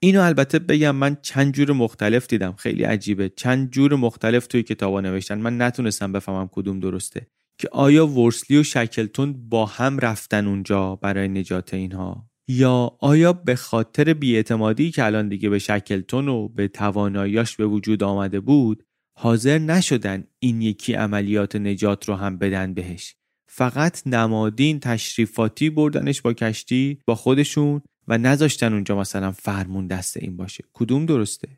اینو 0.03 0.23
البته 0.23 0.59
بگم 0.59 0.97
من 0.97 1.17
چند 1.23 1.55
جور 1.55 1.73
مختلف 1.73 2.27
دیدم. 2.27 2.53
خیلی 2.53 2.85
عجیبه. 2.85 3.29
چند 3.29 3.71
جور 3.71 3.95
مختلف 3.95 4.47
توی 4.47 4.63
کتابا 4.63 5.01
نوشتن. 5.01 5.39
من 5.39 5.63
نتونستم 5.63 6.13
بفهمم 6.13 6.49
کدوم 6.53 6.81
درسته. 6.81 7.27
که 7.59 7.69
آیا 7.73 8.07
ورسلی 8.07 8.59
و 8.59 8.63
شکلتون 8.63 9.49
با 9.49 9.67
هم 9.67 9.99
رفتن 9.99 10.47
اونجا 10.47 10.97
برای 10.97 11.29
نجات 11.29 11.75
اینها؟ 11.75 12.31
یا 12.49 12.97
آیا 13.01 13.33
به 13.33 13.57
خاطر 13.57 14.15
بیاعتمادی 14.15 14.91
که 14.91 15.05
الان 15.05 15.29
دیگه 15.29 15.49
به 15.49 15.59
شکلتون 15.59 16.29
و 16.29 16.49
به 16.49 16.69
تواناییاش 16.69 17.57
به 17.57 17.67
وجود 17.67 18.03
آمده 18.03 18.41
بود 18.41 18.83
حاضر 19.19 19.59
نشدن 19.59 20.25
این 20.39 20.63
یکی 20.63 20.93
عملیات 20.93 21.57
نجات 21.57 22.09
رو 22.09 22.15
هم 22.15 22.39
بدن 22.39 22.75
بهش؟ 22.75 23.15
فقط 23.49 24.07
نمادین 24.07 24.81
تشریفاتی 24.81 25.71
بردنش 25.71 26.23
با 26.23 26.33
کشتی 26.33 26.99
با 27.07 27.15
خودشون 27.15 27.83
و 28.09 28.19
نذاشتن 28.19 28.73
اونجا 28.73 28.99
مثلا 28.99 29.33
فرمون 29.33 29.87
دست 29.87 30.17
این 30.17 30.37
باشه. 30.37 30.65
کدوم 30.73 31.07
درسته؟ 31.07 31.49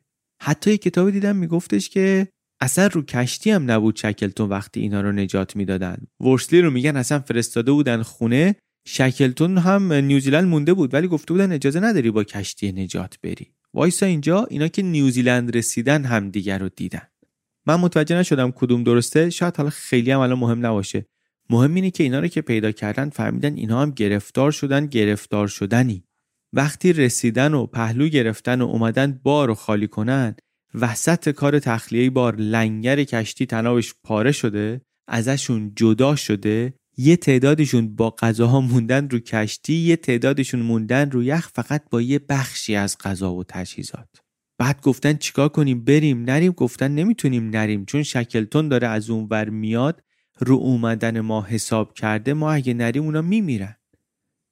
حتی 0.43 0.71
یه 0.71 0.79
کتابی 0.79 1.13
دیدم 1.13 1.37
میگفتش 1.37 1.89
که 1.89 2.29
اصلا 2.61 2.87
رو 2.87 3.03
کشتی 3.03 3.51
هم 3.51 3.71
نبود 3.71 3.97
شکلتون 3.97 4.49
وقتی 4.49 4.81
اینا 4.81 5.01
رو 5.01 5.13
نجات 5.13 5.57
می‌دادن. 5.57 6.07
ورسلی 6.21 6.61
رو 6.61 6.71
میگن 6.71 6.97
اصلا 6.97 7.19
فرستاده 7.19 7.73
بودن 7.73 8.03
خونه 8.03 8.57
شکلتون 8.87 9.59
هم 9.59 9.93
نیوزیلند 9.93 10.49
مونده 10.49 10.75
بود 10.75 10.95
ولی 10.95 11.09
گفته 11.09 11.33
بودن 11.33 11.53
اجازه 11.53 11.81
نداری 11.81 12.11
با 12.11 12.25
کشتی 12.25 12.73
نجات 12.73 13.19
بری. 13.23 13.53
وایسا 13.75 14.07
اینجا 14.07 14.45
اینا 14.51 14.69
که 14.69 14.83
نیوزیلند 14.83 15.57
رسیدن 15.57 16.05
هم 16.05 16.31
دیگر 16.31 16.59
رو 16.59 16.69
دیدن. 16.69 17.09
من 17.67 17.77
متوجه 17.77 18.17
نشدم 18.17 18.51
کدوم 18.51 18.85
درسته. 18.85 19.31
شاید 19.31 19.57
حالا 19.57 19.71
خیلی 19.71 20.11
هم 20.11 20.21
الان 20.21 20.39
مهم 20.39 20.67
نباشه. 20.67 21.07
مهم 21.51 21.75
اینه 21.75 21.91
که 21.91 22.03
اینا 22.03 22.21
رو 22.21 22.29
که 22.29 22.41
پیدا 22.41 22.73
کردن 22.73 23.11
فهمیدن 23.11 23.57
اینا 23.57 23.83
هم 23.83 23.91
گرفتار 23.91 24.51
شدن 24.51 24.87
گرفتار 24.87 25.49
شدنی. 25.49 26.05
وقتی 26.53 26.93
رسیدن 26.93 27.55
و 27.55 27.67
پهلو 27.67 28.09
گرفتن 28.09 28.63
و 28.63 28.67
اومدن 28.67 29.21
بار 29.23 29.49
رو 29.49 29.55
خالی 29.55 29.89
کنن 29.89 30.37
وسط 30.75 31.29
کار 31.29 31.59
تخلیه 31.59 32.11
بار 32.11 32.37
لنگر 32.37 33.05
کشتی 33.05 33.47
تنابش 33.47 33.95
پاره 34.05 34.33
شده 34.33 34.81
ازشون 35.09 35.73
جدا 35.77 36.17
شده 36.17 36.75
یه 37.01 37.17
تعدادشون 37.17 37.97
با 37.97 38.11
غذاها 38.11 38.61
موندن 38.61 39.09
رو 39.09 39.19
کشتی 39.19 39.75
یه 39.75 39.97
تعدادشون 39.97 40.61
موندن 40.61 41.11
رو 41.11 41.23
یخ 41.23 41.49
فقط 41.49 41.83
با 41.91 42.03
یه 42.03 42.19
بخشی 42.19 42.77
از 42.77 42.99
غذا 42.99 43.35
و 43.35 43.45
تجهیزات. 43.45 44.09
بعد 44.59 44.81
گفتن 44.81 45.15
چیکار 45.15 45.49
کنیم؟ 45.49 45.85
بریم. 45.85 46.23
نریم. 46.23 46.53
گفتن 46.53 46.95
نمی‌تونیم 46.95 47.51
نریم. 47.51 47.85
چون 47.85 48.03
شکلتون 48.03 48.69
داره 48.69 48.89
از 48.89 49.11
اون 49.11 49.29
ور 49.31 49.49
میاد 49.49 50.03
رو 50.39 50.55
اومدن 50.55 51.21
ما 51.21 51.43
حساب 51.43 51.95
کرده 51.95 52.35
ما 52.35 52.53
اگه 52.53 52.75
نریم 52.75 53.03
اونا 53.03 53.23
میمیرن. 53.23 53.77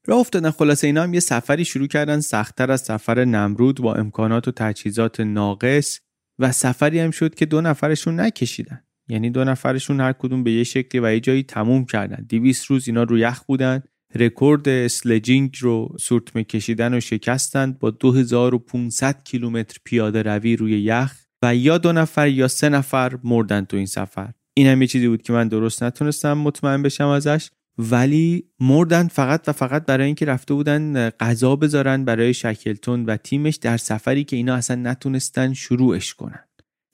راه 0.07 0.19
افتادن. 0.19 0.51
خلاصه 0.51 0.87
اینا 0.87 1.03
هم 1.03 1.15
یه 1.15 1.21
سفری 1.21 1.65
شروع 1.65 1.87
کردن. 1.87 2.21
سختتر 2.21 2.71
از 2.71 2.81
سفر 2.81 3.25
نمرود 3.25 3.81
با 3.81 3.95
امکانات 3.95 4.49
و 4.49 4.51
تجهیزات 4.51 5.21
ناقص. 5.21 6.01
و 6.39 6.53
سفری 6.53 7.01
هم 7.01 7.11
شد 7.11 7.35
که 7.35 7.47
دو 7.47 7.61
نفرشون 7.61 8.21
نکشیدن. 8.21 8.86
یعنی 9.09 9.31
دو 9.31 9.45
نفرشون 9.45 10.01
هر 10.01 10.13
کدوم 10.13 10.45
به 10.45 10.53
یه 10.53 10.65
شکلی 10.65 11.01
و 11.01 11.13
یه 11.13 11.21
جایی 11.21 11.43
تموم 11.43 11.85
کردن. 11.85 12.27
200 12.29 12.65
روز 12.65 12.89
اینا 12.89 13.03
رو 13.03 13.19
یخ 13.19 13.43
بودن. 13.43 13.83
رکورد 14.15 14.69
sledging 14.69 15.57
رو 15.61 15.97
سورتمه 16.01 16.45
کشیدن 16.45 16.95
و 16.95 17.01
شکستند 17.01 17.79
با 17.79 17.91
2500 17.91 19.25
کیلومتر 19.25 19.77
پیاده 19.85 20.23
روی 20.23 20.57
روی 20.57 20.81
یخ 20.81 21.15
و 21.43 21.55
یا 21.55 21.79
دو 21.79 21.93
نفر 21.93 22.29
یا 22.29 22.49
سه 22.49 22.69
نفر 22.69 23.19
مردن 23.25 23.65
تو 23.65 23.77
این 23.77 23.87
سفر. 23.87 24.33
این 24.55 24.67
هم 24.67 24.83
یه 24.83 24.89
چیزی 24.89 25.09
بود 25.09 25.23
که 25.23 25.33
من 25.33 25.49
درست 25.49 25.83
نتونستم 25.83 26.33
مطمئن 26.33 26.83
بشم 26.83 27.07
ازش. 27.07 27.51
ولی 27.79 28.45
مردن 28.61 29.09
فقط 29.09 29.49
و 29.49 29.53
فقط 29.53 29.87
برای 29.87 30.07
اینکه 30.07 30.25
رفته 30.25 30.55
بودن 30.55 31.11
غذا 31.11 31.57
بذارن 31.57 32.05
برای 32.05 32.35
شکلتون 32.35 33.05
و 33.05 33.17
تیمش 33.17 33.57
در 33.57 33.77
سفری 33.77 34.25
که 34.25 34.37
اینا 34.37 34.55
اصلا 34.55 34.77
نتونستن 34.77 35.53
شروعش 35.53 36.15
کنن. 36.15 36.45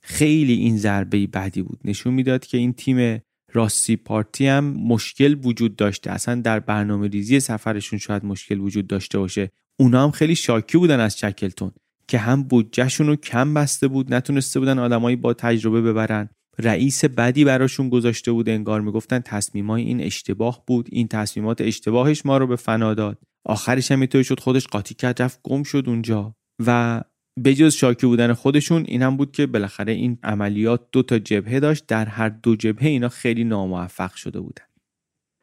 خیلی 0.02 0.52
این 0.52 0.76
ضربه 0.76 1.26
بعدی 1.26 1.62
بود. 1.62 1.80
نشون 1.84 2.14
می‌داد 2.14 2.46
که 2.46 2.58
این 2.58 2.72
تیم 2.72 3.22
راستی 3.52 3.96
پارتی 3.96 4.46
هم 4.46 4.64
مشکل 4.64 5.36
وجود 5.44 5.76
داشته. 5.76 6.10
اصلا 6.10 6.40
در 6.40 6.60
برنامه 6.60 7.08
ریزی 7.08 7.40
سفرشون 7.40 7.98
شاید 7.98 8.24
مشکل 8.24 8.60
وجود 8.60 8.86
داشته 8.86 9.18
باشه. 9.18 9.50
اونا 9.80 10.04
هم 10.04 10.10
خیلی 10.10 10.34
شاکی 10.34 10.78
بودن 10.78 11.00
از 11.00 11.18
شکلتون 11.18 11.72
که 12.08 12.18
هم 12.18 12.42
بودجهشون 12.42 13.06
رو 13.06 13.16
کم 13.16 13.54
بسته 13.54 13.88
بود 13.88 14.14
نتونسته 14.14 14.60
بودن 14.60 14.78
آدمایی 14.78 15.16
با 15.16 15.34
تجربه 15.34 15.82
ببرن. 15.82 16.28
رئیس 16.58 17.04
بدی 17.04 17.44
براشون 17.44 17.88
گذاشته 17.88 18.32
بود 18.32 18.48
انگار 18.48 18.80
می‌گفتن 18.80 19.18
تصمیمای 19.18 19.82
این 19.82 20.00
اشتباه 20.00 20.64
بود. 20.66 20.88
این 20.92 21.08
تصمیمات 21.08 21.60
اشتباهش 21.60 22.26
ما 22.26 22.38
رو 22.38 22.46
به 22.46 22.56
فنا 22.56 22.94
داد. 22.94 23.18
آخرش 23.44 23.92
هم 23.92 24.22
شد 24.22 24.40
خودش 24.40 24.66
قاطی 24.66 24.94
کرد 24.94 25.22
رفت 25.22 25.40
گم 25.42 25.62
شد 25.62 25.84
اونجا. 25.86 26.34
و 26.66 27.02
بجز 27.44 27.74
شاکی 27.74 28.06
بودن 28.06 28.32
خودشون 28.32 28.84
این 28.88 29.02
هم 29.02 29.16
بود 29.16 29.32
که 29.32 29.46
بالاخره 29.46 29.92
این 29.92 30.18
عملیات 30.22 30.80
دو 30.92 31.02
تا 31.02 31.18
جبهه 31.18 31.60
داشت. 31.60 31.86
در 31.86 32.06
هر 32.06 32.28
دو 32.28 32.56
جبهه 32.56 32.88
اینا 32.88 33.08
خیلی 33.08 33.44
ناموفق 33.44 34.14
شده 34.14 34.40
بودن. 34.40 34.64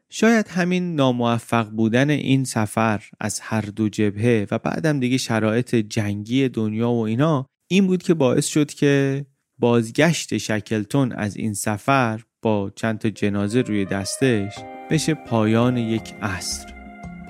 شاید 0.10 0.48
همین 0.48 0.96
ناموفق 0.96 1.70
بودن 1.70 2.10
این 2.10 2.44
سفر 2.44 3.04
از 3.20 3.40
هر 3.40 3.62
دو 3.62 3.90
جبهه 3.90 4.48
و 4.52 4.60
بعدم 4.60 5.00
دیگه 5.00 5.18
شرایط 5.18 5.76
جنگی 5.76 6.50
دنیا 6.50 6.92
و 6.92 7.06
اینا 7.06 7.46
این 7.68 7.88
بود 7.88 8.04
که 8.04 8.14
باعث 8.14 8.48
شد 8.48 8.74
که 8.74 9.26
بازگشت 9.60 10.38
شکلتون 10.38 11.12
از 11.12 11.38
این 11.38 11.54
سفر 11.54 12.22
با 12.42 12.72
چند 12.76 13.00
تا 13.00 13.10
جنازه 13.10 13.62
روی 13.62 13.86
دستش 13.86 14.54
بشه 14.90 15.14
پایان 15.14 15.78
یک 15.78 16.14
عصر. 16.22 16.74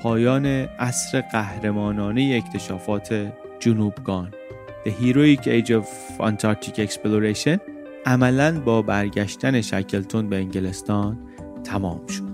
پایان 0.02 0.46
عصر 0.46 1.22
قهرمانانه 1.22 2.42
اکتشافات 2.46 3.34
جنوبگان. 3.60 4.34
The 4.86 4.92
Heroic 4.92 5.48
Age 5.48 5.72
of 5.72 5.86
Antarctic 6.20 6.80
Exploration 6.80 7.60
عملا 8.06 8.60
با 8.60 8.82
برگشتن 8.82 9.62
شکلتون 9.62 10.30
به 10.30 10.36
انگلستان 10.36 11.18
تمام 11.64 12.08
شد. 12.08 12.29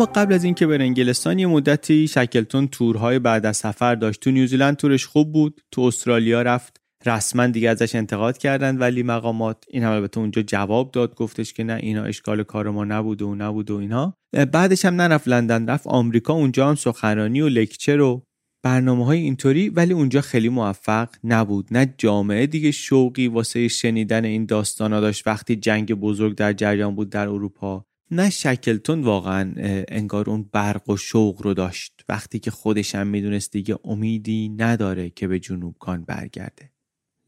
اما 0.00 0.10
قبل 0.14 0.34
از 0.34 0.44
اینکه 0.44 0.66
بره 0.66 0.84
انگلستان 0.84 1.38
یه 1.38 1.46
مدتی 1.46 2.08
شکلتون 2.08 2.68
تورهای 2.68 3.18
بعد 3.18 3.46
از 3.46 3.56
سفر 3.56 3.94
داشت. 3.94 4.20
تو 4.20 4.30
نیوزیلند 4.30 4.76
تورش 4.76 5.06
خوب 5.06 5.32
بود 5.32 5.60
تو 5.70 5.80
استرالیا 5.80 6.42
رفت 6.42 6.80
رسما 7.06 7.46
دیگه 7.46 7.70
ازش 7.70 7.94
انتقاد 7.94 8.38
کردن 8.38 8.78
ولی 8.78 9.02
مقامات 9.02 9.64
این 9.68 9.82
هم 9.82 9.92
البته 9.92 10.20
اونجا 10.20 10.42
جواب 10.42 10.90
داد 10.90 11.14
گفتش 11.14 11.52
که 11.52 11.64
نه 11.64 11.74
اینا 11.74 12.04
اشکال 12.04 12.42
کار 12.42 12.70
ما 12.70 12.84
نبود 12.84 13.22
و 13.22 13.34
نبود 13.34 13.70
و 13.70 13.76
اینا. 13.76 14.14
بعدش 14.52 14.84
هم 14.84 14.94
نرفت 15.00 15.28
لندن 15.28 15.68
رفت 15.68 15.86
آمریکا 15.86 16.32
اونجا 16.32 16.68
هم 16.68 16.74
سخنرانی 16.74 17.40
و 17.40 17.48
لکچر 17.48 18.00
و 18.00 18.22
برنامه 18.64 19.04
های 19.04 19.18
اینطوری 19.18 19.68
ولی 19.68 19.92
اونجا 19.92 20.20
خیلی 20.20 20.48
موفق 20.48 21.08
نبود. 21.24 21.68
نه 21.70 21.94
جامعه 21.98 22.46
دیگه 22.46 22.70
شوقی 22.70 23.28
واسه 23.28 23.68
شنیدن 23.68 24.24
این 24.24 24.46
داستانا 24.46 25.00
داشت. 25.00 25.26
وقتی 25.26 25.56
جنگ 25.56 25.94
بزرگ 25.94 26.36
در 26.36 26.52
جریان 26.52 26.94
بود 26.94 27.10
در 27.10 27.28
اروپا 27.28 27.89
نه 28.10 28.30
شکلتون 28.30 29.02
واقعا 29.02 29.54
انگار 29.88 30.30
اون 30.30 30.48
برق 30.52 30.90
و 30.90 30.96
شوق 30.96 31.42
رو 31.42 31.54
داشت. 31.54 32.04
وقتی 32.08 32.38
که 32.38 32.50
خودش 32.50 32.94
هم 32.94 33.06
می‌دونست 33.06 33.52
دیگه 33.52 33.78
امیدی 33.84 34.48
نداره 34.48 35.10
که 35.10 35.28
به 35.28 35.38
جنوب 35.38 35.76
کان 35.78 36.04
برگرده. 36.04 36.72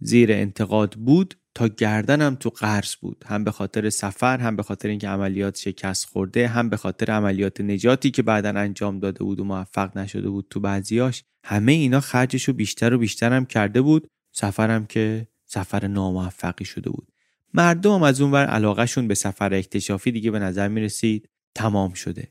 زیر 0.01 0.33
انتقاد 0.33 0.95
بود 0.95 1.35
تا 1.55 1.69
گردنم 1.69 2.35
تو 2.35 2.49
قرض 2.49 2.95
بود. 2.97 3.25
هم 3.27 3.45
به 3.45 3.51
خاطر 3.51 3.91
سفر 3.91 4.39
هم 4.39 4.57
به 4.57 4.63
خاطر 4.63 4.89
اینکه 4.89 5.09
عملیات 5.09 5.59
شکست 5.59 6.05
خورده 6.05 6.49
هم 6.49 6.69
به 6.69 6.77
خاطر 6.77 7.11
عملیات 7.11 7.61
نجاتی 7.61 8.11
که 8.11 8.23
بعدا 8.23 8.49
انجام 8.49 8.99
داده 8.99 9.25
بود 9.25 9.41
و 9.41 9.45
موفق 9.45 9.99
نشده 9.99 10.31
بود 10.31 10.47
تو 10.51 10.61
بعضیاش. 10.61 11.25
همه 11.45 11.73
اینا 11.73 12.01
خرجش 12.01 12.45
رو 12.49 12.55
بیشتر 12.55 12.95
و 12.95 12.99
بیشتر 12.99 13.33
هم 13.33 13.47
کرده 13.47 13.81
بود. 13.81 14.09
سفرم 14.35 14.87
که 14.87 15.29
سفر 15.47 15.87
ناموفقی 15.87 16.65
شده 16.65 16.91
بود. 16.91 17.12
مردم 17.55 18.03
از 18.03 18.21
اونور 18.21 18.47
علاقهشون 18.47 19.09
به 19.09 19.15
سفر 19.15 19.55
اکتشافی 19.55 20.13
دیگه 20.13 20.31
به 20.31 20.39
نظر 20.39 20.69
می 20.69 20.81
رسید 20.81 21.29
تمام 21.57 21.93
شده. 21.93 22.29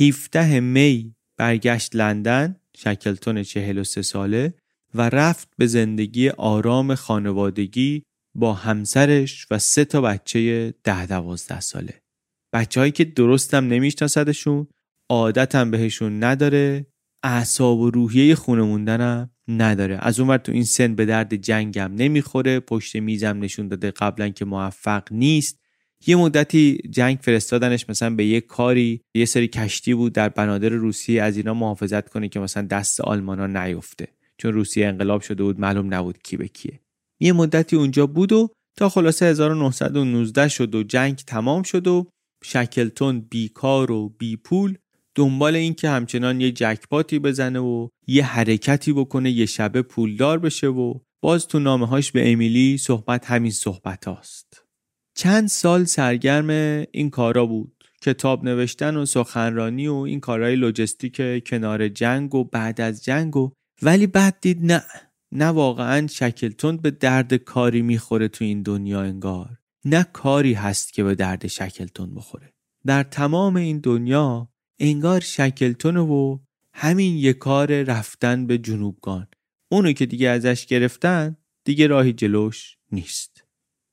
17 0.00 0.60
می 0.60 1.14
برگشت 1.38 1.96
لندن 1.96 2.56
شکلتون 2.76 3.42
43 3.42 4.02
ساله 4.02 4.54
و 4.94 5.08
رفت 5.08 5.48
به 5.56 5.66
زندگی 5.66 6.28
آرام 6.28 6.94
خانوادگی 6.94 8.02
با 8.36 8.54
همسرش 8.54 9.46
و 9.50 9.58
سه 9.58 9.84
تا 9.84 10.00
بچه 10.00 10.74
ده 10.84 11.06
دوازده 11.06 11.60
ساله. 11.60 12.00
بچههایی 12.54 12.92
که 12.92 13.04
درستم 13.04 13.66
نمیشناسدشون 13.66 14.66
عادتم 15.10 15.70
بهشون 15.70 16.24
نداره 16.24 16.86
اعصاب 17.24 17.78
و 17.78 17.90
روحیه 17.90 18.34
خونه 18.34 18.62
موندنم 18.62 19.30
نداره. 19.48 19.98
از 20.00 20.20
اونور 20.20 20.36
تو 20.36 20.52
این 20.52 20.64
سن 20.64 20.94
به 20.94 21.04
درد 21.04 21.34
جنگم 21.34 21.92
نمی‌خوره. 21.94 22.60
پشت 22.60 22.96
میزم 22.96 23.38
نشون 23.38 23.68
داده 23.68 23.90
قبلا 23.90 24.28
که 24.28 24.44
موفق 24.44 25.02
نیست. 25.10 25.60
یه 26.06 26.16
مدتی 26.16 26.78
جنگ 26.90 27.18
فرستادنش 27.22 27.88
مثلا 27.88 28.14
به 28.14 28.24
یه 28.24 28.40
کاری. 28.40 29.00
یه 29.14 29.24
سری 29.24 29.48
کشتی 29.48 29.94
بود 29.94 30.12
در 30.12 30.28
بنادر 30.28 30.68
روسیه. 30.68 31.22
از 31.22 31.36
اینا 31.36 31.54
محافظت 31.54 32.08
کنه 32.08 32.28
که 32.28 32.40
مثلا 32.40 32.62
دست 32.62 33.00
آلمانا 33.00 33.46
نیفته. 33.46 34.08
چون 34.38 34.52
روسیه 34.52 34.86
انقلاب 34.86 35.20
شده 35.20 35.42
بود. 35.42 35.60
معلوم 35.60 35.94
نبود 35.94 36.18
کی 36.22 36.36
به 36.36 36.48
کیه. 36.48 36.80
یه 37.20 37.32
مدتی 37.32 37.76
اونجا 37.76 38.06
بود 38.06 38.32
و 38.32 38.50
تا 38.76 38.88
خلاصه 38.88 39.26
1919 39.26 40.48
شد 40.48 40.74
و 40.74 40.82
جنگ 40.82 41.16
تمام 41.16 41.62
شد 41.62 41.86
و 41.86 42.06
شکلتون 42.44 43.20
بیکار 43.20 43.90
و 43.90 44.08
بی 44.08 44.36
پول 44.36 44.78
دنبال 45.14 45.56
این 45.56 45.74
که 45.74 45.88
همچنان 45.88 46.40
یه 46.40 46.52
جکپاتی 46.52 47.18
بزنه 47.18 47.58
و 47.58 47.88
یه 48.06 48.24
حرکتی 48.24 48.92
بکنه 48.92 49.30
یه 49.30 49.46
شبه 49.46 49.82
پولدار 49.82 50.38
بشه 50.38 50.66
و 50.66 50.94
باز 51.22 51.48
تو 51.48 51.58
نامه 51.58 51.86
هاش 51.86 52.12
به 52.12 52.32
امیلی 52.32 52.78
صحبت 52.78 53.26
همین 53.26 53.50
صحبت 53.50 54.04
هاست. 54.04 54.64
چند 55.16 55.48
سال 55.48 55.84
سرگرم 55.84 56.50
این 56.92 57.10
کارا 57.10 57.46
بود. 57.46 57.84
کتاب 58.02 58.44
نوشتن 58.44 58.96
و 58.96 59.06
سخنرانی 59.06 59.88
و 59.88 59.94
این 59.94 60.20
کارهای 60.20 60.56
لوجستیک 60.56 61.48
کنار 61.48 61.88
جنگ 61.88 62.34
و 62.34 62.44
بعد 62.44 62.80
از 62.80 63.04
جنگ 63.04 63.36
و 63.36 63.50
ولی 63.82 64.06
بعد 64.06 64.36
دید 64.40 64.72
نه. 64.72 64.82
نه 65.32 65.46
واقعا 65.46 66.06
شکلتون 66.06 66.76
به 66.76 66.90
درد 66.90 67.34
کاری 67.34 67.82
می‌خوره 67.82 68.28
تو 68.28 68.44
این 68.44 68.62
دنیا 68.62 69.00
انگار. 69.00 69.58
نه 69.84 70.06
کاری 70.12 70.52
هست 70.52 70.92
که 70.92 71.04
به 71.04 71.14
درد 71.14 71.46
شکلتون 71.46 72.14
بخوره. 72.14 72.52
در 72.86 73.02
تمام 73.02 73.56
این 73.56 73.78
دنیا 73.78 74.48
انگار 74.78 75.20
شکلتون 75.20 75.96
و 75.96 76.38
همین 76.72 77.16
یک 77.16 77.38
کار 77.38 77.82
رفتن 77.82 78.46
به 78.46 78.58
جنوبگان. 78.58 79.26
اونو 79.68 79.92
که 79.92 80.06
دیگه 80.06 80.28
ازش 80.28 80.66
گرفتن 80.66 81.36
دیگه 81.64 81.86
راهی 81.86 82.12
جلوش 82.12 82.76
نیست. 82.92 83.44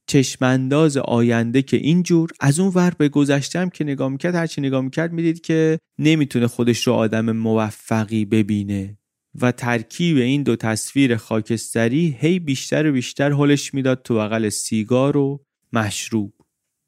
چشمانداز 0.08 0.98
آینده 0.98 1.62
که 1.62 1.78
اینجور 1.78 2.30
از 2.40 2.60
اون 2.60 2.72
ور 2.76 2.94
به 2.98 3.10
گذشتم 3.10 3.70
که 3.70 3.84
نگاه 3.84 4.10
می‌کرد 4.10 4.36
هرچی 4.36 4.62
نگاه 4.62 4.82
می‌کرد 4.82 5.14
می‌دید 5.14 5.42
که 5.42 5.80
نمی‌تونه 6.00 6.48
خودش 6.48 6.88
رو 6.88 6.94
آدم 6.94 7.32
موفقی 7.32 8.26
ببینه. 8.26 8.98
و 9.42 9.52
ترکیب 9.52 10.18
این 10.18 10.44
دو 10.44 10.56
تصویر 10.56 11.16
خاکستری 11.16 12.18
هی 12.20 12.40
بیشتر 12.40 12.90
و 12.90 12.92
بیشتر 12.92 13.32
حلش 13.32 13.74
می‌داد 13.74 14.02
تو 14.02 14.16
بغل 14.16 14.50
سیگار 14.50 15.18
و 15.18 15.46
مشروب. 15.74 16.34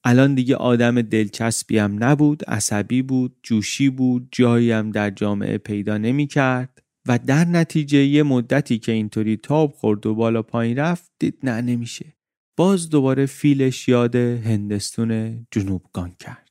الان 0.03 0.35
دیگه 0.35 0.55
آدم 0.55 1.01
دلچسبی 1.01 1.77
هم 1.77 2.03
نبود 2.03 2.43
عصبی 2.45 3.01
بود 3.01 3.35
جوشی 3.43 3.89
بود 3.89 4.27
جایی 4.31 4.71
هم 4.71 4.91
در 4.91 5.09
جامعه 5.09 5.57
پیدا 5.57 5.97
نمی 5.97 6.27
کرد 6.27 6.83
و 7.07 7.19
در 7.19 7.45
نتیجه 7.45 7.97
یه 7.97 8.23
مدتی 8.23 8.79
که 8.79 8.91
اینطوری 8.91 9.37
تاب 9.37 9.71
خورد 9.71 10.05
و 10.05 10.15
بالا 10.15 10.41
پایین 10.41 10.77
رفت 10.77 11.11
دید 11.19 11.37
نه 11.43 11.61
نمیشه. 11.61 12.13
باز 12.57 12.89
دوباره 12.89 13.25
فیلش 13.25 13.87
یاد 13.87 14.15
هندستون 14.15 15.39
جنوبگان 15.51 16.15
کرد. 16.19 16.49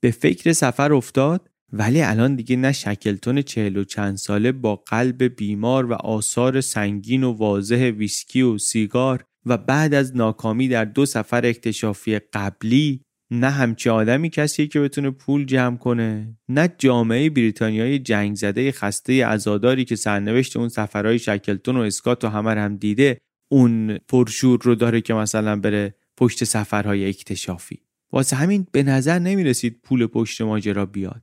به 0.00 0.10
فکر 0.10 0.52
سفر 0.52 0.92
افتاد 0.92 1.50
ولی 1.72 2.02
الان 2.02 2.34
دیگه 2.34 2.56
نه 2.56 2.72
شکلتون 2.72 3.42
چهل 3.42 3.76
و 3.76 3.84
چند 3.84 4.16
ساله 4.16 4.52
با 4.52 4.76
قلب 4.76 5.22
بیمار 5.22 5.86
و 5.86 5.92
آثار 5.92 6.60
سنگین 6.60 7.24
و 7.24 7.32
واضح 7.32 7.90
ویسکی 7.90 8.42
و 8.42 8.58
سیگار 8.58 9.24
و 9.48 9.56
بعد 9.56 9.94
از 9.94 10.16
ناکامی 10.16 10.68
در 10.68 10.84
دو 10.84 11.06
سفر 11.06 11.46
اکتشافی 11.46 12.18
قبلی 12.18 13.02
نه 13.30 13.50
همچی 13.50 13.90
آدمی 13.90 14.30
کسی 14.30 14.68
که 14.68 14.80
بتونه 14.80 15.10
پول 15.10 15.44
جمع 15.44 15.76
کنه 15.76 16.36
نه 16.48 16.74
جامعه 16.78 17.30
بریتانیای 17.30 17.98
جنگ 17.98 18.36
زده 18.36 18.72
خسته 18.72 19.26
عزاداری 19.26 19.84
که 19.84 19.96
سرنوشت 19.96 20.56
اون 20.56 20.68
سفرهای 20.68 21.18
شکلتون 21.18 21.76
و 21.76 21.80
اسکات 21.80 22.24
و 22.24 22.28
همه 22.28 22.50
هم 22.50 22.76
دیده 22.76 23.18
اون 23.50 23.98
پرشور 23.98 24.58
رو 24.62 24.74
داره 24.74 25.00
که 25.00 25.14
مثلا 25.14 25.56
بره 25.56 25.94
پشت 26.16 26.44
سفرهای 26.44 27.08
اکتشافی. 27.08 27.82
واسه 28.12 28.36
همین 28.36 28.66
به 28.72 28.82
نظر 28.82 29.18
نمی 29.18 29.44
رسید 29.44 29.80
پول 29.82 30.06
پشت 30.06 30.40
ماجرا 30.40 30.86
بیاد. 30.86 31.22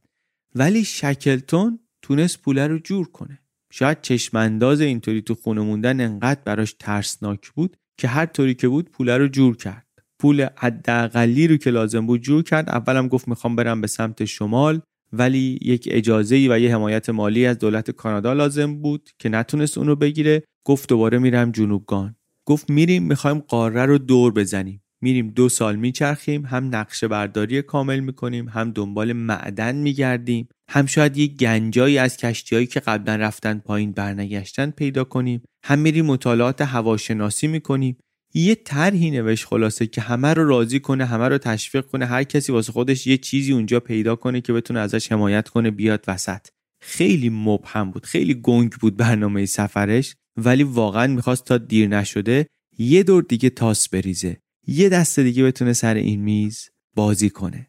ولی 0.55 0.83
شکلتون 0.83 1.79
تونست 2.01 2.41
پوله 2.41 2.67
رو 2.67 2.79
جور 2.79 3.07
کنه. 3.11 3.39
شاید 3.71 4.01
چشمانداز 4.01 4.81
اینطوری 4.81 5.21
تو 5.21 5.35
خونه 5.35 5.61
موندن 5.61 6.01
انقدر 6.01 6.41
براش 6.45 6.75
ترسناک 6.79 7.51
بود 7.51 7.77
که 7.97 8.07
هر 8.07 8.25
طوری 8.25 8.53
که 8.53 8.67
بود 8.67 8.89
پوله 8.89 9.17
رو 9.17 9.27
جور 9.27 9.57
کرد. 9.57 9.85
پول 10.19 10.47
حداقلی 10.55 11.47
رو 11.47 11.57
که 11.57 11.69
لازم 11.69 12.05
بود 12.05 12.21
جور 12.21 12.43
کرد. 12.43 12.69
اولم 12.69 13.07
گفت 13.07 13.27
می‌خوام 13.27 13.55
برم 13.55 13.81
به 13.81 13.87
سمت 13.87 14.25
شمال 14.25 14.81
ولی 15.13 15.59
یک 15.61 15.87
اجازه 15.91 16.47
و 16.49 16.59
یه 16.59 16.75
حمایت 16.75 17.09
مالی 17.09 17.45
از 17.45 17.59
دولت 17.59 17.91
کانادا 17.91 18.33
لازم 18.33 18.75
بود 18.75 19.09
که 19.19 19.29
نتونست 19.29 19.77
اونو 19.77 19.95
بگیره. 19.95 20.43
گفت 20.65 20.89
دوباره 20.89 21.17
میرم 21.17 21.51
جنوبگان 21.51 22.15
گفت 22.45 22.69
میریم 22.69 23.03
می‌خوایم 23.03 23.39
قاره 23.39 23.85
رو 23.85 23.97
دور 23.97 24.33
بزنیم. 24.33 24.81
میریم 25.01 25.27
دو 25.27 25.49
سال 25.49 25.75
میچرخیم 25.75 26.45
هم 26.45 26.75
نقشه 26.75 27.07
برداری 27.07 27.61
کامل 27.61 27.99
می‌کنیم 27.99 28.49
هم 28.49 28.71
دنبال 28.71 29.13
معدن 29.13 29.75
میگردیم. 29.75 30.47
هم 30.69 30.85
شاید 30.85 31.17
یک 31.17 31.37
گنجایی 31.37 31.97
از 31.97 32.17
کشتیهایی 32.17 32.67
که 32.67 32.79
قبلا 32.79 33.15
رفتن 33.15 33.59
پایین 33.59 33.91
برنگشتن 33.91 34.69
پیدا 34.69 35.03
کنیم 35.03 35.41
هم 35.65 35.79
میریم 35.79 36.05
مطالعات 36.05 36.61
هواشناسی 36.61 37.47
می‌کنیم. 37.47 37.97
یه 38.33 38.55
طرحی 38.55 39.11
نوشت 39.11 39.45
خلاصه 39.45 39.87
که 39.87 40.01
همه 40.01 40.33
رو 40.33 40.47
راضی 40.47 40.79
کنه 40.79 41.05
همه 41.05 41.27
رو 41.27 41.37
تشویق 41.37 41.85
کنه 41.85 42.05
هر 42.05 42.23
کسی 42.23 42.51
واسه 42.51 42.71
خودش 42.71 43.07
یه 43.07 43.17
چیزی 43.17 43.53
اونجا 43.53 43.79
پیدا 43.79 44.15
کنه 44.15 44.41
که 44.41 44.53
بتونه 44.53 44.79
ازش 44.79 45.11
حمایت 45.11 45.49
کنه 45.49 45.71
بیاد 45.71 46.03
وسط. 46.07 46.47
خیلی 46.81 47.29
مبهم 47.29 47.91
بود 47.91 48.05
خیلی 48.05 48.33
گنگ 48.33 48.71
بود 48.71 48.97
برنامه 48.97 49.45
سفرش 49.45 50.15
ولی 50.37 50.63
واقعا 50.63 51.07
می‌خواست 51.07 51.45
تا 51.45 51.57
دیر 51.57 51.87
نشده 51.87 52.47
یه 52.77 53.03
دور 53.03 53.23
دیگه 53.23 53.49
تاس 53.49 53.89
بریزه. 53.89 54.37
یه 54.67 54.89
دست 54.89 55.19
دیگه 55.19 55.43
بتونه 55.43 55.73
سر 55.73 55.93
این 55.93 56.21
میز 56.21 56.69
بازی 56.95 57.29
کنه. 57.29 57.67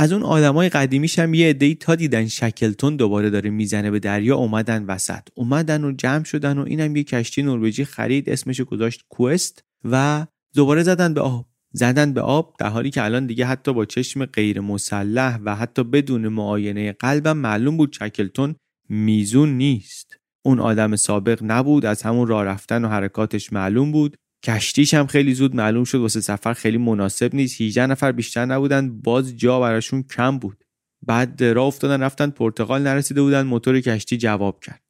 از 0.00 0.12
اون 0.12 0.22
آدمای 0.22 0.68
قدیمیش 0.68 1.18
هم 1.18 1.34
یه 1.34 1.48
عده‌ای 1.48 1.74
تا 1.74 1.94
دیدن 1.94 2.26
شکلتون 2.26 2.96
دوباره 2.96 3.30
داره 3.30 3.50
می‌زنه 3.50 3.90
به 3.90 3.98
دریا 3.98 4.36
اومدن 4.36 4.84
وسط. 4.84 5.28
اومدن 5.34 5.84
و 5.84 5.92
جمع 5.92 6.24
شدن 6.24 6.58
و 6.58 6.64
اینم 6.66 6.96
یه 6.96 7.04
کشتی 7.04 7.42
نروژی 7.42 7.84
خرید 7.84 8.30
اسمش 8.30 8.60
گذاشت 8.60 9.04
کوست 9.08 9.64
و 9.84 10.26
دوباره 10.54 10.82
زدن 10.82 11.14
به 11.14 11.20
آب. 11.20 11.46
زدن 11.72 12.12
به 12.12 12.20
آب 12.20 12.54
در 12.58 12.68
حالی 12.68 12.90
که 12.90 13.04
الان 13.04 13.26
دیگه 13.26 13.46
حتی 13.46 13.72
با 13.72 13.84
چشم 13.84 14.24
غیر 14.24 14.60
مسلح 14.60 15.38
و 15.44 15.56
حتی 15.56 15.84
بدون 15.84 16.28
معاینه 16.28 16.92
قلبم 16.92 17.36
معلوم 17.36 17.76
بود 17.76 17.92
شکلتون 17.92 18.54
میزون 18.88 19.48
نیست. 19.48 20.16
اون 20.44 20.60
آدم 20.60 20.96
سابق 20.96 21.38
نبود 21.42 21.86
از 21.86 22.02
همون 22.02 22.26
راه 22.28 22.44
رفتن 22.44 22.84
و 22.84 22.88
حرکاتش 22.88 23.52
معلوم 23.52 23.92
بود. 23.92 24.16
کشتیش 24.42 24.94
هم 24.94 25.06
خیلی 25.06 25.34
زود 25.34 25.56
معلوم 25.56 25.84
شد 25.84 25.98
واسه 25.98 26.20
سفر 26.20 26.52
خیلی 26.52 26.78
مناسب 26.78 27.34
نیست. 27.34 27.60
18 27.60 27.86
نفر 27.86 28.12
بیشتر 28.12 28.44
نبودن. 28.44 29.00
باز 29.00 29.36
جا 29.36 29.60
براشون 29.60 30.02
کم 30.02 30.38
بود. 30.38 30.64
بعد 31.06 31.44
راه 31.44 31.66
افتادن 31.66 32.02
رفتن 32.02 32.30
پرتغال 32.30 32.82
نرسیده 32.82 33.22
بودن. 33.22 33.42
موتور 33.42 33.80
کشتی 33.80 34.16
جواب 34.16 34.60
کرد. 34.60 34.82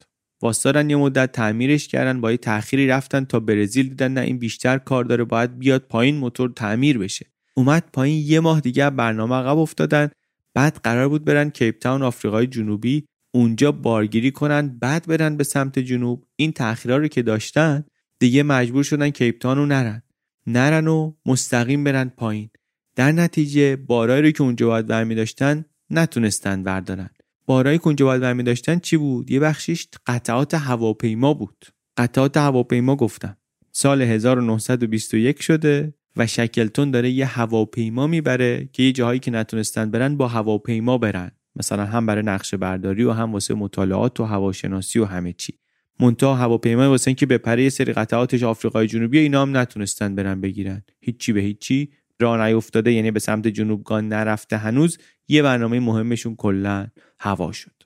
واستادن 0.42 0.90
یه 0.90 0.96
مدت 0.96 1.32
تعمیرش 1.32 1.88
کردن 1.88 2.20
با 2.20 2.30
یه 2.30 2.36
تأخیری 2.36 2.86
رفتن 2.86 3.24
تا 3.24 3.40
برزیل. 3.40 3.88
دیدن 3.88 4.12
نه 4.12 4.20
این 4.20 4.38
بیشتر 4.38 4.78
کار 4.78 5.04
داره. 5.04 5.24
باید 5.24 5.58
بیاد 5.58 5.82
پایین 5.88 6.16
موتور 6.16 6.52
تعمیر 6.56 6.98
بشه. 6.98 7.26
اومد 7.54 7.84
پایین. 7.92 8.26
یه 8.26 8.40
ماه 8.40 8.60
دیگه 8.60 8.90
برنامه 8.90 9.34
عقب 9.34 9.58
افتادن. 9.58 10.10
بعد 10.54 10.80
قرار 10.84 11.08
بود 11.08 11.24
برن 11.24 11.50
کیپ 11.50 11.78
تاون 11.78 12.02
آفریقای 12.02 12.46
جنوبی. 12.46 13.04
اونجا 13.34 13.72
بارگیری 13.72 14.30
کنن 14.30 14.78
بعد 14.78 15.06
برن 15.06 15.36
به 15.36 15.44
سمت 15.44 15.78
جنوب. 15.78 16.24
این 16.36 16.52
تأخیرها 16.52 16.96
رو 16.96 17.08
که 17.08 17.22
داشتن 17.22 17.84
دیگه 18.18 18.42
مجبور 18.42 18.82
شدن 18.82 19.10
کیپتان 19.10 19.56
رو 19.56 19.66
نرن. 19.66 20.02
نرن 20.46 20.86
و 20.86 21.12
مستقیم 21.26 21.84
برن 21.84 22.08
پایین. 22.08 22.50
در 22.96 23.12
نتیجه 23.12 23.76
بارایی 23.76 24.22
رو 24.22 24.30
که 24.30 24.42
اونجا 24.42 24.66
باید 24.66 24.86
برمی 24.86 25.14
داشتن 25.14 25.64
نتونستن 25.90 26.62
بردارن. 26.62 27.10
بارایی 27.46 27.78
که 27.78 27.86
اونجا 27.86 28.06
باید 28.06 28.22
برمی 28.22 28.42
داشتن 28.42 28.78
چی 28.78 28.96
بود؟ 28.96 29.30
یه 29.30 29.40
بخشیش 29.40 29.88
قطعات 30.06 30.54
هواپیما 30.54 31.34
بود. 31.34 31.66
قطعات 31.96 32.36
هواپیما 32.36 32.96
گفتم. 32.96 33.36
سال 33.72 34.02
1921 34.02 35.42
شده 35.42 35.94
و 36.16 36.26
شکلتون 36.26 36.90
داره 36.90 37.10
یه 37.10 37.26
هواپیما 37.26 38.06
می‌بره 38.06 38.68
که 38.72 38.82
یه 38.82 38.92
جاهایی 38.92 39.20
که 39.20 39.30
نتونستن 39.30 39.90
برن 39.90 40.16
با 40.16 40.28
هواپیما 40.28 40.98
برن. 40.98 41.30
مثلا 41.56 41.84
هم 41.84 42.06
برای 42.06 42.22
نقشه 42.22 42.56
برداری 42.56 43.04
و 43.04 43.12
هم 43.12 43.32
واسه 43.32 43.54
مطالعات 43.54 44.20
و 44.20 44.24
هواشناسی 44.24 44.98
و 44.98 45.04
همه 45.04 45.32
چی. 45.32 45.58
منتها 46.00 46.34
هواپیما 46.34 46.88
واسه 46.88 47.08
اینکه 47.08 47.26
بپره 47.26 47.62
یه 47.62 47.70
سری 47.70 47.92
قطعاتش 47.92 48.42
آفریقای 48.42 48.86
جنوبی 48.86 49.18
اینا 49.18 49.42
هم 49.42 49.56
نتونستن 49.56 50.14
برن 50.14 50.40
بگیرن. 50.40 50.82
هیچی 51.00 51.32
به 51.32 51.40
هیچی 51.40 51.88
راه 52.20 52.46
نیفتاده 52.46 52.92
یعنی 52.92 53.10
به 53.10 53.20
سمت 53.20 53.48
جنوبگان 53.48 54.08
نرفته 54.08 54.56
هنوز. 54.56 54.98
یه 55.28 55.42
برنامه 55.42 55.80
مهمشون 55.80 56.36
کلا 56.36 56.86
هوا 57.20 57.52
شد. 57.52 57.82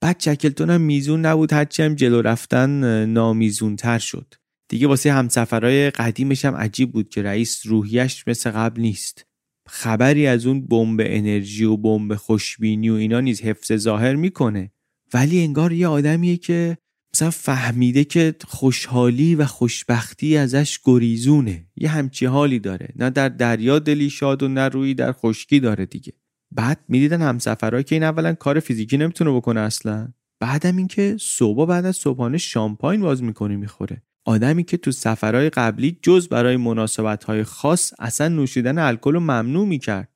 بعد 0.00 0.18
چکلتون 0.18 0.70
هم 0.70 0.80
میزون 0.80 1.26
نبود 1.26 1.52
هرچی 1.52 1.82
هم 1.82 1.94
جلو 1.94 2.22
رفتن 2.22 3.04
نامیزون 3.06 3.76
تر 3.76 3.98
شد. 3.98 4.34
دیگه 4.68 4.86
واسه 4.86 5.12
همسفرهای 5.12 5.90
قدیمش 5.90 6.44
هم 6.44 6.54
عجیب 6.54 6.92
بود 6.92 7.08
که 7.08 7.22
رئیس 7.22 7.66
روحیش 7.66 8.28
مثل 8.28 8.50
قبل 8.50 8.80
نیست. 8.80 9.26
خبری 9.68 10.26
از 10.26 10.46
اون 10.46 10.66
بمب 10.66 11.00
انرژی 11.04 11.64
و 11.64 11.76
بمب 11.76 12.14
خوشبینی 12.14 12.90
و 12.90 12.94
اینا 12.94 13.20
نیز 13.20 13.42
حفظ 13.42 13.72
ظاهر 13.72 14.14
می‌کنه. 14.14 14.72
ولی 15.14 15.40
انگار 15.40 15.72
یه 15.72 15.88
آدمیه 15.88 16.36
که 16.36 16.78
مثلا 17.14 17.30
فهمیده 17.30 18.04
که 18.04 18.34
خوشحالی 18.48 19.34
و 19.34 19.44
خوشبختی 19.44 20.36
ازش 20.36 20.80
گریزونه. 20.84 21.66
یه 21.76 21.88
همچی 21.88 22.26
حالی 22.26 22.58
داره. 22.58 22.88
نه 22.96 23.10
در 23.10 23.28
دریا 23.28 23.78
دلی 23.78 24.10
شاد 24.10 24.42
و 24.42 24.48
نه 24.48 24.68
روی 24.68 24.94
در 24.94 25.12
خشکی 25.12 25.60
داره 25.60 25.86
دیگه. 25.86 26.12
بعد 26.54 26.80
می‌دیدن 26.88 27.22
همسفرهایی 27.22 27.84
که 27.84 27.94
این 27.94 28.02
اولا 28.02 28.34
کار 28.34 28.60
فیزیکی 28.60 28.96
نمی‌تونه 28.96 29.30
بکنه 29.30 29.60
اصلا. 29.60 30.08
بعدم 30.40 30.76
اینکه 30.76 31.16
صبح 31.20 31.66
بعد 31.68 31.86
از 31.86 31.96
صبحانه 31.96 32.38
شامپاین 32.38 33.00
باز 33.00 33.22
می‌کنه 33.22 33.56
می‌خوره. 33.56 34.02
آدمی 34.24 34.64
که 34.64 34.76
تو 34.76 34.92
سفرهای 34.92 35.50
قبلی 35.50 35.98
جز 36.02 36.28
برای 36.28 36.56
مناسبت 36.56 37.42
خاص 37.42 37.92
اصلا 37.98 38.28
نوشیدن 38.28 38.78
الکل 38.78 39.18
ممنوع 39.18 39.66
می‌کرد. 39.66 40.08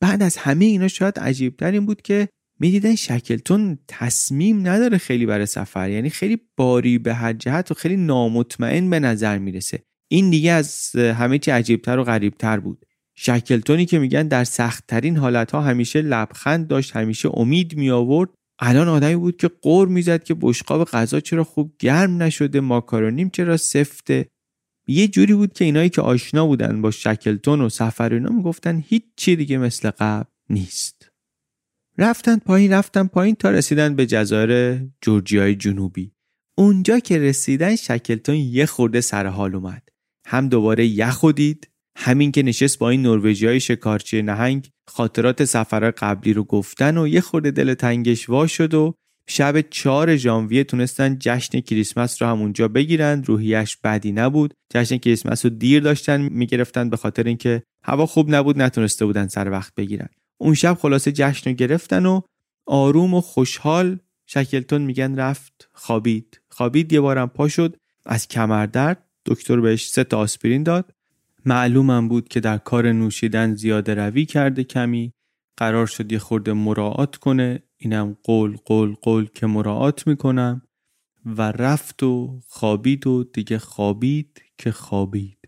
بعد 0.00 0.22
از 0.22 0.36
همه 0.36 0.64
اینا 0.64 0.88
شاید 0.88 1.18
عجیبتر 1.18 1.70
این 1.70 1.86
بود 1.86 2.02
که 2.02 2.28
می‌دیدن 2.64 2.94
شکلتون 2.94 3.78
تصمیم 3.88 4.68
نداره 4.68 4.98
خیلی 4.98 5.26
برای 5.26 5.46
سفر 5.46 5.90
یعنی 5.90 6.10
خیلی 6.10 6.38
باری 6.56 6.98
به 6.98 7.14
هر 7.14 7.32
جهت 7.32 7.70
و 7.70 7.74
خیلی 7.74 7.96
نامطمئن 7.96 8.90
به 8.90 9.00
نظر 9.00 9.38
می‌رسه. 9.38 9.82
این 10.08 10.30
دیگه 10.30 10.52
از 10.52 10.90
همه 10.96 11.38
چی 11.38 11.50
عجیبتر 11.50 11.98
و 11.98 12.04
غریبتر 12.04 12.60
بود. 12.60 12.86
شکلتونی 13.14 13.86
که 13.86 13.98
میگن 13.98 14.28
در 14.28 14.44
سختترین 14.44 15.16
حالتها 15.16 15.60
همیشه 15.60 16.02
لبخند 16.02 16.66
داشت 16.66 16.96
همیشه 16.96 17.28
امید 17.38 17.76
می 17.76 17.90
آورد 17.90 18.30
الان 18.58 18.88
آدمی 18.88 19.16
بود 19.16 19.36
که 19.36 19.48
قور 19.48 19.88
می‌زد 19.88 20.24
که 20.24 20.34
بشقاب 20.40 20.84
غذا 20.84 21.20
چرا 21.20 21.44
خوب 21.44 21.74
گرم 21.78 22.22
نشده 22.22 22.60
ماکارونیم 22.60 23.30
چرا 23.30 23.56
سفته. 23.56 24.26
یه 24.88 25.08
جوری 25.08 25.34
بود 25.34 25.52
که 25.52 25.64
اینایی 25.64 25.90
که 25.90 26.02
آشنا 26.02 26.46
بودن 26.46 26.82
با 26.82 26.90
شکلتون 26.90 27.60
و 27.60 27.68
سفر 27.68 28.14
اینا 28.14 28.30
می‌گفتن 28.30 28.84
هیچ 28.88 29.04
چی 29.16 29.36
دیگه 29.36 29.58
مثل 29.58 29.90
قبل 29.90 30.30
نیست. 30.50 31.03
رفتن 31.98 32.38
پایین 32.38 32.72
رفتن 32.72 33.06
پایین 33.06 33.34
تا 33.34 33.50
رسیدن 33.50 33.96
به 33.96 34.06
جزایر 34.06 34.80
جورجیای 35.00 35.54
جنوبی. 35.54 36.12
اونجا 36.58 36.98
که 36.98 37.18
رسیدن 37.18 37.76
شکلتون 37.76 38.34
یه 38.34 38.66
خورده 38.66 39.00
سر 39.00 39.26
حال 39.26 39.54
اومد. 39.54 39.88
هم 40.26 40.48
دوباره 40.48 40.86
یخ 40.86 41.24
دید 41.24 41.70
همین 41.98 42.32
که 42.32 42.42
نشست 42.42 42.78
با 42.78 42.90
این 42.90 43.02
نروژی 43.02 43.46
های 43.46 43.60
شکارچی 43.60 44.22
نهنگ 44.22 44.70
خاطرات 44.88 45.44
سفر 45.44 45.90
قبلی 45.90 46.32
رو 46.32 46.44
گفتن 46.44 46.98
و 46.98 47.08
یه 47.08 47.20
خورده 47.20 47.50
دل 47.50 47.74
تنگش 47.74 48.28
وا 48.28 48.46
شد 48.46 48.74
و 48.74 48.94
شب 49.28 49.60
چهار 49.60 50.16
ژانویه 50.16 50.64
تونستن 50.64 51.16
جشن 51.20 51.60
کریسمس 51.60 52.22
رو 52.22 52.28
همونجا 52.28 52.68
بگیرن. 52.68 53.24
روحیش 53.24 53.76
بدی 53.76 54.12
نبود. 54.12 54.54
جشن 54.72 54.96
کریسمس 54.96 55.44
رو 55.44 55.50
دیر 55.50 55.82
داشتن 55.82 56.20
می‌گرفتن 56.20 56.90
به 56.90 56.96
خاطر 56.96 57.22
اینکه 57.22 57.62
هوا 57.84 58.06
خوب 58.06 58.34
نبود 58.34 58.62
نتونسته 58.62 59.06
بودن 59.06 59.28
سر 59.28 59.50
وقت 59.50 59.74
بگیرن. 59.74 60.08
اون 60.38 60.54
شب 60.54 60.74
خلاصه 60.80 61.12
جشن 61.12 61.50
رو 61.50 61.56
گرفتن 61.56 62.06
و 62.06 62.20
آروم 62.66 63.14
و 63.14 63.20
خوشحال 63.20 63.98
شکلتون 64.26 64.82
میگن 64.82 65.16
رفت 65.16 65.68
خوابید. 65.72 66.40
خوابید 66.48 66.92
یه 66.92 67.00
بارم 67.00 67.28
پا 67.28 67.48
شد. 67.48 67.76
از 68.06 68.28
کمردرد 68.28 69.08
دکتر 69.26 69.60
بهش 69.60 69.88
سه 69.88 70.04
تا 70.04 70.18
آسپرین 70.18 70.62
داد. 70.62 70.92
معلومم 71.44 72.08
بود 72.08 72.28
که 72.28 72.40
در 72.40 72.58
کار 72.58 72.92
نوشیدن 72.92 73.54
زیاده 73.54 73.94
روی 73.94 74.24
کرده 74.24 74.64
کمی. 74.64 75.12
قرار 75.56 75.86
شد 75.86 76.12
یه 76.12 76.18
خورده 76.18 76.52
مراعات 76.52 77.16
کنه. 77.16 77.62
اینم 77.76 78.16
قول 78.22 78.56
قول 78.64 78.94
قول 79.02 79.26
که 79.34 79.46
مراعات 79.46 80.06
می‌کنم. 80.06 80.62
و 81.26 81.42
رفت 81.42 82.02
و 82.02 82.40
خوابید 82.48 83.06
و 83.06 83.24
دیگه 83.24 83.58
خوابید 83.58 84.42
که 84.58 84.72
خوابید. 84.72 85.38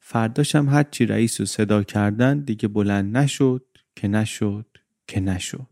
فرداشم 0.00 0.68
هرچی 0.68 1.06
رئیس 1.06 1.40
رو 1.40 1.46
صدا 1.46 1.82
کردن 1.82 2.40
دیگه 2.40 2.68
بلند 2.68 3.16
نشد. 3.16 3.66
که 3.96 4.08
نشد 4.08 4.66
که 5.06 5.20
نشد. 5.20 5.66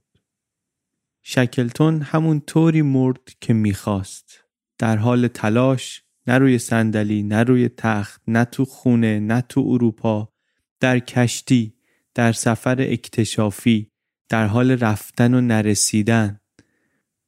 شکلتون 1.22 2.02
همون 2.02 2.40
طوری 2.40 2.82
مرد 2.82 3.28
که 3.40 3.52
می‌خواست. 3.52 4.44
در 4.78 4.96
حال 4.96 5.28
تلاش 5.28 6.02
نه 6.26 6.38
روی 6.38 6.58
صندلی 6.58 7.22
نه 7.22 7.42
روی 7.42 7.68
تخت 7.68 8.22
نه 8.28 8.44
تو 8.44 8.64
خونه 8.64 9.20
نه 9.20 9.40
تو 9.40 9.60
اروپا 9.60 10.32
در 10.80 10.98
کشتی 10.98 11.74
در 12.14 12.32
سفر 12.32 12.76
اکتشافی 12.80 13.90
در 14.28 14.46
حال 14.46 14.70
رفتن 14.70 15.34
و 15.34 15.40
نرسیدن. 15.40 16.40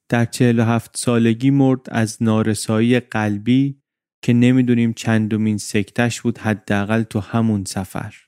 در 0.09 0.25
چهل 0.25 0.59
و 0.59 0.63
هفت 0.63 0.97
سالگی 0.97 1.49
مرد 1.49 1.87
از 1.91 2.23
نارسایی 2.23 2.99
قلبی 2.99 3.81
که 4.21 4.33
نمی‌دونیم 4.33 4.93
چندمین 4.93 5.57
سکتش 5.57 6.21
بود 6.21 6.37
حداقل 6.37 7.03
تو 7.03 7.19
همون 7.19 7.65
سفر. 7.65 8.26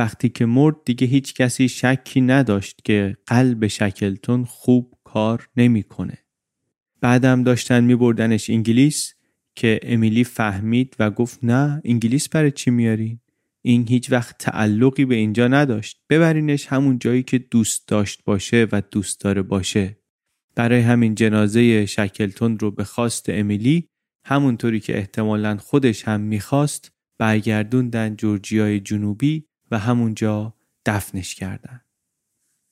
وقتی 0.00 0.28
که 0.28 0.46
مرد 0.46 0.76
دیگه 0.84 1.06
هیچ 1.06 1.34
کسی 1.34 1.68
شکی 1.68 2.20
نداشت 2.20 2.80
که 2.84 3.16
قلب 3.26 3.66
شکلتون 3.66 4.44
خوب 4.44 4.94
کار 5.04 5.48
نمی‌کنه. 5.56 6.18
بعدم 7.00 7.42
داشتن 7.42 7.84
می 7.84 7.96
بردنش 7.96 8.50
انگلیس 8.50 9.14
که 9.56 9.80
امیلی 9.82 10.24
فهمید 10.24 10.96
و 10.98 11.10
گفت 11.10 11.44
نه 11.44 11.82
انگلیس 11.84 12.28
برای 12.28 12.50
چی 12.50 12.70
میارین؟ 12.70 13.20
این 13.62 13.88
هیچ 13.88 14.12
وقت 14.12 14.38
تعلقی 14.38 15.04
به 15.04 15.14
اینجا 15.14 15.48
نداشت 15.48 16.00
ببرینش 16.10 16.66
همون 16.66 16.98
جایی 16.98 17.22
که 17.22 17.38
دوست 17.38 17.88
داشت 17.88 18.24
باشه 18.24 18.66
و 18.72 18.82
دوست 18.90 19.20
داره 19.20 19.42
باشه 19.42 19.98
برای 20.54 20.80
همین 20.80 21.14
جنازه 21.14 21.86
شکلتون 21.86 22.58
رو 22.58 22.70
به 22.70 22.84
خواست 22.84 23.26
امیلی 23.28 23.88
همونطوری 24.24 24.80
که 24.80 24.98
احتمالا 24.98 25.56
خودش 25.56 26.04
هم 26.04 26.20
می‌خواست 26.20 26.92
برگردوندن 27.18 28.16
جورجیای 28.16 28.80
جنوبی 28.80 29.49
و 29.70 29.78
همونجا 29.78 30.54
دفنش 30.86 31.34
کردن. 31.34 31.80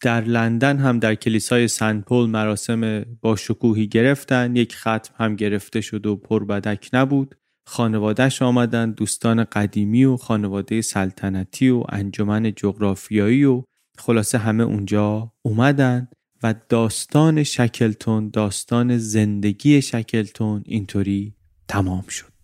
در 0.01 0.21
لندن 0.25 0.79
هم 0.79 0.99
در 0.99 1.15
کلیسای 1.15 1.69
سن 1.69 2.01
پول 2.01 2.31
مراسم 2.31 3.05
با 3.21 3.37
شکوهی 3.37 3.87
گرفتن 3.87 4.57
یک 4.57 4.77
ختم 4.77 5.15
هم 5.17 5.37
گرفته 5.37 5.81
شد 5.81 6.07
و 6.07 6.17
پربدک 6.17 6.91
نبود. 6.93 7.35
خانوادهش 7.67 8.43
آمدن 8.43 8.91
دوستان 8.91 9.45
قدیمی 9.45 10.05
و 10.05 10.17
خانواده 10.17 10.81
سلطنتی 10.81 11.69
و 11.69 11.85
انجمن 11.89 12.53
جغرافیایی 12.53 13.45
و 13.45 13.63
خلاصه 13.99 14.39
همه 14.39 14.65
اونجا 14.65 15.33
اومدن 15.43 16.09
و 16.43 16.55
داستان 16.69 17.43
شکلتون 17.43 18.31
داستان 18.31 18.99
زندگی 18.99 19.83
شکلتون 19.83 20.63
اینطوری 20.67 21.35
تمام 21.69 22.05
شد. 22.09 22.38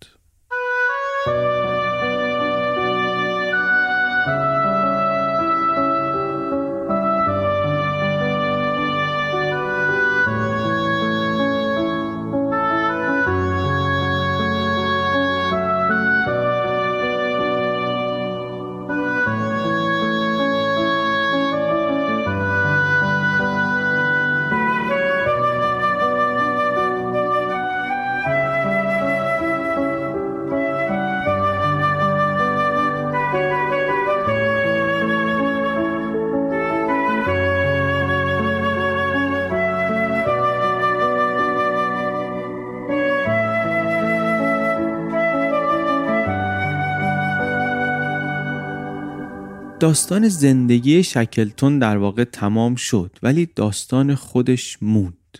داستان 49.85 50.27
زندگی 50.27 51.03
شکلتون 51.03 51.79
در 51.79 51.97
واقع 51.97 52.23
تمام 52.23 52.75
شد 52.75 53.17
ولی 53.23 53.45
داستان 53.55 54.15
خودش 54.15 54.77
موند. 54.81 55.39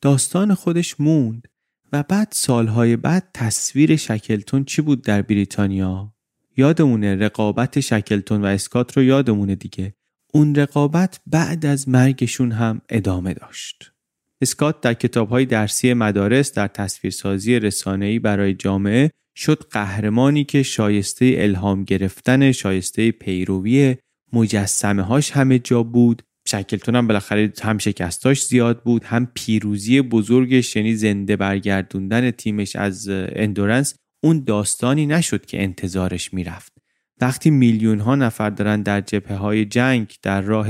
داستان 0.00 0.54
خودش 0.54 1.00
موند 1.00 1.48
و 1.92 2.02
بعد 2.02 2.28
سالهای 2.32 2.96
بعد 2.96 3.28
تصویر 3.34 3.96
شکلتون 3.96 4.64
چی 4.64 4.82
بود 4.82 5.02
در 5.02 5.22
بریتانیا؟ 5.22 6.14
یادمونه 6.56 7.16
رقابت 7.16 7.80
شکلتون 7.80 8.42
و 8.42 8.46
اسکات 8.46 8.96
رو 8.96 9.02
یادمونه 9.02 9.54
دیگه. 9.54 9.94
اون 10.34 10.54
رقابت 10.54 11.20
بعد 11.26 11.66
از 11.66 11.88
مرگشون 11.88 12.52
هم 12.52 12.80
ادامه 12.88 13.34
داشت. 13.34 13.92
اسکات 14.40 14.80
در 14.80 14.94
کتابهای 14.94 15.44
درسی 15.44 15.94
مدارس 15.94 16.52
در 16.52 16.68
تصویرسازی 16.68 17.58
رسانه‌ای 17.58 18.18
برای 18.18 18.54
جامعه 18.54 19.10
شد 19.36 19.64
قهرمانی 19.70 20.44
که 20.44 20.62
شایسته 20.62 21.34
الهام 21.38 21.84
گرفتن 21.84 22.52
شایسته 22.52 23.10
پیروی 23.10 23.96
مجسمه 24.32 25.02
هاش 25.02 25.30
همه 25.30 25.58
جا 25.58 25.82
بود. 25.82 26.22
شکلتون 26.48 26.96
هم 26.96 27.06
بالاخره 27.06 27.52
هم 27.62 27.78
شکستاش 27.78 28.44
زیاد 28.44 28.82
بود 28.82 29.04
هم 29.04 29.28
پیروزی 29.34 30.00
بزرگش 30.00 30.76
یعنی 30.76 30.94
زنده 30.94 31.36
برگردوندن 31.36 32.30
تیمش 32.30 32.76
از 32.76 33.08
اندورنس 33.08 33.94
اون 34.24 34.44
داستانی 34.44 35.06
نشد 35.06 35.46
که 35.46 35.62
انتظارش 35.62 36.34
می‌رفت. 36.34 36.72
وقتی 37.20 37.50
میلیون 37.50 38.00
ها 38.00 38.14
نفر 38.14 38.50
دارن 38.50 38.82
در 38.82 39.00
جبهه 39.00 39.36
های 39.36 39.64
جنگ 39.64 40.14
در 40.22 40.40
راه 40.40 40.68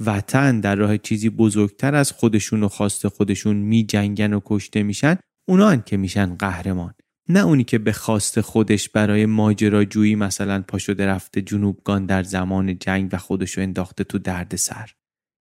وطن 0.00 0.60
در 0.60 0.76
راه 0.76 0.98
چیزی 0.98 1.30
بزرگتر 1.30 1.94
از 1.94 2.12
خودشون 2.12 2.62
و 2.62 2.68
خواست 2.68 3.08
خودشون 3.08 3.56
می 3.56 3.84
جنگن 3.84 4.32
و 4.32 4.40
کشته 4.44 4.82
میشن 4.82 5.16
اونا 5.48 5.76
که 5.76 5.96
میشن 5.96 6.34
قهرمان. 6.34 6.94
نه 7.28 7.40
اونی 7.40 7.64
که 7.64 7.78
به 7.78 7.92
خواست 7.92 8.40
خودش 8.40 8.88
برای 8.88 9.26
ماجراجویی 9.26 10.14
مثلا 10.14 10.62
پاشده 10.68 11.06
رفته 11.06 11.42
جنوبگان 11.42 12.06
در 12.06 12.22
زمان 12.22 12.78
جنگ 12.78 13.08
و 13.12 13.16
خودشو 13.16 13.60
انداخته 13.60 14.04
تو 14.04 14.18
درد 14.18 14.56
سر. 14.56 14.90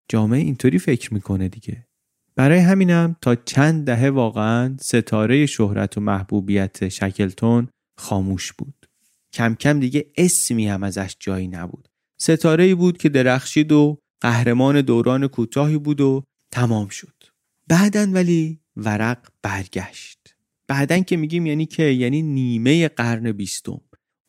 جامعه 0.10 0.40
اینطوری 0.40 0.80
فکر 0.80 1.14
می‌کنه 1.14 1.50
دیگه. 1.50 1.88
برای 2.36 2.60
همینم 2.60 3.16
تا 3.22 3.36
چند 3.36 3.86
دهه 3.86 4.10
واقعا 4.10 4.78
ستاره 4.82 5.46
شهرت 5.46 5.98
و 5.98 6.02
محبوبیت 6.02 6.90
شکلتون 6.90 7.68
خاموش 7.98 8.54
بود. 8.54 8.90
کم 9.34 9.56
کم 9.56 9.80
دیگه 9.80 10.12
اسمی 10.18 10.68
هم 10.68 10.84
ازش 10.84 11.16
جایی 11.20 11.48
نبود. 11.48 11.88
ستاره 12.20 12.64
ای 12.64 12.76
بود 12.76 12.98
که 12.98 13.10
درخشید 13.10 13.72
و 13.72 13.98
قهرمان 14.22 14.82
دوران 14.82 15.28
کوتاهی 15.28 15.78
بود 15.78 16.02
و 16.02 16.24
تمام 16.52 16.88
شد. 16.88 17.24
بعدن 17.68 18.14
ولی 18.14 18.60
ورق 18.76 19.28
برگشت. 19.42 20.23
بعدن 20.68 21.04
که 21.04 21.18
میگیم 21.18 21.46
یعنی 21.46 21.66
که 21.66 21.84
یعنی 21.84 22.22
نیمه 22.22 22.88
قرن 22.88 23.32
بیستم. 23.32 23.82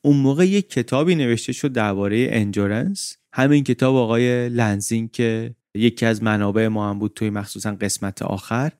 اون 0.04 0.16
موقع 0.16 0.46
یک 0.46 0.70
کتابی 0.70 1.14
نوشته 1.14 1.52
شد 1.52 1.72
درباره 1.72 2.28
انجورنس 2.30 3.16
همین 3.34 3.64
کتاب 3.64 3.96
آقای 3.96 4.48
لنزین 4.48 5.08
که 5.08 5.54
یکی 5.76 6.06
از 6.06 6.22
منابع 6.22 6.68
ما 6.68 6.90
هم 6.90 6.98
بود 6.98 7.12
توی 7.14 7.30
مخصوصا 7.30 7.74
قسمت 7.74 8.22
آخر. 8.22 8.72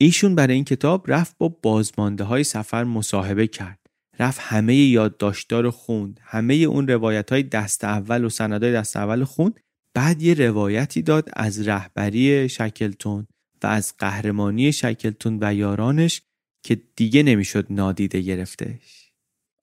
ایشون 0.00 0.34
برای 0.34 0.54
این 0.54 0.64
کتاب 0.64 1.10
رفت 1.12 1.38
با 1.38 1.48
بازمانده 1.48 2.24
های 2.24 2.44
سفر 2.44 2.84
مصاحبه 2.84 3.46
کرد. 3.46 3.78
رفت 4.18 4.40
همه 4.42 4.76
یادداشت‌ها 4.76 5.60
رو 5.60 5.70
خوند. 5.70 6.20
همه 6.22 6.54
اون 6.54 6.88
روایت 6.88 7.32
های 7.32 7.42
دست 7.42 7.84
اول 7.84 8.24
و 8.24 8.28
سندهای 8.28 8.72
دست 8.72 8.96
اول 8.96 9.24
خوند. 9.24 9.60
بعد 9.94 10.22
یه 10.22 10.34
روایتی 10.34 11.02
داد 11.02 11.28
از 11.32 11.68
رهبری 11.68 12.48
شکلتون 12.48 13.26
و 13.62 13.66
از 13.66 13.94
قهرمانی 13.98 14.72
شکلتون 14.72 15.38
و 15.40 15.54
یارانش 15.54 16.22
که 16.62 16.80
دیگه 16.96 17.22
نمی‌شد 17.22 17.66
نادیده 17.70 18.20
گرفتهش. 18.20 19.12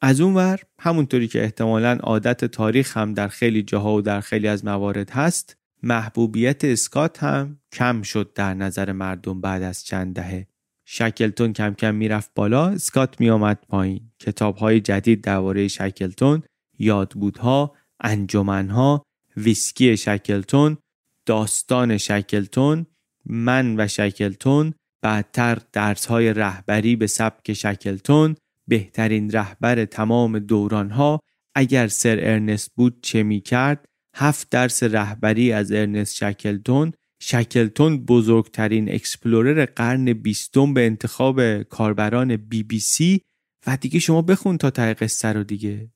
از 0.02 0.22
اون 0.22 0.34
ور 0.34 0.60
همونطوری 0.80 1.28
که 1.28 1.44
احتمالا 1.44 1.98
عادت 2.04 2.46
تاریخ 2.46 2.98
هم 2.98 3.14
در 3.14 3.28
خیلی 3.28 3.64
جاها 3.64 3.94
و 3.94 4.02
در 4.02 4.22
خیلی 4.22 4.48
از 4.48 4.66
موارد 4.66 5.10
هست 5.10 5.58
محبوبیت 5.84 6.66
اسکات 6.66 7.24
هم 7.24 7.60
کم 7.72 8.02
شد 8.02 8.34
در 8.34 8.54
نظر 8.54 8.92
مردم 8.92 9.42
بعد 9.42 9.64
از 9.64 9.86
چند 9.86 10.16
دهه. 10.16 10.48
شکلتون 10.86 11.54
کم 11.54 11.74
کم 11.74 11.96
می‌رفت 11.96 12.32
بالا 12.36 12.68
اسکات 12.68 13.20
میآمد 13.20 13.66
پایین. 13.70 14.12
کتاب 14.20 14.58
های 14.58 14.80
جدید 14.80 15.22
درباره 15.22 15.68
شکلتون 15.68 16.44
یادبودها 16.80 17.76
انجمنها 18.00 19.04
ویسکی 19.38 19.98
شکلتون 19.98 20.78
داستان 21.26 21.98
شکلتون 21.98 22.86
من 23.26 23.80
و 23.80 23.88
شکلتون 23.88 24.74
بعدتر 25.02 25.58
درس 25.74 26.06
های 26.06 26.34
رهبری 26.34 26.96
به 26.96 27.08
سبک 27.08 27.54
شکلتون 27.54 28.36
بهترین 28.68 29.32
رهبر 29.32 29.86
تمام 29.86 30.40
دورانها 30.40 31.20
اگر 31.56 31.88
سر 31.88 32.20
ارنست 32.22 32.72
بود 32.76 32.98
چه 33.02 33.24
می 33.24 33.42
کرد 33.42 33.86
هفت 34.16 34.50
درس 34.50 34.84
رهبری 34.84 35.52
از 35.52 35.72
ارنست 35.72 36.16
شکلتون 36.16 36.92
شکلتون 37.20 38.06
بزرگترین 38.06 38.94
explorer 38.94 39.66
قرن 39.66 40.14
بیستم 40.14 40.74
به 40.74 40.86
انتخاب 40.86 41.62
کاربران 41.64 42.36
بی 42.36 42.64
بی 42.64 42.80
سی 42.80 43.22
و 43.68 43.78
دیگه 43.78 44.00
شما 44.00 44.22
بخون 44.22 44.58
تا 44.58 44.70
ته 44.70 44.94
قصه 44.94 45.28
رو 45.28 45.44
دیگه. 45.44 45.92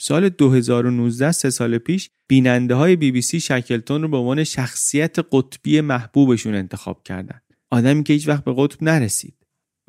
سال 0.00 0.28
2019 0.28 1.32
سه 1.32 1.50
سال 1.50 1.78
پیش 1.78 2.10
بیننده 2.28 2.74
های 2.74 2.96
بی 2.96 3.12
بی 3.12 3.22
سی 3.22 3.40
شکلتون 3.40 4.02
رو 4.02 4.08
به 4.08 4.16
عنوان 4.16 4.44
شخصیت 4.44 5.16
قطبی 5.32 5.80
محبوبشون 5.80 6.54
انتخاب 6.54 7.02
کردن. 7.02 7.40
آدمی 7.70 8.02
که 8.02 8.12
هیچ 8.12 8.28
وقت 8.28 8.44
به 8.44 8.54
قطب 8.56 8.82
نرسید. 8.82 9.36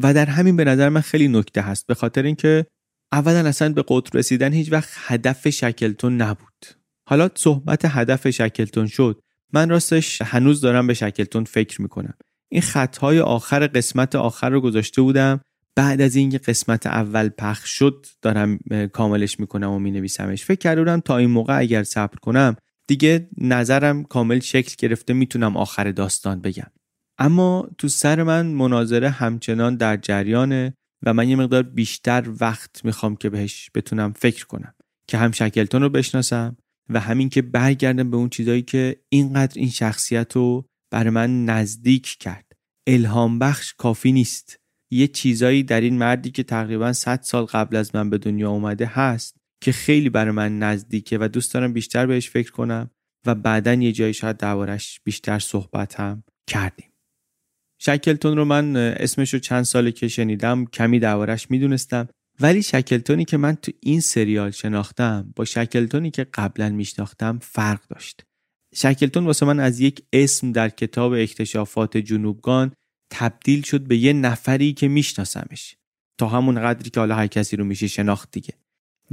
و 0.03 0.13
در 0.13 0.25
همین 0.25 0.55
به 0.55 0.63
نظر 0.63 0.89
من 0.89 1.01
خیلی 1.01 1.27
نکته 1.27 1.61
هست 1.61 1.87
به 1.87 1.93
خاطر 1.93 2.23
اینکه 2.23 2.65
اولا 3.11 3.49
اصلا 3.49 3.73
به 3.73 3.83
قطب 3.87 4.17
رسیدن 4.17 4.53
هیچ 4.53 4.71
وقت 4.71 4.89
هدف 4.95 5.49
شکلتون 5.49 6.21
نبود. 6.21 6.65
حالا 7.09 7.29
صحبت 7.35 7.81
هدف 7.85 8.29
شکلتون 8.29 8.87
شد. 8.87 9.21
من 9.53 9.69
راستش 9.69 10.21
هنوز 10.21 10.61
دارم 10.61 10.87
به 10.87 10.93
شکلتون 10.93 11.43
فکر 11.43 11.81
می‌کنم. 11.81 12.13
این 12.49 12.61
خطهای 12.61 13.19
آخر 13.19 13.67
قسمت 13.67 14.15
آخر 14.15 14.49
رو 14.49 14.61
گذاشته 14.61 15.01
بودم. 15.01 15.41
بعد 15.75 16.01
از 16.01 16.15
اینکه 16.15 16.37
قسمت 16.37 16.87
اول 16.87 17.29
پخش 17.29 17.69
شد 17.69 18.05
دارم 18.21 18.59
کاملش 18.93 19.39
می‌کنم 19.39 19.71
و 19.71 19.79
مینویسمش. 19.79 20.45
فکر 20.45 20.59
کردم 20.59 20.99
تا 20.99 21.17
این 21.17 21.29
موقع 21.29 21.57
اگر 21.57 21.83
صبر 21.83 22.15
کنم 22.21 22.55
دیگه 22.87 23.29
نظرم 23.37 24.03
کامل 24.03 24.39
شکل 24.39 24.75
گرفته 24.77 25.13
می‌تونم 25.13 25.57
آخر 25.57 25.91
داستان 25.91 26.41
بگم. 26.41 26.71
اما 27.21 27.69
تو 27.77 27.87
سر 27.87 28.23
من 28.23 28.45
مناظره 28.45 29.09
همچنان 29.09 29.75
در 29.75 29.97
جریانه 29.97 30.73
و 31.05 31.13
من 31.13 31.29
یه 31.29 31.35
مقدار 31.35 31.63
بیشتر 31.63 32.29
وقت 32.41 32.85
می‌خوام 32.85 33.15
که 33.15 33.29
بهش 33.29 33.69
بتونم 33.75 34.13
فکر 34.13 34.45
کنم 34.45 34.73
که 35.07 35.17
هم 35.17 35.31
شکلتون 35.31 35.81
رو 35.81 35.89
بشناسم 35.89 36.57
و 36.89 36.99
همین 36.99 37.29
که 37.29 37.41
برگردم 37.41 38.11
به 38.11 38.17
اون 38.17 38.29
چیزایی 38.29 38.61
که 38.61 39.01
اینقدر 39.09 39.59
این 39.59 39.69
شخصیت 39.69 40.35
رو 40.35 40.65
بر 40.91 41.09
من 41.09 41.45
نزدیک 41.45 42.17
کرد. 42.19 42.51
الهام 42.87 43.39
بخش 43.39 43.73
کافی 43.73 44.11
نیست. 44.11 44.57
یه 44.91 45.07
چیزایی 45.07 45.63
در 45.63 45.81
این 45.81 45.97
مردی 45.97 46.31
که 46.31 46.43
تقریبا 46.43 46.93
100 46.93 47.21
سال 47.21 47.45
قبل 47.45 47.75
از 47.75 47.95
من 47.95 48.09
به 48.09 48.17
دنیا 48.17 48.49
اومده 48.49 48.85
هست 48.85 49.37
که 49.63 49.71
خیلی 49.71 50.09
برای 50.09 50.31
من 50.31 50.59
نزدیکه 50.59 51.17
و 51.21 51.27
دوست 51.27 51.53
دارم 51.53 51.73
بیشتر 51.73 52.05
بهش 52.05 52.29
فکر 52.29 52.51
کنم 52.51 52.89
و 53.25 53.35
بعدا 53.35 53.73
یه 53.73 53.91
جایی 53.91 54.13
شاید 54.13 54.37
دربارش 54.37 54.99
بیشتر 55.03 55.39
صحبت 55.39 55.99
هم 55.99 56.23
کردیم. 56.47 56.90
شکلتون 57.83 58.37
رو 58.37 58.45
من 58.45 58.75
اسمش 58.75 59.33
رو 59.33 59.39
چند 59.39 59.63
ساله 59.63 59.91
که 59.91 60.07
شنیدم 60.07 60.65
کمی 60.65 60.99
دربارش 60.99 61.51
می‌دونستم. 61.51 62.07
ولی 62.39 62.63
شکلتونی 62.63 63.25
که 63.25 63.37
من 63.37 63.55
تو 63.55 63.71
این 63.79 64.01
سریال 64.01 64.51
شناختم 64.51 65.33
با 65.35 65.45
شکلتونی 65.45 66.11
که 66.11 66.23
قبلا 66.33 66.69
میشناختم 66.69 67.39
فرق 67.41 67.87
داشت. 67.89 68.23
شکلتون 68.75 69.25
واسه 69.25 69.45
من 69.45 69.59
از 69.59 69.79
یک 69.79 70.03
اسم 70.13 70.51
در 70.51 70.69
کتاب 70.69 71.13
اکتشافات 71.13 71.97
جنوبگان 71.97 72.71
تبدیل 73.11 73.61
شد 73.61 73.81
به 73.81 73.97
یه 73.97 74.13
نفری 74.13 74.73
که 74.73 74.87
میشناسمش. 74.87 75.75
تا 76.17 76.27
همون 76.27 76.61
قدری 76.61 76.89
که 76.89 76.99
حالا 76.99 77.15
هر 77.15 77.27
کسی 77.27 77.55
رو 77.55 77.63
میشه 77.63 77.87
شناخت 77.87 78.31
دیگه. 78.31 78.53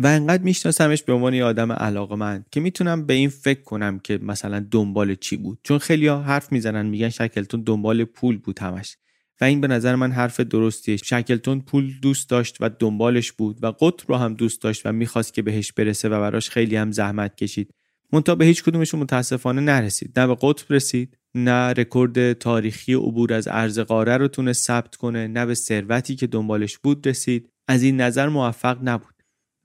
و 0.01 0.07
انقدر 0.07 0.43
میشناسمش 0.43 1.03
به 1.03 1.13
عنوان 1.13 1.35
یه 1.35 1.45
آدم 1.45 1.73
علاقه 1.73 2.17
من 2.17 2.45
که 2.51 2.61
می‌تونم 2.61 3.07
به 3.07 3.15
این 3.15 3.29
فکر 3.29 3.63
کنم 3.63 3.99
که 3.99 4.19
مثلا 4.23 4.67
دنبال 4.71 5.15
چی 5.15 5.37
بود. 5.37 5.59
چون 5.63 5.79
خیلی 5.79 6.07
ها 6.07 6.23
حرف 6.23 6.53
می‌زنن 6.53 6.87
میگن 6.87 7.09
شکلتون 7.09 7.63
دنبال 7.63 8.05
پول 8.05 8.39
بود 8.39 8.59
همش. 8.59 8.97
و 9.41 9.45
این 9.45 9.61
به 9.61 9.67
نظر 9.67 9.95
من 9.95 10.13
حرف 10.13 10.41
درستیه. 10.41 10.97
شکلتون 10.97 11.61
پول 11.61 11.93
دوست 12.03 12.31
داشت 12.31 12.57
و 12.61 12.71
دنبالش 12.79 13.33
بود 13.33 13.65
و 13.65 13.67
قطر 13.67 14.05
رو 14.09 14.17
هم 14.17 14.35
دوست 14.35 14.63
داشت 14.63 14.87
و 14.87 14.93
می‌خواست 14.93 15.35
که 15.35 15.43
بهش 15.43 15.73
برسه 15.73 16.09
و 16.09 16.21
براش 16.21 16.51
خیلی 16.51 16.77
هم 16.77 16.93
زحمت 16.93 17.37
کشید. 17.37 17.75
منتها 18.13 18.35
به 18.35 18.45
هیچ 18.45 18.63
کدومشون 18.63 19.01
متاسفانه 19.01 19.61
نرسید. 19.61 20.21
نه 20.21 20.27
به 20.27 20.37
قطب 20.41 20.73
رسید 20.73 21.19
نه 21.35 21.73
رکورد 21.73 22.33
تاریخی 22.33 22.95
عبور 22.95 23.33
از 23.33 23.49
ارز 23.49 23.79
قاره 23.79 24.17
رو 24.17 24.29
تونست 24.29 24.65
ثبت 24.65 24.97
کنه 24.97 25.27
نه 25.27 25.47
به 25.47 25.55
ثروتی 25.55 26.17
که 26.17 26.27
دنبالش 26.27 26.79
بود 26.79 27.09
رسید. 27.09 27.49
از 27.69 27.83
این 27.83 28.01
نظر 28.01 28.29
موفق 28.29 28.79
نبود. 28.83 29.18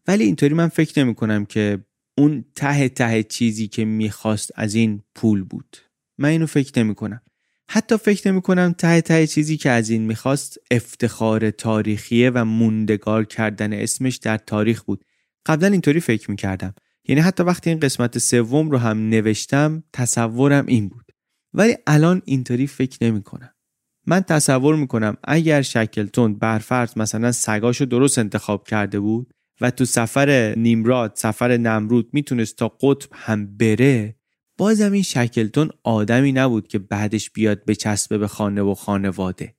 ولی 0.08 0.24
اینطوری 0.24 0.54
من 0.54 0.68
فکر 0.68 1.04
نمی 1.04 1.16
کنم 1.16 1.46
که 1.46 1.86
اون 2.18 2.46
ته 2.56 2.90
ته 2.90 3.24
چیزی 3.24 3.68
که 3.68 3.86
می‌خواست 3.86 4.52
از 4.56 4.76
این 4.76 5.04
پول 5.16 5.44
بود. 5.44 5.78
من 6.18 6.30
اینو 6.30 6.46
فکر 6.46 6.84
نمی 6.84 6.96
کنم 6.96 7.22
حتی 7.70 7.98
فکر 7.98 8.32
نمی 8.32 8.42
کنم 8.42 8.74
ته 8.78 9.02
ته 9.02 9.28
چیزی 9.28 9.58
که 9.58 9.70
از 9.70 9.90
این 9.90 10.02
می‌خواست 10.02 10.58
افتخار 10.72 11.52
تاریخیه 11.52 12.30
و 12.30 12.46
موندگار 12.46 13.26
کردن 13.26 13.74
اسمش 13.74 14.16
در 14.16 14.38
تاریخ 14.38 14.84
بود. 14.84 15.06
قبلا 15.46 15.68
اینطوری 15.68 16.00
فکر 16.00 16.32
می 16.32 16.38
کردم 16.38 16.74
یعنی 17.08 17.22
حتی 17.22 17.44
وقتی 17.44 17.70
این 17.70 17.80
قسمت 17.80 18.18
سوم 18.18 18.72
رو 18.72 18.78
هم 18.78 19.10
نوشتم 19.10 19.84
تصورم 19.94 20.66
این 20.66 20.90
بود. 20.90 21.12
ولی 21.54 21.78
الان 21.88 22.22
اینطوری 22.26 22.68
فکر 22.68 22.98
نمی 23.02 23.24
کنم 23.24 23.54
من 24.08 24.22
تصور 24.22 24.76
می‌کنم 24.76 25.18
اگر 25.24 25.62
شکلتون 25.62 26.36
برفرض 26.36 26.98
مثلا 26.98 27.32
سگاشو 27.32 27.86
درست 27.86 28.18
انتخاب 28.18 28.68
کرده 28.68 29.00
بود 29.00 29.34
و 29.64 29.72
تو 29.72 29.86
سفر 29.86 30.54
نیمراد 30.58 31.12
سفر 31.16 31.58
نمرود 31.58 32.10
می‌تونست 32.14 32.56
تا 32.56 32.68
قطب 32.68 33.10
هم 33.14 33.58
بره 33.58 34.16
بازم 34.58 34.92
این 34.92 35.04
شکلتون 35.04 35.70
آدمی 35.84 36.32
نبود 36.32 36.68
که 36.68 36.80
بعدش 36.80 37.32
بیاد 37.32 37.66
به 37.66 37.76
چسبه 37.76 38.18
به 38.18 38.28
خانه 38.28 38.62
و 38.62 38.74
خانواده. 38.74 39.56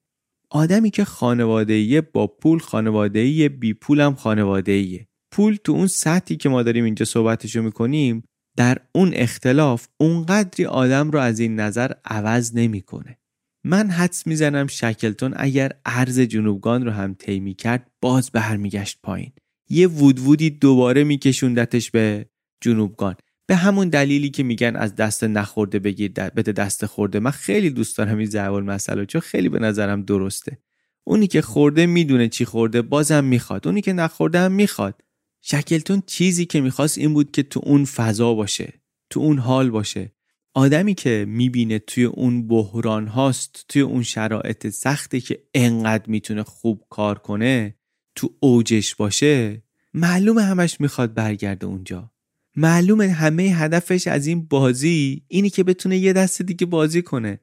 آدمی 0.50 0.90
که 0.90 1.04
خانواده 1.04 2.00
با 2.00 2.26
پول 2.26 2.58
خانواده 2.58 3.48
بی 3.48 3.74
پول 3.74 4.00
هم 4.00 4.14
خانواده 4.14 5.06
پول 5.30 5.56
تو 5.64 5.72
اون 5.72 5.86
سطحی 5.86 6.36
که 6.36 6.48
ما 6.48 6.62
داریم 6.62 6.84
اینجا 6.84 7.04
صحبتشو 7.04 7.62
می‌کنیم 7.62 8.24
در 8.56 8.78
اون 8.92 9.10
اختلاف 9.14 9.88
اونقدری 9.96 10.64
آدم 10.66 11.10
رو 11.10 11.18
از 11.18 11.40
این 11.40 11.60
نظر 11.60 11.92
عوض 12.04 12.56
نمی‌کنه. 12.56 13.18
من 13.64 13.90
حدس 13.90 14.26
می‌زنم 14.26 14.66
شکلتون 14.66 15.34
اگر 15.36 15.72
ارز 15.86 16.20
جنوبگان 16.20 16.84
رو 16.84 16.90
هم 16.90 17.14
طی 17.14 17.54
کرد 17.54 17.90
باز 18.00 18.30
برمیگشت 18.30 18.98
پایین. 19.02 19.32
یه 19.68 19.88
وودوودی 19.88 20.50
دوباره 20.50 21.04
میکشوندتش 21.04 21.90
به 21.90 22.26
جنوبگان 22.60 23.14
به 23.46 23.56
همون 23.56 23.88
دلیلی 23.88 24.30
که 24.30 24.42
میگن 24.42 24.76
از 24.76 24.94
دست 24.94 25.24
نخورده 25.24 25.78
بگیر 25.78 26.12
بده 26.12 26.52
دست 26.52 26.86
خورده. 26.86 27.20
من 27.20 27.30
خیلی 27.30 27.70
دوست 27.70 27.98
دارم 27.98 28.18
این 28.18 28.26
ضرب 28.26 28.54
مسئله 28.54 29.06
چون 29.06 29.20
خیلی 29.20 29.48
به 29.48 29.58
نظرم 29.58 30.02
درسته. 30.02 30.58
اونی 31.04 31.26
که 31.26 31.42
خورده 31.42 31.86
می‌دونه 31.86 32.28
چی 32.28 32.44
خورده 32.44 32.82
بازم 32.82 33.24
می‌خواد. 33.24 33.66
اونی 33.66 33.80
که 33.80 33.92
نخورده 33.92 34.38
هم 34.38 34.52
می‌خواد. 34.52 35.00
شکلتون 35.42 36.02
چیزی 36.06 36.46
که 36.46 36.60
می‌خواست 36.60 36.98
این 36.98 37.14
بود 37.14 37.30
که 37.30 37.42
تو 37.42 37.60
اون 37.64 37.84
فضا 37.84 38.34
باشه 38.34 38.72
تو 39.10 39.20
اون 39.20 39.38
حال 39.38 39.70
باشه. 39.70 40.12
آدمی 40.54 40.94
که 40.94 41.24
می‌بینه 41.28 41.78
توی 41.78 42.04
اون 42.04 42.46
بحران 42.48 43.06
هاست 43.06 43.64
توی 43.68 43.82
اون 43.82 44.02
شرایط 44.02 44.68
سختی 44.68 45.20
که 45.20 45.42
انقدر 45.54 46.04
می‌تونه 46.06 46.42
خوب 46.42 46.84
کار 46.90 47.18
کنه 47.18 47.74
تو 48.14 48.34
اوجش 48.40 48.94
باشه 48.94 49.62
معلومه 49.94 50.42
همش 50.42 50.80
می‌خواد 50.80 51.14
برگرده 51.14 51.66
اونجا. 51.66 52.10
معلومه 52.56 53.08
همه 53.08 53.42
هدفش 53.42 54.06
از 54.06 54.26
این 54.26 54.44
بازی 54.44 55.22
اینی 55.28 55.50
که 55.50 55.64
بتونه 55.64 55.98
یه 55.98 56.12
دست 56.12 56.42
دیگه 56.42 56.66
بازی 56.66 57.02
کنه. 57.02 57.40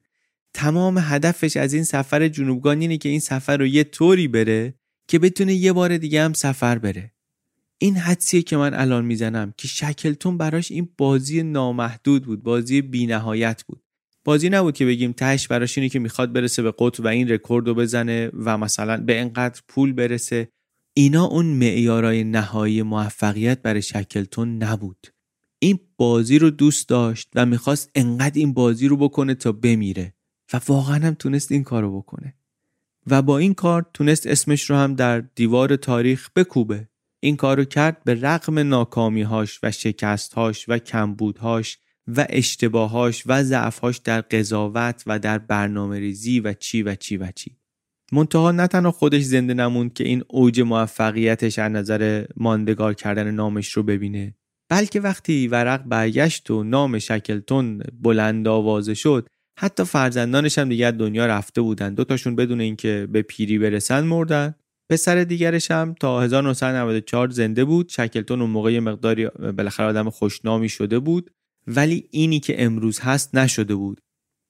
تمام 0.54 0.98
هدفش 0.98 1.56
از 1.56 1.72
این 1.72 1.84
سفر 1.84 2.28
جنوبگان 2.28 2.80
اینه 2.80 2.98
که 2.98 3.08
این 3.08 3.20
سفر 3.20 3.56
رو 3.56 3.66
یه 3.66 3.84
طوری 3.84 4.28
بره 4.28 4.74
که 5.08 5.18
بتونه 5.18 5.54
یه 5.54 5.72
بار 5.72 5.98
دیگه 5.98 6.22
هم 6.22 6.32
سفر 6.32 6.78
بره. 6.78 7.12
این 7.78 7.96
حدسیه 7.96 8.42
که 8.42 8.56
من 8.56 8.74
الان 8.74 9.04
می‌زنم 9.04 9.54
که 9.56 9.68
شکلتون 9.68 10.38
براش 10.38 10.70
این 10.70 10.88
بازی 10.98 11.42
نامحدود 11.42 12.24
بود 12.24 12.42
بازی 12.42 12.82
بینهایت 12.82 13.62
بود. 13.66 13.82
بازی 14.24 14.48
نبود 14.48 14.74
که 14.74 14.86
بگیم 14.86 15.12
تهش 15.12 15.48
براش 15.48 15.78
اینه 15.78 15.88
که 15.88 15.98
می‌خواد 15.98 16.32
برسه 16.32 16.62
به 16.62 16.74
قطب 16.78 17.04
و 17.04 17.08
این 17.08 17.28
رکورد 17.28 17.68
رو 17.68 17.74
بزنه 17.74 18.30
و 18.34 18.58
مثلا 18.58 18.96
به 18.96 19.20
انقدر 19.20 19.60
پول 19.68 19.92
برسه. 19.92 20.48
اینا 20.94 21.24
اون 21.24 21.46
معیارای 21.46 22.24
نهایی 22.24 22.82
موفقیت 22.82 23.62
برای 23.62 23.82
شکلتون 23.82 24.62
نبود. 24.62 25.06
این 25.58 25.80
بازی 25.96 26.38
رو 26.38 26.50
دوست 26.50 26.88
داشت 26.88 27.28
و 27.34 27.46
می‌خواست 27.46 27.90
انقدر 27.94 28.38
این 28.38 28.52
بازی 28.52 28.88
رو 28.88 28.96
بکنه 28.96 29.34
تا 29.34 29.52
بمیره 29.52 30.14
و 30.52 30.60
واقعا 30.68 31.06
هم 31.06 31.14
تونست 31.14 31.52
این 31.52 31.64
کارو 31.64 31.98
بکنه. 31.98 32.34
و 33.06 33.22
با 33.22 33.38
این 33.38 33.54
کار 33.54 33.86
تونست 33.94 34.26
اسمش 34.26 34.70
رو 34.70 34.76
هم 34.76 34.94
در 34.94 35.20
دیوار 35.20 35.76
تاریخ 35.76 36.30
بکوبه. 36.36 36.88
این 37.20 37.36
کارو 37.36 37.64
کرد 37.64 38.04
به 38.04 38.14
رغم 38.14 38.58
ناکامیهاش 38.58 39.60
و 39.62 39.70
شکستهاش 39.70 40.68
و 40.68 40.78
کمبودهاش 40.78 41.78
و 42.08 42.26
اشتباهاش 42.28 43.22
و 43.26 43.42
ضعفهاش 43.42 43.98
در 43.98 44.20
قضاوت 44.20 45.02
و 45.06 45.18
در 45.18 45.38
برنامه 45.38 45.98
ریزی 45.98 46.40
و 46.40 46.54
چی 46.54 46.82
و 46.82 46.94
چی 46.94 47.16
و 47.16 47.32
چی. 47.34 47.56
منتها 48.12 48.52
نه 48.52 48.66
تنها 48.66 48.90
خودش 48.90 49.22
زنده 49.22 49.54
نموند 49.54 49.92
که 49.92 50.04
این 50.04 50.22
اوج 50.28 50.60
موفقیتش 50.60 51.58
از 51.58 51.72
نظر 51.72 52.24
ماندگار 52.36 52.94
کردن 52.94 53.30
نامش 53.30 53.72
رو 53.72 53.82
ببینه 53.82 54.34
بلکه 54.70 55.00
وقتی 55.00 55.48
ورق 55.48 55.82
برگشت 55.82 56.50
و 56.50 56.64
نام 56.64 56.98
شکلتون 56.98 57.82
بلند 58.02 58.48
آوازه 58.48 58.94
شد 58.94 59.28
حتی 59.58 59.84
فرزندانش 59.84 60.58
هم 60.58 60.68
دیگر 60.68 60.90
دنیا 60.90 61.26
رفته 61.26 61.60
بودن 61.60 61.94
دوتاشون 61.94 62.36
بدون 62.36 62.60
اینکه 62.60 63.08
به 63.12 63.22
پیری 63.22 63.58
برسن 63.58 64.04
مردن. 64.04 64.54
پسر 64.90 65.24
دیگرش 65.24 65.70
هم 65.70 65.94
تا 66.00 66.22
1994 66.22 67.30
زنده 67.30 67.64
بود. 67.64 67.88
شکلتون 67.88 68.40
اون 68.40 68.50
موقع 68.50 68.78
مقداری 68.78 69.26
بالاخره 69.26 69.86
آدم 69.86 70.10
خوشنامی 70.10 70.68
شده 70.68 70.98
بود. 70.98 71.30
ولی 71.66 72.08
اینی 72.10 72.40
که 72.40 72.64
امروز 72.64 73.00
هست 73.00 73.34
نشده 73.34 73.74
بود. 73.74 74.00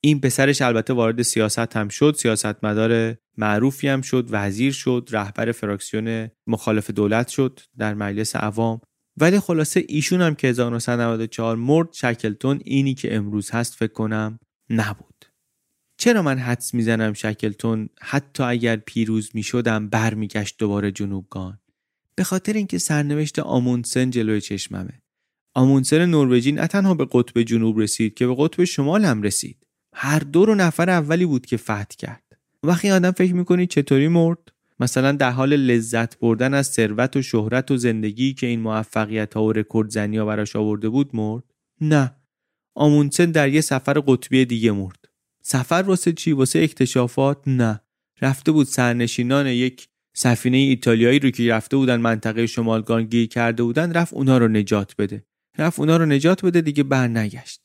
این 0.05 0.21
پسرش 0.21 0.63
البته 0.63 0.93
وارد 0.93 1.23
سیاست 1.23 1.77
هم 1.77 1.89
شد 1.89 2.15
سیاستمدار 2.19 3.17
معروفی 3.37 3.89
هم 3.89 4.01
شد 4.01 4.29
وزیر 4.31 4.73
شد 4.73 5.09
رهبر 5.13 5.53
فراکسیون 5.53 6.29
مخالف 6.47 6.91
دولت 6.91 7.29
شد 7.29 7.61
در 7.79 7.95
مجلس 7.95 8.37
عوام. 8.37 8.81
ولی 9.17 9.41
خلاصه 9.41 9.85
ایشون 9.89 10.21
هم 10.21 10.35
که 10.35 10.49
1994 10.49 11.57
مرد 11.57 11.93
شکلتون 11.93 12.61
اینی 12.65 12.95
که 12.95 13.17
امروز 13.17 13.51
هست 13.51 13.75
فکر 13.75 13.93
کنم 13.93 14.39
نبود. 14.71 15.25
چرا 15.97 16.23
من 16.23 16.39
حدس 16.39 16.75
می‌زنم 16.75 17.13
شکلتون 17.13 17.89
حتی 18.01 18.43
اگر 18.43 18.77
پیروز 18.77 19.31
می‌شدم 19.35 19.89
برمیگشت 19.89 20.59
دوباره 20.59 20.91
جنوبگان؟ 20.91 21.59
به 22.15 22.25
خاطر 22.25 22.53
اینکه 22.53 22.79
سرنوشت 22.79 23.39
آموندسن 23.39 24.11
جلوی 24.11 24.41
چشممه. 24.41 25.03
آموندسن 25.55 26.07
نروژی 26.07 26.53
نه 26.53 26.67
تنها 26.67 26.95
به 26.95 27.07
قطب 27.13 27.43
جنوب 27.43 27.79
رسید 27.79 28.15
که 28.15 28.27
به 28.27 28.35
قطب 28.39 28.65
شمال 28.65 29.05
هم 29.05 29.23
رسید. 29.23 29.67
هر 29.95 30.19
دو 30.19 30.45
رو 30.45 30.55
نفر 30.55 30.91
اولی 30.91 31.27
بود 31.27 31.47
که 31.47 31.57
فتح 31.57 31.97
کرد. 31.99 32.23
وقتی 32.62 32.91
آدم 32.91 33.11
فکر 33.11 33.35
می‌کنی 33.35 33.67
چطوری 33.67 34.09
مرد؟ 34.09 34.39
مثلا 34.81 35.12
در 35.12 35.31
حال 35.31 35.57
لذت 35.57 36.19
بردن 36.19 36.55
از 36.55 36.67
ثروت 36.67 37.17
و 37.17 37.23
شهرت 37.23 37.71
و 37.71 37.77
زندگی 37.77 38.35
که 38.35 38.47
این 38.47 38.61
موفقیت 38.61 39.35
ها 39.35 39.45
و 39.45 39.53
رکورد 39.53 39.91
زنی 39.91 40.17
ها 40.17 40.25
براش 40.25 40.57
آورده 40.57 40.89
بود 40.89 41.17
مرد؟ 41.17 41.43
نه. 41.81 42.17
آموندسن 42.75 43.31
در 43.31 43.49
یه 43.49 43.61
سفر 43.61 44.03
قطبی 44.07 44.45
دیگه 44.45 44.73
مرد. 44.73 45.05
سفر 45.43 45.85
واسه 45.87 46.12
چی؟ 46.12 46.33
واسه 46.33 46.59
اکتشافات؟ 46.59 47.39
نه. 47.47 47.81
رفته 48.23 48.53
بود 48.53 48.67
سرنشینان 48.67 49.47
یک 49.47 49.89
سفینه 50.15 50.57
ایتالیایی 50.57 51.19
رو 51.19 51.31
که 51.31 51.53
رفته 51.53 51.77
بودن 51.77 51.97
منطقه 51.97 52.47
شمالگان 52.47 53.05
گیر 53.05 53.29
کرده 53.29 53.62
بودن 53.62 53.93
رفت 53.93 54.15
اونا 54.15 54.39
رو 54.39 54.49
نجات 54.49 54.97
بده. 54.99 55.25
رفت 55.59 55.79
اونا 55.79 55.97
رو 55.97 56.07
نجات 56.07 56.45
بده 56.45 56.61
دیگه 56.61 56.83
بر 56.83 57.09
نگشت 57.09 57.61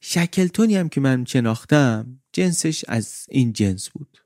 شکلتونی 0.00 0.76
هم 0.76 0.88
که 0.88 1.00
من 1.00 1.24
شناختم 1.24 2.20
جنسش 2.32 2.84
از 2.88 3.26
این 3.28 3.52
جنس 3.52 3.90
بود. 3.90 4.18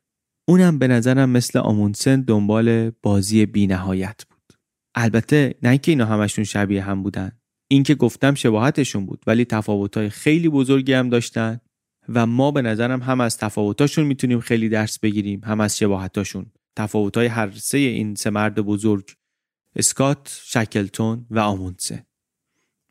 اونم 0.48 0.78
به 0.78 0.88
نظرم 0.88 1.30
مثل 1.30 1.58
آمونسن 1.58 2.20
دنبال 2.20 2.90
بازی 2.90 3.46
بینهایت 3.46 4.20
بود. 4.30 4.58
البته 4.94 5.54
نه 5.62 5.78
که 5.78 5.92
اینا 5.92 6.06
همشون 6.06 6.44
شبیه 6.44 6.82
هم 6.82 7.02
بودن. 7.02 7.32
این 7.68 7.82
که 7.82 7.94
گفتم 7.94 8.34
شباهتشون 8.34 9.06
بود 9.06 9.22
ولی 9.26 9.44
تفاوتهای 9.44 10.10
خیلی 10.10 10.48
بزرگی 10.48 10.92
هم 10.92 11.08
داشتن 11.08 11.60
و 12.08 12.26
ما 12.26 12.50
به 12.50 12.62
نظرم 12.62 13.02
هم 13.02 13.20
از 13.20 13.38
تفاوتاشون 13.38 14.06
می‌تونیم 14.06 14.40
خیلی 14.40 14.68
درس 14.68 14.98
بگیریم 14.98 15.40
هم 15.44 15.60
از 15.60 15.78
شباهتاشون. 15.78 16.46
تفاوتهای 16.76 17.26
هر 17.26 17.50
سه 17.50 17.78
این 17.78 18.14
سه 18.14 18.30
مرد 18.30 18.54
بزرگ 18.54 19.16
اسکات، 19.76 20.40
شکلتون 20.44 21.26
و 21.30 21.38
آمونسن. 21.38 22.02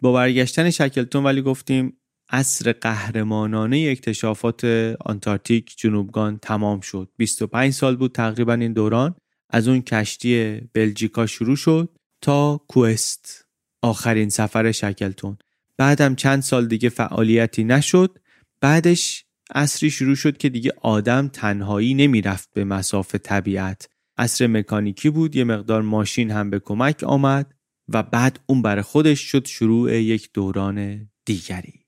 با 0.02 0.14
برگشتن 0.14 0.70
شکلتون 0.70 1.24
ولی 1.24 1.42
گفتیم 1.42 1.98
عصر 2.34 2.72
قهرمانانه 2.72 3.88
اکتشافات 3.92 4.66
آنتارکتیک 5.06 5.74
جنوبگان 5.78 6.38
تمام 6.38 6.80
شد. 6.80 7.10
25 7.18 7.74
سال 7.74 7.96
بود 7.96 8.12
تقریبا 8.12 8.54
این 8.54 8.74
دوران. 8.74 9.16
از 9.50 9.68
اون 9.68 9.82
کشتی 9.82 10.62
بلژیکا 10.74 11.26
شروع 11.26 11.56
شد 11.56 11.90
تا 12.22 12.62
کوست 12.68 13.46
آخرین 13.82 14.30
سفر 14.30 14.72
شکلتون. 14.72 15.38
بعدم 15.78 16.16
چند 16.16 16.42
سال 16.42 16.68
دیگه 16.68 16.90
فعالیتی 16.90 17.64
نشد. 17.64 18.20
بعدش 18.62 19.26
عصری 19.56 19.90
شروع 19.90 20.16
شد 20.16 20.38
که 20.38 20.50
دیگه 20.50 20.72
آدم 20.82 21.28
تنهایی 21.28 21.94
نمی‌رفت 21.94 22.50
به 22.54 22.64
مسافه 22.64 23.18
طبیعت. 23.18 23.90
عصر 24.18 24.48
مکانیکی 24.48 25.10
بود 25.10 25.36
یه 25.36 25.44
مقدار 25.44 25.82
ماشین 25.82 26.32
هم 26.32 26.50
به 26.50 26.60
کمک 26.60 27.04
آمد 27.04 27.54
و 27.90 28.04
بعد 28.04 28.40
اون 28.46 28.62
برای 28.62 28.82
خودش 28.82 29.20
شد 29.20 29.48
شروع 29.48 30.02
یک 30.02 30.30
دوران 30.34 31.10
دیگری. 31.26 31.83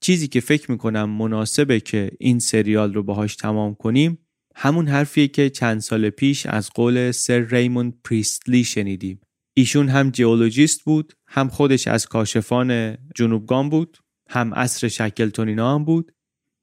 چیزی 0.00 0.28
که 0.28 0.40
فکر 0.40 0.70
می‌کنم 0.70 1.10
مناسبه 1.10 1.80
که 1.80 2.10
این 2.18 2.38
سریال 2.38 2.94
رو 2.94 3.02
باهاش 3.02 3.36
تمام 3.36 3.74
کنیم 3.74 4.18
همون 4.54 4.88
حرفیه 4.88 5.28
که 5.28 5.50
چند 5.50 5.80
سال 5.80 6.10
پیش 6.10 6.46
از 6.46 6.70
قول 6.70 7.10
سر 7.10 7.38
ریموند 7.38 8.00
پریستلی 8.04 8.64
شنیدیم. 8.64 9.20
ایشون 9.54 9.88
هم 9.88 10.10
جیولوژیست 10.10 10.84
بود 10.84 11.12
هم 11.28 11.48
خودش 11.48 11.88
از 11.88 12.06
کاشفان 12.06 12.98
جنوبگان 13.14 13.70
بود 13.70 13.98
هم 14.28 14.52
اصر 14.52 14.88
شکلتونینا 14.88 15.74
هم 15.74 15.84
بود 15.84 16.12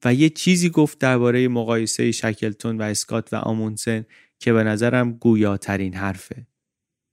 و 0.05 0.13
یه 0.13 0.29
چیزی 0.29 0.69
گفت 0.69 0.99
درباره 0.99 1.47
مقایسه 1.47 2.11
شکلتون 2.11 2.77
و 2.77 2.81
اسکات 2.81 3.33
و 3.33 3.35
آمونسن 3.35 4.05
که 4.39 4.53
به 4.53 4.63
نظرم 4.63 5.11
گویاترین 5.11 5.93
حرفه. 5.93 6.47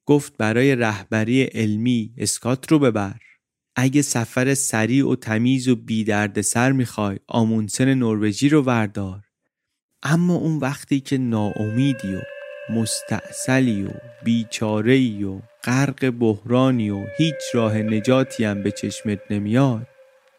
گفت 0.06 0.36
برای 0.36 0.76
رهبری 0.76 1.42
علمی 1.42 2.14
اسکات 2.18 2.72
رو 2.72 2.78
ببر. 2.78 3.20
اگه 3.76 4.02
سفر 4.02 4.54
سریع 4.54 5.08
و 5.08 5.16
تمیز 5.16 5.68
و 5.68 5.76
بی 5.76 6.04
درد 6.04 6.40
سر 6.40 6.72
می‌خوای 6.72 7.18
آمونسن 7.26 7.94
نروژی 7.94 8.48
رو 8.48 8.62
وردار. 8.62 9.20
اما 10.02 10.34
اون 10.34 10.58
وقتی 10.58 11.00
که 11.00 11.18
ناامیدی 11.18 12.14
و 12.14 12.20
مستعصلی 12.72 13.84
و 13.84 13.88
بیچاره 14.24 15.24
و 15.24 15.40
غرق 15.64 16.10
بحرانی 16.10 16.90
و 16.90 17.06
هیچ 17.18 17.34
راه 17.54 17.76
نجاتی 17.76 18.44
هم 18.44 18.62
به 18.62 18.70
چشمت 18.70 19.20
نمیاد 19.30 19.86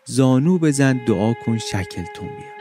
زانو 0.05 0.57
بزن 0.57 1.05
دعا 1.07 1.33
کن 1.45 1.57
شکلتون 1.57 2.27
بیاد. 2.27 2.55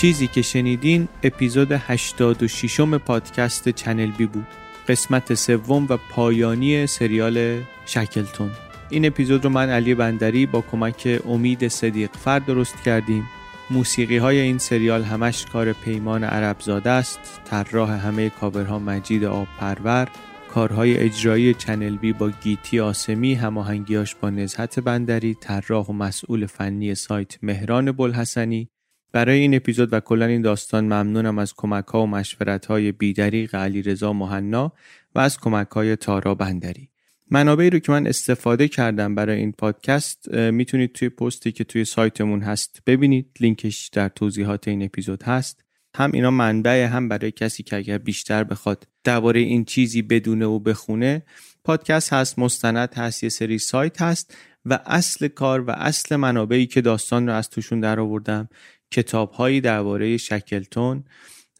چیزی 0.00 0.26
که 0.26 0.42
شنیدین 0.42 1.08
اپیزود 1.22 1.72
86 1.72 2.80
م 2.80 2.98
پادکست 2.98 3.68
چنل 3.68 4.10
بی 4.10 4.26
بود. 4.26 4.46
قسمت 4.88 5.34
سوم 5.34 5.86
و 5.88 5.96
پایانی 6.10 6.86
سریال 6.86 7.62
شکلتون. 7.86 8.50
این 8.90 9.06
اپیزود 9.06 9.44
رو 9.44 9.50
من 9.50 9.68
علی 9.68 9.94
بندری 9.94 10.46
با 10.46 10.60
کمک 10.60 11.20
امید 11.28 11.68
صدیق 11.68 12.10
فرد 12.16 12.46
درست 12.46 12.82
کردیم. 12.82 13.24
موسیقی 13.70 14.16
های 14.16 14.38
این 14.38 14.58
سریال 14.58 15.02
همش 15.02 15.46
کار 15.46 15.72
پیمان 15.72 16.24
عربزاده 16.24 16.90
است. 16.90 17.40
طراح 17.44 18.06
همه 18.06 18.30
کاورها 18.30 18.78
مجید 18.78 19.24
آب 19.24 19.48
پرور 19.58 20.08
کارهای 20.50 20.98
اجرایی 20.98 21.54
چنل 21.54 21.96
بی 21.96 22.12
با 22.12 22.30
گیتی 22.30 22.80
آسمی. 22.80 23.34
هماهنگیاش 23.34 24.14
با 24.14 24.30
نزهت 24.30 24.80
بندری. 24.80 25.34
طراح 25.34 25.86
و 25.86 25.92
مسئول 25.92 26.46
فنی 26.46 26.94
سایت 26.94 27.38
مهران 27.42 27.92
بلحسنی 27.92 28.68
برای 29.12 29.38
این 29.38 29.54
اپیزود 29.54 29.92
و 29.92 30.00
کلا 30.00 30.26
این 30.26 30.42
داستان 30.42 30.84
ممنونم 30.84 31.38
از 31.38 31.54
کمک 31.54 31.86
ها 31.86 32.02
و 32.02 32.06
مشورت 32.06 32.66
های 32.66 32.92
بیدریق 32.92 33.54
علی 33.54 33.82
رضا 33.82 34.12
مهنا 34.12 34.72
و 35.14 35.18
از 35.18 35.38
کمک 35.38 35.68
های 35.68 35.96
تارا 35.96 36.34
بندری. 36.34 36.88
منابعی 37.30 37.70
رو 37.70 37.78
که 37.78 37.92
من 37.92 38.06
استفاده 38.06 38.68
کردم 38.68 39.14
برای 39.14 39.38
این 39.38 39.52
پادکست 39.52 40.34
می‌تونید 40.34 40.92
توی 40.92 41.08
پستی 41.08 41.52
که 41.52 41.64
توی 41.64 41.84
سایتمون 41.84 42.40
هست 42.40 42.82
ببینید. 42.86 43.26
لینکش 43.40 43.88
در 43.88 44.08
توضیحات 44.08 44.68
این 44.68 44.82
اپیزود 44.82 45.22
هست. 45.22 45.64
هم 45.94 46.10
اینا 46.14 46.30
منبع 46.30 46.84
هم 46.84 47.08
برای 47.08 47.30
کسی 47.30 47.62
که 47.62 47.76
اگر 47.76 47.98
بیشتر 47.98 48.44
بخواد 48.44 48.86
درباره 49.04 49.40
این 49.40 49.64
چیزی 49.64 50.02
بدونه 50.02 50.46
و 50.46 50.58
بخونه 50.58 51.22
پادکست 51.64 52.12
هست 52.12 52.38
مستند 52.38 52.94
هست 52.94 53.22
یه 53.22 53.28
سری 53.28 53.58
سایت 53.58 54.02
هست 54.02 54.36
و 54.64 54.78
اصل 54.86 55.28
کار 55.28 55.60
و 55.60 55.70
اصل 55.70 56.16
منابعی 56.16 56.66
که 56.66 56.80
داستان 56.80 57.26
رو 57.26 57.34
از 57.34 57.50
توشون 57.50 57.80
در 57.80 58.00
آوردم 58.00 58.48
کتاب 58.90 59.32
هایی 59.32 59.60
درباره 59.60 60.16
شکلتون 60.16 61.04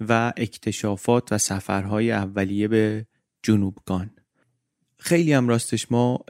و 0.00 0.32
اکتشافات 0.36 1.32
و 1.32 1.38
سفرهای 1.38 2.12
اولیه 2.12 2.68
به 2.68 3.06
جنوبگان 3.42 4.10
خیلی 4.98 5.32
هم 5.32 5.48
راستش 5.48 5.92
ما 5.92 6.24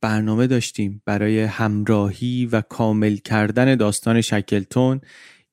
برنامه 0.00 0.46
داشتیم 0.46 1.02
برای 1.04 1.40
همراهی 1.40 2.46
و 2.46 2.60
کامل 2.60 3.16
کردن 3.16 3.74
داستان 3.74 4.20
شکلتون. 4.20 5.00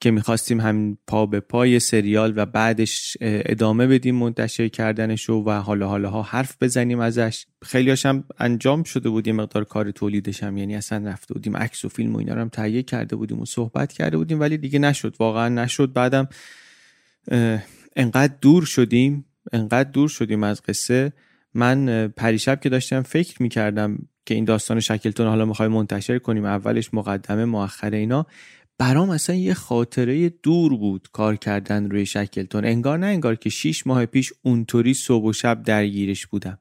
که 0.03 0.11
می‌خواستیم 0.11 0.61
هم 0.61 0.98
پا 1.07 1.25
به 1.25 1.40
پای 1.40 1.80
سریال 1.80 2.33
و 2.35 2.45
بعدش 2.45 3.17
ادامه 3.22 3.88
بدیم 3.88 4.15
منتشر 4.15 4.67
کردنشو 4.67 5.33
و 5.33 5.51
حالا 5.51 5.88
حالا 5.88 6.09
ها 6.09 6.22
حرف 6.22 6.57
بزنیم 6.61 6.99
ازش. 6.99 7.45
خیلی 7.61 7.95
هم 8.06 8.23
انجام 8.40 8.83
شده 8.83 9.09
بود 9.09 9.27
یه 9.27 9.33
مقدار 9.33 9.64
کار 9.64 9.91
تولیدش 9.91 10.43
هم 10.43 10.57
یعنی 10.57 10.75
اصلا 10.75 11.09
رفته 11.09 11.33
بودیم 11.33 11.57
عکس 11.57 11.85
و 11.85 11.90
فیلم 11.90 12.15
و 12.15 12.17
اینا 12.17 12.33
رو 12.33 12.41
هم 12.41 12.49
تهیه 12.49 12.83
کرده 12.83 13.15
بودیم 13.15 13.40
و 13.40 13.45
صحبت 13.45 13.93
کرده 13.93 14.17
بودیم 14.17 14.40
ولی 14.40 14.57
دیگه 14.57 14.80
نشد 14.80 15.15
واقعا 15.19 15.49
نشد. 15.49 15.93
بعدم 15.93 16.27
انقدر 17.95 18.33
دور 18.41 18.65
شدیم 18.65 19.25
انقدر 19.53 19.90
دور 19.91 20.09
شدیم 20.09 20.43
از 20.43 20.61
قصه. 20.61 21.14
من 21.53 22.07
پریشب 22.07 22.59
که 22.59 22.69
داشتم 22.69 23.01
فکر 23.01 23.43
می‌کردم 23.43 23.98
که 24.25 24.35
این 24.35 24.45
داستان 24.45 24.80
شکلتون 24.80 25.27
حالا 25.27 25.45
می‌خوای 25.45 25.67
منتشر 25.67 26.19
کنیم 26.19 26.45
اولش 26.45 26.93
مقدمه 26.93 27.45
مؤخر 27.45 27.91
اینا. 27.91 28.25
برام 28.83 29.09
اصلا 29.09 29.35
یه 29.35 29.53
خاطره 29.53 30.29
دور 30.29 30.77
بود 30.77 31.07
کار 31.11 31.35
کردن 31.35 31.89
روی 31.89 32.05
شکلتون. 32.05 32.65
انگار 32.65 32.97
نه 32.97 33.05
انگار 33.05 33.35
که 33.35 33.49
شیش 33.49 33.87
ماه 33.87 34.05
پیش 34.05 34.33
اونطوری 34.41 34.93
صبح 34.93 35.25
و 35.25 35.33
شب 35.33 35.63
درگیرش 35.63 36.27
بودم. 36.27 36.59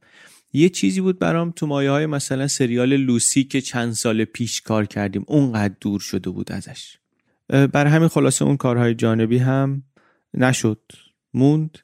یه 0.52 0.68
چیزی 0.68 1.00
بود 1.00 1.18
برام 1.18 1.50
تو 1.50 1.66
مایه 1.66 1.90
های 1.90 2.06
مثلا 2.06 2.48
سریال 2.48 2.96
لوسی 2.96 3.44
که 3.44 3.60
چند 3.60 3.92
سال 3.92 4.24
پیش 4.24 4.60
کار 4.60 4.86
کردیم 4.86 5.24
اونقدر 5.26 5.74
دور 5.80 6.00
شده 6.00 6.30
بود 6.30 6.52
ازش. 6.52 6.96
بر 7.48 7.86
همین 7.86 8.08
خلاصه 8.08 8.44
اون 8.44 8.56
کارهای 8.56 8.94
جانبی 8.94 9.38
هم 9.38 9.82
نشد 10.34 10.80
موند 11.34 11.78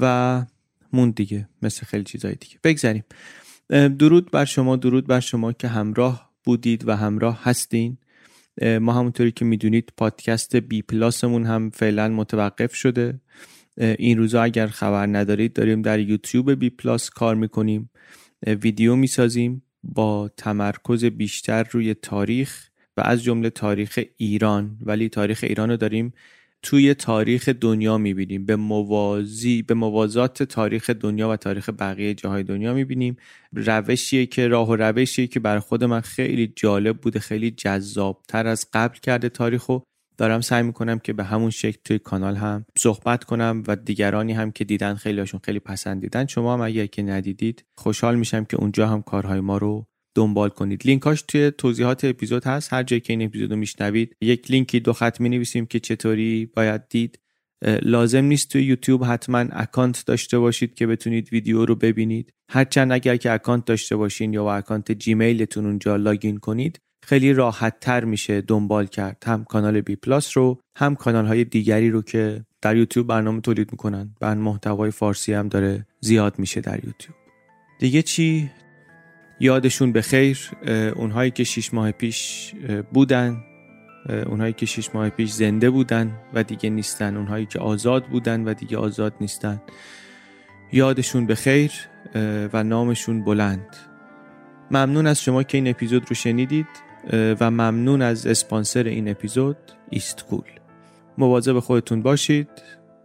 و 0.00 0.44
موند 0.92 1.14
دیگه 1.14 1.48
مثل 1.62 1.86
خیلی 1.86 2.04
چیزهای 2.04 2.34
دیگه. 2.34 2.56
بگذاریم 2.64 3.04
درود 3.98 4.30
بر 4.30 4.44
شما 4.44 4.76
درود 4.76 5.06
بر 5.06 5.20
شما 5.20 5.52
که 5.52 5.68
همراه 5.68 6.30
بودید 6.44 6.88
و 6.88 6.96
همراه 6.96 7.40
هستین. 7.42 7.98
ما 8.62 8.92
همونطوری 8.92 9.32
که 9.32 9.44
می‌دونید 9.44 9.92
پادکست 9.96 10.56
بی 10.56 10.82
پلاسمون 10.82 11.46
هم 11.46 11.70
فعلا 11.70 12.08
متوقف 12.08 12.74
شده. 12.74 13.20
این 13.76 14.18
روزا 14.18 14.42
اگر 14.42 14.66
خبر 14.66 15.06
ندارید 15.06 15.52
داریم 15.52 15.82
در 15.82 15.98
یوتیوب 15.98 16.52
بی 16.52 16.70
پلاس 16.70 17.10
کار 17.10 17.34
می‌کنیم. 17.34 17.90
ویدیو 18.46 18.96
می‌سازیم 18.96 19.62
با 19.82 20.30
تمرکز 20.36 21.04
بیشتر 21.04 21.66
روی 21.70 21.94
تاریخ 21.94 22.68
و 22.96 23.00
از 23.04 23.22
جمله 23.22 23.50
تاریخ 23.50 24.00
ایران. 24.16 24.78
ولی 24.82 25.08
تاریخ 25.08 25.44
ایران 25.48 25.70
رو 25.70 25.76
داریم 25.76 26.12
توی 26.62 26.94
تاریخ 26.94 27.48
دنیا 27.48 27.98
می‌بینیم. 27.98 28.46
به 28.46 28.56
موازی 28.56 29.62
به 29.62 29.74
موازات 29.74 30.42
تاریخ 30.42 30.90
دنیا 30.90 31.30
و 31.30 31.36
تاریخ 31.36 31.70
بقیه 31.78 32.14
جاهای 32.14 32.42
دنیا 32.42 32.74
می‌بینیم. 32.74 33.16
روشیه 33.52 34.26
که 34.26 34.48
راه 34.48 34.68
و 34.68 34.76
روشیه 34.76 35.26
که 35.26 35.40
بر 35.40 35.58
خود 35.58 35.84
من 35.84 36.00
خیلی 36.00 36.52
جالب 36.56 36.96
بوده 36.98 37.18
خیلی 37.18 37.50
جذابتر 37.50 38.46
از 38.46 38.66
قبل 38.72 38.98
کرده 38.98 39.28
تاریخ 39.28 39.68
و 39.68 39.78
دارم 40.18 40.40
سعی 40.40 40.62
می‌کنم 40.62 40.98
که 40.98 41.12
به 41.12 41.24
همون 41.24 41.50
شکل 41.50 41.78
توی 41.84 41.98
کانال 41.98 42.36
هم 42.36 42.64
صحبت 42.78 43.24
کنم 43.24 43.62
و 43.66 43.76
دیگرانی 43.76 44.32
هم 44.32 44.50
که 44.50 44.64
دیدن 44.64 44.94
خیلی 44.94 45.18
هاشون 45.20 45.40
خیلی 45.44 45.58
پسندیدن. 45.58 46.26
شما 46.26 46.54
هم 46.54 46.60
اگر 46.60 46.86
که 46.86 47.02
ندیدید 47.02 47.64
خوشحال 47.78 48.16
میشم 48.16 48.44
که 48.44 48.56
اونجا 48.56 48.86
هم 48.86 49.02
کارهای 49.02 49.40
ما 49.40 49.58
رو 49.58 49.86
دنبال 50.14 50.48
کنید. 50.48 50.86
لینکاش 50.86 51.22
توی 51.22 51.50
توضیحات 51.50 52.04
اپیزود 52.04 52.44
هست. 52.44 52.72
هر 52.72 52.82
جایی 52.82 53.00
که 53.00 53.12
این 53.12 53.22
اپیزود 53.22 53.50
رو 53.50 53.56
میشنوید 53.56 54.16
یک 54.20 54.50
لینکی 54.50 54.80
دو 54.80 54.92
خط 54.92 55.20
می 55.20 55.28
نویسیم 55.28 55.66
که 55.66 55.80
چطوری 55.80 56.50
باید 56.56 56.88
دید. 56.88 57.18
لازم 57.82 58.24
نیست 58.24 58.48
توی 58.48 58.62
یوتیوب 58.62 59.04
حتما 59.04 59.38
اکانت 59.38 60.06
داشته 60.06 60.38
باشید 60.38 60.74
که 60.74 60.86
بتونید 60.86 61.32
ویدیو 61.32 61.64
رو 61.64 61.74
ببینید. 61.74 62.32
هرچند 62.50 62.92
اگر 62.92 63.16
که 63.16 63.32
اکانت 63.32 63.64
داشته 63.64 63.96
باشین 63.96 64.32
یا 64.32 64.44
با 64.44 64.54
اکانت 64.54 64.92
جیمیلتون 64.92 65.66
اونجا 65.66 65.96
لاگین 65.96 66.36
کنید 66.36 66.80
خیلی 67.06 67.32
راحت 67.32 67.80
تر 67.80 68.04
میشه 68.04 68.40
دنبال 68.40 68.86
کرد. 68.86 69.22
هم 69.26 69.44
کانال 69.44 69.80
بی 69.80 69.96
پلاس 69.96 70.36
رو 70.36 70.60
هم 70.76 70.94
کانال 70.94 71.26
های 71.26 71.44
دیگری 71.44 71.90
رو 71.90 72.02
که 72.02 72.44
در 72.62 72.76
یوتیوب 72.76 73.06
برنامه 73.06 73.40
تولید 73.40 73.72
می‌کنن. 73.72 74.14
و 74.20 74.34
محتوای 74.34 74.90
فارسی 74.90 75.32
هم 75.32 75.48
داره 75.48 75.86
زیاد 76.00 76.38
میشه 76.38 76.60
در 76.60 76.84
یوتیوب. 76.84 77.16
دیگه 77.78 78.02
چی؟ 78.02 78.50
یادشون 79.40 79.92
به 79.92 80.02
خیر 80.02 80.50
اونهایی 80.96 81.30
که 81.30 81.44
شیش 81.44 81.74
ماه 81.74 81.92
پیش 81.92 82.52
بودن 82.92 83.44
اونهایی 84.26 84.52
که 84.52 84.66
شیش 84.66 84.94
ماه 84.94 85.10
پیش 85.10 85.30
زنده 85.30 85.70
بودن 85.70 86.12
و 86.34 86.42
دیگه 86.42 86.70
نیستن 86.70 87.16
اونهایی 87.16 87.46
که 87.46 87.58
آزاد 87.58 88.06
بودن 88.06 88.44
و 88.44 88.54
دیگه 88.54 88.76
آزاد 88.76 89.14
نیستن. 89.20 89.62
یادشون 90.72 91.26
به 91.26 91.34
خیر 91.34 91.72
و 92.52 92.62
نامشون 92.64 93.24
بلند. 93.24 93.76
ممنون 94.70 95.06
از 95.06 95.22
شما 95.22 95.42
که 95.42 95.58
این 95.58 95.68
اپیزود 95.68 96.08
رو 96.08 96.14
شنیدید 96.14 96.66
و 97.12 97.50
ممنون 97.50 98.02
از 98.02 98.26
اسپانسر 98.26 98.84
این 98.84 99.08
اپیزود 99.08 99.56
ایستکول 99.90 100.44
مواظب 101.18 101.58
خودتون 101.58 102.02
باشید 102.02 102.48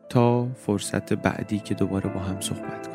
تا 0.10 0.48
فرصت 0.54 1.14
بعدی 1.14 1.60
که 1.60 1.74
دوباره 1.74 2.14
با 2.14 2.20
هم 2.20 2.42
صحبت 2.42 2.88
کنیم. 2.88 2.95